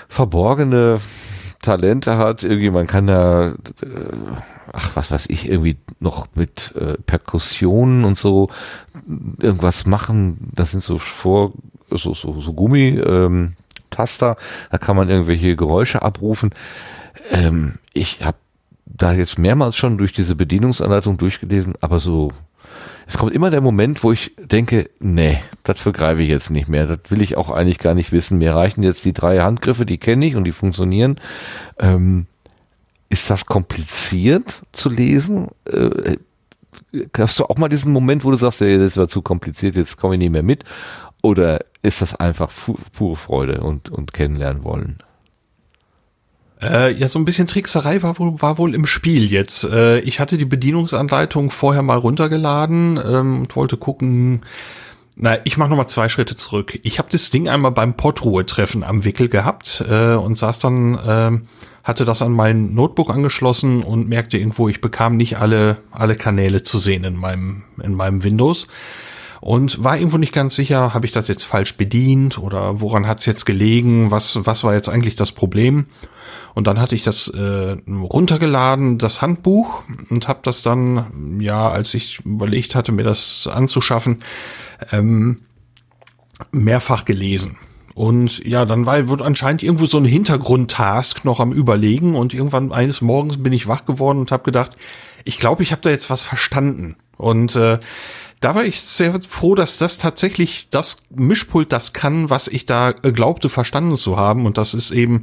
verborgene 0.09 0.99
Talente 1.67 2.17
hat. 2.17 2.43
Irgendwie 2.43 2.69
man 2.69 2.87
kann 2.87 3.07
da, 3.07 3.49
äh, 3.49 3.55
ach 4.71 4.95
was 4.95 5.11
weiß 5.11 5.27
ich, 5.29 5.49
irgendwie 5.49 5.77
noch 5.99 6.27
mit 6.35 6.73
äh, 6.75 6.97
Perkussionen 7.05 8.03
und 8.03 8.17
so 8.17 8.49
irgendwas 9.41 9.85
machen. 9.85 10.51
Das 10.55 10.71
sind 10.71 10.83
so 10.83 10.97
vor 10.97 11.53
so 11.89 12.13
so, 12.13 12.39
so 12.39 12.53
Gummi. 12.53 12.99
Ähm, 12.99 13.53
Taster, 13.89 14.35
da 14.69 14.77
kann 14.77 14.95
man 14.95 15.09
irgendwelche 15.09 15.55
Geräusche 15.55 16.01
abrufen. 16.01 16.51
Ähm, 17.31 17.75
ich 17.93 18.23
habe 18.23 18.37
da 18.85 19.13
jetzt 19.13 19.37
mehrmals 19.37 19.75
schon 19.75 19.97
durch 19.97 20.13
diese 20.13 20.35
Bedienungsanleitung 20.35 21.17
durchgelesen, 21.17 21.75
aber 21.81 21.99
so, 21.99 22.31
es 23.07 23.17
kommt 23.17 23.31
immer 23.31 23.49
der 23.49 23.61
Moment, 23.61 24.03
wo 24.03 24.11
ich 24.11 24.33
denke, 24.37 24.89
nee, 24.99 25.39
das 25.63 25.79
vergreife 25.79 26.21
ich 26.21 26.29
jetzt 26.29 26.49
nicht 26.49 26.67
mehr. 26.67 26.87
Das 26.87 26.99
will 27.09 27.21
ich 27.21 27.37
auch 27.37 27.49
eigentlich 27.49 27.79
gar 27.79 27.93
nicht 27.93 28.11
wissen. 28.11 28.37
Mir 28.37 28.53
reichen 28.53 28.83
jetzt 28.83 29.05
die 29.05 29.13
drei 29.13 29.39
Handgriffe, 29.39 29.85
die 29.85 29.97
kenne 29.97 30.25
ich 30.25 30.35
und 30.35 30.43
die 30.43 30.51
funktionieren. 30.51 31.15
Ähm, 31.79 32.27
ist 33.09 33.29
das 33.29 33.45
kompliziert 33.45 34.63
zu 34.73 34.89
lesen? 34.89 35.47
Äh, 35.71 36.17
hast 37.17 37.39
du 37.39 37.45
auch 37.45 37.57
mal 37.57 37.69
diesen 37.69 37.93
Moment, 37.93 38.25
wo 38.25 38.31
du 38.31 38.37
sagst, 38.37 38.61
ey, 38.61 38.77
das 38.77 38.97
war 38.97 39.07
zu 39.07 39.21
kompliziert, 39.21 39.77
jetzt 39.77 39.95
komme 39.95 40.15
ich 40.15 40.19
nicht 40.19 40.33
mehr 40.33 40.43
mit? 40.43 40.65
Oder 41.23 41.61
ist 41.83 42.01
das 42.01 42.13
einfach 42.13 42.51
pure 42.91 43.15
Freude 43.15 43.61
und, 43.61 43.89
und 43.89 44.11
kennenlernen 44.11 44.65
wollen? 44.65 44.97
Äh, 46.61 46.93
ja, 46.93 47.07
so 47.07 47.19
ein 47.19 47.25
bisschen 47.25 47.47
Trickserei 47.47 48.01
war 48.01 48.17
wohl, 48.17 48.41
war 48.41 48.57
wohl 48.57 48.73
im 48.73 48.85
Spiel 48.85 49.31
jetzt. 49.31 49.63
Äh, 49.63 49.99
ich 49.99 50.19
hatte 50.19 50.37
die 50.37 50.45
Bedienungsanleitung 50.45 51.51
vorher 51.51 51.83
mal 51.83 51.97
runtergeladen 51.97 52.99
ähm, 53.03 53.41
und 53.41 53.55
wollte 53.55 53.77
gucken. 53.77 54.41
Na, 55.15 55.37
ich 55.45 55.57
mache 55.57 55.69
noch 55.69 55.77
mal 55.77 55.87
zwei 55.87 56.09
Schritte 56.09 56.35
zurück. 56.35 56.79
Ich 56.83 56.99
habe 56.99 57.09
das 57.11 57.31
Ding 57.31 57.49
einmal 57.49 57.71
beim 57.71 57.95
Portruhe-Treffen 57.95 58.83
am 58.83 59.03
Wickel 59.03 59.29
gehabt 59.29 59.83
äh, 59.87 60.13
und 60.13 60.37
saß 60.37 60.59
dann, 60.59 60.95
äh, 60.95 61.39
hatte 61.83 62.05
das 62.05 62.21
an 62.21 62.33
mein 62.33 62.75
Notebook 62.75 63.09
angeschlossen 63.09 63.81
und 63.81 64.07
merkte 64.07 64.37
irgendwo, 64.37 64.67
ich 64.67 64.81
bekam 64.81 65.17
nicht 65.17 65.37
alle 65.37 65.77
alle 65.91 66.15
Kanäle 66.15 66.61
zu 66.61 66.77
sehen 66.77 67.03
in 67.03 67.15
meinem 67.15 67.63
in 67.81 67.95
meinem 67.95 68.23
Windows 68.23 68.67
und 69.41 69.83
war 69.83 69.97
irgendwo 69.97 70.17
nicht 70.17 70.33
ganz 70.33 70.55
sicher, 70.55 70.93
habe 70.93 71.05
ich 71.05 71.11
das 71.11 71.27
jetzt 71.27 71.43
falsch 71.43 71.77
bedient 71.77 72.37
oder 72.37 72.81
woran 72.81 73.07
hat 73.07 73.19
es 73.19 73.25
jetzt 73.25 73.45
gelegen? 73.45 74.11
Was 74.11 74.45
was 74.45 74.63
war 74.63 74.73
jetzt 74.73 74.89
eigentlich 74.89 75.15
das 75.15 75.31
Problem? 75.31 75.87
Und 76.57 76.65
dann 76.65 76.79
hatte 76.79 76.95
ich 76.95 77.03
das 77.03 77.27
äh, 77.27 77.77
runtergeladen, 77.87 78.97
das 78.97 79.21
Handbuch, 79.21 79.83
und 80.09 80.27
habe 80.27 80.39
das 80.41 80.63
dann, 80.63 81.39
ja, 81.39 81.69
als 81.69 81.93
ich 81.93 82.25
überlegt 82.25 82.73
hatte, 82.73 82.91
mir 82.91 83.03
das 83.03 83.45
anzuschaffen, 83.45 84.23
ähm, 84.91 85.41
mehrfach 86.51 87.05
gelesen. 87.05 87.57
Und 87.93 88.43
ja, 88.45 88.65
dann 88.65 88.85
war, 88.85 89.07
wird 89.07 89.21
anscheinend 89.21 89.61
irgendwo 89.61 89.85
so 89.85 89.97
ein 89.97 90.05
Hintergrundtask 90.05 91.25
noch 91.25 91.39
am 91.39 91.51
Überlegen 91.51 92.15
und 92.15 92.33
irgendwann 92.33 92.71
eines 92.71 93.01
Morgens 93.01 93.41
bin 93.41 93.53
ich 93.53 93.67
wach 93.67 93.85
geworden 93.85 94.19
und 94.19 94.31
habe 94.31 94.43
gedacht, 94.43 94.77
ich 95.25 95.39
glaube, 95.39 95.63
ich 95.63 95.71
habe 95.71 95.81
da 95.81 95.89
jetzt 95.89 96.09
was 96.09 96.21
verstanden. 96.21 96.95
Und 97.17 97.55
äh, 97.55 97.79
da 98.39 98.53
war 98.53 98.65
ich 98.65 98.81
sehr 98.81 99.19
froh, 99.21 99.55
dass 99.55 99.79
das 99.79 99.97
tatsächlich 99.97 100.69
das 100.69 101.03
Mischpult 101.09 101.71
das 101.71 101.93
kann, 101.93 102.29
was 102.29 102.47
ich 102.47 102.65
da 102.65 102.91
glaubte 102.91 103.49
verstanden 103.49 103.97
zu 103.97 104.17
haben. 104.17 104.45
Und 104.45 104.59
das 104.59 104.75
ist 104.75 104.91
eben 104.91 105.21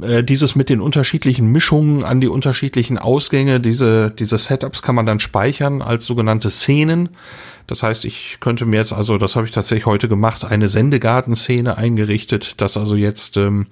äh, 0.00 0.24
dieses 0.24 0.54
mit 0.54 0.70
den 0.70 0.80
unterschiedlichen 0.80 1.52
Mischungen 1.52 2.02
an 2.02 2.20
die 2.20 2.28
unterschiedlichen 2.28 2.96
Ausgänge. 2.96 3.60
Diese, 3.60 4.10
diese 4.10 4.38
Setups 4.38 4.80
kann 4.80 4.94
man 4.94 5.04
dann 5.04 5.20
speichern 5.20 5.82
als 5.82 6.06
sogenannte 6.06 6.50
Szenen. 6.50 7.10
Das 7.66 7.82
heißt, 7.82 8.06
ich 8.06 8.38
könnte 8.40 8.64
mir 8.64 8.78
jetzt, 8.78 8.94
also 8.94 9.18
das 9.18 9.36
habe 9.36 9.46
ich 9.46 9.52
tatsächlich 9.52 9.86
heute 9.86 10.08
gemacht, 10.08 10.44
eine 10.44 10.68
Sendegartenszene 10.68 11.76
eingerichtet, 11.76 12.60
dass 12.60 12.78
also 12.78 12.96
jetzt 12.96 13.36
ähm, 13.36 13.66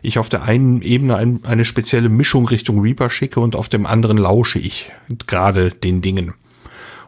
ich 0.00 0.18
auf 0.18 0.30
der 0.30 0.42
einen 0.42 0.80
Ebene 0.80 1.16
ein, 1.16 1.40
eine 1.44 1.66
spezielle 1.66 2.08
Mischung 2.08 2.46
Richtung 2.48 2.80
Reaper 2.80 3.10
schicke 3.10 3.40
und 3.40 3.56
auf 3.56 3.68
dem 3.68 3.84
anderen 3.84 4.16
lausche 4.16 4.58
ich 4.58 4.90
gerade 5.26 5.70
den 5.70 6.00
Dingen. 6.00 6.32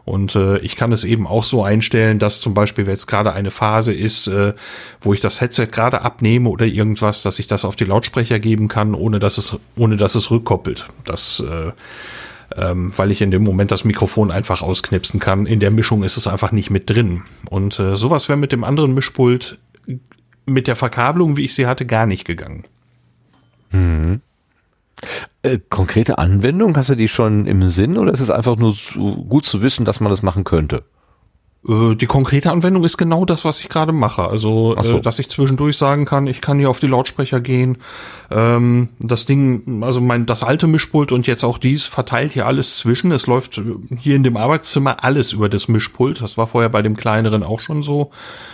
Und 0.05 0.35
äh, 0.35 0.57
ich 0.59 0.75
kann 0.75 0.91
es 0.91 1.03
eben 1.03 1.27
auch 1.27 1.43
so 1.43 1.63
einstellen, 1.63 2.19
dass 2.19 2.41
zum 2.41 2.53
Beispiel, 2.53 2.85
wenn 2.85 2.93
jetzt 2.93 3.07
gerade 3.07 3.33
eine 3.33 3.51
Phase 3.51 3.93
ist, 3.93 4.27
äh, 4.27 4.53
wo 5.01 5.13
ich 5.13 5.19
das 5.19 5.41
Headset 5.41 5.67
gerade 5.67 6.01
abnehme 6.01 6.49
oder 6.49 6.65
irgendwas, 6.65 7.21
dass 7.21 7.39
ich 7.39 7.47
das 7.47 7.65
auf 7.65 7.75
die 7.75 7.85
Lautsprecher 7.85 8.39
geben 8.39 8.67
kann, 8.67 8.95
ohne 8.95 9.19
dass 9.19 9.37
es, 9.37 9.59
ohne 9.75 9.97
dass 9.97 10.15
es 10.15 10.31
rückkoppelt. 10.31 10.87
Das 11.05 11.43
äh, 11.47 11.71
ähm, 12.55 12.91
weil 12.95 13.11
ich 13.11 13.21
in 13.21 13.31
dem 13.31 13.43
Moment 13.43 13.71
das 13.71 13.83
Mikrofon 13.83 14.31
einfach 14.31 14.61
ausknipsen 14.61 15.19
kann. 15.19 15.45
In 15.45 15.59
der 15.59 15.71
Mischung 15.71 16.03
ist 16.03 16.17
es 16.17 16.27
einfach 16.27 16.51
nicht 16.51 16.69
mit 16.69 16.89
drin. 16.89 17.23
Und 17.49 17.79
äh, 17.79 17.95
sowas 17.95 18.27
wäre 18.27 18.37
mit 18.37 18.51
dem 18.51 18.63
anderen 18.63 18.93
Mischpult 18.93 19.59
mit 20.45 20.67
der 20.67 20.75
Verkabelung, 20.75 21.37
wie 21.37 21.45
ich 21.45 21.53
sie 21.53 21.67
hatte, 21.67 21.85
gar 21.85 22.05
nicht 22.05 22.25
gegangen. 22.25 22.63
Mhm. 23.71 24.21
Äh, 25.41 25.59
konkrete 25.69 26.17
Anwendung, 26.17 26.75
hast 26.75 26.89
du 26.89 26.95
die 26.95 27.07
schon 27.07 27.47
im 27.47 27.69
Sinn 27.69 27.97
oder 27.97 28.11
ist 28.11 28.19
es 28.19 28.29
einfach 28.29 28.57
nur 28.57 28.73
so 28.73 29.15
gut 29.15 29.45
zu 29.45 29.61
wissen, 29.61 29.85
dass 29.85 29.99
man 29.99 30.09
das 30.09 30.21
machen 30.21 30.43
könnte? 30.43 30.83
Äh, 31.67 31.95
die 31.95 32.05
konkrete 32.05 32.51
Anwendung 32.51 32.83
ist 32.83 32.97
genau 32.97 33.25
das, 33.25 33.43
was 33.43 33.59
ich 33.59 33.69
gerade 33.69 33.91
mache. 33.91 34.27
Also, 34.27 34.75
so. 34.81 34.97
äh, 34.97 35.01
dass 35.01 35.19
ich 35.19 35.29
zwischendurch 35.29 35.77
sagen 35.77 36.05
kann, 36.05 36.27
ich 36.27 36.41
kann 36.41 36.57
hier 36.59 36.69
auf 36.69 36.79
die 36.79 36.87
Lautsprecher 36.87 37.41
gehen. 37.41 37.77
Ähm, 38.31 38.89
das 38.99 39.25
Ding, 39.25 39.83
also 39.83 39.99
mein 39.99 40.25
das 40.25 40.43
alte 40.43 40.67
Mischpult 40.67 41.11
und 41.11 41.27
jetzt 41.27 41.43
auch 41.43 41.57
dies 41.57 41.85
verteilt 41.85 42.31
hier 42.31 42.45
alles 42.45 42.77
zwischen. 42.77 43.11
Es 43.11 43.27
läuft 43.27 43.61
hier 43.97 44.15
in 44.15 44.23
dem 44.23 44.37
Arbeitszimmer 44.37 45.03
alles 45.03 45.33
über 45.33 45.49
das 45.49 45.67
Mischpult. 45.67 46.21
Das 46.21 46.37
war 46.37 46.47
vorher 46.47 46.69
bei 46.69 46.81
dem 46.81 46.95
kleineren 46.95 47.43
auch 47.43 47.59
schon 47.59 47.83
so. 47.83 48.11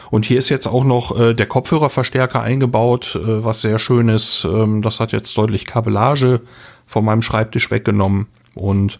Und 0.10 0.26
hier 0.26 0.40
ist 0.40 0.50
jetzt 0.50 0.68
auch 0.68 0.84
noch 0.84 1.18
äh, 1.20 1.34
der 1.34 1.48
Kopfhörerverstärker 1.48 2.42
eingebaut, 2.42 3.20
was 3.22 3.62
sehr 3.62 3.80
schön 3.80 4.10
ist. 4.10 4.46
Ähm, 4.46 4.82
das 4.82 5.00
hat 5.00 5.12
jetzt 5.12 5.38
deutlich 5.38 5.66
Kabellage 5.66 6.42
von 6.88 7.06
meinem 7.06 7.22
Schreibtisch 7.22 7.70
weggenommen 7.72 8.28
und 8.54 9.00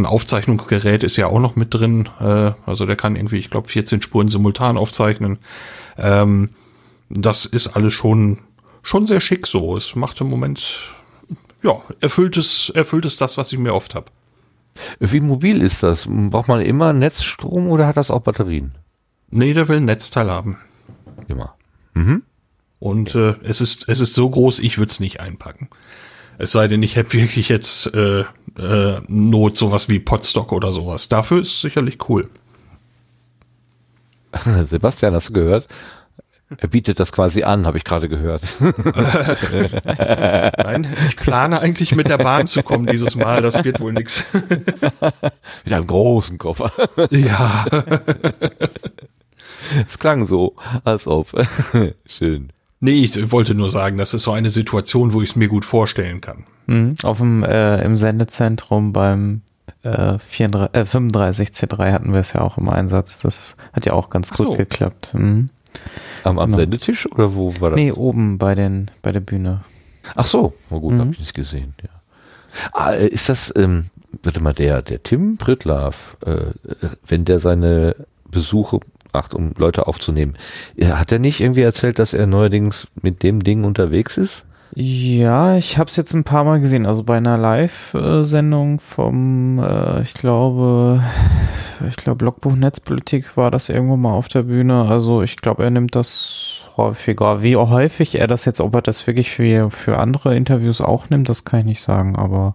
ein 0.00 0.06
Aufzeichnungsgerät 0.06 1.02
ist 1.02 1.16
ja 1.16 1.26
auch 1.26 1.38
noch 1.38 1.56
mit 1.56 1.74
drin. 1.74 2.08
Äh, 2.20 2.52
also 2.66 2.86
der 2.86 2.96
kann 2.96 3.16
irgendwie, 3.16 3.38
ich 3.38 3.50
glaube, 3.50 3.68
14 3.68 4.02
Spuren 4.02 4.28
simultan 4.28 4.76
aufzeichnen. 4.76 5.38
Ähm, 5.98 6.50
das 7.08 7.46
ist 7.46 7.68
alles 7.68 7.92
schon, 7.92 8.38
schon 8.82 9.06
sehr 9.06 9.20
schick 9.20 9.46
so. 9.46 9.76
Es 9.76 9.94
macht 9.94 10.20
im 10.20 10.28
Moment, 10.28 10.80
ja, 11.62 11.80
erfüllt 12.00 12.36
es, 12.36 12.70
erfüllt 12.74 13.04
es 13.04 13.16
das, 13.16 13.36
was 13.36 13.52
ich 13.52 13.58
mir 13.58 13.74
oft 13.74 13.94
habe. 13.94 14.06
Wie 14.98 15.20
mobil 15.20 15.60
ist 15.60 15.82
das? 15.82 16.06
Braucht 16.08 16.48
man 16.48 16.60
immer 16.60 16.92
Netzstrom 16.92 17.68
oder 17.68 17.86
hat 17.86 17.96
das 17.96 18.10
auch 18.10 18.20
Batterien? 18.20 18.74
Nee, 19.30 19.54
der 19.54 19.68
will 19.68 19.78
ein 19.78 19.84
Netzteil 19.84 20.30
haben. 20.30 20.58
Immer. 21.28 21.54
Mhm. 21.94 22.22
Und 22.78 23.14
äh, 23.14 23.34
es 23.42 23.60
ist 23.60 23.88
es 23.88 24.00
ist 24.00 24.14
so 24.14 24.30
groß, 24.30 24.58
ich 24.60 24.78
würde 24.78 24.90
es 24.90 25.00
nicht 25.00 25.20
einpacken. 25.20 25.68
Es 26.40 26.52
sei 26.52 26.68
denn, 26.68 26.82
ich 26.82 26.96
hätte 26.96 27.12
wirklich 27.12 27.50
jetzt 27.50 27.92
äh, 27.94 28.24
äh, 28.58 29.00
Not, 29.08 29.58
sowas 29.58 29.90
wie 29.90 29.98
Potstock 29.98 30.52
oder 30.52 30.72
sowas. 30.72 31.10
Dafür 31.10 31.42
ist 31.42 31.60
sicherlich 31.60 31.98
cool. 32.08 32.30
Sebastian, 34.64 35.12
hast 35.12 35.28
du 35.28 35.34
gehört? 35.34 35.68
Er 36.56 36.68
bietet 36.68 36.98
das 36.98 37.12
quasi 37.12 37.42
an, 37.42 37.66
habe 37.66 37.76
ich 37.76 37.84
gerade 37.84 38.08
gehört. 38.08 38.42
Nein, 38.60 38.72
ich 41.08 41.16
plane 41.16 41.60
eigentlich 41.60 41.94
mit 41.94 42.08
der 42.08 42.18
Bahn 42.18 42.46
zu 42.46 42.62
kommen 42.62 42.86
dieses 42.86 43.16
Mal. 43.16 43.42
Das 43.42 43.62
wird 43.62 43.78
wohl 43.78 43.92
nix. 43.92 44.24
Mit 44.32 45.72
einem 45.72 45.86
großen 45.86 46.38
Koffer. 46.38 46.72
Ja. 47.10 47.66
Es 49.86 50.00
klang 50.00 50.26
so, 50.26 50.56
als 50.82 51.06
ob. 51.06 51.30
Schön. 52.04 52.52
Nee, 52.80 53.04
ich 53.04 53.30
wollte 53.32 53.54
nur 53.54 53.70
sagen, 53.70 53.98
das 53.98 54.14
ist 54.14 54.22
so 54.22 54.32
eine 54.32 54.50
Situation, 54.50 55.12
wo 55.12 55.20
ich 55.22 55.30
es 55.30 55.36
mir 55.36 55.48
gut 55.48 55.64
vorstellen 55.64 56.20
kann. 56.20 56.44
Mhm. 56.66 56.94
Auf 57.02 57.18
dem, 57.18 57.42
äh, 57.44 57.82
im 57.84 57.96
Sendezentrum 57.96 58.92
beim 58.92 59.42
äh, 59.82 60.18
34, 60.18 60.74
äh, 60.74 60.84
35C3 60.84 61.92
hatten 61.92 62.12
wir 62.12 62.20
es 62.20 62.32
ja 62.32 62.40
auch 62.40 62.56
im 62.58 62.68
Einsatz. 62.68 63.20
Das 63.20 63.56
hat 63.72 63.84
ja 63.86 63.92
auch 63.92 64.08
ganz 64.10 64.30
Ach 64.32 64.36
gut 64.38 64.46
so. 64.46 64.52
geklappt. 64.54 65.12
Mhm. 65.14 65.46
Am, 66.24 66.38
am 66.38 66.46
Genau. 66.50 66.56
Sendetisch 66.58 67.10
oder 67.12 67.34
wo 67.34 67.54
war 67.60 67.70
das? 67.70 67.78
Nee, 67.78 67.92
oben 67.92 68.38
bei 68.38 68.54
den 68.54 68.90
bei 69.02 69.12
der 69.12 69.20
Bühne. 69.20 69.60
Ach 70.16 70.26
so, 70.26 70.54
na 70.70 70.78
gut, 70.78 70.94
Mhm. 70.94 70.98
habe 71.00 71.12
ich 71.12 71.18
nicht 71.20 71.34
gesehen. 71.34 71.74
Ja. 71.82 71.88
Ah, 72.72 72.92
äh, 72.92 73.06
ist 73.08 73.28
das, 73.28 73.52
ähm, 73.56 73.86
warte 74.22 74.40
mal, 74.40 74.52
der, 74.54 74.82
der 74.82 75.02
Tim 75.02 75.36
Pritlaff, 75.36 76.16
äh, 76.24 76.30
äh, 76.30 76.52
wenn 77.06 77.24
der 77.24 77.38
seine 77.40 77.94
Besuche 78.30 78.80
macht, 79.12 79.34
um 79.34 79.52
Leute 79.56 79.86
aufzunehmen, 79.86 80.34
hat 80.82 81.12
er 81.12 81.18
nicht 81.18 81.40
irgendwie 81.40 81.62
erzählt, 81.62 81.98
dass 81.98 82.14
er 82.14 82.26
neuerdings 82.26 82.86
mit 83.00 83.22
dem 83.22 83.42
Ding 83.42 83.64
unterwegs 83.64 84.16
ist? 84.16 84.44
Ja, 84.74 85.56
ich 85.56 85.78
habe 85.78 85.90
es 85.90 85.96
jetzt 85.96 86.14
ein 86.14 86.22
paar 86.22 86.44
Mal 86.44 86.60
gesehen. 86.60 86.86
Also 86.86 87.02
bei 87.02 87.16
einer 87.16 87.36
Live-Sendung 87.36 88.78
vom, 88.78 89.58
äh, 89.58 90.02
ich 90.02 90.14
glaube, 90.14 91.02
ich 91.88 91.96
glaube 91.96 92.24
Logbuch 92.24 92.54
Netzpolitik 92.54 93.36
war 93.36 93.50
das 93.50 93.68
irgendwo 93.68 93.96
mal 93.96 94.12
auf 94.12 94.28
der 94.28 94.44
Bühne. 94.44 94.86
Also 94.88 95.22
ich 95.22 95.36
glaube, 95.36 95.64
er 95.64 95.70
nimmt 95.70 95.96
das 95.96 96.59
häufiger. 96.80 97.42
Wie 97.42 97.56
häufig 97.56 98.18
er 98.18 98.26
das 98.26 98.44
jetzt, 98.44 98.60
ob 98.60 98.74
er 98.74 98.82
das 98.82 99.06
wirklich 99.06 99.30
für 99.30 99.70
für 99.70 99.98
andere 99.98 100.36
Interviews 100.36 100.80
auch 100.80 101.10
nimmt, 101.10 101.28
das 101.28 101.44
kann 101.44 101.60
ich 101.60 101.66
nicht 101.66 101.82
sagen. 101.82 102.16
Aber 102.16 102.54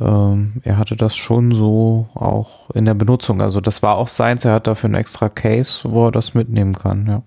ähm, 0.00 0.60
er 0.64 0.78
hatte 0.78 0.96
das 0.96 1.16
schon 1.16 1.52
so 1.52 2.08
auch 2.14 2.70
in 2.70 2.84
der 2.84 2.94
Benutzung. 2.94 3.40
Also 3.40 3.60
das 3.60 3.82
war 3.82 3.96
auch 3.96 4.08
seins. 4.08 4.44
Er 4.44 4.54
hat 4.54 4.66
dafür 4.66 4.90
ein 4.90 4.94
extra 4.94 5.28
Case, 5.28 5.82
wo 5.84 6.06
er 6.08 6.12
das 6.12 6.34
mitnehmen 6.34 6.74
kann. 6.74 7.06
Ja. 7.06 7.22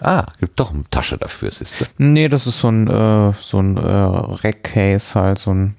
Ah, 0.00 0.26
gibt 0.38 0.58
doch 0.58 0.72
eine 0.72 0.84
Tasche 0.90 1.18
dafür, 1.18 1.50
siehst 1.50 1.80
du. 1.80 1.84
Nee, 1.98 2.28
das 2.28 2.46
ist 2.46 2.58
so 2.60 2.68
ein, 2.68 2.88
äh, 2.88 3.32
so 3.38 3.58
ein 3.58 3.76
äh, 3.76 3.80
Rack-Case 3.82 5.20
halt, 5.20 5.38
so 5.38 5.52
ein 5.52 5.76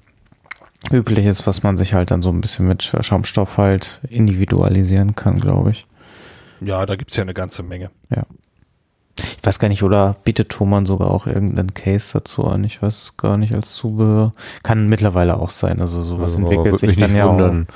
übliches, 0.90 1.46
was 1.46 1.62
man 1.62 1.76
sich 1.76 1.94
halt 1.94 2.10
dann 2.10 2.22
so 2.22 2.30
ein 2.30 2.40
bisschen 2.40 2.66
mit 2.66 2.82
Schaumstoff 3.00 3.58
halt 3.58 4.00
individualisieren 4.08 5.14
kann, 5.16 5.40
glaube 5.40 5.72
ich. 5.72 5.86
Ja, 6.60 6.86
da 6.86 6.96
gibt's 6.96 7.16
ja 7.16 7.22
eine 7.22 7.34
ganze 7.34 7.62
Menge. 7.62 7.90
Ich 9.18 9.44
weiß 9.46 9.58
gar 9.58 9.68
nicht, 9.68 9.82
oder 9.82 10.16
bietet 10.24 10.48
Thomann 10.48 10.86
sogar 10.86 11.10
auch 11.10 11.26
irgendeinen 11.26 11.74
Case 11.74 12.10
dazu 12.14 12.44
an? 12.44 12.64
Ich 12.64 12.80
weiß 12.80 13.14
gar 13.16 13.36
nicht 13.36 13.54
als 13.54 13.72
Zubehör. 13.74 14.32
Kann 14.62 14.86
mittlerweile 14.86 15.36
auch 15.36 15.50
sein, 15.50 15.80
also 15.80 16.02
sowas 16.02 16.36
Also, 16.36 16.46
entwickelt 16.46 16.78
sich 16.78 16.96
dann 16.96 17.14
ja 17.14 17.26
auch. 17.26 17.32
wundern. 17.32 17.66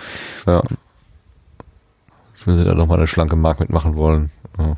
Ja. 0.46 0.62
Ich 2.38 2.46
will 2.46 2.54
sie 2.54 2.64
da 2.64 2.74
noch 2.74 2.86
mal 2.86 2.96
eine 2.96 3.06
schlanke 3.06 3.36
Mark 3.36 3.60
mitmachen 3.60 3.96
wollen. 3.96 4.30
Ja, 4.58 4.76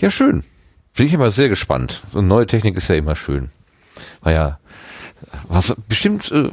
ja 0.00 0.10
schön. 0.10 0.42
Bin 0.96 1.06
ich 1.06 1.12
immer 1.12 1.30
sehr 1.30 1.48
gespannt. 1.48 2.02
So 2.12 2.22
neue 2.22 2.46
Technik 2.46 2.76
ist 2.76 2.88
ja 2.88 2.94
immer 2.96 3.16
schön. 3.16 3.50
War 4.22 4.32
ja, 4.32 4.58
was 5.48 5.74
bestimmt 5.88 6.30
äh, 6.32 6.50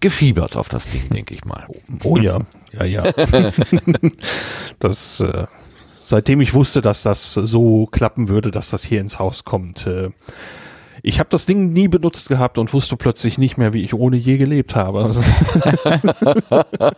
gefiebert 0.00 0.56
auf 0.56 0.68
das 0.68 0.86
Ding, 0.86 1.08
denke 1.10 1.34
ich 1.34 1.44
mal. 1.44 1.66
Oh 2.02 2.16
ja, 2.16 2.38
ja, 2.72 2.84
ja. 2.84 3.04
das, 4.78 5.20
äh, 5.20 5.46
seitdem 6.14 6.40
ich 6.40 6.54
wusste, 6.54 6.80
dass 6.80 7.02
das 7.02 7.32
so 7.32 7.86
klappen 7.86 8.28
würde, 8.28 8.52
dass 8.52 8.70
das 8.70 8.84
hier 8.84 9.00
ins 9.00 9.18
Haus 9.18 9.42
kommt. 9.42 9.88
Äh, 9.88 10.10
ich 11.02 11.18
habe 11.18 11.28
das 11.28 11.44
Ding 11.44 11.72
nie 11.72 11.88
benutzt 11.88 12.28
gehabt 12.28 12.56
und 12.56 12.72
wusste 12.72 12.96
plötzlich 12.96 13.36
nicht 13.36 13.58
mehr, 13.58 13.72
wie 13.72 13.82
ich 13.82 13.94
ohne 13.94 14.16
je 14.16 14.36
gelebt 14.36 14.76
habe. 14.76 15.02
Also 15.02 15.20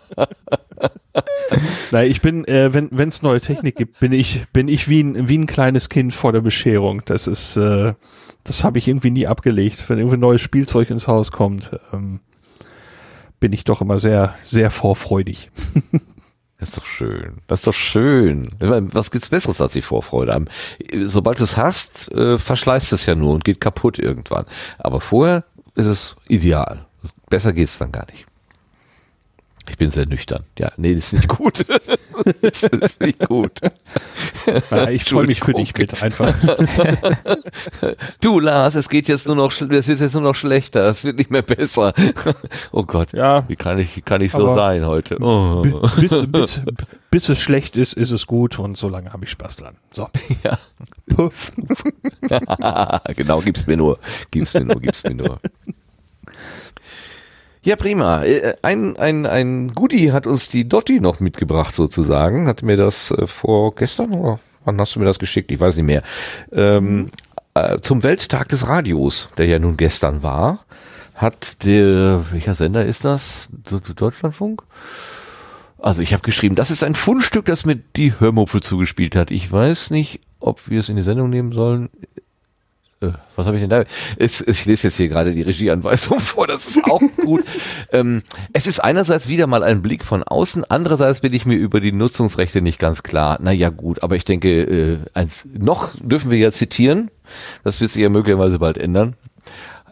Nein, 1.93 2.11
ich 2.11 2.21
bin, 2.21 2.45
äh, 2.45 2.75
wenn 2.75 3.09
es 3.09 3.23
neue 3.23 3.41
Technik 3.41 3.77
gibt, 3.77 4.01
bin 4.01 4.13
ich, 4.13 4.45
bin 4.53 4.69
ich 4.69 4.87
wie 4.87 5.03
ein, 5.03 5.31
wie 5.31 5.39
ein 5.39 5.47
kleines 5.47 5.89
Kind 5.89 6.13
vor 6.13 6.35
der 6.35 6.43
Bescherung. 6.43 7.01
Das 7.07 7.27
ist, 7.27 7.57
äh, 7.57 7.95
das 8.45 8.65
habe 8.65 8.77
ich 8.77 8.87
irgendwie 8.87 9.11
nie 9.11 9.27
abgelegt. 9.27 9.89
Wenn 9.89 9.97
irgendwie 9.97 10.19
neues 10.19 10.43
Spielzeug 10.43 10.91
ins 10.91 11.09
Haus 11.09 11.33
kommt, 11.33 11.71
ähm, 11.91 12.21
bin 13.41 13.55
ich 13.55 13.65
doch 13.65 13.81
immer 13.81 13.99
sehr, 13.99 14.35
sehr 14.43 14.71
vorfreudig. 14.71 15.51
Das 16.59 16.71
ist 16.71 16.79
doch 16.79 16.87
schön. 16.87 17.43
Das 17.47 17.61
ist 17.61 17.67
doch 17.67 17.75
schön. 17.75 18.49
Was 18.59 19.11
gibt's 19.11 19.29
Besseres 19.29 19.61
als 19.61 19.73
die 19.73 19.83
Vorfreude? 19.83 20.47
Sobald 21.05 21.39
du 21.39 21.45
es 21.45 21.57
hast, 21.57 22.11
äh, 22.13 22.39
verschleißt 22.39 22.93
es 22.93 23.05
ja 23.07 23.15
nur 23.15 23.35
und 23.35 23.45
geht 23.45 23.61
kaputt 23.61 23.99
irgendwann. 23.99 24.47
Aber 24.79 25.01
vorher 25.01 25.45
ist 25.75 25.87
es 25.87 26.17
ideal. 26.29 26.87
Besser 27.29 27.53
geht's 27.53 27.79
dann 27.79 27.93
gar 27.93 28.07
nicht. 28.11 28.27
Ich 29.69 29.79
bin 29.79 29.91
sehr 29.91 30.07
nüchtern. 30.07 30.45
Ja, 30.59 30.71
nee, 30.77 30.95
das 30.95 31.13
ist 31.13 31.13
nicht 31.15 31.29
gut. 31.29 31.65
das 32.43 32.63
ist 32.63 33.01
nicht 33.01 33.19
gut. 33.27 33.61
Ja, 34.71 34.89
ich 34.89 35.05
freue 35.05 35.27
mich 35.27 35.41
für 35.41 35.53
dich 35.55 35.77
mit 35.77 36.03
einfach. 36.03 36.35
Du, 38.21 38.41
Lars, 38.41 38.75
es 38.75 38.89
geht 38.89 39.09
jetzt 39.09 39.27
nur 39.27 39.37
noch, 39.37 39.53
es 39.53 39.69
wird 39.69 40.01
jetzt 40.01 40.13
nur 40.15 40.23
noch 40.23 40.35
schlechter. 40.35 40.89
Es 40.89 41.05
wird 41.05 41.17
nicht 41.17 41.31
mehr 41.31 41.43
besser. 41.43 41.93
Oh 42.73 42.83
Gott. 42.85 43.13
Ja. 43.13 43.49
Wie 43.49 43.57
kann 43.57 43.79
ich, 43.79 44.05
kann 44.05 44.21
ich 44.21 44.33
so 44.33 44.55
sein 44.57 44.85
heute? 44.87 45.19
Oh. 45.21 45.63
bis, 45.63 46.13
bis, 46.29 46.61
bis 47.11 47.29
es 47.29 47.39
schlecht 47.39 47.77
ist, 47.77 47.95
ist 47.95 48.11
es 48.11 48.27
gut 48.27 48.59
und 48.59 48.77
solange 48.77 49.13
habe 49.13 49.25
ich 49.25 49.31
Spaß 49.31 49.57
dran. 49.57 49.77
So. 49.93 50.09
Ja. 50.45 50.59
Puff. 51.15 51.53
genau, 53.15 53.41
gib's 53.41 53.67
mir 53.67 53.77
nur. 53.77 53.99
Gib's 54.31 54.55
mir 54.55 54.65
nur, 54.65 54.81
gib's 54.81 55.05
mir 55.05 55.15
nur. 55.15 55.41
Ja, 57.67 57.75
prima. 57.75 58.23
Äh, 58.23 58.55
Ein, 58.63 58.97
ein, 58.97 59.27
ein 59.27 59.75
Goodie 59.75 60.13
hat 60.13 60.29
uns 60.29 60.49
die 60.49 60.69
Dotti 60.69 61.01
noch 61.01 61.19
mitgebracht, 61.19 61.75
sozusagen. 61.75 62.47
Hat 62.47 62.63
mir 62.63 62.77
das 62.77 63.11
äh, 63.11 63.27
vor 63.27 63.75
gestern 63.75 64.13
oder 64.15 64.39
wann 64.65 64.81
hast 64.81 64.95
du 64.95 65.01
mir 65.01 65.05
das 65.05 65.19
geschickt? 65.19 65.51
Ich 65.51 65.59
weiß 65.59 65.75
nicht 65.75 65.85
mehr. 65.85 66.05
Ähm, 66.53 67.11
äh, 67.55 67.81
zum 67.81 68.05
Welttag 68.05 68.51
des 68.51 68.69
Radios, 68.69 69.31
der 69.37 69.47
ja 69.47 69.59
nun 69.59 69.77
gestern 69.77 70.23
war, 70.23 70.61
hat 71.17 71.65
der, 71.65 72.25
welcher 72.31 72.55
Sender 72.55 72.87
ist 72.87 73.05
das? 73.05 73.49
Deutschlandfunk? 73.97 74.63
Also 75.81 76.03
ich 76.03 76.13
habe 76.13 76.23
geschrieben, 76.23 76.55
das 76.55 76.71
ist 76.71 76.85
ein 76.85 76.95
Fundstück, 76.95 77.47
das 77.47 77.67
mir 77.67 77.81
die 77.97 78.13
Hörmupfel 78.21 78.63
zugespielt 78.63 79.17
hat. 79.17 79.33
Ich 79.33 79.51
weiß 79.51 79.91
nicht, 79.91 80.21
ob 80.39 80.71
wir 80.71 80.79
es 80.79 80.89
in 80.89 80.95
die 80.95 81.03
Sendung 81.03 81.31
nehmen 81.31 81.51
sollen. 81.51 81.89
Äh, 83.01 83.11
Was 83.35 83.47
habe 83.47 83.57
ich 83.57 83.63
denn 83.63 83.71
da? 83.71 83.85
Es, 84.19 84.41
ich 84.41 84.65
lese 84.65 84.89
jetzt 84.89 84.97
hier 84.97 85.09
gerade 85.09 85.35
die 85.35 85.43
Regieanweisung 85.43 86.21
vor, 86.21 86.47
das 86.47 86.67
ist 86.67 86.85
auch 86.85 87.03
gut. 87.23 87.45
ähm, 87.93 88.23
es 88.53 88.67
ist 88.67 88.81
einerseits 88.81 89.29
wieder 89.29 89.47
mal 89.47 89.63
ein 89.63 89.83
Blick 89.83 90.05
von 90.05 90.23
außen, 90.23 90.65
andererseits 90.69 91.21
bin 91.21 91.35
ich 91.35 91.45
mir 91.45 91.57
über 91.57 91.81
die 91.81 91.93
Nutzungsrechte 91.93 92.63
nicht 92.63 92.79
ganz 92.79 93.03
klar. 93.03 93.39
Naja 93.41 93.69
gut, 93.69 94.03
aber 94.03 94.17
ich 94.17 94.25
denke, 94.25 94.63
äh, 94.63 94.99
eins, 95.13 95.47
noch 95.59 95.91
dürfen 96.01 96.31
wir 96.31 96.39
ja 96.39 96.53
zitieren. 96.53 97.11
Das 97.65 97.81
wird 97.81 97.91
sich 97.91 98.03
ja 98.03 98.09
möglicherweise 98.09 98.59
bald 98.59 98.79
ändern. 98.79 99.15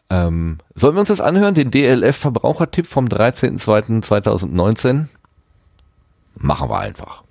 Ähm, 0.08 0.58
sollen 0.74 0.94
wir 0.94 1.00
uns 1.00 1.08
das 1.08 1.20
anhören, 1.20 1.55
den 1.55 1.70
DLF-Verbrauchertipp 1.70 2.86
vom 2.86 3.07
13.02.2019? 3.07 5.07
Machen 6.36 6.68
wir 6.68 6.78
einfach. 6.78 7.23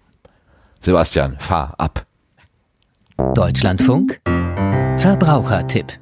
Sebastian, 0.82 1.38
fahr 1.40 1.76
ab. 1.78 2.06
Deutschlandfunk 3.36 4.20
Verbrauchertipp 4.98 6.00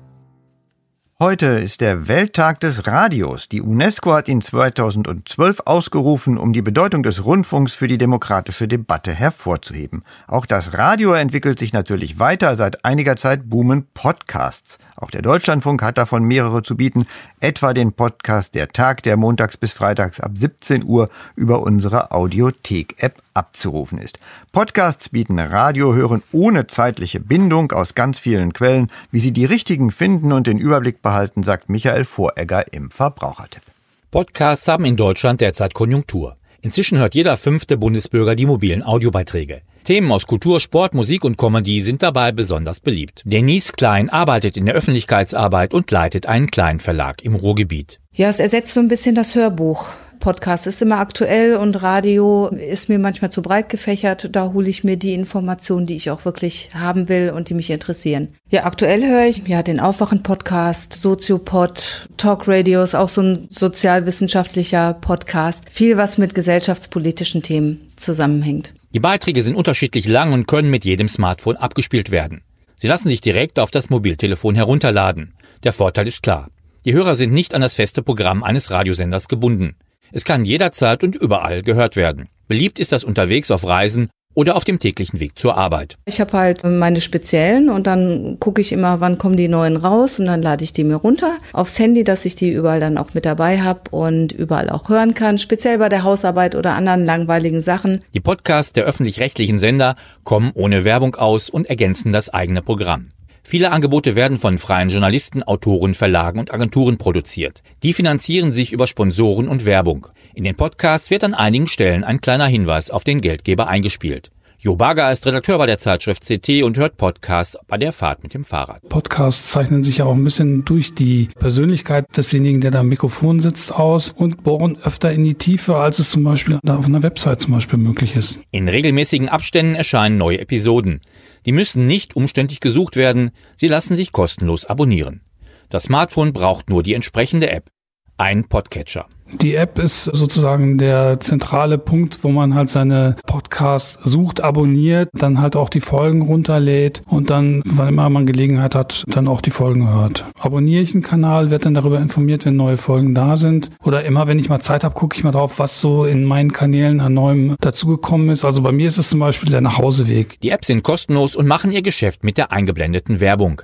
Heute 1.20 1.46
ist 1.46 1.82
der 1.82 2.08
Welttag 2.08 2.60
des 2.62 2.88
Radios. 2.88 3.48
Die 3.48 3.62
UNESCO 3.62 4.14
hat 4.14 4.28
ihn 4.28 4.42
2012 4.42 5.62
ausgerufen, 5.66 6.36
um 6.36 6.52
die 6.52 6.64
Bedeutung 6.64 7.04
des 7.04 7.24
Rundfunks 7.24 7.74
für 7.74 7.88
die 7.88 8.00
demokratische 8.00 8.68
Debatte 8.68 9.14
hervorzuheben. 9.14 10.04
Auch 10.28 10.48
das 10.48 10.74
Radio 10.74 11.14
entwickelt 11.14 11.60
sich 11.60 11.74
natürlich 11.74 12.18
weiter. 12.18 12.56
Seit 12.56 12.86
einiger 12.86 13.18
Zeit 13.18 13.50
boomen 13.50 13.86
Podcasts. 13.94 14.80
Auch 15.02 15.10
der 15.10 15.24
Deutschlandfunk 15.24 15.82
hat 15.82 15.98
davon 15.98 16.24
mehrere 16.24 16.62
zu 16.62 16.78
bieten, 16.78 17.08
etwa 17.40 17.74
den 17.74 17.92
Podcast 17.92 18.54
Der 18.54 18.68
Tag, 18.68 19.02
der 19.02 19.18
montags 19.18 19.58
bis 19.58 19.74
freitags 19.74 20.20
ab 20.20 20.34
17 20.36 20.86
Uhr 20.86 21.10
über 21.36 21.64
unsere 21.64 22.12
Audiothek-App 22.12 23.16
abzurufen 23.34 23.98
ist. 23.98 24.20
Podcasts 24.52 25.10
bieten 25.10 25.40
Radiohören 25.40 26.22
ohne 26.32 26.68
zeitliche 26.68 27.20
Bindung 27.20 27.72
aus 27.72 27.96
ganz 27.96 28.20
vielen 28.20 28.54
Quellen. 28.54 28.92
Wie 29.10 29.20
sie 29.20 29.32
die 29.32 29.46
richtigen 29.46 29.90
finden 29.90 30.32
und 30.32 30.46
den 30.46 30.60
Überblick 30.60 31.02
behalten, 31.02 31.42
sagt 31.42 31.68
Michael 31.68 32.06
Voregger 32.06 32.72
im 32.72 32.92
Verbrauchertipp. 32.92 33.64
Podcasts 34.12 34.68
haben 34.68 34.86
in 34.86 34.98
Deutschland 34.98 35.42
derzeit 35.42 35.74
Konjunktur. 35.74 36.36
Inzwischen 36.62 37.00
hört 37.00 37.16
jeder 37.16 37.38
fünfte 37.38 37.76
Bundesbürger 37.76 38.36
die 38.36 38.46
mobilen 38.46 38.84
Audiobeiträge. 38.84 39.62
Themen 39.84 40.12
aus 40.12 40.28
Kultur, 40.28 40.60
Sport, 40.60 40.94
Musik 40.94 41.24
und 41.24 41.38
Comedy 41.38 41.82
sind 41.82 42.04
dabei 42.04 42.32
besonders 42.32 42.80
beliebt. 42.80 43.24
Denise 43.26 43.74
Klein 43.74 44.10
arbeitet 44.10 44.58
in 44.58 44.66
der 44.66 44.76
Öffentlichkeitsarbeit 44.76 45.74
und 45.74 45.90
leitet 45.90 46.28
einen 46.28 46.52
kleinen 46.52 46.80
Verlag 46.80 47.24
im 47.24 47.36
Ruhrgebiet. 47.36 48.00
Ja, 48.14 48.30
es 48.30 48.40
ersetzt 48.40 48.74
so 48.74 48.80
ein 48.80 48.88
bisschen 48.88 49.16
das 49.16 49.36
Hörbuch. 49.36 49.92
Podcast 50.22 50.68
ist 50.68 50.82
immer 50.82 51.00
aktuell 51.00 51.56
und 51.56 51.82
Radio 51.82 52.48
ist 52.48 52.90
mir 52.90 53.00
manchmal 53.00 53.32
zu 53.32 53.42
breit 53.42 53.70
gefächert. 53.70 54.30
Da 54.34 54.54
hole 54.54 54.70
ich 54.70 54.84
mir 54.84 54.96
die 54.96 55.14
Informationen, 55.14 55.88
die 55.88 55.96
ich 55.96 56.12
auch 56.12 56.24
wirklich 56.24 56.70
haben 56.76 57.10
will 57.10 57.34
und 57.36 57.50
die 57.50 57.56
mich 57.56 57.72
interessieren. 57.72 58.30
Ja, 58.50 58.66
aktuell 58.66 59.06
höre 59.06 59.26
ich 59.26 59.48
ja 59.48 59.64
den 59.64 59.80
Aufwachen-Podcast, 59.80 60.94
Soziopod, 60.94 62.08
Talk 62.18 62.48
Radio 62.48 62.84
ist 62.84 62.96
auch 62.96 63.10
so 63.10 63.22
ein 63.22 63.48
sozialwissenschaftlicher 63.50 64.94
Podcast. 64.94 65.64
Viel, 65.70 65.98
was 65.98 66.20
mit 66.20 66.36
gesellschaftspolitischen 66.36 67.42
Themen 67.42 67.92
zusammenhängt. 67.96 68.74
Die 68.94 69.00
Beiträge 69.00 69.42
sind 69.42 69.56
unterschiedlich 69.56 70.08
lang 70.08 70.34
und 70.34 70.48
können 70.48 70.70
mit 70.70 70.84
jedem 70.84 71.08
Smartphone 71.08 71.56
abgespielt 71.56 72.12
werden. 72.12 72.44
Sie 72.76 72.88
lassen 72.88 73.10
sich 73.10 73.22
direkt 73.22 73.60
auf 73.60 73.72
das 73.72 73.90
Mobiltelefon 73.90 74.56
herunterladen. 74.56 75.34
Der 75.64 75.72
Vorteil 75.72 76.08
ist 76.08 76.24
klar. 76.24 76.50
Die 76.84 76.94
Hörer 76.94 77.16
sind 77.16 77.32
nicht 77.32 77.54
an 77.54 77.62
das 77.62 77.76
feste 77.76 78.02
Programm 78.02 78.44
eines 78.44 78.72
Radiosenders 78.72 79.28
gebunden. 79.28 79.76
Es 80.12 80.26
kann 80.26 80.46
jederzeit 80.46 81.04
und 81.04 81.16
überall 81.16 81.62
gehört 81.62 81.96
werden. 81.96 82.28
Beliebt 82.48 82.80
ist 82.80 82.92
das 82.92 83.04
unterwegs 83.04 83.50
auf 83.52 83.66
Reisen 83.66 84.10
oder 84.34 84.56
auf 84.56 84.64
dem 84.64 84.80
täglichen 84.80 85.20
Weg 85.20 85.38
zur 85.38 85.58
Arbeit. 85.58 85.98
Ich 86.06 86.22
habe 86.22 86.34
halt 86.34 86.64
meine 86.64 87.02
speziellen 87.02 87.70
und 87.70 87.88
dann 87.88 88.38
gucke 88.40 88.62
ich 88.62 88.72
immer, 88.72 89.00
wann 89.00 89.18
kommen 89.18 89.38
die 89.38 89.48
neuen 89.48 89.78
raus 89.78 90.20
und 90.20 90.26
dann 90.26 90.42
lade 90.42 90.64
ich 90.64 90.74
die 90.74 90.84
mir 90.84 90.96
runter 90.96 91.38
aufs 91.54 91.78
Handy, 91.80 92.04
dass 92.04 92.26
ich 92.26 92.36
die 92.36 92.52
überall 92.52 92.80
dann 92.80 92.98
auch 92.98 93.14
mit 93.14 93.26
dabei 93.26 93.62
habe 93.62 93.82
und 93.92 94.32
überall 94.32 94.70
auch 94.70 94.90
hören 94.90 95.14
kann, 95.14 95.38
speziell 95.38 95.78
bei 95.78 95.90
der 95.90 96.04
Hausarbeit 96.04 96.56
oder 96.56 96.76
anderen 96.76 97.06
langweiligen 97.06 97.60
Sachen. 97.60 98.04
Die 98.14 98.20
Podcasts 98.20 98.74
der 98.74 98.86
öffentlich-rechtlichen 98.86 99.60
Sender 99.60 99.96
kommen 100.24 100.52
ohne 100.54 100.86
Werbung 100.86 101.16
aus 101.16 101.50
und 101.50 101.70
ergänzen 101.70 102.14
das 102.14 102.30
eigene 102.30 102.62
Programm. 102.62 103.12
Viele 103.44 103.72
Angebote 103.72 104.16
werden 104.16 104.38
von 104.38 104.58
freien 104.58 104.90
Journalisten, 104.90 105.44
Autoren, 105.44 105.94
Verlagen 105.94 106.40
und 106.40 106.54
Agenturen 106.54 106.98
produziert. 106.98 107.64
Die 107.84 107.94
finanzieren 107.94 108.52
sich 108.52 108.72
über 108.72 108.88
Sponsoren 108.88 109.48
und 109.48 109.66
Werbung. 109.66 110.08
In 110.34 110.44
den 110.44 110.56
Podcasts 110.56 111.10
wird 111.10 111.24
an 111.24 111.34
einigen 111.34 111.68
Stellen 111.68 112.04
ein 112.04 112.22
kleiner 112.22 112.48
Hinweis 112.48 112.90
auf 112.90 113.04
den 113.04 113.20
Geldgeber 113.20 113.68
eingespielt. 113.68 114.32
Jo 114.64 114.76
Baga 114.76 115.12
ist 115.12 115.26
Redakteur 115.26 115.58
bei 115.58 115.66
der 115.66 115.80
Zeitschrift 115.80 116.24
CT 116.24 116.62
und 116.62 116.78
hört 116.78 116.96
Podcasts 116.96 117.58
bei 117.68 117.80
der 117.80 117.92
Fahrt 117.92 118.22
mit 118.22 118.36
dem 118.36 118.44
Fahrrad. 118.44 118.88
Podcasts 118.90 119.50
zeichnen 119.50 119.84
sich 119.84 119.98
ja 119.98 120.06
auch 120.06 120.14
ein 120.14 120.24
bisschen 120.24 120.64
durch 120.66 120.94
die 120.94 121.30
Persönlichkeit 121.40 122.06
desjenigen, 122.16 122.62
der 122.62 122.70
da 122.70 122.82
am 122.82 122.88
Mikrofon 122.88 123.40
sitzt, 123.40 123.74
aus 123.74 124.12
und 124.12 124.44
bohren 124.44 124.78
öfter 124.84 125.12
in 125.12 125.24
die 125.24 125.34
Tiefe, 125.34 125.78
als 125.78 125.98
es 125.98 126.12
zum 126.12 126.24
Beispiel 126.24 126.60
da 126.62 126.76
auf 126.78 126.86
einer 126.86 127.02
Website 127.02 127.42
zum 127.42 127.56
Beispiel 127.56 127.80
möglich 127.80 128.16
ist. 128.16 128.38
In 128.52 128.68
regelmäßigen 128.68 129.30
Abständen 129.30 129.74
erscheinen 129.74 130.20
neue 130.20 130.40
Episoden. 130.40 131.02
Die 131.46 131.52
müssen 131.52 131.88
nicht 131.88 132.16
umständlich 132.16 132.60
gesucht 132.60 132.96
werden, 132.96 133.32
sie 133.56 133.68
lassen 133.68 133.96
sich 133.96 134.12
kostenlos 134.12 134.66
abonnieren. 134.66 135.22
Das 135.70 135.84
Smartphone 135.84 136.34
braucht 136.34 136.70
nur 136.70 136.84
die 136.84 136.94
entsprechende 136.94 137.50
App. 137.50 137.70
Ein 138.18 138.48
Podcatcher. 138.48 139.08
Die 139.40 139.56
App 139.56 139.80
ist 139.80 140.04
sozusagen 140.04 140.78
der 140.78 141.20
zentrale 141.20 141.78
Punkt, 141.78 142.24
wo 142.24 142.30
man 142.30 142.54
halt 142.54 142.70
seine 142.70 143.16
Podcasts 143.26 143.98
sucht, 144.04 144.42
abonniert, 144.42 145.10
dann 145.14 145.42
halt 145.42 145.56
auch 145.56 145.70
die 145.70 145.80
Folgen 145.80 146.22
runterlädt 146.22 147.02
und 147.08 147.30
dann, 147.30 147.62
wann 147.66 147.88
immer 147.88 148.10
man 148.10 148.26
Gelegenheit 148.26 148.76
hat, 148.76 149.04
dann 149.08 149.28
auch 149.28 149.42
die 149.42 149.52
Folgen 149.52 149.92
hört. 149.92 150.26
Abonniere 150.40 150.84
ich 150.84 150.94
einen 150.94 151.04
Kanal, 151.04 151.50
wird 151.50 151.66
dann 151.66 151.74
darüber 151.74 152.00
informiert, 152.00 152.46
wenn 152.46 152.56
neue 152.56 152.78
Folgen 152.78 153.16
da 153.16 153.36
sind. 153.36 153.72
Oder 153.84 154.04
immer, 154.04 154.28
wenn 154.28 154.40
ich 154.40 154.50
mal 154.50 154.60
Zeit 154.60 154.84
habe, 154.84 154.96
gucke 154.96 155.16
ich 155.18 155.24
mal 155.24 155.32
drauf, 155.32 155.60
was 155.60 155.80
so 155.80 156.06
in 156.06 156.26
meinen 156.26 156.52
Kanälen 156.52 157.00
an 157.00 157.14
neuem 157.14 157.56
dazugekommen 157.62 158.30
ist. 158.30 158.46
Also 158.46 158.62
bei 158.62 158.72
mir 158.72 158.88
ist 158.88 158.98
es 158.98 159.10
zum 159.10 159.20
Beispiel 159.20 159.50
der 159.50 159.62
Nachhauseweg. 159.62 160.40
Die 160.42 160.50
Apps 160.50 160.68
sind 160.68 160.84
kostenlos 160.84 161.36
und 161.36 161.48
machen 161.48 161.72
ihr 161.72 161.82
Geschäft 161.82 162.24
mit 162.24 162.38
der 162.38 162.52
eingeblendeten 162.52 163.20
Werbung. 163.20 163.62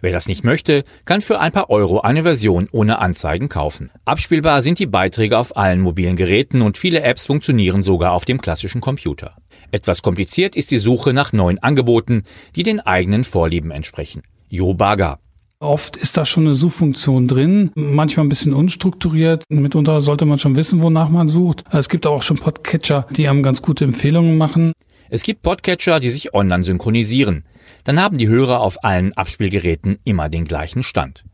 Wer 0.00 0.12
das 0.12 0.28
nicht 0.28 0.44
möchte, 0.44 0.84
kann 1.04 1.20
für 1.20 1.40
ein 1.40 1.50
paar 1.50 1.70
Euro 1.70 2.00
eine 2.00 2.22
Version 2.22 2.68
ohne 2.70 3.00
Anzeigen 3.00 3.48
kaufen. 3.48 3.90
Abspielbar 4.04 4.62
sind 4.62 4.78
die 4.78 4.86
Beiträge 4.86 5.36
auf 5.36 5.56
allen 5.56 5.80
mobilen 5.80 6.14
Geräten 6.14 6.62
und 6.62 6.78
viele 6.78 7.02
Apps 7.02 7.26
funktionieren 7.26 7.82
sogar 7.82 8.12
auf 8.12 8.24
dem 8.24 8.40
klassischen 8.40 8.80
Computer. 8.80 9.34
Etwas 9.72 10.02
kompliziert 10.02 10.54
ist 10.54 10.70
die 10.70 10.78
Suche 10.78 11.12
nach 11.12 11.32
neuen 11.32 11.58
Angeboten, 11.58 12.22
die 12.54 12.62
den 12.62 12.78
eigenen 12.78 13.24
Vorlieben 13.24 13.72
entsprechen. 13.72 14.22
Jo 14.48 14.72
Baga. 14.72 15.18
Oft 15.60 15.96
ist 15.96 16.16
da 16.16 16.24
schon 16.24 16.46
eine 16.46 16.54
Suchfunktion 16.54 17.26
drin, 17.26 17.72
manchmal 17.74 18.24
ein 18.24 18.28
bisschen 18.28 18.54
unstrukturiert. 18.54 19.42
Mitunter 19.48 20.00
sollte 20.00 20.24
man 20.24 20.38
schon 20.38 20.54
wissen, 20.54 20.80
wonach 20.80 21.08
man 21.08 21.28
sucht. 21.28 21.64
Es 21.72 21.88
gibt 21.88 22.06
auch 22.06 22.22
schon 22.22 22.36
Podcatcher, 22.36 23.08
die 23.10 23.26
einem 23.26 23.42
ganz 23.42 23.60
gute 23.60 23.82
Empfehlungen 23.82 24.38
machen. 24.38 24.72
Es 25.10 25.22
gibt 25.22 25.42
Podcatcher, 25.42 26.00
die 26.00 26.10
sich 26.10 26.34
online 26.34 26.64
synchronisieren 26.64 27.44
dann 27.88 28.00
haben 28.00 28.18
die 28.18 28.28
Hörer 28.28 28.60
auf 28.60 28.84
allen 28.84 29.14
Abspielgeräten 29.14 29.98
immer 30.04 30.28
den 30.28 30.44
gleichen 30.44 30.82
Stand. 30.82 31.24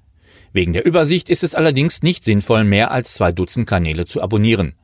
Wegen 0.53 0.73
der 0.73 0.87
Übersicht 0.87 1.29
ist 1.29 1.43
es 1.43 1.57
allerdings 1.57 2.03
nicht 2.03 2.25
sinnvoll, 2.25 2.63
mehr 2.63 2.93
als 2.93 3.15
zwei 3.15 3.33
Dutzend 3.33 3.69
Kanäle 3.69 4.07
zu 4.07 4.23
abonnieren. 4.23 4.75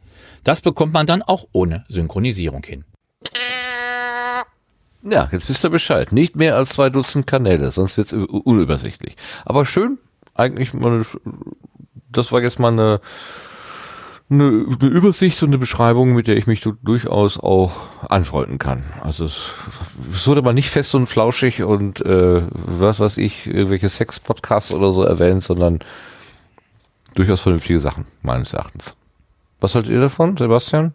Das 0.42 0.62
bekommt 0.62 0.92
man 0.92 1.06
dann 1.06 1.22
auch 1.22 1.46
ohne 1.52 1.84
Synchronisierung 1.88 2.64
hin. 2.64 2.84
Ja, 5.02 5.28
jetzt 5.30 5.48
wisst 5.48 5.64
ihr 5.64 5.70
Bescheid. 5.70 6.10
Nicht 6.10 6.34
mehr 6.34 6.56
als 6.56 6.70
zwei 6.70 6.90
Dutzend 6.90 7.28
Kanäle, 7.28 7.70
sonst 7.70 7.96
wird 7.96 8.12
es 8.12 8.12
unübersichtlich. 8.12 9.14
Aber 9.44 9.64
schön, 9.64 9.98
eigentlich, 10.34 10.72
das 12.10 12.32
war 12.32 12.42
jetzt 12.42 12.58
mal 12.58 12.72
eine 12.72 13.00
eine, 14.30 14.44
eine 14.80 14.90
Übersicht 14.90 15.42
und 15.42 15.50
eine 15.50 15.58
Beschreibung, 15.58 16.14
mit 16.14 16.28
der 16.28 16.36
ich 16.36 16.46
mich 16.46 16.60
durchaus 16.82 17.38
auch 17.38 17.72
anfreunden 18.08 18.58
kann. 18.58 18.84
Also 19.02 19.24
es, 19.24 19.50
es 20.12 20.26
wurde 20.26 20.42
mal 20.42 20.52
nicht 20.52 20.70
fest 20.70 20.94
und 20.94 21.06
flauschig 21.06 21.62
und 21.62 22.00
äh, 22.04 22.42
was 22.50 23.00
weiß 23.00 23.16
ich, 23.16 23.46
irgendwelche 23.46 23.88
Sex-Podcasts 23.88 24.72
oder 24.72 24.92
so 24.92 25.02
erwähnt, 25.02 25.42
sondern 25.42 25.80
durchaus 27.14 27.40
vernünftige 27.40 27.80
Sachen, 27.80 28.06
meines 28.22 28.52
Erachtens. 28.52 28.96
Was 29.60 29.74
haltet 29.74 29.90
ihr 29.90 30.00
davon, 30.00 30.36
Sebastian? 30.36 30.94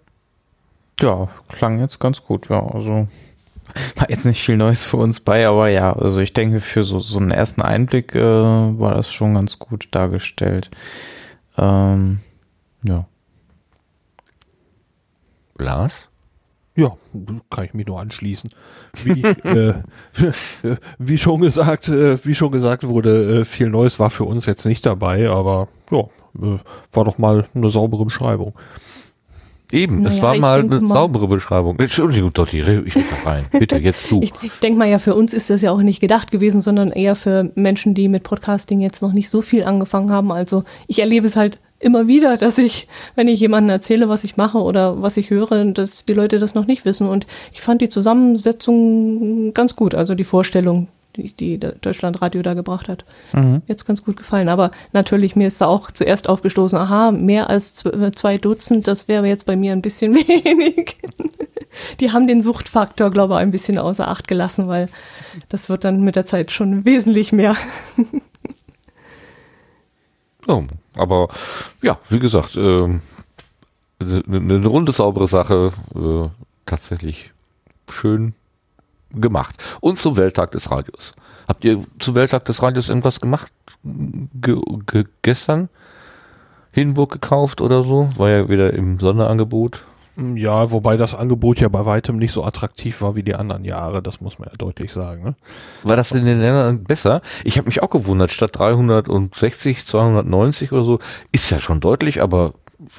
Ja, 1.02 1.28
klang 1.50 1.80
jetzt 1.80 2.00
ganz 2.00 2.24
gut, 2.24 2.50
ja. 2.50 2.66
Also 2.66 3.08
war 3.98 4.10
jetzt 4.10 4.26
nicht 4.26 4.42
viel 4.42 4.56
Neues 4.56 4.86
für 4.86 4.98
uns 4.98 5.20
bei, 5.20 5.46
aber 5.46 5.68
ja, 5.68 5.92
also 5.92 6.20
ich 6.20 6.34
denke, 6.34 6.62
für 6.62 6.84
so, 6.84 7.00
so 7.00 7.20
einen 7.20 7.32
ersten 7.32 7.62
Einblick 7.62 8.16
äh, 8.16 8.22
war 8.22 8.94
das 8.94 9.12
schon 9.12 9.34
ganz 9.34 9.60
gut 9.60 9.90
dargestellt. 9.92 10.72
Ähm, 11.58 12.20
ja. 12.84 13.06
Lars? 15.66 16.10
Ja, 16.78 16.92
kann 17.50 17.66
ich 17.66 17.74
mich 17.74 17.88
nur 17.88 18.00
anschließen. 18.00 18.50
Wie, 19.04 19.22
äh, 19.44 19.76
wie 20.98 21.18
schon 21.18 21.42
gesagt, 21.42 21.88
äh, 21.88 22.24
wie 22.26 22.36
schon 22.36 22.52
gesagt 22.52 22.88
wurde, 22.88 23.42
äh, 23.42 23.46
viel 23.46 23.70
Neues 23.70 23.98
war 24.00 24.10
für 24.10 24.26
uns 24.26 24.46
jetzt 24.46 24.66
nicht 24.66 24.86
dabei, 24.86 25.30
aber 25.30 25.70
ja, 25.90 26.02
äh, 26.42 26.60
war 26.92 27.06
doch 27.06 27.18
mal 27.18 27.48
eine 27.54 27.70
saubere 27.70 28.06
Beschreibung. 28.06 28.54
Eben, 29.72 30.04
naja, 30.04 30.16
es 30.16 30.22
war 30.22 30.38
mal 30.38 30.60
eine 30.60 30.80
mal, 30.80 30.94
saubere 30.94 31.28
Beschreibung. 31.28 31.80
Entschuldigung, 31.80 32.32
Dotti, 32.32 32.60
ich 32.60 32.96
will 32.96 33.04
da 33.10 33.30
rein. 33.30 33.46
Bitte, 33.52 33.78
jetzt 33.78 34.12
du. 34.12 34.22
ich, 34.24 34.34
ich 34.42 34.54
denke 34.62 34.78
mal 34.78 34.88
ja, 34.88 35.00
für 35.00 35.16
uns 35.16 35.34
ist 35.34 35.50
das 35.50 35.62
ja 35.62 35.72
auch 35.72 35.82
nicht 35.82 36.00
gedacht 36.00 36.32
gewesen, 36.32 36.62
sondern 36.62 36.92
eher 36.92 37.16
für 37.16 37.52
Menschen, 37.56 37.94
die 37.94 38.08
mit 38.08 38.24
Podcasting 38.24 38.80
jetzt 38.80 39.02
noch 39.02 39.14
nicht 39.14 39.30
so 39.30 39.42
viel 39.42 39.64
angefangen 39.64 40.12
haben. 40.12 40.32
Also 40.32 40.64
ich 40.88 41.00
erlebe 41.00 41.26
es 41.26 41.36
halt 41.36 41.60
immer 41.80 42.08
wieder, 42.08 42.38
dass 42.38 42.58
ich, 42.58 42.88
wenn 43.16 43.28
ich 43.28 43.40
jemandem 43.40 43.72
erzähle, 43.72 44.10
was 44.10 44.24
ich 44.24 44.38
mache 44.38 44.60
oder 44.60 45.02
was 45.02 45.18
ich 45.18 45.30
höre, 45.30 45.66
dass 45.66 46.06
die 46.06 46.14
Leute 46.14 46.40
das 46.40 46.56
noch 46.56 46.66
nicht 46.66 46.86
wissen. 46.86 47.08
Und 47.08 47.28
ich 47.54 47.62
fand 47.62 47.82
die 47.82 47.90
Zusammensetzung 47.90 49.54
ganz 49.54 49.76
gut, 49.76 49.94
also 49.94 50.16
die 50.16 50.24
Vorstellung, 50.24 50.88
die, 51.16 51.34
die 51.34 51.60
Deutschlandradio 51.60 52.42
da 52.42 52.54
gebracht 52.54 52.88
hat. 52.88 53.06
Mhm. 53.34 53.62
Jetzt 53.68 53.86
ganz 53.86 54.04
gut 54.04 54.18
gefallen. 54.18 54.50
Aber 54.50 54.72
natürlich, 54.94 55.36
mir 55.36 55.48
ist 55.48 55.62
da 55.62 55.68
auch 55.68 55.92
zuerst 55.92 56.30
aufgestoßen, 56.30 56.78
aha, 56.78 57.12
mehr 57.12 57.50
als 57.50 57.74
zwei 57.74 58.38
Dutzend, 58.38 58.88
das 58.88 59.08
wäre 59.08 59.28
jetzt 59.28 59.46
bei 59.46 59.56
mir 59.56 59.72
ein 59.72 59.82
bisschen 59.82 60.16
wenig. 60.16 60.98
die 62.00 62.12
haben 62.12 62.28
den 62.28 62.42
Suchtfaktor, 62.42 63.12
glaube 63.12 63.36
ich, 63.36 63.40
ein 63.42 63.52
bisschen 63.52 63.78
außer 63.78 64.08
Acht 64.08 64.28
gelassen, 64.28 64.68
weil 64.68 64.88
das 65.50 65.70
wird 65.70 65.84
dann 65.84 66.02
mit 66.02 66.16
der 66.16 66.26
Zeit 66.26 66.52
schon 66.52 66.86
wesentlich 66.86 67.32
mehr. 67.32 67.56
Oh, 70.48 70.64
aber 70.96 71.28
ja, 71.82 71.98
wie 72.10 72.20
gesagt, 72.20 72.56
äh, 72.56 73.00
eine, 74.00 74.24
eine 74.28 74.68
runde, 74.68 74.92
saubere 74.92 75.28
Sache, 75.28 75.72
äh, 75.96 76.30
tatsächlich 76.66 77.32
schön 77.90 78.34
gemacht. 79.12 79.56
Und 79.82 79.98
zum 79.98 80.18
Welttag 80.18 80.52
des 80.52 80.70
Radios. 80.70 81.14
Habt 81.48 81.64
ihr 81.64 81.84
zum 82.00 82.16
Welttag 82.16 82.46
des 82.46 82.62
Radios 82.62 82.90
irgendwas 82.90 83.20
gemacht? 83.20 83.52
Ge 83.84 84.60
ge 84.88 85.06
gestern? 85.22 85.70
Hinburg 86.72 87.12
gekauft 87.12 87.62
oder 87.62 87.84
so? 87.84 88.10
War 88.18 88.30
ja 88.30 88.50
wieder 88.50 88.74
im 88.74 89.00
Sonderangebot. 89.00 89.84
Ja, 90.36 90.72
wobei 90.72 90.96
das 90.96 91.14
Angebot 91.14 91.60
ja 91.60 91.68
bei 91.68 91.86
weitem 91.86 92.18
nicht 92.18 92.32
so 92.32 92.44
attraktiv 92.44 93.02
war 93.02 93.16
wie 93.16 93.24
die 93.24 93.36
anderen 93.36 93.66
Jahre, 93.66 94.02
das 94.02 94.22
muss 94.22 94.40
man 94.40 94.48
ja 94.50 94.56
deutlich 94.58 94.94
sagen. 94.94 95.24
Ne? 95.24 95.36
War 95.84 95.98
das 95.98 96.12
in 96.14 96.26
den 96.26 96.40
Ländern 96.40 96.84
besser? 96.84 97.22
Ich 97.44 97.58
habe 97.58 97.68
mich 97.68 97.84
auch 97.84 97.90
gewundert, 97.90 98.32
statt 98.32 98.52
360, 98.54 99.86
290 99.86 100.72
oder 100.72 100.84
so, 100.84 101.00
ist 101.32 101.50
ja 101.50 101.60
schon 101.60 101.82
deutlich, 101.82 102.22
aber 102.22 102.54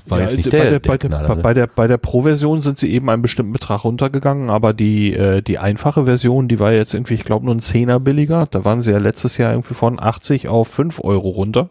war 0.06 0.18
ja, 0.18 0.24
jetzt 0.24 0.36
nicht 0.36 0.52
der, 0.52 0.58
bei 0.58 0.70
der, 0.70 0.80
der, 0.80 0.88
bei, 0.88 0.96
der, 0.96 1.36
bei 1.36 1.54
der, 1.54 1.66
bei 1.66 1.86
der 1.86 1.96
Pro-Version 1.98 2.60
sind 2.60 2.78
sie 2.78 2.90
eben 2.92 3.08
einen 3.10 3.22
bestimmten 3.22 3.52
Betrag 3.52 3.84
runtergegangen, 3.84 4.50
aber 4.50 4.72
die, 4.72 5.14
äh, 5.14 5.42
die 5.42 5.58
einfache 5.58 6.04
Version, 6.04 6.48
die 6.48 6.58
war 6.58 6.72
jetzt 6.72 6.94
irgendwie, 6.94 7.14
ich 7.14 7.24
glaube, 7.24 7.44
nur 7.44 7.54
ein 7.54 7.60
Zehner 7.60 8.00
billiger. 8.00 8.46
Da 8.50 8.64
waren 8.64 8.80
sie 8.82 8.90
ja 8.90 8.98
letztes 8.98 9.36
Jahr 9.36 9.52
irgendwie 9.52 9.74
von 9.74 10.00
80 10.00 10.48
auf 10.48 10.68
5 10.68 11.00
Euro 11.04 11.28
runter. 11.28 11.70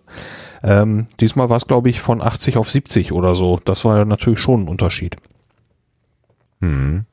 Ähm, 0.63 1.07
diesmal 1.19 1.49
war 1.49 1.57
es, 1.57 1.67
glaube 1.67 1.89
ich, 1.89 1.99
von 1.99 2.21
80 2.21 2.57
auf 2.57 2.69
70 2.69 3.11
oder 3.11 3.35
so. 3.35 3.59
Das 3.65 3.85
war 3.85 3.97
ja 3.97 4.05
natürlich 4.05 4.39
schon 4.39 4.63
ein 4.63 4.67
Unterschied. 4.67 5.17
Hm. 6.65 7.05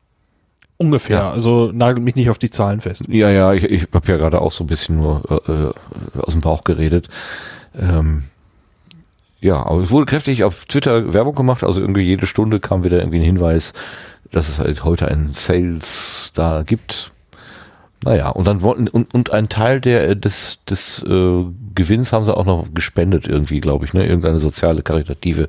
Ungefähr. 0.78 1.18
Ja. 1.18 1.30
Also 1.30 1.70
nagelt 1.72 2.04
mich 2.04 2.16
nicht 2.16 2.30
auf 2.30 2.38
die 2.38 2.50
Zahlen 2.50 2.80
fest. 2.80 3.04
Ja, 3.08 3.30
ja, 3.30 3.52
ich, 3.52 3.64
ich 3.64 3.86
habe 3.92 4.08
ja 4.08 4.16
gerade 4.16 4.40
auch 4.40 4.50
so 4.50 4.64
ein 4.64 4.66
bisschen 4.66 4.96
nur 4.96 5.22
äh, 5.46 5.52
äh, 5.52 5.72
aus 6.20 6.32
dem 6.32 6.40
Bauch 6.40 6.64
geredet. 6.64 7.08
Ähm, 7.78 8.24
ja, 9.40 9.64
aber 9.64 9.82
es 9.82 9.90
wurde 9.90 10.06
kräftig 10.06 10.44
auf 10.44 10.64
Twitter 10.64 11.14
Werbung 11.14 11.34
gemacht, 11.34 11.64
also 11.64 11.80
irgendwie 11.80 12.02
jede 12.02 12.26
Stunde 12.26 12.60
kam 12.60 12.84
wieder 12.84 12.98
irgendwie 12.98 13.18
ein 13.18 13.24
Hinweis, 13.24 13.74
dass 14.30 14.48
es 14.48 14.58
halt 14.58 14.84
heute 14.84 15.08
einen 15.08 15.28
Sales 15.28 16.32
da 16.34 16.62
gibt. 16.62 17.12
Naja, 18.04 18.30
und 18.30 18.46
dann 18.48 18.62
wollten, 18.62 18.88
und, 18.88 19.14
und 19.14 19.30
ein 19.30 19.48
Teil 19.48 19.80
der, 19.80 20.16
des, 20.16 20.58
des 20.68 21.02
äh, 21.04 21.44
Gewinns 21.74 22.12
haben 22.12 22.24
sie 22.24 22.36
auch 22.36 22.44
noch 22.44 22.66
gespendet 22.74 23.28
irgendwie, 23.28 23.60
glaube 23.60 23.84
ich, 23.84 23.94
ne? 23.94 24.04
Irgendeine 24.04 24.40
soziale, 24.40 24.82
karitative 24.82 25.48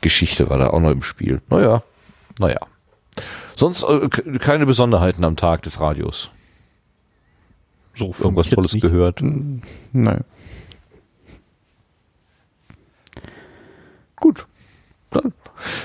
Geschichte 0.00 0.48
war 0.48 0.56
da 0.56 0.68
auch 0.68 0.80
noch 0.80 0.90
im 0.90 1.02
Spiel. 1.02 1.42
Naja, 1.50 1.82
naja. 2.38 2.60
Sonst 3.60 3.82
äh, 3.82 4.08
keine 4.38 4.64
Besonderheiten 4.64 5.22
am 5.22 5.36
Tag 5.36 5.60
des 5.60 5.82
Radios. 5.82 6.30
So 7.92 8.14
Irgendwas 8.18 8.48
Tolles 8.48 8.72
gehört. 8.72 9.20
Nein. 9.20 10.24
Gut. 14.16 14.46
Dann, 15.10 15.34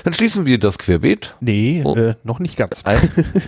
dann 0.04 0.12
schließen 0.14 0.46
wir 0.46 0.58
das 0.58 0.78
Querbeet. 0.78 1.36
Nee, 1.40 1.82
oh. 1.84 1.94
äh, 1.94 2.14
noch 2.24 2.38
nicht 2.38 2.56
ganz. 2.56 2.82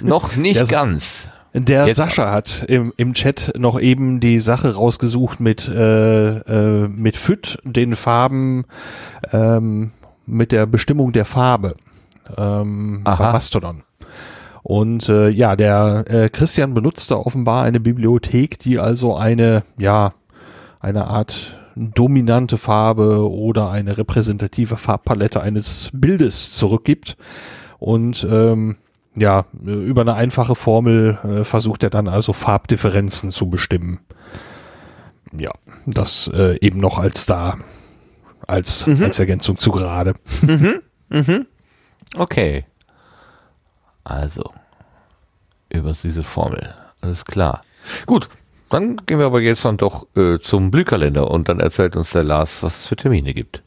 noch 0.03 0.37
nicht 0.37 0.57
der, 0.57 0.67
ganz. 0.67 1.31
Der 1.55 1.87
Jetzt 1.87 1.97
Sascha 1.97 2.31
hat 2.31 2.67
im, 2.69 2.93
im 2.99 3.15
Chat 3.15 3.55
noch 3.57 3.81
eben 3.81 4.21
die 4.21 4.41
Sache 4.41 4.75
rausgesucht 4.75 5.41
mit, 5.41 5.67
äh, 5.69 6.37
äh, 6.83 6.87
mit 6.87 7.17
FÜT, 7.17 7.61
den 7.65 7.97
Farben, 7.97 8.67
ähm, 9.33 9.93
mit 10.27 10.53
der 10.53 10.67
Bestimmung 10.67 11.15
der 11.15 11.25
Farbe 11.25 11.77
ähm, 12.37 13.01
bei 13.05 13.33
Mastodon. 13.33 13.85
Und 14.69 15.09
äh, 15.09 15.31
ja, 15.31 15.57
der 15.57 16.05
äh, 16.09 16.29
Christian 16.29 16.75
benutzte 16.75 17.19
offenbar 17.19 17.65
eine 17.65 17.81
Bibliothek, 17.81 18.59
die 18.59 18.79
also 18.79 19.17
eine, 19.17 19.63
ja, 19.79 20.13
eine 20.79 21.07
Art 21.07 21.59
dominante 21.75 22.59
Farbe 22.59 23.33
oder 23.33 23.71
eine 23.71 23.97
repräsentative 23.97 24.77
Farbpalette 24.77 25.41
eines 25.41 25.89
Bildes 25.95 26.53
zurückgibt. 26.53 27.17
Und 27.79 28.27
ähm, 28.31 28.77
ja, 29.17 29.47
über 29.65 30.03
eine 30.03 30.13
einfache 30.13 30.55
Formel 30.55 31.19
äh, 31.25 31.45
versucht 31.45 31.83
er 31.83 31.89
dann 31.89 32.07
also 32.07 32.35
Farbdifferenzen 32.35 33.31
zu 33.31 33.49
bestimmen. 33.49 34.01
Ja, 35.33 35.53
das 35.87 36.31
äh, 36.35 36.59
eben 36.61 36.79
noch 36.79 36.99
als 36.99 37.25
da, 37.25 37.57
als, 38.47 38.87
mhm. 38.87 39.03
als 39.03 39.19
Ergänzung 39.19 39.57
zu 39.57 39.71
gerade. 39.71 40.13
Mhm. 40.43 40.83
Mhm. 41.11 41.47
Okay. 42.19 42.67
Also, 44.05 44.53
über 45.71 45.93
diese 45.93 46.23
Formel. 46.23 46.75
Alles 47.01 47.25
klar. 47.25 47.61
Gut, 48.07 48.29
dann 48.71 49.01
gehen 49.07 49.19
wir 49.19 49.27
aber 49.27 49.41
jetzt 49.41 49.65
dann 49.65 49.77
doch 49.77 50.07
äh, 50.17 50.39
zum 50.41 50.71
Blühkalender 50.71 51.31
und 51.31 51.49
dann 51.49 51.61
erzählt 51.61 51.97
uns 51.97 52.11
der 52.11 52.25
Lars, 52.25 52.63
was 52.63 52.81
es 52.81 52.87
für 52.87 52.97
Termine 52.97 53.33
gibt. 53.35 53.63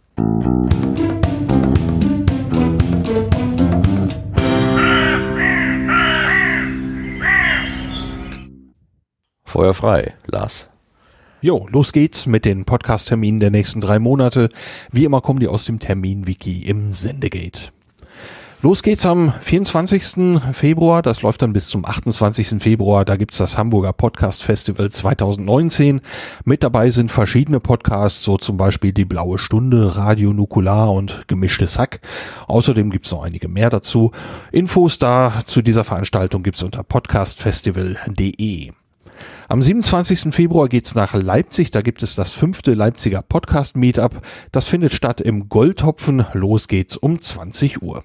Feuer 9.43 9.73
frei, 9.73 10.13
Lars. 10.27 10.69
Jo, 11.41 11.67
los 11.71 11.91
geht's 11.91 12.27
mit 12.27 12.45
den 12.45 12.65
Podcast-Terminen 12.65 13.39
der 13.39 13.49
nächsten 13.49 13.81
drei 13.81 13.97
Monate. 13.97 14.49
Wie 14.91 15.05
immer 15.05 15.21
kommen 15.21 15.39
die 15.39 15.47
aus 15.47 15.65
dem 15.65 15.79
Termin-Wiki 15.79 16.61
im 16.61 16.93
Sendegate. 16.93 17.71
Los 18.63 18.83
geht's 18.83 19.07
am 19.07 19.33
24. 19.41 20.39
Februar, 20.53 21.01
das 21.01 21.23
läuft 21.23 21.41
dann 21.41 21.51
bis 21.51 21.65
zum 21.65 21.83
28. 21.83 22.61
Februar, 22.61 23.05
da 23.05 23.15
gibt's 23.15 23.39
das 23.39 23.57
Hamburger 23.57 23.91
Podcast 23.91 24.43
Festival 24.43 24.91
2019. 24.91 25.99
Mit 26.45 26.61
dabei 26.61 26.91
sind 26.91 27.09
verschiedene 27.09 27.59
Podcasts, 27.59 28.21
so 28.21 28.37
zum 28.37 28.57
Beispiel 28.57 28.93
Die 28.93 29.05
Blaue 29.05 29.39
Stunde, 29.39 29.95
Radio 29.95 30.31
Nukular 30.31 30.93
und 30.93 31.27
Gemischte 31.27 31.67
Sack. 31.67 32.01
Außerdem 32.47 32.91
gibt's 32.91 33.09
noch 33.09 33.23
einige 33.23 33.47
mehr 33.47 33.71
dazu. 33.71 34.11
Infos 34.51 34.99
da 34.99 35.41
zu 35.45 35.63
dieser 35.63 35.83
Veranstaltung 35.83 36.43
gibt's 36.43 36.61
unter 36.61 36.83
podcastfestival.de. 36.83 38.73
Am 39.47 39.61
27. 39.63 40.35
Februar 40.35 40.69
geht's 40.69 40.93
nach 40.93 41.15
Leipzig. 41.15 41.71
Da 41.71 41.81
gibt 41.81 42.03
es 42.03 42.13
das 42.13 42.31
fünfte 42.31 42.75
Leipziger 42.75 43.23
Podcast 43.23 43.75
Meetup. 43.75 44.21
Das 44.51 44.67
findet 44.67 44.91
statt 44.91 45.19
im 45.19 45.49
Goldhopfen. 45.49 46.25
Los 46.33 46.67
geht's 46.67 46.95
um 46.95 47.19
20 47.19 47.81
Uhr. 47.81 48.03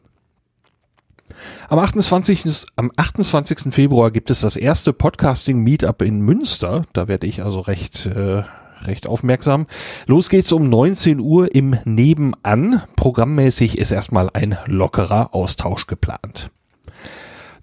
Am 1.68 1.78
28. 1.78 2.66
am 2.76 2.92
28. 2.96 3.72
Februar 3.72 4.10
gibt 4.10 4.30
es 4.30 4.40
das 4.40 4.56
erste 4.56 4.92
Podcasting 4.92 5.60
Meetup 5.60 6.02
in 6.02 6.20
Münster. 6.20 6.82
Da 6.92 7.08
werde 7.08 7.26
ich 7.26 7.42
also 7.42 7.60
recht 7.60 8.06
äh, 8.06 8.42
recht 8.84 9.06
aufmerksam. 9.06 9.66
Los 10.06 10.28
geht's 10.28 10.52
um 10.52 10.68
19 10.68 11.20
Uhr 11.20 11.54
im 11.54 11.78
Nebenan. 11.84 12.82
Programmmäßig 12.96 13.78
ist 13.78 13.90
erstmal 13.90 14.30
ein 14.32 14.56
lockerer 14.66 15.34
Austausch 15.34 15.86
geplant. 15.86 16.50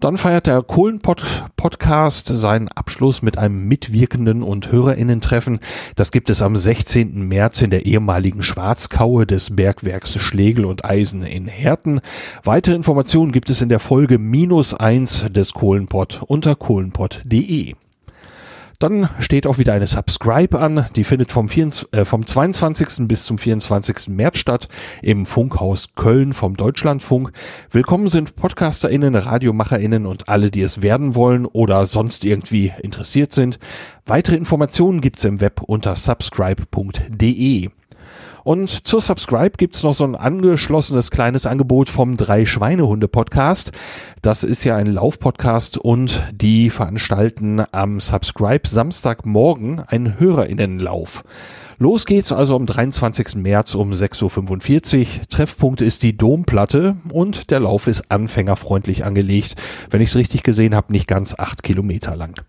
Dann 0.04 0.18
feiert 0.18 0.48
der 0.48 0.62
Kohlen-Podcast 0.62 2.28
seinen 2.28 2.68
Abschluss 2.68 3.22
mit 3.22 3.38
einem 3.38 3.70
mitwirkenden 3.70 4.44
und 4.44 4.70
HörerInnen-Treffen. 4.70 5.60
Das 5.96 6.12
gibt 6.12 6.30
es 6.30 6.42
am 6.42 6.58
16. 6.58 7.26
März 7.26 7.62
in 7.62 7.70
der 7.70 7.86
ehemaligen 7.86 8.44
Schwarzkaue 8.44 9.26
des 9.26 9.56
Bergwerks 9.56 10.20
Schlegel 10.20 10.66
und 10.66 10.84
Eisen 10.84 11.24
in 11.24 11.48
Herten. 11.48 12.02
Weitere 12.44 12.76
Informationen 12.76 13.32
gibt 13.32 13.50
es 13.50 13.62
in 13.62 13.70
der 13.70 13.80
Folge 13.80 14.20
minus 14.20 14.74
eins 14.74 15.26
des 15.32 15.54
Kohlenpott 15.54 16.22
unter 16.28 16.58
kohlenpott.de. 16.58 17.76
Dann 18.84 19.08
steht 19.18 19.48
auch 19.48 19.60
wieder 19.60 19.72
eine 19.72 19.88
Subscribe 19.88 20.60
an. 20.60 20.88
Die 20.98 21.06
findet 21.06 21.32
vom, 21.32 21.48
24, 21.48 21.94
äh, 21.94 22.04
vom 22.04 22.26
22. 22.26 23.08
bis 23.08 23.24
zum 23.24 23.38
24. 23.38 24.10
März 24.10 24.40
statt 24.40 24.68
im 25.02 25.26
Funkhaus 25.26 25.96
Köln 25.96 26.34
vom 26.34 26.58
Deutschlandfunk. 26.58 27.32
Willkommen 27.72 28.10
sind 28.10 28.36
PodcasterInnen, 28.36 29.16
RadiomacherInnen 29.16 30.06
und 30.06 30.28
alle, 30.28 30.52
die 30.52 30.64
es 30.64 30.82
werden 30.82 31.16
wollen 31.16 31.46
oder 31.46 31.88
sonst 31.88 32.26
irgendwie 32.26 32.74
interessiert 32.82 33.32
sind. 33.32 33.58
Weitere 34.06 34.36
Informationen 34.36 35.00
gibt's 35.00 35.24
im 35.24 35.40
Web 35.40 35.62
unter 35.62 35.96
subscribe.de. 35.96 37.70
Und 38.44 38.86
zur 38.88 39.02
Subscribe 39.02 39.52
gibt's 39.58 39.84
noch 39.84 39.96
so 39.96 40.04
ein 40.04 40.16
angeschlossenes 40.16 41.12
kleines 41.12 41.46
Angebot 41.46 41.90
vom 41.90 42.18
Drei 42.18 42.46
Schweinehunde 42.46 43.08
Podcast. 43.08 43.72
Das 44.22 44.44
ist 44.44 44.64
ja 44.64 44.76
ein 44.76 44.88
Laufpodcast 44.88 45.78
und 45.78 46.24
die 46.34 46.70
veranstalten 46.70 47.64
am 47.72 48.00
Subscribe 48.00 48.68
Samstagmorgen 48.68 49.82
einen 49.82 50.20
Hörerinnenlauf. 50.20 51.24
Los 51.80 52.06
geht's 52.06 52.32
also 52.32 52.56
am 52.56 52.66
23. 52.66 53.36
März 53.36 53.76
um 53.76 53.92
6.45 53.92 55.00
Uhr. 55.00 55.28
Treffpunkt 55.28 55.82
ist 55.82 56.04
die 56.04 56.16
Domplatte 56.16 56.98
und 57.10 57.50
der 57.50 57.62
Lauf 57.62 57.88
ist 57.88 58.12
anfängerfreundlich 58.12 59.04
angelegt. 59.04 59.56
Wenn 59.90 60.02
ich 60.02 60.10
es 60.10 60.16
richtig 60.16 60.44
gesehen 60.44 60.76
habe, 60.76 60.94
nicht 60.94 61.08
ganz 61.08 61.34
acht 61.38 61.64
Kilometer 61.64 62.16
lang. 62.16 62.42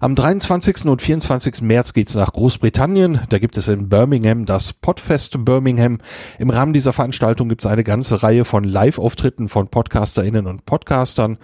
Am 0.00 0.14
23. 0.14 0.86
und 0.86 1.02
24. 1.02 1.62
März 1.62 1.92
geht's 1.92 2.14
nach 2.14 2.32
Großbritannien. 2.32 3.20
Da 3.28 3.38
gibt 3.38 3.56
es 3.56 3.68
in 3.68 3.88
Birmingham 3.88 4.46
das 4.46 4.72
Podfest 4.72 5.44
Birmingham. 5.44 5.98
Im 6.38 6.50
Rahmen 6.50 6.72
dieser 6.72 6.92
Veranstaltung 6.92 7.48
gibt 7.48 7.62
es 7.62 7.70
eine 7.70 7.84
ganze 7.84 8.22
Reihe 8.22 8.44
von 8.44 8.64
Live-Auftritten 8.64 9.48
von 9.48 9.68
PodcasterInnen 9.68 10.46
und 10.46 10.66
Podcastern. 10.66 11.38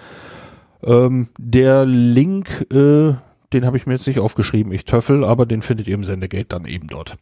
Ähm, 0.82 1.28
der 1.38 1.84
Link, 1.84 2.66
äh, 2.72 3.14
den 3.52 3.64
habe 3.64 3.76
ich 3.76 3.86
mir 3.86 3.94
jetzt 3.94 4.06
nicht 4.06 4.20
aufgeschrieben, 4.20 4.72
ich 4.72 4.84
töffel, 4.84 5.24
aber 5.24 5.46
den 5.46 5.62
findet 5.62 5.88
ihr 5.88 5.94
im 5.94 6.04
Sendegate 6.04 6.48
dann 6.48 6.64
eben 6.64 6.88
dort. 6.88 7.16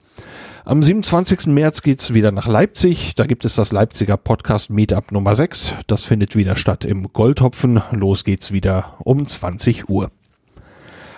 Am 0.67 0.83
27. 0.83 1.49
März 1.49 1.83
geht's 1.83 2.15
wieder 2.15 2.33
nach 2.33 2.47
Leipzig. 2.47 3.15
Da 3.17 3.27
gibt 3.27 3.45
es 3.45 3.55
das 3.55 3.71
Leipziger 3.71 4.17
Podcast 4.17 4.71
Meetup 4.71 5.13
Nummer 5.13 5.37
6. 5.37 5.75
Das 5.87 6.05
findet 6.05 6.37
wieder 6.37 6.57
statt 6.57 6.87
im 6.87 7.13
Goldhopfen. 7.13 7.83
Los 7.91 8.25
geht's 8.25 8.51
wieder 8.51 8.95
um 9.05 9.27
20 9.27 9.91
Uhr. 9.91 10.11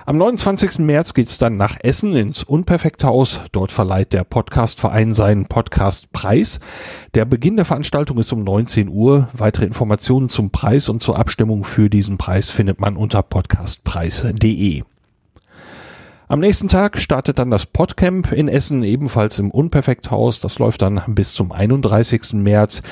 Am 0.09 0.19
29. 0.19 0.79
März 0.79 1.15
geht's 1.15 1.37
dann 1.37 1.57
nach 1.57 1.79
Essen 1.81 2.15
ins 2.15 2.45
Unperfekthaus. 2.45 3.41
Dort 3.51 3.73
verleiht 3.73 4.13
der 4.13 4.23
Podcastverein 4.23 5.15
seinen 5.15 5.47
Podcastpreis. 5.47 6.61
Der 7.15 7.25
Beginn 7.25 7.57
der 7.57 7.65
Veranstaltung 7.65 8.19
ist 8.19 8.33
um 8.33 8.45
19 8.45 8.89
Uhr. 8.89 9.29
Weitere 9.33 9.65
Informationen 9.65 10.29
zum 10.29 10.51
Preis 10.51 10.89
und 10.89 11.03
zur 11.03 11.19
Abstimmung 11.19 11.65
für 11.65 11.91
diesen 11.91 12.19
Preis 12.19 12.51
findet 12.51 12.81
man 12.81 12.97
unter 12.97 13.21
podcastpreis.de. 13.25 14.85
Am 16.29 16.41
nächsten 16.41 16.67
Tag 16.67 16.99
startet 16.99 17.39
dann 17.39 17.53
das 17.53 17.67
Podcamp 17.67 18.33
in 18.33 18.49
Essen, 18.49 18.83
ebenfalls 18.83 19.39
im 19.39 19.53
Unperfekthaus. 19.53 20.41
Das 20.41 20.59
läuft 20.59 20.83
dann 20.83 21.01
bis 21.07 21.35
zum 21.35 21.53
31. 21.53 22.33
März. 22.33 22.83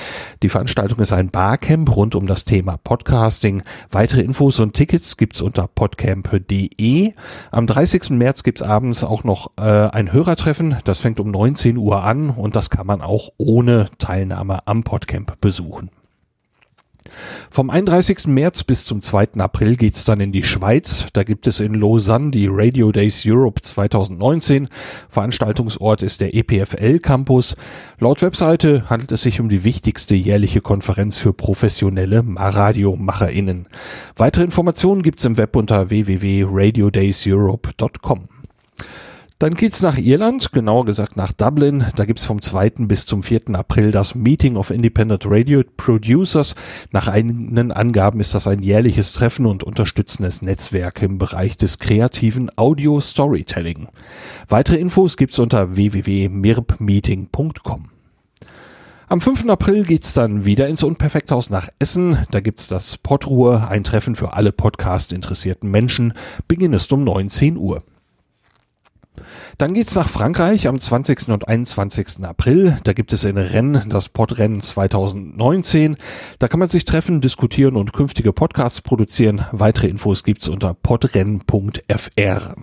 Die 0.44 0.48
Veranstaltung 0.48 1.00
ist 1.00 1.12
ein 1.12 1.30
Barcamp 1.30 1.96
rund 1.96 2.14
um 2.14 2.28
das 2.28 2.44
Thema 2.44 2.76
Podcasting. 2.76 3.64
Weitere 3.90 4.20
Infos 4.20 4.60
und 4.60 4.74
Tickets 4.74 5.16
gibt's 5.16 5.42
unter 5.42 5.66
podcamp.de. 5.66 7.12
Am 7.50 7.66
30. 7.66 8.10
März 8.10 8.44
gibt's 8.44 8.62
abends 8.62 9.02
auch 9.02 9.24
noch 9.24 9.50
äh, 9.56 9.62
ein 9.62 10.12
Hörertreffen. 10.12 10.76
Das 10.84 11.00
fängt 11.00 11.18
um 11.18 11.32
19 11.32 11.76
Uhr 11.76 12.04
an 12.04 12.30
und 12.30 12.54
das 12.54 12.70
kann 12.70 12.86
man 12.86 13.00
auch 13.00 13.30
ohne 13.36 13.88
Teilnahme 13.98 14.64
am 14.68 14.84
Podcamp 14.84 15.40
besuchen. 15.40 15.90
Vom 17.50 17.70
31. 17.70 18.26
März 18.26 18.64
bis 18.64 18.84
zum 18.84 19.00
2. 19.02 19.38
April 19.38 19.76
geht's 19.76 20.04
dann 20.04 20.20
in 20.20 20.32
die 20.32 20.42
Schweiz. 20.42 21.06
Da 21.12 21.22
gibt 21.22 21.46
es 21.46 21.60
in 21.60 21.74
Lausanne 21.74 22.30
die 22.30 22.48
Radio 22.50 22.90
Days 22.92 23.22
Europe 23.26 23.60
2019. 23.62 24.68
Veranstaltungsort 25.08 26.02
ist 26.02 26.20
der 26.20 26.34
EPFL 26.34 26.98
Campus. 26.98 27.56
Laut 27.98 28.20
Webseite 28.22 28.90
handelt 28.90 29.12
es 29.12 29.22
sich 29.22 29.40
um 29.40 29.48
die 29.48 29.64
wichtigste 29.64 30.14
jährliche 30.14 30.60
Konferenz 30.60 31.16
für 31.18 31.32
professionelle 31.32 32.22
RadiomacherInnen. 32.26 33.66
Weitere 34.16 34.44
Informationen 34.44 35.02
gibt's 35.02 35.24
im 35.24 35.36
Web 35.36 35.56
unter 35.56 35.90
www.radiodayseurope.com. 35.90 38.28
Dann 39.40 39.54
geht's 39.54 39.82
nach 39.82 39.98
Irland, 39.98 40.52
genauer 40.52 40.84
gesagt 40.84 41.16
nach 41.16 41.32
Dublin. 41.32 41.86
Da 41.96 42.04
gibt's 42.04 42.24
vom 42.24 42.40
2. 42.40 42.86
bis 42.86 43.04
zum 43.04 43.24
4. 43.24 43.50
April 43.54 43.90
das 43.90 44.14
Meeting 44.14 44.54
of 44.56 44.70
Independent 44.70 45.24
Radio 45.26 45.64
Producers. 45.76 46.54
Nach 46.92 47.08
eigenen 47.08 47.72
Angaben 47.72 48.20
ist 48.20 48.32
das 48.32 48.46
ein 48.46 48.62
jährliches 48.62 49.12
Treffen 49.12 49.46
und 49.46 49.64
unterstützendes 49.64 50.40
Netzwerk 50.40 51.02
im 51.02 51.18
Bereich 51.18 51.56
des 51.56 51.80
kreativen 51.80 52.48
Audio 52.56 53.00
Storytelling. 53.00 53.88
Weitere 54.48 54.76
Infos 54.76 55.16
gibt's 55.16 55.40
unter 55.40 55.74
www.mirpmeeting.com. 55.74 57.86
Am 59.08 59.20
5. 59.20 59.48
April 59.48 59.82
geht's 59.82 60.14
dann 60.14 60.44
wieder 60.44 60.68
ins 60.68 60.84
Unperfekthaus 60.84 61.50
nach 61.50 61.68
Essen. 61.80 62.18
Da 62.30 62.38
gibt's 62.38 62.68
das 62.68 62.98
Podruhe, 62.98 63.66
ein 63.68 63.82
Treffen 63.82 64.14
für 64.14 64.34
alle 64.34 64.52
Podcast-interessierten 64.52 65.68
Menschen. 65.68 66.12
Beginn 66.46 66.72
ist 66.72 66.92
um 66.92 67.02
19 67.02 67.56
Uhr. 67.56 67.82
Dann 69.58 69.72
geht's 69.74 69.94
nach 69.94 70.08
Frankreich 70.08 70.66
am 70.66 70.80
20. 70.80 71.28
und 71.28 71.46
21. 71.46 72.24
April. 72.24 72.78
Da 72.82 72.92
gibt 72.92 73.12
es 73.12 73.24
in 73.24 73.38
Rennes 73.38 73.84
das 73.88 74.08
Podrennen 74.08 74.60
2019. 74.60 75.96
Da 76.38 76.48
kann 76.48 76.58
man 76.60 76.68
sich 76.68 76.84
treffen, 76.84 77.20
diskutieren 77.20 77.76
und 77.76 77.92
künftige 77.92 78.32
Podcasts 78.32 78.80
produzieren. 78.80 79.44
Weitere 79.52 79.86
Infos 79.86 80.24
gibt's 80.24 80.48
unter 80.48 80.74
podrennen.fr. 80.74 82.54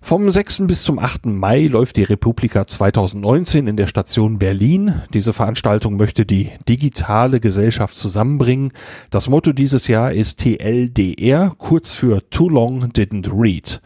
Vom 0.00 0.30
6. 0.30 0.64
bis 0.66 0.82
zum 0.82 0.98
8. 0.98 1.24
Mai 1.26 1.66
läuft 1.66 1.96
die 1.96 2.02
Republika 2.02 2.66
2019 2.66 3.66
in 3.66 3.78
der 3.78 3.86
Station 3.86 4.38
Berlin. 4.38 5.00
Diese 5.14 5.32
Veranstaltung 5.32 5.96
möchte 5.96 6.26
die 6.26 6.50
digitale 6.68 7.40
Gesellschaft 7.40 7.96
zusammenbringen. 7.96 8.72
Das 9.08 9.30
Motto 9.30 9.52
dieses 9.52 9.86
Jahr 9.86 10.12
ist 10.12 10.40
TLDR, 10.40 11.52
kurz 11.56 11.94
für 11.94 12.28
Too 12.28 12.50
Long 12.50 12.90
Didn't 12.90 13.30
Read. 13.32 13.80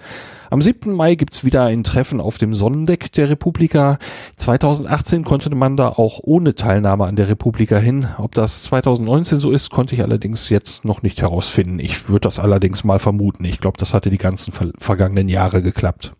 Am 0.50 0.62
7. 0.62 0.94
Mai 0.94 1.14
gibt's 1.14 1.44
wieder 1.44 1.64
ein 1.64 1.84
Treffen 1.84 2.22
auf 2.22 2.38
dem 2.38 2.54
Sonnendeck 2.54 3.12
der 3.12 3.28
Republika. 3.28 3.98
2018 4.36 5.22
konnte 5.24 5.54
man 5.54 5.76
da 5.76 5.90
auch 5.90 6.20
ohne 6.22 6.54
Teilnahme 6.54 7.04
an 7.04 7.16
der 7.16 7.28
Republika 7.28 7.76
hin. 7.76 8.08
Ob 8.16 8.34
das 8.34 8.62
2019 8.62 9.40
so 9.40 9.50
ist, 9.50 9.70
konnte 9.70 9.94
ich 9.94 10.02
allerdings 10.02 10.48
jetzt 10.48 10.86
noch 10.86 11.02
nicht 11.02 11.20
herausfinden. 11.20 11.78
Ich 11.80 12.08
würde 12.08 12.20
das 12.20 12.38
allerdings 12.38 12.82
mal 12.82 12.98
vermuten. 12.98 13.44
Ich 13.44 13.60
glaube, 13.60 13.76
das 13.76 13.92
hatte 13.92 14.08
die 14.08 14.16
ganzen 14.16 14.52
ver 14.52 14.70
vergangenen 14.78 15.28
Jahre 15.28 15.60
geklappt. 15.60 16.12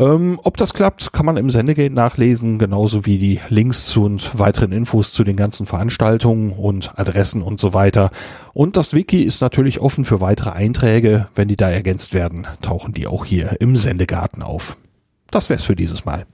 Ähm, 0.00 0.40
ob 0.44 0.56
das 0.56 0.72
klappt, 0.72 1.12
kann 1.12 1.26
man 1.26 1.36
im 1.36 1.50
Sendegate 1.50 1.92
nachlesen, 1.92 2.58
genauso 2.58 3.04
wie 3.04 3.18
die 3.18 3.38
Links 3.50 3.84
zu 3.84 4.04
und 4.04 4.38
weiteren 4.38 4.72
Infos 4.72 5.12
zu 5.12 5.24
den 5.24 5.36
ganzen 5.36 5.66
Veranstaltungen 5.66 6.52
und 6.52 6.98
Adressen 6.98 7.42
und 7.42 7.60
so 7.60 7.74
weiter. 7.74 8.10
Und 8.54 8.78
das 8.78 8.94
Wiki 8.94 9.22
ist 9.22 9.42
natürlich 9.42 9.78
offen 9.78 10.06
für 10.06 10.22
weitere 10.22 10.52
Einträge. 10.52 11.28
Wenn 11.34 11.48
die 11.48 11.56
da 11.56 11.68
ergänzt 11.68 12.14
werden, 12.14 12.46
tauchen 12.62 12.94
die 12.94 13.06
auch 13.06 13.26
hier 13.26 13.60
im 13.60 13.76
Sendegarten 13.76 14.42
auf. 14.42 14.78
Das 15.30 15.50
wär's 15.50 15.64
für 15.64 15.76
dieses 15.76 16.06
Mal. 16.06 16.24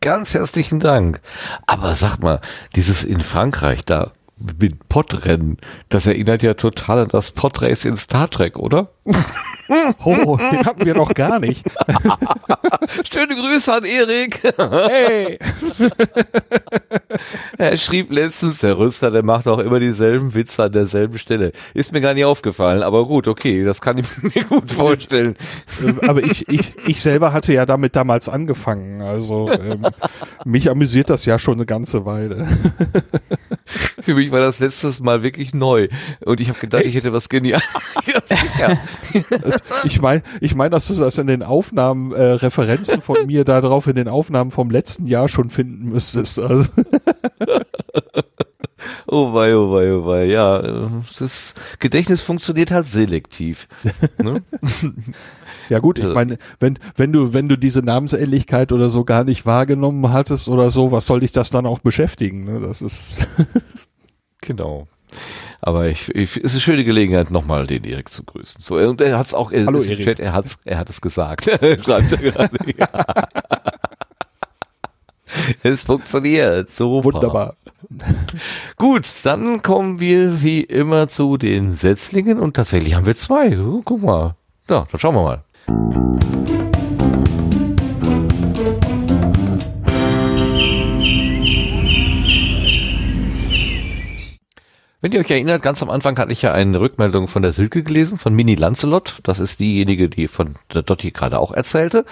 Ganz 0.00 0.34
herzlichen 0.34 0.80
Dank. 0.80 1.20
Aber 1.68 1.94
sag 1.94 2.18
mal, 2.18 2.40
dieses 2.74 3.04
in 3.04 3.20
Frankreich 3.20 3.84
da 3.84 4.10
mit 4.58 4.88
Podrennen, 4.88 5.58
das 5.88 6.06
erinnert 6.06 6.42
ja 6.42 6.54
total 6.54 7.00
an 7.00 7.08
das 7.08 7.30
Podrace 7.30 7.84
in 7.84 7.96
Star 7.96 8.28
Trek, 8.30 8.58
oder? 8.58 8.90
Oh, 10.04 10.36
den 10.36 10.64
hatten 10.64 10.84
wir 10.84 10.94
noch 10.94 11.14
gar 11.14 11.38
nicht. 11.38 11.64
Schöne 13.12 13.36
Grüße 13.36 13.72
an 13.72 13.84
Erik. 13.84 14.42
Hey. 14.58 15.38
er 17.58 17.76
schrieb 17.76 18.12
letztens, 18.12 18.58
der 18.58 18.78
Rüster, 18.78 19.12
der 19.12 19.22
macht 19.22 19.46
auch 19.46 19.60
immer 19.60 19.78
dieselben 19.78 20.34
Witze 20.34 20.64
an 20.64 20.72
derselben 20.72 21.18
Stelle. 21.18 21.52
Ist 21.72 21.92
mir 21.92 22.00
gar 22.00 22.14
nicht 22.14 22.24
aufgefallen, 22.24 22.82
aber 22.82 23.06
gut, 23.06 23.28
okay, 23.28 23.62
das 23.62 23.80
kann 23.80 23.98
ich 23.98 24.06
mir 24.22 24.42
gut 24.44 24.72
vorstellen. 24.72 25.36
aber 26.06 26.24
ich, 26.24 26.48
ich, 26.48 26.74
ich 26.86 27.00
selber 27.00 27.32
hatte 27.32 27.52
ja 27.52 27.64
damit 27.64 27.94
damals 27.94 28.28
angefangen. 28.28 29.02
Also 29.02 29.50
ähm, 29.52 29.86
mich 30.44 30.68
amüsiert 30.68 31.10
das 31.10 31.26
ja 31.26 31.38
schon 31.38 31.54
eine 31.54 31.66
ganze 31.66 32.04
Weile. 32.04 32.48
Für 34.02 34.14
mich 34.14 34.30
war 34.30 34.40
das 34.40 34.60
letztes 34.60 35.00
Mal 35.00 35.22
wirklich 35.22 35.54
neu. 35.54 35.88
Und 36.24 36.40
ich 36.40 36.48
habe 36.48 36.58
gedacht, 36.58 36.82
Echt? 36.82 36.90
ich 36.90 36.96
hätte 36.96 37.12
was 37.12 37.28
genial. 37.28 37.60
ja, 38.58 38.78
ich 39.84 40.00
meine, 40.00 40.22
ich 40.40 40.54
meine, 40.54 40.70
dass 40.70 40.86
du 40.88 40.94
das 40.94 41.18
in 41.18 41.26
den 41.26 41.42
Aufnahmen, 41.42 42.12
äh, 42.12 42.22
Referenzen 42.22 43.00
von 43.00 43.26
mir 43.26 43.44
da 43.44 43.60
drauf 43.60 43.86
in 43.86 43.96
den 43.96 44.08
Aufnahmen 44.08 44.50
vom 44.50 44.70
letzten 44.70 45.06
Jahr 45.06 45.28
schon 45.28 45.50
finden 45.50 45.90
müsstest. 45.90 46.38
Also. 46.38 46.66
Oh 49.12 49.34
wei, 49.34 49.56
oh 49.56 49.72
wei, 49.72 49.92
oh 49.92 50.06
wei. 50.06 50.24
Ja, 50.26 50.88
das 51.18 51.54
Gedächtnis 51.80 52.20
funktioniert 52.20 52.70
halt 52.70 52.86
selektiv. 52.86 53.68
Ne? 54.22 54.42
Ja 55.70 55.78
gut, 55.78 55.98
ich 55.98 56.04
also 56.04 56.14
meine, 56.14 56.38
wenn, 56.58 56.78
wenn 56.96 57.12
du, 57.12 57.32
wenn 57.32 57.48
du 57.48 57.56
diese 57.56 57.80
Namensähnlichkeit 57.80 58.72
oder 58.72 58.90
so 58.90 59.04
gar 59.04 59.24
nicht 59.24 59.46
wahrgenommen 59.46 60.12
hattest 60.12 60.48
oder 60.48 60.70
so, 60.70 60.92
was 60.92 61.06
soll 61.06 61.20
dich 61.20 61.32
das 61.32 61.50
dann 61.50 61.64
auch 61.64 61.78
beschäftigen? 61.78 62.44
Ne? 62.44 62.60
Das 62.60 62.82
ist. 62.82 63.26
Genau. 64.40 64.88
Aber 65.60 65.88
ich, 65.88 66.08
ich, 66.14 66.36
es 66.36 66.44
ist 66.44 66.52
eine 66.52 66.60
schöne 66.60 66.84
Gelegenheit, 66.84 67.30
nochmal 67.30 67.66
den 67.66 67.84
Erik 67.84 68.10
zu 68.10 68.22
grüßen. 68.22 68.60
So, 68.60 68.76
und 68.76 69.00
er 69.00 69.18
hat 69.18 69.26
es 69.26 69.34
auch, 69.34 69.52
er, 69.52 69.66
Hallo, 69.66 69.82
Erik. 69.82 70.04
Chat, 70.04 70.20
er, 70.20 70.32
hat's, 70.32 70.58
er 70.64 70.78
hat 70.78 70.88
es 70.88 71.00
gesagt. 71.00 71.44
Schreibt 71.84 72.12
er 72.12 72.18
gerade. 72.18 72.58
Ja. 72.76 72.88
Es 75.62 75.84
funktioniert. 75.84 76.72
Super. 76.72 77.04
Wunderbar. 77.04 77.54
Gut, 78.76 79.06
dann 79.22 79.62
kommen 79.62 80.00
wir 80.00 80.42
wie 80.42 80.62
immer 80.62 81.08
zu 81.08 81.36
den 81.36 81.74
Setzlingen 81.74 82.40
und 82.40 82.54
tatsächlich 82.54 82.94
haben 82.94 83.06
wir 83.06 83.14
zwei. 83.14 83.56
Guck 83.84 84.02
mal. 84.02 84.34
Ja, 84.68 84.86
dann 84.90 85.00
schauen 85.00 85.14
wir 85.14 85.22
mal. 85.22 85.44
Wenn 95.02 95.12
ihr 95.12 95.20
euch 95.20 95.30
erinnert, 95.30 95.62
ganz 95.62 95.82
am 95.82 95.88
Anfang 95.88 96.18
hatte 96.18 96.32
ich 96.32 96.42
ja 96.42 96.52
eine 96.52 96.78
Rückmeldung 96.78 97.26
von 97.26 97.40
der 97.40 97.52
Silke 97.52 97.82
gelesen, 97.82 98.18
von 98.18 98.34
Mini 98.34 98.54
Lancelot. 98.54 99.20
Das 99.22 99.38
ist 99.38 99.58
diejenige, 99.58 100.10
die 100.10 100.28
von 100.28 100.56
der 100.74 100.82
Dotti 100.82 101.10
gerade 101.10 101.38
auch 101.38 101.52
erzählte. 101.52 102.04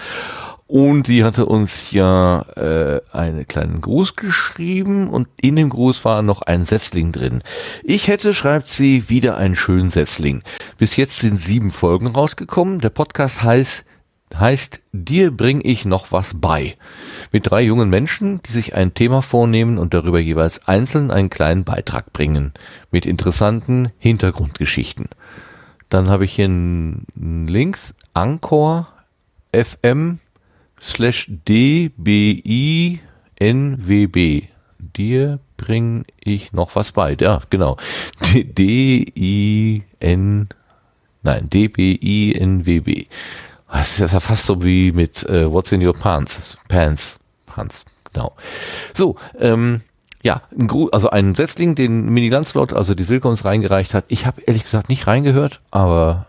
Und 0.65 1.07
die 1.07 1.23
hatte 1.23 1.45
uns 1.45 1.91
ja 1.91 2.41
äh, 2.55 3.01
einen 3.11 3.47
kleinen 3.47 3.81
Gruß 3.81 4.15
geschrieben 4.15 5.09
und 5.09 5.27
in 5.39 5.55
dem 5.55 5.69
Gruß 5.69 6.03
war 6.03 6.23
noch 6.23 6.41
ein 6.41 6.65
Setzling 6.65 7.11
drin. 7.11 7.43
Ich 7.83 8.07
hätte, 8.07 8.33
schreibt 8.33 8.67
sie, 8.67 9.07
wieder 9.07 9.37
einen 9.37 9.55
schönen 9.55 9.91
Setzling. 9.91 10.41
Bis 10.77 10.95
jetzt 10.95 11.19
sind 11.19 11.37
sieben 11.37 11.69
Folgen 11.69 12.07
rausgekommen. 12.07 12.79
Der 12.79 12.89
Podcast 12.89 13.43
heißt 13.43 13.85
heißt, 14.35 14.79
dir 14.91 15.31
bring 15.35 15.61
ich 15.63 15.85
noch 15.85 16.11
was 16.11 16.39
bei. 16.39 16.77
Mit 17.31 17.49
drei 17.49 17.61
jungen 17.61 17.89
Menschen, 17.89 18.41
die 18.43 18.51
sich 18.51 18.73
ein 18.73 18.93
Thema 18.93 19.21
vornehmen 19.21 19.77
und 19.77 19.93
darüber 19.93 20.19
jeweils 20.19 20.67
einzeln 20.67 21.11
einen 21.11 21.29
kleinen 21.29 21.63
Beitrag 21.63 22.11
bringen. 22.11 22.53
Mit 22.91 23.05
interessanten 23.05 23.91
Hintergrundgeschichten. 23.99 25.09
Dann 25.89 26.09
habe 26.09 26.25
ich 26.25 26.33
hier 26.33 26.45
einen 26.45 27.45
Link, 27.47 27.77
Anchor 28.13 28.87
FM 29.51 30.19
slash 30.81 31.29
DBINWB. 31.47 32.99
Dir 34.79 35.39
bring 35.57 36.05
ich 36.19 36.53
noch 36.53 36.75
was 36.75 36.93
bei. 36.93 37.15
Ja, 37.19 37.41
genau. 37.49 37.77
D-I-N, 38.33 40.47
nein, 41.21 41.49
D-B-I-N-W-B. 41.49 43.05
Das 43.71 43.99
ist 43.99 44.13
ja 44.13 44.19
fast 44.19 44.45
so 44.45 44.63
wie 44.63 44.91
mit 44.91 45.23
äh, 45.23 45.51
What's 45.51 45.71
in 45.71 45.85
your 45.85 45.93
pants? 45.93 46.57
Pants. 46.67 47.19
Pants, 47.45 47.85
genau. 48.11 48.35
So, 48.93 49.15
ähm, 49.37 49.81
ja, 50.21 50.41
ein 50.57 50.69
also 50.91 51.09
ein 51.09 51.35
Setzling, 51.35 51.75
den 51.75 52.09
Mini 52.09 52.29
Landslot, 52.29 52.73
also 52.73 52.93
die 52.93 53.03
Silke 53.03 53.27
uns 53.27 53.45
reingereicht 53.45 53.93
hat. 53.93 54.05
Ich 54.07 54.25
habe 54.25 54.41
ehrlich 54.41 54.63
gesagt 54.63 54.89
nicht 54.89 55.07
reingehört, 55.07 55.61
aber 55.71 56.25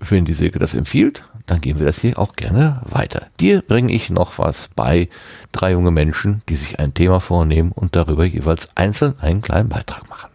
wenn 0.00 0.24
die 0.24 0.34
Silke 0.34 0.58
das 0.58 0.74
empfiehlt, 0.74 1.24
dann 1.46 1.60
gehen 1.60 1.78
wir 1.78 1.86
das 1.86 2.00
hier 2.00 2.18
auch 2.18 2.34
gerne 2.34 2.82
weiter. 2.84 3.26
Dir 3.40 3.62
bringe 3.62 3.92
ich 3.92 4.10
noch 4.10 4.38
was 4.38 4.68
bei. 4.74 5.08
Drei 5.52 5.72
junge 5.72 5.90
Menschen, 5.90 6.42
die 6.48 6.56
sich 6.56 6.78
ein 6.78 6.92
Thema 6.92 7.20
vornehmen 7.20 7.72
und 7.72 7.96
darüber 7.96 8.24
jeweils 8.24 8.76
einzeln 8.76 9.14
einen 9.20 9.40
kleinen 9.40 9.68
Beitrag 9.68 10.08
machen. 10.08 10.30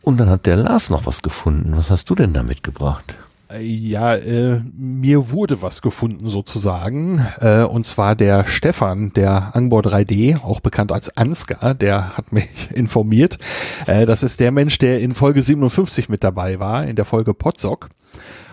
Und 0.00 0.18
dann 0.18 0.28
hat 0.28 0.46
der 0.46 0.56
Lars 0.56 0.90
noch 0.90 1.06
was 1.06 1.22
gefunden. 1.22 1.76
Was 1.76 1.90
hast 1.90 2.10
du 2.10 2.16
denn 2.16 2.32
da 2.32 2.42
mitgebracht? 2.42 3.16
Ja, 3.60 4.14
äh, 4.14 4.60
mir 4.76 5.30
wurde 5.30 5.62
was 5.62 5.82
gefunden 5.82 6.28
sozusagen. 6.28 7.26
Äh, 7.40 7.62
und 7.62 7.86
zwar 7.86 8.14
der 8.14 8.46
Stefan, 8.46 9.12
der 9.12 9.54
Angbor 9.54 9.82
3D, 9.82 10.42
auch 10.42 10.60
bekannt 10.60 10.92
als 10.92 11.16
Ansgar, 11.16 11.74
der 11.74 12.16
hat 12.16 12.32
mich 12.32 12.48
informiert. 12.74 13.38
Äh, 13.86 14.06
das 14.06 14.22
ist 14.22 14.40
der 14.40 14.52
Mensch, 14.52 14.78
der 14.78 15.00
in 15.00 15.10
Folge 15.10 15.42
57 15.42 16.08
mit 16.08 16.24
dabei 16.24 16.60
war, 16.60 16.84
in 16.86 16.96
der 16.96 17.04
Folge 17.04 17.34
Podsock. 17.34 17.90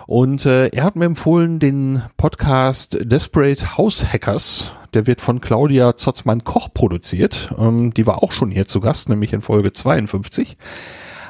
Und 0.07 0.45
äh, 0.45 0.69
er 0.69 0.83
hat 0.83 0.95
mir 0.95 1.05
empfohlen 1.05 1.59
den 1.59 2.01
Podcast 2.17 2.97
Desperate 2.99 3.77
House 3.77 4.11
Hackers. 4.11 4.75
Der 4.95 5.05
wird 5.05 5.21
von 5.21 5.39
Claudia 5.39 5.95
Zotzmann-Koch 5.95 6.73
produziert. 6.73 7.53
Ähm, 7.59 7.93
die 7.93 8.07
war 8.07 8.23
auch 8.23 8.31
schon 8.31 8.49
hier 8.49 8.65
zu 8.65 8.79
Gast, 8.79 9.07
nämlich 9.07 9.33
in 9.33 9.41
Folge 9.41 9.71
52. 9.71 10.57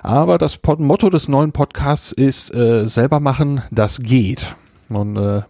Aber 0.04 0.38
das 0.38 0.58
Pod 0.58 0.80
Motto 0.80 1.10
des 1.10 1.28
neuen 1.28 1.52
Podcasts 1.52 2.12
ist 2.12 2.54
äh, 2.54 2.86
selber 2.86 3.20
machen, 3.20 3.62
das 3.72 4.00
geht. 4.02 4.56
Und 4.90 5.18
äh, 5.18 5.42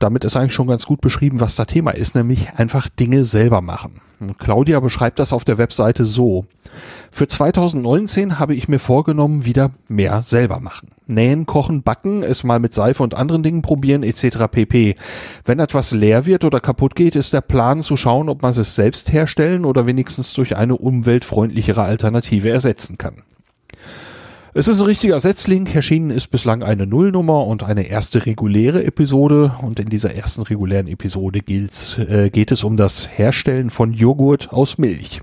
damit 0.00 0.24
ist 0.24 0.34
eigentlich 0.36 0.54
schon 0.54 0.66
ganz 0.66 0.86
gut 0.86 1.02
beschrieben, 1.02 1.40
was 1.40 1.56
das 1.56 1.66
Thema 1.66 1.90
ist, 1.90 2.14
nämlich 2.14 2.54
einfach 2.54 2.88
Dinge 2.88 3.26
selber 3.26 3.60
machen. 3.60 4.00
Und 4.18 4.38
Claudia 4.38 4.80
beschreibt 4.80 5.18
das 5.18 5.32
auf 5.32 5.44
der 5.44 5.58
Webseite 5.58 6.04
so. 6.04 6.46
Für 7.10 7.28
2019 7.28 8.38
habe 8.38 8.54
ich 8.54 8.68
mir 8.68 8.78
vorgenommen, 8.78 9.44
wieder 9.44 9.72
mehr 9.88 10.22
selber 10.22 10.60
machen. 10.60 10.88
Nähen, 11.06 11.44
kochen, 11.44 11.82
backen, 11.82 12.22
es 12.22 12.44
mal 12.44 12.60
mit 12.60 12.72
Seife 12.72 13.02
und 13.02 13.14
anderen 13.14 13.42
Dingen 13.42 13.62
probieren 13.62 14.02
etc. 14.02 14.46
pp. 14.50 14.96
Wenn 15.44 15.58
etwas 15.58 15.90
leer 15.92 16.24
wird 16.24 16.44
oder 16.44 16.60
kaputt 16.60 16.94
geht, 16.94 17.14
ist 17.14 17.34
der 17.34 17.40
Plan 17.42 17.82
zu 17.82 17.96
schauen, 17.96 18.28
ob 18.28 18.42
man 18.42 18.52
es 18.52 18.74
selbst 18.74 19.12
herstellen 19.12 19.66
oder 19.66 19.86
wenigstens 19.86 20.32
durch 20.32 20.56
eine 20.56 20.76
umweltfreundlichere 20.76 21.82
Alternative 21.82 22.48
ersetzen 22.48 22.96
kann. 22.96 23.22
Es 24.52 24.66
ist 24.66 24.80
ein 24.80 24.86
richtiger 24.86 25.20
Setzling. 25.20 25.66
Erschienen 25.66 26.10
ist 26.10 26.26
bislang 26.28 26.64
eine 26.64 26.84
Nullnummer 26.84 27.46
und 27.46 27.62
eine 27.62 27.84
erste 27.84 28.26
reguläre 28.26 28.82
Episode. 28.82 29.52
Und 29.62 29.78
in 29.78 29.88
dieser 29.88 30.16
ersten 30.16 30.42
regulären 30.42 30.88
Episode 30.88 31.38
gilt, 31.38 32.04
äh, 32.08 32.30
geht 32.30 32.50
es 32.50 32.64
um 32.64 32.76
das 32.76 33.08
Herstellen 33.16 33.70
von 33.70 33.92
Joghurt 33.92 34.52
aus 34.52 34.76
Milch. 34.76 35.20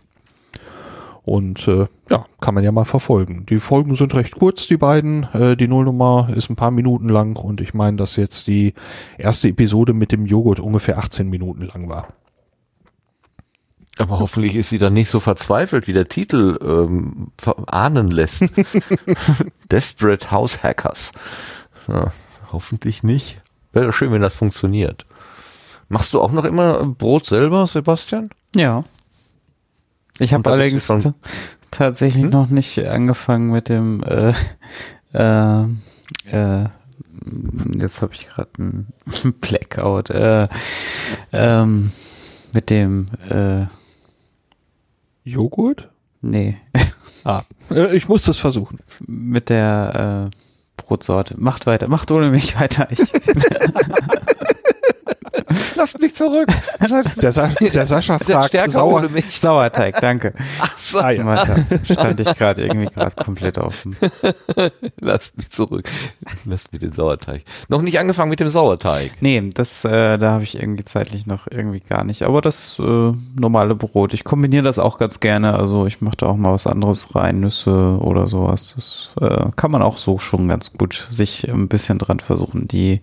Und 1.25 1.67
äh, 1.67 1.87
ja, 2.09 2.25
kann 2.39 2.53
man 2.53 2.63
ja 2.63 2.71
mal 2.71 2.85
verfolgen. 2.85 3.45
Die 3.49 3.59
Folgen 3.59 3.95
sind 3.95 4.15
recht 4.15 4.39
kurz, 4.39 4.65
die 4.67 4.77
beiden. 4.77 5.23
Äh, 5.33 5.57
die 5.57 5.67
Nullnummer 5.67 6.29
ist 6.33 6.49
ein 6.49 6.55
paar 6.55 6.71
Minuten 6.71 7.09
lang 7.09 7.35
und 7.35 7.59
ich 7.59 7.73
meine, 7.73 7.97
dass 7.97 8.15
jetzt 8.15 8.47
die 8.47 8.73
erste 9.17 9.49
Episode 9.49 9.91
mit 9.91 10.13
dem 10.13 10.25
Joghurt 10.25 10.61
ungefähr 10.61 10.99
18 10.99 11.29
Minuten 11.29 11.63
lang 11.63 11.89
war. 11.89 12.07
Aber 13.97 14.19
hoffentlich 14.19 14.55
ist 14.55 14.69
sie 14.69 14.77
dann 14.77 14.93
nicht 14.93 15.09
so 15.09 15.19
verzweifelt, 15.19 15.87
wie 15.87 15.93
der 15.93 16.07
Titel 16.07 16.57
ähm, 16.61 17.31
ahnen 17.67 18.09
lässt. 18.09 18.43
Desperate 19.71 20.29
House 20.31 20.61
Hackers. 20.61 21.13
Ja, 21.87 22.11
hoffentlich 22.51 23.03
nicht. 23.03 23.41
Wäre 23.71 23.91
schön, 23.93 24.11
wenn 24.11 24.21
das 24.21 24.35
funktioniert. 24.35 25.05
Machst 25.89 26.13
du 26.13 26.21
auch 26.21 26.31
noch 26.31 26.43
immer 26.43 26.85
Brot 26.85 27.25
selber, 27.25 27.65
Sebastian? 27.65 28.29
Ja. 28.55 28.83
Ich 30.19 30.33
habe 30.33 30.49
allerdings 30.51 30.91
tatsächlich 31.71 32.23
hm? 32.23 32.29
noch 32.29 32.49
nicht 32.49 32.87
angefangen 32.87 33.51
mit 33.51 33.69
dem 33.69 34.03
äh, 34.03 34.33
äh, 35.13 35.63
äh, 36.31 36.65
jetzt 37.77 38.01
habe 38.01 38.13
ich 38.13 38.27
gerade 38.27 38.49
einen 38.57 38.93
Blackout. 39.41 40.09
Äh, 40.09 40.47
ähm, 41.31 41.91
mit 42.53 42.69
dem 42.69 43.05
äh, 43.29 43.65
Joghurt? 45.27 45.89
Nee. 46.21 46.57
ah, 47.25 47.41
äh, 47.69 47.95
ich 47.95 48.07
muss 48.07 48.23
das 48.23 48.37
versuchen. 48.37 48.79
Mit 49.05 49.49
der 49.49 50.29
äh, 50.31 50.37
Brotsorte. 50.81 51.35
Macht 51.37 51.65
weiter, 51.65 51.89
macht 51.89 52.11
ohne 52.11 52.29
mich 52.29 52.57
weiter. 52.59 52.87
Ich 52.89 52.99
Lasst 55.77 55.99
mich 56.01 56.15
zurück. 56.15 56.49
Der, 57.21 57.31
Sa 57.31 57.47
der 57.47 57.85
Sascha 57.85 58.17
fragt 58.19 58.53
der 58.53 58.67
Sauer 58.67 59.07
Sauerteig, 59.29 59.99
danke. 60.01 60.33
Ach 60.59 60.75
so. 60.75 60.99
Ah, 60.99 61.11
ja. 61.11 61.45
stand 61.83 62.19
ich 62.19 62.33
gerade 62.35 62.63
irgendwie 62.65 62.87
gerade 62.87 63.15
komplett 63.15 63.59
offen. 63.59 63.95
Lasst 64.99 65.37
mich 65.37 65.51
zurück. 65.51 65.87
Lasst 66.45 66.71
mich 66.71 66.81
den 66.81 66.93
Sauerteig. 66.93 67.43
Noch 67.69 67.83
nicht 67.83 67.99
angefangen 67.99 68.31
mit 68.31 68.39
dem 68.39 68.49
Sauerteig. 68.49 69.11
Nee, 69.21 69.51
das, 69.53 69.85
äh, 69.85 70.17
da 70.17 70.31
habe 70.31 70.43
ich 70.43 70.59
irgendwie 70.59 70.83
zeitlich 70.83 71.27
noch 71.27 71.47
irgendwie 71.49 71.81
gar 71.81 72.03
nicht. 72.03 72.23
Aber 72.23 72.41
das 72.41 72.79
äh, 72.79 73.13
normale 73.39 73.75
Brot, 73.75 74.15
ich 74.15 74.23
kombiniere 74.23 74.63
das 74.63 74.79
auch 74.79 74.97
ganz 74.97 75.19
gerne. 75.19 75.53
Also 75.53 75.85
ich 75.85 76.01
mache 76.01 76.17
da 76.17 76.25
auch 76.25 76.37
mal 76.37 76.53
was 76.53 76.65
anderes 76.65 77.13
rein, 77.15 77.39
Nüsse 77.39 77.99
oder 78.01 78.25
sowas. 78.25 78.73
Das 78.75 79.09
äh, 79.21 79.51
kann 79.55 79.69
man 79.69 79.83
auch 79.83 79.99
so 79.99 80.17
schon 80.17 80.47
ganz 80.47 80.73
gut 80.73 81.07
sich 81.09 81.47
ein 81.47 81.67
bisschen 81.67 81.99
dran 81.99 82.19
versuchen. 82.19 82.67
Die 82.67 83.01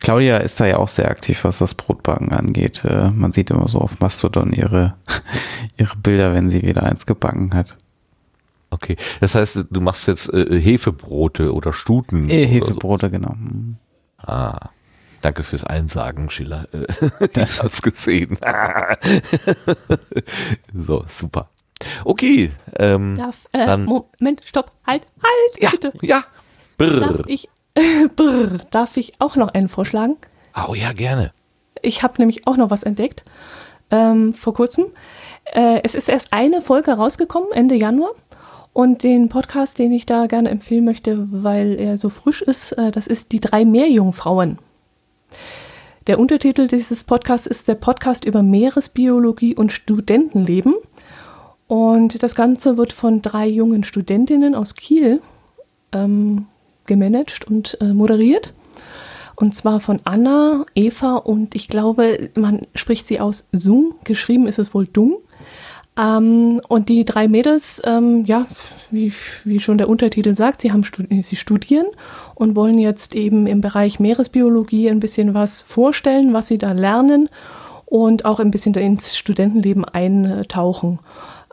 Claudia 0.00 0.38
ist 0.38 0.58
da 0.58 0.66
ja 0.66 0.78
auch 0.78 0.88
sehr 0.88 1.08
aktiv, 1.08 1.44
was 1.44 1.58
das 1.58 1.74
Brotbacken 2.16 2.32
angeht. 2.32 2.84
Äh, 2.84 3.10
man 3.10 3.32
sieht 3.32 3.50
immer 3.50 3.68
so 3.68 3.80
auf 3.80 4.00
Mastodon 4.00 4.52
ihre, 4.52 4.94
ihre 5.76 5.96
Bilder, 5.96 6.34
wenn 6.34 6.50
sie 6.50 6.62
wieder 6.62 6.82
eins 6.82 7.06
gebacken 7.06 7.54
hat. 7.54 7.76
Okay, 8.70 8.96
das 9.20 9.34
heißt, 9.34 9.66
du 9.70 9.80
machst 9.80 10.08
jetzt 10.08 10.32
äh, 10.32 10.60
Hefebrote 10.60 11.54
oder 11.54 11.72
Stuten. 11.72 12.28
Äh, 12.28 12.46
Hefebrote, 12.46 13.06
so. 13.06 13.10
genau. 13.10 13.34
Mhm. 13.34 13.76
Ah, 14.18 14.70
danke 15.20 15.42
fürs 15.42 15.64
Einsagen, 15.64 16.30
Schiller. 16.30 16.66
ich 17.20 17.62
hab's 17.62 17.80
gesehen. 17.80 18.38
so, 20.74 21.04
super. 21.06 21.48
Okay. 22.04 22.50
Ähm, 22.76 23.16
Darf, 23.16 23.46
äh, 23.52 23.66
dann, 23.66 23.84
Moment, 23.84 24.44
stopp, 24.44 24.72
halt, 24.86 25.06
halt, 25.22 25.62
ja, 25.62 25.70
bitte. 25.70 25.92
Ja, 26.02 26.24
Brr. 26.76 27.00
Darf 27.00 27.20
ich, 27.26 27.48
brr, 28.16 28.58
darf 28.70 28.96
ich 28.96 29.20
auch 29.20 29.36
noch 29.36 29.48
einen 29.48 29.68
vorschlagen? 29.68 30.16
Oh 30.54 30.74
ja, 30.74 30.92
gerne. 30.92 31.32
Ich 31.86 32.02
habe 32.02 32.14
nämlich 32.18 32.46
auch 32.46 32.56
noch 32.56 32.70
was 32.70 32.82
entdeckt 32.82 33.24
ähm, 33.90 34.34
vor 34.34 34.54
kurzem. 34.54 34.86
Äh, 35.44 35.80
es 35.84 35.94
ist 35.94 36.08
erst 36.08 36.32
eine 36.32 36.60
Folge 36.60 36.92
rausgekommen, 36.92 37.52
Ende 37.52 37.76
Januar. 37.76 38.10
Und 38.72 39.04
den 39.04 39.30
Podcast, 39.30 39.78
den 39.78 39.92
ich 39.92 40.04
da 40.04 40.26
gerne 40.26 40.50
empfehlen 40.50 40.84
möchte, 40.84 41.28
weil 41.30 41.78
er 41.80 41.96
so 41.96 42.10
frisch 42.10 42.42
ist, 42.42 42.72
äh, 42.72 42.90
das 42.90 43.06
ist 43.06 43.32
Die 43.32 43.40
drei 43.40 43.64
Meerjungfrauen. 43.64 44.58
Der 46.08 46.18
Untertitel 46.18 46.66
dieses 46.66 47.04
Podcasts 47.04 47.46
ist 47.46 47.68
der 47.68 47.76
Podcast 47.76 48.24
über 48.24 48.42
Meeresbiologie 48.42 49.54
und 49.54 49.72
Studentenleben. 49.72 50.74
Und 51.68 52.22
das 52.22 52.34
Ganze 52.34 52.76
wird 52.76 52.92
von 52.92 53.22
drei 53.22 53.46
jungen 53.46 53.84
Studentinnen 53.84 54.54
aus 54.54 54.74
Kiel 54.74 55.20
ähm, 55.92 56.46
gemanagt 56.84 57.46
und 57.46 57.78
äh, 57.80 57.94
moderiert. 57.94 58.52
Und 59.36 59.54
zwar 59.54 59.80
von 59.80 60.00
Anna, 60.04 60.64
Eva 60.74 61.16
und 61.16 61.54
ich 61.54 61.68
glaube, 61.68 62.30
man 62.36 62.62
spricht 62.74 63.06
sie 63.06 63.20
aus 63.20 63.48
Sung. 63.52 63.94
Geschrieben 64.04 64.46
ist 64.48 64.58
es 64.58 64.72
wohl 64.72 64.86
Dung. 64.86 65.18
Ähm, 65.98 66.60
und 66.68 66.88
die 66.88 67.04
drei 67.04 67.28
Mädels, 67.28 67.80
ähm, 67.84 68.24
ja, 68.24 68.46
wie, 68.90 69.12
wie 69.44 69.60
schon 69.60 69.78
der 69.78 69.88
Untertitel 69.88 70.34
sagt, 70.34 70.60
sie, 70.62 70.72
haben 70.72 70.82
sie 71.22 71.36
studieren 71.36 71.86
und 72.34 72.56
wollen 72.56 72.78
jetzt 72.78 73.14
eben 73.14 73.46
im 73.46 73.60
Bereich 73.60 74.00
Meeresbiologie 74.00 74.90
ein 74.90 75.00
bisschen 75.00 75.34
was 75.34 75.62
vorstellen, 75.62 76.32
was 76.32 76.48
sie 76.48 76.58
da 76.58 76.72
lernen 76.72 77.28
und 77.86 78.24
auch 78.24 78.40
ein 78.40 78.50
bisschen 78.50 78.74
ins 78.74 79.16
Studentenleben 79.16 79.84
eintauchen. 79.84 80.98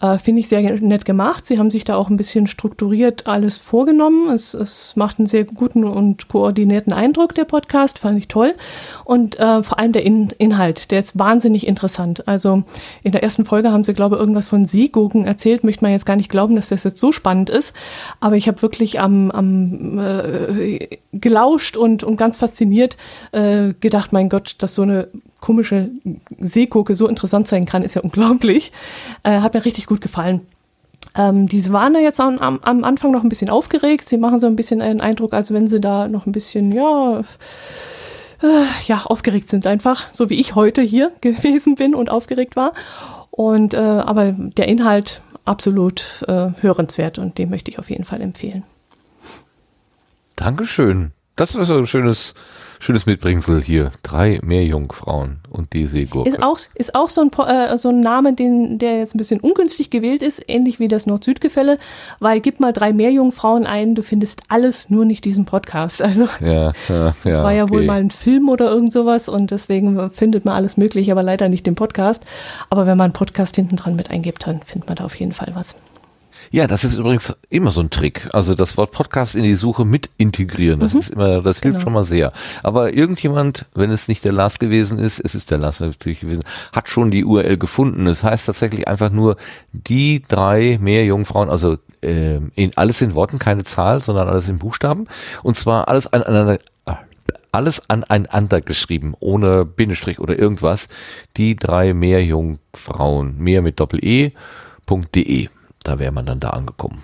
Äh, 0.03 0.17
Finde 0.17 0.41
ich 0.41 0.49
sehr 0.49 0.61
nett 0.61 1.05
gemacht. 1.05 1.45
Sie 1.45 1.57
haben 1.57 1.71
sich 1.71 1.85
da 1.85 1.95
auch 1.95 2.09
ein 2.09 2.17
bisschen 2.17 2.47
strukturiert 2.47 3.25
alles 3.25 3.57
vorgenommen. 3.57 4.29
Es, 4.29 4.53
es 4.53 4.97
macht 4.97 5.17
einen 5.17 5.27
sehr 5.27 5.45
guten 5.45 5.85
und 5.85 6.27
koordinierten 6.27 6.91
Eindruck, 6.91 7.33
der 7.35 7.45
Podcast. 7.45 7.99
Fand 7.99 8.17
ich 8.17 8.27
toll. 8.27 8.53
Und 9.05 9.39
äh, 9.39 9.63
vor 9.63 9.79
allem 9.79 9.93
der 9.93 10.05
In 10.05 10.29
Inhalt, 10.37 10.91
der 10.91 10.99
ist 10.99 11.17
wahnsinnig 11.17 11.65
interessant. 11.65 12.27
Also 12.27 12.63
in 13.01 13.13
der 13.13 13.23
ersten 13.23 13.45
Folge 13.45 13.71
haben 13.71 13.85
sie, 13.85 13.93
glaube 13.93 14.15
ich, 14.15 14.19
irgendwas 14.19 14.49
von 14.49 14.65
Seegurken 14.65 15.23
erzählt. 15.23 15.63
Möchte 15.63 15.85
man 15.85 15.93
jetzt 15.93 16.05
gar 16.05 16.17
nicht 16.17 16.29
glauben, 16.29 16.55
dass 16.55 16.67
das 16.67 16.83
jetzt 16.83 16.97
so 16.97 17.13
spannend 17.13 17.49
ist. 17.49 17.73
Aber 18.19 18.35
ich 18.35 18.49
habe 18.49 18.61
wirklich 18.61 18.99
am, 18.99 19.31
am 19.31 19.99
äh, 19.99 20.97
gelauscht 21.13 21.77
und, 21.77 22.03
und 22.03 22.17
ganz 22.17 22.35
fasziniert 22.35 22.97
äh, 23.31 23.73
gedacht, 23.79 24.11
mein 24.11 24.27
Gott, 24.27 24.55
dass 24.59 24.75
so 24.75 24.81
eine 24.81 25.07
komische 25.43 25.89
Seegurke 26.39 26.95
so 26.95 27.07
interessant 27.07 27.49
sein 27.49 27.65
kann, 27.65 27.83
ist 27.83 27.95
ja 27.95 28.01
unglaublich. 28.01 28.71
Äh, 29.23 29.41
hat 29.41 29.53
mir 29.53 29.65
richtig 29.65 29.87
gut 29.87 29.99
gefallen. 29.99 30.41
Ähm, 31.15 31.47
die 31.47 31.69
waren 31.69 31.93
da 31.93 31.99
jetzt 31.99 32.21
am, 32.21 32.39
am, 32.39 32.83
Anfang 32.85 33.11
noch 33.11 33.23
ein 33.23 33.29
bisschen 33.29 33.49
aufgeregt. 33.49 34.07
Sie 34.07 34.17
machen 34.17 34.39
so 34.39 34.47
ein 34.47 34.55
bisschen 34.55 34.81
einen 34.81 35.01
Eindruck, 35.01 35.33
als 35.33 35.53
wenn 35.53 35.67
sie 35.67 35.81
da 35.81 36.07
noch 36.07 36.25
ein 36.25 36.31
bisschen, 36.31 36.71
ja, 36.71 37.19
äh, 38.41 38.65
ja, 38.87 39.03
aufgeregt 39.03 39.49
sind 39.49 39.67
einfach. 39.67 40.05
So 40.13 40.29
wie 40.29 40.39
ich 40.39 40.55
heute 40.55 40.81
hier 40.81 41.11
gewesen 41.21 41.75
bin 41.75 41.93
und 41.93 42.09
aufgeregt 42.09 42.55
war. 42.55 42.71
Und, 43.29 43.73
äh, 43.73 43.77
aber 43.77 44.31
der 44.31 44.69
Inhalt 44.69 45.21
absolut 45.43 46.23
äh, 46.29 46.51
hörenswert 46.61 47.17
und 47.17 47.37
den 47.37 47.49
möchte 47.49 47.69
ich 47.69 47.79
auf 47.79 47.89
jeden 47.89 48.05
Fall 48.05 48.21
empfehlen. 48.21 48.63
Dankeschön. 50.37 51.11
Das 51.35 51.53
ist 51.53 51.69
ein 51.69 51.85
schönes, 51.85 52.33
schönes 52.83 53.05
Mitbringsel 53.05 53.61
hier. 53.61 53.91
Drei 54.03 54.39
Meerjungfrauen 54.43 55.39
und 55.49 55.73
die 55.73 55.87
Seegurke. 55.87 56.29
Ist 56.29 56.43
auch, 56.43 56.59
ist 56.75 56.95
auch 56.95 57.09
so, 57.09 57.21
ein, 57.21 57.31
äh, 57.47 57.77
so 57.77 57.89
ein 57.89 58.01
Name, 58.01 58.33
den, 58.33 58.77
der 58.77 58.97
jetzt 58.99 59.15
ein 59.15 59.17
bisschen 59.17 59.39
ungünstig 59.39 59.89
gewählt 59.89 60.21
ist, 60.21 60.41
ähnlich 60.47 60.79
wie 60.79 60.87
das 60.87 61.05
Nord-Süd-Gefälle, 61.05 61.77
weil 62.19 62.41
gib 62.41 62.59
mal 62.59 62.73
drei 62.73 62.93
Meerjungfrauen 62.93 63.65
ein, 63.65 63.95
du 63.95 64.03
findest 64.03 64.43
alles, 64.49 64.89
nur 64.89 65.05
nicht 65.05 65.23
diesen 65.25 65.45
Podcast. 65.45 66.01
Also 66.01 66.27
ja, 66.41 66.47
ja, 66.47 66.73
ja, 66.89 67.13
das 67.23 67.43
war 67.43 67.53
ja 67.53 67.63
okay. 67.63 67.73
wohl 67.73 67.85
mal 67.85 67.99
ein 67.99 68.11
Film 68.11 68.49
oder 68.49 68.69
irgend 68.69 68.91
sowas 68.91 69.29
und 69.29 69.51
deswegen 69.51 70.09
findet 70.11 70.45
man 70.45 70.55
alles 70.55 70.77
möglich, 70.77 71.11
aber 71.11 71.23
leider 71.23 71.49
nicht 71.49 71.65
den 71.65 71.75
Podcast. 71.75 72.23
Aber 72.69 72.85
wenn 72.85 72.97
man 72.97 73.05
einen 73.05 73.13
Podcast 73.13 73.55
hinten 73.55 73.77
dran 73.77 73.95
mit 73.95 74.11
eingibt, 74.11 74.45
dann 74.45 74.61
findet 74.61 74.89
man 74.89 74.97
da 74.97 75.05
auf 75.05 75.15
jeden 75.15 75.33
Fall 75.33 75.51
was. 75.55 75.75
Ja, 76.55 76.67
das 76.67 76.83
ist 76.83 76.93
übrigens 76.99 77.33
immer 77.49 77.71
so 77.71 77.81
ein 77.81 77.89
Trick. 77.89 78.29
Also 78.31 78.53
das 78.53 78.77
Wort 78.77 78.91
Podcast 78.91 79.33
in 79.35 79.41
die 79.41 79.55
Suche 79.55 79.85
mit 79.85 80.11
integrieren, 80.17 80.79
das 80.81 80.93
Mhm. 80.93 80.99
ist 80.99 81.09
immer, 81.09 81.41
das 81.41 81.61
hilft 81.61 81.77
Genau. 81.77 81.79
schon 81.83 81.93
mal 81.93 82.05
sehr. 82.05 82.31
Aber 82.61 82.93
irgendjemand, 82.93 83.65
wenn 83.73 83.89
es 83.89 84.07
nicht 84.07 84.23
der 84.23 84.33
Lars 84.33 84.59
gewesen 84.59 84.99
ist, 84.99 85.19
es 85.19 85.33
ist 85.33 85.49
der 85.49 85.57
Lars 85.57 85.79
natürlich 85.79 86.19
gewesen, 86.19 86.43
hat 86.71 86.89
schon 86.89 87.09
die 87.09 87.25
URL 87.25 87.57
gefunden. 87.57 88.05
Das 88.05 88.23
heißt 88.23 88.45
tatsächlich 88.45 88.87
einfach 88.87 89.09
nur 89.09 89.35
die 89.71 90.21
drei 90.27 90.77
Meerjungfrauen, 90.79 91.49
also 91.49 91.77
ähm, 92.03 92.51
in, 92.53 92.71
alles 92.75 93.01
in 93.01 93.15
Worten, 93.15 93.39
keine 93.39 93.63
Zahl, 93.63 94.03
sondern 94.03 94.27
alles 94.29 94.47
in 94.47 94.59
Buchstaben. 94.59 95.07
Und 95.41 95.57
zwar 95.57 95.87
alles 95.87 96.05
aneinander, 96.13 96.59
ah, 96.85 96.97
alles 97.51 97.89
aneinander 97.89 98.61
geschrieben, 98.61 99.15
ohne 99.19 99.65
Bindestrich 99.65 100.19
oder 100.19 100.37
irgendwas. 100.37 100.87
Die 101.35 101.55
drei 101.55 101.95
Meerjungfrauen, 101.95 103.39
mehr 103.39 103.63
mit 103.63 103.79
Doppel-E.de. 103.79 105.49
Da 105.83 105.99
wäre 105.99 106.11
man 106.11 106.25
dann 106.25 106.39
da 106.39 106.51
angekommen. 106.51 107.03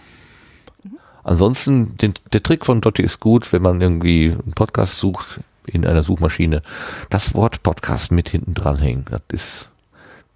Ansonsten, 1.23 1.97
den, 1.97 2.13
der 2.33 2.41
Trick 2.41 2.65
von 2.65 2.81
Dotti 2.81 3.03
ist 3.03 3.19
gut, 3.19 3.51
wenn 3.53 3.61
man 3.61 3.81
irgendwie 3.81 4.31
einen 4.31 4.53
Podcast 4.53 4.97
sucht 4.97 5.41
in 5.65 5.85
einer 5.85 6.03
Suchmaschine, 6.03 6.61
das 7.09 7.35
Wort 7.35 7.61
Podcast 7.61 8.11
mit 8.11 8.29
hinten 8.29 8.53
dranhängen. 8.53 9.05
Das 9.09 9.21
ist 9.31 9.71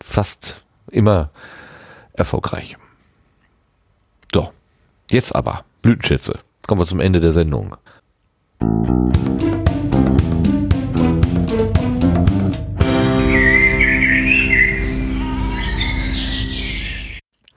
fast 0.01 0.63
immer 0.91 1.29
erfolgreich. 2.13 2.77
So, 4.33 4.51
jetzt 5.09 5.35
aber, 5.35 5.63
Blütenschätze. 5.81 6.39
Kommen 6.67 6.81
wir 6.81 6.85
zum 6.85 6.99
Ende 6.99 7.19
der 7.19 7.31
Sendung. 7.31 7.75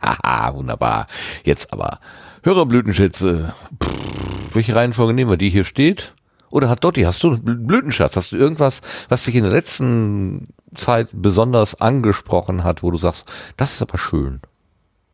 Haha, 0.07 0.55
wunderbar. 0.55 1.07
Jetzt 1.45 1.73
aber 1.73 1.99
Hörerblütenschätze. 2.45 3.53
Pff, 3.83 4.55
welche 4.55 4.75
Reihenfolge 4.77 5.13
nehmen 5.13 5.31
wir? 5.31 5.37
Die 5.37 5.51
hier 5.51 5.65
steht? 5.65 6.15
Oder 6.51 6.69
hat 6.69 6.85
Dotti, 6.85 7.03
hast 7.03 7.23
du 7.25 7.33
einen 7.33 7.43
Blü- 7.45 7.67
Blütenschatz? 7.67 8.17
Hast 8.17 8.31
du 8.33 8.37
irgendwas, 8.37 8.81
was 9.09 9.25
dich 9.25 9.35
in 9.35 9.43
der 9.43 9.53
letzten 9.53 10.49
Zeit 10.75 11.09
besonders 11.13 11.81
angesprochen 11.81 12.63
hat, 12.65 12.83
wo 12.83 12.91
du 12.91 12.97
sagst, 12.97 13.31
das 13.57 13.73
ist 13.75 13.83
aber 13.83 13.99
schön? 13.99 14.41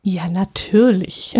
Ja, 0.02 0.28
natürlich. 0.28 1.36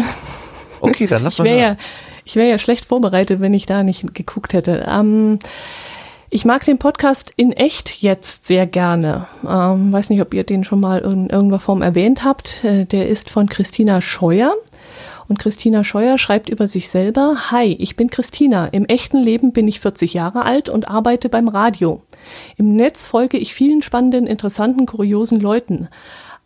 Okay, 0.81 1.07
dann 1.07 1.23
lass 1.25 1.35
Ich 1.35 1.39
mal 1.41 1.45
wäre 1.47 1.61
hören. 1.61 1.77
ja, 1.79 1.85
ich 2.25 2.37
wäre 2.37 2.49
ja 2.51 2.59
schlecht 2.59 2.85
vorbereitet, 2.85 3.41
wenn 3.41 3.53
ich 3.55 3.67
da 3.67 3.83
nicht 3.83 4.15
geguckt 4.15 4.53
hätte. 4.55 4.87
Ähm, 4.89 5.39
ich 6.35 6.47
mag 6.47 6.65
den 6.65 6.79
Podcast 6.79 7.31
in 7.37 7.53
echt 7.53 8.01
jetzt 8.03 8.47
sehr 8.47 8.67
gerne. 8.67 9.27
Ähm, 9.47 9.93
weiß 9.93 10.09
nicht, 10.09 10.23
ob 10.23 10.33
ihr 10.33 10.45
den 10.45 10.65
schon 10.65 10.81
mal 10.81 11.01
in 11.01 11.29
irgendeiner 11.29 11.61
Form 11.61 11.83
erwähnt 11.83 12.25
habt. 12.25 12.65
Äh, 12.65 12.87
Der 12.87 13.07
ist 13.07 13.29
von 13.29 13.51
Christina 13.51 14.01
Scheuer. 14.01 14.55
Und 15.29 15.39
Christina 15.39 15.85
Scheuer 15.85 16.17
schreibt 16.17 16.49
über 16.49 16.69
sich 16.69 16.89
selber, 16.89 17.51
Hi, 17.51 17.77
ich 17.79 17.97
bin 17.97 18.09
Christina. 18.09 18.67
Im 18.69 18.87
echten 18.87 19.19
Leben 19.19 19.53
bin 19.53 19.69
ich 19.69 19.81
40 19.81 20.15
Jahre 20.15 20.47
alt 20.47 20.71
und 20.71 20.89
arbeite 20.89 21.29
beim 21.29 21.49
Radio. 21.49 22.01
Im 22.57 22.77
Netz 22.77 23.07
folge 23.07 23.37
ich 23.37 23.53
vielen 23.53 23.83
spannenden, 23.83 24.27
interessanten, 24.27 24.87
kuriosen 24.87 25.39
Leuten. 25.39 25.89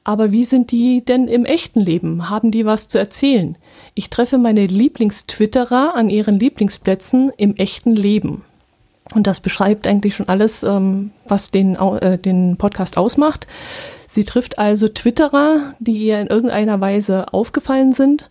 Aber 0.03 0.33
wie 0.33 0.45
sind 0.45 0.73
die 0.73 1.05
denn 1.05 1.29
im 1.29 1.45
echten 1.45 1.81
Leben? 1.81 2.29
Haben 2.29 2.51
die 2.51 2.67
was 2.67 2.89
zu 2.89 2.99
erzählen? 2.99 3.57
Ich 3.95 4.11
treffe 4.11 4.39
meine 4.39 4.67
Lieblingstwitterer 4.67 5.95
an 5.95 6.09
ihren 6.09 6.41
Lieblingsplätzen 6.41 7.31
im 7.37 7.55
echten 7.55 7.95
Leben. 7.95 8.43
Und 9.15 9.26
das 9.26 9.41
beschreibt 9.41 9.86
eigentlich 9.86 10.17
schon 10.17 10.28
alles, 10.28 10.62
ähm, 10.62 11.12
was 11.26 11.51
den, 11.51 11.76
äh, 11.76 12.18
den 12.18 12.57
Podcast 12.57 12.99
ausmacht. 12.99 13.47
Sie 14.09 14.25
trifft 14.25 14.59
also 14.59 14.89
Twitterer, 14.89 15.75
die 15.78 15.99
ihr 15.99 16.20
in 16.20 16.26
irgendeiner 16.26 16.81
Weise 16.81 17.33
aufgefallen 17.33 17.93
sind 17.93 18.31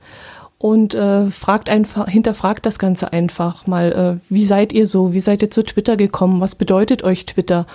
und 0.58 0.96
äh, 0.96 1.26
fragt 1.28 1.70
einfach, 1.70 2.08
hinterfragt 2.08 2.66
das 2.66 2.80
Ganze 2.80 3.14
einfach 3.14 3.68
mal. 3.68 4.20
Äh, 4.20 4.34
wie 4.34 4.46
seid 4.46 4.74
ihr 4.74 4.88
so? 4.88 5.14
Wie 5.14 5.20
seid 5.20 5.42
ihr 5.42 5.52
zu 5.52 5.64
Twitter 5.64 5.98
gekommen? 5.98 6.42
Was 6.42 6.56
bedeutet 6.56 7.04
euch 7.04 7.26
Twitter? 7.26 7.68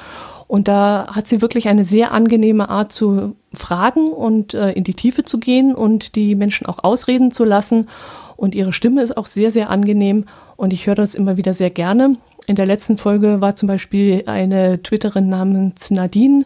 Und 0.50 0.66
da 0.66 1.06
hat 1.14 1.28
sie 1.28 1.42
wirklich 1.42 1.68
eine 1.68 1.84
sehr 1.84 2.10
angenehme 2.10 2.68
Art 2.68 2.92
zu 2.92 3.36
fragen 3.52 4.08
und 4.08 4.54
äh, 4.54 4.72
in 4.72 4.82
die 4.82 4.94
Tiefe 4.94 5.24
zu 5.24 5.38
gehen 5.38 5.74
und 5.74 6.16
die 6.16 6.34
Menschen 6.34 6.66
auch 6.66 6.82
ausreden 6.82 7.30
zu 7.30 7.44
lassen. 7.44 7.88
Und 8.36 8.56
ihre 8.56 8.72
Stimme 8.72 9.02
ist 9.02 9.16
auch 9.16 9.26
sehr, 9.26 9.52
sehr 9.52 9.70
angenehm 9.70 10.24
und 10.56 10.72
ich 10.72 10.88
höre 10.88 10.96
das 10.96 11.14
immer 11.14 11.36
wieder 11.36 11.54
sehr 11.54 11.70
gerne. 11.70 12.16
In 12.50 12.56
der 12.56 12.66
letzten 12.66 12.96
Folge 12.96 13.40
war 13.40 13.54
zum 13.54 13.68
Beispiel 13.68 14.24
eine 14.26 14.82
Twitterin 14.82 15.28
namens 15.28 15.92
Nadine 15.92 16.44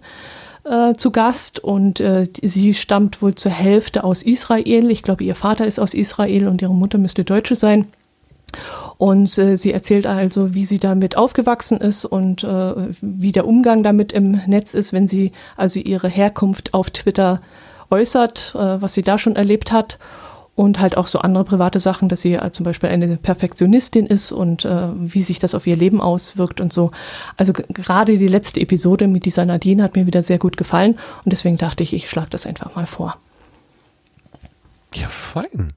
äh, 0.65 0.93
zu 0.97 1.11
Gast 1.11 1.61
und 1.61 1.99
äh, 1.99 2.29
sie 2.43 2.75
stammt 2.75 3.23
wohl 3.23 3.35
zur 3.37 3.53
Hälfte 3.53 4.05
aus 4.05 4.23
Israel. 4.23 4.91
Ich 4.91 5.03
glaube, 5.03 5.25
ihr 5.25 5.35
Vater 5.35 5.65
ist 5.65 5.79
aus 5.79 5.95
Israel 5.95 6.47
und 6.47 6.61
ihre 6.61 6.75
Mutter 6.75 6.99
müsste 6.99 7.25
Deutsche 7.25 7.55
sein. 7.55 7.87
Und 8.99 9.39
äh, 9.39 9.57
sie 9.57 9.73
erzählt 9.73 10.07
also, 10.07 10.53
wie 10.53 10.67
sie 10.67 10.79
damit 10.79 11.17
aufgewachsen 11.17 11.79
ist 11.79 12.05
und 12.05 12.45
äh, 12.45 12.75
wie 13.01 13.33
der 13.33 13.47
Umgang 13.47 13.83
damit 13.83 14.13
im 14.13 14.33
Netz 14.47 14.75
ist, 14.75 14.93
wenn 14.93 15.09
sie 15.09 15.33
also 15.57 15.81
ihre 15.81 16.09
Herkunft 16.09 16.75
auf 16.75 16.91
Twitter 16.91 17.41
äußert, 17.91 18.55
äh, 18.55 18.83
was 18.83 18.93
sie 18.93 19.03
da 19.03 19.17
schon 19.17 19.37
erlebt 19.37 19.73
hat. 19.73 19.99
Und 20.57 20.79
halt 20.79 20.97
auch 20.97 21.09
so 21.09 21.19
andere 21.19 21.45
private 21.45 21.81
Sachen, 21.81 22.09
dass 22.09 22.21
sie 22.21 22.35
äh, 22.35 22.53
zum 22.53 22.65
Beispiel 22.65 22.89
eine 22.89 23.17
Perfektionistin 23.17 24.07
ist 24.07 24.31
und 24.31 24.65
äh, 24.65 24.89
wie 24.95 25.23
sich 25.23 25.41
das 25.41 25.55
auf 25.55 25.67
ihr 25.67 25.77
Leben 25.77 26.01
auswirkt 26.01 26.61
und 26.61 26.73
so. 26.73 26.93
Also 27.37 27.53
gerade 27.53 28.19
die 28.19 28.29
letzte 28.29 28.61
Episode 28.61 29.09
mit 29.09 29.25
dieser 29.25 29.45
Nadine 29.47 29.83
hat 29.83 29.97
mir 29.97 30.07
wieder 30.07 30.23
sehr 30.23 30.39
gut 30.39 30.57
gefallen 30.57 30.99
und 31.25 31.33
deswegen 31.33 31.57
dachte 31.57 31.83
ich, 31.83 31.93
ich 31.93 32.09
schlage 32.09 32.31
das 32.31 32.47
einfach 32.47 32.77
mal 32.77 32.87
vor. 32.87 33.19
Ja, 34.95 35.09
fein. 35.09 35.73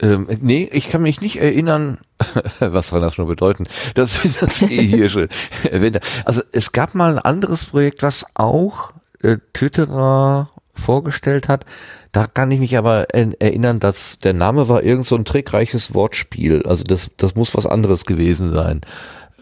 Ähm, 0.00 0.28
nee, 0.40 0.68
ich 0.72 0.88
kann 0.88 1.02
mich 1.02 1.20
nicht 1.20 1.40
erinnern, 1.40 1.98
was 2.60 2.88
soll 2.88 3.00
das 3.00 3.14
schon 3.14 3.26
bedeuten, 3.26 3.64
dass 3.94 4.22
wir 4.22 4.30
das 4.40 4.62
eh 4.70 4.86
hier 4.86 5.08
schon 5.08 5.28
erwähnt 5.68 5.96
haben. 5.96 6.22
Also 6.24 6.42
es 6.52 6.72
gab 6.72 6.94
mal 6.94 7.14
ein 7.14 7.18
anderes 7.18 7.64
Projekt, 7.64 8.02
was 8.02 8.24
auch 8.34 8.92
äh, 9.22 9.38
Twitterer 9.52 10.50
vorgestellt 10.78 11.48
hat. 11.48 11.64
Da 12.12 12.26
kann 12.26 12.50
ich 12.50 12.60
mich 12.60 12.78
aber 12.78 13.10
er- 13.14 13.40
erinnern, 13.40 13.80
dass 13.80 14.18
der 14.18 14.34
Name 14.34 14.68
war 14.68 14.82
irgend 14.82 15.06
so 15.06 15.16
ein 15.16 15.24
trickreiches 15.24 15.94
Wortspiel. 15.94 16.62
Also 16.66 16.84
das, 16.84 17.10
das 17.16 17.34
muss 17.34 17.54
was 17.54 17.66
anderes 17.66 18.04
gewesen 18.06 18.50
sein. 18.50 18.80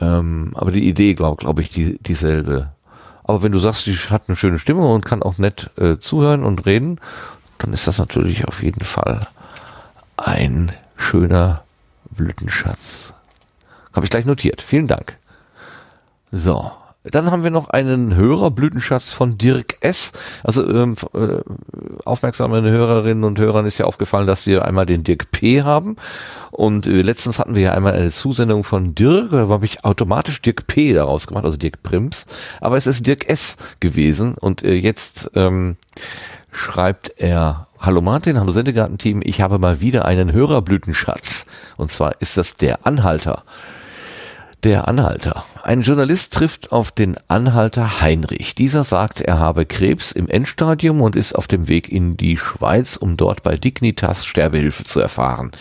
Ähm, 0.00 0.52
aber 0.54 0.72
die 0.72 0.88
Idee, 0.88 1.14
glaube 1.14 1.36
glaub 1.36 1.58
ich, 1.58 1.70
die, 1.70 1.98
dieselbe. 2.02 2.70
Aber 3.24 3.42
wenn 3.42 3.52
du 3.52 3.58
sagst, 3.58 3.86
die 3.86 3.94
hat 3.94 4.24
eine 4.28 4.36
schöne 4.36 4.58
Stimme 4.58 4.86
und 4.86 5.04
kann 5.04 5.22
auch 5.22 5.38
nett 5.38 5.70
äh, 5.76 5.96
zuhören 5.98 6.44
und 6.44 6.66
reden, 6.66 7.00
dann 7.58 7.72
ist 7.72 7.86
das 7.86 7.98
natürlich 7.98 8.46
auf 8.46 8.62
jeden 8.62 8.84
Fall 8.84 9.26
ein 10.16 10.72
schöner 10.96 11.62
Blütenschatz. 12.10 13.14
Habe 13.92 14.04
ich 14.06 14.10
gleich 14.10 14.26
notiert. 14.26 14.62
Vielen 14.62 14.86
Dank. 14.86 15.18
So. 16.30 16.70
Dann 17.10 17.30
haben 17.30 17.44
wir 17.44 17.50
noch 17.50 17.70
einen 17.70 18.14
Hörerblütenschatz 18.14 19.12
von 19.12 19.38
Dirk 19.38 19.76
S. 19.80 20.12
Also 20.42 20.68
ähm, 20.68 20.96
äh, 21.14 21.40
Hörerinnen 22.70 23.24
und 23.24 23.38
Hörern 23.38 23.66
ist 23.66 23.78
ja 23.78 23.86
aufgefallen, 23.86 24.26
dass 24.26 24.46
wir 24.46 24.64
einmal 24.64 24.86
den 24.86 25.04
Dirk 25.04 25.30
P. 25.30 25.62
haben. 25.62 25.96
Und 26.50 26.86
äh, 26.86 27.02
letztens 27.02 27.38
hatten 27.38 27.54
wir 27.54 27.62
ja 27.62 27.72
einmal 27.72 27.94
eine 27.94 28.10
Zusendung 28.10 28.64
von 28.64 28.94
Dirk, 28.94 29.30
da 29.30 29.48
habe 29.48 29.66
ich 29.66 29.84
automatisch 29.84 30.40
Dirk 30.42 30.66
P. 30.66 30.92
daraus 30.92 31.26
gemacht, 31.26 31.44
also 31.44 31.56
Dirk 31.56 31.82
Prims. 31.82 32.26
Aber 32.60 32.76
es 32.76 32.86
ist 32.86 33.06
Dirk 33.06 33.28
S. 33.28 33.56
gewesen. 33.80 34.34
Und 34.34 34.62
äh, 34.62 34.74
jetzt 34.74 35.30
ähm, 35.34 35.76
schreibt 36.50 37.14
er, 37.18 37.66
Hallo 37.78 38.00
Martin, 38.00 38.40
hallo 38.40 38.52
Sendegarten-Team, 38.52 39.20
ich 39.22 39.42
habe 39.42 39.58
mal 39.58 39.82
wieder 39.82 40.06
einen 40.06 40.32
Hörerblütenschatz. 40.32 41.44
Und 41.76 41.92
zwar 41.92 42.20
ist 42.20 42.38
das 42.38 42.56
der 42.56 42.86
Anhalter. 42.86 43.44
Der 44.66 44.88
Anhalter. 44.88 45.44
Ein 45.62 45.82
Journalist 45.82 46.32
trifft 46.32 46.72
auf 46.72 46.90
den 46.90 47.16
Anhalter 47.28 48.00
Heinrich. 48.00 48.56
Dieser 48.56 48.82
sagt, 48.82 49.20
er 49.20 49.38
habe 49.38 49.64
Krebs 49.64 50.10
im 50.10 50.28
Endstadium 50.28 51.02
und 51.02 51.14
ist 51.14 51.34
auf 51.36 51.46
dem 51.46 51.68
Weg 51.68 51.88
in 51.88 52.16
die 52.16 52.36
Schweiz, 52.36 52.96
um 52.96 53.16
dort 53.16 53.44
bei 53.44 53.56
Dignitas 53.56 54.26
Sterbehilfe 54.26 54.82
zu 54.82 54.98
erfahren. 54.98 55.52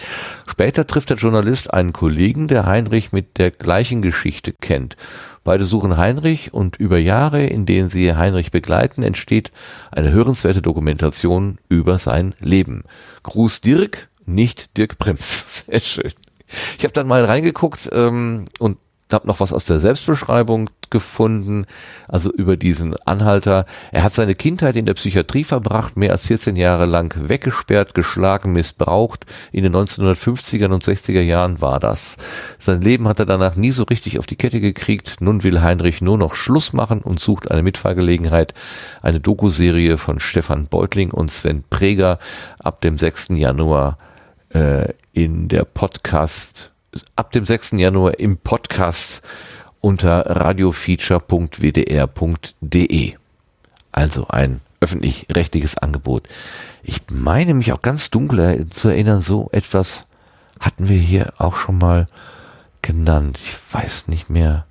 Später 0.47 0.87
trifft 0.87 1.11
der 1.11 1.17
Journalist 1.17 1.71
einen 1.71 1.93
Kollegen, 1.93 2.47
der 2.47 2.65
Heinrich 2.65 3.11
mit 3.11 3.37
der 3.37 3.51
gleichen 3.51 4.01
Geschichte 4.01 4.53
kennt. 4.53 4.97
Beide 5.43 5.65
suchen 5.65 5.97
Heinrich 5.97 6.51
und 6.51 6.75
über 6.77 6.97
Jahre, 6.97 7.45
in 7.45 7.67
denen 7.67 7.89
sie 7.89 8.15
Heinrich 8.15 8.49
begleiten, 8.49 9.03
entsteht 9.03 9.51
eine 9.91 10.09
hörenswerte 10.09 10.63
Dokumentation 10.63 11.59
über 11.69 11.99
sein 11.99 12.33
Leben. 12.39 12.85
Gruß 13.21 13.61
Dirk, 13.61 14.09
nicht 14.25 14.75
Dirk 14.79 14.97
Prims. 14.97 15.65
Sehr 15.69 15.79
schön. 15.81 16.11
Ich 16.77 16.83
habe 16.83 16.93
dann 16.93 17.07
mal 17.07 17.23
reingeguckt 17.25 17.89
ähm, 17.91 18.45
und 18.59 18.77
habe 19.13 19.27
noch 19.27 19.39
was 19.39 19.53
aus 19.53 19.65
der 19.65 19.79
Selbstbeschreibung 19.79 20.69
gefunden, 20.89 21.65
also 22.07 22.31
über 22.31 22.57
diesen 22.57 22.95
Anhalter. 23.05 23.65
Er 23.91 24.03
hat 24.03 24.13
seine 24.13 24.35
Kindheit 24.35 24.75
in 24.75 24.85
der 24.85 24.93
Psychiatrie 24.95 25.43
verbracht, 25.43 25.97
mehr 25.97 26.11
als 26.11 26.25
14 26.27 26.55
Jahre 26.55 26.85
lang 26.85 27.13
weggesperrt, 27.29 27.93
geschlagen, 27.93 28.51
missbraucht. 28.51 29.25
In 29.51 29.63
den 29.63 29.75
1950er 29.75 30.71
und 30.71 30.83
60er 30.83 31.21
Jahren 31.21 31.61
war 31.61 31.79
das. 31.79 32.17
Sein 32.59 32.81
Leben 32.81 33.07
hat 33.07 33.19
er 33.19 33.25
danach 33.25 33.55
nie 33.55 33.71
so 33.71 33.83
richtig 33.83 34.19
auf 34.19 34.25
die 34.25 34.35
Kette 34.35 34.59
gekriegt. 34.59 35.17
Nun 35.19 35.43
will 35.43 35.61
Heinrich 35.61 36.01
nur 36.01 36.17
noch 36.17 36.35
Schluss 36.35 36.73
machen 36.73 37.01
und 37.01 37.19
sucht 37.19 37.51
eine 37.51 37.63
Mitfahrgelegenheit. 37.63 38.53
Eine 39.01 39.19
Dokuserie 39.19 39.97
von 39.97 40.19
Stefan 40.19 40.67
Beutling 40.67 41.11
und 41.11 41.31
Sven 41.31 41.63
Preger 41.69 42.19
ab 42.59 42.81
dem 42.81 42.97
6. 42.97 43.29
Januar 43.29 43.97
äh, 44.49 44.93
in 45.13 45.47
der 45.47 45.65
Podcast 45.65 46.74
ab 47.15 47.31
dem 47.31 47.45
6. 47.45 47.71
Januar 47.71 48.19
im 48.19 48.37
Podcast 48.37 49.23
unter 49.81 50.25
radiofeature.wdr.de. 50.25 53.13
Also 53.91 54.27
ein 54.27 54.61
öffentlich-rechtliches 54.81 55.77
Angebot. 55.77 56.27
Ich 56.83 57.01
meine 57.09 57.53
mich 57.53 57.71
auch 57.73 57.81
ganz 57.81 58.09
dunkel 58.09 58.69
zu 58.69 58.89
erinnern, 58.89 59.21
so 59.21 59.49
etwas 59.51 60.07
hatten 60.59 60.89
wir 60.89 60.99
hier 60.99 61.33
auch 61.37 61.57
schon 61.57 61.77
mal 61.77 62.07
genannt. 62.81 63.39
Ich 63.41 63.57
weiß 63.71 64.07
nicht 64.07 64.29
mehr. 64.29 64.65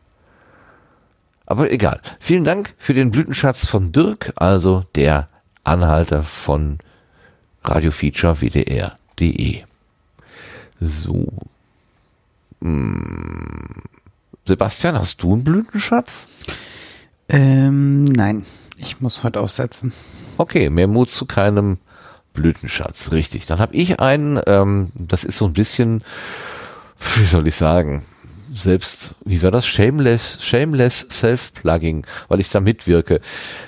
Aber 1.46 1.70
egal. 1.70 2.00
Vielen 2.20 2.44
Dank 2.44 2.74
für 2.78 2.94
den 2.94 3.10
Blütenschatz 3.10 3.66
von 3.66 3.92
Dirk, 3.92 4.32
also 4.36 4.84
der 4.94 5.28
Anhalter 5.62 6.22
von 6.22 6.78
radiofeature 7.62 8.40
WDR.de. 8.40 9.62
So. 10.80 11.28
Sebastian, 14.44 14.98
hast 14.98 15.22
du 15.22 15.32
einen 15.32 15.44
Blütenschatz? 15.44 16.28
Ähm, 17.28 18.04
nein, 18.04 18.44
ich 18.76 19.00
muss 19.00 19.24
heute 19.24 19.40
aussetzen. 19.40 19.92
Okay, 20.38 20.70
mehr 20.70 20.88
Mut 20.88 21.10
zu 21.10 21.26
keinem 21.26 21.78
Blütenschatz, 22.32 23.12
richtig. 23.12 23.46
Dann 23.46 23.58
habe 23.60 23.74
ich 23.74 24.00
einen, 24.00 24.40
ähm, 24.46 24.88
das 24.94 25.24
ist 25.24 25.38
so 25.38 25.46
ein 25.46 25.52
bisschen, 25.52 26.02
wie 27.16 27.24
soll 27.24 27.46
ich 27.46 27.54
sagen, 27.54 28.04
selbst, 28.54 29.14
wie 29.24 29.42
war 29.42 29.50
das? 29.50 29.66
Shameless, 29.66 30.38
Shameless 30.40 31.06
Self-Plugging, 31.10 32.06
weil 32.28 32.40
ich 32.40 32.50
da 32.50 32.60
mitwirke. 32.60 33.20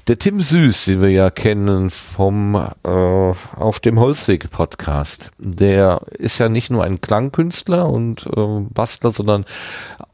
Der 0.07 0.19
Tim 0.19 0.41
Süß, 0.41 0.85
den 0.87 1.01
wir 1.01 1.11
ja 1.11 1.31
kennen 1.31 1.91
vom 1.91 2.55
äh, 2.55 2.89
auf 2.89 3.81
dem 3.81 3.99
Holzweg 3.99 4.51
Podcast, 4.51 5.33
der 5.39 6.01
ist 6.19 6.39
ja 6.39 6.49
nicht 6.49 6.71
nur 6.71 6.85
ein 6.85 7.01
Klangkünstler 7.01 7.89
und 7.89 8.27
äh, 8.37 8.61
Bastler, 8.71 9.11
sondern 9.11 9.45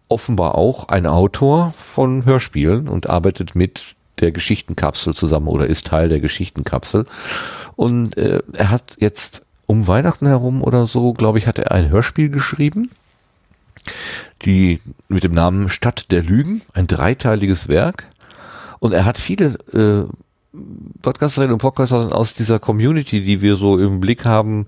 offenbar 0.09 0.57
auch 0.57 0.89
ein 0.89 1.07
Autor 1.07 1.75
von 1.77 2.25
Hörspielen 2.25 2.89
und 2.89 3.09
arbeitet 3.09 3.55
mit 3.55 3.95
der 4.21 4.33
Geschichtenkapsel 4.33 5.15
zusammen 5.15 5.49
oder 5.49 5.67
ist 5.67 5.87
Teil 5.87 6.09
der 6.09 6.21
Geschichtenkapsel. 6.21 7.07
Und 7.77 8.17
äh, 8.17 8.43
er 8.55 8.71
hat 8.71 8.97
jetzt 8.99 9.45
um 9.67 9.87
Weihnachten 9.87 10.27
herum 10.27 10.63
oder 10.63 10.87
so, 10.87 11.13
glaube 11.13 11.39
ich, 11.39 11.47
hat 11.47 11.59
er 11.59 11.73
ein 11.73 11.91
Hörspiel 11.91 12.29
geschrieben 12.29 12.91
die 14.45 14.81
mit 15.09 15.25
dem 15.25 15.33
Namen 15.33 15.69
Stadt 15.69 16.11
der 16.11 16.23
Lügen, 16.23 16.63
ein 16.75 16.87
dreiteiliges 16.87 17.69
Werk. 17.69 18.09
Und 18.81 18.93
er 18.93 19.05
hat 19.05 19.19
viele 19.19 19.59
äh, 19.73 20.05
Podcasterinnen 21.01 21.55
und 21.55 21.61
Podcaster 21.61 22.15
aus 22.15 22.35
dieser 22.35 22.59
Community, 22.59 23.23
die 23.23 23.41
wir 23.41 23.57
so 23.57 23.79
im 23.79 24.01
Blick 24.01 24.27
haben, 24.27 24.67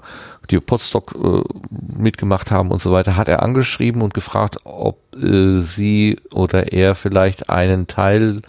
die 0.50 0.58
Podstock 0.58 1.14
äh, 1.14 1.42
mitgemacht 1.98 2.50
haben 2.50 2.70
und 2.70 2.80
so 2.80 2.90
weiter, 2.92 3.16
hat 3.16 3.28
er 3.28 3.42
angeschrieben 3.42 4.00
und 4.00 4.14
gefragt, 4.14 4.58
ob 4.64 4.98
äh, 5.16 5.60
sie 5.60 6.20
oder 6.32 6.72
er 6.72 6.94
vielleicht 6.94 7.50
einen 7.50 7.86
Teil 7.86 8.40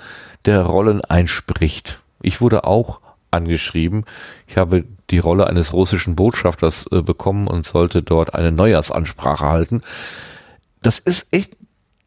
der 0.45 0.61
Rollen 0.61 1.01
einspricht. 1.01 2.01
Ich 2.21 2.39
wurde 2.39 2.63
auch 2.63 3.01
angeschrieben. 3.31 4.05
Ich 4.47 4.57
habe 4.57 4.85
die 5.09 5.19
Rolle 5.19 5.47
eines 5.47 5.73
russischen 5.73 6.15
Botschafters 6.15 6.85
äh, 6.91 7.01
bekommen 7.01 7.47
und 7.47 7.65
sollte 7.65 8.01
dort 8.01 8.33
eine 8.33 8.51
Neujahrsansprache 8.51 9.45
halten 9.45 9.81
das 10.85 10.99
ist 10.99 11.27
echt 11.31 11.57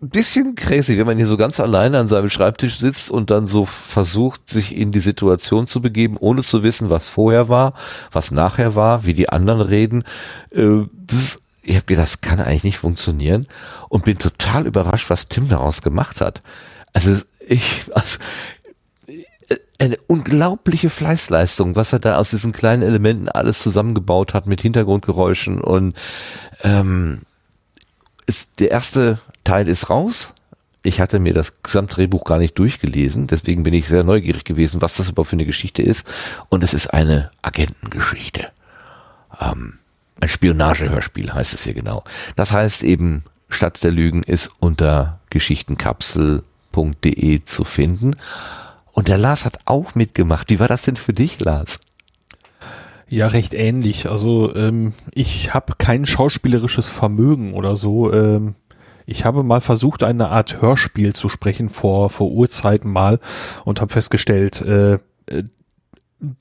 ein 0.01 0.11
bisschen 0.11 0.55
crazy, 0.55 0.97
wenn 0.97 1.07
man 1.07 1.17
hier 1.17 1.27
so 1.27 1.37
ganz 1.37 1.59
alleine 1.59 1.99
an 1.99 2.07
seinem 2.07 2.29
Schreibtisch 2.29 2.79
sitzt 2.79 3.11
und 3.11 3.31
dann 3.31 3.49
so 3.49 3.65
versucht, 3.65 4.49
sich 4.49 4.77
in 4.77 4.93
die 4.93 5.01
Situation 5.01 5.67
zu 5.67 5.83
begeben, 5.83 6.17
ohne 6.17 6.45
zu 6.45 6.63
wissen, 6.63 6.89
was 6.89 7.09
vorher 7.09 7.49
war, 7.49 7.75
was 8.13 8.31
nachher 8.31 8.77
war, 8.77 9.05
wie 9.05 9.15
die 9.15 9.29
anderen 9.29 9.61
reden. 9.61 10.05
Äh, 10.51 10.85
das, 10.93 11.43
ich 11.63 11.75
habe 11.75 11.87
gedacht, 11.87 12.05
das 12.05 12.21
kann 12.21 12.39
eigentlich 12.39 12.65
nicht 12.65 12.79
funktionieren 12.79 13.49
und 13.89 14.05
bin 14.05 14.19
total 14.19 14.67
überrascht, 14.67 15.11
was 15.11 15.27
Tim 15.27 15.49
daraus 15.49 15.83
gemacht 15.83 16.21
hat. 16.21 16.43
Also 16.93 17.17
ich, 17.49 17.85
also 17.93 18.19
eine 19.81 19.97
unglaubliche 20.07 20.91
Fleißleistung, 20.91 21.75
was 21.75 21.93
er 21.93 21.99
da 21.99 22.19
aus 22.19 22.31
diesen 22.31 22.53
kleinen 22.53 22.83
Elementen 22.83 23.29
alles 23.29 23.61
zusammengebaut 23.61 24.35
hat 24.35 24.47
mit 24.47 24.61
Hintergrundgeräuschen 24.61 25.61
und 25.61 25.97
ähm, 26.63 27.23
ist, 28.29 28.61
der 28.61 28.71
erste 28.71 29.19
Teil 29.45 29.69
ist 29.69 29.91
raus. 29.91 30.33
Ich 30.83 31.01
hatte 31.01 31.19
mir 31.19 31.35
das 31.35 31.61
Gesamtdrehbuch 31.63 32.25
gar 32.25 32.39
nicht 32.39 32.59
durchgelesen, 32.59 33.27
deswegen 33.27 33.65
bin 33.65 33.75
ich 33.75 33.89
sehr 33.89 34.05
neugierig 34.05 34.45
gewesen, 34.45 34.81
was 34.81 34.97
das 34.97 35.09
überhaupt 35.09 35.31
für 35.31 35.37
eine 35.37 35.45
Geschichte 35.45 35.83
ist. 35.83 36.07
Und 36.49 36.63
es 36.63 36.73
ist 36.73 36.95
eine 36.95 37.33
Agentengeschichte. 37.43 38.53
Ähm, 39.41 39.81
ein 40.21 40.29
Spionagehörspiel 40.29 41.33
heißt 41.33 41.55
es 41.55 41.65
hier 41.65 41.75
genau. 41.75 42.05
Das 42.37 42.53
heißt 42.53 42.85
eben, 42.85 43.25
Stadt 43.49 43.83
der 43.83 43.91
Lügen 43.91 44.23
ist 44.23 44.53
unter 44.61 45.19
geschichtenkapsel.de 45.31 47.45
zu 47.45 47.65
finden. 47.65 48.15
Und 48.93 49.09
der 49.09 49.19
Lars 49.19 49.45
hat 49.45 49.59
auch 49.65 49.95
mitgemacht. 49.95 50.51
Wie 50.51 50.61
war 50.61 50.69
das 50.69 50.83
denn 50.83 50.97
für 50.97 51.13
dich, 51.13 51.41
Lars? 51.41 51.81
Ja, 53.09 53.29
recht 53.29 53.55
ähnlich. 53.55 54.09
Also 54.09 54.55
ähm, 54.55 54.93
ich 55.13 55.55
habe 55.55 55.75
kein 55.79 56.05
schauspielerisches 56.05 56.89
Vermögen 56.89 57.55
oder 57.55 57.77
so. 57.77 58.13
Ähm, 58.13 58.55
ich 59.07 59.25
habe 59.25 59.43
mal 59.43 59.63
versucht, 59.63 60.03
eine 60.03 60.29
Art 60.29 60.61
Hörspiel 60.61 61.15
zu 61.15 61.31
sprechen 61.31 61.71
vor, 61.71 62.11
vor 62.11 62.31
Urzeiten 62.31 62.93
mal 62.93 63.19
und 63.65 63.81
habe 63.81 63.93
festgestellt, 63.93 64.61
äh, 64.61 64.95
äh 65.27 65.45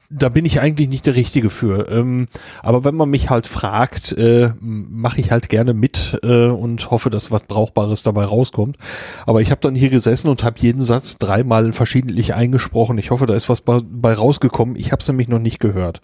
da 0.09 0.29
bin 0.29 0.45
ich 0.45 0.59
eigentlich 0.59 0.89
nicht 0.89 1.05
der 1.05 1.15
Richtige 1.15 1.49
für. 1.49 1.89
Ähm, 1.89 2.27
aber 2.63 2.83
wenn 2.83 2.95
man 2.95 3.09
mich 3.09 3.29
halt 3.29 3.45
fragt, 3.45 4.11
äh, 4.13 4.51
mache 4.59 5.21
ich 5.21 5.31
halt 5.31 5.49
gerne 5.49 5.73
mit 5.73 6.19
äh, 6.23 6.47
und 6.47 6.89
hoffe, 6.89 7.09
dass 7.09 7.31
was 7.31 7.43
Brauchbares 7.43 8.01
dabei 8.01 8.25
rauskommt. 8.25 8.77
Aber 9.25 9.41
ich 9.41 9.51
habe 9.51 9.61
dann 9.61 9.75
hier 9.75 9.89
gesessen 9.89 10.29
und 10.29 10.43
habe 10.43 10.59
jeden 10.59 10.81
Satz 10.81 11.17
dreimal 11.17 11.73
verschiedentlich 11.73 12.33
eingesprochen. 12.33 12.97
Ich 12.97 13.11
hoffe, 13.11 13.27
da 13.27 13.35
ist 13.35 13.49
was 13.49 13.61
bei, 13.61 14.13
rausgekommen. 14.13 14.75
Ich 14.75 14.91
habe 14.91 15.01
es 15.01 15.07
nämlich 15.07 15.27
noch 15.27 15.39
nicht 15.39 15.59
gehört. 15.59 16.01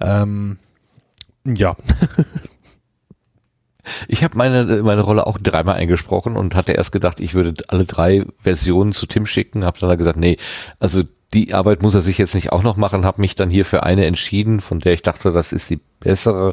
Ähm, 0.00 0.56
ja. 1.44 1.76
Ich 4.08 4.22
habe 4.22 4.36
meine, 4.36 4.82
meine 4.82 5.02
Rolle 5.02 5.26
auch 5.26 5.38
dreimal 5.38 5.76
eingesprochen 5.76 6.36
und 6.36 6.54
hatte 6.54 6.72
erst 6.72 6.92
gedacht, 6.92 7.20
ich 7.20 7.34
würde 7.34 7.54
alle 7.68 7.84
drei 7.84 8.24
Versionen 8.38 8.92
zu 8.92 9.06
Tim 9.06 9.26
schicken, 9.26 9.64
habe 9.64 9.78
dann 9.80 9.98
gesagt, 9.98 10.18
nee, 10.18 10.36
also 10.78 11.02
die 11.34 11.54
Arbeit 11.54 11.82
muss 11.82 11.94
er 11.94 12.02
sich 12.02 12.18
jetzt 12.18 12.34
nicht 12.34 12.52
auch 12.52 12.62
noch 12.62 12.76
machen, 12.76 13.04
habe 13.04 13.20
mich 13.20 13.34
dann 13.34 13.50
hier 13.50 13.64
für 13.64 13.82
eine 13.82 14.06
entschieden, 14.06 14.60
von 14.60 14.80
der 14.80 14.92
ich 14.92 15.02
dachte, 15.02 15.32
das 15.32 15.52
ist 15.52 15.70
die 15.70 15.80
bessere. 16.00 16.52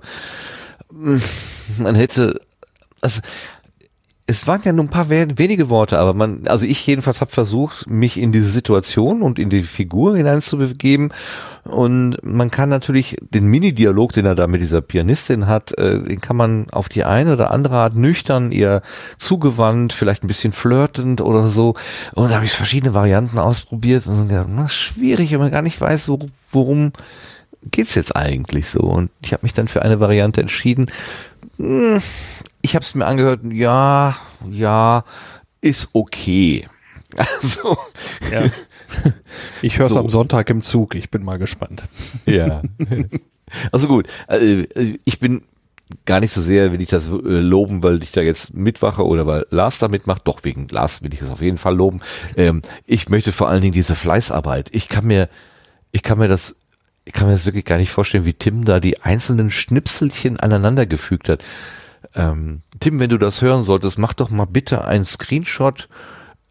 Man 0.89 1.95
hätte, 1.95 2.39
also 3.01 3.21
es 4.29 4.45
waren 4.45 4.61
ja 4.63 4.71
nur 4.71 4.85
ein 4.85 4.89
paar 4.89 5.09
wenige 5.09 5.69
Worte, 5.69 5.97
aber 5.97 6.13
man, 6.13 6.47
also 6.47 6.63
ich 6.63 6.85
jedenfalls 6.85 7.19
habe 7.19 7.31
versucht, 7.31 7.89
mich 7.89 8.19
in 8.19 8.31
diese 8.31 8.51
Situation 8.51 9.23
und 9.23 9.39
in 9.39 9.49
die 9.49 9.63
Figur 9.63 10.15
hineinzubegeben. 10.15 11.11
Und 11.63 12.17
man 12.21 12.51
kann 12.51 12.69
natürlich 12.69 13.17
den 13.21 13.47
Mini-Dialog, 13.47 14.13
den 14.13 14.27
er 14.27 14.35
da 14.35 14.45
mit 14.45 14.61
dieser 14.61 14.81
Pianistin 14.81 15.47
hat, 15.47 15.75
äh, 15.79 16.03
den 16.03 16.21
kann 16.21 16.35
man 16.35 16.69
auf 16.69 16.89
die 16.89 17.05
eine 17.05 17.33
oder 17.33 17.49
andere 17.49 17.77
Art 17.77 17.95
nüchtern, 17.95 18.51
eher 18.51 18.83
zugewandt, 19.17 19.93
vielleicht 19.93 20.23
ein 20.23 20.27
bisschen 20.27 20.53
flirtend 20.53 21.21
oder 21.21 21.47
so. 21.47 21.73
Und 22.13 22.29
da 22.29 22.35
habe 22.35 22.45
ich 22.45 22.51
verschiedene 22.51 22.93
Varianten 22.93 23.39
ausprobiert 23.39 24.05
und 24.05 24.27
gedacht, 24.27 24.47
ist 24.63 24.75
schwierig, 24.75 25.31
wenn 25.31 25.39
man 25.39 25.49
gar 25.51 25.63
nicht 25.63 25.81
weiß, 25.81 26.07
worum 26.51 26.93
geht's 27.71 27.95
jetzt 27.95 28.15
eigentlich 28.15 28.67
so. 28.67 28.81
Und 28.81 29.09
ich 29.23 29.33
habe 29.33 29.41
mich 29.41 29.55
dann 29.55 29.67
für 29.67 29.81
eine 29.81 29.99
Variante 29.99 30.39
entschieden. 30.39 30.85
Ich 32.61 32.75
habe 32.75 32.83
es 32.83 32.93
mir 32.95 33.05
angehört, 33.05 33.41
ja, 33.51 34.15
ja, 34.49 35.03
ist 35.61 35.89
okay. 35.93 36.67
Also, 37.17 37.75
ja. 38.31 38.43
Ich 39.61 39.77
höre 39.79 39.87
es 39.87 39.93
so. 39.93 39.99
am 39.99 40.09
Sonntag 40.09 40.49
im 40.49 40.61
Zug, 40.61 40.95
ich 40.95 41.09
bin 41.09 41.23
mal 41.23 41.37
gespannt. 41.37 41.83
Ja. 42.25 42.61
Also 43.71 43.87
gut, 43.87 44.07
also 44.27 44.63
ich 45.05 45.19
bin 45.19 45.41
gar 46.05 46.19
nicht 46.19 46.31
so 46.31 46.41
sehr, 46.41 46.71
will 46.71 46.81
ich 46.81 46.89
das 46.89 47.07
äh, 47.07 47.11
loben, 47.11 47.81
weil 47.81 48.03
ich 48.03 48.11
da 48.11 48.21
jetzt 48.21 48.53
mitwache 48.53 49.03
oder 49.03 49.25
weil 49.25 49.47
Lars 49.49 49.79
da 49.79 49.87
mitmacht. 49.87 50.21
Doch, 50.25 50.43
wegen 50.43 50.67
Lars 50.67 51.01
will 51.01 51.13
ich 51.13 51.21
es 51.21 51.31
auf 51.31 51.41
jeden 51.41 51.57
Fall 51.57 51.75
loben. 51.75 52.01
Ähm, 52.37 52.61
ich 52.85 53.09
möchte 53.09 53.31
vor 53.31 53.49
allen 53.49 53.61
Dingen 53.61 53.73
diese 53.73 53.95
Fleißarbeit. 53.95 54.69
Ich 54.71 54.87
kann 54.87 55.07
mir, 55.07 55.29
ich 55.91 56.03
kann 56.03 56.19
mir 56.19 56.27
das, 56.27 56.55
ich 57.05 57.13
kann 57.13 57.25
mir 57.25 57.33
das 57.33 57.47
wirklich 57.47 57.65
gar 57.65 57.77
nicht 57.77 57.89
vorstellen, 57.89 58.25
wie 58.25 58.33
Tim 58.33 58.65
da 58.65 58.79
die 58.79 59.01
einzelnen 59.01 59.49
Schnipselchen 59.49 60.39
aneinander 60.39 60.85
gefügt 60.85 61.27
hat 61.27 61.43
Ähm, 62.15 62.61
Tim, 62.79 62.99
wenn 62.99 63.09
du 63.09 63.17
das 63.17 63.41
hören 63.41 63.63
solltest, 63.63 63.97
mach 63.97 64.13
doch 64.13 64.29
mal 64.29 64.45
bitte 64.45 64.85
einen 64.85 65.03
Screenshot 65.03 65.89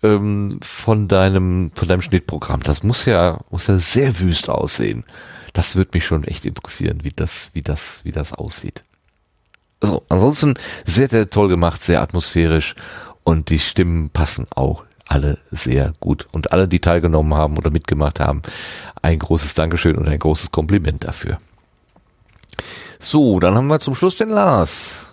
ähm, 0.03 0.61
von 0.63 1.09
deinem 1.09 1.71
von 1.75 1.89
deinem 1.89 2.03
Schnittprogramm. 2.03 2.63
Das 2.63 2.83
muss 2.83 3.05
ja 3.05 3.41
muss 3.51 3.67
ja 3.67 3.79
sehr 3.79 4.19
wüst 4.21 4.49
aussehen. 4.49 5.05
Das 5.53 5.77
würde 5.77 5.91
mich 5.95 6.05
schon 6.05 6.25
echt 6.25 6.47
interessieren, 6.47 7.01
wie 7.03 7.13
das 7.13 7.51
wie 7.55 7.63
das 7.63 8.05
wie 8.05 8.13
das 8.13 8.33
aussieht. 8.33 8.85
Also 9.81 10.05
ansonsten 10.09 10.55
sehr 10.85 11.09
sehr 11.09 11.31
toll 11.31 11.49
gemacht, 11.49 11.83
sehr 11.83 12.03
atmosphärisch 12.03 12.75
und 13.25 13.51
die 13.51 13.59
Stimmen 13.59 14.11
passen 14.11 14.47
auch 14.55 14.85
alle 15.09 15.39
sehr 15.51 15.95
gut 16.01 16.27
und 16.33 16.53
alle, 16.53 16.69
die 16.69 16.81
teilgenommen 16.81 17.35
haben 17.35 17.57
oder 17.57 17.71
mitgemacht 17.71 18.21
haben, 18.21 18.43
ein 19.03 19.19
großes 19.19 19.55
Dankeschön 19.55 19.97
und 19.97 20.09
ein 20.09 20.19
großes 20.19 20.51
Kompliment 20.51 21.05
dafür. 21.05 21.41
So, 22.99 23.41
dann 23.41 23.55
haben 23.55 23.69
wir 23.69 23.81
zum 23.81 23.95
Schluss 23.95 24.17
den 24.17 24.29
Lars. 24.29 25.08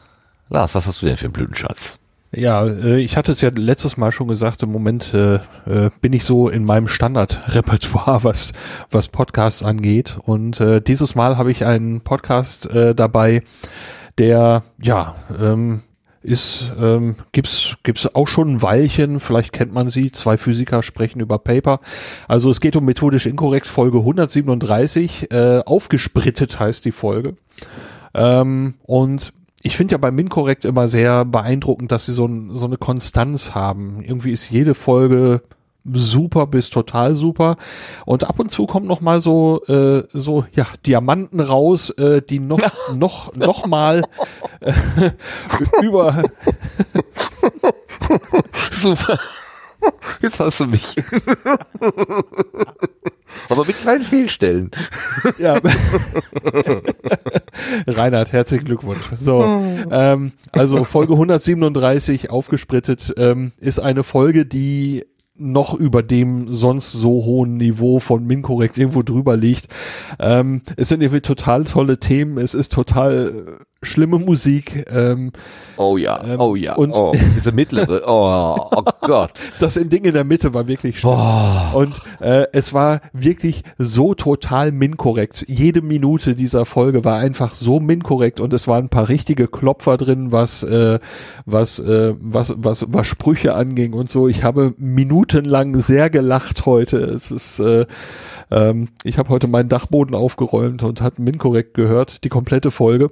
Lars, 0.49 0.75
was 0.75 0.87
hast 0.87 1.01
du 1.01 1.05
denn 1.05 1.17
für 1.17 1.25
einen 1.25 1.33
Blütenschatz? 1.33 1.99
Ja, 2.31 2.65
äh, 2.65 2.99
ich 2.99 3.15
hatte 3.17 3.31
es 3.31 3.41
ja 3.41 3.49
letztes 3.55 3.97
Mal 3.97 4.11
schon 4.11 4.27
gesagt, 4.27 4.61
im 4.63 4.71
Moment 4.71 5.13
äh, 5.13 5.35
äh, 5.65 5.89
bin 6.01 6.13
ich 6.13 6.25
so 6.25 6.49
in 6.49 6.65
meinem 6.65 6.87
Standardrepertoire, 6.87 8.23
was, 8.23 8.53
was 8.91 9.07
Podcasts 9.07 9.63
angeht. 9.63 10.17
Und 10.21 10.61
dieses 10.87 11.15
Mal 11.15 11.37
habe 11.37 11.51
ich 11.51 11.65
einen 11.65 12.01
Podcast 12.01 12.69
dabei, 12.71 13.41
der, 14.17 14.63
ja, 14.81 15.15
ähm, 15.39 15.81
ist, 16.25 16.71
ähm, 16.79 17.15
gibt's, 17.31 17.75
gibt's 17.83 18.13
auch 18.15 18.27
schon 18.27 18.53
ein 18.53 18.61
Weilchen, 18.61 19.19
vielleicht 19.19 19.53
kennt 19.53 19.73
man 19.73 19.89
sie, 19.89 20.11
zwei 20.11 20.37
Physiker 20.37 20.81
sprechen 20.81 21.19
über 21.19 21.37
Paper. 21.37 21.79
Also 22.27 22.49
es 22.49 22.59
geht 22.59 22.75
um 22.75 22.85
methodisch 22.85 23.27
inkorrekt, 23.27 23.67
Folge 23.67 23.99
137, 23.99 25.31
äh, 25.31 25.61
aufgesprittet 25.65 26.59
heißt 26.59 26.83
die 26.83 26.91
Folge. 26.91 27.35
Ähm, 28.15 28.75
und 28.83 29.33
ich 29.65 29.77
finde 29.77 29.93
ja 29.93 29.97
bei 29.97 30.11
Minkorrekt 30.11 30.63
immer 30.63 30.87
sehr 30.87 31.25
beeindruckend, 31.25 31.91
dass 31.91 32.05
sie 32.05 32.13
so, 32.13 32.27
ein, 32.27 32.55
so 32.55 32.67
eine 32.67 32.77
Konstanz 32.77 33.55
haben. 33.55 34.03
Irgendwie 34.03 34.31
ist 34.31 34.51
jede 34.51 34.75
Folge 34.75 35.41
super 35.91 36.45
bis 36.45 36.69
total 36.69 37.13
super 37.13 37.57
und 38.05 38.23
ab 38.23 38.39
und 38.39 38.49
zu 38.49 38.65
kommt 38.65 38.87
noch 38.87 39.01
mal 39.01 39.19
so 39.19 39.63
äh, 39.65 40.03
so 40.11 40.43
ja 40.53 40.65
Diamanten 40.83 41.39
raus 41.39 41.91
äh, 41.91 42.23
die 42.23 42.39
noch 42.39 42.59
noch 42.95 43.35
noch 43.35 43.67
mal 43.67 44.01
äh, 44.61 45.11
über 45.83 46.23
super 48.71 49.19
jetzt 50.21 50.39
hast 50.39 50.59
du 50.59 50.67
mich. 50.67 50.95
Aber 53.49 53.65
mit 53.65 53.77
kleinen 53.77 54.03
Fehlstellen. 54.03 54.71
Ja. 55.37 55.55
Reinhard, 57.87 58.31
herzlichen 58.31 58.65
Glückwunsch. 58.65 59.11
So, 59.17 59.61
ähm, 59.91 60.31
also 60.51 60.83
Folge 60.83 61.13
137 61.13 62.29
aufgesprittet 62.29 63.13
ähm, 63.17 63.51
ist 63.59 63.79
eine 63.79 64.03
Folge, 64.03 64.45
die 64.45 65.05
noch 65.37 65.73
über 65.73 66.01
dem 66.01 66.53
sonst 66.53 66.93
so 66.93 67.25
hohen 67.25 67.57
Niveau 67.57 67.99
von 67.99 68.25
Minkorrekt 68.25 68.77
irgendwo 68.77 69.03
drüber 69.03 69.35
liegt. 69.35 69.67
Ähm, 70.17 70.61
es 70.77 70.87
sind 70.87 71.01
irgendwie 71.01 71.21
total 71.21 71.65
tolle 71.65 71.99
Themen, 71.99 72.37
es 72.37 72.53
ist 72.53 72.71
total 72.71 73.59
schlimme 73.85 74.19
Musik. 74.19 74.85
Ähm, 74.89 75.31
oh 75.77 75.97
ja, 75.97 76.23
ähm, 76.23 76.39
oh 76.39 76.55
ja. 76.55 76.75
Und 76.75 76.93
oh, 76.95 77.13
diese 77.35 77.51
mittlere, 77.51 78.03
oh, 78.07 78.69
oh 78.71 78.83
Gott. 79.01 79.31
Das 79.59 79.75
Ding 79.75 80.05
in 80.05 80.13
der 80.13 80.23
Mitte 80.23 80.53
war 80.53 80.67
wirklich 80.67 80.99
schlimm. 80.99 81.13
Oh. 81.15 81.77
Und 81.79 82.01
äh, 82.19 82.47
es 82.51 82.73
war 82.73 83.01
wirklich 83.13 83.63
so 83.77 84.13
total 84.13 84.71
minkorrekt. 84.71 85.45
Jede 85.47 85.81
Minute 85.81 86.35
dieser 86.35 86.65
Folge 86.65 87.05
war 87.05 87.17
einfach 87.17 87.53
so 87.53 87.79
minkorrekt 87.79 88.39
und 88.39 88.53
es 88.53 88.67
waren 88.67 88.85
ein 88.85 88.89
paar 88.89 89.09
richtige 89.09 89.47
Klopfer 89.47 89.97
drin, 89.97 90.31
was 90.31 90.63
äh, 90.63 90.99
was 91.45 91.79
äh, 91.79 92.13
was 92.19 92.55
was 92.57 92.85
was 92.89 93.07
Sprüche 93.07 93.53
anging 93.53 93.93
und 93.93 94.09
so. 94.09 94.27
Ich 94.27 94.43
habe 94.43 94.73
minutenlang 94.77 95.79
sehr 95.79 96.09
gelacht 96.09 96.65
heute. 96.65 96.97
Es 96.97 97.31
ist 97.31 97.59
äh, 97.59 97.85
ähm, 98.51 98.89
ich 99.03 99.17
habe 99.17 99.29
heute 99.29 99.47
meinen 99.47 99.69
Dachboden 99.69 100.15
aufgeräumt 100.15 100.83
und 100.83 101.01
hat 101.01 101.19
Minkorrekt 101.19 101.73
gehört, 101.73 102.23
die 102.23 102.29
komplette 102.29 102.71
Folge 102.71 103.11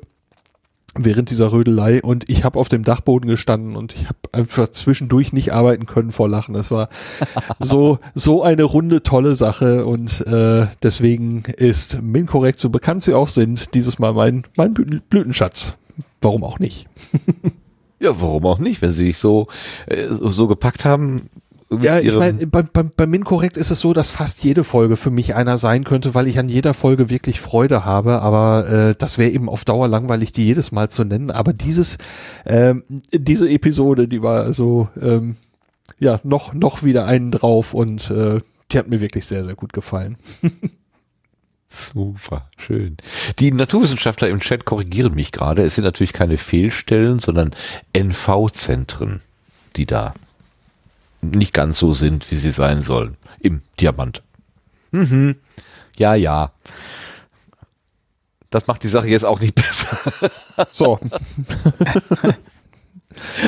während 0.95 1.29
dieser 1.29 1.51
Rödelei 1.51 2.01
und 2.01 2.29
ich 2.29 2.43
habe 2.43 2.59
auf 2.59 2.69
dem 2.69 2.83
Dachboden 2.83 3.29
gestanden 3.29 3.75
und 3.75 3.95
ich 3.95 4.05
habe 4.05 4.19
einfach 4.31 4.67
zwischendurch 4.69 5.33
nicht 5.33 5.53
arbeiten 5.53 5.85
können 5.85 6.11
vor 6.11 6.29
Lachen. 6.29 6.53
Das 6.53 6.71
war 6.71 6.89
so 7.59 7.99
so 8.13 8.43
eine 8.43 8.63
runde 8.63 9.01
tolle 9.03 9.35
Sache 9.35 9.85
und 9.85 10.25
äh, 10.27 10.67
deswegen 10.83 11.43
ist 11.57 12.01
Minkorrekt, 12.01 12.59
so 12.59 12.69
bekannt 12.69 13.03
sie 13.03 13.13
auch 13.13 13.27
sind, 13.27 13.73
dieses 13.73 13.99
Mal 13.99 14.13
mein 14.13 14.43
mein 14.57 14.73
Blütenschatz. 14.73 15.73
Warum 16.21 16.43
auch 16.43 16.59
nicht? 16.59 16.87
ja, 17.99 18.19
warum 18.19 18.45
auch 18.45 18.59
nicht, 18.59 18.81
wenn 18.81 18.93
sie 18.93 19.07
sich 19.07 19.17
so 19.17 19.47
äh, 19.87 20.07
so 20.09 20.47
gepackt 20.47 20.85
haben, 20.85 21.29
ja, 21.81 21.99
ich 21.99 22.15
meine, 22.15 22.47
bei, 22.47 22.61
bei, 22.61 22.83
bei 22.83 23.07
Minkorrekt 23.07 23.57
ist 23.57 23.71
es 23.71 23.79
so, 23.79 23.93
dass 23.93 24.11
fast 24.11 24.43
jede 24.43 24.63
Folge 24.63 24.97
für 24.97 25.11
mich 25.11 25.35
einer 25.35 25.57
sein 25.57 25.83
könnte, 25.83 26.13
weil 26.15 26.27
ich 26.27 26.39
an 26.39 26.49
jeder 26.49 26.73
Folge 26.73 27.09
wirklich 27.09 27.39
Freude 27.39 27.85
habe, 27.85 28.21
aber 28.21 28.69
äh, 28.69 28.95
das 28.97 29.17
wäre 29.17 29.31
eben 29.31 29.49
auf 29.49 29.65
Dauer 29.65 29.87
langweilig, 29.87 30.31
die 30.31 30.45
jedes 30.45 30.71
Mal 30.71 30.89
zu 30.89 31.03
nennen. 31.03 31.31
Aber 31.31 31.53
dieses, 31.53 31.97
ähm, 32.45 32.83
diese 33.11 33.49
Episode, 33.49 34.07
die 34.07 34.21
war 34.21 34.53
so, 34.53 34.89
ähm, 35.01 35.35
ja, 35.99 36.19
noch, 36.23 36.53
noch 36.53 36.83
wieder 36.83 37.05
einen 37.05 37.31
drauf 37.31 37.73
und 37.73 38.09
äh, 38.11 38.39
die 38.71 38.77
hat 38.77 38.87
mir 38.87 39.01
wirklich 39.01 39.25
sehr, 39.25 39.43
sehr 39.43 39.55
gut 39.55 39.73
gefallen. 39.73 40.17
Super, 41.67 42.49
schön. 42.57 42.97
Die 43.39 43.51
Naturwissenschaftler 43.51 44.27
im 44.29 44.39
Chat 44.39 44.63
korrigieren 44.63 45.15
mich 45.15 45.31
gerade. 45.31 45.63
Es 45.63 45.73
sind 45.73 45.85
natürlich 45.85 46.13
keine 46.13 46.37
Fehlstellen, 46.37 47.17
sondern 47.17 47.55
NV-Zentren, 47.93 49.21
die 49.75 49.87
da 49.87 50.13
nicht 51.23 51.53
ganz 51.53 51.79
so 51.79 51.93
sind, 51.93 52.29
wie 52.31 52.35
sie 52.35 52.51
sein 52.51 52.81
sollen. 52.81 53.17
Im 53.39 53.61
Diamant. 53.79 54.23
Mhm. 54.91 55.35
Ja, 55.97 56.15
ja. 56.15 56.51
Das 58.49 58.67
macht 58.67 58.83
die 58.83 58.87
Sache 58.87 59.07
jetzt 59.07 59.25
auch 59.25 59.39
nicht 59.39 59.55
besser. 59.55 59.97
So. 60.71 60.99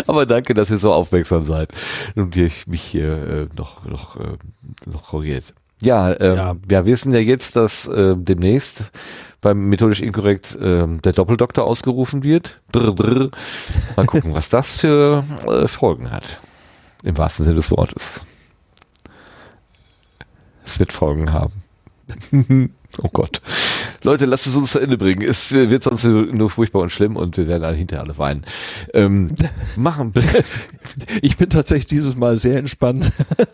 Aber 0.08 0.26
danke, 0.26 0.54
dass 0.54 0.70
ihr 0.70 0.78
so 0.78 0.94
aufmerksam 0.94 1.44
seid 1.44 1.72
und 2.16 2.36
ihr 2.36 2.52
mich 2.68 2.84
hier 2.84 3.28
äh, 3.28 3.48
noch, 3.58 3.86
noch, 3.86 4.16
äh, 4.18 4.38
noch 4.86 5.08
korrigiert. 5.08 5.54
Ja, 5.82 6.20
ähm, 6.20 6.36
ja. 6.36 6.56
wir 6.66 6.86
wissen 6.86 7.12
ja 7.12 7.20
jetzt, 7.20 7.56
dass 7.56 7.88
äh, 7.88 8.16
demnächst 8.18 8.92
beim 9.42 9.70
methodisch 9.70 10.02
inkorrekt 10.02 10.56
äh, 10.56 10.88
der 10.88 11.14
Doppeldoktor 11.14 11.66
ausgerufen 11.66 12.24
wird. 12.24 12.62
Brr, 12.72 12.94
brr. 12.94 13.30
Mal 13.96 14.06
gucken, 14.06 14.34
was 14.34 14.50
das 14.50 14.78
für 14.78 15.24
äh, 15.48 15.68
Folgen 15.68 16.12
hat. 16.12 16.40
Im 17.06 17.18
wahrsten 17.18 17.46
Sinne 17.46 17.56
des 17.56 17.72
Wortes. 17.72 18.26
Es 20.66 20.80
wird 20.80 20.92
Folgen 20.92 21.32
haben. 21.32 21.64
oh 23.04 23.10
Gott. 23.14 23.42
Leute, 24.02 24.26
lasst 24.26 24.48
es 24.48 24.56
uns 24.56 24.72
zu 24.72 24.80
Ende 24.80 24.98
bringen. 24.98 25.22
Es 25.22 25.52
wird 25.52 25.84
sonst 25.84 26.04
nur 26.04 26.50
furchtbar 26.50 26.82
und 26.82 26.92
schlimm 26.92 27.16
und 27.16 27.38
wir 27.38 27.48
werden 27.48 27.64
alle 27.64 27.78
hinterher 27.78 28.04
alle 28.04 28.18
weinen. 28.18 28.46
Ähm, 28.94 29.36
machen. 29.78 30.14
Ich 31.22 31.38
bin 31.38 31.52
tatsächlich 31.52 31.86
dieses 31.86 32.16
Mal 32.16 32.38
sehr 32.38 32.58
entspannt. 32.58 33.12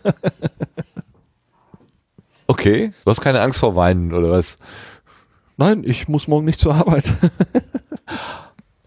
okay. 2.46 2.92
Du 3.04 3.10
hast 3.10 3.20
keine 3.20 3.42
Angst 3.42 3.60
vor 3.60 3.76
Weinen 3.76 4.14
oder 4.14 4.30
was? 4.30 4.56
Nein, 5.58 5.84
ich 5.84 6.08
muss 6.08 6.26
morgen 6.26 6.46
nicht 6.46 6.60
zur 6.60 6.74
Arbeit. 6.74 7.12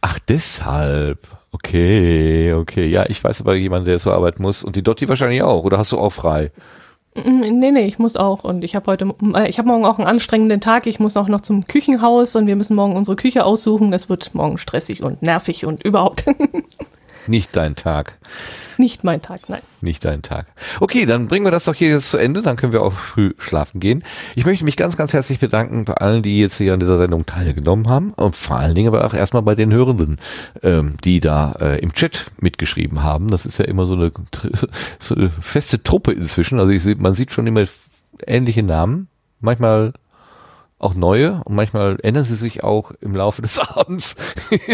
Ach, 0.01 0.17
deshalb. 0.27 1.27
Okay, 1.65 2.53
okay. 2.53 2.85
Ja, 2.85 3.05
ich 3.07 3.23
weiß 3.23 3.41
aber 3.41 3.55
jemanden, 3.55 3.85
der 3.85 3.97
zur 3.97 4.13
Arbeit 4.13 4.39
muss. 4.39 4.63
Und 4.63 4.75
die 4.75 4.83
Dotti 4.83 5.09
wahrscheinlich 5.09 5.41
auch. 5.41 5.63
Oder 5.63 5.79
hast 5.79 5.91
du 5.91 5.97
auch 5.97 6.11
frei? 6.11 6.51
Mm, 7.15 7.59
nee, 7.59 7.71
nee, 7.71 7.87
ich 7.87 7.97
muss 7.97 8.15
auch. 8.15 8.43
Und 8.43 8.63
ich 8.63 8.75
habe 8.75 8.91
heute, 8.91 9.15
äh, 9.33 9.49
ich 9.49 9.57
habe 9.57 9.67
morgen 9.67 9.85
auch 9.85 9.97
einen 9.97 10.07
anstrengenden 10.07 10.61
Tag. 10.61 10.85
Ich 10.85 10.99
muss 10.99 11.17
auch 11.17 11.27
noch 11.27 11.41
zum 11.41 11.65
Küchenhaus 11.65 12.35
und 12.35 12.45
wir 12.45 12.55
müssen 12.55 12.75
morgen 12.75 12.95
unsere 12.95 13.15
Küche 13.15 13.43
aussuchen. 13.43 13.91
Es 13.93 14.09
wird 14.09 14.35
morgen 14.35 14.59
stressig 14.59 15.01
und 15.01 15.23
nervig 15.23 15.65
und 15.65 15.83
überhaupt. 15.83 16.25
Nicht 17.27 17.55
dein 17.55 17.75
Tag. 17.75 18.19
Nicht 18.77 19.03
mein 19.03 19.21
Tag, 19.21 19.49
nein. 19.49 19.61
Nicht 19.81 20.03
dein 20.05 20.21
Tag. 20.21 20.47
Okay, 20.79 21.05
dann 21.05 21.27
bringen 21.27 21.45
wir 21.45 21.51
das 21.51 21.65
doch 21.65 21.75
hier 21.75 21.89
jetzt 21.89 22.09
zu 22.09 22.17
Ende, 22.17 22.41
dann 22.41 22.55
können 22.55 22.73
wir 22.73 22.81
auch 22.81 22.93
früh 22.93 23.33
schlafen 23.37 23.79
gehen. 23.79 24.03
Ich 24.35 24.45
möchte 24.45 24.65
mich 24.65 24.77
ganz, 24.77 24.97
ganz 24.97 25.13
herzlich 25.13 25.39
bedanken 25.39 25.85
bei 25.85 25.93
allen, 25.93 26.23
die 26.23 26.39
jetzt 26.39 26.57
hier 26.57 26.73
an 26.73 26.79
dieser 26.79 26.97
Sendung 26.97 27.25
teilgenommen 27.25 27.87
haben 27.87 28.13
und 28.13 28.35
vor 28.35 28.57
allen 28.57 28.75
Dingen 28.75 28.87
aber 28.87 29.05
auch 29.05 29.13
erstmal 29.13 29.43
bei 29.43 29.55
den 29.55 29.71
Hörenden, 29.71 30.17
ähm, 30.63 30.95
die 31.03 31.19
da 31.19 31.53
äh, 31.59 31.79
im 31.79 31.93
Chat 31.93 32.31
mitgeschrieben 32.39 33.03
haben. 33.03 33.29
Das 33.29 33.45
ist 33.45 33.57
ja 33.57 33.65
immer 33.65 33.85
so 33.85 33.93
eine, 33.93 34.11
so 34.99 35.15
eine 35.15 35.29
feste 35.29 35.83
Truppe 35.83 36.11
inzwischen. 36.11 36.59
Also 36.59 36.71
ich, 36.71 36.97
man 36.97 37.13
sieht 37.13 37.31
schon 37.31 37.47
immer 37.47 37.65
ähnliche 38.25 38.63
Namen. 38.63 39.07
Manchmal 39.39 39.93
auch 40.85 40.93
neue 40.93 41.41
und 41.43 41.55
manchmal 41.55 41.97
ändern 42.03 42.25
sie 42.25 42.35
sich 42.35 42.63
auch 42.63 42.91
im 43.01 43.15
Laufe 43.15 43.41
des 43.41 43.59
Abends. 43.75 44.15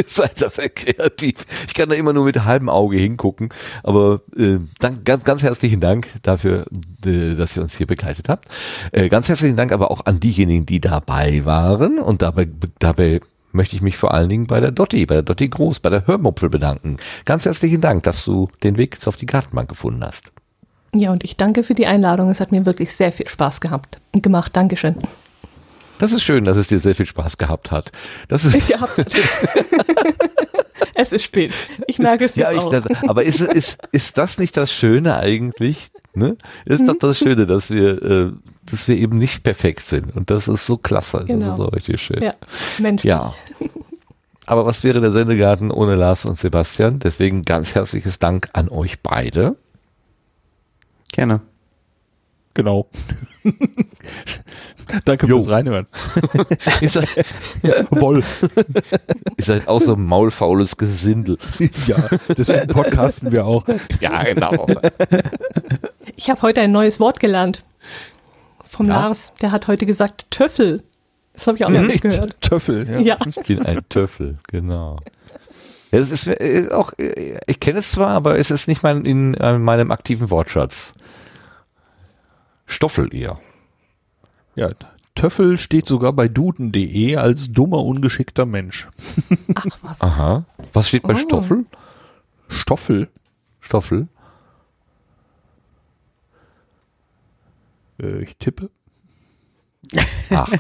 Seid 0.06 0.42
das 0.42 0.56
sehr 0.56 0.70
kreativ. 0.70 1.46
Ich 1.68 1.74
kann 1.74 1.90
da 1.90 1.96
immer 1.96 2.14
nur 2.14 2.26
mit 2.26 2.44
halbem 2.46 2.70
Auge 2.70 2.98
hingucken, 2.98 3.50
aber 3.84 4.22
äh, 4.38 4.58
dank, 4.80 5.06
ganz, 5.06 5.24
ganz 5.24 5.44
herzlichen 5.44 5.80
Dank 5.80 6.08
dafür, 6.22 6.66
dass 6.70 7.56
ihr 7.56 7.64
uns 7.64 7.76
hier 7.76 7.88
begleitet 7.88 8.30
habt. 8.30 8.48
Äh, 8.92 9.10
ganz 9.10 9.30
herzlichen 9.30 9.56
Dank 9.56 9.72
aber 9.72 9.90
auch 9.90 10.06
an 10.06 10.20
diejenigen, 10.20 10.66
die 10.66 10.82
dabei 10.82 11.46
waren 11.46 12.00
und 12.00 12.22
dabei, 12.22 12.48
dabei 12.80 13.22
möchte 13.54 13.76
ich 13.76 13.82
mich 13.82 13.98
vor 13.98 14.14
allen 14.14 14.30
Dingen 14.30 14.48
bei 14.48 14.60
der 14.60 14.72
Dotti, 14.72 15.06
bei 15.06 15.16
der 15.16 15.24
Dotti 15.24 15.50
Groß, 15.50 15.80
bei 15.80 15.90
der 15.90 16.08
Hörmupfel 16.08 16.50
bedanken. 16.50 16.98
Ganz 17.26 17.46
herzlichen 17.46 17.82
Dank, 17.82 18.04
dass 18.04 18.24
du 18.26 18.50
den 18.64 18.78
Weg 18.78 18.98
auf 19.06 19.18
die 19.18 19.26
Gartenbank 19.26 19.70
gefunden 19.70 20.04
hast. 20.04 20.32
Ja, 20.94 21.12
und 21.12 21.24
ich 21.24 21.38
danke 21.38 21.64
für 21.64 21.74
die 21.74 21.88
Einladung. 21.88 22.30
Es 22.30 22.40
hat 22.40 22.52
mir 22.52 22.66
wirklich 22.66 22.94
sehr 22.94 23.12
viel 23.12 23.28
Spaß 23.28 23.62
gehabt, 23.62 24.00
gemacht. 24.14 24.56
Dankeschön. 24.56 24.96
Das 26.02 26.14
ist 26.14 26.24
schön, 26.24 26.46
dass 26.46 26.58
es 26.58 26.66
dir 26.66 26.80
sehr 26.80 26.96
viel 26.96 27.06
Spaß 27.06 27.38
gehabt 27.38 27.70
hat. 27.70 27.92
Das 28.28 28.44
ist 28.44 28.68
gehabt 28.68 29.06
es 30.96 31.12
ist 31.12 31.24
spät. 31.24 31.54
Ich 31.86 32.00
merke 32.00 32.26
es 32.26 32.36
ja, 32.36 32.52
ich, 32.52 32.58
auch. 32.58 32.72
Das, 32.72 32.84
aber 33.08 33.24
ist, 33.24 33.40
ist, 33.40 33.78
ist 33.92 34.18
das 34.18 34.40
nicht 34.40 34.58
das 34.58 34.74
Schöne 34.74 35.18
eigentlich? 35.18 35.92
Ne? 36.16 36.38
Ist 36.66 36.88
doch 36.88 36.98
das 36.98 37.20
Schöne, 37.20 37.46
dass 37.46 37.70
wir, 37.70 38.02
äh, 38.02 38.32
dass 38.66 38.88
wir 38.88 38.98
eben 38.98 39.20
nicht 39.20 39.44
perfekt 39.44 39.88
sind. 39.88 40.16
Und 40.16 40.32
das 40.32 40.48
ist 40.48 40.66
so 40.66 40.76
klasse. 40.76 41.24
Genau. 41.28 41.40
Das 41.40 41.50
ist 41.50 41.58
so 41.58 41.66
richtig 41.66 42.02
schön. 42.02 42.24
Ja, 42.24 42.34
menschlich. 42.80 43.08
Ja. 43.08 43.36
Aber 44.48 44.66
was 44.66 44.84
wäre 44.84 45.02
der 45.02 45.12
Sendegarten 45.12 45.70
ohne 45.70 45.94
Lars 45.94 46.26
und 46.26 46.36
Sebastian? 46.36 46.98
Deswegen 46.98 47.44
ganz 47.44 47.76
herzliches 47.76 48.18
Dank 48.18 48.50
an 48.54 48.70
euch 48.70 49.02
beide. 49.02 49.56
Gerne. 51.12 51.42
Genau. 52.56 52.90
Danke 55.06 55.28
Jo. 55.28 55.42
fürs 55.42 55.52
Reinhören. 55.52 55.88
Ihr 56.82 56.90
seid, 56.90 57.08
Woll. 57.92 58.24
ihr 59.38 59.44
seid 59.44 59.68
auch 59.68 59.82
so 59.82 59.94
ein 59.94 60.06
maulfaules 60.06 60.78
Gesindel. 60.78 61.38
Ja, 61.88 61.98
deswegen 62.38 62.68
podcasten 62.68 63.32
wir 63.32 63.46
auch. 63.46 63.66
Ja, 64.00 64.24
genau. 64.24 64.68
Ich 66.16 66.30
habe 66.30 66.42
heute 66.42 66.62
ein 66.62 66.72
neues 66.72 67.00
Wort 67.00 67.20
gelernt. 67.20 67.64
Vom 68.68 68.88
Ja? 68.88 69.02
Lars. 69.02 69.34
Der 69.42 69.52
hat 69.52 69.68
heute 69.68 69.86
gesagt 69.86 70.26
Töffel. 70.32 70.84
Das 71.34 71.48
habe 71.48 71.58
ich 71.58 71.66
auch 71.66 71.70
noch 71.70 71.82
nicht 71.82 72.02
gehört. 72.02 72.40
Töffel, 72.42 72.88
ja. 72.90 73.00
Ja. 73.00 73.18
Ich 73.26 73.36
bin 73.48 73.66
ein 73.66 73.82
Töffel, 73.90 74.38
genau. 74.48 74.98
Ja, 75.92 76.00
Das 76.00 76.12
ist, 76.12 76.28
äh, 76.28 76.70
auch, 76.72 76.92
äh, 76.98 77.38
ich 77.48 77.60
kenne 77.60 77.80
es 77.80 77.92
zwar, 77.92 78.10
aber 78.10 78.38
es 78.38 78.52
ist 78.52 78.68
nicht 78.68 78.84
mein, 78.84 79.06
in 79.06 79.34
äh, 79.36 79.58
meinem 79.58 79.92
aktiven 79.92 80.30
Wortschatz. 80.30 80.94
Stoffel 82.66 83.14
eher. 83.14 83.40
Ja, 84.56 84.70
Töffel 85.16 85.58
steht 85.58 85.88
sogar 85.88 86.14
bei 86.14 86.28
duden.de 86.28 87.16
als 87.18 87.52
dummer, 87.52 87.80
ungeschickter 87.84 88.46
Mensch. 88.46 88.88
Ach 89.56 89.66
was. 89.82 90.02
Aha. 90.02 90.46
Was 90.74 90.88
steht 90.88 91.04
bei 91.04 91.14
Oh. 91.14 91.18
Stoffel? 91.18 91.66
Stoffel. 92.50 93.08
Stoffel? 93.60 94.08
Äh, 98.02 98.24
ich 98.24 98.36
tippe. 98.38 98.70
Ach, 100.30 100.52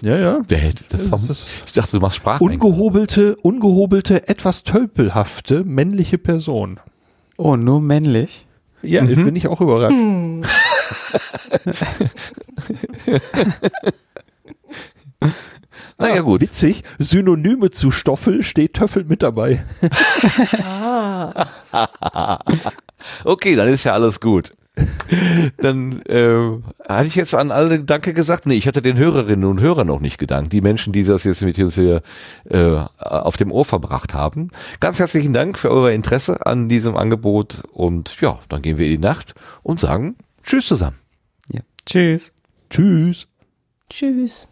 Ja, 0.00 0.16
ja. 0.16 0.40
das? 0.46 1.10
Warum? 1.12 1.28
Ich 1.66 1.72
dachte, 1.72 1.92
du 1.92 2.00
machst 2.00 2.16
Sprachen. 2.16 2.42
Ungehobelte, 2.42 3.36
ungehobelte, 3.36 4.28
etwas 4.28 4.64
tölpelhafte 4.64 5.62
männliche 5.64 6.18
Person. 6.18 6.80
Oh, 7.36 7.56
nur 7.56 7.80
männlich? 7.80 8.46
Ja, 8.82 9.02
Mhm. 9.02 9.08
jetzt 9.10 9.24
bin 9.24 9.36
ich 9.36 9.46
auch 9.48 9.60
überrascht. 9.60 9.92
Hm. 9.94 10.42
Naja, 15.96 16.22
gut. 16.22 16.40
Witzig, 16.40 16.82
Synonyme 16.98 17.70
zu 17.70 17.90
Stoffel 17.90 18.42
steht 18.42 18.74
Töffel 18.74 19.04
mit 19.04 19.22
dabei. 19.22 19.64
Ah. 20.62 21.46
Okay, 23.24 23.54
dann 23.54 23.68
ist 23.68 23.84
ja 23.84 23.92
alles 23.92 24.18
gut. 24.18 24.54
Dann 25.58 26.00
äh, 26.02 26.58
hatte 26.88 27.06
ich 27.06 27.14
jetzt 27.14 27.34
an 27.34 27.50
alle 27.50 27.80
Danke 27.80 28.14
gesagt. 28.14 28.46
Nee, 28.46 28.54
ich 28.54 28.66
hatte 28.66 28.82
den 28.82 28.96
Hörerinnen 28.96 29.44
und 29.44 29.60
Hörern 29.60 29.86
noch 29.86 30.00
nicht 30.00 30.18
gedankt. 30.18 30.52
Die 30.52 30.60
Menschen, 30.60 30.92
die 30.92 31.04
das 31.04 31.24
jetzt 31.24 31.42
mit 31.42 31.58
uns 31.58 31.74
hier 31.74 32.02
äh, 32.48 32.78
auf 32.98 33.36
dem 33.36 33.52
Ohr 33.52 33.64
verbracht 33.64 34.14
haben. 34.14 34.50
Ganz 34.80 34.98
herzlichen 34.98 35.32
Dank 35.32 35.58
für 35.58 35.70
euer 35.70 35.90
Interesse 35.90 36.46
an 36.46 36.68
diesem 36.68 36.96
Angebot. 36.96 37.62
Und 37.72 38.20
ja, 38.20 38.38
dann 38.48 38.62
gehen 38.62 38.78
wir 38.78 38.86
in 38.86 38.92
die 38.92 38.98
Nacht 38.98 39.34
und 39.62 39.80
sagen 39.80 40.16
Tschüss 40.44 40.66
zusammen. 40.66 40.98
Ja. 41.52 41.60
Tschüss. 41.86 42.32
Tschüss. 42.70 43.26
Tschüss. 43.88 44.46